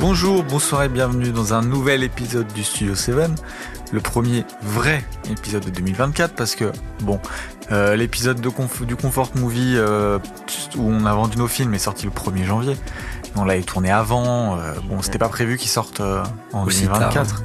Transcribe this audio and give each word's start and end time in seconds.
Bonjour, 0.00 0.42
bonsoir 0.42 0.82
et 0.84 0.88
bienvenue 0.88 1.30
dans 1.30 1.52
un 1.52 1.60
nouvel 1.60 2.02
épisode 2.02 2.50
du 2.54 2.64
Studio 2.64 2.94
7. 2.94 3.16
Le 3.92 4.00
premier 4.00 4.46
vrai 4.62 5.04
épisode 5.30 5.62
de 5.66 5.68
2024 5.68 6.34
parce 6.34 6.54
que, 6.54 6.72
bon, 7.02 7.20
euh, 7.70 7.96
l'épisode 7.96 8.40
du 8.40 8.96
Comfort 8.96 9.30
Movie 9.34 9.74
euh, 9.76 10.18
où 10.78 10.90
on 10.90 11.04
a 11.04 11.12
vendu 11.12 11.36
nos 11.36 11.48
films 11.48 11.74
est 11.74 11.78
sorti 11.78 12.06
le 12.06 12.12
1er 12.12 12.44
janvier. 12.46 12.76
On 13.36 13.44
l'avait 13.44 13.60
tourné 13.60 13.90
avant. 13.90 14.58
Euh, 14.58 14.72
bon, 14.88 15.02
c'était 15.02 15.18
pas 15.18 15.28
prévu 15.28 15.58
qu'il 15.58 15.68
sorte 15.68 16.00
en 16.00 16.64
2024. 16.64 17.42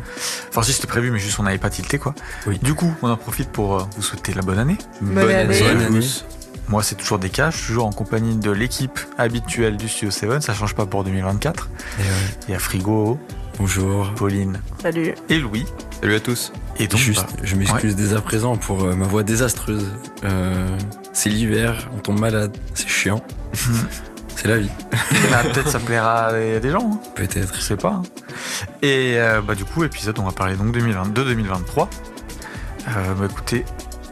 Enfin, 0.47 0.63
si 0.63 0.71
c'était 0.71 0.87
prévu, 0.87 1.11
mais 1.11 1.19
juste 1.19 1.37
on 1.39 1.43
n'avait 1.43 1.57
pas 1.57 1.69
tilté 1.69 1.99
quoi. 1.99 2.15
Du 2.61 2.73
coup, 2.73 2.93
on 3.01 3.09
en 3.09 3.17
profite 3.17 3.49
pour 3.49 3.79
vous 3.79 4.01
souhaiter 4.01 4.33
la 4.33 4.43
bonne 4.43 4.59
année. 4.59 4.77
Bonne, 5.01 5.29
année. 5.29 5.59
Bonne 5.59 5.81
année. 5.81 6.07
Moi, 6.67 6.81
c'est 6.83 6.95
toujours 6.95 7.19
des 7.19 7.29
cas. 7.29 7.51
Je 7.51 7.57
suis 7.57 7.67
toujours 7.67 7.85
en 7.85 7.91
compagnie 7.91 8.35
de 8.35 8.51
l'équipe 8.51 8.99
habituelle 9.17 9.77
du 9.77 9.87
Studio 9.87 10.11
7. 10.11 10.41
Ça 10.41 10.53
change 10.53 10.75
pas 10.75 10.85
pour 10.85 11.03
2024. 11.03 11.69
Il 12.47 12.51
y 12.51 12.55
a 12.55 12.59
Frigo. 12.59 13.19
Bonjour. 13.57 14.13
Pauline. 14.15 14.59
Salut. 14.81 15.13
Et 15.29 15.39
Louis. 15.39 15.65
Salut 16.01 16.15
à 16.15 16.19
tous. 16.19 16.51
Et 16.77 16.87
donc, 16.87 16.99
Juste, 16.99 17.21
bah, 17.21 17.43
je 17.43 17.55
m'excuse 17.55 17.95
dès 17.95 18.13
à 18.13 18.21
présent 18.21 18.57
pour 18.57 18.83
euh, 18.83 18.95
ma 18.95 19.05
voix 19.05 19.23
désastreuse. 19.23 19.87
Euh, 20.25 20.77
c'est 21.13 21.29
l'hiver, 21.29 21.89
on 21.95 21.99
tombe 21.99 22.19
malade, 22.19 22.55
c'est 22.73 22.89
chiant. 22.89 23.23
c'est 24.35 24.47
la 24.47 24.57
vie. 24.57 24.69
Bah, 25.31 25.43
peut-être 25.43 25.69
ça 25.69 25.79
plaira 25.79 26.27
à 26.27 26.59
des 26.59 26.69
gens. 26.69 26.91
Hein. 26.93 26.99
Peut-être. 27.15 27.55
Je 27.55 27.61
sais 27.61 27.77
pas. 27.77 28.01
Hein. 28.01 28.03
Et 28.81 29.13
euh, 29.15 29.41
bah, 29.41 29.55
du 29.55 29.63
coup, 29.63 29.83
épisode, 29.83 30.19
on 30.19 30.23
va 30.23 30.31
parler 30.31 30.55
donc 30.55 30.75
2022-2023. 30.75 31.87
bah, 32.85 33.27
écoutez, 33.29 33.63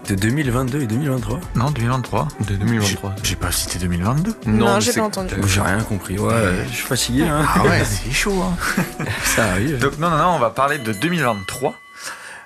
de 0.07 0.15
2022 0.15 0.81
et 0.81 0.87
2023 0.87 1.39
Non, 1.55 1.71
2023. 1.71 2.27
De 2.47 2.55
2023. 2.55 3.15
J'ai 3.23 3.35
pas 3.35 3.51
cité 3.51 3.79
2022 3.79 4.35
Non, 4.47 4.79
j'ai 4.79 4.93
pas 4.93 5.03
entendu. 5.03 5.33
J'ai 5.47 5.61
rien 5.61 5.81
compris. 5.81 6.17
Ouais, 6.19 6.65
je 6.69 6.73
suis 6.73 6.85
fatigué. 6.85 7.23
Hein. 7.23 7.45
Ah 7.55 7.63
ouais, 7.63 7.83
c'est 7.85 8.11
chaud. 8.11 8.41
Hein. 8.41 9.05
Ça 9.23 9.51
arrive. 9.51 9.79
Donc 9.79 9.97
non, 9.99 10.09
non, 10.09 10.17
non, 10.17 10.29
on 10.35 10.39
va 10.39 10.49
parler 10.49 10.77
de 10.77 10.91
2023. 10.91 11.73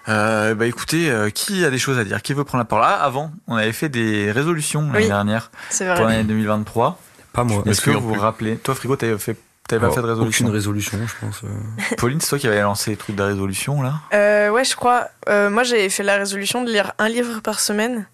Euh, 0.09 0.56
bah 0.56 0.66
écoutez, 0.67 1.09
euh, 1.09 1.30
qui 1.30 1.66
a 1.66 1.70
des 1.70 1.80
choses 1.80 1.98
à 1.98 2.04
dire? 2.04 2.22
Qui 2.22 2.34
veut 2.34 2.44
prendre 2.45 2.62
la 2.62 2.66
parole? 2.66 2.86
Ah, 2.88 3.04
avant, 3.04 3.32
on 3.48 3.56
avait 3.56 3.73
fait 3.73 3.89
des 3.89 4.32
résolutions 4.32 4.89
l'année 4.92 5.08
dernière 5.08 5.52
pour 5.78 6.06
l'année 6.06 6.23
2023. 6.23 7.00
Pas 7.34 7.44
moi. 7.44 7.64
Est-ce 7.66 7.82
que 7.82 7.92
vous 7.92 8.14
vous 8.14 8.20
rappelez? 8.20 8.58
Toi, 8.58 8.76
Frigo, 8.76 8.95
t'avais 8.95 9.17
fait 9.17 9.38
T'avais 9.68 9.86
pas 9.86 9.94
fait 9.94 10.02
de 10.02 10.08
résolution 10.08 10.46
Aucune 10.46 10.56
résolution, 10.56 10.98
je 11.06 11.26
pense. 11.26 11.42
Euh. 11.44 11.96
Pauline, 11.98 12.22
c'est 12.22 12.30
toi 12.30 12.40
qui 12.40 12.48
avais 12.48 12.62
lancé 12.62 12.92
les 12.92 12.98
trucs 12.98 13.16
de 13.16 13.23
résolution, 13.23 13.82
là? 13.82 13.96
Euh, 14.14 14.50
Ouais, 14.50 14.64
je 14.64 14.76
crois. 14.76 15.10
Euh, 15.28 15.50
moi, 15.50 15.64
j'avais 15.64 15.90
fait 15.90 16.04
la 16.04 16.16
résolution 16.16 16.64
de 16.64 16.72
lire 16.72 16.94
un 17.00 17.10
livre 17.10 17.42
par 17.42 17.60
semaine. 17.60 18.08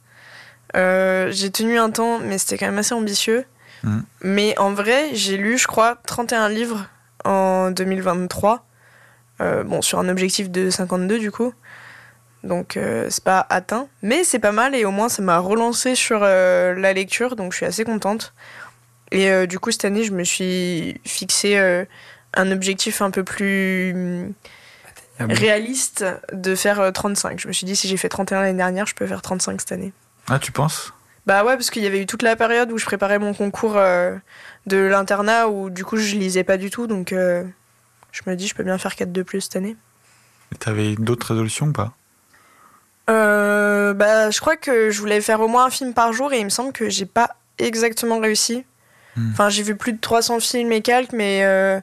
Euh, 0.76 1.30
j'ai 1.32 1.52
tenu 1.52 1.78
un 1.78 1.92
temps, 1.92 2.20
mais 2.20 2.40
c'était 2.40 2.58
quand 2.58 2.66
même 2.66 2.80
assez 2.80 2.96
ambitieux. 2.96 3.46
Hmm. 3.84 4.02
Mais 4.22 4.58
en 4.58 4.74
vrai, 4.74 5.10
j'ai 5.14 5.38
lu, 5.38 5.60
je 5.60 5.68
crois, 5.68 5.98
31 6.08 6.50
livres 6.50 6.88
en 7.24 7.70
2023. 7.70 8.66
bon, 9.40 9.82
sur 9.84 10.00
un 10.00 10.10
objectif 10.10 10.50
de 10.50 10.72
52, 10.72 11.20
du 11.20 11.30
coup. 11.30 11.54
Donc, 12.44 12.80
c'est 13.10 13.24
pas 13.24 13.46
atteint. 13.50 13.88
Mais 14.02 14.24
c'est 14.24 14.40
pas 14.40 14.52
mal, 14.52 14.74
et 14.74 14.86
au 14.86 14.92
moins, 14.92 15.10
ça 15.10 15.22
m'a 15.22 15.38
relancé 15.38 15.94
sur 15.94 16.22
la 16.22 16.94
lecture, 16.94 17.36
donc 17.36 17.52
je 17.52 17.58
suis 17.58 17.66
assez 17.66 17.84
contente. 17.84 18.34
Et 19.14 19.30
euh, 19.30 19.46
du 19.46 19.60
coup, 19.60 19.72
cette 19.72 19.86
année, 19.86 20.04
je 20.04 20.12
me 20.12 20.24
suis 20.24 21.00
fixé 21.06 21.56
euh, 21.58 21.86
un 22.34 22.52
objectif 22.52 23.02
un 23.02 23.12
peu 23.12 23.24
plus 23.24 24.34
réaliste 25.20 26.04
de 26.34 26.56
faire 26.56 26.92
35. 26.92 27.34
Euh, 27.34 27.36
je 27.38 27.48
me 27.48 27.54
suis 27.54 27.66
dit, 27.66 27.76
si 27.76 27.88
j'ai 27.88 27.96
fait 27.96 28.10
31 28.10 28.42
l'année 28.42 28.58
dernière, 28.58 28.88
je 28.88 28.96
peux 28.96 29.06
faire 29.06 29.22
35 29.22 29.62
cette 29.62 29.72
année. 29.72 29.94
Ah, 30.28 30.40
tu 30.40 30.52
penses? 30.52 30.94
Bah 31.28 31.46
ouais, 31.46 31.54
parce 31.54 31.70
qu'il 31.70 31.84
y 31.84 31.88
avait 31.88 32.02
eu 32.02 32.08
toute 32.08 32.24
la 32.24 32.36
période 32.36 32.72
où 32.72 32.80
je 32.80 32.86
préparais 32.86 33.20
mon 33.20 33.34
concours 33.34 33.76
de 33.76 34.78
l'internat 34.78 35.48
où 35.48 35.70
du 35.70 35.86
coup 35.86 35.96
je 35.96 36.18
lisais 36.18 36.44
pas 36.44 36.58
du 36.58 36.70
tout. 36.70 36.86
Donc 36.86 37.12
je 37.12 38.22
me 38.28 38.36
dis, 38.36 38.46
je 38.46 38.56
peux 38.56 38.64
bien 38.64 38.78
faire 38.78 38.94
4 38.94 39.14
de 39.14 39.24
plus 39.24 39.40
cette 39.40 39.56
année. 39.56 39.78
T'avais 40.60 40.96
d'autres 40.96 41.28
résolutions 41.28 41.68
ou 41.68 41.72
pas? 41.72 41.94
Bah, 43.08 44.32
je 44.32 44.40
crois 44.42 44.58
que 44.58 44.90
je 44.90 45.00
voulais 45.00 45.22
faire 45.22 45.40
au 45.40 45.48
moins 45.48 45.68
un 45.68 45.70
film 45.70 45.94
par 45.94 46.12
jour 46.12 46.34
et 46.34 46.40
il 46.40 46.44
me 46.44 46.50
semble 46.50 46.74
que 46.74 46.90
j'ai 46.90 47.06
pas 47.06 47.38
exactement 47.58 48.20
réussi. 48.20 48.66
Hmm. 49.16 49.32
Enfin, 49.32 49.50
j'ai 49.50 49.64
vu 49.64 49.76
plus 49.76 49.94
de 49.94 50.00
300 50.00 50.40
films 50.40 50.72
et 50.72 50.82
quelques, 50.82 51.14
mais 51.14 51.44
euh, 51.44 51.80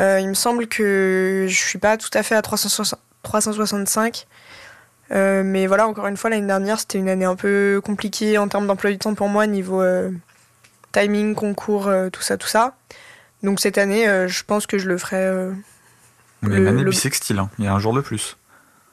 euh, 0.00 0.20
il 0.20 0.28
me 0.28 0.34
semble 0.34 0.66
que 0.66 1.46
je 1.48 1.56
suis 1.56 1.78
pas 1.78 1.96
tout 1.96 2.10
à 2.14 2.22
fait 2.22 2.34
à 2.34 2.42
365. 2.42 4.26
Euh, 5.10 5.42
mais 5.44 5.66
voilà, 5.66 5.88
encore 5.88 6.06
une 6.06 6.16
fois, 6.16 6.30
l'année 6.30 6.46
dernière, 6.46 6.78
c'était 6.78 6.98
une 6.98 7.08
année 7.08 7.24
un 7.24 7.36
peu 7.36 7.80
compliquée 7.84 8.38
en 8.38 8.48
termes 8.48 8.66
d'emploi 8.66 8.90
du 8.90 8.98
temps 8.98 9.14
pour 9.14 9.28
moi, 9.28 9.46
niveau 9.46 9.82
timing, 10.92 11.34
concours, 11.34 11.90
tout 12.12 12.22
ça, 12.22 12.36
tout 12.36 12.48
ça. 12.48 12.76
Donc 13.42 13.60
cette 13.60 13.78
année, 13.78 14.04
je 14.28 14.42
pense 14.44 14.66
que 14.66 14.78
je 14.78 14.88
le 14.88 14.98
ferai. 14.98 15.50
On 16.42 16.50
une 16.50 16.66
année 16.66 16.84
bisextile, 16.84 17.38
hein. 17.38 17.50
il 17.58 17.64
y 17.64 17.68
a 17.68 17.72
un 17.72 17.78
jour 17.78 17.92
de 17.92 18.00
plus. 18.00 18.36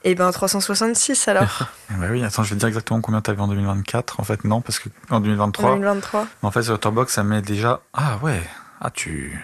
Et 0.05 0.11
eh 0.11 0.15
ben 0.15 0.29
366 0.31 1.27
alors. 1.29 1.67
bah 1.89 2.05
oui, 2.11 2.23
attends, 2.23 2.43
je 2.43 2.49
vais 2.49 2.55
te 2.55 2.59
dire 2.59 2.67
exactement 2.67 3.01
combien 3.01 3.21
tu 3.21 3.31
avais 3.31 3.41
en 3.41 3.47
2024. 3.47 4.19
En 4.19 4.23
fait, 4.23 4.43
non, 4.43 4.61
parce 4.61 4.77
que 4.77 4.87
en 5.09 5.19
2023. 5.19 5.71
2023. 5.71 6.27
En 6.43 6.51
fait, 6.51 6.61
sur 6.61 6.73
Letterboxd, 6.73 7.15
ça 7.15 7.23
met 7.23 7.41
déjà. 7.41 7.81
Ah 7.91 8.19
ouais, 8.21 8.39
ah 8.81 8.91
tu. 8.91 9.43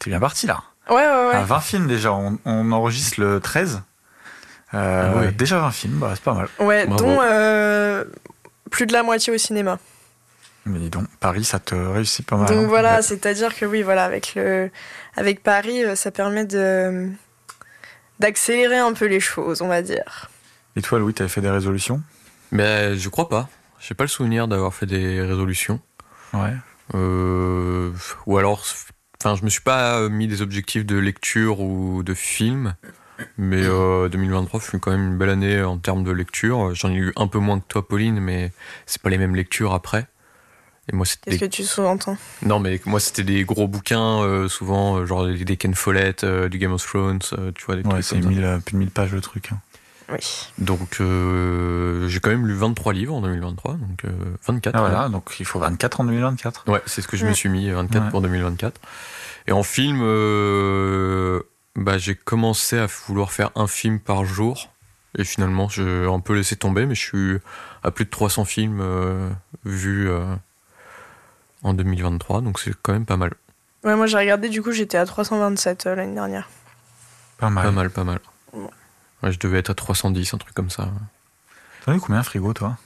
T'es 0.00 0.10
bien 0.10 0.18
parti 0.18 0.48
là. 0.48 0.64
Ouais, 0.88 0.96
ouais, 0.96 1.28
ouais. 1.34 1.44
20 1.44 1.60
films 1.60 1.86
déjà, 1.86 2.12
on, 2.12 2.72
enregistre 2.72 3.20
le 3.20 3.38
13. 3.38 3.82
Euh, 4.74 5.28
ah 5.28 5.30
Déjà 5.30 5.60
20 5.60 5.70
films, 5.70 5.98
bah, 6.00 6.10
c'est 6.14 6.24
pas 6.24 6.34
mal. 6.34 6.48
Ouais, 6.58 6.88
dont 6.88 7.18
euh, 7.22 8.04
plus 8.72 8.86
de 8.86 8.92
la 8.92 9.04
moitié 9.04 9.32
au 9.32 9.38
cinéma. 9.38 9.78
Mais 10.66 10.80
dis 10.80 10.90
donc, 10.90 11.06
Paris, 11.20 11.44
ça 11.44 11.60
te 11.60 11.76
réussit 11.76 12.26
pas 12.26 12.36
mal. 12.36 12.48
Donc 12.48 12.64
hein. 12.64 12.66
voilà, 12.68 13.02
c'est-à-dire 13.02 13.54
que 13.54 13.64
oui, 13.64 13.82
voilà, 13.82 14.06
avec, 14.06 14.34
le, 14.34 14.72
avec 15.16 15.44
Paris, 15.44 15.84
euh, 15.84 15.94
ça 15.94 16.10
permet 16.10 16.46
de 16.46 17.10
d'accélérer 18.20 18.78
un 18.78 18.92
peu 18.92 19.06
les 19.06 19.20
choses, 19.20 19.62
on 19.62 19.68
va 19.68 19.82
dire. 19.82 20.30
Et 20.76 20.82
toi, 20.82 20.98
Louis, 20.98 21.14
tu 21.14 21.22
avais 21.22 21.28
fait 21.28 21.40
des 21.40 21.50
résolutions? 21.50 22.02
Mais 22.52 22.96
je 22.96 23.08
crois 23.08 23.28
pas. 23.28 23.48
J'ai 23.80 23.94
pas 23.94 24.04
le 24.04 24.08
souvenir 24.08 24.46
d'avoir 24.46 24.74
fait 24.74 24.86
des 24.86 25.20
résolutions. 25.20 25.80
Ouais. 26.32 26.54
Euh, 26.94 27.90
ou 28.26 28.38
alors, 28.38 28.64
enfin, 29.20 29.34
je 29.34 29.44
me 29.44 29.48
suis 29.48 29.62
pas 29.62 30.08
mis 30.08 30.28
des 30.28 30.42
objectifs 30.42 30.84
de 30.84 30.96
lecture 30.96 31.60
ou 31.60 32.02
de 32.02 32.14
film. 32.14 32.74
Mais 33.36 33.62
2023 33.62 34.60
euh, 34.60 34.62
fut 34.62 34.78
quand 34.78 34.90
même 34.90 35.08
une 35.12 35.18
belle 35.18 35.30
année 35.30 35.62
en 35.62 35.78
termes 35.78 36.04
de 36.04 36.10
lecture. 36.10 36.74
J'en 36.74 36.90
ai 36.90 36.96
eu 36.96 37.12
un 37.16 37.26
peu 37.26 37.38
moins 37.38 37.58
que 37.58 37.66
toi, 37.68 37.86
Pauline, 37.86 38.20
mais 38.20 38.52
c'est 38.86 39.02
pas 39.02 39.10
les 39.10 39.18
mêmes 39.18 39.34
lectures 39.34 39.74
après. 39.74 40.06
Qu'est-ce 40.90 41.38
que 41.38 41.44
tu 41.44 41.64
sous-entends 41.64 42.16
Non, 42.42 42.58
mais 42.58 42.80
moi, 42.86 43.00
c'était 43.00 43.22
des 43.22 43.44
gros 43.44 43.68
bouquins, 43.68 44.22
euh, 44.22 44.48
souvent, 44.48 44.96
euh, 44.96 45.06
genre 45.06 45.26
des 45.26 45.56
Ken 45.56 45.74
Follett, 45.74 46.24
euh, 46.24 46.48
du 46.48 46.58
Game 46.58 46.72
of 46.72 46.84
Thrones, 46.84 47.20
tu 47.54 47.64
vois, 47.64 47.76
des 47.76 47.82
ouais, 47.88 48.02
c'est 48.02 48.18
plus 48.18 48.34
de 48.34 48.60
1000 48.72 48.90
pages 48.90 49.12
le 49.12 49.20
truc. 49.20 49.50
Hein. 49.52 49.58
Oui. 50.12 50.18
Donc, 50.58 50.96
j'ai 50.98 52.20
quand 52.20 52.30
même 52.30 52.46
lu 52.46 52.54
23 52.54 52.92
livres 52.92 53.14
en 53.14 53.20
2023, 53.20 53.74
donc 53.74 54.04
24. 54.44 54.74
Ah, 54.74 54.80
voilà, 54.80 55.08
donc 55.08 55.36
il 55.38 55.46
faut 55.46 55.60
24 55.60 56.00
en 56.00 56.04
2024. 56.04 56.68
Ouais, 56.68 56.82
c'est 56.86 57.00
ce 57.00 57.06
que 57.06 57.16
je 57.16 57.26
me 57.26 57.32
suis 57.32 57.48
mis, 57.48 57.70
24 57.70 58.10
pour 58.10 58.20
2024. 58.20 58.80
Et 59.46 59.52
en 59.52 59.62
film, 59.62 60.00
bah, 61.76 61.98
j'ai 61.98 62.16
commencé 62.16 62.76
à 62.78 62.86
vouloir 63.06 63.30
faire 63.30 63.50
un 63.54 63.68
film 63.68 64.00
par 64.00 64.24
jour. 64.24 64.70
Et 65.16 65.24
finalement, 65.24 65.68
j'ai 65.68 66.06
un 66.06 66.20
peu 66.20 66.34
laissé 66.34 66.56
tomber, 66.56 66.86
mais 66.86 66.96
je 66.96 67.02
suis 67.02 67.38
à 67.84 67.92
plus 67.92 68.04
de 68.04 68.10
300 68.10 68.44
films 68.44 68.82
vus 69.64 70.10
en 71.62 71.74
2023, 71.74 72.40
donc 72.40 72.58
c'est 72.58 72.72
quand 72.82 72.92
même 72.92 73.06
pas 73.06 73.16
mal. 73.16 73.32
Ouais, 73.84 73.96
moi 73.96 74.06
j'ai 74.06 74.18
regardé, 74.18 74.48
du 74.48 74.62
coup 74.62 74.72
j'étais 74.72 74.98
à 74.98 75.06
327 75.06 75.86
euh, 75.86 75.94
l'année 75.94 76.14
dernière. 76.14 76.48
Pas 77.38 77.50
mal. 77.50 77.64
Pas 77.64 77.70
mal, 77.70 77.90
pas 77.90 78.04
mal. 78.04 78.20
Ouais, 79.22 79.32
je 79.32 79.38
devais 79.38 79.58
être 79.58 79.70
à 79.70 79.74
310, 79.74 80.34
un 80.34 80.38
truc 80.38 80.54
comme 80.54 80.70
ça. 80.70 80.88
T'en 81.84 81.92
as 81.92 81.96
eu 81.96 82.00
combien 82.00 82.22
frigo 82.22 82.52
toi? 82.52 82.76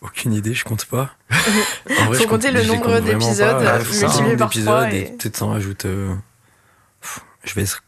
Aucune 0.00 0.34
idée, 0.34 0.52
je 0.52 0.64
compte 0.64 0.84
pas. 0.84 1.10
en 1.30 2.04
vrai, 2.06 2.18
Faut 2.18 2.28
compter 2.28 2.50
le 2.50 2.62
nombre 2.64 3.00
d'épisodes 3.00 3.62
multiplié 3.62 4.36
par 4.36 4.50
3 4.50 4.92
et... 4.92 5.04
Peut-être 5.18 5.36
s'en 5.36 5.50
rajoute. 5.50 5.86
Euh, 5.86 6.14
je 7.44 7.54
vais 7.54 7.62
être 7.62 7.82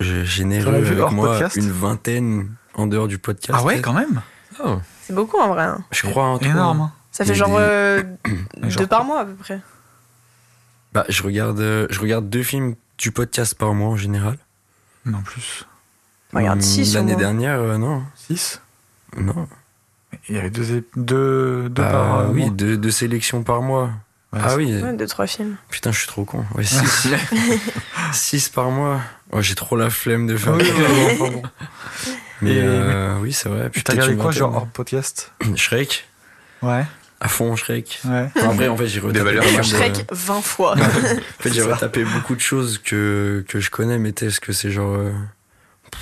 généreux 0.00 0.74
avec 0.74 1.10
moi 1.12 1.48
une 1.56 1.70
vingtaine 1.70 2.54
en 2.74 2.86
dehors 2.86 3.08
du 3.08 3.18
podcast. 3.18 3.58
Ah 3.60 3.64
ouais, 3.64 3.80
quand 3.80 3.92
même? 3.94 4.20
Oh. 4.62 4.78
C'est 5.02 5.14
beaucoup 5.14 5.38
en 5.38 5.48
vrai. 5.48 5.64
Hein. 5.64 5.84
Je 5.90 6.06
crois 6.06 6.24
en 6.24 6.38
tout 6.38 6.44
Énorme. 6.44 6.90
Ça 7.12 7.26
fait 7.26 7.34
genre, 7.34 7.56
euh, 7.56 8.02
deux 8.78 8.86
par 8.86 9.04
mois 9.04 9.20
à 9.20 9.24
peu 9.26 9.34
près. 9.34 9.60
Bah, 10.94 11.04
je 11.10 11.22
regarde, 11.22 11.60
euh, 11.60 11.86
je 11.90 12.00
regarde 12.00 12.28
deux 12.28 12.42
films 12.42 12.74
du 12.96 13.12
podcast 13.12 13.54
par 13.54 13.74
mois 13.74 13.90
en 13.90 13.96
général. 13.96 14.38
Non 15.04 15.20
plus. 15.20 15.66
Regarde 16.32 16.62
6 16.62 16.94
L'année 16.94 17.16
dernière, 17.16 17.60
euh, 17.60 17.76
non. 17.76 18.02
6 18.16 18.62
Non. 19.18 19.46
Il 20.28 20.36
y 20.36 20.38
avait 20.38 20.48
deux, 20.48 20.86
deux, 20.96 21.68
deux 21.68 21.82
bah, 21.82 21.90
par 21.90 22.30
oui, 22.30 22.40
mois. 22.40 22.48
Oui, 22.48 22.50
deux, 22.50 22.78
deux, 22.78 22.90
sélections 22.90 23.42
par 23.42 23.60
mois. 23.60 23.90
ah 24.32 24.56
oui. 24.56 24.82
Ouais, 24.82 24.94
deux, 24.94 25.06
trois 25.06 25.26
films. 25.26 25.56
Putain, 25.68 25.92
je 25.92 25.98
suis 25.98 26.08
trop 26.08 26.24
con. 26.24 26.46
Ouais, 26.54 26.64
6 28.12 28.48
par 28.48 28.70
mois. 28.70 29.02
Oh, 29.32 29.42
J'ai 29.42 29.54
trop 29.54 29.76
la 29.76 29.90
flemme 29.90 30.26
de 30.26 30.36
faire. 30.38 30.56
Mais 32.40 32.62
oui, 33.20 33.34
c'est 33.34 33.50
vrai. 33.50 33.68
Putain, 33.68 33.94
t'as 33.94 34.02
regardé 34.02 34.22
quoi, 34.22 34.30
genre 34.30 34.56
hors 34.56 34.66
podcast? 34.66 35.32
Shrek 35.56 36.08
Ouais. 36.62 36.86
À 37.24 37.28
fond 37.28 37.54
Shrek. 37.56 38.00
Ouais. 38.04 38.28
Enfin, 38.36 38.50
après, 38.50 38.66
en 38.68 38.76
fait, 38.76 38.88
j'ai 38.88 38.98
retapé 39.00 39.22
mal 39.36 39.56
de- 39.56 39.62
Shrek 39.62 40.06
20 40.10 40.42
fois. 40.42 40.74
En 40.78 41.42
fait, 41.42 41.52
j'ai 41.52 41.62
retapé 41.62 42.04
beaucoup 42.04 42.34
de 42.34 42.40
choses 42.40 42.78
que, 42.78 43.44
que 43.48 43.60
je 43.60 43.70
connais, 43.70 43.98
mais 43.98 44.12
est-ce 44.20 44.40
que 44.40 44.52
c'est 44.52 44.70
genre. 44.70 44.92
euh, 44.94 45.12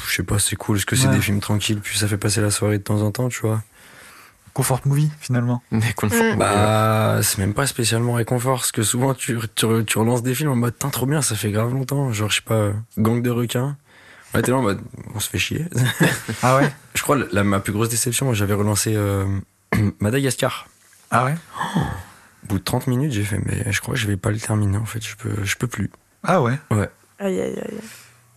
je 0.08 0.14
sais 0.16 0.22
pas, 0.22 0.38
c'est 0.38 0.56
cool, 0.56 0.76
est-ce 0.78 0.86
que 0.86 0.96
c'est 0.96 1.08
Ouais. 1.08 1.14
des 1.16 1.20
films 1.20 1.40
tranquilles, 1.40 1.80
puis 1.80 1.98
ça 1.98 2.08
fait 2.08 2.16
passer 2.16 2.40
la 2.40 2.50
soirée 2.50 2.78
de 2.78 2.82
temps 2.82 3.02
en 3.02 3.10
temps, 3.10 3.28
tu 3.28 3.40
vois? 3.42 3.62
Comfort 4.54 4.80
movie, 4.84 5.10
finalement. 5.20 5.62
Des 5.70 5.92
conforts. 5.94 6.34
Mm. 6.34 6.38
Bah, 6.38 7.20
c'est 7.22 7.38
même 7.38 7.54
pas 7.54 7.66
spécialement 7.66 8.14
réconfort, 8.14 8.56
parce 8.58 8.72
que 8.72 8.82
souvent 8.82 9.14
tu, 9.14 9.38
tu, 9.54 9.66
tu 9.86 9.98
relances 9.98 10.22
des 10.22 10.34
films 10.34 10.50
en 10.50 10.56
mode, 10.56 10.74
trop 10.78 11.06
bien, 11.06 11.22
ça 11.22 11.34
fait 11.36 11.50
grave 11.52 11.72
longtemps. 11.72 12.12
Genre, 12.12 12.30
je 12.30 12.36
sais 12.36 12.42
pas, 12.42 12.54
euh, 12.54 12.72
Gang 12.98 13.22
de 13.22 13.30
requins. 13.30 13.76
Ouais, 14.34 14.42
t'es 14.42 14.50
là 14.52 14.58
en 14.58 14.62
mode, 14.62 14.80
on 15.14 15.20
se 15.20 15.28
fait 15.28 15.38
chier. 15.38 15.66
Ah 16.42 16.56
ouais? 16.56 16.72
Je 16.94 17.02
crois, 17.02 17.16
la, 17.32 17.42
ma 17.44 17.60
plus 17.60 17.72
grosse 17.72 17.88
déception, 17.88 18.26
moi, 18.26 18.34
j'avais 18.34 18.54
relancé 18.54 18.94
euh, 18.96 19.24
Madagascar. 20.00 20.66
Ah 21.10 21.24
ouais? 21.24 21.34
Au 22.44 22.46
bout 22.48 22.58
de 22.58 22.64
30 22.64 22.86
minutes, 22.86 23.12
j'ai 23.12 23.24
fait, 23.24 23.40
mais 23.44 23.70
je 23.72 23.80
crois 23.80 23.94
que 23.94 24.00
je 24.00 24.06
vais 24.06 24.16
pas 24.16 24.30
le 24.30 24.38
terminer, 24.38 24.76
en 24.78 24.84
fait, 24.84 25.04
je 25.04 25.16
peux, 25.16 25.44
je 25.44 25.56
peux 25.56 25.66
plus. 25.66 25.90
Ah 26.22 26.40
ouais? 26.42 26.58
Aïe, 27.18 27.40
aïe, 27.40 27.58
aïe. 27.58 27.78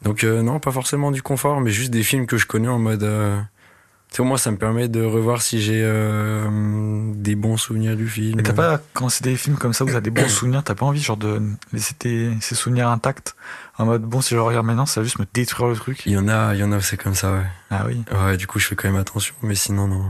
Donc 0.02 0.24
euh, 0.24 0.42
non, 0.42 0.60
pas 0.60 0.72
forcément 0.72 1.12
du 1.12 1.22
confort, 1.22 1.62
mais 1.62 1.72
juste 1.72 1.92
des 1.92 2.04
films 2.04 2.28
que 2.28 2.38
je 2.38 2.46
connais 2.46 2.68
en 2.68 2.80
mode... 2.80 3.04
euh, 3.04 3.40
tu 4.12 4.18
sais, 4.18 4.24
moi, 4.24 4.38
ça 4.38 4.52
me 4.52 4.58
permet 4.58 4.88
de 4.90 5.02
revoir 5.04 5.42
si 5.42 5.60
j'ai 5.62 5.82
euh, 5.84 7.12
des 7.16 7.36
bons 7.36 7.58
souvenirs 7.58 7.96
du 7.96 8.08
film. 8.08 8.36
Mais 8.36 8.44
t'as 8.44 8.54
pas, 8.54 8.80
quand 8.94 9.10
c'est 9.10 9.24
des 9.24 9.36
films 9.36 9.56
comme 9.56 9.74
ça 9.74 9.86
où 9.86 9.90
t'as 9.90 10.02
des 10.02 10.12
bons 10.12 10.28
souvenirs, 10.28 10.64
t'as 10.64 10.76
pas 10.76 10.86
envie 10.86 11.02
genre 11.02 11.18
de 11.18 11.42
laisser 11.72 11.96
tes, 11.96 12.30
ces 12.42 12.54
souvenirs 12.54 12.90
intacts 12.90 13.36
en 13.80 13.86
mode 13.86 14.04
bon, 14.04 14.22
si 14.22 14.32
je 14.32 14.36
le 14.36 14.44
regarde 14.44 14.66
maintenant, 14.68 14.86
ça 14.86 15.00
va 15.02 15.06
juste 15.06 15.18
me 15.20 15.26
détruire 15.34 15.68
le 15.70 15.76
truc. 15.76 16.06
Il 16.06 16.12
y 16.12 16.18
en 16.18 16.28
a, 16.28 16.54
il 16.54 16.60
y 16.60 16.64
en 16.64 16.72
a, 16.74 16.80
c'est 16.82 16.98
comme 16.98 17.16
ça, 17.16 17.32
ouais. 17.32 17.46
Ah 17.72 17.86
oui, 17.88 18.04
Ouais, 18.12 18.38
du 18.38 18.46
coup, 18.46 18.60
je 18.60 18.68
fais 18.68 18.76
quand 18.76 18.88
même 18.88 19.00
attention, 19.02 19.34
mais 19.42 19.56
sinon, 19.56 19.88
non. 19.88 20.04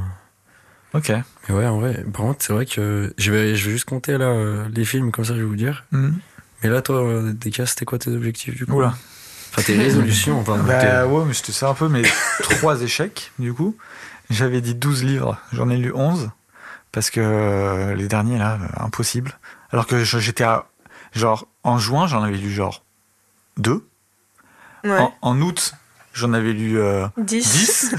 Ok. 0.93 1.11
Mais 1.47 1.55
ouais, 1.55 1.65
en 1.65 1.79
vrai, 1.79 2.03
par 2.13 2.21
contre, 2.21 2.43
c'est 2.43 2.53
vrai 2.53 2.65
que 2.65 3.13
je 3.17 3.31
vais, 3.31 3.55
je 3.55 3.65
vais 3.65 3.71
juste 3.71 3.85
compter 3.85 4.17
là 4.17 4.25
euh, 4.25 4.67
les 4.73 4.85
films, 4.85 5.11
comme 5.11 5.25
ça, 5.25 5.33
je 5.33 5.39
vais 5.39 5.45
vous 5.45 5.55
dire. 5.55 5.85
Mhm. 5.91 6.19
Mais 6.63 6.69
là, 6.69 6.81
toi, 6.81 7.03
euh, 7.03 7.33
Deka, 7.33 7.65
c'était 7.65 7.85
quoi 7.85 7.99
tes 7.99 8.11
objectifs 8.11 8.55
du 8.55 8.65
coup 8.65 8.73
Oula. 8.77 8.93
Enfin, 9.51 9.61
tes 9.61 9.77
résolutions, 9.77 10.39
enfin. 10.39 10.57
Bah 10.57 11.05
ouais, 11.05 11.25
mais 11.25 11.33
je 11.33 11.43
te 11.43 11.51
sais 11.51 11.65
un 11.65 11.73
peu 11.73 11.87
mes 11.89 12.03
trois 12.39 12.81
échecs, 12.81 13.31
du 13.37 13.53
coup. 13.53 13.75
J'avais 14.29 14.61
dit 14.61 14.73
12 14.73 15.03
livres, 15.03 15.37
j'en 15.51 15.69
ai 15.69 15.77
lu 15.77 15.91
11, 15.93 16.31
parce 16.91 17.09
que 17.09 17.19
euh, 17.21 17.93
les 17.93 18.07
derniers, 18.07 18.37
là, 18.37 18.57
impossible. 18.77 19.37
Alors 19.71 19.85
que 19.87 20.03
j'étais 20.03 20.43
à... 20.43 20.65
Genre, 21.13 21.47
en 21.63 21.77
juin, 21.77 22.07
j'en 22.07 22.23
avais 22.23 22.37
lu 22.37 22.49
genre 22.49 22.83
2. 23.57 23.85
Ouais. 24.85 24.99
En, 24.99 25.13
en 25.21 25.41
août, 25.41 25.73
j'en 26.13 26.33
avais 26.33 26.53
lu 26.53 26.79
euh, 26.79 27.05
10. 27.17 27.51
10. 27.51 27.95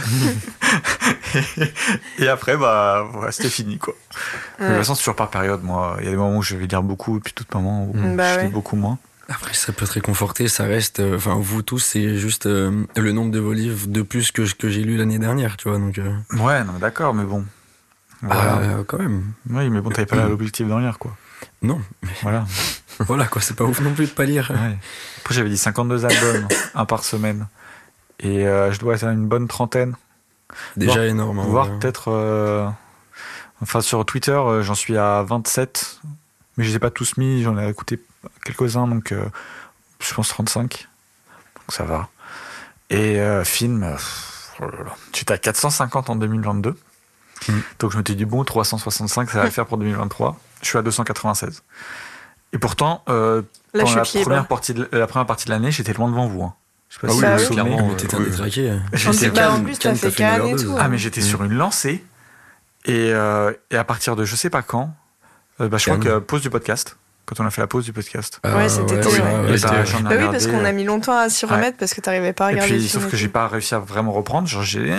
et 2.19 2.29
après, 2.29 2.57
bah, 2.57 3.07
voilà, 3.13 3.33
c'était 3.33 3.49
fini, 3.51 3.79
quoi. 3.79 3.95
De 3.95 4.65
toute 4.65 4.73
Ouais. 4.73 4.79
façon, 4.79 4.95
c'est 4.95 5.01
toujours 5.01 5.17
par 5.17 5.31
période, 5.31 5.63
moi. 5.63 5.97
Il 6.01 6.05
y 6.05 6.09
a 6.09 6.11
des 6.11 6.17
moments 6.17 6.39
où 6.39 6.43
je 6.43 6.57
vais 6.57 6.67
lire 6.67 6.83
beaucoup, 6.83 7.19
et 7.19 7.21
puis 7.21 7.33
d'autres 7.37 7.57
moments 7.57 7.85
où 7.87 7.93
Bah 8.17 8.35
je 8.35 8.39
lis 8.41 8.45
ouais. 8.47 8.51
beaucoup 8.53 8.77
moins. 8.77 8.99
Après, 9.29 9.55
ça 9.55 9.73
peut 9.73 9.87
te 9.87 9.93
réconforter, 9.93 10.49
ça 10.49 10.65
reste. 10.65 11.01
euh, 11.01 11.17
Enfin, 11.17 11.37
vous 11.41 11.63
tous, 11.63 11.79
c'est 11.79 12.17
juste 12.19 12.47
euh, 12.47 12.85
le 12.97 13.13
nombre 13.13 13.31
de 13.31 13.39
vos 13.41 13.53
livres 13.55 13.87
de 13.87 14.03
plus 14.03 14.31
que, 14.33 14.43
que 14.55 14.69
j'ai 14.69 14.83
lu 14.83 14.97
l'année 14.97 15.19
dernière, 15.19 15.57
tu 15.57 15.69
vois, 15.69 15.79
donc. 15.79 15.99
euh, 15.99 16.13
Ouais, 16.33 16.63
non, 16.65 16.73
mais 16.75 16.81
d'accord, 16.81 17.15
mais 17.15 17.25
bon. 17.25 17.45
Voilà. 18.23 18.57
bah, 18.57 18.85
quand 18.87 18.99
même. 18.99 19.25
Oui, 19.51 19.69
mais 19.71 19.81
bon, 19.81 19.91
t'avais 19.91 20.07
pas 20.07 20.27
l'objectif 20.29 20.67
d'en 20.69 20.79
lire, 20.79 20.99
quoi. 20.99 21.17
Non, 21.63 21.81
Voilà. 22.23 22.45
voilà, 23.01 23.27
quoi, 23.27 23.41
c'est 23.43 23.57
pas 23.57 23.65
ouf 23.65 23.81
non 23.81 23.93
plus 23.95 24.07
de 24.07 24.11
pas 24.11 24.25
lire. 24.25 24.51
Ouais. 24.51 24.77
Après, 25.21 25.35
j'avais 25.35 25.49
dit 25.51 25.57
52 25.59 26.05
albums, 26.05 26.49
un 26.75 26.85
par 26.85 27.03
semaine. 27.05 27.47
Et 28.25 28.47
euh, 28.47 28.73
je 28.73 28.79
dois 28.81 28.95
être 28.95 29.05
à 29.05 29.13
une 29.13 29.27
bonne 29.29 29.47
trentaine. 29.49 29.95
Déjà 30.77 30.95
Voire- 30.95 31.05
énorme. 31.05 31.39
hein, 31.39 31.45
Voire 31.47 31.71
ouais. 31.71 31.79
peut-être. 31.79 32.11
euh, 32.11 32.69
Enfin, 33.63 33.81
sur 33.81 34.05
Twitter, 34.05 34.33
euh, 34.33 34.63
j'en 34.63 34.75
suis 34.75 34.99
à 34.99 35.23
27. 35.23 36.01
Mais 36.57 36.65
je 36.65 36.71
les 36.71 36.77
ai 36.77 36.79
pas 36.79 36.91
tous 36.91 37.17
mis, 37.17 37.43
j'en 37.43 37.57
ai 37.59 37.69
écouté 37.69 38.01
quelques-uns, 38.45 38.87
donc 38.89 39.13
euh, 39.13 39.25
je 40.01 40.13
pense 40.15 40.29
35. 40.29 40.87
Donc 41.57 41.65
ça 41.69 41.85
va. 41.85 42.09
Et 42.91 43.21
euh, 43.21 43.43
film, 43.45 43.97
oh 44.61 44.65
là 44.65 44.85
là. 44.85 44.91
j'étais 45.15 45.33
à 45.33 45.39
450 45.39 46.11
en 46.11 46.17
2022. 46.17 46.77
Mm. 47.49 47.53
Donc 47.79 47.93
je 47.93 47.97
m'étais 47.99 48.15
dit, 48.15 48.25
bon, 48.25 48.45
365, 48.45 49.31
ça 49.31 49.39
va 49.39 49.45
le 49.45 49.51
faire 49.51 49.67
pour 49.67 49.79
2023. 49.79 50.39
Je 50.63 50.67
suis 50.69 50.79
à 50.79 50.83
296. 50.83 51.63
Et 52.53 52.59
pourtant, 52.59 53.03
euh, 53.09 53.43
Là, 53.73 53.81
pendant 53.81 53.87
je 53.87 53.99
la 53.99 54.05
suis 54.05 54.19
libre. 54.19 54.31
première, 54.31 54.47
partie 54.47 54.75
de, 54.75 54.89
la 54.93 55.07
première 55.07 55.27
partie 55.27 55.47
de 55.47 55.51
l'année, 55.51 55.73
j'étais 55.73 55.93
loin 55.95 56.09
devant 56.09 56.27
vous. 56.29 56.43
hein. 56.45 56.55
Je 57.03 57.07
sais 57.09 57.21
pas 57.21 57.33
Ah 57.35 57.39
si 57.39 57.47
oui, 57.49 57.53
clairement. 57.53 57.89
Mais 57.89 57.97
t'étais 57.97 58.17
un 58.17 58.21
détraqué. 58.21 58.79
J'étais 58.93 59.43
En 59.43 59.63
plus, 59.63 59.79
t'as 59.79 59.95
fait 59.95 60.13
Cannes 60.13 60.47
et 60.47 60.57
tout. 60.57 60.75
Ah, 60.79 60.89
mais 60.89 60.99
j'étais 60.99 61.21
sur 61.21 61.43
une 61.45 61.53
lancée. 61.55 62.05
Et, 62.87 63.11
euh, 63.13 63.53
et 63.71 63.77
à 63.77 63.85
partir 63.85 64.15
de 64.15 64.25
je 64.25 64.37
sais 64.37 64.51
pas 64.51 64.61
quand, 64.63 64.95
euh, 65.61 65.69
bah, 65.69 65.79
je 65.79 65.85
crois 65.87 65.97
que 65.97 66.19
pause 66.19 66.43
du 66.43 66.51
podcast, 66.51 66.99
quand 67.25 67.41
on 67.41 67.47
a 67.47 67.51
fait 67.51 67.63
la 67.63 67.67
pause 67.67 67.87
du 67.87 67.95
podcast. 67.95 68.41
Ouais, 68.45 68.69
c'était 68.69 68.97
été, 68.97 69.07
ouais. 69.09 69.13
Ouais, 69.23 69.49
bah, 69.49 69.57
c'était- 69.57 70.03
Bah 70.03 70.11
oui, 70.19 70.27
parce 70.31 70.47
qu'on 70.47 70.65
a 70.65 70.73
mis 70.73 70.85
longtemps 70.85 71.17
à 71.19 71.31
s'y 71.31 71.47
Ouais. 71.47 71.53
remettre 71.55 71.79
parce 71.79 71.95
que 71.95 72.03
t'arrivais 72.03 72.35
pas 72.35 72.47
à 72.47 72.51
Et 72.51 72.55
regarder 72.57 72.75
puis, 72.75 72.83
le 72.83 72.89
sauf 72.89 73.11
que 73.11 73.17
j'ai 73.17 73.29
pas 73.29 73.49
réussi 73.49 73.75
à 73.75 73.79
vraiment 73.79 74.13
reprendre. 74.13 74.47
Genre, 74.47 74.63
j'ai. 74.63 74.93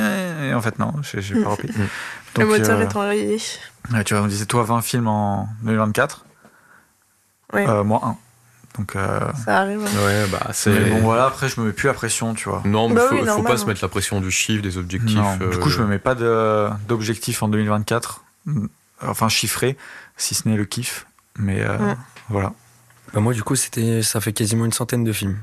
En 0.54 0.62
fait, 0.62 0.80
non, 0.80 0.94
j'ai 1.04 1.36
pas 1.44 1.50
repris. 1.50 1.68
Mm. 1.70 1.74
Le 2.38 2.44
Donc, 2.44 2.58
moteur 2.60 2.80
euh, 2.80 2.82
est 2.82 2.96
enrayé. 2.96 3.40
ouais, 3.94 4.04
tu 4.04 4.14
vois, 4.16 4.24
on 4.24 4.28
disait, 4.28 4.46
toi, 4.48 4.64
20 4.64 4.82
films 4.82 5.08
en 5.08 5.48
2024. 5.62 6.26
Ouais. 7.54 7.68
Euh, 7.70 7.84
moi, 7.84 8.02
1. 8.04 8.18
Donc, 8.78 8.96
euh, 8.96 9.20
Ça 9.46 9.60
arrive. 9.62 9.80
hein. 9.82 10.06
Ouais, 10.06 10.26
bah 10.32 10.50
c'est. 10.54 10.72
mais 10.72 10.90
bon, 10.92 11.00
voilà, 11.00 11.26
après, 11.28 11.48
je 11.50 11.60
me 11.62 11.68
mets 11.68 11.72
plus 11.74 11.88
la 11.88 11.94
pression, 11.94 12.34
tu 12.34 12.50
vois. 12.50 12.62
Non, 12.66 12.90
mais 12.90 12.96
Bah 12.96 13.02
faut, 13.10 13.16
oui, 13.16 13.26
faut 13.28 13.42
pas 13.44 13.56
se 13.58 13.64
hein. 13.64 13.68
mettre 13.68 13.80
la 13.82 13.88
pression 13.88 14.20
du 14.22 14.32
chiffre, 14.32 14.62
des 14.62 14.78
objectifs. 14.78 15.16
Non, 15.16 15.38
Du 15.38 15.58
coup, 15.60 15.68
euh, 15.68 15.70
je 15.70 15.82
me 15.82 15.88
mets 15.88 16.00
pas 16.00 16.14
de- 16.16 16.70
d'objectif 16.88 17.42
en 17.44 17.48
2024. 17.48 18.24
Mm, 18.46 18.68
Enfin, 19.06 19.28
chiffré, 19.30 19.78
si 20.18 20.36
ce 20.36 20.48
n'est 20.48 20.56
le 20.56 20.66
kiff. 20.66 21.06
Mais 21.38 21.62
euh, 21.62 21.78
voilà. 22.30 22.54
Bah, 23.14 23.20
moi, 23.20 23.34
du 23.34 23.44
coup, 23.44 23.56
c'était, 23.56 24.02
ça 24.02 24.20
fait 24.22 24.32
quasiment 24.34 24.66
une 24.66 24.72
centaine 24.74 25.04
de 25.04 25.12
films 25.14 25.38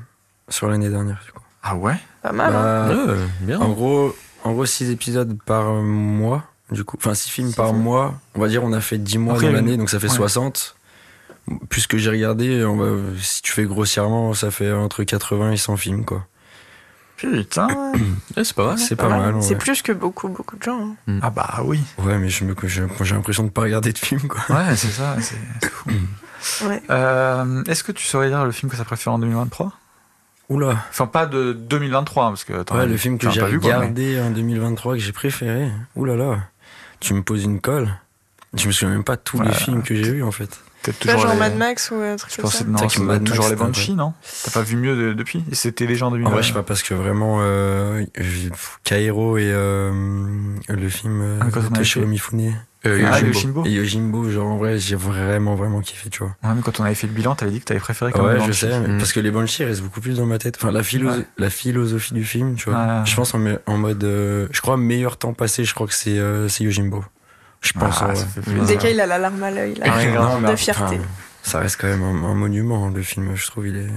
sur 0.49 0.67
l'année 0.69 0.89
dernière. 0.89 1.21
Du 1.25 1.31
coup. 1.31 1.39
Ah 1.61 1.75
ouais? 1.75 1.95
Pas 2.23 2.31
mal. 2.31 2.53
hein. 2.55 2.87
Bah, 2.87 3.13
Ouais, 3.13 3.17
bien. 3.41 3.59
En 3.61 3.69
gros, 3.69 4.15
en 4.43 4.51
gros, 4.53 4.65
6 4.65 4.89
épisodes 4.89 5.37
par 5.45 5.65
mois. 5.73 6.43
Du 6.71 6.83
coup, 6.83 6.97
enfin, 6.97 7.13
6 7.13 7.29
films 7.29 7.53
par 7.53 7.73
mois. 7.73 8.15
On 8.35 8.41
va 8.41 8.47
dire, 8.47 8.63
on 8.63 8.73
a 8.73 8.81
fait 8.81 8.97
10 8.97 9.17
mois 9.19 9.33
Après, 9.35 9.47
dans 9.47 9.53
l'année, 9.53 9.77
donc 9.77 9.89
ça 9.89 9.99
fait 9.99 10.09
ouais. 10.09 10.15
60. 10.15 10.75
Puisque 11.69 11.97
j'ai 11.97 12.09
regardé, 12.09 12.63
on 12.63 12.77
va, 12.77 12.87
si 13.19 13.41
tu 13.41 13.51
fais 13.51 13.65
grossièrement, 13.65 14.33
ça 14.33 14.49
fait 14.51 14.71
entre 14.71 15.03
80 15.03 15.51
et 15.51 15.57
100 15.57 15.77
films, 15.77 16.05
quoi. 16.05 16.25
Putain 17.17 17.67
Ouais, 18.37 18.43
c'est 18.43 18.53
pas 18.55 18.65
mal. 18.67 18.79
C'est 18.79 18.95
Pas 18.95 19.03
pas, 19.09 19.17
mal. 19.17 19.33
mal. 19.33 19.43
C'est 19.43 19.55
plus 19.55 19.81
que 19.81 19.91
beaucoup, 19.91 20.29
beaucoup 20.29 20.55
de 20.57 20.63
gens. 20.63 20.95
hein. 21.07 21.19
Ah 21.21 21.29
bah 21.29 21.59
oui. 21.63 21.81
Ouais, 21.99 22.17
mais 22.17 22.29
je 22.29 22.43
me, 22.45 22.55
j'ai, 22.65 22.81
l'impression 22.81 23.43
de 23.43 23.49
pas 23.49 23.61
regarder 23.61 23.91
de 23.93 23.97
films, 23.97 24.27
quoi. 24.27 24.41
Ouais, 24.49 24.75
c'est 24.75 24.89
ça, 24.89 25.15
c'est 25.21 25.35
c'est 25.61 25.69
fou. 25.71 25.89
Ouais. 26.67 26.81
Euh, 26.89 27.63
Est-ce 27.65 27.83
que 27.83 27.91
tu 27.91 28.05
saurais 28.05 28.29
dire 28.29 28.43
le 28.45 28.51
film 28.51 28.69
que 28.71 28.77
ça 28.77 28.83
préfère 28.85 29.13
en 29.13 29.19
2023 29.19 29.71
Oula. 30.49 30.77
Enfin, 30.89 31.07
pas 31.07 31.25
de 31.25 31.53
2023, 31.53 32.29
parce 32.29 32.43
que 32.43 32.53
Ouais, 32.73 32.85
le 32.85 32.97
film 32.97 33.17
que 33.17 33.29
j'ai 33.29 33.39
quoi, 33.39 33.49
mais- 33.49 33.55
regardé 33.57 34.19
en 34.21 34.29
2023 34.31 34.93
que 34.95 34.99
j'ai 34.99 35.13
préféré. 35.13 35.69
Ouh 35.95 36.03
là 36.05 36.15
là. 36.17 36.39
Tu 36.99 37.13
me 37.13 37.21
poses 37.23 37.43
une 37.43 37.61
colle. 37.61 37.89
Je 38.53 38.67
me 38.67 38.71
souviens 38.73 38.93
même 38.93 39.03
pas 39.05 39.15
de 39.15 39.21
tous 39.23 39.41
les 39.41 39.51
films 39.53 39.81
que 39.83 39.95
j'ai 39.95 40.11
vus, 40.11 40.23
en 40.23 40.31
fait. 40.31 40.59
Peut-être 40.83 40.99
Pas 40.99 41.13
toujours 41.13 41.21
genre 41.21 41.33
les... 41.33 41.39
Mad 41.39 41.55
Max 41.55 41.91
ou 41.91 41.95
un 41.95 42.15
truc 42.17 42.31
Je 42.31 42.35
comme 42.35 42.43
pensais 42.43 42.57
ça. 42.59 42.63
non, 42.65 42.89
C'est 42.89 42.99
Mad 42.99 43.23
toujours 43.23 43.45
Max, 43.45 43.49
les 43.59 43.65
Banshees, 43.65 43.93
non 43.95 44.13
T'as 44.43 44.51
pas 44.51 44.61
vu 44.61 44.75
mieux 44.75 44.95
de- 44.95 45.13
depuis 45.13 45.43
Et 45.51 45.55
c'était 45.55 45.85
les 45.85 45.95
gens 45.95 46.07
en 46.07 46.09
En 46.09 46.11
2023. 46.11 46.33
vrai, 46.33 46.43
je 46.43 46.47
sais 46.49 46.53
pas, 46.53 46.63
parce 46.63 46.83
que 46.83 46.93
vraiment, 46.93 47.37
euh, 47.41 48.03
Kairo 48.83 49.37
et 49.37 49.43
euh, 49.51 49.91
le 50.67 50.89
film 50.89 51.21
euh, 51.21 51.39
Ah, 51.41 51.45
de 51.59 51.75
Toshiro 51.75 52.05
Mifune 52.05 52.53
Euh, 52.85 53.07
Ah, 53.09 53.19
Yojimbo. 53.21 53.63
Yojimbo. 53.63 53.65
et 53.65 53.71
Yojimbo, 53.71 54.29
genre 54.29 54.47
en 54.47 54.57
vrai, 54.57 54.77
j'ai 54.77 54.97
vraiment, 54.97 55.55
vraiment 55.55 55.79
kiffé, 55.79 56.09
tu 56.09 56.19
vois. 56.19 56.35
Ouais, 56.43 56.49
mais 56.53 56.61
quand 56.61 56.81
on 56.81 56.83
avait 56.83 56.95
fait 56.95 57.07
le 57.07 57.13
bilan, 57.13 57.33
t'avais 57.33 57.51
dit 57.51 57.59
que 57.61 57.65
t'avais 57.65 57.79
préféré 57.79 58.11
quand 58.11 58.25
ouais, 58.25 58.37
même 58.37 58.45
je 58.45 58.51
sais, 58.51 58.77
mais 58.81 58.89
Mm. 58.89 58.97
parce 58.97 59.13
que 59.13 59.21
les 59.21 59.31
Banshees 59.31 59.63
restent 59.63 59.83
beaucoup 59.83 60.01
plus 60.01 60.17
dans 60.17 60.25
ma 60.25 60.37
tête. 60.37 60.57
Enfin, 60.59 60.69
la, 60.71 60.83
philo- 60.83 61.09
Ouais. 61.09 61.25
la 61.37 61.49
philosophie 61.49 62.13
du 62.13 62.25
film, 62.25 62.55
tu 62.55 62.69
vois. 62.69 63.05
Je 63.05 63.15
pense 63.15 63.33
en, 63.33 63.77
mode, 63.77 64.03
euh, 64.03 64.47
je 64.51 64.59
crois, 64.59 64.75
meilleur 64.75 65.15
temps 65.15 65.33
passé, 65.33 65.63
je 65.63 65.73
crois 65.73 65.87
que 65.87 65.93
c'est 65.93 66.19
euh, 66.19 66.49
c'est 66.49 66.65
Yojimbo. 66.65 67.05
Je 67.63 67.73
pense. 67.73 68.01
Ah, 68.01 68.13
plaisir. 68.41 68.63
Dès 68.65 68.77
qu'il 68.77 68.99
a 68.99 69.05
la 69.07 69.17
larme 69.17 69.41
à 69.41 69.49
l'œil, 69.51 69.75
là. 69.75 69.85
Ah 69.89 69.97
ouais, 69.97 70.11
grave, 70.11 70.51
de 70.51 70.55
fierté. 70.55 70.83
enfin, 70.83 70.97
ça 71.43 71.59
reste 71.59 71.77
quand 71.81 71.87
même 71.87 72.03
un, 72.03 72.23
un 72.29 72.33
monument, 72.35 72.89
le 72.89 73.01
film. 73.01 73.31
Je 73.35 73.47
trouve, 73.47 73.67
il 73.67 73.77
est 73.77 73.87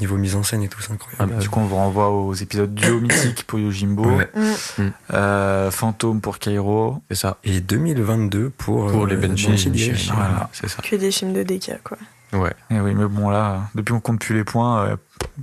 niveau 0.00 0.16
mise 0.16 0.36
en 0.36 0.42
scène 0.42 0.62
et 0.62 0.68
tout, 0.68 0.80
c'est 0.80 0.92
incroyable. 0.92 1.22
Ah 1.32 1.36
bah, 1.36 1.40
Du 1.42 1.48
coup, 1.48 1.60
on 1.60 1.64
vous 1.64 1.76
renvoie 1.76 2.10
aux 2.10 2.34
épisodes 2.34 2.72
duo 2.74 3.00
mythiques 3.00 3.44
pour 3.46 3.58
Yojimbo, 3.58 4.04
Ouais. 4.04 4.30
Mm. 4.36 4.82
euh, 5.14 5.70
Fantôme 5.70 6.20
pour 6.20 6.38
Kairo. 6.38 7.02
C'est 7.10 7.16
ça. 7.16 7.38
Et 7.44 7.60
2022 7.60 8.50
pour, 8.50 8.90
Pour 8.90 9.04
euh, 9.04 9.06
les 9.08 9.16
Banshees, 9.16 9.70
d'Iresh. 9.70 10.10
Voilà. 10.12 10.48
C'est 10.52 10.68
ça. 10.68 10.82
Que 10.82 10.96
des 10.96 11.10
films 11.10 11.32
de 11.32 11.42
DK, 11.42 11.82
quoi. 11.82 11.98
Ouais. 12.32 12.52
Et 12.70 12.80
oui, 12.80 12.94
mais 12.94 13.06
bon, 13.06 13.30
là, 13.30 13.62
depuis 13.74 13.92
qu'on 13.92 14.00
compte 14.00 14.20
plus 14.20 14.34
les 14.34 14.44
points, 14.44 14.84
euh, 14.86 14.96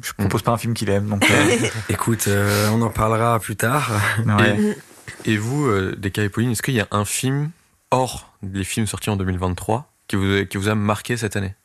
je 0.03 0.11
propose 0.13 0.41
pas 0.41 0.51
un 0.51 0.57
film 0.57 0.73
qu'il 0.73 0.89
aime. 0.89 1.05
Donc, 1.07 1.23
euh, 1.29 1.67
Écoute, 1.89 2.25
euh, 2.27 2.69
on 2.73 2.81
en 2.81 2.89
parlera 2.89 3.39
plus 3.39 3.55
tard. 3.55 3.89
ouais. 4.25 4.75
Et 5.25 5.37
vous, 5.37 5.65
euh, 5.67 5.95
Deka 5.97 6.23
et 6.23 6.29
Pauline, 6.29 6.51
est-ce 6.51 6.61
qu'il 6.61 6.73
y 6.73 6.81
a 6.81 6.87
un 6.91 7.05
film 7.05 7.51
hors 7.91 8.33
des 8.41 8.63
films 8.63 8.87
sortis 8.87 9.09
en 9.09 9.15
2023 9.17 9.91
qui 10.07 10.15
vous 10.15 10.37
a, 10.37 10.45
qui 10.45 10.57
vous 10.57 10.69
a 10.69 10.75
marqué 10.75 11.17
cette 11.17 11.35
année 11.35 11.55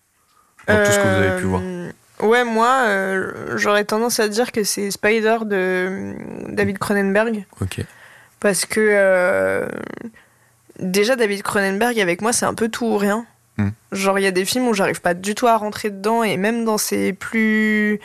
Dans 0.69 0.85
tout 0.85 0.93
ce 0.93 0.99
que 0.99 1.03
vous 1.03 1.23
avez 1.23 1.41
pu 1.41 1.47
voir. 1.47 1.63
Euh, 1.65 1.91
Ouais, 2.21 2.45
moi, 2.45 2.85
euh, 2.87 3.57
j'aurais 3.57 3.85
tendance 3.85 4.21
à 4.21 4.29
dire 4.29 4.53
que 4.53 4.65
c'est 4.65 4.91
Spider 4.91 5.39
de 5.45 5.57
euh, 5.57 6.15
David 6.49 6.79
Cronenberg. 6.79 7.45
Ok. 7.61 7.81
Parce 8.41 8.65
que 8.65 8.81
euh, 8.81 9.69
déjà 10.81 11.17
David 11.17 11.43
Cronenberg 11.43 12.01
avec 12.01 12.23
moi, 12.23 12.33
c'est 12.33 12.47
un 12.47 12.55
peu 12.55 12.69
tout 12.69 12.87
ou 12.87 12.97
rien. 12.97 13.27
Hmm. 13.59 13.71
Genre, 13.93 14.19
il 14.19 14.23
y 14.23 14.27
a 14.27 14.31
des 14.31 14.45
films 14.45 14.67
où 14.69 14.75
j'arrive 14.75 15.01
pas 15.01 15.15
du 15.15 15.35
tout 15.35 15.47
à 15.47 15.57
rentrer 15.57 15.91
dedans, 15.91 16.23
et 16.23 16.37
même 16.37 16.65
dans 16.65 16.79
ses 16.79 17.13
plus 17.13 18.01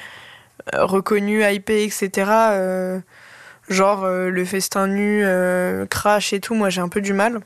reconnus, 0.74 1.44
hypés, 1.50 1.84
etc. 1.84 2.30
euh, 2.30 3.00
genre 3.70 4.06
Le 4.08 4.46
Festin 4.46 4.88
Nu, 4.88 5.26
Crash 5.90 6.34
et 6.34 6.40
tout, 6.40 6.54
moi 6.54 6.70
j'ai 6.70 6.82
un 6.82 6.90
peu 6.90 7.02
du 7.02 7.14
mal. 7.14 7.40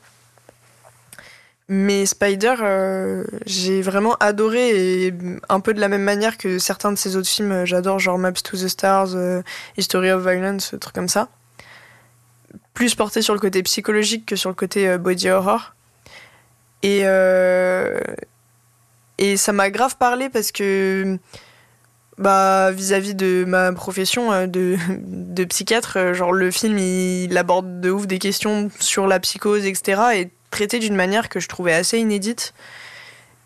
Mais 1.68 2.06
Spider, 2.06 2.54
euh, 2.60 3.24
j'ai 3.44 3.82
vraiment 3.82 4.14
adoré, 4.20 5.06
et 5.06 5.14
un 5.48 5.58
peu 5.58 5.74
de 5.74 5.80
la 5.80 5.88
même 5.88 6.02
manière 6.02 6.38
que 6.38 6.60
certains 6.60 6.92
de 6.92 6.96
ses 6.96 7.16
autres 7.16 7.28
films, 7.28 7.50
euh, 7.50 7.66
j'adore, 7.66 7.98
genre 7.98 8.18
Maps 8.18 8.34
to 8.34 8.56
the 8.56 8.68
Stars, 8.68 9.16
euh, 9.16 9.42
History 9.76 10.12
of 10.12 10.22
Violence, 10.22 10.76
trucs 10.80 10.94
comme 10.94 11.08
ça. 11.08 11.28
Plus 12.72 12.94
porté 12.94 13.20
sur 13.20 13.34
le 13.34 13.40
côté 13.40 13.64
psychologique 13.64 14.26
que 14.26 14.36
sur 14.36 14.48
le 14.48 14.54
côté 14.54 14.96
body 14.98 15.30
horror. 15.30 15.74
Et, 16.82 17.00
et 19.18 19.36
ça 19.36 19.52
m'a 19.52 19.70
grave 19.70 19.96
parlé 19.96 20.28
parce 20.28 20.52
que 20.52 21.18
bah 22.18 22.70
vis-à-vis 22.70 23.14
de 23.14 23.44
ma 23.46 23.72
profession 23.72 24.46
de, 24.46 24.76
de 24.98 25.44
psychiatre, 25.44 26.12
genre 26.12 26.32
le 26.32 26.50
film 26.50 26.78
il 26.78 27.36
aborde 27.36 27.80
de 27.80 27.90
ouf 27.90 28.06
des 28.06 28.18
questions 28.18 28.70
sur 28.78 29.06
la 29.06 29.18
psychose, 29.20 29.64
etc. 29.64 30.02
et 30.14 30.30
traité 30.56 30.78
d'une 30.78 30.96
manière 30.96 31.28
que 31.28 31.38
je 31.38 31.48
trouvais 31.48 31.74
assez 31.74 31.98
inédite. 31.98 32.54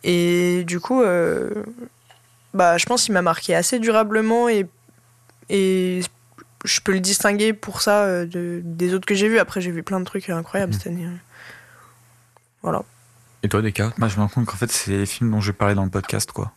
Et 0.05 0.65
du 0.65 0.79
coup, 0.81 1.03
euh, 1.03 1.51
bah 2.55 2.79
je 2.79 2.87
pense 2.87 3.05
qu'il 3.05 3.15
m'a 3.15 3.23
marqué 3.23 3.55
assez 3.55 3.79
durablement 3.79 4.49
et, 4.49 4.67
et 5.49 6.01
je 6.65 6.81
peux 6.81 6.93
le 6.93 7.01
distinguer 7.01 7.53
pour 7.53 7.83
ça 7.83 8.05
euh, 8.05 8.27
de, 8.27 8.63
des 8.65 8.95
autres 8.95 9.07
que 9.07 9.15
j'ai 9.15 9.29
vus. 9.29 9.39
Après, 9.39 9.61
j'ai 9.61 9.71
vu 9.71 9.83
plein 9.83 10.01
de 10.01 10.05
trucs 10.05 10.31
incroyables 10.31 10.73
cette 10.73 10.87
année. 10.87 11.07
Voilà. 12.63 12.83
Et 13.43 13.49
toi, 13.49 13.63
Deka? 13.63 13.93
Moi, 13.99 14.09
je 14.09 14.17
me 14.17 14.23
rends 14.23 14.29
compte 14.29 14.47
qu'en 14.47 14.57
fait, 14.57 14.71
c'est 14.71 14.91
les 14.93 15.07
films 15.07 15.31
dont 15.31 15.41
je 15.41 15.53
parlais 15.53 15.75
dans 15.75 15.85
le 15.85 15.91
podcast, 15.91 16.31
quoi. 16.33 16.53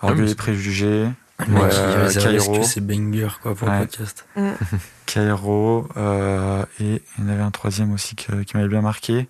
Ah, 0.00 0.06
Orgueil 0.06 0.24
mais 0.24 0.30
et 0.32 0.34
préjugés, 0.34 1.08
Le 1.40 1.46
mec, 1.52 1.64
il 1.70 1.78
euh, 1.78 2.12
Cairo. 2.12 2.58
que 2.60 2.64
c'est 2.64 2.80
banger, 2.80 3.28
quoi, 3.42 3.54
pour 3.54 3.68
Ouais. 3.68 3.74
le 3.80 3.86
podcast. 3.86 4.26
Cairo, 5.06 5.86
euh, 5.96 6.64
et 6.80 7.02
il 7.18 7.24
y 7.24 7.26
en 7.26 7.30
avait 7.32 7.42
un 7.42 7.50
troisième 7.50 7.92
aussi 7.92 8.16
que- 8.16 8.42
qui 8.42 8.56
m'avait 8.56 8.68
bien 8.68 8.80
marqué, 8.80 9.28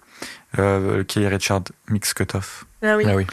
euh, 0.58 1.02
qui 1.04 1.22
est 1.22 1.28
Richard 1.28 1.62
Mix 1.88 2.14
Cutoff. 2.14 2.64
Ah 2.82 2.96
oui. 2.96 3.04
Ah 3.08 3.16
oui. 3.16 3.26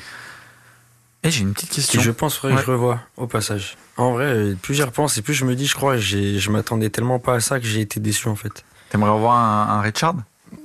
Et 1.23 1.31
j'ai 1.31 1.41
une 1.41 1.53
petite 1.53 1.69
question. 1.69 2.01
je 2.01 2.11
pense, 2.11 2.35
faudrait 2.37 2.55
que 2.55 2.59
Ouais. 2.61 2.65
je 2.65 2.71
revoie, 2.71 2.99
au 3.15 3.27
passage. 3.27 3.77
En 3.95 4.11
vrai, 4.13 4.55
plus 4.61 4.73
j'y 4.73 4.83
repense 4.83 5.17
et 5.17 5.21
plus 5.21 5.33
je 5.33 5.45
me 5.45 5.55
dis, 5.55 5.67
je 5.67 5.75
crois, 5.75 5.97
je 5.97 6.49
m'attendais 6.49 6.89
tellement 6.89 7.19
pas 7.19 7.35
à 7.35 7.39
ça 7.39 7.59
que 7.59 7.65
j'ai 7.65 7.79
été 7.81 7.99
déçu, 7.99 8.27
en 8.27 8.35
fait. 8.35 8.65
T'aimerais 8.89 9.11
revoir 9.11 9.35
un, 9.37 9.77
un 9.77 9.81
Richard? 9.81 10.15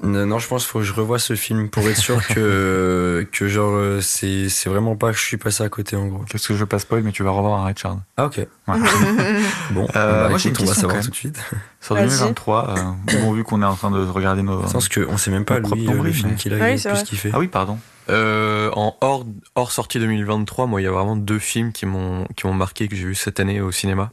Non, 0.02 0.38
je 0.38 0.46
pense 0.48 0.62
qu'il 0.62 0.70
faut 0.70 0.78
que 0.80 0.84
je 0.84 0.92
revoie 0.92 1.18
ce 1.18 1.34
film 1.34 1.68
pour 1.70 1.82
être 1.88 1.96
sûr 1.96 2.24
que, 2.26 3.26
que 3.32 3.48
genre, 3.48 3.72
euh, 3.74 4.00
c'est 4.00 4.48
c'est 4.48 4.68
vraiment 4.70 4.96
pas 4.96 5.12
que 5.12 5.18
je 5.18 5.22
suis 5.24 5.36
passé 5.36 5.62
à 5.64 5.68
côté, 5.68 5.96
en 5.96 6.06
gros. 6.06 6.24
Qu'est-ce 6.28 6.48
que 6.48 6.54
je 6.54 6.60
veux 6.60 6.66
pas 6.66 6.78
spoil, 6.78 7.02
mais 7.02 7.12
tu 7.12 7.22
vas 7.22 7.30
revoir 7.30 7.60
un 7.60 7.64
Richard. 7.66 7.98
Ah, 8.16 8.26
ok. 8.26 8.46
Bon, 9.72 9.86
Euh, 9.96 10.22
bah, 10.24 10.28
moi, 10.30 10.38
j'ai 10.38 10.48
une 10.50 10.56
on 10.60 10.64
va 10.64 10.74
savoir 10.74 11.00
tout 11.02 11.10
de 11.10 11.14
suite. 11.14 11.38
Sur 11.80 11.94
Vas-y. 11.94 12.08
2023, 12.08 12.70
euh, 12.78 13.20
bon, 13.20 13.32
vu 13.32 13.44
qu'on 13.44 13.62
est 13.62 13.66
en 13.66 13.74
train 13.74 13.90
de 13.90 14.04
regarder 14.04 14.42
nos. 14.42 14.60
Parce 14.60 14.88
qu'on 14.88 15.16
sait 15.16 15.30
même 15.30 15.44
pas, 15.44 15.58
lui, 15.58 15.70
euh, 15.72 15.74
le 15.90 15.96
nombril, 15.96 16.14
film 16.14 16.28
mais- 16.30 16.36
qu'il 16.36 16.52
a 16.54 16.56
Oui, 16.56 16.72
plus 16.80 16.88
vrai. 16.90 17.04
kiffé. 17.04 17.30
Ah 17.32 17.38
oui, 17.38 17.48
pardon. 17.48 17.78
Euh, 18.10 18.70
en 18.74 18.96
hors, 19.02 19.26
hors 19.54 19.70
sortie 19.72 19.98
2023, 19.98 20.66
moi, 20.66 20.80
il 20.80 20.84
y 20.84 20.86
a 20.86 20.90
vraiment 20.90 21.16
deux 21.16 21.38
films 21.38 21.72
qui 21.72 21.84
m'ont 21.84 22.24
qui 22.36 22.46
m'ont 22.46 22.54
marqué 22.54 22.88
que 22.88 22.96
j'ai 22.96 23.04
vu 23.04 23.14
cette 23.14 23.38
année 23.40 23.60
au 23.60 23.70
cinéma. 23.70 24.10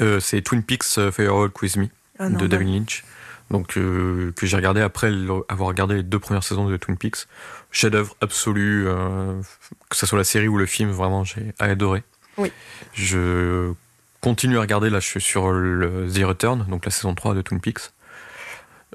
Euh, 0.00 0.18
c'est 0.20 0.40
Twin 0.42 0.62
Peaks 0.62 0.84
euh, 0.98 1.10
Firewalk 1.12 1.60
with 1.60 1.76
Me 1.76 1.88
Ah, 2.18 2.28
de. 2.30 2.46
David 2.46 2.68
Lynch, 2.68 3.04
donc 3.52 3.76
euh, 3.76 4.32
que 4.34 4.46
j'ai 4.46 4.56
regardé 4.56 4.80
après 4.80 5.10
le- 5.10 5.44
avoir 5.48 5.68
regardé 5.68 5.96
les 5.96 6.02
deux 6.02 6.18
premières 6.18 6.42
saisons 6.42 6.68
de 6.68 6.76
Twin 6.76 6.96
Peaks. 6.96 7.26
Chef-d'œuvre 7.70 8.16
absolu, 8.20 8.84
euh, 8.88 9.40
que 9.88 9.96
ce 9.96 10.06
soit 10.06 10.18
la 10.18 10.24
série 10.24 10.48
ou 10.48 10.56
le 10.58 10.66
film, 10.66 10.90
vraiment 10.90 11.22
j'ai 11.22 11.52
adoré. 11.60 12.02
Oui. 12.38 12.50
Je 12.94 13.72
continue 14.20 14.58
à 14.58 14.62
regarder 14.62 14.90
là, 14.90 14.98
je 14.98 15.06
suis 15.06 15.20
sur 15.20 15.52
le 15.52 16.08
The 16.12 16.24
Return, 16.24 16.66
donc 16.68 16.84
la 16.84 16.90
saison 16.90 17.14
3 17.14 17.34
de 17.34 17.42
Twin 17.42 17.60
Peaks. 17.60 17.92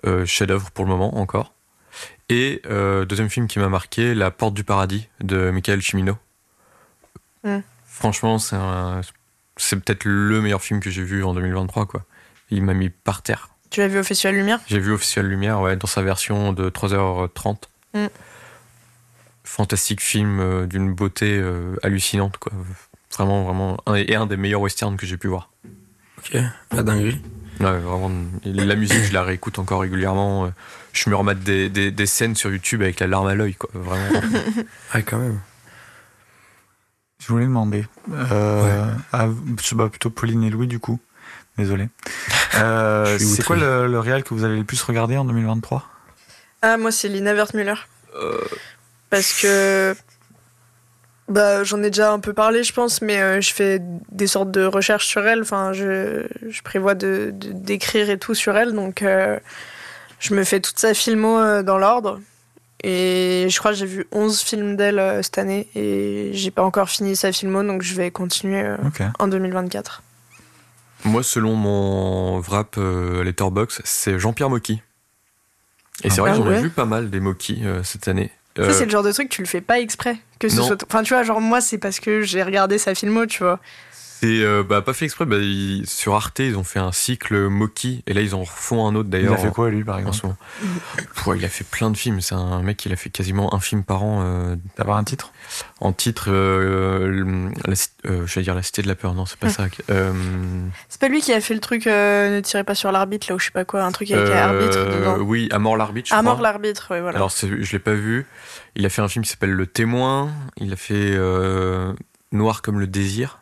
Euh, 0.05 0.25
Chef-d'œuvre 0.25 0.71
pour 0.71 0.85
le 0.85 0.89
moment 0.91 1.17
encore. 1.17 1.53
Et 2.29 2.61
deuxième 3.07 3.29
film 3.29 3.47
qui 3.47 3.57
m'a 3.59 3.69
marqué, 3.69 4.13
La 4.13 4.31
Porte 4.31 4.53
du 4.53 4.63
Paradis 4.65 5.07
de 5.21 5.49
Michael 5.49 5.81
Cimino. 5.81 6.17
Mm. 7.43 7.59
Franchement, 7.85 8.37
c'est 8.37 9.75
peut-être 9.79 10.03
le 10.03 10.41
meilleur 10.41 10.61
film 10.61 10.79
que 10.81 10.89
j'ai 10.89 11.03
vu 11.03 11.23
en 11.23 11.33
2023 11.33 11.85
quoi. 11.85 12.03
Il 12.49 12.63
m'a 12.63 12.73
mis 12.73 12.89
par 12.89 13.21
terre. 13.21 13.49
Tu 13.77 13.81
l'as 13.81 13.89
vu 13.89 13.99
au 13.99 14.03
Festival 14.03 14.33
Lumière? 14.35 14.59
J'ai 14.65 14.79
vu 14.79 14.91
Officiel 14.91 15.27
Lumière 15.27 15.61
ouais, 15.61 15.75
dans 15.75 15.85
sa 15.85 16.01
version 16.01 16.51
de 16.51 16.67
3h30. 16.71 17.57
Mm. 17.93 18.07
Fantastique 19.43 20.01
film 20.01 20.39
euh, 20.39 20.65
d'une 20.65 20.95
beauté 20.95 21.37
euh, 21.37 21.75
hallucinante 21.83 22.37
quoi. 22.39 22.51
Vraiment 23.13 23.43
vraiment 23.43 23.77
un, 23.85 23.93
et 23.93 24.15
un 24.15 24.25
des 24.25 24.35
meilleurs 24.35 24.61
westerns 24.61 24.97
que 24.97 25.05
j'ai 25.05 25.17
pu 25.17 25.27
voir. 25.27 25.51
Ok, 26.17 26.39
la 26.71 26.81
dinguerie. 26.81 27.21
Ouais, 27.59 27.77
vraiment, 27.77 28.11
la 28.45 28.75
musique, 28.75 29.03
je 29.03 29.13
la 29.13 29.21
réécoute 29.21 29.59
encore 29.59 29.81
régulièrement. 29.81 30.51
Je 30.91 31.11
me 31.11 31.15
remate 31.15 31.41
des, 31.41 31.69
des, 31.69 31.91
des 31.91 32.05
scènes 32.07 32.33
sur 32.35 32.49
YouTube 32.49 32.81
avec 32.81 32.99
la 32.99 33.05
larme 33.05 33.27
à 33.27 33.35
l'œil, 33.35 33.53
quoi. 33.53 33.69
Vraiment. 33.75 34.21
Ah, 34.91 35.03
quand 35.03 35.19
même. 35.19 35.39
Je 37.19 37.27
voulais 37.27 37.45
demander. 37.45 37.85
Euh, 38.11 38.91
à- 39.13 39.27
je 39.61 39.63
sais 39.63 39.75
pas, 39.75 39.87
plutôt 39.87 40.09
Pauline 40.09 40.43
et 40.43 40.49
Louis, 40.49 40.65
du 40.65 40.79
coup. 40.79 40.99
Désolé. 41.57 41.89
Euh, 42.59 43.17
c'est 43.19 43.43
quoi 43.43 43.55
le, 43.55 43.85
le 43.87 43.99
réel 43.99 44.23
que 44.23 44.33
vous 44.33 44.43
avez 44.43 44.57
le 44.57 44.63
plus 44.63 44.81
regardé 44.81 45.15
en 45.15 45.25
2023 45.25 45.83
Ah, 46.63 46.77
moi, 46.77 46.91
c'est 46.91 47.07
Lina 47.07 47.33
Wertmüller. 47.33 47.75
Euh. 48.15 48.39
Parce 49.11 49.33
que. 49.39 49.93
Bah, 51.27 51.63
j'en 51.63 51.83
ai 51.83 51.89
déjà 51.91 52.11
un 52.13 52.19
peu 52.19 52.33
parlé, 52.33 52.63
je 52.63 52.73
pense, 52.73 53.01
mais 53.01 53.21
euh, 53.21 53.41
je 53.41 53.53
fais 53.53 53.79
des 54.11 54.25
sortes 54.27 54.49
de 54.49 54.63
recherches 54.63 55.05
sur 55.05 55.27
elle. 55.27 55.41
Enfin, 55.41 55.71
je, 55.73 56.25
je 56.49 56.61
prévois 56.63 56.95
de, 56.95 57.31
de- 57.33 57.51
d'écrire 57.51 58.09
et 58.09 58.17
tout 58.17 58.33
sur 58.33 58.57
elle. 58.57 58.71
Donc, 58.73 59.01
euh, 59.03 59.37
je 60.19 60.33
me 60.33 60.43
fais 60.43 60.59
toute 60.61 60.79
sa 60.79 60.93
filmo 60.95 61.37
euh, 61.37 61.61
dans 61.63 61.77
l'ordre. 61.77 62.19
Et 62.83 63.47
je 63.49 63.59
crois 63.59 63.71
que 63.71 63.77
j'ai 63.77 63.85
vu 63.85 64.07
11 64.13 64.39
films 64.41 64.77
d'elle 64.77 64.99
euh, 64.99 65.21
cette 65.21 65.37
année. 65.37 65.67
Et 65.75 66.31
j'ai 66.33 66.49
pas 66.49 66.63
encore 66.63 66.89
fini 66.89 67.15
sa 67.15 67.31
filmo, 67.33 67.61
donc 67.61 67.81
je 67.83 67.93
vais 67.93 68.09
continuer 68.09 68.63
euh, 68.63 68.77
en 69.19 69.27
2024. 69.27 70.01
Moi, 71.07 71.23
selon 71.23 71.55
mon 71.55 72.39
wrap 72.39 72.75
euh, 72.77 73.23
Letterboxd, 73.23 73.81
c'est 73.83 74.19
Jean-Pierre 74.19 74.49
Mocky. 74.49 74.81
Et 76.03 76.09
c'est 76.09 76.19
Ah 76.19 76.21
vrai 76.21 76.31
que 76.33 76.37
ouais 76.37 76.43
j'en 76.43 76.51
ai 76.51 76.61
vu 76.61 76.69
pas 76.69 76.85
mal 76.85 77.09
des 77.09 77.19
Mocky 77.19 77.61
euh, 77.63 77.83
cette 77.83 78.07
année. 78.07 78.31
Euh, 78.59 78.71
c'est 78.73 78.85
le 78.85 78.91
genre 78.91 79.03
de 79.03 79.11
truc, 79.11 79.29
tu 79.29 79.41
le 79.41 79.47
fais 79.47 79.61
pas 79.61 79.79
exprès. 79.79 80.17
Que 80.39 80.49
ce 80.49 80.57
non. 80.57 80.67
soit... 80.67 80.83
Enfin, 80.83 81.03
tu 81.03 81.13
vois, 81.13 81.23
genre, 81.23 81.41
moi, 81.41 81.61
c'est 81.61 81.77
parce 81.77 81.99
que 81.99 82.21
j'ai 82.21 82.41
regardé 82.43 82.77
sa 82.77 82.95
filmo, 82.95 83.25
tu 83.25 83.43
vois. 83.43 83.59
C'est 84.19 84.41
euh, 84.43 84.63
bah, 84.63 84.81
pas 84.81 84.93
fait 84.93 85.05
exprès. 85.05 85.25
Bah, 85.25 85.37
ils- 85.37 85.85
sur 85.87 86.15
Arte, 86.15 86.39
ils 86.39 86.57
ont 86.57 86.63
fait 86.63 86.79
un 86.79 86.91
cycle 86.91 87.47
Mocky. 87.47 88.03
Et 88.07 88.13
là, 88.13 88.21
ils 88.21 88.33
en 88.35 88.41
refont 88.43 88.87
un 88.87 88.95
autre 88.95 89.07
Il 89.09 89.11
d'ailleurs. 89.11 89.33
a 89.33 89.37
fait 89.37 89.51
quoi, 89.51 89.69
lui, 89.69 89.83
par 89.83 89.99
exemple 89.99 90.35
il 91.35 91.45
a 91.45 91.49
fait 91.49 91.65
plein 91.65 91.91
de 91.91 91.97
films. 91.97 92.21
C'est 92.21 92.35
un 92.35 92.61
mec, 92.61 92.85
il 92.85 92.93
a 92.93 92.95
fait 92.95 93.09
quasiment 93.09 93.53
un 93.53 93.59
film 93.59 93.83
par 93.83 94.03
an. 94.03 94.21
euh, 94.23 94.55
D'avoir 94.77 94.97
un 94.97 95.03
titre? 95.03 95.31
en 95.79 95.91
titre, 95.93 96.25
euh, 96.29 97.49
euh, 98.05 98.25
je 98.25 98.35
vais 98.35 98.41
dire 98.41 98.55
la 98.55 98.63
cité 98.63 98.81
de 98.81 98.87
la 98.87 98.95
peur. 98.95 99.13
Non, 99.13 99.25
c'est 99.25 99.37
pas 99.39 99.49
ça. 99.49 99.65
Euh, 99.89 100.11
C'est 100.89 100.99
pas 100.99 101.07
lui 101.09 101.21
qui 101.21 101.33
a 101.33 101.41
fait 101.41 101.53
le 101.53 101.59
truc 101.59 101.85
euh, 101.87 102.35
Ne 102.35 102.39
tirez 102.41 102.63
pas 102.63 102.75
sur 102.75 102.91
l'arbitre, 102.91 103.27
là, 103.29 103.35
ou 103.35 103.39
je 103.39 103.45
sais 103.45 103.51
pas 103.51 103.65
quoi, 103.65 103.83
un 103.83 103.91
truc 103.91 104.09
avec 104.11 104.27
euh, 104.27 104.37
arbitre 104.43 104.85
dedans? 104.85 105.17
oui, 105.19 105.47
à 105.51 105.59
mort 105.59 105.77
l'arbitre. 105.77 106.13
À 106.13 106.21
mort 106.21 106.41
l'arbitre, 106.41 106.87
ouais, 106.91 107.01
voilà. 107.01 107.17
Alors, 107.17 107.29
je 107.31 107.71
l'ai 107.71 107.79
pas 107.79 107.93
vu. 107.93 108.25
Il 108.75 108.85
a 108.85 108.89
fait 108.89 109.01
un 109.01 109.07
film 109.07 109.23
qui 109.25 109.31
s'appelle 109.31 109.51
Le 109.51 109.67
Témoin. 109.67 110.29
Il 110.57 110.71
a 110.73 110.75
fait 110.75 110.93
euh, 110.95 111.93
Noir 112.31 112.61
comme 112.61 112.79
le 112.79 112.87
désir 112.87 113.39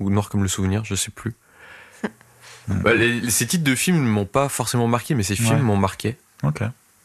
ou 0.00 0.10
Noir 0.10 0.28
comme 0.28 0.42
le 0.42 0.48
souvenir, 0.48 0.84
je 0.84 0.94
sais 0.94 1.10
plus. 1.10 1.34
Bah, 2.68 2.94
les- 2.94 3.20
les- 3.20 3.30
ces 3.30 3.46
titres 3.46 3.64
de 3.64 3.74
films 3.74 4.04
m'ont 4.04 4.26
pas 4.26 4.48
forcément 4.48 4.86
marqué, 4.88 5.14
mais 5.14 5.22
ces 5.24 5.34
films 5.36 5.56
Ouais. 5.56 5.62
m'ont 5.62 5.76
marqué. 5.76 6.16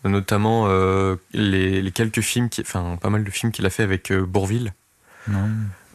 Notamment 0.03 0.65
euh, 0.67 1.15
les, 1.33 1.81
les 1.81 1.91
quelques 1.91 2.21
films, 2.21 2.49
qui, 2.49 2.61
enfin 2.61 2.97
pas 3.01 3.09
mal 3.09 3.23
de 3.23 3.31
films 3.31 3.51
qu'il 3.51 3.65
a 3.65 3.71
fait 3.71 3.81
avec 3.81 4.11
euh, 4.11 4.23
Bourville, 4.23 4.73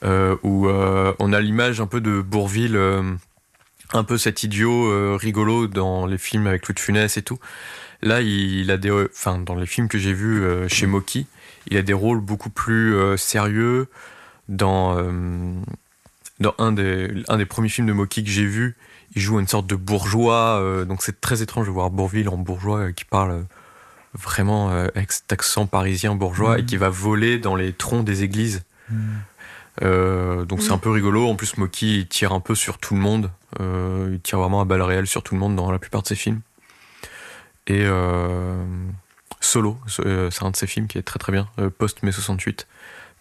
euh, 0.02 0.36
où 0.42 0.66
euh, 0.66 1.12
on 1.20 1.32
a 1.32 1.40
l'image 1.40 1.80
un 1.80 1.86
peu 1.86 2.00
de 2.00 2.20
Bourville, 2.20 2.76
un 3.92 4.04
peu 4.04 4.18
cet 4.18 4.42
idiot 4.42 5.16
rigolo 5.16 5.68
dans 5.68 6.06
les 6.06 6.18
films 6.18 6.48
avec 6.48 6.66
Louis 6.66 6.74
de 6.74 6.80
Funès 6.80 7.16
et 7.16 7.22
tout. 7.22 7.38
Là, 8.02 8.20
il, 8.22 8.70
a 8.72 8.76
des, 8.78 8.90
enfin 8.90 9.38
dans 9.38 9.54
les 9.54 9.66
films 9.66 9.86
que 9.88 9.98
j'ai 9.98 10.12
vus 10.14 10.42
chez 10.68 10.86
Moki, 10.86 11.26
il 11.68 11.76
a 11.76 11.82
des 11.82 11.92
rôles 11.92 12.20
beaucoup 12.20 12.50
plus 12.50 12.96
sérieux. 13.16 13.86
Dans 14.48 14.96
dans 16.40 16.54
un 16.58 16.72
des 16.72 17.22
un 17.28 17.36
des 17.36 17.46
premiers 17.46 17.68
films 17.68 17.86
de 17.86 17.92
Moki 17.92 18.24
que 18.24 18.30
j'ai 18.30 18.44
vu, 18.46 18.76
il 19.14 19.22
joue 19.22 19.38
une 19.40 19.48
sorte 19.48 19.66
de 19.66 19.76
bourgeois, 19.76 20.58
euh, 20.60 20.84
donc 20.84 21.02
c'est 21.02 21.20
très 21.20 21.42
étrange 21.42 21.66
de 21.66 21.70
voir 21.72 21.90
Bourville 21.90 22.28
en 22.28 22.36
bourgeois 22.38 22.78
euh, 22.78 22.92
qui 22.92 23.04
parle 23.04 23.30
euh, 23.30 23.42
vraiment 24.14 24.70
avec 24.70 25.12
cet 25.12 25.32
accent 25.32 25.66
parisien 25.66 26.14
bourgeois 26.16 26.58
et 26.58 26.64
qui 26.64 26.76
va 26.76 26.88
voler 26.88 27.38
dans 27.38 27.54
les 27.54 27.72
troncs 27.72 28.04
des 28.04 28.24
églises. 28.24 28.62
Euh, 29.82 30.44
donc 30.44 30.62
c'est 30.62 30.68
Mhm. 30.70 30.74
un 30.74 30.78
peu 30.78 30.90
rigolo. 30.90 31.28
En 31.28 31.36
plus, 31.36 31.56
Moki 31.56 32.00
il 32.00 32.06
tire 32.08 32.32
un 32.32 32.40
peu 32.40 32.56
sur 32.56 32.78
tout 32.78 32.94
le 32.94 33.00
monde. 33.00 33.30
Il 33.60 34.18
tire 34.20 34.40
vraiment 34.40 34.60
à 34.60 34.64
balles 34.64 34.82
réelles 34.82 35.06
sur 35.06 35.22
tout 35.22 35.34
le 35.34 35.40
monde 35.40 35.54
dans 35.54 35.70
la 35.70 35.78
plupart 35.78 36.02
de 36.02 36.08
ses 36.08 36.16
films. 36.16 36.40
Et, 37.68 37.86
Solo, 39.40 39.78
c'est 39.86 40.42
un 40.42 40.50
de 40.50 40.56
ses 40.56 40.66
films 40.66 40.86
qui 40.88 40.98
est 40.98 41.02
très 41.02 41.18
très 41.18 41.32
bien, 41.32 41.48
euh, 41.60 41.70
post-mai 41.70 42.10
68. 42.12 42.66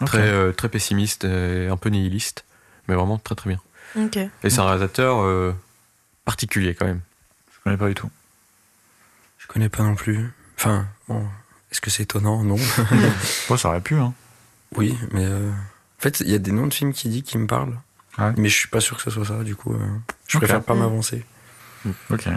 Ok. 0.01 0.07
Très, 0.07 0.53
très 0.53 0.69
pessimiste 0.69 1.23
et 1.25 1.67
un 1.69 1.77
peu 1.77 1.89
nihiliste, 1.89 2.45
mais 2.89 2.95
vraiment 2.95 3.17
très 3.17 3.35
très 3.35 3.49
bien. 3.49 3.59
Ok. 3.95 4.17
Et 4.17 4.49
c'est 4.49 4.59
un 4.59 4.65
réalisateur 4.65 5.21
euh, 5.21 5.53
particulier 6.25 6.75
quand 6.75 6.85
même. 6.85 6.99
Je 7.53 7.59
connais 7.63 7.77
pas 7.77 7.87
du 7.87 7.93
tout. 7.95 8.09
Je 9.37 9.47
connais 9.47 9.69
pas 9.69 9.83
non 9.83 9.95
plus. 9.95 10.29
Enfin, 10.57 10.85
bon, 11.07 11.25
est-ce 11.71 11.79
que 11.81 11.89
c'est 11.89 12.03
étonnant? 12.03 12.43
Non. 12.43 12.57
Bon, 13.47 13.57
ça 13.57 13.69
aurait 13.69 13.81
pu, 13.81 13.95
hein. 13.95 14.13
oui, 14.75 14.97
mais 15.11 15.25
euh, 15.25 15.49
en 15.49 16.01
fait, 16.01 16.19
il 16.19 16.29
y 16.29 16.35
a 16.35 16.37
des 16.39 16.51
noms 16.51 16.67
de 16.67 16.73
films 16.73 16.93
qui 16.93 17.09
dit 17.09 17.23
qui 17.23 17.37
me 17.37 17.47
parlent. 17.47 17.79
Ouais. 18.17 18.33
Mais 18.37 18.49
je 18.49 18.55
suis 18.55 18.67
pas 18.67 18.81
sûr 18.81 18.97
que 18.97 19.03
ce 19.03 19.09
soit 19.11 19.25
ça, 19.25 19.43
du 19.43 19.55
coup, 19.55 19.73
euh, 19.73 19.79
je 20.27 20.37
Ok. 20.37 20.43
préfère 20.43 20.61
pas 20.63 20.73
Mm. 20.75 20.79
m'avancer. 20.79 21.25
Ok. 22.09 22.27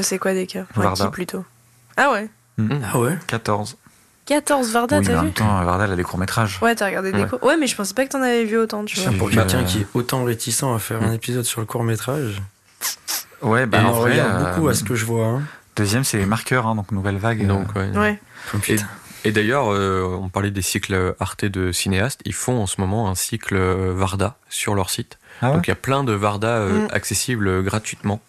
C'est 0.00 0.18
quoi 0.18 0.32
des 0.34 0.46
cas 0.46 0.64
Enfin, 0.70 0.82
Varda. 0.82 1.04
Qui 1.06 1.10
plutôt? 1.12 1.44
Ah 1.96 2.10
ouais. 2.12 2.28
Ah 2.84 2.98
ouais 2.98 3.16
14. 3.28 3.76
14 4.26 4.70
Varda, 4.72 4.98
oui, 4.98 5.02
mais 5.06 5.12
t'as 5.12 5.18
en 5.18 5.20
vu 5.20 5.24
même 5.26 5.34
temps, 5.34 5.64
Varda, 5.64 5.84
elle 5.84 5.92
a 5.92 5.96
des 5.96 6.04
courts-métrages. 6.04 6.58
Ouais, 6.62 6.74
t'as 6.74 6.86
regardé 6.86 7.10
des 7.12 7.22
Ouais. 7.22 7.28
cours. 7.28 7.42
Ouais, 7.42 7.56
mais 7.56 7.66
je 7.66 7.74
pensais 7.76 7.92
pas 7.94 8.04
que 8.06 8.10
t'en 8.10 8.22
avais 8.22 8.44
vu 8.44 8.56
autant, 8.56 8.84
tu 8.84 8.98
vois. 9.00 9.12
Pour 9.12 9.30
quelqu'un 9.30 9.60
euh, 9.60 9.64
qui 9.64 9.80
est 9.80 9.86
autant 9.94 10.24
réticent 10.24 10.62
à 10.62 10.78
faire 10.78 11.02
un 11.02 11.12
épisode 11.12 11.44
sur 11.44 11.60
le 11.60 11.66
court 11.66 11.82
métrage, 11.84 12.40
Ouais, 13.42 13.66
bah 13.66 13.78
il 13.80 13.86
en 13.86 13.88
en 13.88 13.92
vrai. 13.92 14.12
regarde 14.12 14.42
euh, 14.42 14.48
beaucoup 14.54 14.68
à 14.68 14.74
ce 14.74 14.84
que 14.84 14.94
je 14.94 15.04
vois. 15.04 15.26
Hein. 15.26 15.42
Deuxième, 15.76 16.04
c'est 16.04 16.18
les 16.18 16.26
marqueurs, 16.26 16.66
hein, 16.66 16.76
donc 16.76 16.92
nouvelle 16.92 17.16
vague. 17.16 17.46
Donc, 17.46 17.74
ouais. 17.74 17.90
Ouais. 17.96 18.20
Oh, 18.54 18.58
Et, 18.68 18.76
et 19.24 19.32
d'ailleurs, 19.32 19.72
euh, 19.72 20.02
on 20.20 20.28
parlait 20.28 20.50
des 20.52 20.62
cycles 20.62 21.14
Arte 21.18 21.44
de 21.44 21.72
cinéastes. 21.72 22.20
Ils 22.24 22.34
font 22.34 22.60
en 22.62 22.66
ce 22.66 22.80
moment 22.80 23.08
un 23.10 23.14
cycle 23.16 23.56
euh, 23.56 23.92
Varda 23.94 24.36
sur 24.48 24.74
leur 24.76 24.90
site. 24.90 25.18
Ah 25.40 25.48
ouais 25.48 25.54
Donc 25.56 25.66
il 25.66 25.70
y 25.70 25.72
a 25.72 25.76
plein 25.76 26.04
de 26.04 26.12
Varda 26.12 26.48
euh, 26.58 26.86
Mm. 26.86 26.88
accessibles 26.92 27.48
euh, 27.48 27.62
gratuitement 27.62 28.20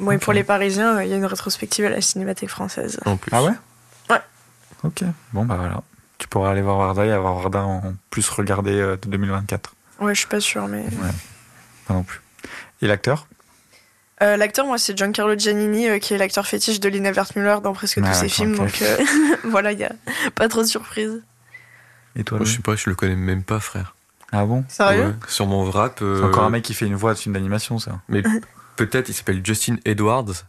Bon, 0.00 0.10
et 0.12 0.18
pour 0.18 0.32
les 0.32 0.44
Parisiens, 0.44 0.96
euh, 0.98 1.04
il 1.04 1.10
y 1.10 1.14
a 1.14 1.16
une 1.16 1.24
rétrospective 1.24 1.84
à 1.84 1.88
la 1.90 2.00
Cinémathèque 2.00 2.50
française. 2.50 3.00
en 3.06 3.16
plus. 3.16 3.30
Ah 3.34 3.42
ouais 3.42 3.50
Ouais. 3.50 3.54
Ok. 4.84 5.02
Bon, 5.32 5.44
bah 5.44 5.56
voilà. 5.56 5.82
Tu 6.18 6.28
pourras 6.28 6.50
aller 6.50 6.62
voir 6.62 6.78
Varda 6.78 7.06
et 7.06 7.10
avoir 7.12 7.34
Varda 7.38 7.62
en 7.64 7.94
plus 8.10 8.28
regardé 8.28 8.72
euh, 8.72 8.96
de 8.96 9.08
2024. 9.08 9.74
Ouais, 10.00 10.14
je 10.14 10.20
suis 10.20 10.28
pas 10.28 10.40
sûre, 10.40 10.68
mais. 10.68 10.84
Pas 11.86 11.94
non 11.94 12.02
plus. 12.02 12.20
Et 12.82 12.86
l'acteur? 12.86 13.26
Euh, 14.22 14.36
l'acteur, 14.36 14.66
moi, 14.66 14.78
c'est 14.78 14.96
Giancarlo 14.96 15.36
Giannini, 15.36 15.88
euh, 15.88 15.98
qui 15.98 16.14
est 16.14 16.18
l'acteur 16.18 16.46
fétiche 16.46 16.78
de 16.80 16.88
Lina 16.88 17.10
Wertmüller 17.12 17.56
dans 17.62 17.72
presque 17.72 17.98
Ah, 18.02 18.08
tous 18.08 18.14
ses 18.14 18.28
films. 18.28 18.56
Donc 18.56 18.80
euh, 18.82 18.96
voilà, 19.44 19.72
il 19.72 19.78
y 19.80 19.84
a 19.84 19.92
pas 20.34 20.48
trop 20.48 20.62
de 20.62 20.66
surprises. 20.68 21.22
Et 22.16 22.22
toi, 22.22 22.38
Moi, 22.38 22.46
je 22.46 22.52
sais 22.52 22.62
pas, 22.62 22.76
je 22.76 22.88
le 22.88 22.94
connais 22.94 23.16
même 23.16 23.42
pas, 23.42 23.58
frère. 23.58 23.96
Ah 24.30 24.44
bon? 24.46 24.64
Sérieux? 24.68 25.06
Ouais. 25.06 25.14
Sur 25.28 25.46
mon 25.46 25.64
wrap. 25.64 26.00
euh, 26.00 26.18
C'est 26.20 26.24
encore 26.24 26.44
un 26.44 26.50
mec 26.50 26.62
qui 26.62 26.74
fait 26.74 26.86
une 26.86 26.94
voix 26.94 27.12
de 27.14 27.18
film 27.18 27.34
d'animation, 27.34 27.78
ça. 27.78 28.00
Mais 28.08 28.22
peut-être 28.76 29.08
il 29.08 29.14
s'appelle 29.14 29.40
Justin 29.44 29.76
Edwards. 29.84 30.44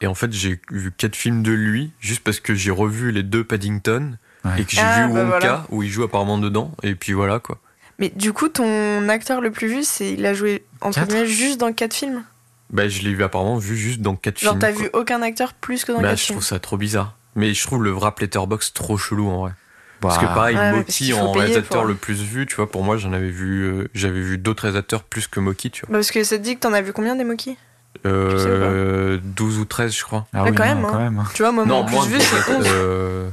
Et 0.00 0.06
en 0.06 0.14
fait, 0.14 0.32
j'ai 0.32 0.60
vu 0.70 0.92
quatre 0.92 1.16
films 1.16 1.42
de 1.42 1.52
lui 1.52 1.92
juste 2.00 2.22
parce 2.24 2.40
que 2.40 2.54
j'ai 2.54 2.70
revu 2.70 3.12
les 3.12 3.22
deux 3.22 3.44
Paddington 3.44 4.16
Ouais. 4.44 4.62
et 4.62 4.64
que 4.64 4.70
j'ai 4.70 4.80
Ah, 4.80 5.06
vu 5.06 5.12
bah 5.12 5.20
Wonka 5.24 5.26
voilà. 5.38 5.66
où 5.70 5.82
il 5.82 5.90
joue 5.90 6.02
apparemment 6.02 6.38
dedans. 6.38 6.72
Et 6.82 6.94
puis 6.94 7.12
voilà 7.12 7.38
quoi. 7.40 7.60
Mais 7.98 8.08
du 8.08 8.32
coup, 8.32 8.48
ton 8.48 9.06
acteur 9.10 9.42
le 9.42 9.50
plus 9.50 9.68
vu, 9.68 9.82
c'est 9.84 10.14
il 10.14 10.24
a 10.24 10.32
joué 10.32 10.64
entre 10.80 11.00
Quatre 11.00 11.08
guillemets 11.10 11.26
juste 11.26 11.58
dans 11.60 11.72
quatre 11.74 11.92
films? 11.92 12.24
Bah, 12.70 12.88
je 12.88 13.02
l'ai 13.02 13.12
vu 13.12 13.22
apparemment 13.22 13.58
vu 13.58 13.76
juste 13.76 14.00
dans 14.00 14.16
quatre 14.16 14.38
Genre, 14.40 14.52
films. 14.52 14.60
t'as 14.60 14.72
quoi. 14.72 14.82
vu 14.84 14.90
aucun 14.94 15.20
acteur 15.20 15.52
plus 15.52 15.84
que 15.84 15.92
dans 15.92 16.00
Bah, 16.00 16.10
quatre 16.10 16.18
je 16.20 16.24
films? 16.24 16.38
trouve 16.38 16.46
ça 16.46 16.58
trop 16.58 16.78
bizarre. 16.78 17.18
Mais 17.36 17.52
je 17.52 17.62
trouve 17.66 17.84
le 17.84 17.92
wrap 17.92 18.18
letterbox 18.20 18.72
trop 18.72 18.96
chelou 18.96 19.28
en 19.28 19.40
vrai. 19.42 19.52
Parce 20.00 20.16
Bah, 20.16 20.22
que 20.28 20.34
pareil, 20.34 20.56
Ouais, 20.56 20.72
Moki 20.72 21.12
en 21.12 21.32
réalisateur 21.32 21.82
pour- 21.82 21.84
le 21.84 21.94
plus 21.94 22.22
vu, 22.22 22.46
tu 22.46 22.54
vois, 22.56 22.70
pour 22.70 22.82
moi 22.82 22.96
j'en 22.96 23.12
avais 23.12 23.28
vu, 23.30 23.64
euh, 23.64 23.88
j'avais 23.92 24.22
vu 24.22 24.38
d'autres 24.38 24.62
réalisateurs 24.62 25.02
plus 25.02 25.28
que 25.28 25.38
Moki, 25.40 25.70
tu 25.70 25.82
vois. 25.82 25.90
Bah, 25.92 25.98
parce 25.98 26.10
que 26.10 26.24
ça 26.24 26.38
te 26.38 26.42
dit 26.42 26.54
que 26.54 26.60
t'en 26.60 26.72
as 26.72 26.80
vu 26.80 26.94
combien 26.94 27.14
des 27.16 27.24
Moki? 27.24 27.58
Euh, 28.06 29.18
12 29.22 29.58
ou 29.58 29.64
13 29.64 29.94
je 29.94 30.02
crois. 30.04 30.26
Ah 30.32 30.42
Ouais, 30.44 30.50
oui, 30.50 30.56
quand 30.56 30.64
non, 30.66 30.74
même, 30.74 30.84
hein. 30.84 30.88
quand 30.92 30.98
même. 30.98 31.24
Tu 31.34 31.42
vois, 31.42 31.52
moi, 31.52 31.66
non, 31.66 31.84
de 31.84 31.90
vu, 32.08 32.20
c'est 32.20 32.52
11. 32.52 32.66
euh, 32.68 33.28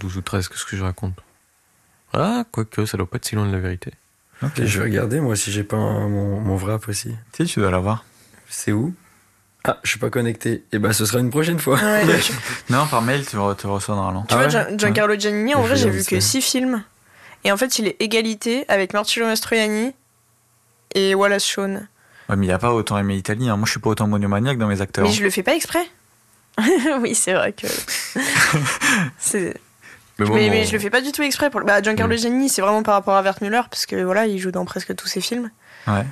12 0.00 0.16
ou 0.18 0.20
13, 0.22 0.48
qu'est-ce 0.48 0.64
que 0.64 0.76
je 0.76 0.84
raconte 0.84 1.14
Ah, 2.12 2.44
quoique, 2.50 2.84
ça 2.86 2.96
doit 2.96 3.08
pas 3.08 3.16
être 3.16 3.24
si 3.24 3.34
loin 3.34 3.46
de 3.46 3.52
la 3.52 3.58
vérité. 3.58 3.92
Ok. 4.42 4.58
Et 4.60 4.66
je 4.66 4.78
vais 4.78 4.84
regarder, 4.84 5.20
moi, 5.20 5.34
si 5.36 5.50
j'ai 5.52 5.64
pas 5.64 5.76
un- 5.76 6.08
mon, 6.08 6.40
mon 6.40 6.56
wrap 6.56 6.88
aussi. 6.88 7.14
Si, 7.32 7.44
tu 7.46 7.60
dois 7.60 7.70
l'avoir. 7.70 8.04
C'est 8.48 8.72
où? 8.72 8.94
Ah, 9.64 9.78
je 9.84 9.90
suis 9.90 9.98
pas 9.98 10.10
connecté. 10.10 10.64
Et 10.72 10.78
bah, 10.78 10.92
ce 10.92 11.06
sera 11.06 11.20
une 11.20 11.30
prochaine 11.30 11.58
fois. 11.60 11.76
Ouais, 11.80 12.02
tu 12.20 12.32
Non, 12.70 12.86
par 12.86 13.00
mail, 13.02 13.24
tu, 13.26 13.36
re- 13.36 13.56
tu 13.56 13.66
reçois 13.66 13.94
normalement. 13.94 14.26
Ah 14.30 14.34
vois, 14.34 14.44
ouais 14.44 14.50
Gian- 14.50 14.76
Giancarlo 14.76 15.14
Giannini, 15.18 15.54
en 15.54 15.62
vrai, 15.62 15.76
j'ai 15.76 15.88
vu 15.90 16.04
que 16.04 16.20
ça. 16.20 16.28
6 16.28 16.42
films. 16.42 16.82
Et 17.44 17.50
en 17.52 17.56
fait, 17.56 17.78
il 17.78 17.86
est 17.88 17.96
égalité 18.00 18.64
avec 18.68 18.92
Marcello 18.92 19.26
Mastroianni 19.26 19.92
et 20.94 21.14
Wallace 21.14 21.46
Shawn. 21.46 21.88
Ouais, 22.28 22.36
mais 22.36 22.46
il 22.46 22.48
n'y 22.48 22.52
a 22.54 22.58
pas 22.58 22.72
autant 22.72 22.98
aimé 22.98 23.16
Italie. 23.16 23.48
hein. 23.48 23.56
Moi, 23.56 23.66
je 23.66 23.72
suis 23.72 23.80
pas 23.80 23.90
autant 23.90 24.06
monomaniaque 24.06 24.58
dans 24.58 24.68
mes 24.68 24.80
acteurs. 24.80 25.04
Mais 25.04 25.12
je 25.12 25.22
le 25.22 25.30
fais 25.30 25.42
pas 25.42 25.54
exprès. 25.54 25.84
oui, 27.00 27.14
c'est 27.14 27.32
vrai 27.34 27.52
que. 27.52 27.66
c'est- 29.18 29.54
Mais, 30.18 30.26
moi, 30.26 30.36
mais, 30.36 30.64
je 30.64 30.72
le 30.72 30.78
fais 30.78 30.90
pas 30.90 31.00
du 31.00 31.12
tout 31.12 31.22
exprès. 31.22 31.50
Pour... 31.50 31.62
Bah, 31.62 31.82
Giancarlo 31.82 32.14
Mm. 32.14 32.18
Giannini, 32.18 32.48
c'est 32.48 32.62
vraiment 32.62 32.82
par 32.82 32.94
rapport 32.94 33.14
à 33.14 33.22
Wertmüller, 33.22 33.62
parce 33.70 33.86
que 33.86 34.02
voilà, 34.02 34.26
il 34.26 34.38
joue 34.38 34.50
dans 34.50 34.64
presque 34.64 34.94
tous 34.94 35.06
ses 35.08 35.20
films. 35.20 35.50
Ouais. 35.86 36.04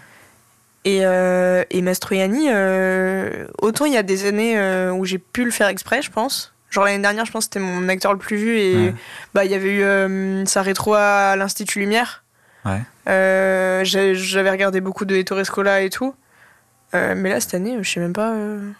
Et, 0.84 1.04
euh, 1.04 1.62
et 1.70 1.82
Mastroianni, 1.82 2.46
euh, 2.50 3.46
autant 3.60 3.84
il 3.84 3.92
y 3.92 3.98
a 3.98 4.02
des 4.02 4.24
années 4.26 4.58
euh, 4.58 4.90
où 4.90 5.04
j'ai 5.04 5.18
pu 5.18 5.44
le 5.44 5.50
faire 5.50 5.68
exprès, 5.68 6.00
je 6.00 6.10
pense. 6.10 6.54
Genre 6.70 6.84
l'année 6.84 7.02
dernière, 7.02 7.26
je 7.26 7.32
pense 7.32 7.46
que 7.48 7.54
c'était 7.54 7.64
mon 7.66 7.86
acteur 7.90 8.12
le 8.14 8.18
plus 8.18 8.36
vu 8.36 8.56
et 8.58 8.74
Ouais. 8.76 8.94
bah 9.34 9.44
il 9.44 9.50
y 9.50 9.54
avait 9.54 9.72
eu 9.72 9.82
euh, 9.82 10.44
sa 10.46 10.62
rétro 10.62 10.94
à 10.94 11.36
l'Institut 11.36 11.80
Lumière. 11.80 12.24
Ouais. 12.64 12.82
Euh, 13.08 13.82
J'avais 13.84 14.50
regardé 14.50 14.80
beaucoup 14.80 15.04
de 15.04 15.16
Ettore 15.16 15.44
Scola 15.46 15.80
et 15.82 15.90
tout. 15.90 16.14
Euh, 16.94 17.14
mais 17.16 17.30
là, 17.30 17.40
cette 17.40 17.54
année, 17.54 17.78
je 17.82 17.90
sais 17.90 18.00
même 18.00 18.12
pas. 18.12 18.32
euh. 18.32 18.70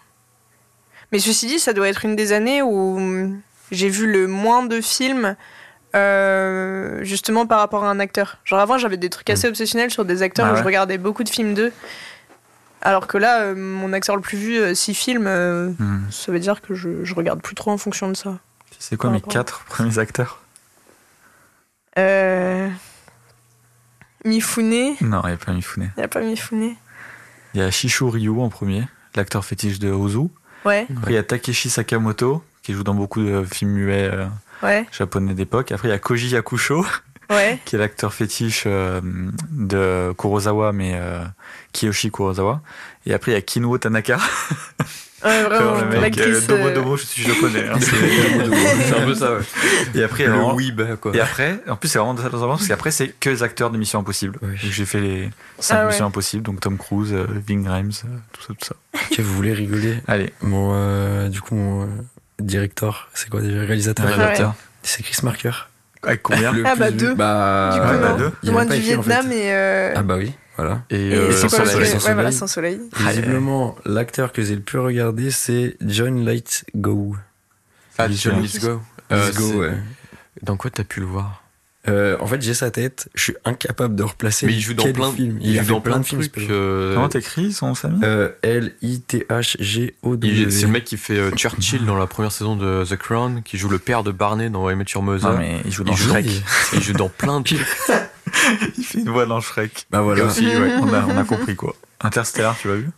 Mais 1.11 1.19
ceci 1.19 1.47
dit, 1.47 1.59
ça 1.59 1.73
doit 1.73 1.87
être 1.89 2.05
une 2.05 2.15
des 2.15 2.31
années 2.33 2.61
où 2.61 2.97
hum, 2.97 3.41
j'ai 3.71 3.89
vu 3.89 4.11
le 4.11 4.27
moins 4.27 4.63
de 4.65 4.79
films 4.81 5.35
euh, 5.95 7.03
justement 7.03 7.45
par 7.45 7.59
rapport 7.59 7.83
à 7.83 7.89
un 7.89 7.99
acteur. 7.99 8.37
Genre 8.45 8.59
avant, 8.59 8.77
j'avais 8.77 8.97
des 8.97 9.09
trucs 9.09 9.29
assez 9.29 9.47
obsessionnels 9.47 9.91
sur 9.91 10.05
des 10.05 10.21
acteurs 10.23 10.45
Ah 10.45 10.49
où 10.51 10.53
ouais. 10.53 10.59
je 10.59 10.63
regardais 10.65 10.97
beaucoup 10.97 11.23
de 11.23 11.29
films 11.29 11.53
d'eux. 11.53 11.71
Alors 12.81 13.07
que 13.07 13.17
là, 13.17 13.41
euh, 13.41 13.55
mon 13.55 13.93
acteur 13.93 14.15
le 14.15 14.21
plus 14.21 14.37
vu, 14.37 14.75
6 14.75 14.93
films, 14.93 15.27
euh, 15.27 15.69
Hmm. 15.79 16.01
ça 16.09 16.31
veut 16.31 16.39
dire 16.39 16.61
que 16.61 16.73
je, 16.73 17.03
je 17.03 17.13
regarde 17.13 17.41
plus 17.41 17.55
trop 17.55 17.71
en 17.71 17.77
fonction 17.77 18.07
de 18.09 18.15
ça. 18.15 18.37
C'est 18.79 18.95
quoi 18.95 19.09
Par 19.09 19.11
mes 19.11 19.17
rapport- 19.17 19.33
quatre 19.33 19.63
premiers 19.65 19.99
acteurs? 19.99 20.39
Euh... 21.97 22.69
Mifune, 24.25 24.95
Non, 25.01 25.21
il 25.23 25.27
n'y 25.27 25.33
a 25.33 25.37
pas 25.37 25.51
Mifune. 25.53 25.91
il 25.97 26.03
a 26.03 26.07
pas 26.07 26.21
Mifune. 26.21 26.75
Il 27.53 27.59
y 27.59 27.63
a 27.63 27.71
Shishu 27.71 28.05
Ryu 28.05 28.29
en 28.39 28.49
premier, 28.49 28.83
l'acteur 29.15 29.43
fétiche 29.43 29.79
de 29.79 29.91
Ozu. 29.91 30.29
Ouais, 30.63 30.85
Après, 30.95 31.11
il 31.11 31.15
y 31.15 31.17
a 31.17 31.23
Takeshi 31.23 31.69
Sakamoto, 31.69 32.43
qui 32.61 32.73
joue 32.73 32.83
dans 32.83 32.93
beaucoup 32.93 33.21
de 33.23 33.43
films 33.51 33.71
muets 33.71 34.09
euh, 34.11 34.27
ouais, 34.63 34.85
japonais 34.91 35.33
d'époque. 35.33 35.71
Après, 35.71 35.87
il 35.87 35.91
y 35.91 35.93
a 35.93 35.99
Koji 35.99 36.29
Yakusho, 36.29 36.85
ouais. 37.31 37.59
qui 37.65 37.75
est 37.75 37.79
l'acteur 37.79 38.13
fétiche 38.13 38.63
euh, 38.67 39.01
de 39.49 40.13
Kurosawa, 40.17 40.71
mais 40.71 40.91
euh, 40.95 41.23
Kiyoshi 41.71 42.11
Kurosawa. 42.11 42.61
Et 43.07 43.13
après, 43.13 43.31
il 43.31 43.35
y 43.35 43.37
a 43.37 43.41
Kinuo 43.41 43.77
Tanaka, 43.79 44.19
Ouais, 45.23 45.43
vraiment, 45.43 45.75
le 45.81 45.99
mec 45.99 46.17
euh. 46.17 46.41
Domo 46.47 46.67
euh, 46.67 46.73
Domo, 46.73 46.97
je 46.97 47.05
suis 47.05 47.23
japonais. 47.23 47.65
hein, 47.71 47.77
c'est- 47.79 48.95
un 48.95 49.05
peu 49.05 49.13
ça, 49.15 49.33
ouais. 49.33 49.41
Et 49.95 50.03
après, 50.03 50.25
Le 50.25 50.31
vraiment- 50.31 50.55
weeb, 50.55 50.81
quoi. 50.99 51.15
Et 51.15 51.19
après, 51.19 51.59
en 51.67 51.75
plus, 51.75 51.89
c'est 51.89 51.99
vraiment 51.99 52.13
de 52.15 52.21
ça 52.21 52.29
dans 52.29 52.37
un 52.37 52.47
sens, 52.47 52.57
parce 52.59 52.67
qu'après, 52.67 52.91
c'est 52.91 53.09
que 53.19 53.29
les 53.29 53.43
acteurs 53.43 53.69
de 53.69 53.77
Mission 53.77 53.99
Impossible. 53.99 54.37
Oui. 54.41 54.49
Donc, 54.49 54.57
J'ai 54.57 54.85
fait 54.85 54.99
les 54.99 55.29
5 55.59 55.75
Ah 55.75 55.81
ouais. 55.81 55.87
Missions 55.91 56.05
Impossibles, 56.07 56.43
donc 56.43 56.59
Tom 56.59 56.77
Cruise, 56.77 57.13
euh, 57.13 57.25
Ving 57.47 57.67
Rhames, 57.67 57.91
euh, 58.05 58.07
tout 58.33 58.41
ça, 58.41 58.47
tout 58.59 58.65
ça. 58.65 58.75
Ok, 59.11 59.19
vous 59.19 59.33
voulez 59.35 59.53
rigoler? 59.53 60.01
Allez, 60.07 60.33
Mon, 60.41 60.71
euh, 60.73 61.29
du 61.29 61.39
coup, 61.41 61.55
mon 61.55 61.83
euh, 61.83 61.87
directeur, 62.39 63.09
c'est 63.13 63.29
quoi 63.29 63.41
déjà 63.41 63.59
Réalisateur? 63.61 64.05
Réalisateur. 64.07 64.53
C'est 64.83 65.03
Chris 65.03 65.17
Marker. 65.23 65.51
Avec 66.03 66.23
combien? 66.23 66.51
Le 66.51 66.63
Ah 66.65 66.71
plus 66.71 66.79
bah 66.79 66.91
deux. 66.91 67.13
Bah, 67.13 67.69
Du 67.73 67.79
coup, 67.79 67.85
ouais, 67.87 67.93
non. 67.93 68.01
bah, 68.01 68.15
deux. 68.17 68.31
il 68.43 68.49
Loin 68.51 68.65
du 68.65 68.71
en 68.71 68.73
fait. 68.73 68.79
Vietnam 68.81 69.31
et. 69.31 69.53
euh, 69.53 69.93
Ah 69.95 70.01
bah 70.01 70.15
oui, 70.17 70.31
voilà. 70.57 70.83
Et, 70.89 71.09
et 71.09 71.13
euh, 71.15 71.31
c'est 71.31 71.47
quoi 71.49 71.59
le 71.59 71.65
Soleil, 71.65 71.87
soleil 71.87 71.99
Sans 71.99 72.07
Ouais, 72.07 72.13
voilà, 72.13 72.31
Soleil. 72.31 72.39
sans 72.39 72.47
soleil. 72.47 72.81
Visiblement, 72.97 73.75
l'acteur 73.85 74.31
que 74.31 74.41
j'ai 74.43 74.55
le 74.55 74.61
plus 74.61 74.79
regardé, 74.79 75.31
c'est 75.31 75.77
John 75.85 76.23
Light 76.25 76.65
Go. 76.75 77.15
Ah, 77.97 78.07
Let's 78.07 78.21
John 78.21 78.35
Go. 78.35 78.41
Let's 78.41 78.59
Go. 78.59 78.69
Let's 78.69 78.81
Euh, 79.11 79.31
Go, 79.33 79.47
c'est- 79.49 79.55
ouais. 79.55 79.73
Dans 80.43 80.57
quoi 80.57 80.69
t'as 80.71 80.83
pu 80.83 80.99
le 81.01 81.05
voir? 81.05 81.37
Euh, 81.89 82.15
en 82.19 82.27
fait, 82.27 82.39
j'ai 82.43 82.53
sa 82.53 82.69
tête, 82.69 83.09
je 83.15 83.23
suis 83.23 83.35
incapable 83.43 83.95
de 83.95 84.03
replacer. 84.03 84.45
Mais 84.45 84.53
il 84.53 84.61
joue 84.61 84.75
dans 84.75 84.83
quel 84.83 84.93
plein 84.93 85.09
de 85.09 85.15
film. 85.15 85.39
Il 85.41 85.57
a 85.57 85.63
joue 85.63 85.69
dans 85.73 85.81
plein 85.81 85.97
de 85.99 86.03
films, 86.05 86.21
euh, 86.51 86.93
Comment 86.93 87.09
t'écris 87.09 87.51
son 87.51 87.73
famille 87.73 88.01
Euh, 88.03 88.29
L-I-T-H-G-O-W. 88.43 90.27
il- 90.43 90.51
C'est 90.51 90.65
le 90.67 90.71
mec 90.71 90.83
qui 90.83 90.97
fait 90.97 91.17
euh, 91.17 91.31
Churchill 91.31 91.85
dans 91.85 91.97
la 91.97 92.07
première 92.07 92.31
saison 92.31 92.55
de 92.55 92.83
The 92.87 92.95
Crown, 92.97 93.41
qui 93.43 93.57
joue 93.57 93.69
le 93.69 93.79
père 93.79 94.03
de 94.03 94.11
Barney 94.11 94.49
dans 94.49 94.69
I 94.69 94.75
Met 94.75 94.85
Your 94.93 95.03
Mother. 95.03 95.31
Non, 95.31 95.37
mais 95.37 95.59
il 95.65 95.71
joue 95.71 95.83
dans 95.83 95.91
il 95.93 95.97
joue-. 95.97 96.13
Il 96.73 96.81
joue 96.81 96.93
dans 96.93 97.09
plein 97.09 97.39
de 97.41 97.45
trucs. 97.55 97.59
Il 98.77 98.83
fait 98.83 98.99
une 98.99 99.09
voix 99.09 99.25
dans 99.25 99.41
Shrek. 99.41 99.85
Bah 99.91 100.01
voilà. 100.01 100.25
Aussi, 100.25 100.45
ouais, 100.47 100.73
on, 100.81 100.93
a, 100.93 101.03
on 101.05 101.17
a 101.17 101.23
compris 101.23 101.55
quoi. 101.55 101.75
Interstellar, 102.01 102.57
tu 102.57 102.67
l'as 102.67 102.75
vu? 102.75 102.89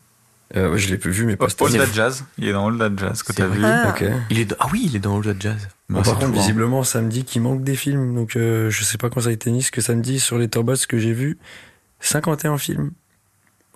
Euh, 0.56 0.72
ouais, 0.72 0.78
je 0.78 0.88
l'ai 0.90 0.98
plus 0.98 1.12
vu, 1.12 1.26
mais 1.26 1.36
pas 1.36 1.50
cette 1.50 1.62
All. 1.64 1.72
That 1.72 1.94
Jazz. 1.94 2.26
Il 2.38 2.48
est 2.48 2.54
dans 2.54 2.68
All 2.68 2.78
That 2.78 2.92
Jazz 2.96 3.24
que 3.24 3.34
t'as 3.34 3.48
vu. 3.48 3.62
Ah. 3.66 3.90
Ok. 3.90 4.06
Il 4.30 4.40
est 4.40 4.46
dans- 4.46 4.56
Ah 4.60 4.68
oui, 4.72 4.84
il 4.86 4.96
est 4.96 5.00
dans 5.00 5.18
All 5.18 5.24
That 5.24 5.36
Jazz. 5.40 5.68
Bah, 5.90 5.98
Bon, 6.00 6.04
c'est 6.04 6.12
par 6.12 6.20
contre, 6.20 6.32
tout, 6.32 6.38
hein. 6.38 6.42
visiblement, 6.42 6.84
samedi, 6.84 7.26
qu'il 7.26 7.42
manque 7.42 7.64
des 7.64 7.76
films. 7.76 8.14
Donc, 8.14 8.36
euh, 8.36 8.70
je 8.70 8.84
sais 8.84 8.98
pas 9.00 9.10
quand 9.10 9.22
ça 9.22 9.30
a 9.30 9.32
été 9.32 9.50
mis, 9.52 9.64
ce 9.64 9.72
que 9.72 9.82
samedi, 9.82 10.20
sur 10.20 10.38
les 10.38 10.48
Turbots 10.48 10.76
que 10.88 11.00
j'ai 11.00 11.14
vu, 11.14 11.40
51 12.02 12.58
films. 12.60 12.92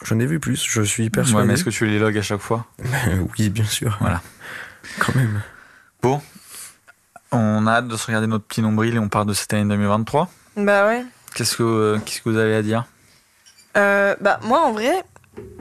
J'en 0.06 0.20
ai 0.20 0.28
vu 0.28 0.39
plus, 0.39 0.63
je 0.70 0.84
suis 0.84 1.06
Ouais, 1.06 1.10
persuadé. 1.10 1.48
mais 1.48 1.56
est-ce 1.56 1.63
que 1.63 1.72
tu 1.72 1.88
les 1.88 1.98
logs 1.98 2.17
à 2.17 2.22
chaque 2.22 2.41
fois? 2.41 2.67
Oui, 3.39 3.50
bien 3.50 3.65
sûr. 3.65 3.98
Voilà. 4.00 4.22
Quand 5.00 5.15
même. 5.15 5.41
Bon. 6.04 6.22
On 7.32 7.65
a 7.65 7.72
hâte 7.72 7.88
de 7.88 7.98
se 7.98 8.06
regarder 8.06 8.28
notre 8.28 8.46
petit 8.46 8.62
nombril 8.62 8.96
et 8.96 9.00
on 9.00 9.10
part 9.10 9.26
de 9.26 9.34
cette 9.34 9.52
année 9.54 9.67
2023. 9.67 10.30
Bah 10.58 10.86
ouais. 10.86 11.04
Qu'est-ce 11.38 11.56
que, 11.56 12.00
qu'est-ce 12.04 12.21
que 12.21 12.30
vous 12.30 12.38
avez 12.38 12.56
à 12.56 12.62
dire 12.63 12.86
Euh, 13.78 14.15
bah 14.21 14.39
moi 14.43 14.62
en 14.62 14.71
vrai, 14.71 15.04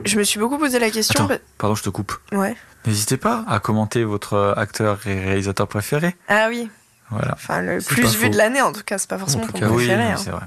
je 0.05 0.17
me 0.17 0.23
suis 0.23 0.39
beaucoup 0.39 0.57
posé 0.57 0.79
la 0.79 0.89
question. 0.89 1.25
Attends. 1.25 1.33
bah- 1.35 1.39
Pardon, 1.59 1.75
je 1.75 1.83
te 1.83 1.89
coupe. 1.89 2.13
Ouais. 2.31 2.55
N'hésitez 2.87 3.17
pas 3.17 3.43
à 3.47 3.59
commenter 3.59 4.03
votre 4.03 4.55
acteur 4.57 5.05
et 5.05 5.19
réalisateur 5.19 5.67
préféré. 5.67 6.15
Ah 6.29 6.47
oui. 6.49 6.69
Voilà. 7.11 7.33
Enfin 7.33 7.61
le 7.61 7.79
C'est 7.79 7.89
plus 7.89 8.15
vu 8.15 8.25
faux. 8.25 8.31
de 8.31 8.37
l'année 8.37 8.61
en 8.61 8.71
tout 8.73 8.81
cas, 8.83 8.97
c'est 8.97 9.09
pas 9.09 9.19
forcément 9.19 9.43
oui, 9.53 9.59
préféré. 9.61 10.03
non, 10.03 10.11
hein. 10.11 10.17
c'est 10.17 10.31
vrai. 10.31 10.41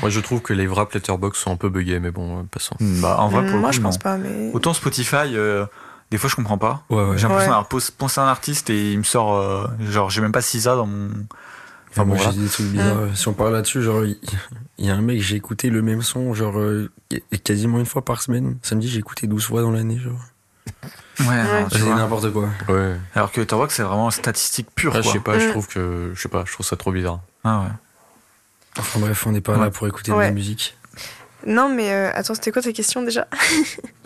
Moi, 0.00 0.08
je 0.10 0.20
trouve 0.20 0.40
que 0.40 0.54
les 0.54 0.66
wraps 0.66 0.94
letterbox 0.94 1.38
sont 1.38 1.52
un 1.52 1.56
peu 1.56 1.68
buggés, 1.68 2.00
mais 2.00 2.10
bon, 2.10 2.40
euh, 2.40 2.42
passons. 2.50 2.76
Bah, 2.80 3.16
en 3.20 3.28
vrai, 3.28 3.42
pour 3.44 3.54
le 3.56 3.60
Moi 3.60 3.70
coup, 3.70 3.76
je 3.76 3.80
non. 3.80 3.88
pense 3.88 3.98
pas, 3.98 4.16
mais. 4.16 4.50
Autant 4.54 4.72
Spotify, 4.72 5.16
euh, 5.34 5.66
des 6.10 6.16
fois 6.18 6.30
je 6.30 6.36
comprends 6.36 6.56
pas. 6.58 6.82
Ouais, 6.88 6.96
ouais. 7.04 7.18
J'ai 7.18 7.22
l'impression 7.28 7.52
Ouais. 7.52 7.62
d'avoir 7.62 7.68
pensé 7.98 8.20
à 8.20 8.24
un 8.24 8.28
artiste 8.28 8.70
et 8.70 8.92
il 8.92 8.98
me 8.98 9.02
sort. 9.04 9.34
euh, 9.34 9.66
genre, 9.90 10.08
j'ai 10.08 10.22
même 10.22 10.32
pas 10.32 10.40
CISA 10.40 10.76
dans 10.76 10.86
mon. 10.86 11.10
Enfin, 11.92 12.02
bon, 12.02 12.08
moi, 12.08 12.16
voilà. 12.16 12.32
j'ai 12.32 12.40
des 12.42 12.48
trucs 12.48 12.66
bizarres. 12.66 12.98
Si 13.14 13.28
on 13.28 13.32
parle 13.34 13.52
là-dessus, 13.52 13.82
genre, 13.82 14.04
il 14.04 14.16
y, 14.78 14.90
a 14.90 14.94
un 14.94 15.00
mec, 15.02 15.20
j'ai 15.20 15.36
écouté 15.36 15.68
le 15.70 15.82
même 15.82 16.02
son, 16.02 16.32
genre, 16.34 16.58
euh, 16.58 16.90
quasiment 17.44 17.78
une 17.78 17.86
fois 17.86 18.02
par 18.04 18.22
semaine. 18.22 18.56
Samedi, 18.62 18.88
j'ai 18.88 18.98
écouté 18.98 19.26
12 19.26 19.46
fois 19.46 19.62
dans 19.62 19.70
l'année, 19.70 19.98
genre. 19.98 20.18
Ouais, 21.20 21.64
tu 21.70 21.76
C'est 21.78 21.84
vois. 21.84 21.94
n'importe 21.96 22.32
quoi. 22.32 22.48
Ouais. 22.68 22.96
Alors 23.14 23.30
que 23.30 23.40
Letterboxd, 23.40 23.76
c'est 23.76 23.82
vraiment 23.82 24.10
statistique 24.10 24.68
pure. 24.74 24.94
Ouais, 24.94 25.02
je 25.02 25.04
quoi. 25.04 25.12
sais 25.12 25.20
pas, 25.20 25.38
je 25.38 25.46
Mm. 25.46 25.50
trouve 25.50 25.66
que, 25.68 26.12
je 26.14 26.20
sais 26.20 26.28
pas, 26.28 26.44
je 26.46 26.52
trouve 26.52 26.64
ça 26.66 26.76
trop 26.76 26.90
bizarre. 26.92 27.20
Ah 27.44 27.60
ouais. 27.60 27.66
Enfin 28.78 28.98
bref, 29.00 29.26
on 29.26 29.32
n'est 29.32 29.40
pas 29.42 29.52
Ouais. 29.52 29.60
là 29.60 29.70
pour 29.70 29.86
écouter 29.86 30.10
de 30.12 30.16
Ouais. 30.16 30.26
la 30.26 30.30
musique. 30.32 30.76
Non 31.46 31.68
mais 31.68 31.92
euh, 31.92 32.10
attends, 32.14 32.34
c'était 32.34 32.52
quoi 32.52 32.62
ta 32.62 32.72
question 32.72 33.02
déjà? 33.02 33.26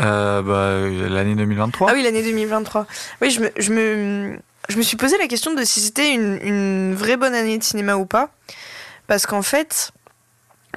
Euh, 0.00 0.42
bah, 0.42 1.08
l'année 1.08 1.34
2023. 1.36 1.90
Ah 1.90 1.94
oui, 1.94 2.02
l'année 2.02 2.22
2023. 2.22 2.86
Oui, 3.22 3.30
je 3.30 3.40
me, 3.40 3.50
je 3.58 3.72
me, 3.72 4.38
je 4.68 4.76
me 4.76 4.82
suis 4.82 4.96
posé 4.96 5.18
la 5.18 5.26
question 5.26 5.54
de 5.54 5.64
si 5.64 5.80
c'était 5.80 6.12
une, 6.12 6.94
vraie 6.94 7.16
bonne 7.16 7.34
année 7.34 7.58
de 7.58 7.64
cinéma 7.64 7.96
ou 7.96 8.06
pas. 8.06 8.30
Parce 9.06 9.26
qu'en 9.26 9.42
fait, 9.42 9.92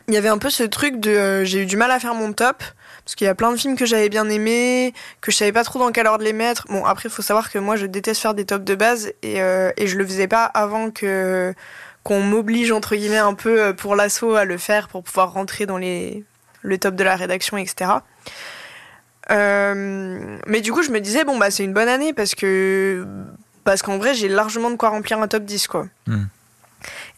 il 0.07 0.13
y 0.13 0.17
avait 0.17 0.29
un 0.29 0.37
peu 0.37 0.49
ce 0.49 0.63
truc 0.63 0.99
de. 0.99 1.09
euh, 1.09 1.45
j'ai 1.45 1.63
eu 1.63 1.65
du 1.65 1.77
mal 1.77 1.91
à 1.91 1.99
faire 1.99 2.13
mon 2.13 2.33
top. 2.33 2.63
Parce 3.03 3.15
qu'il 3.15 3.25
y 3.25 3.29
a 3.29 3.33
plein 3.33 3.51
de 3.51 3.57
films 3.57 3.75
que 3.75 3.87
j'avais 3.87 4.09
bien 4.09 4.29
aimés, 4.29 4.93
que 5.19 5.31
je 5.31 5.37
savais 5.37 5.51
pas 5.51 5.63
trop 5.63 5.79
dans 5.79 5.91
quel 5.91 6.05
ordre 6.05 6.23
les 6.23 6.33
mettre. 6.33 6.67
Bon, 6.67 6.85
après, 6.85 7.09
il 7.09 7.11
faut 7.11 7.23
savoir 7.23 7.49
que 7.49 7.57
moi, 7.57 7.75
je 7.75 7.87
déteste 7.87 8.21
faire 8.21 8.35
des 8.35 8.45
tops 8.45 8.63
de 8.63 8.75
base 8.75 9.11
et, 9.23 9.41
euh, 9.41 9.71
et 9.77 9.87
je 9.87 9.97
le 9.97 10.05
faisais 10.05 10.27
pas 10.27 10.45
avant 10.45 10.91
que 10.91 11.55
qu'on 12.03 12.21
m'oblige, 12.21 12.71
entre 12.71 12.95
guillemets, 12.95 13.17
un 13.17 13.33
peu 13.33 13.61
euh, 13.61 13.73
pour 13.73 13.95
l'assaut 13.95 14.35
à 14.35 14.45
le 14.45 14.57
faire 14.57 14.89
pour 14.89 15.03
pouvoir 15.03 15.33
rentrer 15.33 15.65
dans 15.65 15.77
les, 15.77 16.23
le 16.61 16.77
top 16.77 16.95
de 16.95 17.03
la 17.03 17.15
rédaction, 17.15 17.57
etc. 17.57 17.91
Euh, 19.31 20.37
mais 20.47 20.61
du 20.61 20.71
coup, 20.71 20.81
je 20.81 20.91
me 20.91 20.99
disais, 20.99 21.23
bon, 21.23 21.37
bah, 21.37 21.51
c'est 21.51 21.63
une 21.63 21.73
bonne 21.73 21.89
année 21.89 22.13
parce 22.13 22.35
que. 22.35 23.05
Parce 23.69 23.83
qu'en 23.83 23.99
vrai, 23.99 24.15
j'ai 24.15 24.29
largement 24.29 24.71
de 24.71 24.77
quoi 24.77 24.89
remplir 24.89 25.19
un 25.19 25.27
top 25.27 25.43
10, 25.43 25.67
quoi. 25.67 25.85
Hmm. 26.07 26.23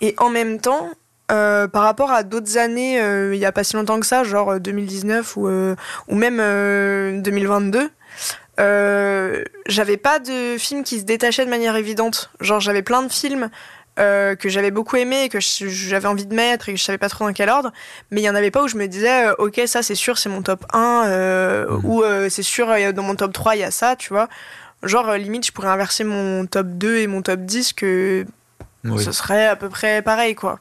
Et 0.02 0.16
en 0.18 0.30
même 0.30 0.60
temps, 0.60 0.90
euh, 1.32 1.70
par 1.70 1.84
rapport 1.84 2.12
à 2.12 2.24
d'autres 2.24 2.58
années, 2.58 3.00
euh, 3.02 3.34
il 3.34 3.40
n'y 3.40 3.46
a 3.46 3.54
pas 3.54 3.64
si 3.64 3.78
longtemps 3.78 4.02
que 4.02 4.06
ça, 4.06 4.26
genre 4.26 4.52
euh, 4.52 4.60
2019 4.60 5.38
ou, 5.38 5.48
euh, 5.48 5.78
ou 6.10 6.16
même 6.16 6.40
euh, 6.42 7.22
2022, 7.22 7.90
euh, 8.60 9.44
j'avais 9.68 9.96
pas 9.96 10.20
de 10.20 10.58
films 10.58 10.84
qui 10.84 11.00
se 11.00 11.06
détachaient 11.06 11.46
de 11.46 11.50
manière 11.50 11.78
évidente. 11.78 12.32
Genre, 12.42 12.60
j'avais 12.60 12.82
plein 12.82 13.02
de 13.04 13.12
films 13.12 13.50
euh, 13.98 14.36
que 14.36 14.50
j'avais 14.50 14.72
beaucoup 14.72 14.98
aimés 14.98 15.24
et 15.24 15.30
que 15.30 15.40
j'avais 15.40 16.08
envie 16.08 16.26
de 16.26 16.36
mettre 16.36 16.68
et 16.68 16.74
que 16.74 16.78
je 16.80 16.84
savais 16.84 16.98
pas 16.98 17.08
trop 17.08 17.26
dans 17.26 17.34
quel 17.34 17.48
ordre, 17.50 17.72
mais 18.10 18.20
il 18.20 18.26
y 18.26 18.30
en 18.30 18.36
avait 18.36 18.52
pas 18.52 18.64
où 18.64 18.68
je 18.68 18.76
me 18.76 18.88
disais, 18.88 19.28
euh, 19.28 19.34
ok, 19.38 19.62
ça 19.68 19.84
c'est 19.84 19.96
sûr, 19.96 20.18
c'est 20.18 20.28
mon 20.30 20.42
top 20.42 20.66
1, 20.74 21.04
euh, 21.06 21.66
Mhm. 21.70 21.80
ou 21.86 22.04
euh, 22.04 22.28
c'est 22.30 22.44
sûr, 22.44 22.70
euh, 22.70 22.92
dans 22.92 23.04
mon 23.04 23.16
top 23.16 23.32
3, 23.32 23.56
il 23.56 23.60
y 23.60 23.64
a 23.64 23.72
ça, 23.72 23.96
tu 23.96 24.10
vois. 24.10 24.28
Genre, 24.84 25.10
euh, 25.10 25.18
limite, 25.18 25.46
je 25.46 25.52
pourrais 25.52 25.68
inverser 25.70 26.04
mon 26.04 26.46
top 26.46 26.68
2 26.68 26.98
et 26.98 27.08
mon 27.08 27.22
top 27.22 27.42
10 27.42 27.74
que 27.74 28.26
Oui. 28.84 29.04
ce 29.04 29.12
serait 29.12 29.48
à 29.48 29.56
peu 29.56 29.70
près 29.70 30.02
pareil, 30.02 30.36
quoi. 30.36 30.60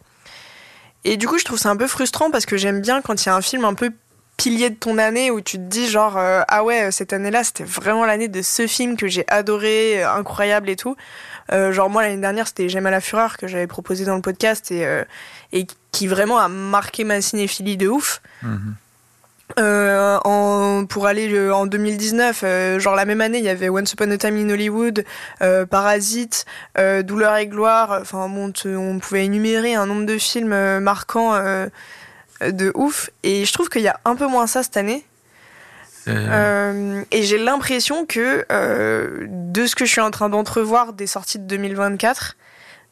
Et 1.04 1.16
du 1.16 1.26
coup, 1.26 1.38
je 1.38 1.44
trouve 1.44 1.58
ça 1.58 1.70
un 1.70 1.76
peu 1.76 1.86
frustrant 1.86 2.30
parce 2.30 2.44
que 2.46 2.56
j'aime 2.58 2.80
bien 2.82 3.00
quand 3.00 3.24
il 3.24 3.26
y 3.26 3.30
a 3.30 3.34
un 3.36 3.40
film 3.40 3.64
un 3.64 3.74
peu 3.74 3.90
pilier 4.36 4.70
de 4.70 4.74
ton 4.74 4.96
année 4.98 5.30
où 5.30 5.40
tu 5.42 5.58
te 5.58 5.62
dis 5.62 5.86
genre 5.86 6.16
euh, 6.16 6.40
ah 6.48 6.64
ouais 6.64 6.90
cette 6.92 7.12
année-là 7.12 7.44
c'était 7.44 7.62
vraiment 7.64 8.06
l'année 8.06 8.26
de 8.28 8.40
ce 8.40 8.66
film 8.66 8.96
que 8.96 9.06
j'ai 9.06 9.26
adoré 9.28 10.02
euh, 10.02 10.10
incroyable 10.14 10.70
et 10.70 10.76
tout 10.76 10.96
Euh, 11.52 11.72
genre 11.72 11.90
moi 11.90 12.00
l'année 12.02 12.22
dernière 12.22 12.46
c'était 12.48 12.70
J'aime 12.70 12.86
à 12.86 12.90
la 12.90 13.02
fureur 13.02 13.36
que 13.36 13.46
j'avais 13.48 13.66
proposé 13.66 14.06
dans 14.06 14.14
le 14.16 14.22
podcast 14.22 14.70
et 14.70 14.86
et 15.52 15.66
qui 15.92 16.06
vraiment 16.06 16.38
a 16.38 16.48
marqué 16.48 17.04
ma 17.04 17.20
cinéphilie 17.20 17.76
de 17.76 17.88
ouf 17.88 18.22
Mhm. 18.42 18.76
Euh, 19.58 20.18
en, 20.24 20.84
pour 20.86 21.06
aller 21.06 21.32
euh, 21.32 21.54
en 21.54 21.66
2019, 21.66 22.42
euh, 22.42 22.78
genre 22.78 22.94
la 22.94 23.04
même 23.04 23.20
année, 23.20 23.38
il 23.38 23.44
y 23.44 23.48
avait 23.48 23.68
Once 23.68 23.92
Upon 23.92 24.10
a 24.10 24.16
Time 24.16 24.36
in 24.36 24.50
Hollywood, 24.50 25.04
Parasite, 25.70 26.46
Douleur 26.76 27.36
et 27.36 27.46
gloire. 27.46 27.98
Enfin, 28.00 28.28
bon, 28.28 28.52
on 28.64 28.98
pouvait 28.98 29.24
énumérer 29.24 29.74
un 29.74 29.86
nombre 29.86 30.06
de 30.06 30.18
films 30.18 30.80
marquants 30.80 31.34
de 32.40 32.72
ouf. 32.74 33.10
Et 33.22 33.44
je 33.44 33.52
trouve 33.52 33.68
qu'il 33.68 33.82
y 33.82 33.88
a 33.88 34.00
un 34.04 34.16
peu 34.16 34.26
moins 34.26 34.46
ça 34.46 34.62
cette 34.62 34.76
année. 34.76 35.04
Et 36.06 37.22
j'ai 37.22 37.38
l'impression 37.38 38.06
que 38.06 38.44
de 39.28 39.66
ce 39.66 39.74
que 39.74 39.84
je 39.84 39.90
suis 39.90 40.00
en 40.00 40.10
train 40.10 40.28
d'entrevoir 40.28 40.92
des 40.92 41.06
sorties 41.06 41.38
de 41.38 41.44
2024, 41.44 42.36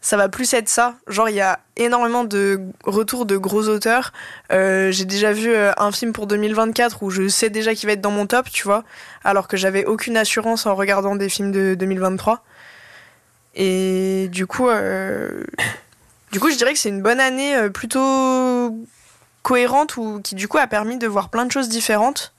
ça 0.08 0.16
va 0.16 0.30
plus 0.30 0.54
être 0.54 0.70
ça. 0.70 0.94
Genre, 1.06 1.28
il 1.28 1.34
y 1.34 1.42
a 1.42 1.60
énormément 1.76 2.24
de 2.24 2.62
retours 2.82 3.26
de 3.26 3.36
gros 3.36 3.68
auteurs. 3.68 4.14
Euh, 4.50 4.90
j'ai 4.90 5.04
déjà 5.04 5.34
vu 5.34 5.50
euh, 5.50 5.70
un 5.76 5.92
film 5.92 6.14
pour 6.14 6.26
2024 6.26 7.02
où 7.02 7.10
je 7.10 7.28
sais 7.28 7.50
déjà 7.50 7.74
qu'il 7.74 7.88
va 7.88 7.92
être 7.92 8.00
dans 8.00 8.10
mon 8.10 8.26
top, 8.26 8.48
tu 8.48 8.62
vois, 8.62 8.84
alors 9.22 9.48
que 9.48 9.58
j'avais 9.58 9.84
aucune 9.84 10.16
assurance 10.16 10.64
en 10.64 10.74
regardant 10.74 11.14
des 11.14 11.28
films 11.28 11.52
de 11.52 11.74
2023. 11.74 12.42
Et 13.54 14.28
du 14.32 14.46
coup, 14.46 14.70
euh, 14.70 15.44
du 16.32 16.40
coup, 16.40 16.48
je 16.50 16.56
dirais 16.56 16.72
que 16.72 16.78
c'est 16.78 16.88
une 16.88 17.02
bonne 17.02 17.20
année 17.20 17.68
plutôt 17.68 18.74
cohérente 19.42 19.98
ou 19.98 20.22
qui 20.24 20.34
du 20.36 20.48
coup 20.48 20.56
a 20.56 20.66
permis 20.68 20.96
de 20.96 21.06
voir 21.06 21.28
plein 21.28 21.44
de 21.44 21.52
choses 21.52 21.68
différentes. 21.68 22.32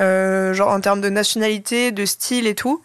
Genre 0.00 0.68
en 0.68 0.80
termes 0.80 1.02
de 1.02 1.10
nationalité, 1.10 1.92
de 1.92 2.04
style 2.04 2.48
et 2.48 2.56
tout. 2.56 2.82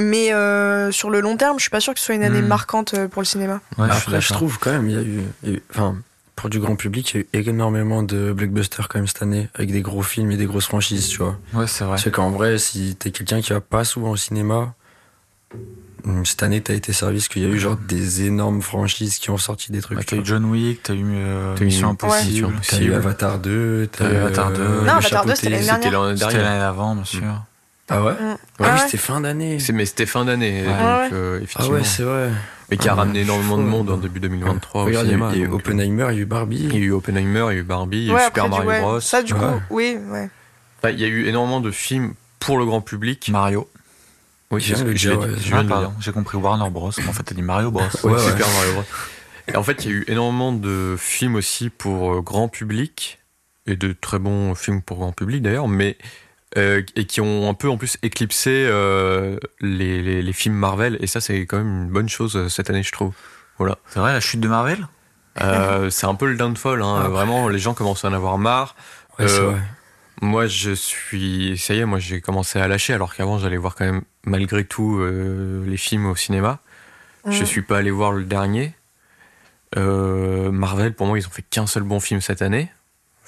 Mais 0.00 0.32
euh, 0.32 0.90
sur 0.90 1.08
le 1.10 1.20
long 1.20 1.36
terme, 1.36 1.58
je 1.58 1.62
suis 1.62 1.70
pas 1.70 1.80
sûr 1.80 1.94
que 1.94 2.00
ce 2.00 2.06
soit 2.06 2.14
une 2.16 2.24
année 2.24 2.42
Hmm. 2.42 2.46
marquante 2.48 2.94
euh, 2.94 3.06
pour 3.08 3.22
le 3.22 3.26
cinéma. 3.26 3.60
ouais, 3.78 3.88
suis 3.92 3.96
Après, 4.08 4.20
je, 4.20 4.32
trouve 4.32 4.58
quand 4.58 4.72
même, 4.72 4.88
il 4.90 4.94
y 4.96 4.98
a 4.98 5.02
eu, 5.02 5.20
il 5.44 5.48
y 5.50 5.52
a 5.52 5.56
eu- 5.56 5.62
enfin, 5.70 5.96
pour 6.34 6.50
du 6.50 6.58
grand 6.58 6.74
public, 6.74 7.14
il 7.14 7.26
y 7.32 7.36
a 7.36 7.40
eu 7.40 7.48
énormément 7.48 8.02
de 8.02 8.32
blockbusters 8.32 8.88
quand 8.88 8.98
même 8.98 9.06
cette 9.06 9.22
année, 9.22 9.48
avec 9.54 9.70
des 9.70 9.82
gros 9.82 10.02
films 10.02 10.32
et 10.32 10.36
des 10.36 10.46
grosses 10.46 10.66
franchises, 10.66 11.08
tu 11.08 11.18
vois. 11.18 11.38
Ouais, 11.52 11.68
c'est 11.68 11.84
vrai. 11.84 11.98
C'est 11.98 12.10
qu'en 12.10 12.30
vrai, 12.30 12.58
si 12.58 12.96
t'es 12.98 13.12
quelqu'un 13.12 13.40
qui 13.40 13.52
va 13.52 13.60
pas 13.60 13.84
souvent 13.84 14.10
au 14.10 14.16
cinéma, 14.16 14.74
hum, 16.04 16.26
cette 16.26 16.42
année 16.42 16.60
t'as 16.60 16.74
été 16.74 16.92
servi 16.92 17.18
parce 17.18 17.28
qu'il 17.28 17.42
y 17.42 17.46
a 17.46 17.48
eu 17.48 17.58
genre 17.60 17.76
des 17.76 18.24
énormes 18.24 18.62
franchises 18.62 19.18
qui 19.18 19.30
ont 19.30 19.38
sorti 19.38 19.70
des 19.70 19.80
trucs. 19.80 19.98
Ouais, 19.98 20.04
tu 20.04 20.16
t'as 20.16 20.22
eu. 20.22 20.24
John 20.24 20.44
Wick, 20.46 20.82
t'as 20.82 20.94
eu 20.94 21.04
euh, 21.04 21.56
Mission. 21.60 21.90
Impossible. 21.90 22.46
Ouais. 22.48 22.52
T'as 22.68 22.80
eu 22.80 22.92
Avatar 22.94 23.38
2, 23.38 23.88
T'as 23.92 24.10
eu 24.10 24.16
Avatar 24.16 24.50
2. 24.50 24.60
euh, 24.60 24.78
Non, 24.80 24.84
Le 24.84 24.90
Avatar 24.90 25.24
2, 25.24 25.34
c'était 25.36 25.50
l'année 25.50 25.64
dernière. 25.66 26.18
C'était 26.18 26.42
l'année 26.42 26.58
d'avant, 26.58 26.96
bien 26.96 27.04
sûr. 27.04 27.22
Ah 27.88 28.02
ouais. 28.02 28.12
Ah 28.18 28.36
Ah 28.36 28.36
oui, 28.60 28.66
ouais. 28.66 28.78
c'était 28.86 28.96
fin 28.96 29.20
d'année. 29.20 29.58
C'est- 29.60 29.72
Mais 29.72 29.84
c'était 29.84 30.06
fin 30.06 30.24
d'année, 30.24 30.62
Ouais. 30.62 30.68
donc 30.68 31.12
euh, 31.12 31.38
Ah 31.38 31.42
effectivement. 31.44 31.76
ouais, 31.76 31.84
c'est 31.84 32.02
vrai. 32.02 32.30
mais 32.70 32.76
qui 32.78 32.88
a 32.88 32.92
Ah, 32.92 32.94
ramené 32.96 33.20
énormément 33.20 33.58
de 33.58 33.62
monde 33.62 33.90
en 33.90 33.98
début 33.98 34.20
2023 34.20 34.84
Regarde, 34.84 35.06
au 35.06 35.08
il 35.08 35.10
y 35.10 35.12
a 35.12 35.16
eu- 35.16 35.18
cinéma. 35.18 35.30
il 35.34 35.38
y 35.38 35.42
a 35.42 35.46
eu 35.46 35.50
euh, 35.50 35.54
Oppenheimer, 35.54 36.06
il 36.10 36.14
y 36.14 36.18
a 36.18 36.22
eu 36.22 36.24
Barbie. 36.24 36.60
Il 36.64 36.74
y 36.74 36.76
a 36.76 36.80
eu 36.80 36.92
Oppenheimer, 36.92 37.46
il 37.50 37.54
y 37.54 37.58
a 37.58 37.60
eu 37.60 37.62
Barbie, 37.62 37.98
il 37.98 38.04
y 38.04 38.10
a 38.14 38.16
eu 38.22 38.24
Super 38.24 38.48
Mario 38.48 38.68
ouais. 38.68 38.80
Bros. 38.80 39.00
Ça, 39.00 39.22
du 39.22 39.34
coup, 39.34 39.40
oui, 39.70 39.98
ouais. 40.10 40.30
Enfin, 40.78 40.90
il 40.94 41.00
y 41.00 41.04
a 41.04 41.08
eu 41.08 41.26
énormément 41.26 41.60
de 41.60 41.70
films 41.70 42.14
pour 42.40 42.58
le 42.58 42.64
grand 42.64 42.80
public. 42.80 43.28
Mario. 43.30 43.68
Oui, 44.50 44.62
c'est 44.62 44.76
ce 44.76 44.82
que 44.84 44.90
dit. 44.92 45.08
ouais. 45.08 45.28
Ah, 45.70 45.90
j'ai 46.00 46.12
compris 46.12 46.38
Warner 46.38 46.70
Bros. 46.70 46.88
En 46.88 47.12
fait, 47.12 47.22
t'as 47.22 47.34
dit 47.34 47.42
Mario 47.42 47.70
Bros. 47.70 47.82
Ouais, 47.82 48.10
Ouais, 48.10 48.12
ouais. 48.12 48.30
Super 48.30 48.46
Mario 48.48 48.72
Bros. 48.74 48.84
Et 49.48 49.56
en 49.56 49.62
fait, 49.62 49.84
il 49.84 49.90
y 49.90 49.94
a 49.94 49.96
eu 49.98 50.04
énormément 50.08 50.52
de 50.52 50.96
films 50.98 51.34
aussi 51.34 51.68
pour 51.68 52.14
euh, 52.14 52.20
grand 52.22 52.48
public 52.48 53.18
et 53.66 53.76
de 53.76 53.92
très 53.92 54.18
bons 54.18 54.54
films 54.54 54.80
pour 54.80 54.98
grand 54.98 55.12
public 55.12 55.42
d'ailleurs, 55.42 55.68
mais 55.68 55.98
euh, 56.56 56.82
et 56.96 57.04
qui 57.06 57.20
ont 57.20 57.48
un 57.48 57.54
peu 57.54 57.68
en 57.68 57.76
plus 57.76 57.96
éclipsé 58.02 58.50
euh, 58.68 59.38
les, 59.60 60.02
les, 60.02 60.22
les 60.22 60.32
films 60.32 60.54
Marvel. 60.54 60.96
Et 61.00 61.06
ça, 61.06 61.20
c'est 61.20 61.40
quand 61.46 61.58
même 61.58 61.84
une 61.84 61.88
bonne 61.90 62.08
chose 62.08 62.36
euh, 62.36 62.48
cette 62.48 62.70
année, 62.70 62.82
je 62.82 62.92
trouve. 62.92 63.12
Voilà. 63.58 63.78
C'est 63.88 63.98
vrai, 64.00 64.12
la 64.12 64.20
chute 64.20 64.40
de 64.40 64.48
Marvel? 64.48 64.86
Euh, 65.42 65.90
c'est 65.90 66.06
un 66.06 66.14
peu 66.14 66.26
le 66.26 66.36
downfall. 66.36 66.82
Hein. 66.82 67.02
Ah, 67.04 67.08
Vraiment, 67.08 67.48
les 67.48 67.58
gens 67.58 67.74
commencent 67.74 68.04
à 68.04 68.08
en 68.08 68.12
avoir 68.12 68.38
marre. 68.38 68.76
Ouais, 69.18 69.26
c'est 69.28 69.40
vrai. 69.40 69.60
Moi, 70.22 70.46
je 70.46 70.70
suis. 70.72 71.58
Ça 71.58 71.74
y 71.74 71.80
est, 71.80 71.84
moi, 71.84 71.98
j'ai 71.98 72.20
commencé 72.20 72.60
à 72.60 72.68
lâcher, 72.68 72.92
alors 72.94 73.14
qu'avant, 73.14 73.38
j'allais 73.38 73.56
voir 73.56 73.74
quand 73.74 73.84
même, 73.84 74.02
malgré 74.24 74.64
tout, 74.64 74.98
euh, 75.00 75.64
les 75.66 75.76
films 75.76 76.06
au 76.06 76.14
cinéma. 76.16 76.60
Je 77.28 77.42
Mm. 77.42 77.46
suis 77.46 77.62
pas 77.62 77.78
allé 77.78 77.90
voir 77.90 78.12
le 78.12 78.22
dernier. 78.24 78.74
Euh, 79.76 80.50
Marvel, 80.52 80.94
pour 80.94 81.06
moi, 81.06 81.18
ils 81.18 81.26
ont 81.26 81.30
fait 81.30 81.42
qu'un 81.42 81.66
seul 81.66 81.82
bon 81.82 81.98
film 82.00 82.20
cette 82.20 82.42
année. 82.42 82.70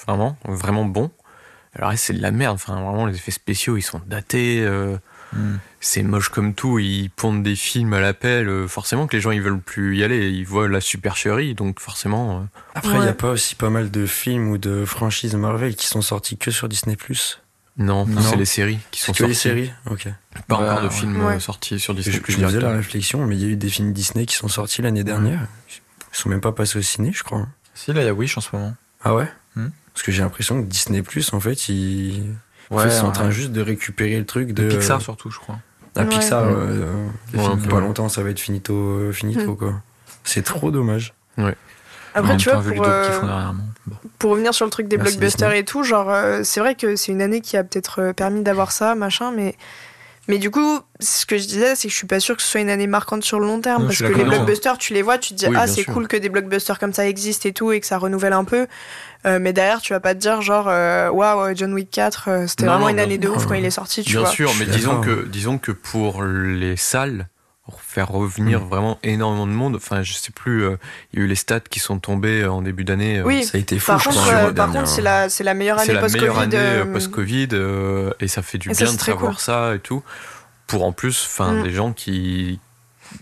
Vraiment, 0.06 0.36
vraiment 0.44 0.84
bon. 0.84 1.10
Alors, 1.78 1.92
c'est 1.96 2.12
de 2.14 2.22
la 2.22 2.30
merde. 2.30 2.54
Enfin, 2.54 2.74
vraiment, 2.74 3.06
les 3.06 3.14
effets 3.16 3.30
spéciaux, 3.30 3.76
ils 3.76 3.82
sont 3.82 4.00
datés. 4.06 4.62
euh, 4.64 4.96
Hmm. 5.32 5.56
c'est 5.80 6.04
moche 6.04 6.28
comme 6.28 6.54
tout. 6.54 6.78
Ils 6.78 7.10
pondent 7.10 7.42
des 7.42 7.56
films 7.56 7.92
à 7.94 8.00
l'appel. 8.00 8.48
euh, 8.48 8.68
forcément 8.68 9.08
que 9.08 9.16
les 9.16 9.20
gens, 9.20 9.32
ils 9.32 9.42
veulent 9.42 9.60
plus 9.60 9.98
y 9.98 10.04
aller. 10.04 10.30
Ils 10.30 10.44
voient 10.46 10.68
la 10.68 10.80
supercherie, 10.80 11.54
donc 11.56 11.80
forcément. 11.80 12.38
euh, 12.38 12.42
Après, 12.76 12.92
il 12.92 12.96
y 12.96 13.00
Ouais. 13.00 13.08
a 13.08 13.12
pas 13.12 13.30
aussi 13.30 13.56
pas 13.56 13.68
mal 13.68 13.90
de 13.90 14.06
films 14.06 14.48
ou 14.50 14.56
de 14.56 14.84
franchises 14.84 15.34
Marvel 15.34 15.74
qui 15.74 15.88
sont 15.88 16.00
sortis 16.00 16.36
que 16.36 16.52
sur 16.52 16.68
Disney+. 16.68 16.96
Non, 17.76 18.06
Non. 18.06 18.22
c'est 18.22 18.36
les 18.36 18.44
séries 18.46 18.78
qui 18.92 19.00
sont 19.00 19.12
que 19.12 19.24
les 19.24 19.34
sorties. 19.34 19.66
séries 19.66 19.72
Ok. 19.90 20.06
Pas 20.46 20.54
encore 20.56 20.80
de 20.82 20.86
ouais. 20.86 20.92
films 20.94 21.22
Ouais. 21.26 21.40
sortis 21.40 21.80
sur 21.80 21.92
Disney+. 21.92 22.20
Je, 22.24 22.32
je 22.32 22.38
me 22.40 22.46
faisais 22.46 22.60
la 22.60 22.70
réflexion, 22.72 23.26
mais 23.26 23.36
il 23.36 23.42
y 23.42 23.44
a 23.46 23.48
eu 23.48 23.56
des 23.56 23.68
films 23.68 23.92
Disney 23.92 24.26
qui 24.26 24.36
sont 24.36 24.48
sortis 24.48 24.80
l'année 24.82 25.04
dernière. 25.04 25.40
Ils 25.68 26.16
sont 26.16 26.28
même 26.28 26.40
pas 26.40 26.52
passés 26.52 26.78
au 26.78 26.82
ciné, 26.82 27.10
je 27.12 27.24
crois. 27.24 27.48
Si, 27.74 27.92
là, 27.92 28.00
il 28.02 28.06
y 28.06 28.08
a 28.08 28.14
Wish 28.14 28.38
en 28.38 28.40
ce 28.40 28.54
moment. 28.54 28.74
Ah 29.04 29.14
ouais? 29.14 29.28
Hmm. 29.56 29.68
Parce 29.96 30.04
que 30.04 30.12
j'ai 30.12 30.22
l'impression 30.22 30.60
que 30.62 30.66
Disney 30.66 31.00
Plus, 31.00 31.32
en 31.32 31.40
fait, 31.40 31.70
ils, 31.70 32.22
en 32.70 32.76
Ouais, 32.76 32.82
fait, 32.82 32.88
ils 32.90 32.92
sont 32.92 33.04
en 33.04 33.08
ouais. 33.08 33.14
train 33.14 33.30
juste 33.30 33.52
de 33.52 33.62
récupérer 33.62 34.18
le 34.18 34.26
truc 34.26 34.52
de. 34.52 34.68
De 34.68 34.76
Pixar 34.76 35.00
surtout, 35.00 35.30
je 35.30 35.38
crois. 35.38 35.56
Ah, 35.96 36.02
Ouais. 36.02 36.08
Pixar, 36.10 36.44
Ouais. 36.46 36.52
euh, 36.54 37.06
euh, 37.34 37.56
pas 37.68 37.76
ouais. 37.76 37.80
longtemps, 37.80 38.10
ça 38.10 38.22
va 38.22 38.28
être 38.28 38.38
finito, 38.38 38.74
euh, 38.74 39.12
finito 39.12 39.52
Hmm. 39.52 39.56
quoi. 39.56 39.72
C'est 40.22 40.42
trop 40.42 40.70
dommage. 40.70 41.14
En 41.38 41.50
Après, 42.14 42.36
tu 42.36 42.50
vois, 42.50 42.60
pour, 42.62 42.84
euh. 42.86 43.08
Bon. 43.86 43.96
pour 44.18 44.30
revenir 44.32 44.52
sur 44.52 44.66
le 44.66 44.70
truc 44.70 44.86
des 44.88 44.98
Merci, 44.98 45.12
blockbusters 45.16 45.48
Disney. 45.48 45.60
et 45.60 45.64
tout, 45.64 45.82
genre, 45.82 46.10
euh, 46.10 46.42
c'est 46.44 46.60
vrai 46.60 46.74
que 46.74 46.94
c'est 46.96 47.12
une 47.12 47.22
année 47.22 47.40
qui 47.40 47.56
a 47.56 47.64
peut-être 47.64 48.12
permis 48.12 48.42
d'avoir 48.42 48.72
ça, 48.72 48.94
machin, 48.94 49.32
mais. 49.34 49.54
Mais 50.28 50.38
du 50.38 50.50
coup, 50.50 50.80
ce 50.98 51.24
que 51.24 51.38
je 51.38 51.46
disais, 51.46 51.76
c'est 51.76 51.86
que 51.88 51.92
je 51.92 51.96
suis 51.98 52.06
pas 52.06 52.18
sûr 52.18 52.36
que 52.36 52.42
ce 52.42 52.48
soit 52.48 52.60
une 52.60 52.68
année 52.70 52.86
marquante 52.88 53.24
sur 53.24 53.38
le 53.38 53.46
long 53.46 53.60
terme, 53.60 53.82
Non, 53.82 53.88
parce 53.88 53.98
que 54.00 54.06
les 54.12 54.24
blockbusters, 54.24 54.76
tu 54.78 54.92
les 54.92 55.02
vois, 55.02 55.18
tu 55.18 55.34
te 55.34 55.38
dis, 55.38 55.46
Oui, 55.46 55.54
ah, 55.56 55.64
bien 55.66 55.72
c'est 55.74 55.82
sûr. 55.82 55.92
cool 55.92 56.08
que 56.08 56.16
des 56.16 56.28
blockbusters 56.28 56.78
comme 56.80 56.92
ça 56.92 57.06
existent 57.06 57.48
et 57.48 57.52
tout, 57.52 57.70
et 57.70 57.78
que 57.80 57.86
ça 57.86 57.96
renouvelle 57.98 58.32
un 58.32 58.44
peu. 58.44 58.66
Euh, 59.24 59.38
mais 59.40 59.52
derrière, 59.52 59.80
tu 59.80 59.92
vas 59.92 60.00
pas 60.00 60.14
te 60.14 60.20
dire, 60.20 60.42
genre, 60.42 60.66
euh, 60.68 61.10
waouh, 61.10 61.54
John 61.54 61.72
Wick 61.74 61.90
4, 61.90 62.28
euh, 62.28 62.46
c'était 62.48 62.66
vraiment 62.66 62.80
non, 62.86 62.88
une 62.88 62.96
bien- 62.96 63.04
année 63.04 63.18
de 63.18 63.28
ouf 63.28 63.42
non. 63.42 63.48
quand 63.48 63.54
il 63.54 63.64
est 63.64 63.70
sorti, 63.70 64.02
tu 64.02 64.10
Bien 64.12 64.20
vois. 64.20 64.30
sûr, 64.30 64.48
Je 64.50 64.58
mais 64.64 64.66
disons 64.70 65.00
que, 65.00 65.26
disons 65.26 65.58
que 65.58 65.70
pour 65.72 66.22
les 66.24 66.76
salles, 66.76 67.28
faire 67.80 68.08
revenir 68.08 68.60
Mm. 68.60 68.68
vraiment 68.68 68.98
énormément 69.02 69.46
de 69.46 69.52
monde, 69.52 69.76
enfin, 69.76 70.02
je 70.02 70.12
sais 70.14 70.32
plus, 70.32 70.64
euh, 70.64 70.76
il 71.12 71.18
y 71.18 71.22
a 71.22 71.24
eu 71.24 71.28
les 71.28 71.34
stats 71.34 71.60
qui 71.60 71.80
sont 71.80 71.98
tombés 71.98 72.42
euh, 72.42 72.50
en 72.52 72.62
début 72.62 72.84
d'année. 72.84 73.18
euh, 73.18 73.24
Oui. 73.24 73.44
Ça 73.44 73.58
a 73.58 73.60
été 73.60 73.78
fou, 73.78 73.86
Par 73.92 73.98
je 74.00 74.08
contre, 74.08 74.28
euh, 74.32 74.52
par 74.52 74.70
contre, 74.72 74.88
c'est 74.88 75.02
la, 75.02 75.28
c'est 75.28 75.44
la 75.44 75.54
meilleure 75.54 75.80
C'est 75.80 75.90
année 75.92 76.00
la 76.00 76.08
meilleure 76.08 76.34
post-Covid. 76.34 76.56
année 76.56 76.66
euh, 76.80 76.92
post-Covid 76.92 77.48
euh, 77.52 78.10
et 78.20 78.28
ça 78.28 78.42
fait 78.42 78.58
du 78.58 78.70
et 78.70 78.72
bien 78.74 78.92
de 78.92 78.96
très 78.96 79.12
savoir 79.12 79.32
cool. 79.32 79.40
ça 79.40 79.74
et 79.74 79.78
tout. 79.80 80.02
Pour 80.66 80.84
en 80.84 80.92
plus, 80.92 81.24
enfin, 81.26 81.52
Mm. 81.52 81.62
des 81.64 81.70
gens 81.72 81.92
qui 81.92 82.58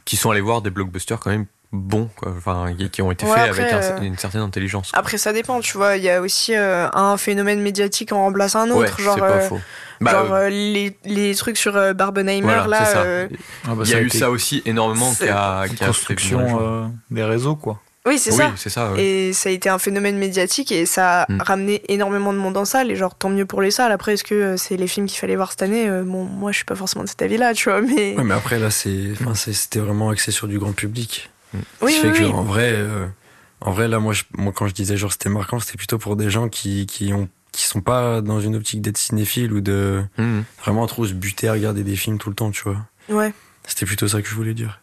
qui 0.04 0.16
sont 0.16 0.30
allés 0.30 0.40
voir 0.40 0.62
des 0.62 0.70
blockbusters 0.70 1.20
quand 1.20 1.30
même 1.30 1.46
bons, 1.74 2.08
quoi. 2.16 2.32
enfin, 2.36 2.72
qui- 2.92 3.02
ont 3.02 3.10
été 3.10 3.26
Ouais, 3.26 3.32
faits 3.34 3.48
après, 3.50 3.62
avec 3.62 3.72
un- 3.74 3.96
euh, 3.98 4.00
une 4.02 4.16
certaine 4.16 4.40
intelligence. 4.40 4.90
Après, 4.94 5.18
ça 5.18 5.32
dépend, 5.32 5.60
tu 5.60 5.76
vois. 5.76 5.96
Il 5.96 6.02
y 6.04 6.10
a 6.10 6.20
aussi 6.20 6.54
euh, 6.54 6.88
un 6.92 7.16
phénomène 7.16 7.60
médiatique 7.60 8.12
en 8.12 8.22
remplace 8.22 8.54
un 8.56 8.70
ouais, 8.70 8.84
autre. 8.88 9.00
genre, 9.00 9.16
pas 9.18 9.30
euh, 9.30 9.48
faux. 9.48 9.60
Bah, 10.00 10.10
genre 10.12 10.38
les, 10.48 10.96
les 11.04 11.34
trucs 11.34 11.56
sur 11.56 11.76
euh, 11.76 11.92
Barbenheimer, 11.92 12.42
voilà, 12.42 12.66
là. 12.66 12.96
euh, 12.98 13.28
Ah, 13.66 13.74
bah, 13.74 13.82
Il 13.84 13.90
y 13.90 13.94
a 13.94 14.00
eu 14.00 14.06
été 14.06 14.18
ça 14.18 14.30
aussi 14.30 14.62
énormément 14.66 15.12
qui 15.14 15.28
a, 15.28 15.66
gens. 15.66 15.86
construction 15.86 16.58
euh, 16.60 16.86
des 17.10 17.24
réseaux, 17.24 17.56
quoi. 17.56 17.80
Oui, 18.06 18.18
c'est 18.18 18.32
oui, 18.32 18.36
ça. 18.36 18.52
c'est 18.56 18.68
ça. 18.68 18.92
ouais. 18.92 19.02
Et 19.02 19.32
ça 19.32 19.48
a 19.48 19.52
été 19.52 19.70
un 19.70 19.78
phénomène 19.78 20.18
médiatique 20.18 20.70
et 20.72 20.84
ça 20.84 21.22
a 21.22 21.32
Mm. 21.32 21.40
ramené 21.40 21.82
énormément 21.88 22.34
de 22.34 22.38
monde 22.38 22.54
en 22.58 22.66
salle. 22.66 22.90
Et 22.90 22.96
genre, 22.96 23.14
tant 23.14 23.30
mieux 23.30 23.46
pour 23.46 23.62
les 23.62 23.70
salles. 23.70 23.92
Après, 23.92 24.12
est-ce 24.12 24.24
que 24.24 24.34
euh, 24.34 24.56
c'est 24.58 24.76
les 24.76 24.86
films 24.88 25.06
qu'il 25.06 25.18
fallait 25.18 25.36
voir 25.36 25.50
cette 25.52 25.62
année 25.62 25.88
Euh, 25.88 26.02
Bon, 26.04 26.24
moi, 26.24 26.52
je 26.52 26.56
suis 26.56 26.66
pas 26.66 26.74
forcément 26.74 27.04
de 27.04 27.08
cet 27.08 27.22
avis-là, 27.22 27.54
tu 27.54 27.70
vois. 27.70 27.80
Mais 27.80 28.14
Ouais, 28.14 28.22
mais 28.24 28.34
après, 28.34 28.58
là, 28.58 28.68
c'était 28.70 29.78
vraiment 29.78 30.10
axé 30.10 30.32
sur 30.32 30.48
du 30.48 30.58
grand 30.58 30.72
public. 30.72 31.30
Oui, 31.82 31.92
Ce 31.92 32.00
qui 32.00 32.06
oui, 32.06 32.12
fait 32.14 32.24
oui. 32.24 32.30
que, 32.30 32.34
en 32.36 32.42
vrai, 32.42 32.72
euh, 32.72 33.06
en 33.60 33.70
vrai, 33.72 33.88
là, 33.88 33.98
moi, 33.98 34.12
je- 34.12 34.24
moi, 34.36 34.52
quand 34.54 34.66
je 34.66 34.74
disais 34.74 34.96
genre 34.96 35.12
c'était 35.12 35.28
marquant, 35.28 35.58
c'était 35.60 35.76
plutôt 35.78 35.98
pour 35.98 36.16
des 36.16 36.30
gens 36.30 36.48
qui, 36.48 36.86
qui 36.86 37.12
ont, 37.12 37.28
qui 37.52 37.64
sont 37.66 37.80
pas 37.80 38.20
dans 38.20 38.40
une 38.40 38.56
optique 38.56 38.82
d'être 38.82 38.98
cinéphile 38.98 39.52
ou 39.52 39.60
de 39.60 40.02
Mhm. 40.18 40.44
vraiment 40.62 40.86
trop 40.86 41.06
se 41.06 41.12
buter 41.12 41.48
à 41.48 41.52
regarder 41.52 41.84
des 41.84 41.96
films 41.96 42.18
tout 42.18 42.28
le 42.28 42.34
temps, 42.34 42.50
tu 42.50 42.62
vois. 42.64 42.78
Ouais. 43.08 43.32
C'était 43.66 43.86
plutôt 43.86 44.08
ça 44.08 44.20
que 44.22 44.28
je 44.28 44.34
voulais 44.34 44.54
dire. 44.54 44.80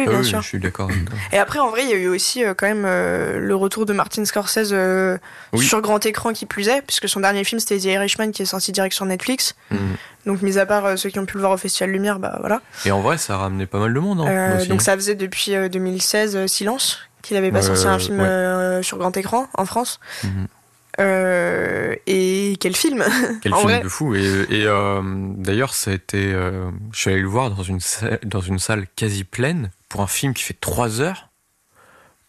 Oui, 0.00 0.04
Ah 0.06 0.10
bien 0.10 0.20
oui, 0.20 0.24
sûr. 0.26 0.40
je 0.42 0.46
suis 0.48 0.58
d'accord. 0.58 0.88
avec 0.90 1.04
toi. 1.04 1.18
Et 1.32 1.38
après, 1.38 1.58
en 1.58 1.70
vrai, 1.70 1.84
il 1.84 1.90
y 1.90 1.92
a 1.92 1.96
eu 1.96 2.08
aussi 2.08 2.44
euh, 2.44 2.54
quand 2.54 2.66
même 2.66 2.84
euh, 2.86 3.38
le 3.38 3.54
retour 3.54 3.86
de 3.86 3.92
Martin 3.92 4.24
Scorsese 4.24 4.70
euh, 4.72 5.18
Oui. 5.52 5.64
sur 5.64 5.80
grand 5.80 6.04
écran 6.06 6.32
qui 6.32 6.46
plus 6.46 6.68
est, 6.68 6.82
puisque 6.82 7.08
son 7.08 7.20
dernier 7.20 7.44
film 7.44 7.60
c'était 7.60 7.78
The 7.78 7.84
Irishman 7.84 8.30
qui 8.32 8.42
est 8.42 8.46
sorti 8.46 8.72
direct 8.72 8.94
sur 8.94 9.04
Netflix. 9.06 9.54
Mhm. 9.70 9.78
Donc, 10.26 10.42
mis 10.42 10.58
à 10.58 10.66
part 10.66 10.98
ceux 10.98 11.08
qui 11.10 11.18
ont 11.18 11.26
pu 11.26 11.34
le 11.34 11.40
voir 11.40 11.52
au 11.52 11.56
Festival 11.56 11.90
Lumière, 11.90 12.18
bah 12.18 12.36
voilà. 12.40 12.60
Et 12.84 12.90
en 12.90 13.00
vrai, 13.00 13.16
ça 13.18 13.34
a 13.34 13.36
ramené 13.38 13.66
pas 13.66 13.78
mal 13.78 13.92
de 13.94 14.00
monde. 14.00 14.20
Hein, 14.20 14.58
donc, 14.68 14.82
ça 14.82 14.94
faisait 14.94 15.14
depuis 15.14 15.54
euh, 15.54 15.68
2016 15.68 16.36
euh, 16.36 16.46
Silence 16.46 16.98
qu'il 17.22 17.36
avait 17.36 17.50
pas 17.52 17.62
sorti 17.62 17.86
un 17.86 17.98
film 17.98 18.20
ouais. 18.20 18.82
sur 18.82 18.96
grand 18.98 19.14
écran 19.16 19.46
en 19.54 19.64
France. 19.66 20.00
Mhm. 20.24 20.46
Euh, 20.98 21.94
et 22.06 22.56
quel 22.60 22.76
film 22.76 23.04
Quel 23.42 23.54
film 23.54 23.64
vrai. 23.68 23.80
de 23.80 23.88
fou. 23.88 24.14
Et, 24.14 24.20
et, 24.50 24.64
euh, 24.66 25.00
d'ailleurs, 25.36 25.72
ça 25.74 25.90
a 25.92 25.94
été. 25.94 26.32
euh, 26.34 26.70
je 26.92 26.98
suis 27.00 27.10
allé 27.10 27.20
le 27.22 27.28
voir 27.28 27.50
dans 27.50 27.62
une, 27.62 27.80
salle, 27.80 28.18
dans 28.24 28.40
une 28.40 28.58
salle 28.58 28.86
quasi 28.96 29.24
pleine 29.24 29.70
pour 29.90 30.00
un 30.00 30.06
film 30.06 30.32
qui 30.32 30.42
fait 30.44 30.56
3 30.58 31.02
heures. 31.02 31.28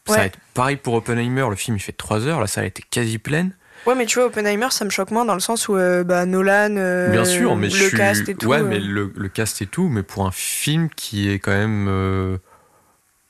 Ça 0.07 0.17
va 0.17 0.25
être 0.25 0.39
pareil 0.53 0.75
pour 0.75 0.95
Oppenheimer, 0.95 1.45
le 1.49 1.55
film 1.55 1.77
il 1.77 1.79
fait 1.79 1.91
3 1.93 2.25
heures, 2.27 2.41
la 2.41 2.47
salle 2.47 2.65
était 2.65 2.83
quasi 2.83 3.17
pleine. 3.19 3.55
Ouais, 3.85 3.95
mais 3.95 4.05
tu 4.05 4.19
vois, 4.19 4.27
Oppenheimer, 4.27 4.67
ça 4.71 4.83
me 4.83 4.89
choque 4.89 5.11
moins 5.11 5.25
dans 5.25 5.33
le 5.35 5.39
sens 5.39 5.67
où 5.69 5.75
euh, 5.77 6.03
bah, 6.03 6.25
Nolan, 6.25 6.75
euh, 6.77 7.09
Bien 7.11 7.23
sûr, 7.25 7.55
mais 7.55 7.67
le 7.69 7.73
je 7.73 7.83
suis. 7.85 7.97
cast 7.97 8.27
et 8.27 8.35
tout. 8.35 8.47
ouais, 8.47 8.59
euh, 8.59 8.63
mais 8.63 8.79
le, 8.79 9.13
le 9.15 9.29
cast 9.29 9.61
et 9.61 9.67
tout, 9.67 9.87
mais 9.89 10.03
pour 10.03 10.25
un 10.25 10.31
film 10.31 10.89
qui 10.89 11.29
est 11.29 11.39
quand 11.39 11.51
même 11.51 11.87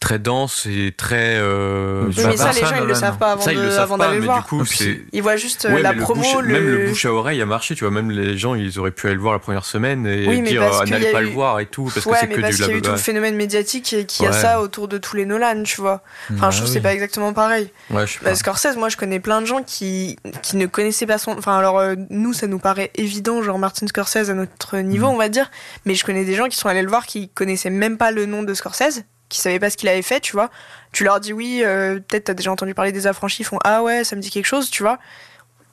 très 0.01 0.19
dense 0.19 0.65
et 0.65 0.91
très. 0.97 1.37
euh, 1.37 2.03
Oui, 2.07 2.13
mais 2.25 2.35
ça, 2.35 2.45
Bah, 2.45 2.51
les 2.53 2.59
gens, 2.65 2.75
ils 2.81 2.87
le 2.87 2.93
savent 2.95 3.17
pas 3.17 3.31
avant 3.33 3.41
ça, 3.41 3.53
ils 3.53 3.59
de- 3.59 3.63
le 3.63 3.69
savent 3.71 3.83
avant 3.83 3.97
pas, 3.97 4.05
d'aller 4.07 4.15
mais 4.15 4.21
le 4.21 4.21
du 4.23 4.25
voir. 4.33 4.45
coup, 4.47 4.65
c'est. 4.65 4.99
Ils 5.13 5.21
voient 5.21 5.37
juste 5.37 5.65
euh, 5.65 5.73
Ouais, 5.75 5.81
la 5.81 5.93
le 5.93 6.01
promo, 6.01 6.21
bouche- 6.21 6.41
le... 6.41 6.53
Même 6.53 6.67
le 6.67 6.87
bouche 6.89 7.05
à 7.05 7.13
oreille 7.13 7.41
a 7.41 7.45
marché, 7.45 7.75
tu 7.75 7.83
vois. 7.85 7.91
Même 7.93 8.11
les 8.11 8.37
gens, 8.37 8.55
ils 8.55 8.77
auraient 8.79 8.91
pu 8.91 9.05
aller 9.05 9.15
le 9.15 9.21
voir 9.21 9.31
la 9.33 9.39
première 9.39 9.63
semaine 9.63 10.05
et 10.07 10.27
Oui, 10.27 10.41
dire 10.41 10.63
euh, 10.63 10.85
n'allez 10.85 11.11
pas 11.11 11.21
eu- 11.21 11.27
le 11.27 11.31
voir 11.31 11.59
et 11.59 11.67
tout, 11.67 11.89
parce 11.93 12.05
ouais, 12.05 12.13
que 12.13 12.19
c'est 12.19 12.27
mais 12.27 12.35
que 12.35 12.41
parce 12.41 12.55
du 12.57 12.63
qu'il 12.63 12.71
y 12.71 12.73
a 12.73 12.77
eu 12.77 12.81
tout 12.81 12.91
le 12.91 12.97
phénomène 12.97 13.35
médiatique 13.35 13.93
et 13.93 14.05
qu'il 14.05 14.25
y 14.25 14.27
a 14.27 14.31
Ouais. 14.31 14.37
ça 14.37 14.59
autour 14.61 14.87
de 14.89 14.97
tous 14.97 15.15
les 15.15 15.25
Nolan, 15.25 15.63
tu 15.63 15.79
vois. 15.79 16.01
Enfin, 16.33 16.49
je 16.51 16.57
trouve 16.57 16.67
que 16.69 16.73
c'est 16.73 16.81
pas 16.81 16.93
exactement 16.93 17.31
pareil. 17.31 17.69
Parce 17.89 18.39
Scorsese, 18.39 18.75
moi, 18.77 18.89
je 18.89 18.97
connais 18.97 19.19
plein 19.19 19.39
de 19.39 19.45
gens 19.45 19.61
qui, 19.63 20.17
qui 20.41 20.57
ne 20.57 20.65
connaissaient 20.65 21.05
pas 21.05 21.19
son. 21.19 21.31
Enfin, 21.37 21.57
alors, 21.57 21.77
euh, 21.79 21.93
nous, 22.09 22.33
ça 22.33 22.47
nous 22.47 22.59
paraît 22.59 22.89
évident, 22.95 23.43
genre 23.43 23.59
Martin 23.59 23.85
Scorsese 23.85 24.29
à 24.29 24.33
notre 24.33 24.77
niveau, 24.77 25.07
Mm. 25.07 25.13
on 25.13 25.17
va 25.17 25.29
dire. 25.29 25.51
Mais 25.85 25.93
je 25.93 26.03
connais 26.03 26.25
des 26.25 26.33
gens 26.33 26.47
qui 26.47 26.57
sont 26.57 26.67
allés 26.69 26.81
le 26.81 26.89
voir 26.89 27.05
qui 27.05 27.29
connaissaient 27.29 27.69
même 27.69 27.97
pas 27.97 28.09
le 28.11 28.25
nom 28.25 28.41
de 28.41 28.53
Scorsese, 28.55 29.03
qui 29.32 29.39
savaient 29.41 29.60
pas 29.60 29.70
ce 29.72 29.78
qu'il 29.78 29.89
avait 29.89 30.02
fait, 30.04 30.20
tu 30.20 30.34
vois. 30.34 30.50
Tu 30.91 31.04
leur 31.04 31.20
dis 31.20 31.34
oui, 31.34 31.62
euh, 31.65 31.96
peut-être 32.00 32.26
t'as 32.26 32.34
déjà 32.36 32.52
entendu 32.52 32.74
parler 32.76 32.91
des 32.91 33.08
affranchis, 33.08 33.41
ils 33.41 33.46
font 33.46 33.60
ah 33.63 33.82
ouais, 33.82 34.04
ça 34.04 34.15
me 34.15 34.22
dit 34.22 34.30
quelque 34.30 34.46
chose, 34.46 34.70
tu 34.70 34.84
vois. 34.84 35.00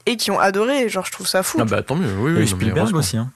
Et 0.06 0.16
qui 0.16 0.30
ont 0.30 0.38
adoré, 0.40 0.88
genre, 0.88 1.04
je 1.04 1.12
trouve 1.12 1.26
ça 1.26 1.42
fou. 1.42 1.58
Ah 1.60 1.64
bah 1.66 1.82
tant 1.82 1.94
mieux, 1.96 2.10
oui, 2.18 2.30
Il 2.30 2.34
y 2.34 2.36
a 2.36 2.40
oui. 2.40 2.40
mais 2.40 2.46
Spielberg 2.46 2.94
aussi. 2.96 3.18
Hein. 3.18 3.30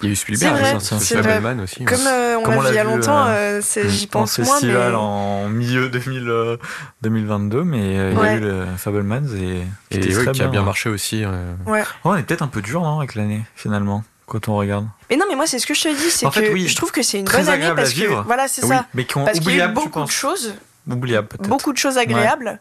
Il 0.00 0.06
y 0.06 0.08
a 0.08 0.12
eu 0.12 0.16
Spielberg, 0.16 0.54
C'est 0.56 0.60
vrai, 0.62 0.74
aussi, 0.76 0.86
c'est 0.86 0.98
c'est 1.00 1.20
vrai. 1.20 1.54
Aussi. 1.62 1.80
ouais. 1.80 1.84
Comme 1.84 2.06
euh, 2.06 2.36
on 2.38 2.48
l'a 2.50 2.60
vu 2.60 2.66
il 2.70 2.74
y 2.74 2.78
a 2.78 2.84
longtemps, 2.84 3.26
euh, 3.28 3.60
c'est- 3.62 3.88
j'y 3.88 4.06
en 4.06 4.08
pense 4.08 4.38
moins, 4.38 4.46
mais. 4.46 4.52
festival 4.60 4.94
en 4.94 5.48
milieu 5.48 5.88
2000, 5.88 6.28
euh, 6.28 6.56
2022, 7.02 7.64
mais 7.64 7.98
euh, 7.98 8.10
il 8.12 8.16
y 8.16 8.18
a 8.18 8.20
Ouais. 8.22 8.36
eu 8.36 8.40
le 8.40 8.64
Fablemans 8.76 9.22
et, 9.36 9.62
Et 9.90 10.16
ouais, 10.16 10.24
très 10.24 10.32
qui 10.32 10.42
a 10.42 10.48
bien 10.48 10.62
hein. 10.62 10.64
marché 10.64 10.88
aussi. 10.88 11.24
euh. 11.24 11.52
Oh, 11.66 11.72
on 12.04 12.16
est 12.16 12.22
peut-être 12.22 12.42
un 12.42 12.48
peu 12.48 12.62
dur 12.62 12.82
non, 12.82 12.98
avec 12.98 13.14
l'année, 13.16 13.42
finalement, 13.56 14.04
quand 14.26 14.48
on 14.48 14.56
regarde. 14.56 14.86
Mais 15.10 15.16
non, 15.16 15.26
mais 15.28 15.36
moi, 15.36 15.46
c'est 15.46 15.58
ce 15.58 15.66
que 15.66 15.74
je 15.74 15.82
te 15.82 15.88
dis, 15.88 16.10
c'est 16.10 16.26
En 16.26 16.30
que 16.30 16.40
fait, 16.40 16.52
oui, 16.52 16.66
je 16.68 16.76
trouve 16.76 16.92
que 16.92 17.02
c'est 17.02 17.18
une 17.18 17.24
très 17.24 17.38
bonne 17.38 17.48
année 17.48 17.54
agréable 17.66 17.80
à 17.80 17.82
parce 17.82 17.94
que. 17.94 18.00
vivre. 18.00 18.22
Voilà, 18.26 18.48
c'est 18.48 18.62
Oui, 18.64 18.68
ça. 18.70 18.86
mais 18.94 19.04
qui 19.04 19.16
ont 19.18 19.24
Parce 19.24 19.38
qu'il 19.40 19.54
y 19.56 19.60
a 19.60 19.66
eu 19.68 19.72
beaucoup 19.72 20.02
de 20.02 20.10
choses, 20.10 20.54
Oubliables, 20.90 21.28
peut-être. 21.28 21.48
beaucoup 21.48 21.72
de 21.72 21.78
choses 21.78 21.98
agréables, 21.98 22.60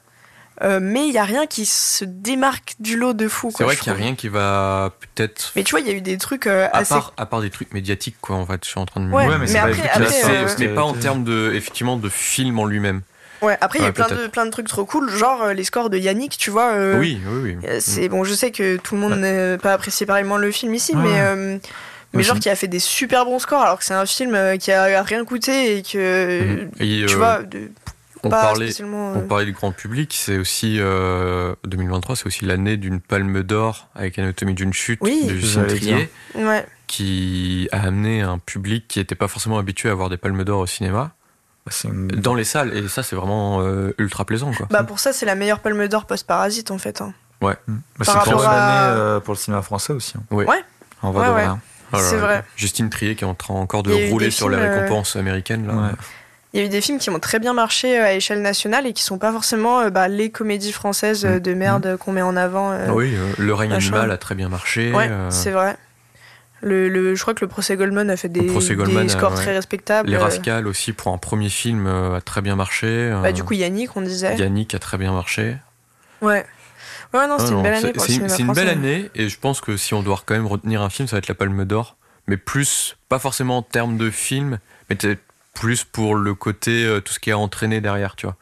euh, 0.62 0.80
mais 0.82 1.08
il 1.08 1.13
y 1.13 1.17
a 1.17 1.23
rien 1.23 1.47
qui 1.47 1.65
se 1.65 2.06
démarque 2.06 2.76
du 2.80 2.95
lot 2.97 3.13
de 3.13 3.28
fou. 3.28 3.52
C'est 3.58 3.63
vrai 3.63 3.76
qu'il 3.76 3.91
n'y 3.91 3.99
a 3.99 4.02
rien 4.04 4.15
qui 4.15 4.28
va 4.28 4.91
peut-être. 4.99 5.52
Mais 5.56 5.63
tu 5.63 5.71
vois, 5.71 5.80
il 5.80 5.88
y 5.88 5.89
a 5.89 5.93
eu 5.93 6.02
des 6.02 6.17
trucs 6.17 6.47
euh, 6.47 6.67
À 6.71 6.80
assez. 6.80 6.93
part, 6.93 7.13
à 7.17 7.26
part 7.26 7.41
des 7.41 7.49
trucs 7.49 7.73
médiatiques, 7.73 8.17
quoi, 8.21 8.36
en 8.36 8.45
fait, 8.45 8.63
je 8.63 8.69
suis 8.69 8.80
en 8.80 8.86
train 8.86 9.02
de 9.02 9.08
me 9.08 9.13
Ouais, 9.15 9.28
Ouais, 9.28 9.38
mais 9.39 9.47
c'est 9.47 9.54
mais 9.56 9.60
pas 9.62 9.65
après- 9.67 9.80
écrit 9.80 9.89
après, 10.04 10.36
euh, 10.36 10.47
mais 10.60 10.65
que- 10.67 10.76
pas 10.76 10.84
en 10.84 10.93
termes 10.93 11.23
de, 11.23 11.52
effectivement, 11.56 11.97
de 11.97 12.10
film 12.10 12.60
en 12.60 12.65
lui-même. 12.65 13.02
Ouais, 13.43 13.58
après, 13.62 13.79
il 13.79 13.84
y 13.84 13.86
a 13.86 13.91
plein 13.91 14.08
de, 14.08 14.27
plein 14.27 14.45
de 14.45 14.51
trucs 14.51 14.67
trop 14.67 14.86
cool, 14.86 15.10
genre 15.10 15.43
euh, 15.43 15.53
les 15.53 15.63
scores 15.63 15.89
de 15.89 15.97
Yannick, 15.97 16.38
tu 16.38 16.49
vois. 16.49 16.71
euh, 16.73 16.99
oui, 16.99 17.19
oui, 17.27 17.56
oui. 17.62 17.67
euh, 17.69 17.77
C'est 17.79 18.10
bon, 18.10 18.23
je 18.23 18.34
sais 18.34 18.51
que 18.51 18.77
tout 18.77 18.95
le 18.95 19.01
monde 19.01 19.15
n'a 19.19 19.58
pas 19.58 19.73
apprécié 19.73 20.06
pareillement 20.06 20.38
le 20.38 20.49
film 20.51 20.73
ici, 20.73 20.95
Ouais. 20.95 21.01
mais. 21.03 21.21
euh, 21.21 21.58
mais 22.15 22.21
genre 22.23 22.38
qui 22.39 22.49
a 22.49 22.56
fait 22.56 22.67
des 22.67 22.77
super 22.79 23.25
bons 23.25 23.39
scores 23.39 23.62
alors 23.63 23.79
que 23.79 23.84
c'est 23.86 23.95
un 23.95 24.06
film 24.06 24.38
qui 24.60 24.71
a 24.71 25.01
rien 25.01 25.25
coûté 25.25 25.77
et 25.77 25.82
que 25.82 26.43
Mhm. 26.43 26.71
Et, 26.79 27.06
tu 27.08 27.13
euh, 27.15 27.17
vois 27.17 27.41
de, 27.41 27.71
on 28.23 28.29
pas 28.29 28.39
parlait, 28.41 28.67
spécialement 28.67 29.13
on 29.15 29.21
parlait 29.21 29.45
du 29.45 29.51
grand 29.53 29.71
public, 29.71 30.13
c'est 30.15 30.38
aussi 30.38 30.77
euh, 30.79 31.56
2023, 31.65 32.15
c'est 32.15 32.27
aussi 32.27 32.45
l'année 32.45 32.77
d'une 32.77 32.99
palme 33.01 33.41
d'or 33.41 33.89
avec 33.95 34.19
Anatomie 34.19 34.53
d'une 34.53 34.73
chute 34.73 34.99
Oui. 35.01 35.25
de 35.27 35.65
Trier, 35.67 36.10
ouais 36.36 36.65
qui 36.86 37.67
a 37.71 37.82
amené 37.88 38.21
un 38.21 38.38
public 38.38 38.86
qui 38.88 38.99
n'était 38.99 39.15
pas 39.15 39.27
forcément 39.27 39.58
habitué 39.58 39.89
à 39.89 39.95
voir 39.95 40.10
des 40.12 40.17
palmes 40.17 40.43
d'or 40.43 40.60
au 40.60 40.67
cinéma 40.67 41.15
une- 41.86 42.08
dans 42.08 42.36
les 42.36 42.43
salles, 42.43 42.76
et 42.76 42.88
ça 42.88 43.04
c'est 43.04 43.15
vraiment 43.15 43.62
euh, 43.62 43.93
ultra 43.97 44.26
plaisant, 44.26 44.52
quoi. 44.54 44.67
bah 44.69 44.84
pour 44.84 44.99
ça 44.99 45.13
c'est 45.13 45.26
la 45.26 45.36
meilleure 45.36 45.60
palme 45.60 45.88
d'or 45.88 46.06
post 46.06 46.28
parasite 46.28 46.71
en 46.71 46.78
fait 46.78 47.02
hein. 47.02 47.13
Bah, 47.41 47.56
c'est 47.99 48.06
Par 48.06 48.15
une 48.15 48.21
très 48.21 48.32
rapport 48.32 48.34
bonne 48.38 48.45
à- 48.47 48.84
année 48.89 48.97
euh, 48.99 49.19
pour 49.19 49.34
le 49.34 49.38
cinéma 49.39 49.62
français 49.62 49.91
aussi. 49.93 50.13
hein. 50.17 50.23
Ouais. 50.32 50.45
Ouais. 50.45 50.63
En 51.02 51.12
vrai 51.12 51.28
Ouais, 51.30 51.47
ouais. 51.47 51.99
c'est 51.99 52.15
vrai. 52.17 52.41
Justine 52.56 52.89
Trier 52.89 53.15
qui 53.15 53.26
est 53.26 53.28
en 53.28 53.34
train 53.36 53.54
encore 53.56 53.84
de 53.84 53.91
rouler 54.10 54.32
sur 54.32 54.47
les 54.47 54.56
films, 54.58 54.69
euh, 54.69 54.80
récompenses 54.82 55.15
américaines, 55.17 55.67
là. 55.67 55.73
Ouais. 55.73 55.89
Il 56.54 56.60
y 56.62 56.63
a 56.63 56.65
eu 56.67 56.69
des 56.69 56.80
films 56.82 56.99
qui 56.99 57.10
ont 57.10 57.19
très 57.19 57.39
bien 57.39 57.54
marché 57.54 57.99
euh, 57.99 58.06
à 58.06 58.13
échelle 58.13 58.41
nationale 58.41 58.88
et 58.88 58.93
qui 58.93 59.04
sont 59.04 59.17
pas 59.17 59.32
forcément 59.34 59.82
euh, 59.82 59.89
bah, 59.89 60.08
les 60.08 60.30
comédies 60.30 60.71
françaises 60.71 61.26
Mm. 61.26 61.39
de 61.39 61.54
merde 61.54 61.86
euh, 61.86 61.97
qu'on 61.97 62.13
met 62.13 62.21
en 62.21 62.38
avant. 62.38 62.71
euh. 62.71 62.89
Oui, 62.91 63.13
euh, 63.13 63.34
Le 63.38 63.54
règne 63.54 63.71
machin. 63.71 63.88
animal 63.91 64.12
a 64.12 64.17
très 64.17 64.36
bien 64.36 64.47
marché. 64.49 64.93
Ouais, 64.93 65.08
euh, 65.10 65.30
c'est 65.32 65.52
vrai. 65.52 65.76
Le, 66.63 66.88
le- 66.88 67.13
je 67.13 67.21
crois 67.21 67.34
que 67.34 67.41
le 67.43 67.49
procès 67.49 67.76
Goldman 67.76 68.10
a 68.10 68.15
fait 68.17 68.30
des, 68.30 68.47
scores 69.10 69.34
euh, 69.34 69.36
très 69.36 69.54
respectables. 69.54 70.10
les. 70.10 70.17
Rascals 70.17 70.65
aussi, 70.65 70.93
pour 70.93 71.12
un 71.13 71.17
premier 71.17 71.49
film, 71.49 71.86
euh, 71.88 72.15
a 72.15 72.21
très 72.21 72.41
bien 72.41 72.56
marché. 72.56 73.10
Bah, 73.12 73.28
euh, 73.28 73.32
du 73.34 73.43
coup, 73.43 73.54
Yannick, 73.54 73.95
on 73.97 74.02
disait. 74.02 74.36
Yannick 74.38 74.73
a 74.73 74.80
très 74.80 74.97
bien 74.97 75.12
marché. 75.12 75.58
Ouais. 76.21 76.45
Ouais, 77.13 77.28
non, 77.28 77.36
Ah 77.38 77.39
c'était 77.39 77.52
une 77.54 77.62
belle 77.63 77.76
c'est- 77.76 77.86
année 77.88 77.93
C'est 77.99 78.15
une, 78.15 78.30
c'est 78.30 78.43
belle 78.56 78.69
année 78.69 79.12
et 79.13 79.28
je 79.30 79.38
pense 79.38 79.62
que 79.62 79.76
si 79.78 79.93
on 79.93 80.02
doit 80.02 80.19
quand 80.26 80.34
même 80.34 80.47
retenir 80.47 80.82
un 80.82 80.89
film, 80.89 81.08
ça 81.08 81.15
va 81.15 81.19
être 81.19 81.28
la 81.28 81.36
Palme 81.36 81.65
d'Or, 81.65 81.95
mais 82.28 82.38
plus, 82.38 82.95
pas 83.10 83.19
forcément 83.19 83.58
en 83.58 83.62
termes 83.62 83.97
de 83.97 84.10
film, 84.10 84.58
mais 84.89 84.95
peut-être 84.95 85.19
plus 85.54 85.84
pour 85.84 86.15
le 86.15 86.34
côté, 86.34 86.86
euh, 86.86 87.02
tout 87.02 87.13
ce 87.13 87.19
qui 87.19 87.30
a 87.30 87.38
entraîné 87.38 87.82
derrière, 87.82 88.15
tu 88.15 88.26
vois. 88.26 88.36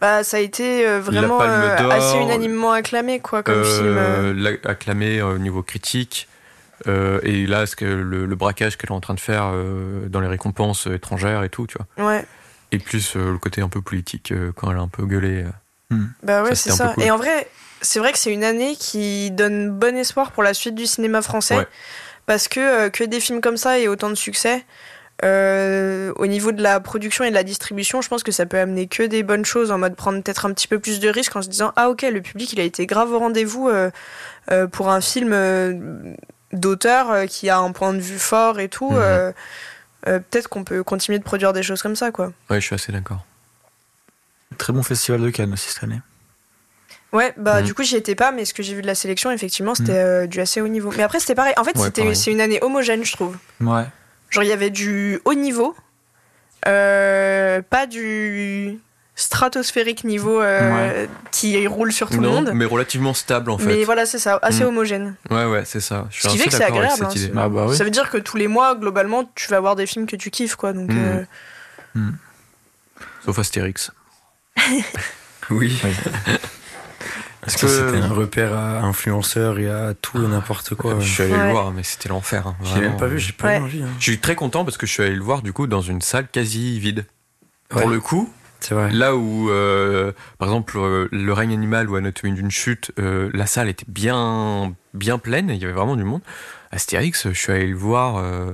Bah, 0.00 0.24
ça 0.24 0.38
a 0.38 0.40
été 0.40 0.86
euh, 0.88 0.98
vraiment 1.00 1.40
euh, 1.42 1.90
assez 1.90 2.16
unanimement 2.18 2.72
acclamé, 2.72 3.20
quoi, 3.20 3.42
comme 3.42 3.62
film. 3.62 3.96
l'a- 4.42 4.70
acclamé 4.70 5.20
au 5.22 5.38
niveau 5.38 5.62
critique. 5.62 6.26
Euh, 6.86 7.20
et 7.22 7.46
là, 7.46 7.66
ce 7.66 7.76
que 7.76 7.84
le, 7.84 8.26
le 8.26 8.36
braquage 8.36 8.76
qu'elle 8.76 8.90
est 8.90 8.94
en 8.94 9.00
train 9.00 9.14
de 9.14 9.20
faire 9.20 9.50
euh, 9.52 10.08
dans 10.08 10.20
les 10.20 10.28
récompenses 10.28 10.86
étrangères 10.86 11.42
et 11.44 11.48
tout, 11.48 11.66
tu 11.66 11.76
vois. 11.96 12.06
Ouais, 12.10 12.24
Et 12.72 12.78
plus 12.78 13.16
euh, 13.16 13.32
le 13.32 13.38
côté 13.38 13.60
un 13.62 13.68
peu 13.68 13.80
politique 13.82 14.32
euh, 14.32 14.52
quand 14.54 14.70
elle 14.70 14.76
a 14.78 14.80
un 14.80 14.88
peu 14.88 15.04
gueulé. 15.06 15.44
euh. 15.92 15.96
bah 16.22 16.42
ouais, 16.42 16.54
c'est 16.54 16.70
ça. 16.70 16.92
cool. 16.94 17.02
Et 17.04 17.10
en 17.10 17.16
vrai, 17.16 17.48
c'est 17.80 17.98
vrai 17.98 18.12
que 18.12 18.18
c'est 18.18 18.32
une 18.32 18.44
année 18.44 18.76
qui 18.76 19.30
donne 19.30 19.70
bon 19.70 19.96
espoir 19.96 20.32
pour 20.32 20.42
la 20.42 20.54
suite 20.54 20.74
du 20.74 20.86
cinéma 20.86 21.22
français. 21.22 21.56
Ouais. 21.58 21.66
Parce 22.26 22.46
que, 22.48 22.60
euh, 22.60 22.90
que 22.90 23.04
des 23.04 23.20
films 23.20 23.40
comme 23.40 23.56
ça 23.56 23.78
et 23.78 23.88
autant 23.88 24.10
de 24.10 24.14
succès, 24.14 24.64
euh, 25.24 26.12
au 26.16 26.26
niveau 26.26 26.52
de 26.52 26.62
la 26.62 26.78
production 26.78 27.24
et 27.24 27.30
de 27.30 27.34
la 27.34 27.42
distribution, 27.42 28.02
je 28.02 28.08
pense 28.08 28.22
que 28.22 28.30
ça 28.30 28.46
peut 28.46 28.58
amener 28.58 28.86
que 28.86 29.02
des 29.02 29.22
bonnes 29.22 29.44
choses 29.44 29.72
en 29.72 29.78
mode 29.78 29.96
prendre 29.96 30.22
peut-être 30.22 30.46
un 30.46 30.52
petit 30.52 30.68
peu 30.68 30.78
plus 30.78 31.00
de 31.00 31.08
risques 31.08 31.34
en 31.34 31.42
se 31.42 31.48
disant 31.48 31.72
Ah, 31.76 31.88
ok, 31.90 32.02
le 32.02 32.20
public 32.20 32.52
il 32.52 32.60
a 32.60 32.62
été 32.64 32.86
grave 32.86 33.10
au 33.12 33.18
rendez-vous 33.18 33.68
euh, 33.68 33.90
euh, 34.52 34.66
pour 34.68 34.90
un 34.90 35.00
film 35.00 35.30
euh, 35.32 35.74
d'auteur 36.52 37.10
euh, 37.10 37.26
qui 37.26 37.48
a 37.50 37.58
un 37.58 37.72
point 37.72 37.92
de 37.94 38.00
vue 38.00 38.18
fort 38.18 38.58
et 38.60 38.68
tout. 38.68 38.90
Mhm. 38.90 38.98
euh, 39.00 39.32
euh, 40.06 40.18
peut-être 40.20 40.48
qu'on 40.48 40.64
peut 40.64 40.82
continuer 40.84 41.18
de 41.18 41.24
produire 41.24 41.52
des 41.52 41.62
choses 41.62 41.82
comme 41.82 41.96
ça, 41.96 42.10
quoi. 42.12 42.32
Ouais, 42.50 42.60
je 42.60 42.66
suis 42.66 42.74
assez 42.74 42.92
d'accord. 42.92 43.24
Très 44.56 44.72
bon 44.72 44.82
festival 44.82 45.20
de 45.20 45.30
Cannes 45.30 45.52
aussi 45.52 45.70
cette 45.70 45.84
année. 45.84 46.00
Ouais, 47.12 47.32
bah 47.36 47.60
Mhm. 47.60 47.66
du 47.66 47.74
coup 47.74 47.82
j'y 47.82 47.96
étais 47.96 48.14
pas, 48.14 48.32
mais 48.32 48.44
ce 48.44 48.52
que 48.54 48.62
j'ai 48.62 48.74
vu 48.74 48.82
de 48.82 48.86
la 48.86 48.94
sélection, 48.94 49.30
effectivement, 49.30 49.74
c'était 49.74 49.92
euh, 49.92 50.26
du 50.26 50.40
assez 50.40 50.60
haut 50.60 50.68
niveau. 50.68 50.92
Mais 50.96 51.02
après 51.02 51.20
c'était 51.20 51.34
pareil. 51.34 51.54
En 51.56 51.64
fait, 51.64 51.76
Ouais, 51.78 52.14
c'est 52.14 52.30
une 52.30 52.40
année 52.40 52.58
homogène, 52.62 53.02
je 53.04 53.12
trouve. 53.12 53.36
Ouais. 53.60 53.84
Genre 54.30 54.44
il 54.44 54.48
y 54.48 54.52
avait 54.52 54.70
du 54.70 55.18
haut 55.24 55.34
niveau, 55.34 55.74
euh, 56.66 57.62
pas 57.62 57.86
du 57.86 58.78
stratosphérique 59.20 60.04
niveau 60.04 60.40
euh, 60.40 61.06
qui 61.32 61.66
roule 61.66 61.92
sur 61.92 62.08
tout 62.08 62.20
le 62.20 62.28
monde. 62.28 62.52
mais 62.54 62.64
relativement 62.64 63.14
stable 63.14 63.50
en 63.50 63.58
fait. 63.58 63.66
Mais 63.66 63.84
voilà, 63.84 64.06
c'est 64.06 64.18
ça, 64.20 64.38
assez 64.42 64.60
Mhm. 64.62 64.68
homogène. 64.68 65.14
Ouais, 65.30 65.44
ouais, 65.44 65.64
c'est 65.64 65.80
ça. 65.80 66.06
Je 66.10 66.14
suis 66.20 66.22
Ce 66.22 66.28
qui 66.28 66.34
assez 66.36 66.44
fait 66.44 66.50
que 66.50 66.56
c'est 66.56 66.64
agréable, 66.64 67.08
cette 67.10 67.36
hein, 67.36 67.40
Ah 67.44 67.48
bah 67.48 67.66
oui. 67.68 67.76
Ça 67.76 67.82
veut 67.84 67.90
dire 67.90 68.10
que 68.10 68.16
tous 68.18 68.36
les 68.36 68.46
mois, 68.46 68.76
globalement, 68.76 69.28
tu 69.34 69.48
vas 69.48 69.56
avoir 69.56 69.74
des 69.74 69.86
films 69.86 70.06
que 70.06 70.14
tu 70.16 70.30
kiffes, 70.30 70.54
quoi. 70.54 70.72
Donc, 70.72 70.90
Mhm. 70.90 71.26
euh, 71.96 72.00
Sauf 73.24 73.38
Astérix. 73.38 73.90
Oui. 75.50 75.80
Oui. 75.82 75.92
Parce 77.40 77.56
que 77.56 77.66
c'était 77.68 77.96
un 78.04 78.08
repère 78.12 78.52
à 78.52 78.80
influenceurs 78.80 79.58
et 79.58 79.68
à 79.70 79.94
tout 79.94 80.18
et 80.22 80.26
n'importe 80.28 80.74
quoi. 80.74 80.94
ouais. 80.94 81.00
Je 81.00 81.10
suis 81.10 81.22
allé 81.22 81.32
Ouais. 81.32 81.46
le 81.46 81.50
voir, 81.52 81.70
mais 81.72 81.82
c'était 81.82 82.10
l'enfer. 82.10 82.46
hein, 82.46 82.56
J'ai 82.62 82.80
même 82.80 82.96
pas 82.98 83.06
vu, 83.06 83.18
j'ai 83.18 83.32
pas 83.32 83.46
Ouais. 83.48 83.58
eu 83.58 83.62
envie. 83.62 83.82
hein. 83.82 83.88
Je 83.98 84.04
suis 84.04 84.18
très 84.18 84.34
content 84.34 84.64
parce 84.64 84.76
que 84.76 84.86
je 84.86 84.92
suis 84.92 85.02
allé 85.02 85.14
le 85.14 85.22
voir 85.22 85.40
du 85.40 85.52
coup 85.54 85.66
dans 85.66 85.80
une 85.80 86.02
salle 86.02 86.28
quasi 86.28 86.78
vide. 86.78 87.06
Ouais. 87.74 87.80
Pour 87.82 87.88
le 87.90 88.00
coup, 88.00 88.30
vrai. 88.70 88.90
là 88.92 89.16
où, 89.16 89.50
euh, 89.50 90.12
par 90.38 90.48
exemple, 90.48 90.76
euh, 90.78 91.08
Le 91.12 91.32
règne 91.32 91.52
animal 91.52 91.88
ou 91.88 91.96
Anatomie 91.96 92.32
d'une 92.32 92.50
chute, 92.50 92.90
euh, 92.98 93.30
la 93.34 93.46
salle 93.46 93.68
était 93.68 93.86
bien, 93.88 94.74
bien 94.94 95.18
pleine, 95.18 95.50
et 95.50 95.54
il 95.54 95.60
y 95.60 95.64
avait 95.64 95.72
vraiment 95.74 95.96
du 95.96 96.04
monde. 96.04 96.20
Astérix, 96.72 97.28
je 97.28 97.38
suis 97.38 97.52
allé 97.52 97.66
le 97.66 97.76
voir, 97.76 98.16
euh, 98.18 98.52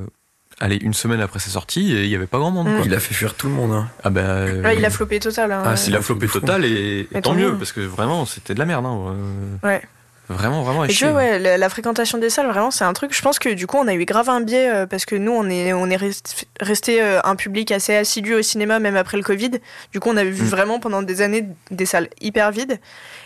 allez, 0.61 0.77
une 0.77 0.95
semaine 0.95 1.21
après 1.21 1.39
sa 1.41 1.51
sortie, 1.51 1.93
et 1.95 2.05
il 2.05 2.11
y 2.11 2.15
avait 2.15 2.27
pas 2.27 2.39
grand 2.39 2.51
monde. 2.51 2.69
Mm. 2.69 2.77
quoi. 2.77 2.83
Il 2.87 2.95
a 2.95 3.01
fait 3.01 3.15
fuir 3.15 3.35
tout 3.35 3.49
le 3.49 3.55
monde. 3.55 3.73
hein. 3.73 3.89
Ah 4.05 4.11
bah, 4.11 4.21
euh, 4.21 4.63
ouais, 4.63 4.77
il 4.77 4.85
a 4.85 4.91
flopé 4.91 5.19
total. 5.21 5.51
hein. 5.53 5.63
Ah, 5.65 5.77
c'est 5.77 5.91
il 5.91 5.97
a 5.97 6.01
flopé 6.03 6.29
total, 6.29 6.65
et, 6.65 7.09
et 7.13 7.21
tant 7.23 7.35
mieux, 7.35 7.57
parce 7.57 7.73
que 7.73 7.81
vraiment, 7.81 8.25
c'était 8.27 8.55
de 8.55 8.59
la 8.59 8.67
merde. 8.67 8.87
hein, 8.87 9.17
Ouais. 9.63 9.83
Vraiment, 10.29 10.63
vraiment 10.63 10.85
Et 10.87 10.89
chier. 10.89 11.09
vois, 11.09 11.17
ouais, 11.19 11.39
la, 11.39 11.59
la 11.59 11.69
fréquentation 11.69 12.17
des 12.17 12.31
salles, 12.31 12.47
vraiment, 12.47 12.71
c'est 12.71 12.85
un 12.85 12.93
truc. 12.95 13.15
Je 13.15 13.21
pense 13.21 13.39
que 13.39 13.51
du 13.51 13.67
coup, 13.67 13.77
on 13.77 13.87
a 13.87 13.93
eu 13.95 14.05
grave 14.07 14.31
un 14.31 14.41
biais 14.41 14.71
euh, 14.75 14.87
parce 14.87 15.05
que 15.05 15.15
nous, 15.17 15.33
on 15.33 15.49
est, 15.51 15.73
on 15.75 15.91
est 15.91 15.97
rest- 15.97 16.47
resté 16.61 17.03
euh, 17.03 17.21
un 17.25 17.37
public 17.37 17.71
assez 17.73 17.95
assidu 17.95 18.33
au 18.35 18.41
cinéma, 18.41 18.79
même 18.79 18.97
après 18.97 19.19
le 19.19 19.23
Covid. 19.23 19.51
Du 19.93 20.01
coup, 20.01 20.09
on 20.11 20.17
avait 20.17 20.31
vu 20.31 20.45
Mm. 20.45 20.49
vraiment 20.49 20.81
pendant 20.81 21.03
des 21.03 21.21
années 21.21 21.47
des 21.71 21.85
salles 21.87 22.09
hyper 22.23 22.51
vides. 22.53 22.81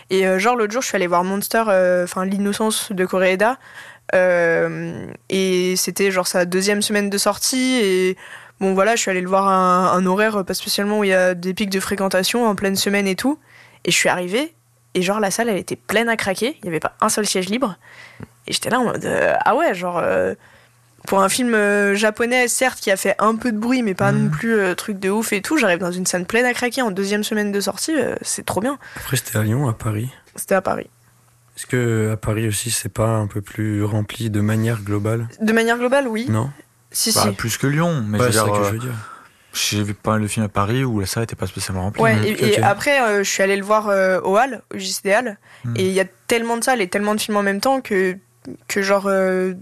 Et 0.09 0.27
euh, 0.27 0.39
genre, 0.39 0.55
l'autre 0.57 0.73
jour, 0.73 0.81
je 0.81 0.87
suis 0.87 0.95
allée 0.97 1.07
voir 1.07 1.23
Monster, 1.23 1.63
enfin, 2.03 2.25
L'innocence 2.25 2.91
de 2.91 3.05
Koreeda. 3.05 3.57
Euh, 4.15 5.05
et 5.29 5.75
c'était 5.77 6.11
genre 6.11 6.27
sa 6.27 6.45
deuxième 6.45 6.81
semaine 6.81 7.09
de 7.09 7.17
sortie. 7.17 7.79
Et 7.81 8.17
bon, 8.59 8.73
voilà, 8.73 8.95
je 8.95 9.01
suis 9.01 9.11
allée 9.11 9.21
le 9.21 9.29
voir 9.29 9.47
à 9.47 9.53
un, 9.53 9.85
un 9.93 10.05
horaire, 10.05 10.43
pas 10.43 10.53
spécialement 10.53 10.99
où 10.99 11.03
il 11.03 11.11
y 11.11 11.13
a 11.13 11.33
des 11.33 11.53
pics 11.53 11.69
de 11.69 11.79
fréquentation, 11.79 12.45
en 12.45 12.55
pleine 12.55 12.75
semaine 12.75 13.07
et 13.07 13.15
tout. 13.15 13.39
Et 13.85 13.91
je 13.91 13.95
suis 13.95 14.09
arrivée. 14.09 14.53
Et 14.95 15.01
genre, 15.01 15.19
la 15.19 15.31
salle, 15.31 15.49
elle 15.49 15.57
était 15.57 15.75
pleine 15.75 16.09
à 16.09 16.15
craquer. 16.17 16.57
Il 16.57 16.63
n'y 16.63 16.69
avait 16.69 16.79
pas 16.79 16.95
un 17.01 17.09
seul 17.09 17.25
siège 17.25 17.49
libre. 17.49 17.75
Et 18.47 18.53
j'étais 18.53 18.69
là 18.69 18.79
en 18.79 18.85
mode 18.85 19.05
euh, 19.05 19.33
ah 19.45 19.55
ouais, 19.55 19.75
genre 19.75 19.99
euh, 19.99 20.33
pour 21.07 21.21
un 21.21 21.29
film 21.29 21.53
euh, 21.53 21.93
japonais, 21.95 22.47
certes, 22.47 22.79
qui 22.79 22.89
a 22.91 22.97
fait 22.97 23.15
un 23.19 23.35
peu 23.35 23.51
de 23.51 23.57
bruit, 23.57 23.83
mais 23.83 23.93
pas 23.93 24.11
non 24.11 24.29
plus 24.29 24.57
euh, 24.57 24.73
truc 24.75 24.99
de 24.99 25.09
ouf 25.09 25.31
et 25.33 25.41
tout, 25.41 25.57
j'arrive 25.57 25.79
dans 25.79 25.91
une 25.91 26.05
salle 26.05 26.25
pleine 26.25 26.45
à 26.45 26.53
craquer 26.53 26.81
en 26.81 26.91
deuxième 26.91 27.23
semaine 27.23 27.51
de 27.51 27.59
sortie, 27.61 27.95
euh, 27.95 28.15
c'est 28.21 28.45
trop 28.45 28.61
bien. 28.61 28.77
Après, 28.97 29.15
c'était 29.17 29.37
à 29.37 29.43
Lyon, 29.43 29.69
à 29.69 29.73
Paris. 29.73 30.09
C'était 30.35 30.55
à 30.55 30.61
Paris. 30.61 30.89
Est-ce 31.55 31.65
que 31.67 32.11
à 32.13 32.17
Paris 32.17 32.47
aussi, 32.47 32.71
c'est 32.71 32.89
pas 32.89 33.09
un 33.09 33.27
peu 33.27 33.41
plus 33.41 33.83
rempli 33.83 34.29
de 34.29 34.41
manière 34.41 34.81
globale? 34.81 35.27
De 35.41 35.53
manière 35.53 35.77
globale, 35.77 36.07
oui. 36.07 36.25
Non? 36.29 36.49
Si, 36.91 37.13
Bah, 37.13 37.23
si. 37.29 37.31
plus 37.35 37.57
que 37.57 37.67
Lyon, 37.67 38.03
mais 38.07 38.17
c'est 38.19 38.31
ça 38.31 38.45
que 38.49 38.63
je 38.63 38.71
veux 38.71 38.79
dire. 38.79 38.93
J'ai 39.53 39.81
vu 39.83 39.93
pas 39.93 40.11
mal 40.11 40.21
de 40.21 40.27
films 40.27 40.45
à 40.45 40.49
Paris 40.49 40.83
où 40.83 40.99
la 40.99 41.05
salle 41.05 41.23
était 41.23 41.35
pas 41.35 41.47
spécialement 41.47 41.83
remplie. 41.83 42.01
Ouais, 42.01 42.15
Mhm, 42.15 42.23
et, 42.39 42.61
après, 42.61 43.01
euh, 43.01 43.23
je 43.23 43.29
suis 43.29 43.41
allée 43.43 43.57
le 43.57 43.63
voir 43.63 43.89
euh, 43.89 44.19
au 44.21 44.37
Hall, 44.37 44.61
au 44.73 44.77
JCD 44.77 45.13
Hall, 45.15 45.37
Mhm. 45.65 45.73
et 45.77 45.87
il 45.87 45.93
y 45.93 45.99
a 45.99 46.05
tellement 46.27 46.57
de 46.57 46.63
salles 46.63 46.81
et 46.81 46.87
tellement 46.87 47.15
de 47.15 47.21
films 47.21 47.37
en 47.37 47.43
même 47.43 47.59
temps 47.61 47.81
que, 47.81 48.15
que 48.67 48.81
genre, 48.81 49.07
euh, 49.07 49.53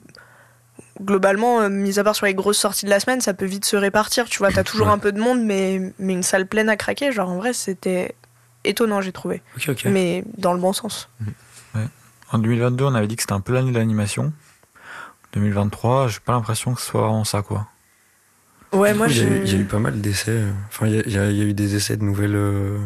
globalement, 1.02 1.70
mis 1.70 2.00
à 2.00 2.04
part 2.04 2.16
sur 2.16 2.26
les 2.26 2.34
grosses 2.34 2.58
sorties 2.58 2.86
de 2.86 2.90
la 2.90 3.00
semaine, 3.00 3.22
ça 3.22 3.34
peut 3.34 3.46
vite 3.46 3.66
se 3.66 3.76
répartir. 3.76 4.26
Tu 4.26 4.40
vois, 4.40 4.52
t'as 4.52 4.64
toujours 4.66 4.88
Ouais. 4.88 4.94
un 4.94 4.98
peu 5.00 5.12
de 5.12 5.20
monde, 5.20 5.42
mais, 5.44 5.94
mais 6.00 6.14
une 6.14 6.24
salle 6.24 6.48
pleine 6.48 6.70
à 6.70 6.76
craquer, 6.78 7.12
genre, 7.12 7.30
en 7.30 7.38
vrai, 7.38 7.54
c'était 7.54 8.16
étonnant, 8.64 9.02
j'ai 9.02 9.12
trouvé. 9.12 9.42
Ok, 9.56 9.70
ok. 9.70 9.86
Mais 9.86 10.24
dans 10.38 10.54
le 10.54 10.60
bon 10.60 10.74
sens. 10.74 11.10
En 12.34 12.40
2022, 12.40 12.84
on 12.84 12.94
avait 12.94 13.08
dit 13.08 13.16
que 13.16 13.22
c'était 13.22 13.32
un 13.34 13.40
peu 13.40 13.54
l'année 13.54 13.72
de 13.72 13.78
l'animation. 13.78 14.34
2023, 15.34 16.10
j'ai 16.10 16.20
pas 16.20 16.34
l'impression 16.34 16.74
que 16.74 16.82
ce 16.82 16.88
soit 16.88 17.02
vraiment 17.02 17.24
ça, 17.24 17.42
quoi. 17.42 17.68
Ouais, 18.74 18.92
Du 18.92 18.98
moi, 18.98 19.08
coup, 19.08 19.14
il 19.14 19.18
y, 19.18 19.22
a 19.22 19.24
je. 19.24 19.30
eu- 19.30 19.42
il 19.46 19.52
y 19.54 19.56
a 19.56 19.60
eu 19.60 19.66
pas 19.66 19.80
mal 19.80 20.00
d'essais. 20.02 20.40
Enfin, 20.70 20.88
il 20.88 21.10
y 21.12 21.18
a, 21.18 21.30
y 21.32 21.36
y 21.38 21.42
eu 21.44 21.54
des 21.54 21.76
essais 21.76 21.98
de 21.98 22.04
nouvelles. 22.04 22.36
euh, 22.36 22.78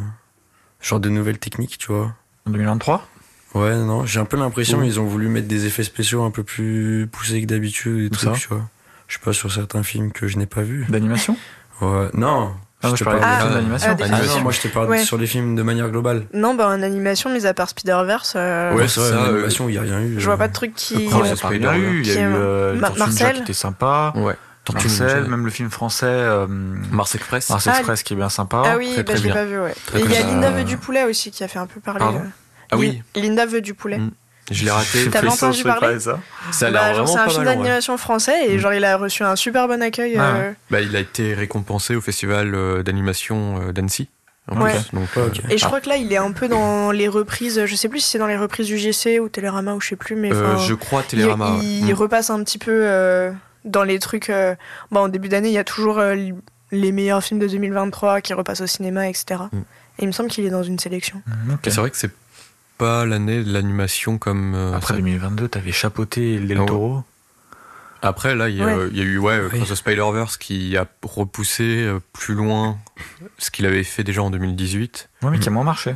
genre 0.81 0.99
de 0.99 1.09
nouvelles 1.09 1.37
techniques, 1.39 1.77
tu 1.77 1.91
vois. 1.91 2.13
En 2.47 2.51
2023 2.51 3.07
Ouais, 3.53 3.75
non, 3.75 4.05
j'ai 4.05 4.19
un 4.19 4.25
peu 4.25 4.37
l'impression 4.37 4.81
qu'ils 4.81 4.99
ont 4.99 5.05
voulu 5.05 5.27
mettre 5.27 5.47
des 5.47 5.65
effets 5.65 5.83
spéciaux 5.83 6.23
un 6.23 6.31
peu 6.31 6.43
plus 6.43 7.07
poussés 7.11 7.41
que 7.41 7.45
d'habitude 7.47 8.05
et 8.05 8.09
trucs, 8.09 8.29
ça? 8.33 8.39
tu 8.39 8.47
vois. 8.47 8.61
Je 9.07 9.15
sais 9.15 9.19
pas, 9.23 9.33
sur 9.33 9.51
certains 9.51 9.83
films 9.83 10.11
que 10.13 10.27
je 10.27 10.37
n'ai 10.37 10.45
pas 10.45 10.61
vus. 10.61 10.85
D'animation? 10.89 11.35
Ouais, 11.81 12.07
non. 12.13 12.53
Ah, 12.83 12.93
je 12.95 13.03
parle- 13.03 13.19
Ah, 13.21 13.47
d'animation. 13.53 13.89
ah, 13.99 14.03
Ah 14.11 14.21
non, 14.25 14.41
moi 14.41 14.51
je 14.53 14.61
te 14.61 14.67
parle 14.69 14.89
Ouais. 14.89 15.03
sur 15.03 15.17
les 15.17 15.27
films 15.27 15.55
de 15.55 15.61
manière 15.61 15.89
globale. 15.91 16.25
Non, 16.33 16.55
bah 16.55 16.67
en 16.69 16.81
animation, 16.81 17.29
mis 17.31 17.45
à 17.45 17.53
part 17.53 17.69
Spider-Verse, 17.69 18.33
euh, 18.37 18.73
Ouais, 18.73 18.87
c'est 18.87 19.01
vrai, 19.01 19.11
en 19.11 19.15
euh, 19.25 19.29
animation, 19.33 19.69
il 19.69 19.75
y 19.75 19.77
a 19.77 19.81
rien 19.81 20.01
eu. 20.01 20.15
je 20.17 20.25
vois 20.25 20.33
euh. 20.33 20.37
pas 20.37 20.47
de 20.47 20.53
truc 20.53 20.73
qui. 20.73 20.95
Non, 21.09 21.19
il 21.23 21.27
y 21.27 21.31
a 21.31 21.35
pas 21.35 21.35
Spider-Man. 21.35 21.75
rien 21.75 21.89
eu. 21.91 21.99
Il 22.01 22.07
y 22.07 22.11
Qui 22.13 22.17
a 22.17 22.21
eu 22.21 22.33
euh, 22.33 22.75
Marcel. 22.97 23.35
qui 23.35 23.41
était 23.43 23.53
sympa. 23.53 24.13
Ouais. 24.15 24.35
Tortue 24.63 24.87
Marcel, 24.87 25.25
même 25.25 25.43
le 25.45 25.51
film 25.51 25.71
français 25.71 26.05
euh, 26.07 26.45
Mars 26.47 27.15
Express. 27.15 27.49
Mars 27.49 27.67
Ah, 27.67 27.71
Express 27.71 28.03
qui 28.03 28.13
est 28.13 28.15
bien 28.15 28.29
sympa. 28.29 28.61
Ah 28.65 28.77
oui, 28.77 28.91
très, 28.93 29.03
bah, 29.03 29.13
très 29.13 29.17
je 29.21 29.27
l'ai 29.27 29.33
pas 29.33 29.45
vu, 29.45 29.59
ouais. 29.59 29.73
Et 29.95 29.99
il 30.01 30.11
y 30.11 30.15
a. 30.15 30.21
Linda 30.21 30.51
veut 30.51 30.63
du 30.63 30.77
poulet 30.77 31.03
aussi 31.03 31.31
qui 31.31 31.43
a 31.43 31.47
fait 31.47 31.59
un 31.59 31.65
peu 31.67 31.79
parler. 31.79 31.99
Pardon 31.99 32.19
euh. 32.19 32.29
Ah 32.71 32.77
oui, 32.77 33.01
Lin- 33.15 33.21
Linda 33.23 33.45
veut 33.45 33.61
du 33.61 33.73
poulet. 33.73 33.97
Mm. 33.97 34.11
je 34.51 34.63
l'ai 34.65 34.71
raté. 34.71 35.09
T'as 35.09 35.25
entendu 35.27 35.63
parler 35.63 35.99
ça 35.99 36.19
Ça 36.51 36.67
a 36.67 36.71
Bah, 36.71 36.79
l'air 36.87 36.95
genre, 36.95 37.05
vraiment 37.07 37.23
c'est 37.25 37.29
un 37.29 37.33
film 37.33 37.43
d'animation 37.45 37.97
français 37.97 38.49
et 38.49 38.55
Mm. 38.55 38.59
genre 38.59 38.73
il 38.73 38.85
a 38.85 38.97
reçu 38.97 39.23
un 39.23 39.35
super 39.35 39.67
bon 39.67 39.81
accueil. 39.81 40.15
Ah 40.17 40.35
euh, 40.35 40.51
Bah, 40.69 40.81
il 40.81 40.95
a 40.95 40.99
été 40.99 41.33
récompensé 41.33 41.95
au 41.95 42.01
festival 42.01 42.53
euh, 42.53 42.83
d'animation 42.83 43.61
euh, 43.61 43.71
d'Annecy. 43.71 44.09
Ouais. 44.51 44.71
plus. 44.73 44.91
Donc, 44.93 45.07
Ouais, 45.15 45.21
euh, 45.23 45.27
ok. 45.27 45.41
Et 45.49 45.57
je 45.57 45.63
ah. 45.65 45.67
crois 45.67 45.81
que 45.81 45.87
là 45.89 45.95
il 45.97 46.11
est 46.13 46.17
un 46.17 46.31
peu 46.33 46.47
dans 46.47 46.91
les 46.91 47.07
reprises, 47.07 47.65
je 47.65 47.75
sais 47.75 47.87
plus 47.89 47.99
si 48.01 48.09
c'est 48.09 48.17
dans 48.19 48.27
les 48.27 48.37
reprises 48.37 48.67
du 48.67 48.77
GC 48.77 49.19
ou 49.19 49.29
Télérama 49.29 49.73
ou 49.75 49.81
je 49.81 49.89
sais 49.89 49.95
plus, 49.95 50.15
mais 50.15 50.31
Euh, 50.33 50.57
je 50.57 50.73
crois 50.73 51.01
il, 51.01 51.07
Télérama. 51.07 51.51
ouais. 51.57 51.59
il 51.63 51.91
Mm. 51.91 51.93
repasse 51.93 52.29
un 52.29 52.43
petit 52.43 52.57
peu 52.57 52.71
euh, 52.71 53.31
dans 53.65 53.83
les 53.83 53.99
trucs. 53.99 54.29
euh, 54.29 54.55
bah, 54.91 55.01
en 55.01 55.07
début 55.09 55.29
d'année 55.29 55.49
il 55.49 55.53
y 55.53 55.57
a 55.57 55.63
toujours 55.63 55.99
euh, 55.99 56.15
les 56.71 56.91
meilleurs 56.91 57.23
films 57.23 57.39
de 57.39 57.47
2023 57.47 58.21
qui 58.21 58.33
repassent 58.33 58.61
au 58.61 58.67
cinéma, 58.67 59.07
etc. 59.09 59.41
Mm. 59.51 59.57
Et 59.99 60.03
il 60.03 60.07
me 60.07 60.11
semble 60.13 60.29
qu'il 60.29 60.45
est 60.45 60.49
dans 60.49 60.63
une 60.63 60.79
sélection. 60.79 61.21
Mm, 61.27 61.53
C'est 61.63 61.75
vrai 61.75 61.89
que 61.91 61.97
c'est 61.97 62.11
pas 62.77 63.05
l'année 63.05 63.43
de 63.43 63.51
l'animation 63.53 64.17
comme. 64.17 64.55
euh, 64.55 64.73
Après 64.73 64.93
ça- 64.93 64.99
2022, 64.99 65.47
t'avais 65.49 65.71
chapeauté 65.71 66.39
Del 66.39 66.59
ouais. 66.61 66.65
Toro. 66.65 67.03
Après, 68.03 68.33
là, 68.33 68.49
il 68.49 68.55
y, 68.57 68.63
a- 68.63 68.65
Ouais. 68.65 68.87
il 68.91 68.97
y 68.97 69.01
a 69.01 69.03
eu 69.03 69.19
ouais, 69.19 69.39
Oui. 69.53 69.61
The 69.61 69.75
Spider-Verse 69.75 70.37
qui 70.37 70.75
a 70.75 70.87
repoussé 71.03 71.83
euh, 71.83 71.99
plus 72.13 72.33
loin 72.33 72.79
ce 73.37 73.51
qu'il 73.51 73.67
avait 73.67 73.83
fait 73.83 74.03
déjà 74.03 74.23
en 74.23 74.31
2018. 74.31 75.09
Ouais, 75.21 75.29
mais 75.29 75.37
qui 75.39 75.49
a 75.49 75.51
moins 75.51 75.63
marché. 75.63 75.95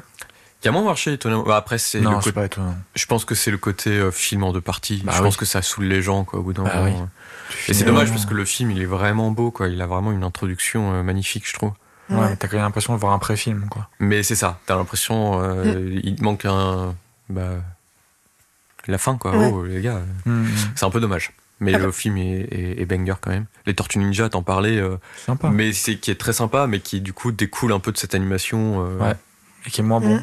Qui 0.62 0.68
a 0.68 0.72
moins 0.72 0.84
marché, 0.84 1.14
étonnamment. 1.14 1.42
Bah, 1.44 1.58
après, 1.58 1.80
c'est 1.80 2.00
Non, 2.02 2.12
le 2.12 2.16
c'est 2.18 2.26
côté- 2.26 2.32
pas 2.34 2.46
étonnant. 2.46 2.76
je 2.94 3.06
pense 3.08 3.26
que 3.26 3.34
c'est 3.34 3.50
le 3.50 3.58
côté 3.58 3.90
euh, 3.90 4.12
film 4.12 4.44
en 4.44 4.54
deux 4.54 4.62
parties. 4.62 5.02
Bah 5.04 5.14
je 5.16 5.18
oui. 5.18 5.24
pense 5.24 5.38
que 5.38 5.46
ça 5.46 5.64
saoule 5.64 5.86
les 5.86 6.04
gens, 6.04 6.26
quoi, 6.26 6.40
au 6.40 6.44
bout 6.44 6.54
d'un 6.54 6.64
Bah 6.64 6.76
moment. 6.84 7.10
Et 7.68 7.74
c'est 7.74 7.86
dommage 7.86 8.10
parce 8.10 8.26
que 8.26 8.34
le 8.34 8.46
film, 8.46 8.72
il 8.72 8.82
est 8.82 8.86
vraiment 8.86 9.32
beau, 9.32 9.52
quoi. 9.52 9.68
Il 9.68 9.82
a 9.82 9.88
vraiment 9.88 10.12
une 10.12 10.24
introduction 10.24 10.94
euh, 10.94 11.04
magnifique, 11.04 11.48
je 11.48 11.54
trouve. 11.54 11.72
Ouais, 12.10 12.18
Ouais. 12.18 12.36
t'as 12.36 12.48
quand 12.48 12.58
même 12.58 12.66
l'impression 12.66 12.94
de 12.94 13.00
voir 13.00 13.14
un 13.14 13.20
pré-film, 13.20 13.68
quoi. 13.70 13.90
Mais 14.00 14.22
c'est 14.24 14.36
ça. 14.36 14.60
T'as 14.66 14.76
l'impression, 14.76 15.42
euh, 15.42 16.00
il 16.04 16.16
te 16.16 16.24
manque 16.24 16.46
un, 16.46 16.96
bah, 17.30 17.56
la 18.88 18.98
fin, 18.98 19.18
quoi. 19.18 19.36
Oh, 19.36 19.64
les 19.64 19.82
gars, 19.82 20.02
mm. 20.26 20.46
c'est 20.76 20.86
un 20.86 20.90
peu 20.90 21.00
dommage. 21.00 21.32
Mais 21.60 21.74
ah 21.74 21.80
le 21.80 21.86
bah. 21.86 21.92
film 21.92 22.18
est, 22.18 22.86
banger 22.86 23.16
quand 23.22 23.32
même. 23.32 23.46
Les 23.66 23.74
Tortues 23.74 24.00
Ninja, 24.00 24.30
t'en 24.30 24.44
parlais. 24.44 24.78
Euh, 24.78 24.98
sympa. 25.26 25.50
Mais 25.50 25.72
c'est 25.72 25.96
qui 25.96 26.12
est 26.12 26.20
très 26.20 26.34
sympa, 26.34 26.68
mais 26.68 26.80
qui 26.80 27.00
du 27.00 27.14
coup 27.14 27.32
découle 27.32 27.72
un 27.72 27.80
peu 27.80 27.92
de 27.92 27.98
cette 27.98 28.14
animation. 28.14 28.86
Euh, 28.86 28.98
ouais. 28.98 29.16
Et 29.66 29.70
qui 29.70 29.82
est 29.82 29.84
moins 29.84 30.02
bon. 30.02 30.22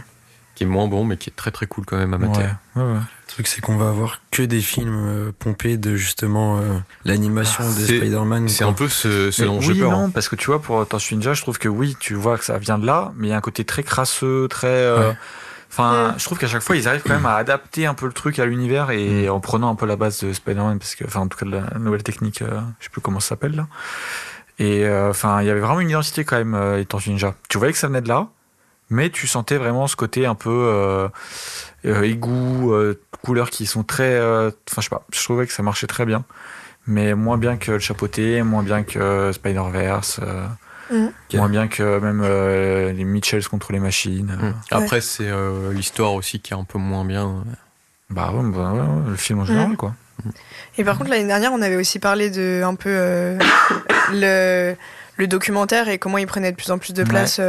Qui 0.54 0.64
est 0.64 0.66
moins 0.66 0.86
bon, 0.86 1.04
mais 1.04 1.16
qui 1.16 1.30
est 1.30 1.32
très 1.34 1.50
très 1.50 1.66
cool 1.66 1.84
quand 1.86 1.96
même 1.96 2.12
amateur. 2.12 2.56
Ouais. 2.76 2.82
Ouais, 2.82 2.94
le 2.94 3.26
truc, 3.26 3.46
c'est 3.46 3.60
qu'on 3.62 3.76
va 3.76 3.88
avoir 3.88 4.20
que 4.30 4.42
des 4.42 4.60
films 4.60 5.06
euh, 5.08 5.32
pompés 5.38 5.78
de 5.78 5.96
justement 5.96 6.60
l'animation 7.04 7.64
ah, 7.66 7.80
de 7.80 7.86
Spider-Man. 7.86 8.48
C'est 8.48 8.64
un 8.64 8.74
peu 8.74 8.88
ce, 8.88 9.30
ce 9.30 9.44
dont 9.44 9.60
oui, 9.60 9.78
peur. 9.78 9.90
non, 9.90 10.10
parce 10.10 10.28
que 10.28 10.36
tu 10.36 10.46
vois, 10.46 10.60
pour 10.60 10.86
Tortues 10.86 11.14
Ninja, 11.14 11.32
je 11.32 11.40
trouve 11.40 11.58
que 11.58 11.68
oui, 11.68 11.96
tu 11.98 12.14
vois 12.14 12.36
que 12.36 12.44
ça 12.44 12.58
vient 12.58 12.78
de 12.78 12.86
là, 12.86 13.12
mais 13.16 13.28
il 13.28 13.30
y 13.30 13.34
a 13.34 13.36
un 13.36 13.42
côté 13.42 13.64
très 13.64 13.82
crasseux, 13.82 14.46
très. 14.48 15.14
Enfin, 15.72 16.14
je 16.18 16.24
trouve 16.24 16.36
qu'à 16.36 16.48
chaque 16.48 16.60
fois, 16.60 16.76
ils 16.76 16.86
arrivent 16.86 17.02
quand 17.02 17.14
même 17.14 17.24
à 17.24 17.36
adapter 17.36 17.86
un 17.86 17.94
peu 17.94 18.04
le 18.04 18.12
truc 18.12 18.38
à 18.38 18.44
l'univers 18.44 18.90
et 18.90 19.26
mm. 19.26 19.30
en 19.30 19.40
prenant 19.40 19.70
un 19.70 19.74
peu 19.74 19.86
la 19.86 19.96
base 19.96 20.22
de 20.22 20.34
Spider-Man, 20.34 20.78
parce 20.78 20.94
que, 20.94 21.06
enfin, 21.06 21.20
en 21.20 21.28
tout 21.28 21.38
cas, 21.38 21.46
de 21.46 21.52
la 21.52 21.78
nouvelle 21.78 22.02
technique, 22.02 22.42
euh, 22.42 22.60
je 22.78 22.84
sais 22.84 22.90
plus 22.90 23.00
comment 23.00 23.20
ça 23.20 23.30
s'appelle 23.30 23.56
là. 23.56 23.66
Et 24.58 24.84
euh, 24.84 25.08
enfin, 25.08 25.40
il 25.40 25.46
y 25.46 25.50
avait 25.50 25.60
vraiment 25.60 25.80
une 25.80 25.88
identité 25.88 26.24
quand 26.24 26.36
même, 26.36 26.54
euh, 26.54 26.78
étant 26.78 26.98
Ninja. 27.06 27.34
Tu 27.48 27.56
voyais 27.56 27.72
que 27.72 27.78
ça 27.78 27.86
venait 27.86 28.02
de 28.02 28.08
là, 28.08 28.28
mais 28.92 29.10
tu 29.10 29.26
sentais 29.26 29.56
vraiment 29.56 29.86
ce 29.88 29.96
côté 29.96 30.26
un 30.26 30.34
peu 30.34 30.50
euh, 31.84 32.02
égout, 32.02 32.72
couleurs 33.22 33.50
qui 33.50 33.66
sont 33.66 33.82
très. 33.82 34.18
Enfin, 34.18 34.52
je 34.78 34.82
sais 34.82 34.90
pas, 34.90 35.04
je 35.12 35.22
trouvais 35.22 35.46
que 35.46 35.52
ça 35.52 35.62
marchait 35.62 35.88
très 35.88 36.06
bien, 36.06 36.24
mais 36.86 37.14
moins 37.14 37.38
bien 37.38 37.56
que 37.56 37.72
le 37.72 37.78
chapeauté, 37.80 38.42
moins 38.42 38.62
bien 38.62 38.84
que 38.84 39.32
Spider-Verse. 39.32 40.20
Mm. 40.92 41.08
Moins 41.34 41.48
bien 41.48 41.68
que 41.68 41.98
même 41.98 42.22
euh, 42.24 42.92
les 42.92 43.04
Mitchells 43.04 43.46
contre 43.48 43.72
les 43.72 43.80
machines. 43.80 44.36
Mm. 44.40 44.54
Après, 44.70 45.00
c'est 45.00 45.28
euh, 45.28 45.72
l'histoire 45.72 46.14
aussi 46.14 46.40
qui 46.40 46.52
est 46.52 46.56
un 46.56 46.64
peu 46.64 46.78
moins 46.78 47.04
bien. 47.04 47.44
Bah, 48.10 48.30
bah 48.34 48.72
ouais, 48.72 49.10
le 49.10 49.16
film 49.16 49.40
en 49.40 49.44
général, 49.44 49.76
quoi. 49.76 49.94
Et 50.76 50.84
par 50.84 50.98
contre, 50.98 51.10
l'année 51.10 51.26
dernière, 51.26 51.52
on 51.52 51.62
avait 51.62 51.76
aussi 51.76 51.98
parlé 51.98 52.30
de 52.30 52.62
un 52.62 52.74
peu 52.74 52.90
euh, 52.90 53.38
le, 54.12 54.76
le, 55.16 55.26
documentaire 55.26 55.88
et 55.88 55.98
comment 55.98 56.18
il 56.18 56.26
prenait 56.26 56.52
de 56.52 56.56
plus 56.56 56.70
en 56.70 56.78
plus 56.78 56.92
de 56.92 57.02
place 57.02 57.40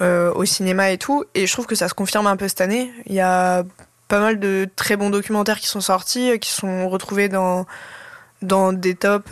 au 0.00 0.44
cinéma 0.44 0.90
et 0.90 0.98
tout. 0.98 1.24
Et 1.34 1.46
je 1.46 1.52
trouve 1.52 1.66
que 1.66 1.74
ça 1.74 1.88
se 1.88 1.94
confirme 1.94 2.26
un 2.26 2.36
peu 2.36 2.48
cette 2.48 2.60
année. 2.60 2.90
Il 3.06 3.14
y 3.14 3.20
a 3.20 3.64
pas 4.08 4.20
mal 4.20 4.40
de 4.40 4.68
très 4.76 4.96
bons 4.96 5.10
documentaires 5.10 5.60
qui 5.60 5.66
sont 5.66 5.80
sortis, 5.80 6.38
qui 6.40 6.50
sont 6.50 6.88
retrouvés 6.88 7.28
dans, 7.28 7.66
dans 8.42 8.72
des 8.72 8.94
tops 8.94 9.30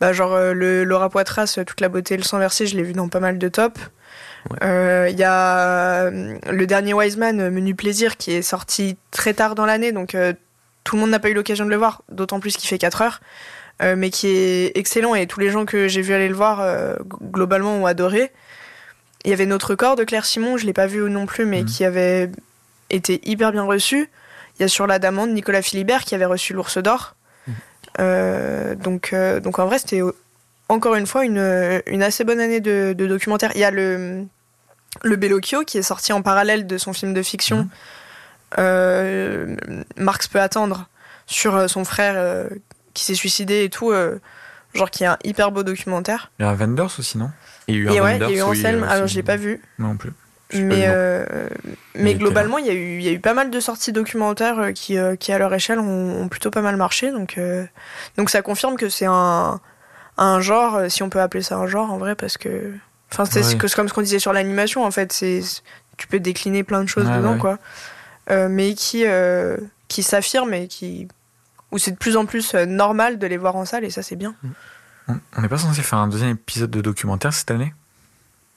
bah, 0.00 0.12
genre 0.12 0.34
euh, 0.34 0.52
le 0.52 0.84
Laura 0.84 1.08
Poitras, 1.08 1.58
toute 1.66 1.80
la 1.80 1.88
beauté 1.88 2.14
et 2.14 2.16
le 2.16 2.22
sang 2.22 2.38
versé, 2.38 2.66
je 2.66 2.76
l'ai 2.76 2.82
vu 2.82 2.92
dans 2.92 3.08
pas 3.08 3.20
mal 3.20 3.38
de 3.38 3.48
tops. 3.48 3.80
Il 4.50 4.56
euh, 4.62 5.08
y 5.10 5.24
a 5.24 6.04
euh, 6.04 6.38
le 6.50 6.66
dernier 6.66 6.94
Wiseman, 6.94 7.50
Menu 7.50 7.74
Plaisir, 7.74 8.16
qui 8.16 8.32
est 8.32 8.42
sorti 8.42 8.96
très 9.10 9.34
tard 9.34 9.54
dans 9.54 9.66
l'année, 9.66 9.92
donc 9.92 10.16
tout 10.84 10.96
le 10.96 11.00
monde 11.00 11.10
n'a 11.10 11.18
pas 11.18 11.30
eu 11.30 11.34
l'occasion 11.34 11.64
de 11.64 11.70
le 11.70 11.76
voir, 11.76 12.02
d'autant 12.10 12.40
plus 12.40 12.56
qu'il 12.56 12.68
fait 12.68 12.78
4 12.78 13.02
heures, 13.02 13.20
mais 13.96 14.10
qui 14.10 14.28
est 14.28 14.76
excellent 14.76 15.14
et 15.14 15.26
tous 15.26 15.40
les 15.40 15.50
gens 15.50 15.64
que 15.64 15.88
j'ai 15.88 16.00
vu 16.00 16.14
aller 16.14 16.28
le 16.28 16.34
voir, 16.34 16.64
globalement, 17.22 17.74
ont 17.76 17.86
adoré. 17.86 18.32
Il 19.26 19.30
y 19.30 19.32
avait 19.32 19.46
Notre 19.46 19.74
corps 19.74 19.96
de 19.96 20.04
Claire 20.04 20.24
Simon, 20.24 20.56
je 20.56 20.66
l'ai 20.66 20.72
pas 20.72 20.86
vu 20.86 21.00
non 21.10 21.26
plus, 21.26 21.46
mais 21.46 21.62
mhm. 21.62 21.66
qui 21.66 21.84
avait 21.84 22.30
été 22.90 23.20
hyper 23.28 23.50
bien 23.50 23.64
reçu. 23.64 24.08
Il 24.56 24.62
y 24.62 24.64
a 24.64 24.68
sur 24.68 24.86
la 24.86 25.00
d'amande 25.00 25.30
Nicolas 25.30 25.62
Philibert 25.62 26.04
qui 26.04 26.14
avait 26.14 26.24
reçu 26.24 26.52
l'ours 26.54 26.78
d'or. 26.78 27.16
Euh, 27.98 28.76
donc, 28.76 29.12
euh, 29.12 29.40
donc 29.40 29.58
en 29.58 29.66
vrai, 29.66 29.78
c'était 29.78 30.00
encore 30.68 30.94
une 30.94 31.06
fois 31.08 31.24
une, 31.24 31.82
une 31.86 32.02
assez 32.04 32.22
bonne 32.22 32.38
année 32.38 32.60
de, 32.60 32.94
de 32.96 33.06
documentaires. 33.06 33.50
Il 33.56 33.60
y 33.60 33.64
a 33.64 33.72
le, 33.72 34.24
le 35.02 35.16
Bellocchio 35.16 35.64
qui 35.64 35.76
est 35.78 35.82
sorti 35.82 36.12
en 36.12 36.22
parallèle 36.22 36.68
de 36.68 36.78
son 36.78 36.92
film 36.92 37.12
de 37.12 37.22
fiction. 37.22 37.56
Mhm. 37.56 37.68
Euh, 38.58 39.56
Marx 39.96 40.28
peut 40.28 40.40
attendre 40.40 40.88
sur 41.26 41.68
son 41.68 41.84
frère 41.84 42.46
qui 42.94 43.04
s'est 43.04 43.16
suicidé 43.16 43.64
et 43.64 43.70
tout. 43.70 43.92
genre 44.72 44.90
qui 44.90 45.02
est 45.02 45.08
un 45.08 45.18
hyper 45.24 45.50
beau 45.50 45.64
documentaire. 45.64 46.30
Il 46.38 46.44
y 46.44 46.46
a 46.46 46.50
un 46.50 46.54
Wenders 46.54 47.00
aussi, 47.00 47.18
non? 47.18 47.30
Il 47.68 47.74
y 47.74 47.78
a 47.78 47.80
eu 47.80 47.88
un 47.88 48.02
ouais, 48.02 48.16
il 48.16 48.22
y 48.22 48.24
a 48.24 48.38
eu 48.38 48.42
Anselme. 48.42 48.84
Alors 48.84 49.06
je 49.06 49.14
l'ai 49.16 49.22
pas 49.22 49.36
vu. 49.36 49.60
Non 49.78 49.96
plus. 49.96 50.12
Mais, 50.54 50.84
euh, 50.86 51.48
mais 51.96 52.14
globalement, 52.14 52.58
il 52.58 52.66
y, 52.66 52.70
a 52.70 52.72
eu, 52.72 53.00
y 53.00 53.08
a 53.08 53.12
eu 53.12 53.18
pas 53.18 53.34
mal 53.34 53.50
de 53.50 53.58
sorties 53.58 53.92
documentaires 53.92 54.58
euh, 54.60 54.72
qui, 54.72 54.96
euh, 54.96 55.16
qui 55.16 55.32
à 55.32 55.38
leur 55.38 55.52
échelle, 55.52 55.80
ont, 55.80 56.28
plutôt 56.28 56.50
pas 56.50 56.62
mal 56.62 56.76
marché. 56.76 57.10
Donc, 57.10 57.40
donc 58.16 58.30
ça 58.30 58.42
confirme 58.42 58.76
que 58.76 58.88
c'est 58.88 59.06
un, 59.06 59.60
un 60.16 60.40
genre, 60.40 60.82
si 60.88 61.02
on 61.02 61.10
peut 61.10 61.20
appeler 61.20 61.42
ça 61.42 61.56
un 61.56 61.66
genre 61.66 61.92
en 61.92 61.98
vrai, 61.98 62.14
parce 62.14 62.38
que. 62.38 62.72
Enfin, 63.12 63.24
c'est 63.24 63.58
comme 63.58 63.88
ce 63.88 63.94
qu'on 63.94 64.02
disait 64.02 64.18
sur 64.18 64.32
l'animation, 64.32 64.84
en 64.84 64.90
fait. 64.90 65.24
Tu 65.96 66.06
peux 66.06 66.20
décliner 66.20 66.64
plein 66.64 66.82
de 66.82 66.88
choses 66.88 67.06
dedans, 67.06 67.38
quoi. 67.38 67.58
mais 68.30 68.74
qui, 68.74 69.04
qui 69.88 70.02
s'affirme 70.02 70.54
et 70.54 70.68
qui. 70.68 71.08
où 71.72 71.78
c'est 71.78 71.92
de 71.92 71.96
plus 71.96 72.16
en 72.16 72.26
plus 72.26 72.54
normal 72.54 73.18
de 73.18 73.26
les 73.26 73.36
voir 73.36 73.56
en 73.56 73.64
salle, 73.64 73.84
et 73.84 73.90
ça, 73.90 74.02
c'est 74.02 74.16
bien. 74.16 74.36
On 75.08 75.40
n'est 75.40 75.48
pas 75.48 75.58
censé 75.58 75.82
faire 75.82 75.98
un 75.98 76.08
deuxième 76.08 76.30
épisode 76.30 76.70
de 76.70 76.80
documentaire 76.80 77.32
cette 77.32 77.50
année? 77.50 77.72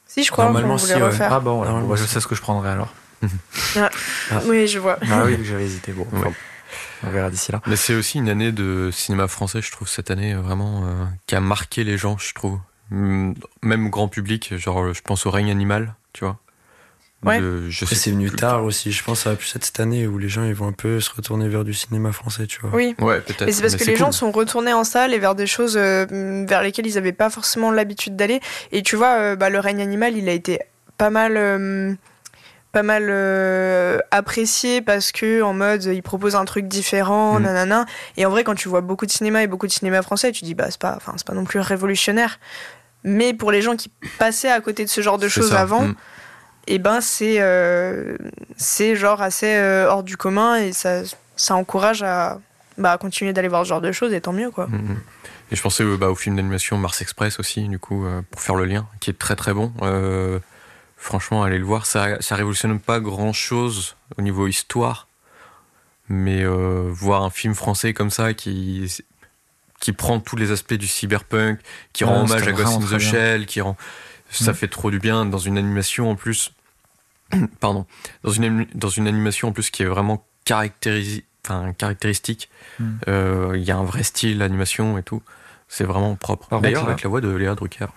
Si, 0.07 0.23
je 0.23 0.31
crois. 0.31 0.45
Normalement, 0.45 0.77
si, 0.77 0.93
refaire. 0.93 1.31
Ah 1.31 1.39
bon, 1.39 1.95
je 1.95 2.03
sais 2.05 2.19
ce 2.19 2.27
que 2.27 2.35
je 2.35 2.41
prendrai 2.41 2.69
alors. 2.69 2.93
Ah, 3.75 3.89
ah. 4.31 4.39
Oui, 4.45 4.67
je 4.67 4.79
vois. 4.79 4.97
Ah 5.11 5.23
oui, 5.25 5.37
j'avais 5.43 5.65
hésité. 5.65 5.91
Bon, 5.91 6.07
on 7.03 7.09
verra 7.09 7.29
d'ici 7.29 7.51
là. 7.51 7.61
Mais 7.67 7.75
c'est 7.75 7.93
aussi 7.93 8.17
une 8.17 8.29
année 8.29 8.51
de 8.51 8.89
cinéma 8.91 9.27
français, 9.27 9.61
je 9.61 9.71
trouve, 9.71 9.87
cette 9.87 10.09
année 10.09 10.33
vraiment, 10.35 10.85
euh, 10.85 11.05
qui 11.27 11.35
a 11.35 11.41
marqué 11.41 11.83
les 11.83 11.97
gens, 11.97 12.17
je 12.17 12.33
trouve. 12.33 12.59
Même 12.91 13.89
grand 13.89 14.07
public, 14.07 14.55
genre, 14.57 14.93
je 14.93 15.01
pense 15.01 15.25
au 15.25 15.31
règne 15.31 15.51
animal, 15.51 15.93
tu 16.13 16.23
vois. 16.23 16.39
Ouais. 17.25 17.41
je 17.69 17.85
sais 17.85 17.95
c'est 17.95 18.11
venu 18.11 18.31
tard 18.31 18.63
aussi. 18.63 18.91
Je 18.93 19.03
pense 19.03 19.19
que 19.19 19.23
ça 19.23 19.29
va 19.31 19.35
plus 19.35 19.53
être 19.55 19.65
cette 19.65 19.79
année 19.81 20.07
où 20.07 20.17
les 20.17 20.29
gens 20.29 20.43
ils 20.45 20.53
vont 20.53 20.67
un 20.67 20.73
peu 20.73 21.01
se 21.01 21.09
retourner 21.13 21.49
vers 21.49 21.65
du 21.65 21.73
cinéma 21.73 22.13
français, 22.13 22.47
tu 22.47 22.61
vois. 22.61 22.71
Oui. 22.73 22.95
Ouais, 22.99 23.19
peut-être. 23.19 23.45
Mais 23.45 23.51
c'est 23.51 23.61
parce 23.61 23.75
que 23.75 23.83
les 23.83 23.97
gens 23.97 24.11
sont 24.11 24.31
retournés 24.31 24.73
en 24.73 24.85
salle 24.85 25.13
et 25.13 25.19
vers 25.19 25.35
des 25.35 25.47
choses 25.47 25.75
euh, 25.77 26.05
vers 26.47 26.63
lesquelles 26.63 26.87
ils 26.87 26.95
n'avaient 26.95 27.11
pas 27.11 27.29
forcément 27.29 27.71
l'habitude 27.71 28.15
d'aller. 28.15 28.39
Et 28.71 28.83
tu 28.83 28.95
vois, 28.95 29.19
euh, 29.19 29.35
bah, 29.35 29.49
le 29.49 29.59
règne 29.59 29.81
animal, 29.81 30.15
il 30.15 30.29
a 30.29 30.33
été 30.33 30.59
pas 30.97 31.09
mal. 31.09 31.35
Euh, 31.35 31.93
pas 32.71 32.83
mal 32.83 33.09
apprécié 34.11 34.83
parce 34.83 35.11
que 35.11 35.41
en 35.41 35.55
mode 35.55 35.85
il 35.85 36.03
propose 36.03 36.35
un 36.35 36.45
truc 36.45 36.67
différent 36.67 37.39
mm. 37.39 37.41
nanana 37.41 37.85
et 38.15 38.27
en 38.27 38.29
vrai 38.29 38.43
quand 38.43 38.53
tu 38.53 38.69
vois 38.69 38.81
beaucoup 38.81 39.07
de 39.07 39.11
cinéma 39.11 39.41
et 39.41 39.47
beaucoup 39.47 39.65
de 39.65 39.71
cinéma 39.71 40.03
français 40.03 40.31
tu 40.31 40.45
dis 40.45 40.53
bah 40.53 40.67
c'est 40.69 40.79
pas 40.79 40.93
enfin 40.95 41.13
c'est 41.17 41.25
pas 41.25 41.33
non 41.33 41.45
plus 41.45 41.59
révolutionnaire 41.61 42.39
mais 43.03 43.33
pour 43.33 43.51
les 43.51 43.63
gens 43.63 43.75
qui 43.75 43.89
passaient 44.19 44.51
à 44.51 44.61
côté 44.61 44.85
de 44.85 44.89
ce 44.91 45.01
genre 45.01 45.17
de 45.17 45.27
choses 45.27 45.55
avant 45.55 45.81
mm 45.81 45.95
et 46.69 46.77
ben 46.77 47.01
c'est 47.01 47.37
euh, 47.39 48.15
c'est 48.55 48.95
genre 48.95 49.21
assez 49.21 49.55
euh, 49.55 49.89
hors 49.89 50.03
du 50.03 50.17
commun 50.17 50.57
et 50.57 50.71
ça, 50.71 51.01
ça 51.35 51.55
encourage 51.55 52.03
à 52.03 52.39
bah, 52.77 52.97
continuer 52.97 53.33
d'aller 53.33 53.47
voir 53.47 53.65
ce 53.65 53.69
genre 53.69 53.81
de 53.81 53.91
choses 53.91 54.13
et 54.13 54.21
tant 54.21 54.33
mieux 54.33 54.51
quoi. 54.51 54.67
Mm-hmm. 54.67 54.97
Et 55.51 55.55
je 55.55 55.61
pensais 55.61 55.83
bah, 55.97 56.09
au 56.09 56.15
film 56.15 56.35
d'animation 56.35 56.77
Mars 56.77 57.01
Express 57.01 57.39
aussi, 57.39 57.67
du 57.67 57.79
coup, 57.79 58.05
euh, 58.05 58.21
pour 58.29 58.39
faire 58.39 58.55
le 58.55 58.65
lien, 58.65 58.87
qui 58.99 59.09
est 59.09 59.17
très 59.17 59.35
très 59.35 59.51
bon. 59.51 59.73
franchement, 60.95 61.43
allez 61.43 61.57
le 61.57 61.65
voir. 61.65 61.87
Ça, 61.87 62.21
ça 62.21 62.35
révolutionne 62.35 62.79
pas 62.79 62.99
grand 62.99 63.33
chose 63.33 63.95
au 64.17 64.21
niveau 64.21 64.45
histoire, 64.45 65.07
mais 66.07 66.45
voir 66.45 67.23
un 67.23 67.31
film 67.31 67.55
français 67.55 67.93
comme 67.93 68.11
ça 68.11 68.35
qui, 68.35 69.01
qui 69.79 69.91
prend 69.91 70.19
tous 70.19 70.35
les 70.35 70.51
aspects 70.51 70.75
du 70.75 70.85
cyberpunk, 70.85 71.59
qui 71.93 72.03
rend 72.03 72.25
hommage 72.25 72.47
à 72.47 72.51
Ghost 72.51 72.73
in 72.73 72.97
the 72.97 72.99
Shell, 72.99 73.45
qui 73.47 73.59
rend. 73.59 73.75
Ça 74.29 74.51
mm. 74.51 74.55
fait 74.55 74.67
trop 74.67 74.91
du 74.91 74.99
bien 74.99 75.25
dans 75.25 75.39
une 75.39 75.57
animation 75.57 76.11
en 76.11 76.15
plus. 76.15 76.51
pardon, 77.59 77.85
dans 78.23 78.31
une, 78.31 78.65
dans 78.75 78.89
une 78.89 79.07
animation 79.07 79.49
en 79.49 79.51
plus 79.51 79.69
qui 79.69 79.83
est 79.83 79.87
vraiment 79.87 80.25
enfin, 81.45 81.73
caractéristique. 81.73 82.49
Hmm. 82.79 82.97
Euh, 83.07 83.53
il 83.55 83.63
y 83.63 83.71
a 83.71 83.77
un 83.77 83.83
vrai 83.83 84.03
style 84.03 84.39
d'animation 84.39 84.97
et 84.97 85.03
tout. 85.03 85.21
C'est 85.67 85.83
vraiment 85.83 86.15
propre. 86.15 86.59
D'ailleurs, 86.61 86.87
avec 86.87 87.03
la 87.03 87.09
voix 87.09 87.21
de 87.21 87.29
Léa 87.29 87.55
Drucker. 87.55 87.87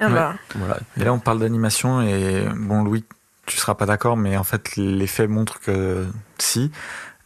Ah 0.00 0.08
bah. 0.08 0.34
voilà. 0.54 0.78
Et 0.98 1.04
là, 1.04 1.12
on 1.12 1.18
parle 1.18 1.40
d'animation 1.40 2.02
et 2.02 2.46
bon, 2.54 2.82
Louis, 2.82 3.04
tu 3.46 3.56
seras 3.56 3.74
pas 3.74 3.86
d'accord, 3.86 4.16
mais 4.16 4.36
en 4.36 4.44
fait, 4.44 4.76
les 4.76 5.06
faits 5.06 5.28
montrent 5.28 5.60
que 5.60 6.06
si. 6.38 6.70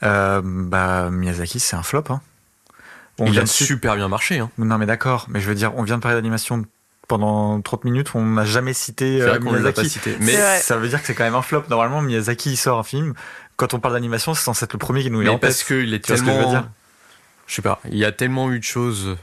Euh, 0.03 0.41
bah, 0.45 1.11
Miyazaki, 1.11 1.61
c'est 1.61 1.77
un 1.77 1.83
flop. 1.83 2.05
Hein. 2.11 2.21
On 3.19 3.27
il 3.27 3.39
a 3.39 3.47
super 3.47 3.97
bien 3.97 4.09
marché. 4.09 4.39
Hein. 4.39 4.51
Non, 4.59 4.79
mais 4.79 4.87
d'accord. 4.87 5.27
Mais 5.29 5.41
je 5.41 5.49
veux 5.49 5.55
dire, 5.55 5.77
on 5.77 5.83
vient 5.83 5.97
de 5.97 6.03
parler 6.03 6.17
d'animation 6.17 6.65
pendant 7.11 7.61
30 7.61 7.85
minutes, 7.87 8.11
on 8.15 8.25
n'a 8.25 8.45
jamais 8.45 8.73
cité 8.73 9.21
euh, 9.21 9.41
Miyazaki. 9.41 9.99
Mais 10.21 10.37
ça 10.61 10.77
veut 10.77 10.89
dire 10.89 11.01
que 11.01 11.09
c'est 11.09 11.15
quand 11.15 11.25
même 11.25 11.35
un 11.35 11.43
flop. 11.43 11.65
Normalement, 11.69 12.03
Miyazaki 12.03 12.53
il 12.53 12.57
sort 12.57 12.79
un 12.79 12.85
film. 12.85 13.15
Quand 13.57 13.75
on 13.75 13.81
parle 13.81 13.95
d'animation, 13.95 14.33
c'est 14.33 14.45
censé 14.45 14.65
être 14.65 14.73
le 14.73 14.79
premier 14.79 15.03
qui 15.03 15.11
nous 15.11 15.21
est 15.21 15.29
en 15.29 15.37
parce 15.37 15.65
qu'il 15.65 15.93
est 15.93 16.05
tellement. 16.05 16.33
je, 16.33 16.45
veux 16.45 16.51
dire 16.51 16.69
je 17.49 17.55
sais 17.57 17.63
pas. 17.63 17.81
Il 17.91 17.99
y 17.99 18.05
a 18.05 18.13
tellement 18.13 18.53
eu 18.53 18.61
de 18.61 18.65
choses 18.65 19.17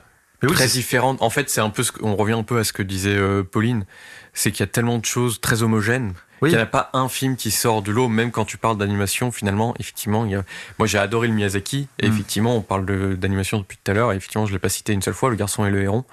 très 0.45 0.67
différentes. 0.67 1.21
En 1.21 1.29
fait, 1.29 1.49
c'est 1.49 1.61
un 1.61 1.69
peu 1.69 1.81
ce 1.81 1.93
on 2.01 2.17
revient 2.17 2.33
un 2.33 2.43
peu 2.43 2.59
à 2.59 2.65
ce 2.65 2.73
que 2.73 2.83
disait 2.83 3.15
euh, 3.15 3.41
Pauline. 3.41 3.85
C'est 4.33 4.51
qu'il 4.51 4.59
y 4.59 4.63
a 4.63 4.71
tellement 4.71 4.97
de 4.97 5.05
choses 5.05 5.39
très 5.39 5.63
homogènes 5.63 6.13
il 6.43 6.49
n'y 6.49 6.55
a 6.55 6.65
pas 6.65 6.89
un 6.93 7.09
film 7.09 7.35
qui 7.35 7.51
sort 7.51 7.81
de 7.81 7.91
l'eau, 7.91 8.07
même 8.07 8.31
quand 8.31 8.45
tu 8.45 8.57
parles 8.57 8.77
d'animation, 8.77 9.31
finalement, 9.31 9.73
effectivement, 9.79 10.25
il 10.25 10.31
y 10.31 10.35
a... 10.35 10.43
moi 10.77 10.87
j'ai 10.87 10.97
adoré 10.97 11.27
le 11.27 11.33
Miyazaki, 11.33 11.87
et 11.99 12.07
mm. 12.07 12.13
effectivement, 12.13 12.55
on 12.55 12.61
parle 12.61 12.85
d'animation 13.17 13.59
depuis 13.59 13.77
tout 13.83 13.91
à 13.91 13.93
l'heure, 13.93 14.13
et 14.13 14.15
effectivement, 14.15 14.45
je 14.45 14.51
ne 14.51 14.55
l'ai 14.55 14.59
pas 14.59 14.69
cité 14.69 14.93
une 14.93 15.01
seule 15.01 15.13
fois, 15.13 15.29
Le 15.29 15.35
garçon 15.35 15.65
et 15.65 15.71
le 15.71 15.81
héron. 15.81 16.03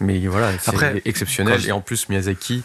Mais 0.00 0.26
voilà, 0.26 0.52
c'est 0.58 1.06
exceptionnel, 1.06 1.66
et 1.66 1.72
en 1.72 1.80
plus, 1.80 2.08
Miyazaki, 2.08 2.62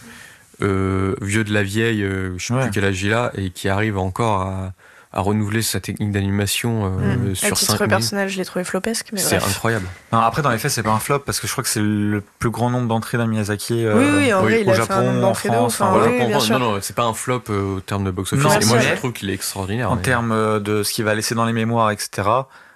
euh, 0.62 1.14
vieux 1.22 1.44
de 1.44 1.52
la 1.52 1.62
vieille, 1.62 2.02
euh, 2.02 2.36
je 2.36 2.52
ne 2.52 2.58
sais 2.58 2.64
plus 2.66 2.70
quel 2.72 2.84
âge 2.84 3.02
il 3.02 3.14
a, 3.14 3.32
et 3.34 3.50
qui 3.50 3.68
arrive 3.68 3.96
encore 3.96 4.42
à, 4.42 4.72
à 5.12 5.20
renouveler 5.22 5.60
sa 5.62 5.80
technique 5.80 6.12
d'animation 6.12 6.84
euh, 7.00 7.30
Mm. 7.30 7.34
sur 7.34 7.46
À 7.52 7.56
5 7.56 7.56
titre 7.56 7.86
personnel, 7.86 8.28
je 8.28 8.36
l'ai 8.38 8.44
trouvé 8.44 8.64
flopesque, 8.64 9.08
mais 9.12 9.18
C'est 9.18 9.38
bref. 9.38 9.50
incroyable. 9.50 9.86
Non, 10.12 10.20
après, 10.20 10.40
dans 10.42 10.50
les 10.50 10.58
faits, 10.58 10.70
c'est 10.70 10.84
pas 10.84 10.92
un 10.92 11.00
flop 11.00 11.18
parce 11.20 11.40
que 11.40 11.48
je 11.48 11.52
crois 11.52 11.64
que 11.64 11.70
c'est 11.70 11.80
le 11.82 12.22
plus 12.38 12.50
grand 12.50 12.70
nombre 12.70 12.86
d'entrées 12.86 13.18
d'un 13.18 13.26
Miyazaki. 13.26 13.84
euh, 13.84 13.98
Oui, 13.98 14.04
oui, 14.26 14.32
en 14.32 14.44
oui, 14.44 14.58
il 14.62 14.68
au 14.68 14.70
a 14.70 14.74
fait 14.74 14.80
un 14.92 15.02
Japon, 15.04 15.24
en 15.24 15.34
France, 15.34 15.74
enfin, 15.80 15.86
hein. 15.86 15.90
voilà, 15.90 16.06
Oui, 16.12 16.18
pour 16.18 16.26
bien 16.28 16.36
moi, 16.36 16.44
sûr. 16.44 16.58
non, 16.60 16.72
non, 16.74 16.78
c'est 16.80 16.94
pas 16.94 17.04
un 17.04 17.12
flop 17.14 17.42
euh, 17.50 17.76
au 17.76 17.80
terme 17.80 18.04
de 18.04 18.10
box-office. 18.12 18.44
Non, 18.44 18.60
Et 18.60 18.64
moi, 18.66 18.78
je 18.78 18.94
trouve 18.94 19.12
qu'il 19.12 19.30
est 19.30 19.34
extraordinaire. 19.34 19.90
En 19.90 19.96
mais- 19.96 20.02
termes 20.02 20.60
de 20.60 20.82
ce 20.84 20.92
qu'il 20.92 21.04
va 21.04 21.14
laisser 21.16 21.34
dans 21.34 21.44
les 21.44 21.52
mémoires, 21.52 21.90
etc., 21.90 22.28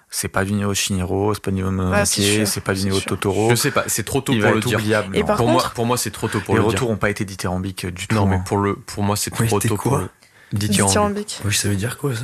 c'est 0.09 0.27
pas 0.27 0.43
du 0.45 0.51
niveau 0.53 0.69
de 0.71 0.75
Shinhiro, 0.75 1.33
c'est 1.33 1.43
pas 1.43 1.51
du 1.51 1.55
niveau 1.57 1.69
de 1.71 1.91
Ah, 1.93 2.05
c'est 2.05 2.21
Mononoke, 2.21 2.37
sûr, 2.39 2.47
c'est 2.47 2.61
pas 2.61 2.73
du 2.73 2.83
niveau. 2.83 2.99
Totoro. 2.99 3.49
Je 3.49 3.55
sais 3.55 3.71
pas, 3.71 3.83
c'est 3.87 4.03
trop 4.03 4.19
tôt 4.21 4.33
Il 4.33 4.41
pour 4.41 4.51
le 4.51 4.59
dire. 4.59 4.77
oubliable. 4.77 5.15
Et 5.17 5.23
par 5.23 5.37
Pour 5.37 5.47
moi, 5.47 5.61
contre- 5.61 5.73
pour 5.73 5.85
moi, 5.85 5.97
c'est 5.97 6.11
trop 6.11 6.27
tôt 6.27 6.39
pour 6.41 6.55
les 6.55 6.59
le 6.61 6.67
dire. 6.67 6.73
retours 6.73 6.89
ont 6.91 6.95
pas 6.97 7.09
été 7.09 7.23
dithyrambiques 7.25 7.85
du 7.87 8.07
tout. 8.07 8.15
Non, 8.15 8.25
mais 8.25 8.39
pour 8.45 8.57
le, 8.57 8.75
pour 8.75 9.03
moi, 9.03 9.15
c'est 9.15 9.31
Oui, 9.39 9.47
trop 9.47 9.59
tôt 9.59 9.75
quoi 9.77 9.91
pour 9.91 9.97
le. 9.99 10.09
Dithyrambique. 10.57 11.41
Oui, 11.45 11.53
ça 11.53 11.67
veut 11.69 11.75
dire 11.75 11.97
quoi 11.97 12.13
ça? 12.15 12.21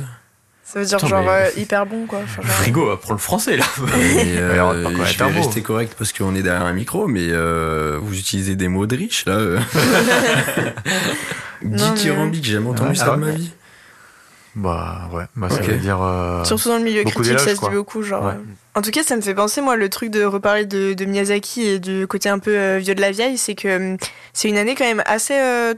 Ça 0.64 0.78
veut 0.80 0.86
dire 0.86 0.96
Attends, 0.96 1.06
genre 1.08 1.22
mais- 1.22 1.50
euh, 1.54 1.60
hyper 1.60 1.84
bon, 1.84 2.06
quoi. 2.06 2.20
Enfin, 2.24 2.40
genre- 2.42 2.50
Frigo, 2.52 2.90
apprends 2.90 3.12
le 3.12 3.18
français 3.18 3.56
là. 3.58 3.64
Mais, 3.98 4.24
euh, 4.38 4.52
Alors, 4.54 4.72
par 4.72 4.82
contre, 4.92 5.06
je 5.06 5.18
vais 5.24 5.30
rester 5.40 5.62
correct 5.62 5.94
parce 5.98 6.12
qu'on 6.14 6.34
est 6.34 6.42
derrière 6.42 6.64
un 6.64 6.72
micro, 6.72 7.06
mais 7.08 7.26
euh, 7.30 7.98
vous 8.00 8.18
utilisez 8.18 8.56
des 8.56 8.68
mots 8.68 8.86
de 8.86 8.96
riche 8.96 9.26
là. 9.26 9.34
euh. 9.34 9.60
Dithyrambique, 11.62 12.44
j'ai 12.44 12.52
jamais 12.54 12.68
entendu 12.70 12.96
ça 12.96 13.10
ah 13.12 13.16
de 13.16 13.20
ma 13.20 13.30
vie. 13.32 13.50
Bah 14.54 15.08
ouais, 15.12 15.24
bah, 15.36 15.48
ça 15.48 15.56
Ok. 15.56 15.68
veut 15.68 15.76
dire. 15.78 16.02
euh, 16.02 16.44
Surtout 16.44 16.68
dans 16.68 16.76
le 16.78 16.84
milieu 16.84 17.04
critique, 17.04 17.38
ça 17.38 17.54
se 17.54 17.60
dit 17.60 17.70
beaucoup. 17.74 18.02
Genre, 18.02 18.24
Ouais. 18.24 18.32
euh. 18.32 18.44
En 18.74 18.82
tout 18.82 18.90
cas, 18.90 19.02
ça 19.02 19.16
me 19.16 19.22
fait 19.22 19.34
penser, 19.34 19.60
moi, 19.62 19.76
le 19.76 19.88
truc 19.88 20.10
de 20.10 20.24
reparler 20.24 20.66
de, 20.66 20.92
de 20.94 21.04
Miyazaki 21.04 21.62
et 21.66 21.78
du 21.78 22.06
côté 22.06 22.28
un 22.28 22.38
peu 22.38 22.56
euh, 22.56 22.78
vieux 22.78 22.94
de 22.94 23.00
la 23.00 23.12
vieille, 23.12 23.38
c'est 23.38 23.54
que 23.54 23.92
hum, 23.92 23.96
c'est 24.32 24.48
une 24.48 24.58
année 24.58 24.74
quand 24.74 24.84
même 24.84 25.02
assez 25.06 25.34
euh, 25.38 25.74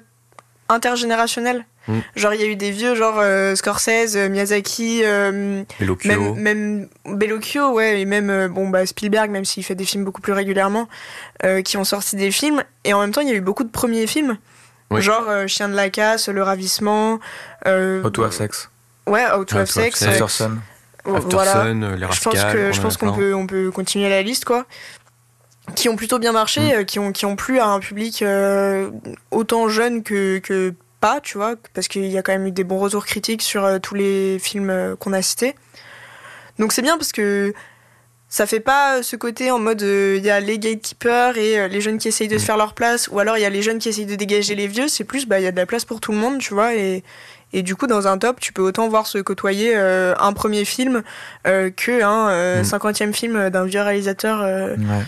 intergénérationnelle. 0.68 1.66
Mm. 1.86 1.98
Genre, 2.16 2.34
il 2.34 2.40
y 2.40 2.44
a 2.44 2.46
eu 2.46 2.56
des 2.56 2.70
vieux, 2.70 2.94
genre 2.94 3.16
euh, 3.18 3.54
Scorsese, 3.54 4.16
euh, 4.16 4.28
Miyazaki, 4.28 5.02
euh, 5.04 5.62
Bellocchio. 5.78 6.08
même, 6.34 6.34
même 6.36 6.88
Bellocchio, 7.04 7.72
ouais, 7.72 8.00
et 8.00 8.04
même 8.06 8.30
euh, 8.30 8.48
bon, 8.48 8.68
bah, 8.70 8.86
Spielberg, 8.86 9.30
même 9.30 9.44
s'il 9.44 9.64
fait 9.64 9.74
des 9.74 9.84
films 9.84 10.04
beaucoup 10.04 10.20
plus 10.22 10.32
régulièrement, 10.32 10.88
euh, 11.44 11.60
qui 11.62 11.76
ont 11.76 11.84
sorti 11.84 12.16
des 12.16 12.30
films. 12.30 12.62
Et 12.84 12.94
en 12.94 13.00
même 13.00 13.10
temps, 13.12 13.20
il 13.20 13.28
y 13.28 13.32
a 13.32 13.34
eu 13.34 13.40
beaucoup 13.42 13.64
de 13.64 13.70
premiers 13.70 14.06
films. 14.06 14.38
Oui. 14.90 15.02
Genre 15.02 15.24
euh, 15.28 15.46
Chien 15.46 15.68
de 15.68 15.74
la 15.74 15.90
casse, 15.90 16.28
Le 16.28 16.42
ravissement. 16.42 17.18
Euh, 17.66 18.08
to 18.10 18.22
have 18.24 18.32
sex. 18.32 18.70
Ouais, 19.06 19.24
Out 19.36 19.48
to 19.48 19.58
have 19.58 19.66
Sex. 19.70 19.98
sex. 19.98 20.40
After 21.06 21.28
Voilà. 21.36 21.52
Sun, 21.52 21.94
les 21.96 22.00
Je 22.00 22.06
pense 22.22 22.34
Rascals. 22.34 22.52
que 22.54 22.72
je 22.72 22.78
en 22.80 22.82
pense 22.82 22.94
a 22.94 22.98
qu'on 22.98 23.12
peut 23.12 23.34
on 23.34 23.46
peut 23.46 23.70
continuer 23.70 24.08
la 24.08 24.22
liste 24.22 24.46
quoi. 24.46 24.64
Qui 25.74 25.88
ont 25.88 25.96
plutôt 25.96 26.18
bien 26.18 26.32
marché, 26.32 26.78
Mm. 26.78 26.84
qui 26.84 26.98
ont 26.98 27.12
qui 27.12 27.26
ont 27.26 27.36
plu 27.36 27.58
à 27.58 27.66
un 27.66 27.80
public 27.80 28.22
euh, 28.22 28.90
autant 29.30 29.68
jeune 29.68 30.02
que 30.02 30.38
que 30.38 30.74
pas, 31.06 31.20
tu 31.20 31.36
vois, 31.38 31.54
parce 31.74 31.86
qu'il 31.88 32.06
y 32.06 32.16
a 32.18 32.22
quand 32.22 32.32
même 32.32 32.46
eu 32.46 32.50
des 32.52 32.64
bons 32.64 32.78
retours 32.78 33.04
critiques 33.04 33.42
sur 33.42 33.62
euh, 33.64 33.78
tous 33.78 33.94
les 33.94 34.38
films 34.38 34.70
euh, 34.70 34.96
qu'on 34.96 35.12
a 35.12 35.20
cités. 35.22 35.54
Donc 36.58 36.72
c'est 36.72 36.82
bien 36.82 36.96
parce 36.96 37.12
que 37.12 37.52
ça 38.28 38.46
fait 38.46 38.60
pas 38.72 39.02
ce 39.02 39.14
côté 39.16 39.50
en 39.50 39.58
mode 39.58 39.82
euh, 39.82 40.14
il 40.18 40.24
y 40.24 40.30
a 40.30 40.40
les 40.40 40.58
gatekeepers 40.58 41.36
et 41.36 41.58
euh, 41.60 41.68
les 41.68 41.80
jeunes 41.80 41.98
qui 41.98 42.08
essayent 42.08 42.28
de 42.28 42.38
se 42.38 42.44
Mm. 42.44 42.46
faire 42.46 42.56
leur 42.56 42.72
place 42.74 43.08
ou 43.12 43.18
alors 43.18 43.36
il 43.38 43.42
y 43.42 43.44
a 43.44 43.50
les 43.50 43.60
jeunes 43.62 43.78
qui 43.78 43.88
essayent 43.90 44.06
de 44.06 44.14
dégager 44.16 44.54
les 44.54 44.66
vieux, 44.66 44.88
c'est 44.88 45.04
plus 45.04 45.26
bah 45.26 45.38
il 45.40 45.44
y 45.44 45.46
a 45.46 45.52
de 45.52 45.56
la 45.56 45.66
place 45.66 45.84
pour 45.84 46.00
tout 46.00 46.12
le 46.12 46.18
monde, 46.18 46.38
tu 46.38 46.54
vois 46.54 46.74
et 46.74 47.02
et 47.56 47.62
du 47.62 47.76
coup, 47.76 47.86
dans 47.86 48.08
un 48.08 48.18
top, 48.18 48.40
tu 48.40 48.52
peux 48.52 48.62
autant 48.62 48.88
voir 48.88 49.06
se 49.06 49.18
côtoyer 49.18 49.74
euh, 49.76 50.12
un 50.18 50.32
premier 50.32 50.64
film 50.64 51.02
euh, 51.46 51.70
que 51.70 52.02
un 52.02 52.28
euh, 52.30 52.60
Mm. 52.62 52.64
cinquantième 52.64 53.12
film 53.14 53.50
d'un 53.50 53.64
vieux 53.64 53.82
réalisateur 53.82 54.40
euh, 54.42 54.74
Ouais. 54.76 55.04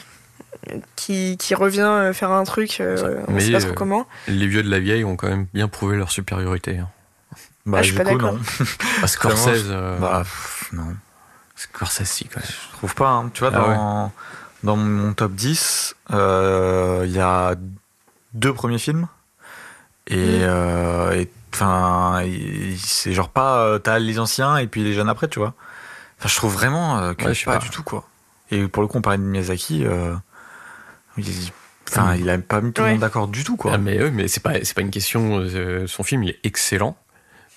Qui, 0.97 1.37
qui 1.39 1.55
revient 1.55 1.81
euh, 1.81 2.13
faire 2.13 2.31
un 2.31 2.45
truc, 2.45 2.79
euh, 2.81 3.23
on 3.29 3.33
Mais, 3.33 3.41
sait 3.41 3.53
pas 3.53 3.61
trop 3.61 3.71
euh, 3.71 3.75
comment. 3.75 4.07
Les 4.29 4.47
vieux 4.47 4.63
de 4.63 4.71
la 4.71 4.79
vieille 4.81 5.05
ont 5.05 5.17
quand 5.17 5.29
même 5.29 5.47
bien 5.55 5.69
prouvé 5.69 5.97
leur 5.97 6.11
supériorité. 6.11 6.79
hein. 6.79 6.89
Bah, 7.67 7.79
Ah, 7.79 7.83
je 7.83 7.89
suis 7.89 7.97
du 7.97 8.03
pas 8.05 8.11
coup, 8.11 8.17
d'accord. 8.19 8.35
non. 8.35 8.41
Ah, 9.03 9.07
Scorsese, 9.07 9.65
euh, 9.71 9.99
Bah, 9.99 10.19
pff, 10.23 10.71
non. 10.73 10.95
Scorsese, 11.57 12.05
si, 12.05 12.25
quand 12.27 12.41
même. 12.41 12.49
Je 12.73 12.77
trouve 12.79 12.95
pas. 12.95 13.09
hein. 13.11 13.31
Tu 13.35 13.41
vois, 13.41 13.51
Ah 13.55 13.59
dans, 13.59 14.13
dans 14.63 14.77
mon 14.77 15.13
top 15.15 15.33
10, 15.33 15.97
euh, 16.13 17.03
il 17.07 17.13
y 17.13 17.21
a 17.21 17.55
deux 18.35 18.53
premiers 18.55 18.79
films. 18.79 19.09
Et. 20.07 20.17
Mm. 20.17 20.43
euh, 20.43 21.13
et, 21.13 21.31
Enfin, 21.55 22.23
c'est 22.79 23.15
genre 23.15 23.31
pas. 23.31 23.61
euh, 23.61 23.79
T'as 23.79 23.99
les 23.99 24.19
anciens 24.19 24.59
et 24.59 24.67
puis 24.67 24.85
les 24.85 24.93
jeunes 24.93 25.09
après, 25.09 25.27
tu 25.27 25.39
vois. 25.39 25.55
Enfin, 26.19 26.29
je 26.29 26.37
trouve 26.37 26.53
vraiment 26.53 26.99
euh, 26.99 27.15
que 27.15 27.25
Ouais, 27.25 27.33
je 27.33 27.39
sais 27.41 27.45
pas, 27.47 27.53
pas. 27.59 27.65
du 27.65 27.71
tout, 27.71 27.83
quoi. 27.83 28.07
Et 28.51 28.69
pour 28.69 28.83
le 28.83 28.89
coup, 28.89 28.99
on 28.99 29.01
parlait 29.01 29.17
de 29.17 29.23
Miyazaki. 29.23 29.87
Euh, 29.87 30.15
il, 31.19 31.25
enfin, 31.89 32.15
il 32.17 32.29
a 32.31 32.39
pas 32.39 32.61
mis 32.61 32.73
tout 32.73 32.83
le 32.83 32.87
Ouais. 32.87 32.93
monde 32.93 33.01
d'accord 33.01 33.29
du 33.29 33.45
tout, 33.45 33.57
quoi. 33.57 33.73
Ah, 33.75 33.79
mais, 33.79 34.03
oui, 34.03 34.11
mais 34.13 34.29
c'est 34.29 34.43
pas, 34.43 34.55
c'est 34.63 34.75
pas 34.75 34.83
une 34.83 34.91
question. 34.91 35.39
euh, 35.41 35.87
son 35.87 36.03
film, 36.03 36.23
il 36.25 36.31
est 36.31 36.39
excellent. 36.45 36.97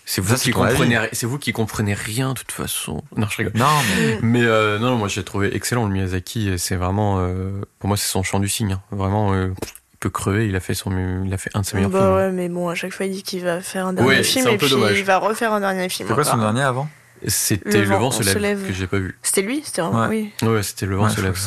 C'est 0.05 0.21
vous, 0.21 0.35
qui 0.37 0.49
comprenez, 0.49 0.97
c'est 1.11 1.27
vous 1.27 1.37
qui 1.37 1.51
comprenez 1.53 1.93
rien, 1.93 2.29
de 2.33 2.39
toute 2.39 2.51
façon. 2.51 3.03
Non, 3.15 3.27
je 3.29 3.37
rigole. 3.37 3.53
Non, 3.55 3.67
mais. 3.99 4.15
Mm. 4.15 4.19
Mais 4.23 4.41
euh, 4.43 4.79
non, 4.79 4.95
moi 4.95 5.07
j'ai 5.07 5.23
trouvé 5.23 5.55
excellent 5.55 5.85
le 5.85 5.91
Miyazaki. 5.93 6.57
C'est 6.57 6.75
vraiment, 6.77 7.17
euh, 7.19 7.61
pour 7.77 7.89
moi, 7.89 7.95
c'est 7.97 8.07
son 8.09 8.23
chant 8.23 8.39
du 8.39 8.49
cygne. 8.49 8.71
hein. 8.71 8.81
Vraiment, 8.89 9.33
euh, 9.33 9.49
il 9.93 9.97
peut 9.99 10.09
crever. 10.09 10.47
Il 10.47 10.55
a 10.55 10.59
fait 10.61 10.73
son, 10.73 10.89
il 11.25 11.31
a 11.31 11.37
fait 11.37 11.51
un 11.53 11.61
de 11.61 11.65
ses 11.67 11.75
meilleurs 11.77 11.91
Bah 11.91 11.99
films. 11.99 12.13
ouais, 12.15 12.31
mais 12.31 12.49
bon, 12.49 12.69
à 12.69 12.73
chaque 12.75 12.91
fois, 12.91 13.05
il 13.05 13.11
dit 13.11 13.21
qu'il 13.21 13.43
va 13.43 13.61
faire 13.61 13.85
un 13.85 13.93
dernier 13.93 14.09
Ouais, 14.09 14.23
film 14.23 14.47
un 14.47 14.51
et 14.51 14.57
puis 14.57 14.69
dommage. 14.69 14.97
il 14.97 15.05
va 15.05 15.17
refaire 15.19 15.53
un 15.53 15.59
dernier 15.59 15.87
film. 15.89 16.07
C'est 16.09 16.15
quoi 16.15 16.23
son 16.23 16.37
dernier 16.37 16.63
avant? 16.63 16.89
C'était 17.27 17.69
Le 17.83 17.89
Le 17.89 17.95
vent 17.97 18.09
se 18.09 18.23
se 18.23 18.37
lève, 18.39 18.65
que 18.65 18.73
j'ai 18.73 18.87
pas 18.87 18.97
vu. 18.97 19.15
C'était 19.21 19.41
lui 19.43 19.61
C'était 19.63 19.81
vraiment. 19.81 20.07
Ouais. 20.07 20.31
Oui. 20.41 20.47
Ouais, 20.47 20.63
c'était 20.63 20.87
Le 20.87 20.95
vent 20.95 21.03
Ouais, 21.03 21.09
se 21.11 21.21
lève. 21.21 21.37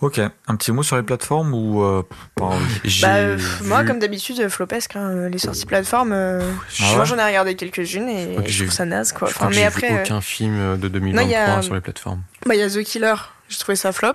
Ok, 0.00 0.18
un 0.18 0.56
petit 0.56 0.72
mot 0.72 0.82
sur 0.82 0.96
les 0.96 1.02
plateformes 1.02 1.54
ou 1.54 1.82
euh, 1.82 2.02
Bah, 2.36 2.50
euh, 3.16 3.38
moi, 3.64 3.84
comme 3.84 3.98
d'habitude, 3.98 4.38
euh, 4.40 4.48
flopesque, 4.48 4.94
hein, 4.96 5.28
les 5.28 5.38
sorties 5.38 5.66
plateformes. 5.66 6.12
euh, 6.12 6.40
Ah 6.80 6.90
ouais 6.90 6.96
moi, 6.96 7.04
j'en 7.04 7.18
ai 7.18 7.24
regardé 7.24 7.54
quelques-unes 7.56 8.08
et 8.08 8.36
je 8.46 8.50
j'ai 8.50 8.64
trouve 8.66 8.76
ça 8.76 8.84
naze, 8.84 9.12
quoi. 9.12 9.28
je 9.28 9.34
crois 9.34 9.46
Enfin, 9.46 9.54
que 9.54 9.60
mais 9.60 9.66
après, 9.66 9.88
vu 9.88 9.94
euh, 9.96 10.02
aucun 10.02 10.20
film 10.20 10.54
euh, 10.58 10.76
de 10.76 10.88
2023 10.88 11.24
il 11.28 11.32
y 11.32 11.34
a- 11.34 11.62
sur 11.62 11.74
les 11.74 11.80
plateformes. 11.80 12.22
bah, 12.46 12.54
il 12.54 12.60
y 12.60 12.62
a 12.62 12.68
The 12.68 12.82
Killer, 12.84 13.14
j'ai 13.48 13.58
trouvé 13.58 13.76
ça 13.76 13.92
flop. 13.92 14.14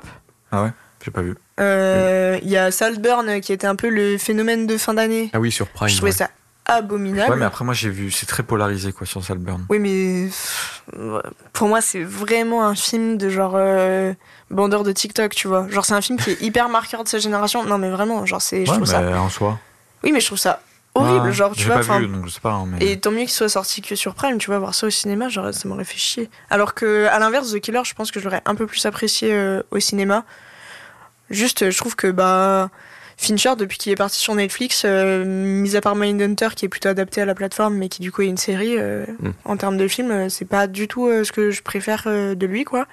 J'ai 1.03 1.11
pas 1.11 1.21
vu. 1.21 1.35
Euh, 1.59 2.39
Il 2.43 2.49
y 2.49 2.55
a 2.57 2.71
Saltburn 2.71 3.27
euh, 3.27 3.39
qui 3.41 3.51
était 3.51 3.67
un 3.67 3.75
peu 3.75 3.89
le 3.89 4.17
phénomène 4.17 4.67
de 4.67 4.77
fin 4.77 4.93
d'année. 4.93 5.29
Ah 5.33 5.39
oui, 5.39 5.51
sur 5.51 5.67
Prime. 5.67 5.89
Je 5.89 5.97
trouvais 5.97 6.11
ouais. 6.11 6.17
ça 6.17 6.29
abominable. 6.65 7.29
Ouais, 7.31 7.37
mais 7.37 7.43
après, 7.45 7.65
moi, 7.65 7.73
j'ai 7.73 7.89
vu, 7.89 8.09
c'est 8.09 8.25
très 8.25 8.41
polarisé, 8.43 8.93
quoi, 8.93 9.05
sur 9.05 9.21
Salburn. 9.21 9.65
Oui, 9.69 9.79
mais 9.79 10.29
ouais, 10.97 11.21
pour 11.51 11.67
moi, 11.67 11.81
c'est 11.81 12.03
vraiment 12.03 12.65
un 12.65 12.73
film 12.73 13.17
de 13.17 13.27
genre 13.29 13.55
euh, 13.57 14.13
bandeur 14.51 14.83
de 14.83 14.91
TikTok, 14.91 15.33
tu 15.35 15.47
vois. 15.47 15.67
Genre, 15.69 15.85
c'est 15.85 15.93
un 15.93 16.01
film 16.01 16.19
qui 16.19 16.31
est 16.31 16.41
hyper 16.41 16.69
marqueur 16.69 17.03
de 17.03 17.09
sa 17.09 17.17
génération. 17.19 17.63
Non, 17.65 17.77
mais 17.77 17.89
vraiment, 17.89 18.25
genre, 18.25 18.41
c'est, 18.41 18.65
je 18.65 18.71
Ouais, 18.71 18.77
trouve 18.77 18.89
mais 18.91 19.11
ça. 19.11 19.21
en 19.21 19.29
soi. 19.29 19.59
Oui, 20.03 20.11
mais 20.11 20.19
je 20.19 20.25
trouve 20.27 20.37
ça 20.37 20.61
horrible, 20.95 21.25
Ouais, 21.27 21.33
genre, 21.33 21.55
tu 21.55 21.65
vois. 21.65 21.75
pas 21.75 21.81
enfin, 21.81 21.99
vu, 21.99 22.07
donc 22.07 22.25
je 22.27 22.31
sais 22.31 22.39
pas. 22.39 22.51
hein, 22.51 22.65
mais... 22.67 22.85
Et 22.85 22.99
tant 22.99 23.09
mieux 23.09 23.21
qu'il 23.21 23.29
soit 23.31 23.49
sorti 23.49 23.81
que 23.81 23.95
sur 23.95 24.13
Prime, 24.13 24.37
tu 24.37 24.47
vois, 24.47 24.59
voir 24.59 24.75
ça 24.75 24.85
au 24.85 24.89
cinéma, 24.91 25.27
genre, 25.29 25.51
ça 25.53 25.67
m'aurait 25.67 25.85
fait 25.85 25.97
chier. 25.97 26.29
Alors 26.51 26.73
que, 26.75 27.07
à 27.07 27.17
l'inverse, 27.19 27.51
The 27.51 27.59
Killer, 27.59 27.81
je 27.83 27.93
pense 27.95 28.11
que 28.11 28.19
je 28.19 28.25
l'aurais 28.25 28.41
un 28.45 28.53
peu 28.53 28.67
plus 28.67 28.85
apprécié 28.85 29.33
euh, 29.33 29.63
au 29.71 29.79
cinéma. 29.79 30.23
Juste, 31.29 31.69
je 31.71 31.77
trouve 31.77 31.95
que, 31.95 32.07
bah. 32.07 32.69
Fincher, 33.15 33.51
depuis 33.55 33.77
qu'il 33.77 33.91
est 33.91 33.95
parti 33.95 34.19
sur 34.19 34.33
Netflix, 34.33 34.81
euh, 34.85 35.23
mis 35.23 35.75
à 35.75 35.81
part 35.81 35.95
Mindhunter, 35.95 36.49
qui 36.55 36.65
est 36.65 36.67
plutôt 36.67 36.89
adapté 36.89 37.21
à 37.21 37.25
la 37.25 37.35
plateforme, 37.35 37.75
mais 37.75 37.87
qui 37.87 38.01
du 38.01 38.11
coup 38.11 38.23
est 38.23 38.27
une 38.27 38.37
série, 38.37 38.75
euh, 38.77 39.05
Mm. 39.19 39.29
en 39.45 39.55
termes 39.55 39.77
de 39.77 39.87
film, 39.87 40.11
euh, 40.11 40.29
c'est 40.29 40.45
pas 40.45 40.65
du 40.65 40.87
tout 40.87 41.07
euh, 41.07 41.23
ce 41.23 41.31
que 41.31 41.51
je 41.51 41.61
préfère 41.61 42.03
euh, 42.07 42.33
de 42.33 42.45
lui, 42.47 42.63
quoi. 42.65 42.87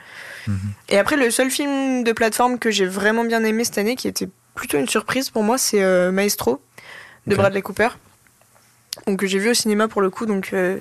Et 0.89 0.99
après, 0.99 1.17
le 1.17 1.31
seul 1.31 1.51
film 1.51 2.05
de 2.05 2.13
plateforme 2.13 2.59
que 2.59 2.71
j'ai 2.71 2.87
vraiment 2.87 3.25
bien 3.25 3.43
aimé 3.45 3.65
cette 3.65 3.79
année, 3.79 3.97
qui 3.97 4.09
était 4.09 4.29
plutôt 4.55 4.79
une 4.79 4.89
surprise 4.89 5.31
pour 5.31 5.43
moi, 5.43 5.59
c'est 5.59 5.83
euh, 5.83 6.11
Maestro, 6.13 6.63
de. 7.27 7.37
Bradley 7.37 7.63
Cooper. 7.63 7.89
Donc, 9.07 9.21
que 9.21 9.27
j'ai 9.27 9.39
vu 9.39 9.51
au 9.51 9.55
cinéma 9.55 9.89
pour 9.89 10.03
le 10.03 10.11
coup, 10.11 10.27
donc 10.27 10.51
euh, 10.53 10.79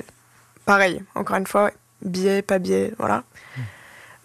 pareil, 0.65 1.01
encore 1.15 1.37
une 1.37 1.47
fois, 1.47 1.71
billet, 2.01 2.41
pas 2.41 2.59
billet, 2.59 2.93
voilà. 2.97 3.23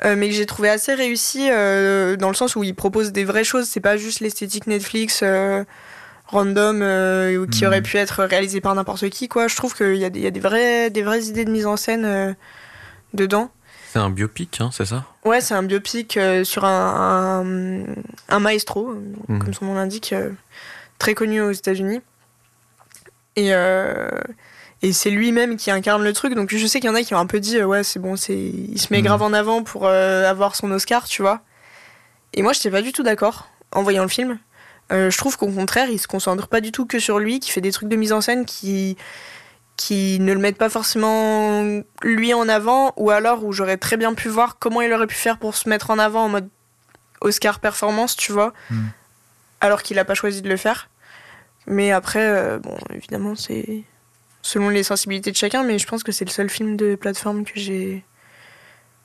Euh, 0.04 0.16
mais 0.16 0.28
que 0.28 0.34
j'ai 0.34 0.46
trouvé 0.46 0.68
assez 0.68 0.92
réussi 0.94 1.48
euh, 1.50 2.16
dans 2.16 2.28
le 2.28 2.34
sens 2.34 2.56
où 2.56 2.64
il 2.64 2.74
propose 2.74 3.12
des 3.12 3.24
vraies 3.24 3.44
choses, 3.44 3.66
c'est 3.68 3.80
pas 3.80 3.96
juste 3.96 4.20
l'esthétique 4.20 4.66
Netflix 4.66 5.20
euh, 5.22 5.62
random 6.26 6.78
qui 7.50 7.62
Mhm. 7.62 7.68
aurait 7.68 7.82
pu 7.82 7.96
être 7.98 8.24
réalisé 8.24 8.60
par 8.60 8.74
n'importe 8.74 9.08
qui, 9.10 9.28
quoi. 9.28 9.46
Je 9.46 9.54
trouve 9.54 9.74
qu'il 9.74 9.96
y 9.96 10.04
a, 10.04 10.10
des, 10.10 10.20
y 10.20 10.26
a 10.26 10.30
des, 10.32 10.40
vraies, 10.40 10.90
des 10.90 11.02
vraies 11.02 11.24
idées 11.24 11.44
de 11.44 11.50
mise 11.50 11.66
en 11.66 11.76
scène 11.76 12.34
dedans. 13.12 13.50
C'est 13.92 14.00
un 14.00 14.10
biopic, 14.10 14.60
hein, 14.60 14.70
c'est 14.72 14.86
ça? 14.86 15.04
Ouais, 15.24 15.40
c'est 15.40 15.54
un 15.54 15.62
biopic 15.62 16.16
euh, 16.16 16.44
sur 16.44 16.64
un, 16.64 17.44
un, 17.44 17.84
un 18.28 18.40
maestro, 18.40 18.90
euh, 18.90 19.00
Mhm. 19.28 19.38
comme 19.38 19.54
son 19.54 19.64
nom 19.66 19.74
l'indique, 19.74 20.12
euh, 20.12 20.30
très 20.98 21.14
connu 21.14 21.40
aux 21.40 21.50
États-Unis. 21.52 22.00
Et, 23.36 23.54
euh, 23.54 24.08
et 24.82 24.92
c'est 24.92 25.10
lui-même 25.10 25.56
qui 25.56 25.70
incarne 25.70 26.04
le 26.04 26.12
truc. 26.12 26.34
Donc 26.34 26.54
je 26.54 26.66
sais 26.66 26.78
qu'il 26.78 26.88
y 26.88 26.92
en 26.92 26.94
a 26.94 27.02
qui 27.02 27.14
ont 27.14 27.18
un 27.18 27.26
peu 27.26 27.40
dit, 27.40 27.62
ouais, 27.62 27.82
c'est 27.82 27.98
bon, 28.00 28.16
c'est, 28.16 28.36
il 28.36 28.78
se 28.78 28.92
met 28.92 28.98
Mhm. 29.00 29.04
grave 29.06 29.22
en 29.22 29.32
avant 29.32 29.62
pour 29.62 29.86
euh, 29.86 30.28
avoir 30.28 30.54
son 30.56 30.70
Oscar, 30.72 31.04
tu 31.06 31.22
vois. 31.22 31.40
Et 32.34 32.42
moi, 32.42 32.52
je 32.52 32.58
n'étais 32.58 32.70
pas 32.70 32.82
du 32.82 32.92
tout 32.92 33.02
d'accord 33.02 33.48
en 33.72 33.82
voyant 33.82 34.02
le 34.02 34.08
film. 34.08 34.38
Euh, 34.92 35.10
je 35.10 35.16
trouve 35.16 35.38
qu'au 35.38 35.48
contraire, 35.48 35.88
il 35.88 35.98
se 35.98 36.06
concentre 36.06 36.48
pas 36.48 36.60
du 36.60 36.70
tout 36.70 36.84
que 36.84 36.98
sur 36.98 37.18
lui, 37.18 37.40
qui 37.40 37.50
fait 37.50 37.62
des 37.62 37.72
trucs 37.72 37.88
de 37.88 37.96
mise 37.96 38.12
en 38.12 38.20
scène 38.20 38.44
qui 38.44 38.98
qui 39.76 40.18
ne 40.20 40.32
le 40.32 40.38
mettent 40.38 40.58
pas 40.58 40.68
forcément 40.70 41.80
lui 42.02 42.32
en 42.34 42.48
avant, 42.48 42.92
ou 42.96 43.10
alors 43.10 43.44
où 43.44 43.52
j'aurais 43.52 43.76
très 43.76 43.96
bien 43.96 44.14
pu 44.14 44.28
voir 44.28 44.58
comment 44.58 44.80
il 44.82 44.92
aurait 44.92 45.06
pu 45.08 45.16
faire 45.16 45.38
pour 45.38 45.54
se 45.56 45.68
mettre 45.68 45.90
en 45.90 45.98
avant 45.98 46.24
en 46.24 46.28
mode 46.28 46.48
Oscar 47.20 47.58
performance, 47.58 48.16
tu 48.16 48.32
vois, 48.32 48.52
Mm. 48.70 48.76
alors 49.60 49.82
qu'il 49.82 49.98
a 49.98 50.04
pas 50.04 50.14
choisi 50.14 50.42
de 50.42 50.48
le 50.48 50.56
faire. 50.56 50.88
Mais 51.66 51.90
après, 51.92 52.20
euh, 52.24 52.58
bon, 52.58 52.76
évidemment, 52.92 53.34
c'est 53.34 53.82
selon 54.42 54.68
les 54.68 54.82
sensibilités 54.82 55.30
de 55.32 55.36
chacun, 55.36 55.62
mais 55.64 55.78
je 55.78 55.86
pense 55.86 56.02
que 56.02 56.12
c'est 56.12 56.24
le 56.26 56.30
seul 56.30 56.50
film 56.50 56.76
de 56.76 56.94
plateforme 56.94 57.44
que 57.44 57.52
j'ai 57.56 58.04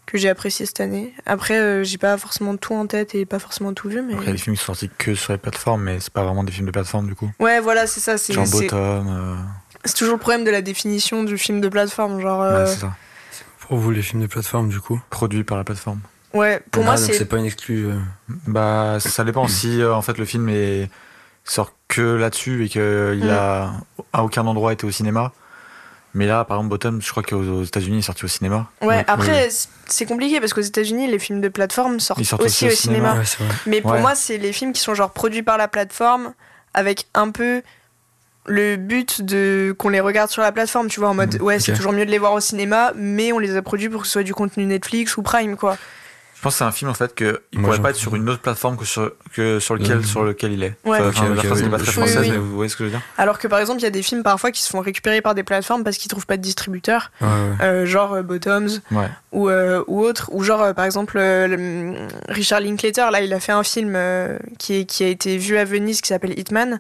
que 0.06 0.18
j'ai 0.18 0.28
apprécié 0.28 0.66
cette 0.66 0.80
année. 0.80 1.14
Après, 1.28 1.54
euh, 1.60 1.84
j'ai 1.84 2.00
pas 2.00 2.18
forcément 2.18 2.58
tout 2.58 2.74
en 2.74 2.88
tête 2.88 3.14
et 3.14 3.26
pas 3.28 3.38
forcément 3.38 3.74
tout 3.74 3.90
vu, 3.90 4.02
mais. 4.02 4.16
Après, 4.16 4.32
les 4.32 4.38
films 4.40 4.56
qui 4.56 4.60
sont 4.62 4.74
sortis 4.74 4.90
que 4.98 5.14
sur 5.14 5.34
les 5.34 5.38
plateformes, 5.40 5.84
mais 5.84 6.00
c'est 6.00 6.12
pas 6.12 6.24
vraiment 6.24 6.44
des 6.44 6.52
films 6.52 6.66
de 6.66 6.72
plateforme 6.72 7.08
du 7.08 7.14
coup. 7.16 7.30
Ouais, 7.40 7.60
voilà, 7.60 7.86
c'est 7.88 8.00
ça. 8.00 8.18
C'est 8.18 8.34
c'est- 8.34 8.52
Bottom. 8.64 9.38
C'est 9.86 9.96
toujours 9.96 10.16
le 10.16 10.20
problème 10.20 10.44
de 10.44 10.52
la 10.52 10.62
définition 10.62 11.24
du 11.24 11.38
film 11.38 11.62
de 11.62 11.70
plateforme. 11.70 12.20
Genre, 12.22 12.42
euh, 12.42 12.64
ouais, 12.66 12.72
c'est 12.72 12.80
ça. 12.82 12.94
Pour 13.68 13.78
vous, 13.78 13.92
les 13.92 14.02
films 14.02 14.22
de 14.22 14.28
plateforme, 14.28 14.70
du 14.70 14.80
coup 14.80 15.00
Produit 15.10 15.44
par 15.44 15.58
la 15.58 15.64
plateforme. 15.64 16.00
ouais, 16.34 16.62
pour 16.72 16.84
Ah, 16.84 16.86
moi, 16.88 16.96
donc 16.96 17.06
c'est. 17.06 17.14
c'est 17.14 17.26
pas 17.26 17.38
une 17.38 17.46
exclue. 17.46 17.86
euh, 17.88 17.96
Bah, 18.48 18.98
ça 19.00 19.24
dépend 19.24 19.48
si 19.48 19.82
euh, 19.82 19.94
en 19.94 20.02
fait 20.02 20.18
le 20.18 20.26
film 20.26 20.50
est 20.50 20.90
sort 21.44 21.74
que 21.88 22.02
là-dessus 22.02 22.66
et 22.66 22.70
qu'il 22.70 22.82
Mm. 22.82 23.30
a 23.30 23.74
à 24.14 24.24
aucun 24.24 24.46
endroit 24.48 24.74
été 24.74 24.86
au 24.88 24.92
cinéma. 24.92 25.32
Mais 26.16 26.26
là, 26.26 26.44
par 26.44 26.58
exemple, 26.58 26.70
Bottom, 26.72 27.02
je 27.04 27.10
crois 27.12 27.22
qu'aux 27.22 27.38
aux 27.38 27.64
États-Unis, 27.64 27.98
il 27.98 28.00
est 28.00 28.04
sorti 28.04 28.26
au 28.26 28.28
cinéma. 28.28 28.68
Ouais, 28.82 28.88
Ouais, 28.88 29.06
après, 29.08 29.50
c'est- 29.52 29.70
c'est 29.86 30.06
compliqué 30.08 30.40
parce 30.40 30.54
qu'aux 30.54 30.62
États-Unis, 30.62 31.08
les 31.08 31.20
films 31.20 31.40
de 31.40 31.50
plateforme 31.50 32.00
sortent, 32.00 32.20
aussi, 32.42 32.68
au 32.68 32.72
cinéma. 32.72 33.14
Ouais. 33.16 33.24
Mais 33.68 33.82
pour 33.82 33.92
Ouais. 33.92 34.02
moi, 34.02 34.16
c'est 34.16 34.38
les 34.40 34.52
films 34.52 34.74
qui 34.74 34.82
sont 34.82 34.96
genre 34.96 35.12
produits 35.12 35.44
par 35.44 35.58
la 35.60 35.68
plateforme 35.68 36.34
avec 36.74 37.06
un 37.14 37.30
peu 37.30 37.62
le 38.46 38.76
but 38.78 39.22
de 39.22 39.76
qu'on 39.78 39.90
les 39.90 40.00
regarde 40.00 40.30
sur 40.32 40.42
la 40.42 40.52
plateforme, 40.52 40.88
tu 40.88 41.00
vois, 41.00 41.10
en 41.10 41.14
mode 41.14 41.36
Mhm, 41.36 41.42
ouais, 41.42 41.60
c'est 41.60 41.74
toujours 41.74 41.92
mieux 41.94 42.06
de 42.06 42.12
les 42.12 42.18
voir 42.20 42.34
au 42.34 42.40
cinéma, 42.40 42.94
mais 42.96 43.32
on 43.32 43.40
les 43.40 43.56
a 43.56 43.62
produits 43.62 43.90
pour 43.90 44.02
que 44.02 44.08
ce 44.08 44.14
soit 44.14 44.24
du 44.24 44.34
contenu 44.34 44.66
Netflix 44.66 45.18
ou 45.18 45.22
Prime, 45.22 45.56
quoi. 45.58 45.78
Je 46.36 46.42
pense 46.44 46.54
que 46.54 46.60
c'est 46.60 46.64
un 46.64 46.72
film 46.72 46.90
en 46.90 46.94
fait 46.94 47.14
que 47.14 47.42
il 47.52 47.60
Moi, 47.60 47.68
pourrait 47.68 47.82
pas 47.82 47.90
être 47.90 47.98
sur 47.98 48.16
une 48.16 48.30
autre 48.30 48.40
plateforme 48.40 48.78
que 48.78 48.86
sur, 48.86 49.12
que 49.34 49.60
sur 49.60 49.76
lequel 49.76 49.98
Mhm. 49.98 50.04
sur 50.06 50.24
lequel 50.24 50.54
il 50.54 50.64
est. 50.64 50.74
Ouais. 50.86 50.98
Enfin, 51.02 51.28
la 51.36 51.44
phrase 51.44 51.58
oui. 51.60 51.64
n'est 51.66 51.70
pas 51.70 51.80
très 51.80 51.92
française, 51.92 52.20
oui. 52.22 52.32
mais 52.32 52.38
vous 52.38 52.56
voyez 52.56 52.70
ce 52.70 52.78
que 52.78 52.86
je 52.86 52.90
veux 52.90 52.92
dire 52.96 53.02
Alors 53.18 53.40
que 53.40 53.48
par 53.50 53.60
exemple, 53.60 53.82
il 53.82 53.84
y 53.84 53.88
a 53.88 53.90
des 53.90 54.02
films 54.02 54.24
parfois 54.24 54.52
qui 54.52 54.62
se 54.62 54.70
font 54.70 54.80
récupérer 54.80 55.20
par 55.22 55.36
des 55.36 55.44
plateformes 55.44 55.84
parce 55.84 55.98
qu'ils 55.98 56.10
trouvent 56.10 56.26
pas 56.26 56.38
de 56.38 56.42
distributeur, 56.42 57.12
Ouais, 57.20 57.28
ouais. 57.28 57.66
euh, 57.66 57.86
genre 57.86 58.14
euh, 58.14 58.22
Bottoms 58.24 58.70
Ouais. 58.92 59.10
ou, 59.34 59.50
euh, 59.50 59.84
ou 59.88 60.00
autre, 60.00 60.30
ou 60.32 60.42
genre 60.42 60.62
euh, 60.62 60.72
par 60.74 60.86
exemple 60.86 61.18
euh, 61.20 61.46
le- 61.48 62.08
Richard 62.30 62.62
Linklater, 62.62 63.12
là 63.12 63.20
il 63.20 63.34
a 63.34 63.42
fait 63.42 63.52
un 63.52 63.64
film 63.64 63.92
euh, 63.98 64.40
qui, 64.58 64.76
est- 64.76 64.86
qui 64.86 65.04
a 65.04 65.08
été 65.08 65.38
vu 65.38 65.58
à 65.58 65.66
Venise 65.66 66.00
qui 66.00 66.08
s'appelle 66.08 66.40
Hitman. 66.40 66.80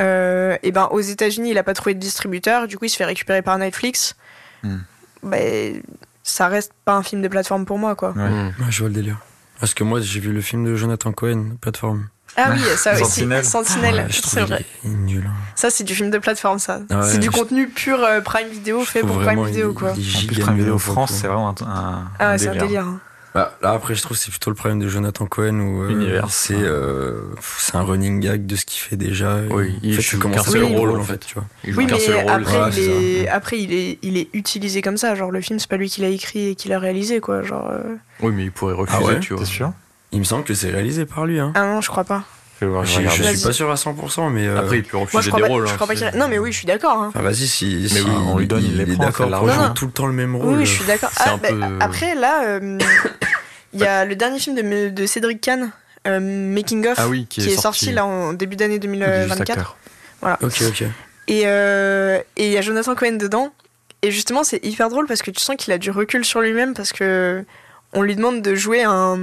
Euh, 0.00 0.56
et 0.62 0.72
ben 0.72 0.88
aux 0.90 1.00
États-Unis 1.00 1.50
il 1.50 1.58
a 1.58 1.62
pas 1.62 1.74
trouvé 1.74 1.94
de 1.94 1.98
distributeur, 2.00 2.66
du 2.66 2.78
coup 2.78 2.86
il 2.86 2.88
se 2.88 2.96
fait 2.96 3.04
récupérer 3.04 3.42
par 3.42 3.58
Netflix. 3.58 4.16
Hmm. 4.62 4.78
Ben, 5.22 5.82
ça 6.22 6.48
reste 6.48 6.72
pas 6.84 6.94
un 6.94 7.02
film 7.02 7.20
de 7.22 7.28
plateforme 7.28 7.64
pour 7.66 7.78
moi 7.78 7.94
quoi. 7.94 8.10
Ouais. 8.12 8.28
Mm. 8.30 8.46
Ouais, 8.60 8.66
je 8.70 8.78
vois 8.80 8.88
le 8.88 8.94
délire. 8.94 9.18
Parce 9.60 9.74
que 9.74 9.84
moi, 9.84 10.00
j'ai 10.00 10.18
vu 10.18 10.32
le 10.32 10.40
film 10.40 10.64
de 10.64 10.74
Jonathan 10.74 11.12
Cohen, 11.12 11.56
plateforme. 11.60 12.08
Ah 12.36 12.50
oui, 12.52 12.60
ça 12.76 12.94
aussi, 12.94 13.04
Sentinelle. 13.04 13.44
Sentinelle, 13.44 13.94
Ouais, 13.96 14.06
c'est 14.10 14.22
trouve 14.22 14.38
vrai. 14.44 14.64
il 14.84 14.90
est 14.90 14.94
nul. 14.94 15.24
hein. 15.28 15.32
Ça 15.54 15.68
c'est 15.70 15.84
du 15.84 15.94
film 15.94 16.10
de 16.10 16.18
plateforme 16.18 16.58
ça. 16.58 16.78
Ouais, 16.90 16.96
c'est 17.04 17.18
du 17.18 17.26
je- 17.26 17.30
contenu 17.30 17.68
pur 17.68 18.02
euh, 18.02 18.20
Prime 18.22 18.48
Vidéo 18.48 18.84
fait 18.84 19.00
pour 19.02 19.20
Prime 19.20 19.44
Vidéo 19.44 19.74
quoi. 19.74 19.90
En 19.90 19.94
plus, 19.94 20.38
Prime 20.40 20.56
Vidéo 20.56 20.78
France, 20.78 21.12
c'est 21.12 21.26
vraiment 21.28 21.50
un, 21.50 21.66
un, 21.66 22.04
Ah 22.18 22.38
c'est 22.38 22.48
un 22.48 22.52
délire. 22.52 22.62
délire. 22.66 22.84
hein. 22.86 23.00
Bah, 23.34 23.56
là, 23.62 23.70
après, 23.72 23.94
je 23.94 24.02
trouve 24.02 24.16
que 24.16 24.22
c'est 24.22 24.30
plutôt 24.30 24.50
le 24.50 24.56
problème 24.56 24.78
de 24.78 24.88
Jonathan 24.88 25.24
Cohen 25.26 25.58
où 25.58 25.82
euh, 25.84 25.88
Univers, 25.88 26.28
c'est 26.30 26.54
euh, 26.54 27.22
c'est 27.40 27.76
un 27.76 27.82
running 27.82 28.20
gag 28.20 28.44
de 28.44 28.56
ce 28.56 28.66
qu'il 28.66 28.80
fait 28.80 28.96
déjà. 28.96 29.38
Oui, 29.50 29.78
il 29.82 29.94
en 29.94 29.96
fait, 29.96 30.02
joue 30.02 30.18
qu'un 30.20 30.42
seul 30.42 30.60
le 30.60 30.66
rôle, 30.66 30.90
rôle, 30.90 31.00
en 31.00 31.04
fait, 31.04 31.12
fait. 31.14 31.18
tu 31.26 31.34
vois. 31.36 31.44
Il 31.64 31.72
joue 31.72 31.78
Oui, 31.78 31.86
mais 31.90 31.98
seul 31.98 32.16
rôle. 32.16 32.30
après, 32.30 32.60
ouais, 32.60 32.70
il 32.76 32.90
est... 33.22 33.28
après 33.28 33.58
il, 33.58 33.72
est... 33.72 33.98
il 34.02 34.18
est 34.18 34.28
utilisé 34.34 34.82
comme 34.82 34.98
ça. 34.98 35.14
Genre, 35.14 35.30
le 35.30 35.40
film, 35.40 35.58
c'est 35.58 35.68
pas 35.70 35.78
lui 35.78 35.88
qui 35.88 36.02
l'a 36.02 36.08
écrit 36.08 36.48
et 36.48 36.54
qui 36.54 36.68
l'a 36.68 36.78
réalisé, 36.78 37.20
quoi. 37.20 37.42
Genre, 37.42 37.70
euh, 37.70 37.94
Oui, 38.20 38.32
mais 38.36 38.44
il 38.44 38.52
pourrait 38.52 38.74
refuser, 38.74 38.98
Ah 39.00 39.06
ouais 39.06 39.20
tu 39.20 39.32
vois. 39.32 39.42
T'es 39.42 39.48
sûr 39.48 39.72
Il 40.12 40.18
me 40.18 40.24
semble 40.24 40.44
que 40.44 40.52
c'est 40.52 40.70
réalisé 40.70 41.06
par 41.06 41.24
lui. 41.24 41.40
Hein. 41.40 41.52
Ah 41.54 41.62
non, 41.64 41.80
je 41.80 41.88
crois 41.88 42.04
pas. 42.04 42.24
Je 42.84 43.00
je 43.08 43.22
suis 43.22 43.42
pas 43.42 43.52
sûr 43.52 43.70
à 43.70 43.74
100%, 43.74 44.30
mais. 44.30 44.46
euh, 44.46 44.58
Après, 44.58 44.78
il 44.78 44.84
peut 44.84 44.96
Moi, 44.96 45.06
je 45.10 45.16
refuser 45.16 45.30
crois 45.30 45.40
des 45.40 45.46
pas, 45.46 45.52
rôles. 45.52 45.66
je 45.66 45.72
hein, 45.72 46.10
pas. 46.10 46.18
Non, 46.18 46.28
mais 46.28 46.38
oui, 46.38 46.52
je 46.52 46.58
suis 46.58 46.66
d'accord. 46.66 46.96
hein. 47.02 47.06
Enfin, 47.08 47.22
vas-y, 47.22 47.46
si, 47.46 47.88
si 47.88 48.00
oui, 48.00 48.10
on 48.10 48.38
lui 48.38 48.46
donne, 48.46 48.64
il 48.64 48.76
les 48.76 48.92
est 48.92 48.96
d'accord 48.96 49.28
pour 49.30 49.48
jouer 49.50 49.66
tout 49.74 49.86
le 49.86 49.92
temps 49.92 50.06
le 50.06 50.12
même 50.12 50.36
rôle. 50.36 50.58
Oui, 50.58 50.66
je 50.66 50.72
suis 50.72 50.84
d'accord. 50.84 51.10
Ah, 51.16 51.36
bah, 51.42 51.48
peu- 51.50 51.60
Après, 51.80 52.14
là, 52.14 52.44
euh, 52.44 52.78
il 53.74 53.80
y 53.80 53.84
a 53.86 54.04
le 54.04 54.14
dernier 54.16 54.38
film 54.38 54.56
de, 54.56 54.88
de 54.90 55.06
Cédric 55.06 55.40
Kahn, 55.40 55.70
euh, 56.06 56.20
Making 56.20 56.86
of, 56.88 56.94
Ah 56.98 57.08
oui, 57.08 57.26
qui, 57.28 57.40
est, 57.40 57.56
sorti, 57.56 57.92
là 57.92 58.04
en 58.04 58.32
début 58.32 58.56
d'année 58.56 58.80
Il 58.82 58.84
est 59.02 59.26
juste 59.28 59.40
2024. 59.40 59.50
acteur. 59.50 59.76
Ok, 60.42 60.62
ok. 60.68 60.84
Et 61.28 61.42
euh, 61.46 62.18
et 62.36 62.46
il 62.46 62.52
y 62.52 62.58
a 62.58 62.62
Jonathan 62.62 62.94
Cohen 62.94 63.12
dedans. 63.12 63.52
Et 64.02 64.10
justement, 64.10 64.42
c'est 64.42 64.64
hyper 64.64 64.88
drôle 64.88 65.06
parce 65.06 65.22
que 65.22 65.30
tu 65.30 65.40
sens 65.40 65.54
qu'il 65.56 65.72
a 65.72 65.78
du 65.78 65.90
recul 65.92 66.24
sur 66.24 66.40
lui-même 66.40 66.74
parce 66.74 66.92
que 66.92 67.44
on 67.92 68.02
lui 68.02 68.16
demande 68.16 68.42
de 68.42 68.54
jouer 68.56 68.82
un. 68.82 69.18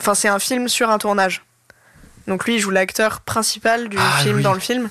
Enfin, 0.00 0.14
c'est 0.14 0.28
un 0.28 0.38
film 0.40 0.66
sur 0.68 0.90
un 0.90 0.98
tournage. 0.98 1.44
Donc 2.28 2.44
lui, 2.44 2.54
il 2.56 2.58
joue 2.60 2.70
l'acteur 2.70 3.20
principal 3.22 3.88
du 3.88 3.96
Ah, 3.98 4.18
film 4.22 4.36
oui. 4.36 4.42
dans 4.42 4.52
le 4.54 4.60
film. 4.60 4.88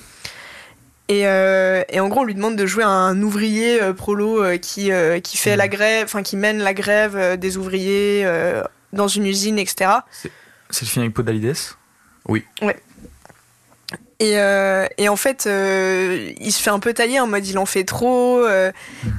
Et, 1.09 1.25
euh, 1.25 1.83
et 1.87 2.01
en 2.01 2.09
gros, 2.09 2.21
on 2.21 2.23
lui 2.25 2.35
demande 2.35 2.57
de 2.57 2.65
jouer 2.65 2.83
un 2.83 3.21
ouvrier 3.21 3.81
euh, 3.81 3.93
prolo 3.93 4.43
euh, 4.43 4.57
qui, 4.57 4.91
qui 5.23 5.37
fait 5.37 5.51
Mhm. 5.51 5.57
la 5.57 5.67
grève, 5.69 6.03
enfin 6.05 6.21
qui 6.23 6.35
mène 6.35 6.57
la 6.59 6.73
grève 6.73 7.37
des 7.37 7.55
ouvriers 7.55 8.27
dans 8.91 9.07
une 9.07 9.25
usine, 9.25 9.57
etc. 9.59 9.91
C'est 10.69 10.81
le 10.81 10.87
film 10.87 11.03
avec 11.03 11.13
Podalides 11.13 11.55
Et, 14.19 14.37
euh, 14.39 14.87
et 14.97 15.07
en 15.07 15.15
fait, 15.15 15.45
il 15.45 16.51
se 16.51 16.61
fait 16.61 16.71
un 16.71 16.79
peu 16.79 16.93
tailler 16.93 17.19
en 17.19 17.27
mode 17.27 17.47
il 17.47 17.57
en 17.57 17.65
fait 17.67 17.83
trop, 17.83 18.39
euh, 18.43 18.71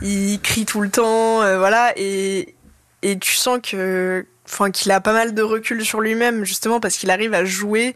il 0.03 0.41
crie 0.43 0.67
tout 0.67 0.81
le 0.81 0.91
temps, 0.91 1.39
voilà. 1.57 1.93
Et, 1.97 2.55
et 3.03 3.17
tu 3.19 3.33
sens 3.35 3.61
que, 3.63 4.27
enfin, 4.49 4.71
qu'il 4.71 4.91
a 4.93 5.01
pas 5.01 5.13
mal 5.13 5.35
de 5.35 5.43
recul 5.43 5.85
sur 5.85 6.01
lui-même 6.01 6.45
justement 6.45 6.81
parce 6.81 6.97
qu'il 6.97 7.11
arrive 7.11 7.35
à 7.35 7.45
jouer 7.45 7.95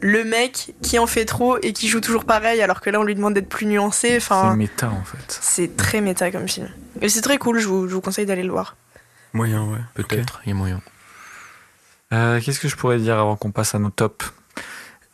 le 0.00 0.24
mec 0.24 0.74
qui 0.82 0.98
en 0.98 1.06
fait 1.06 1.24
trop 1.24 1.56
et 1.62 1.72
qui 1.72 1.88
joue 1.88 2.00
toujours 2.00 2.24
pareil 2.26 2.60
alors 2.60 2.80
que 2.82 2.90
là 2.90 3.00
on 3.00 3.04
lui 3.04 3.14
demande 3.14 3.34
d'être 3.34 3.48
plus 3.48 3.66
nuancé. 3.66 4.08
C'est 4.08 4.16
Enfin, 4.16 4.54
méta 4.56 4.90
en 4.90 5.02
fait. 5.04 5.38
c'est 5.40 5.76
très 5.76 6.00
méta 6.00 6.30
comme 6.30 6.48
film. 6.48 6.68
Et 7.00 7.08
c'est 7.08 7.22
très 7.22 7.38
cool. 7.38 7.58
Je 7.60 7.66
vous, 7.68 7.88
je 7.88 7.94
vous 7.94 8.00
conseille 8.00 8.26
d'aller 8.26 8.42
le 8.42 8.50
voir. 8.52 8.76
Moyen, 9.32 9.64
ouais. 9.64 9.78
Peut-être, 9.94 10.40
il 10.44 10.50
y 10.50 10.52
a 10.52 10.54
moyen. 10.54 10.80
Euh, 12.12 12.40
Qu'est-ce 12.40 12.60
que 12.60 12.68
je 12.68 12.76
pourrais 12.76 12.98
dire 12.98 13.18
avant 13.18 13.36
qu'on 13.36 13.50
passe 13.50 13.74
à 13.74 13.78
nos 13.78 13.90
tops? 13.90 14.32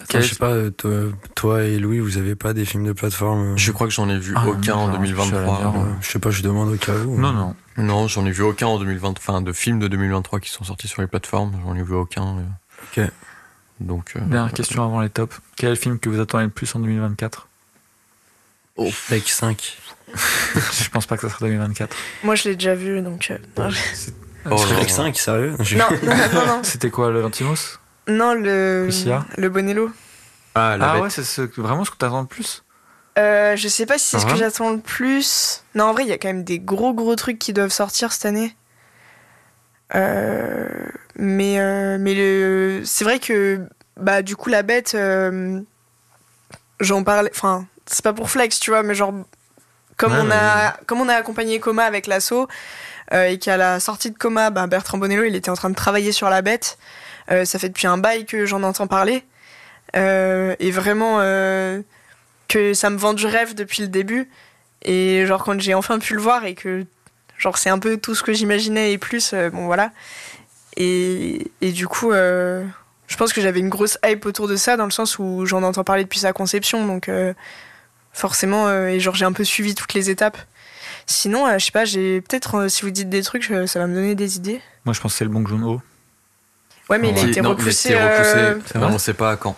Attends, 0.00 0.20
je 0.20 0.26
sais 0.26 0.36
pas, 0.36 0.50
euh, 0.50 0.70
toi, 0.70 0.90
toi 1.36 1.62
et 1.62 1.78
Louis, 1.78 2.00
vous 2.00 2.18
avez 2.18 2.34
pas 2.34 2.52
des 2.52 2.64
films 2.64 2.84
de 2.84 2.92
plateforme 2.92 3.52
euh, 3.52 3.56
Je 3.56 3.70
crois 3.70 3.86
que 3.86 3.92
j'en 3.92 4.08
ai 4.08 4.18
vu 4.18 4.34
Ah, 4.36 4.46
aucun 4.48 4.74
en 4.74 4.88
non, 4.88 5.00
je 5.00 5.06
suis 5.06 5.14
allé 5.20 5.30
2023. 5.30 5.58
dire, 5.58 5.80
euh, 5.80 5.84
Je 6.00 6.08
sais 6.10 6.18
pas, 6.18 6.30
je 6.30 6.42
demande 6.42 6.72
au 6.72 6.76
cas 6.76 6.94
où. 7.06 7.16
Non, 7.18 7.32
non. 7.32 7.54
Non, 7.76 8.06
j'en 8.08 8.26
ai 8.26 8.30
vu 8.30 8.42
aucun 8.42 8.66
en 8.66 8.78
2020, 8.78 9.14
enfin 9.18 9.40
de 9.40 9.52
films 9.52 9.78
de 9.78 9.88
2023 9.88 10.40
qui 10.40 10.50
sont 10.50 10.64
sortis 10.64 10.88
sur 10.88 11.00
les 11.02 11.08
plateformes, 11.08 11.58
j'en 11.64 11.74
ai 11.74 11.82
vu 11.82 11.94
aucun. 11.94 12.38
euh. 12.38 12.42
Ok. 13.04 13.10
Donc, 13.80 14.12
euh, 14.16 14.20
Dernière 14.20 14.52
question 14.52 14.84
avant 14.84 15.00
les 15.00 15.10
tops. 15.10 15.40
Quel 15.56 15.68
est 15.68 15.72
le 15.72 15.76
film 15.78 15.98
que 15.98 16.08
vous 16.08 16.20
attendez 16.20 16.44
le 16.44 16.50
plus 16.50 16.74
en 16.76 16.80
2024 16.80 17.48
Shrek 18.90 19.28
5. 19.28 19.76
Je 20.14 20.88
pense 20.90 21.06
pas 21.06 21.16
que 21.16 21.22
ça 21.22 21.28
sera 21.30 21.46
2024. 21.46 21.96
Moi, 22.24 22.34
je 22.34 22.48
l'ai 22.48 22.56
déjà 22.56 22.74
vu, 22.74 23.00
donc. 23.02 23.30
euh, 23.30 23.38
non, 23.58 23.70
je- 23.70 23.78
Oh, 24.50 24.50
non. 24.50 24.88
5, 24.88 25.16
sérieux? 25.16 25.54
non, 25.76 25.86
non, 26.02 26.16
non, 26.34 26.46
non. 26.46 26.60
C'était 26.64 26.90
quoi 26.90 27.10
le 27.10 27.22
Lantimos 27.22 27.78
Non, 28.08 28.34
le. 28.34 28.86
Lucia? 28.86 29.24
Le 29.36 29.48
Bonello. 29.48 29.90
Ah, 30.56 30.76
la 30.76 30.90
Ah 30.90 30.92
bête. 30.94 31.02
ouais, 31.04 31.10
c'est 31.10 31.22
ce, 31.24 31.42
vraiment 31.60 31.84
ce 31.84 31.90
que 31.92 31.96
t'attends 31.96 32.22
le 32.22 32.26
plus? 32.26 32.64
Euh, 33.18 33.56
je 33.56 33.68
sais 33.68 33.84
pas 33.84 33.98
si 33.98 34.06
c'est 34.06 34.20
ce 34.20 34.26
que 34.26 34.36
j'attends 34.36 34.70
le 34.70 34.78
plus. 34.78 35.64
Non, 35.74 35.84
en 35.86 35.92
vrai, 35.92 36.04
il 36.04 36.08
y 36.08 36.12
a 36.12 36.18
quand 36.18 36.28
même 36.28 36.44
des 36.44 36.58
gros 36.58 36.94
gros 36.94 37.14
trucs 37.14 37.38
qui 37.38 37.52
doivent 37.52 37.72
sortir 37.72 38.12
cette 38.12 38.24
année. 38.24 38.56
Euh, 39.94 40.66
mais 41.16 41.60
euh, 41.60 41.98
mais 42.00 42.14
le, 42.14 42.82
c'est 42.86 43.04
vrai 43.04 43.18
que 43.18 43.60
bah 43.98 44.22
du 44.22 44.36
coup 44.36 44.48
la 44.48 44.62
bête, 44.62 44.96
j'en 46.80 47.04
parlais. 47.04 47.30
Enfin, 47.34 47.66
c'est 47.86 48.02
pas 48.02 48.14
pour 48.14 48.30
flex, 48.30 48.58
tu 48.58 48.70
vois, 48.70 48.82
mais 48.82 48.94
genre 48.94 49.12
comme 49.98 50.12
Ouais, 50.12 50.20
on 50.22 50.30
a 50.30 50.72
comme 50.86 51.00
on 51.00 51.08
a 51.08 51.14
accompagné 51.14 51.60
Coma 51.60 51.84
avec 51.84 52.06
l'assaut 52.06 52.48
et 53.12 53.38
qu'à 53.38 53.58
la 53.58 53.78
sortie 53.78 54.10
de 54.10 54.16
Coma, 54.16 54.48
bah, 54.48 54.66
Bertrand 54.66 54.96
Bonello, 54.96 55.24
il 55.24 55.36
était 55.36 55.50
en 55.50 55.54
train 55.54 55.68
de 55.68 55.74
travailler 55.74 56.12
sur 56.12 56.30
la 56.30 56.40
bête. 56.40 56.78
Ça 57.28 57.58
fait 57.58 57.68
depuis 57.68 57.86
un 57.86 57.98
bail 57.98 58.24
que 58.24 58.46
j'en 58.46 58.62
entends 58.62 58.86
parler. 58.86 59.22
Et 59.94 60.70
vraiment 60.70 61.20
que 62.52 62.74
ça 62.74 62.90
me 62.90 62.96
vend 62.98 63.14
du 63.14 63.26
rêve 63.26 63.54
depuis 63.54 63.82
le 63.82 63.88
début. 63.88 64.28
Et 64.82 65.26
genre 65.26 65.44
quand 65.44 65.60
j'ai 65.60 65.74
enfin 65.74 65.98
pu 65.98 66.14
le 66.14 66.20
voir 66.20 66.44
et 66.44 66.54
que 66.54 66.84
genre 67.38 67.56
c'est 67.58 67.70
un 67.70 67.78
peu 67.78 67.96
tout 67.96 68.14
ce 68.14 68.22
que 68.22 68.32
j'imaginais 68.32 68.92
et 68.92 68.98
plus, 68.98 69.32
euh, 69.32 69.50
bon 69.50 69.66
voilà. 69.66 69.90
Et, 70.76 71.50
et 71.60 71.72
du 71.72 71.86
coup, 71.86 72.12
euh, 72.12 72.64
je 73.06 73.16
pense 73.16 73.32
que 73.32 73.40
j'avais 73.40 73.60
une 73.60 73.68
grosse 73.68 73.98
hype 74.04 74.26
autour 74.26 74.48
de 74.48 74.56
ça 74.56 74.76
dans 74.76 74.86
le 74.86 74.90
sens 74.90 75.18
où 75.18 75.46
j'en 75.46 75.62
entends 75.62 75.84
parler 75.84 76.04
depuis 76.04 76.20
sa 76.20 76.32
conception. 76.32 76.86
Donc 76.86 77.08
euh, 77.08 77.32
forcément, 78.12 78.66
euh, 78.68 78.88
et 78.88 79.00
genre 79.00 79.14
j'ai 79.14 79.24
un 79.24 79.32
peu 79.32 79.44
suivi 79.44 79.74
toutes 79.74 79.94
les 79.94 80.10
étapes. 80.10 80.38
Sinon, 81.06 81.46
euh, 81.46 81.58
je 81.58 81.64
sais 81.66 81.72
pas, 81.72 81.84
j'ai 81.84 82.20
peut-être, 82.20 82.54
euh, 82.56 82.68
si 82.68 82.82
vous 82.82 82.90
dites 82.90 83.08
des 83.08 83.22
trucs, 83.22 83.52
ça 83.66 83.78
va 83.78 83.86
me 83.86 83.94
donner 83.94 84.14
des 84.14 84.36
idées. 84.36 84.60
Moi, 84.84 84.94
je 84.94 85.00
pense 85.00 85.12
que 85.12 85.18
c'est 85.18 85.24
le 85.24 85.30
Bong 85.30 85.46
Joon-ho. 85.46 85.80
Ouais, 86.88 86.98
mais 86.98 87.10
il 87.10 87.18
a 87.18 87.22
été 87.28 87.40
non, 87.40 87.50
repoussé. 87.50 87.90
Il 87.90 87.96
a 87.96 87.98
été 87.98 88.12
repoussé, 88.12 88.36
euh, 88.36 88.58
C'est 88.66 88.74
mais 88.76 88.84
vrai 88.84 88.94
on 88.94 88.98
sait 88.98 89.14
pas 89.14 89.32
à 89.32 89.36
quand. 89.36 89.56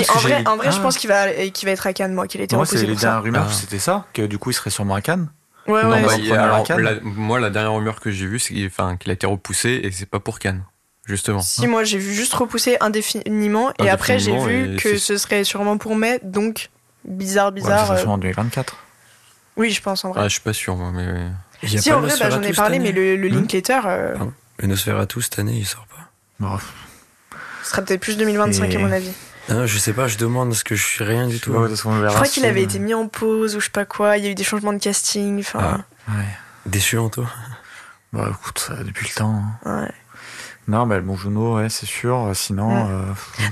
Si, 0.00 0.04
parce 0.04 0.18
en 0.18 0.20
vrai, 0.28 0.38
lu- 0.40 0.46
en 0.46 0.56
vrai 0.56 0.70
je 0.72 0.76
Ah. 0.78 0.82
pense 0.82 0.96
qu'il 0.96 1.08
va, 1.08 1.32
qu'il 1.32 1.66
va 1.66 1.72
être 1.72 1.86
à 1.86 1.92
Cannes, 1.92 2.14
moi, 2.14 2.26
qu'il 2.26 2.40
a 2.40 2.44
été 2.44 2.56
Moi, 2.56 2.64
c'est 2.66 2.76
repoussé 2.76 2.86
les 2.94 2.96
dernières 2.98 3.22
rumeurs, 3.22 3.46
Ah. 3.48 3.52
c'était 3.52 3.78
ça, 3.78 4.06
que 4.14 4.22
du 4.22 4.38
coup, 4.38 4.50
il 4.50 4.54
serait 4.54 4.70
sûrement 4.70 4.94
à 4.94 5.00
Cannes. 5.02 5.28
Ouais, 5.68 5.82
Non, 5.82 5.90
ouais. 5.90 6.00
bah, 6.02 6.08
Bah, 6.08 6.14
il- 6.18 6.32
alors, 6.32 6.64
Cannes. 6.64 6.80
la- 6.80 7.00
moi, 7.02 7.38
la 7.40 7.50
dernière 7.50 7.74
rumeur 7.74 8.00
que 8.00 8.10
j'ai 8.10 8.26
vue, 8.26 8.38
c'est 8.38 8.54
qu'il 8.54 8.66
enfin, 8.66 8.96
qu'il 8.96 9.10
a 9.10 9.14
été 9.14 9.26
repoussé 9.26 9.80
et 9.84 9.90
c'est 9.92 10.06
pas 10.06 10.18
pour 10.20 10.38
Cannes, 10.38 10.64
justement. 11.06 11.40
Si, 11.40 11.66
moi 11.66 11.84
j'ai 11.84 11.98
vu 11.98 12.14
juste 12.14 12.32
repousser 12.34 12.76
indéfiniment 12.80 13.72
et 13.78 13.88
après 13.90 14.18
j'ai 14.18 14.36
vu 14.36 14.76
que 14.76 14.96
ce 14.98 15.16
serait 15.18 15.44
sûrement 15.44 15.78
pour 15.78 15.94
mai, 15.94 16.18
donc 16.24 16.70
bizarre, 17.04 17.46
Ouais, 17.48 17.52
bizarre. 17.52 17.86
sera 17.86 17.94
euh, 17.94 17.98
sûrement 17.98 18.14
en 18.14 18.18
2024. 18.18 18.76
Oui, 19.56 19.70
je 19.70 19.82
pense 19.82 20.04
en 20.04 20.10
vrai. 20.12 20.22
Ah, 20.24 20.28
je 20.28 20.32
suis 20.32 20.40
pas 20.40 20.52
sûr, 20.54 20.74
moi, 20.76 20.90
mais. 20.94 21.04
Y 21.68 21.76
a 21.76 21.80
si, 21.82 21.90
pas 21.90 21.96
en 21.96 22.00
vrai, 22.00 22.12
bah, 22.18 22.30
j'en 22.30 22.42
ai 22.42 22.52
parlé, 22.52 22.78
mais 22.80 22.90
le, 22.90 23.16
le 23.16 23.28
Hmm 23.28 23.34
Linklater, 23.34 23.80
euh. 23.86 24.14
Le 24.58 24.66
Nosferatu 24.66 25.20
cette 25.22 25.38
année, 25.38 25.52
il 25.54 25.66
sort 25.66 25.86
pas. 25.86 26.10
Bon, 26.40 26.58
ce 27.62 27.70
sera 27.70 27.82
peut-être 27.82 28.00
plus 28.00 28.16
2025 28.16 28.72
Et- 28.72 28.76
à 28.76 28.78
mon 28.80 28.90
avis. 28.90 29.12
Ah 29.48 29.54
Non, 29.54 29.66
je 29.66 29.78
sais 29.78 29.92
pas, 29.92 30.06
je 30.08 30.16
demande 30.18 30.50
parce 30.50 30.62
que 30.62 30.74
je 30.76 30.84
suis 30.84 31.04
rien 31.04 31.26
du 31.26 31.40
tout. 31.40 31.52
Je 31.52 31.82
crois 32.08 32.26
qu'il 32.26 32.44
avait 32.46 32.62
été 32.62 32.78
mis 32.78 32.94
en 32.94 33.08
pause 33.08 33.56
ou 33.56 33.60
je 33.60 33.64
sais 33.66 33.70
pas 33.70 33.84
quoi. 33.84 34.16
Il 34.18 34.24
y 34.24 34.28
a 34.28 34.30
eu 34.30 34.34
des 34.34 34.44
changements 34.44 34.72
de 34.72 34.78
casting. 34.78 35.40
Enfin, 35.40 35.84
Ouais. 36.08 36.24
Déçu 36.66 36.96
en 36.98 37.08
toi. 37.08 37.26
Bah 38.12 38.28
écoute, 38.30 38.58
ça, 38.58 38.74
depuis 38.84 39.08
le 39.08 39.14
temps. 39.14 39.42
hein. 39.64 39.82
ouais. 39.82 39.90
Non, 40.68 40.86
bah 40.86 40.96
le 40.96 41.02
bon 41.02 41.16
Juno, 41.16 41.56
ouais, 41.56 41.68
c'est 41.68 41.86
sûr. 41.86 42.30
Sinon, 42.34 42.68
Mm. 42.86 42.90
euh, 42.90 43.02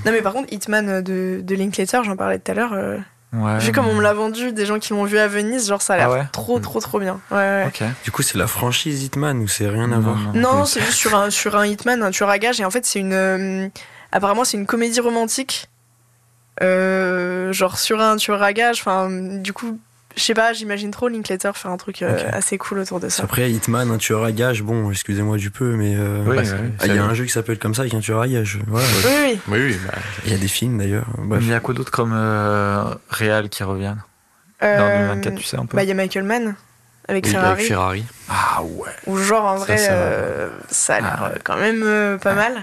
Non, 0.05 0.11
mais 0.13 0.21
par 0.21 0.31
contre, 0.33 0.51
Hitman 0.53 1.01
de, 1.01 1.41
de 1.43 1.55
Linklater, 1.55 2.03
j'en 2.05 2.15
parlais 2.15 2.39
tout 2.39 2.51
à 2.51 2.55
l'heure. 2.55 2.71
euh, 2.73 2.97
ouais. 3.33 3.59
vu 3.59 3.71
comme 3.73 3.87
on 3.87 3.95
me 3.95 4.01
l'a 4.01 4.13
vendu, 4.13 4.53
des 4.53 4.65
gens 4.65 4.79
qui 4.79 4.93
l'ont 4.93 5.03
vu 5.03 5.17
à 5.17 5.27
Venise, 5.27 5.67
genre 5.67 5.81
ça 5.81 5.95
a 5.95 5.97
l'air 5.97 6.07
Ah 6.09 6.13
ouais 6.13 6.23
trop, 6.31 6.59
trop, 6.59 6.79
trop 6.79 6.99
bien. 6.99 7.19
Ouais. 7.31 7.69
Du 8.05 8.11
coup, 8.11 8.21
c'est 8.21 8.37
la 8.37 8.47
franchise 8.47 9.03
Hitman 9.03 9.39
ou 9.39 9.47
c'est 9.49 9.67
rien 9.67 9.91
à 9.91 9.99
voir 9.99 10.17
Non, 10.35 10.63
c'est 10.65 10.79
juste 10.79 10.93
sur 10.93 11.15
un, 11.15 11.29
sur 11.31 11.57
un 11.57 11.65
Hitman, 11.65 12.01
un 12.01 12.11
tueur 12.11 12.29
à 12.29 12.39
gage. 12.39 12.61
Et 12.61 12.65
en 12.65 12.71
fait, 12.71 12.85
c'est 12.85 12.99
une. 12.99 13.11
euh, 13.13 13.67
apparemment, 14.13 14.45
c'est 14.45 14.55
une 14.57 14.65
comédie 14.65 15.01
romantique. 15.01 15.67
Euh, 16.61 17.51
genre 17.53 17.77
sur 17.77 17.99
un 18.01 18.15
tueur 18.17 18.41
à 18.43 18.53
gage. 18.53 18.79
Enfin, 18.81 19.09
du 19.09 19.51
coup, 19.53 19.79
je 20.15 20.21
sais 20.23 20.33
pas, 20.33 20.53
j'imagine 20.53 20.91
trop 20.91 21.07
Linklater 21.07 21.51
faire 21.55 21.71
un 21.71 21.77
truc 21.77 22.01
euh, 22.01 22.17
assez 22.33 22.57
cool 22.57 22.79
autour 22.79 22.99
de 22.99 23.09
ça. 23.09 23.23
Après, 23.23 23.49
Hitman, 23.51 23.89
un 23.89 23.97
tueur 23.97 24.23
à 24.23 24.31
gage, 24.31 24.61
bon, 24.61 24.91
excusez-moi 24.91 25.37
du 25.37 25.49
peu, 25.51 25.75
mais. 25.75 25.95
euh, 25.97 26.23
Oui, 26.27 26.35
Bah, 26.35 26.43
ah, 26.79 26.87
Il 26.87 26.95
y 26.95 26.97
a 26.97 27.03
un 27.03 27.13
jeu 27.13 27.23
qui 27.25 27.31
s'appelle 27.31 27.57
comme 27.59 27.73
ça 27.73 27.81
avec 27.81 27.93
un 27.93 27.99
tueur 28.01 28.21
à 28.21 28.27
gage. 28.27 28.59
Oui, 28.69 28.81
oui. 29.05 29.39
Oui, 29.47 29.59
oui, 29.67 29.77
bah, 29.87 29.93
Il 30.25 30.31
y 30.31 30.35
a 30.35 30.37
des 30.37 30.47
films 30.47 30.77
d'ailleurs. 30.77 31.05
Il 31.39 31.47
y 31.47 31.53
a 31.53 31.59
quoi 31.59 31.73
d'autre 31.73 31.91
comme 31.91 32.13
euh, 32.13 32.83
réal 33.09 33.49
qui 33.49 33.63
reviennent 33.63 34.01
Euh, 34.63 34.77
dans 34.77 34.87
2024, 34.87 35.35
tu 35.35 35.43
sais 35.43 35.57
un 35.57 35.65
peu 35.65 35.77
Bah, 35.77 35.83
il 35.83 35.89
y 35.89 35.91
a 35.91 35.95
Michael 35.95 36.23
Mann 36.25 36.55
avec 37.07 37.25
oui, 37.25 37.31
Ferrari. 37.31 37.51
avec 37.53 37.65
Ferrari. 37.67 38.05
Ah 38.29 38.61
ouais. 38.63 38.89
Ou 39.07 39.17
genre, 39.17 39.45
en 39.45 39.55
vrai, 39.55 39.77
ça 39.77 39.91
euh, 39.93 40.49
a 40.89 40.99
l'air 41.01 41.17
Ah 41.19 41.29
ouais. 41.29 41.39
quand 41.43 41.57
même 41.57 41.81
euh, 41.83 42.17
pas 42.17 42.35
mal. 42.35 42.53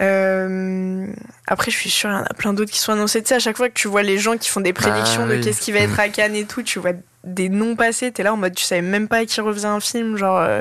Euh, 0.00 1.06
après, 1.46 1.70
je 1.70 1.76
suis 1.76 1.90
sûre, 1.90 2.10
il 2.10 2.12
y 2.14 2.16
en 2.16 2.22
a 2.22 2.34
plein 2.34 2.52
d'autres 2.54 2.70
qui 2.70 2.78
sont 2.78 2.92
annoncés. 2.92 3.22
Tu 3.22 3.28
sais, 3.28 3.34
à 3.34 3.38
chaque 3.38 3.56
fois 3.56 3.68
que 3.68 3.74
tu 3.74 3.88
vois 3.88 4.02
les 4.02 4.18
gens 4.18 4.36
qui 4.38 4.48
font 4.48 4.60
des 4.60 4.72
prédictions 4.72 5.22
Ah 5.24 5.28
de 5.28 5.34
oui. 5.36 5.40
qu'est-ce 5.42 5.60
qui 5.60 5.72
va 5.72 5.80
être 5.80 5.98
à 6.00 6.08
Cannes 6.08 6.34
et 6.34 6.46
tout, 6.46 6.62
tu 6.62 6.78
vois 6.78 6.92
des 7.22 7.48
noms 7.50 7.76
passer, 7.76 8.10
t'es 8.12 8.22
là 8.22 8.32
en 8.32 8.36
mode, 8.38 8.54
tu 8.54 8.64
savais 8.64 8.80
même 8.82 9.08
pas 9.08 9.24
qui 9.26 9.40
refaisait 9.40 9.66
un 9.68 9.80
film. 9.80 10.16
Genre, 10.16 10.38
euh, 10.38 10.60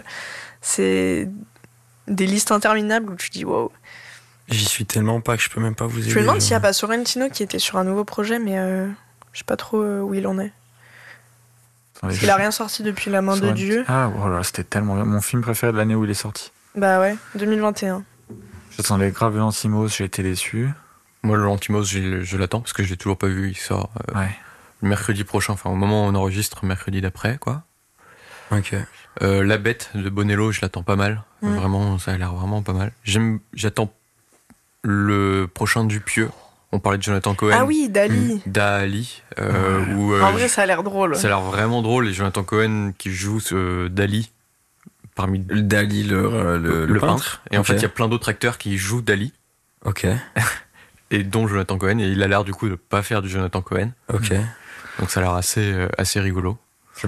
c'est 0.61 1.29
des 2.07 2.25
listes 2.25 2.51
interminables 2.51 3.11
où 3.11 3.15
tu 3.15 3.29
dis 3.29 3.45
wow. 3.45 3.71
J'y 4.49 4.65
suis 4.65 4.85
tellement 4.85 5.21
pas 5.21 5.37
que 5.37 5.43
je 5.43 5.49
peux 5.49 5.61
même 5.61 5.75
pas 5.75 5.85
vous 5.85 5.99
aider. 6.01 6.09
Je 6.09 6.15
me 6.17 6.21
demande 6.23 6.41
s'il 6.41 6.51
n'y 6.51 6.55
a 6.55 6.59
pas 6.59 6.73
Sorrentino 6.73 7.29
qui 7.29 7.43
était 7.43 7.59
sur 7.59 7.77
un 7.77 7.83
nouveau 7.83 8.03
projet, 8.03 8.39
mais 8.39 8.57
euh, 8.57 8.87
je 9.31 9.37
sais 9.39 9.45
pas 9.45 9.55
trop 9.57 9.81
euh, 9.81 10.01
où 10.01 10.13
il 10.15 10.25
en 10.27 10.39
est. 10.39 10.51
Attendez, 11.97 12.17
Il 12.23 12.29
a 12.29 12.35
rien 12.35 12.49
sorti 12.51 12.81
depuis 12.83 13.11
La 13.11 13.21
main 13.21 13.35
de 13.37 13.45
Sur- 13.45 13.53
Dieu. 13.53 13.85
Ah 13.87 14.09
voilà, 14.13 14.41
c'était 14.43 14.63
tellement 14.63 14.95
bien. 14.95 15.05
Mon 15.05 15.21
film 15.21 15.41
préféré 15.43 15.71
de 15.71 15.77
l'année 15.77 15.95
où 15.95 16.03
il 16.03 16.09
est 16.11 16.15
sorti. 16.15 16.51
Bah 16.75 16.99
ouais, 16.99 17.15
2021. 17.35 18.03
J'attendais 18.79 19.11
grave 19.11 19.35
Lantimos, 19.37 19.89
j'ai 19.89 20.05
été 20.05 20.23
déçu. 20.23 20.69
Moi, 21.23 21.35
le 21.35 21.43
Lantimos, 21.43 21.83
je, 21.83 22.37
l'attends 22.37 22.61
parce 22.61 22.71
que 22.71 22.81
je 22.81 22.89
l'ai 22.89 22.95
toujours 22.95 23.17
pas 23.17 23.27
vu. 23.27 23.49
Il 23.49 23.57
sort 23.57 23.89
euh, 24.15 24.17
Ouais. 24.17 24.29
le 24.81 24.87
mercredi 24.87 25.25
prochain, 25.25 25.51
enfin 25.51 25.69
au 25.69 25.75
moment 25.75 26.05
où 26.05 26.09
on 26.09 26.15
enregistre, 26.15 26.63
mercredi 26.63 27.01
d'après, 27.01 27.37
quoi. 27.37 27.63
Ok. 28.51 28.73
Euh, 29.21 29.43
La 29.43 29.57
Bête 29.57 29.89
de 29.95 30.09
Bonello, 30.09 30.53
je 30.53 30.61
l'attends 30.61 30.81
pas 30.83 30.95
mal. 30.95 31.23
Mm. 31.41 31.55
Vraiment, 31.55 31.99
ça 31.99 32.13
a 32.13 32.17
l'air 32.17 32.33
vraiment 32.33 32.61
pas 32.61 32.71
mal. 32.71 32.93
J'aime, 33.03 33.41
j'attends 33.53 33.91
le 34.81 35.45
prochain 35.53 35.83
Dupieux. 35.83 36.29
On 36.71 36.79
parlait 36.79 36.99
de 36.99 37.03
Jonathan 37.03 37.33
Cohen. 37.35 37.51
Ah 37.59 37.65
oui, 37.65 37.89
Dali. 37.89 38.41
Dali. 38.45 39.23
euh, 39.39 39.83
Ouais. 39.87 39.93
où, 39.93 40.13
euh, 40.13 40.21
En 40.21 40.31
vrai, 40.31 40.47
ça 40.47 40.61
a 40.61 40.65
l'air 40.65 40.83
drôle. 40.83 41.17
ça 41.17 41.27
a 41.27 41.31
l'air 41.31 41.41
vraiment 41.41 41.81
drôle. 41.81 42.07
Et 42.07 42.13
Jonathan 42.13 42.43
Cohen 42.43 42.93
qui 42.97 43.11
joue 43.11 43.41
ce 43.41 43.89
Dali 43.89 44.31
parmi 45.15 45.39
Dali, 45.39 46.03
le, 46.03 46.17
euh, 46.17 46.57
le, 46.57 46.85
le, 46.85 46.93
le 46.93 46.99
peintre. 46.99 47.41
Et 47.51 47.57
en 47.57 47.63
fait, 47.63 47.75
il 47.75 47.81
y 47.81 47.85
a 47.85 47.89
plein 47.89 48.07
d'autres 48.07 48.29
acteurs 48.29 48.57
qui 48.57 48.77
jouent 48.77 49.01
Dali. 49.01 49.33
Ok. 49.85 50.05
Et 51.11 51.23
dont 51.23 51.47
Jonathan 51.47 51.77
Cohen. 51.77 51.99
Et 51.99 52.07
il 52.07 52.21
a 52.21 52.27
l'air 52.27 52.43
du 52.43 52.53
coup 52.53 52.69
de 52.69 52.75
pas 52.75 53.01
faire 53.01 53.21
du 53.21 53.29
Jonathan 53.29 53.61
Cohen. 53.61 53.91
Ok. 54.13 54.31
Donc 54.99 55.09
ça 55.09 55.19
a 55.19 55.23
l'air 55.23 55.33
assez, 55.33 55.71
euh, 55.71 55.87
assez 55.97 56.19
rigolo. 56.19 56.57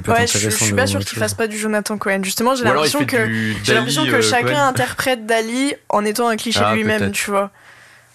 Ouais, 0.07 0.25
je, 0.25 0.37
je 0.37 0.49
suis 0.49 0.71
de 0.71 0.75
pas 0.77 0.87
sûr 0.87 0.99
qu'il 1.01 1.17
fasse 1.19 1.33
pas 1.33 1.47
du 1.47 1.57
Jonathan 1.57 1.97
Cohen. 1.97 2.23
Justement, 2.23 2.55
j'ai 2.55 2.63
l'impression 2.63 3.05
que 3.05 3.53
j'ai 3.63 3.73
l'impression 3.73 4.05
que 4.05 4.11
euh, 4.11 4.21
chacun 4.21 4.53
Cohen. 4.53 4.67
interprète 4.67 5.25
Dali 5.25 5.73
en 5.89 6.05
étant 6.05 6.29
un 6.29 6.37
cliché 6.37 6.61
Ah, 6.63 6.71
de 6.71 6.77
lui-même, 6.77 7.11
tu 7.11 7.29
vois. 7.29 7.51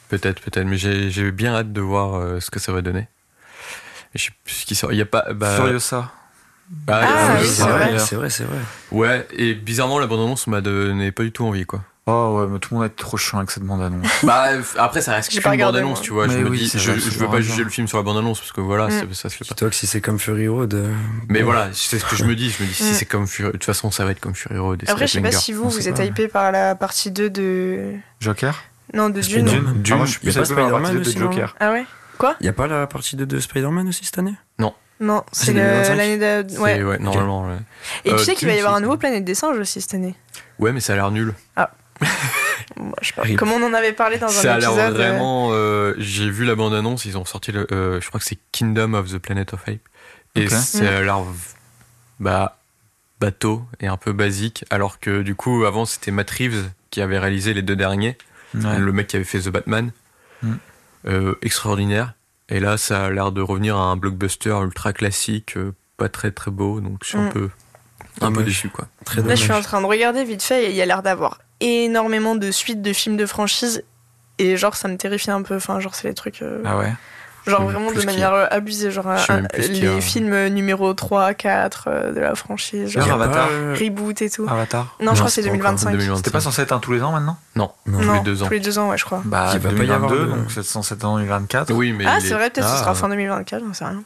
Peut-être, 0.08 0.40
peut-être, 0.40 0.66
mais 0.66 0.78
j'ai 0.78 1.10
j'ai 1.10 1.30
bien 1.32 1.54
hâte 1.54 1.72
de 1.72 1.80
voir 1.80 2.14
euh, 2.14 2.40
ce 2.40 2.50
que 2.50 2.58
ça 2.60 2.72
va 2.72 2.80
donner. 2.80 3.08
Je 4.14 4.24
sais 4.24 4.30
plus 4.44 4.54
ce 4.54 4.64
qui 4.66 4.74
sort. 4.74 4.92
Il 4.92 4.96
y 4.98 5.02
a 5.02 5.06
pas. 5.06 5.32
Bah, 5.34 5.56
Furiosa. 5.56 6.10
Ah, 6.88 7.00
euh, 7.00 7.36
oui, 7.40 7.46
c'est 7.46 7.62
c'est 7.62 7.62
vrai, 7.68 7.98
c'est 7.98 8.16
vrai, 8.16 8.30
c'est 8.30 8.44
vrai. 8.44 8.58
Ouais, 8.90 9.26
et 9.36 9.54
bizarrement, 9.54 9.98
la 9.98 10.06
bande-annonce 10.06 10.46
m'a 10.48 10.60
donné 10.60 11.12
pas 11.12 11.22
du 11.22 11.32
tout 11.32 11.44
envie, 11.46 11.64
quoi. 11.66 11.82
Oh 12.08 12.38
ouais, 12.40 12.46
mais 12.48 12.60
tout 12.60 12.72
le 12.72 12.78
monde 12.78 12.86
est 12.86 12.94
trop 12.94 13.16
chiant 13.16 13.38
avec 13.38 13.50
cette 13.50 13.64
bande-annonce. 13.64 14.06
bah, 14.22 14.46
après, 14.78 15.00
ça 15.00 15.14
reste 15.14 15.30
qu'une 15.32 15.42
bande-annonce, 15.42 15.98
moi. 15.98 16.04
tu 16.04 16.12
vois. 16.12 16.28
je 16.28 16.34
Mais 16.36 16.42
me 16.44 16.50
oui, 16.50 16.58
dis, 16.58 16.68
c'est 16.68 16.78
je, 16.78 16.92
vrai, 16.92 17.00
je 17.00 17.18
veux 17.18 17.26
pas 17.28 17.40
juger 17.40 17.64
le 17.64 17.70
film 17.70 17.88
sur 17.88 17.98
la 17.98 18.04
bande-annonce, 18.04 18.38
parce 18.38 18.52
que 18.52 18.60
voilà, 18.60 18.86
Mm. 18.86 18.90
c'est- 19.10 19.14
ça 19.14 19.28
se 19.28 19.36
fait 19.36 19.44
pas. 19.44 19.54
Dis-toi 19.54 19.70
que 19.70 19.74
si 19.74 19.86
c'est 19.88 20.00
comme 20.00 20.18
Fury 20.20 20.46
Road. 20.46 20.72
euh, 20.74 20.92
Mais 21.28 21.40
bon. 21.40 21.46
voilà, 21.46 21.68
c'est 21.72 21.98
ce 21.98 22.04
que 22.04 22.14
je 22.14 22.24
me 22.24 22.36
dis. 22.36 22.50
Je 22.50 22.62
me 22.62 22.68
dis, 22.68 22.74
si 22.74 22.84
Mm. 22.84 22.94
c'est 22.94 23.06
comme 23.06 23.26
Fury. 23.26 23.48
De 23.48 23.52
toute 23.52 23.64
façon, 23.64 23.90
ça 23.90 24.04
va 24.04 24.12
être 24.12 24.20
comme 24.20 24.34
Fury 24.36 24.58
Road. 24.58 24.82
et 24.86 24.90
Après, 24.90 25.06
je 25.08 25.12
sais 25.14 25.20
pas 25.20 25.32
si 25.32 25.52
vous, 25.52 25.64
On 25.64 25.68
vous 25.68 25.88
êtes 25.88 25.98
hypé 25.98 26.28
par 26.28 26.52
la 26.52 26.76
partie 26.76 27.10
2 27.10 27.28
de. 27.30 27.94
Joker 28.20 28.56
Non, 28.94 29.08
de 29.10 29.20
Dune. 29.20 29.46
Spider-Man. 29.48 29.82
Dune, 29.82 29.94
Ah, 29.94 29.96
moi, 29.96 30.06
je 30.06 30.10
suis 30.12 30.20
y 30.26 30.30
a 30.30 30.32
plus 30.32 30.40
pas 30.40 30.46
hypé 30.46 30.54
par 30.54 30.62
la 30.62 30.68
Spider-Man 30.86 30.94
partie 31.02 31.14
de 31.14 31.20
Joker. 31.20 31.56
Ah 31.60 31.72
ouais? 31.72 31.86
Y 32.40 32.48
a 32.48 32.52
pas 32.52 32.66
la 32.68 32.86
partie 32.86 33.16
2 33.16 33.26
de 33.26 33.40
Spider-Man 33.40 33.88
aussi 33.88 34.04
cette 34.04 34.18
année? 34.18 34.34
Non, 34.60 34.72
c'est 35.32 35.46
c'est 35.46 35.52
le- 35.52 35.60
2025? 35.60 35.94
l'année 35.96 36.18
de. 36.18 36.48
C'est- 36.48 36.58
Ouais. 36.58 36.82
Ouais, 36.82 36.98
normalement. 36.98 37.46
ouais. 37.48 37.56
Et 38.04 38.12
Euh, 38.12 38.16
tu 38.16 38.24
sais 38.24 38.34
qu'il 38.34 38.48
va 38.48 38.54
y 38.54 38.58
avoir 38.58 38.74
un 38.74 38.78
c'est- 38.78 38.82
nouveau 38.84 38.96
Planète 38.96 39.24
des 39.24 39.34
Singes 39.34 39.58
aussi 39.58 39.80
cette 39.80 39.94
année. 39.94 40.14
Ouais, 40.58 40.72
mais 40.72 40.80
ça 40.80 40.92
a 40.94 40.96
l'air 40.96 41.10
nul. 41.10 41.34
Bon, 42.76 42.92
je 43.00 43.08
sais 43.08 43.14
pas. 43.14 43.26
Comme 43.36 43.52
on 43.52 43.62
en 43.62 43.72
avait 43.72 43.92
parlé 43.92 44.18
dans 44.18 44.28
Ça 44.28 44.52
un 44.52 44.56
a 44.56 44.58
l'air 44.58 44.70
épisode. 44.70 44.94
euh, 44.94 44.96
vraiment. 44.96 45.48
euh, 45.52 45.94
J'ai 45.98 46.28
vu 46.30 46.44
la 46.44 46.54
bande-annonce, 46.54 47.04
ils 47.06 47.16
ont 47.16 47.24
sorti 47.24 47.52
le. 47.52 47.66
euh, 47.72 48.00
je 48.02 48.08
crois 48.08 48.20
que 48.20 48.26
c'est 48.26 48.38
Kingdom 48.52 48.92
of 48.94 49.10
the 49.10 49.18
Planet 49.18 49.54
of 49.54 49.66
Ape. 49.68 49.78
Et 50.34 50.44
Ok. 50.44 50.50
ça 50.50 50.82
Mm. 50.82 50.86
a 50.86 51.00
l'air. 51.02 51.18
Bah. 52.20 52.58
bateau 53.18 53.64
et 53.80 53.86
un 53.86 53.96
peu 53.96 54.12
basique. 54.12 54.66
Alors 54.68 55.00
que 55.00 55.22
du 55.22 55.34
coup, 55.34 55.64
avant, 55.64 55.86
c'était 55.86 56.10
Matt 56.10 56.30
Reeves 56.32 56.68
qui 56.90 57.00
avait 57.00 57.18
réalisé 57.18 57.54
les 57.54 57.62
deux 57.62 57.76
derniers. 57.76 58.18
Ouais. 58.54 58.78
Le 58.78 58.92
mec 58.92 59.06
qui 59.06 59.16
avait 59.16 59.24
fait 59.24 59.40
The 59.40 59.48
Batman. 59.48 59.90
Mm. 60.42 60.52
Euh, 61.06 61.34
extraordinaire. 61.40 62.12
Et 62.48 62.60
là, 62.60 62.76
ça 62.78 63.06
a 63.06 63.10
l'air 63.10 63.32
de 63.32 63.40
revenir 63.40 63.76
à 63.76 63.80
un 63.90 63.96
blockbuster 63.96 64.56
ultra 64.62 64.92
classique, 64.92 65.56
euh, 65.56 65.74
pas 65.96 66.08
très 66.08 66.30
très 66.30 66.50
beau. 66.50 66.80
Donc 66.80 66.98
je 67.02 67.08
suis 67.08 67.18
un 67.18 67.22
Mm. 67.28 67.32
peu. 67.32 67.50
Un 68.22 68.32
peu 68.32 68.42
déçu, 68.44 68.68
quoi. 68.70 68.86
Très 69.04 69.20
Là, 69.22 69.34
je 69.34 69.42
suis 69.42 69.52
en 69.52 69.60
train 69.60 69.80
de 69.82 69.86
regarder 69.86 70.24
vite 70.24 70.42
fait 70.42 70.66
et 70.66 70.70
il 70.70 70.76
y 70.76 70.80
a 70.80 70.86
l'air 70.86 71.02
d'avoir 71.02 71.38
énormément 71.60 72.34
de 72.34 72.50
suites 72.50 72.80
de 72.82 72.92
films 72.92 73.16
de 73.16 73.26
franchise. 73.26 73.84
Et 74.38 74.56
genre, 74.56 74.74
ça 74.76 74.88
me 74.88 74.96
terrifie 74.96 75.30
un 75.30 75.42
peu. 75.42 75.56
Enfin, 75.56 75.80
genre, 75.80 75.94
c'est 75.94 76.08
les 76.08 76.14
trucs. 76.14 76.40
euh, 76.42 76.62
Ah 76.64 76.78
ouais? 76.78 76.92
Genre, 77.46 77.62
vraiment 77.64 77.92
de 77.92 78.02
manière 78.04 78.32
euh, 78.32 78.46
abusée. 78.50 78.90
Genre, 78.90 79.06
euh, 79.08 79.42
les 79.58 80.00
films 80.00 80.48
numéro 80.48 80.92
3, 80.94 81.34
4 81.34 81.84
euh, 81.88 82.12
de 82.12 82.20
la 82.20 82.34
franchise. 82.34 82.88
Genre, 82.90 83.10
Avatar. 83.12 83.48
euh, 83.50 83.74
reboot 83.78 84.20
et 84.22 84.30
tout. 84.30 84.46
Avatar. 84.48 84.96
non, 85.00 85.12
je 85.12 85.16
crois 85.16 85.26
que 85.26 85.32
c'est 85.32 85.42
c'est 85.42 85.48
pas 85.48 85.54
encore 85.54 85.70
2025. 85.72 85.90
2025. 85.92 86.16
C'était 86.16 86.30
pas 86.30 86.40
censé 86.40 86.62
être 86.62 86.72
un 86.72 86.78
tous 86.78 86.92
les 86.92 87.02
ans 87.02 87.12
maintenant? 87.12 87.36
Non, 87.54 87.70
Non. 87.86 87.98
tous 88.00 88.04
non, 88.06 88.12
les 88.14 88.20
deux 88.20 88.42
ans. 88.42 88.46
Tous 88.46 88.52
les 88.52 88.60
deux 88.60 88.78
ans, 88.78 88.90
ouais, 88.90 88.98
je 88.98 89.04
crois. 89.04 89.22
Bah, 89.24 89.50
Il 89.54 89.58
va 89.60 89.70
pas 89.70 89.76
y 89.84 89.90
avoir 89.90 90.10
2022, 90.10 90.26
de- 90.26 90.30
donc 90.38 90.50
c'est 90.52 90.62
censé 90.62 90.94
être 90.94 91.04
en 91.04 91.16
2024. 91.16 91.72
Oui, 91.72 91.92
mais. 91.92 92.04
ah, 92.06 92.18
c'est 92.20 92.34
vrai, 92.34 92.50
peut-être 92.50 92.64
que 92.66 92.70
ce 92.72 92.76
Ah. 92.76 92.80
sera 92.80 92.94
fin 92.94 93.08
2024, 93.08 93.62
j'en 93.66 93.74
sais 93.74 93.84
rien. 93.84 94.02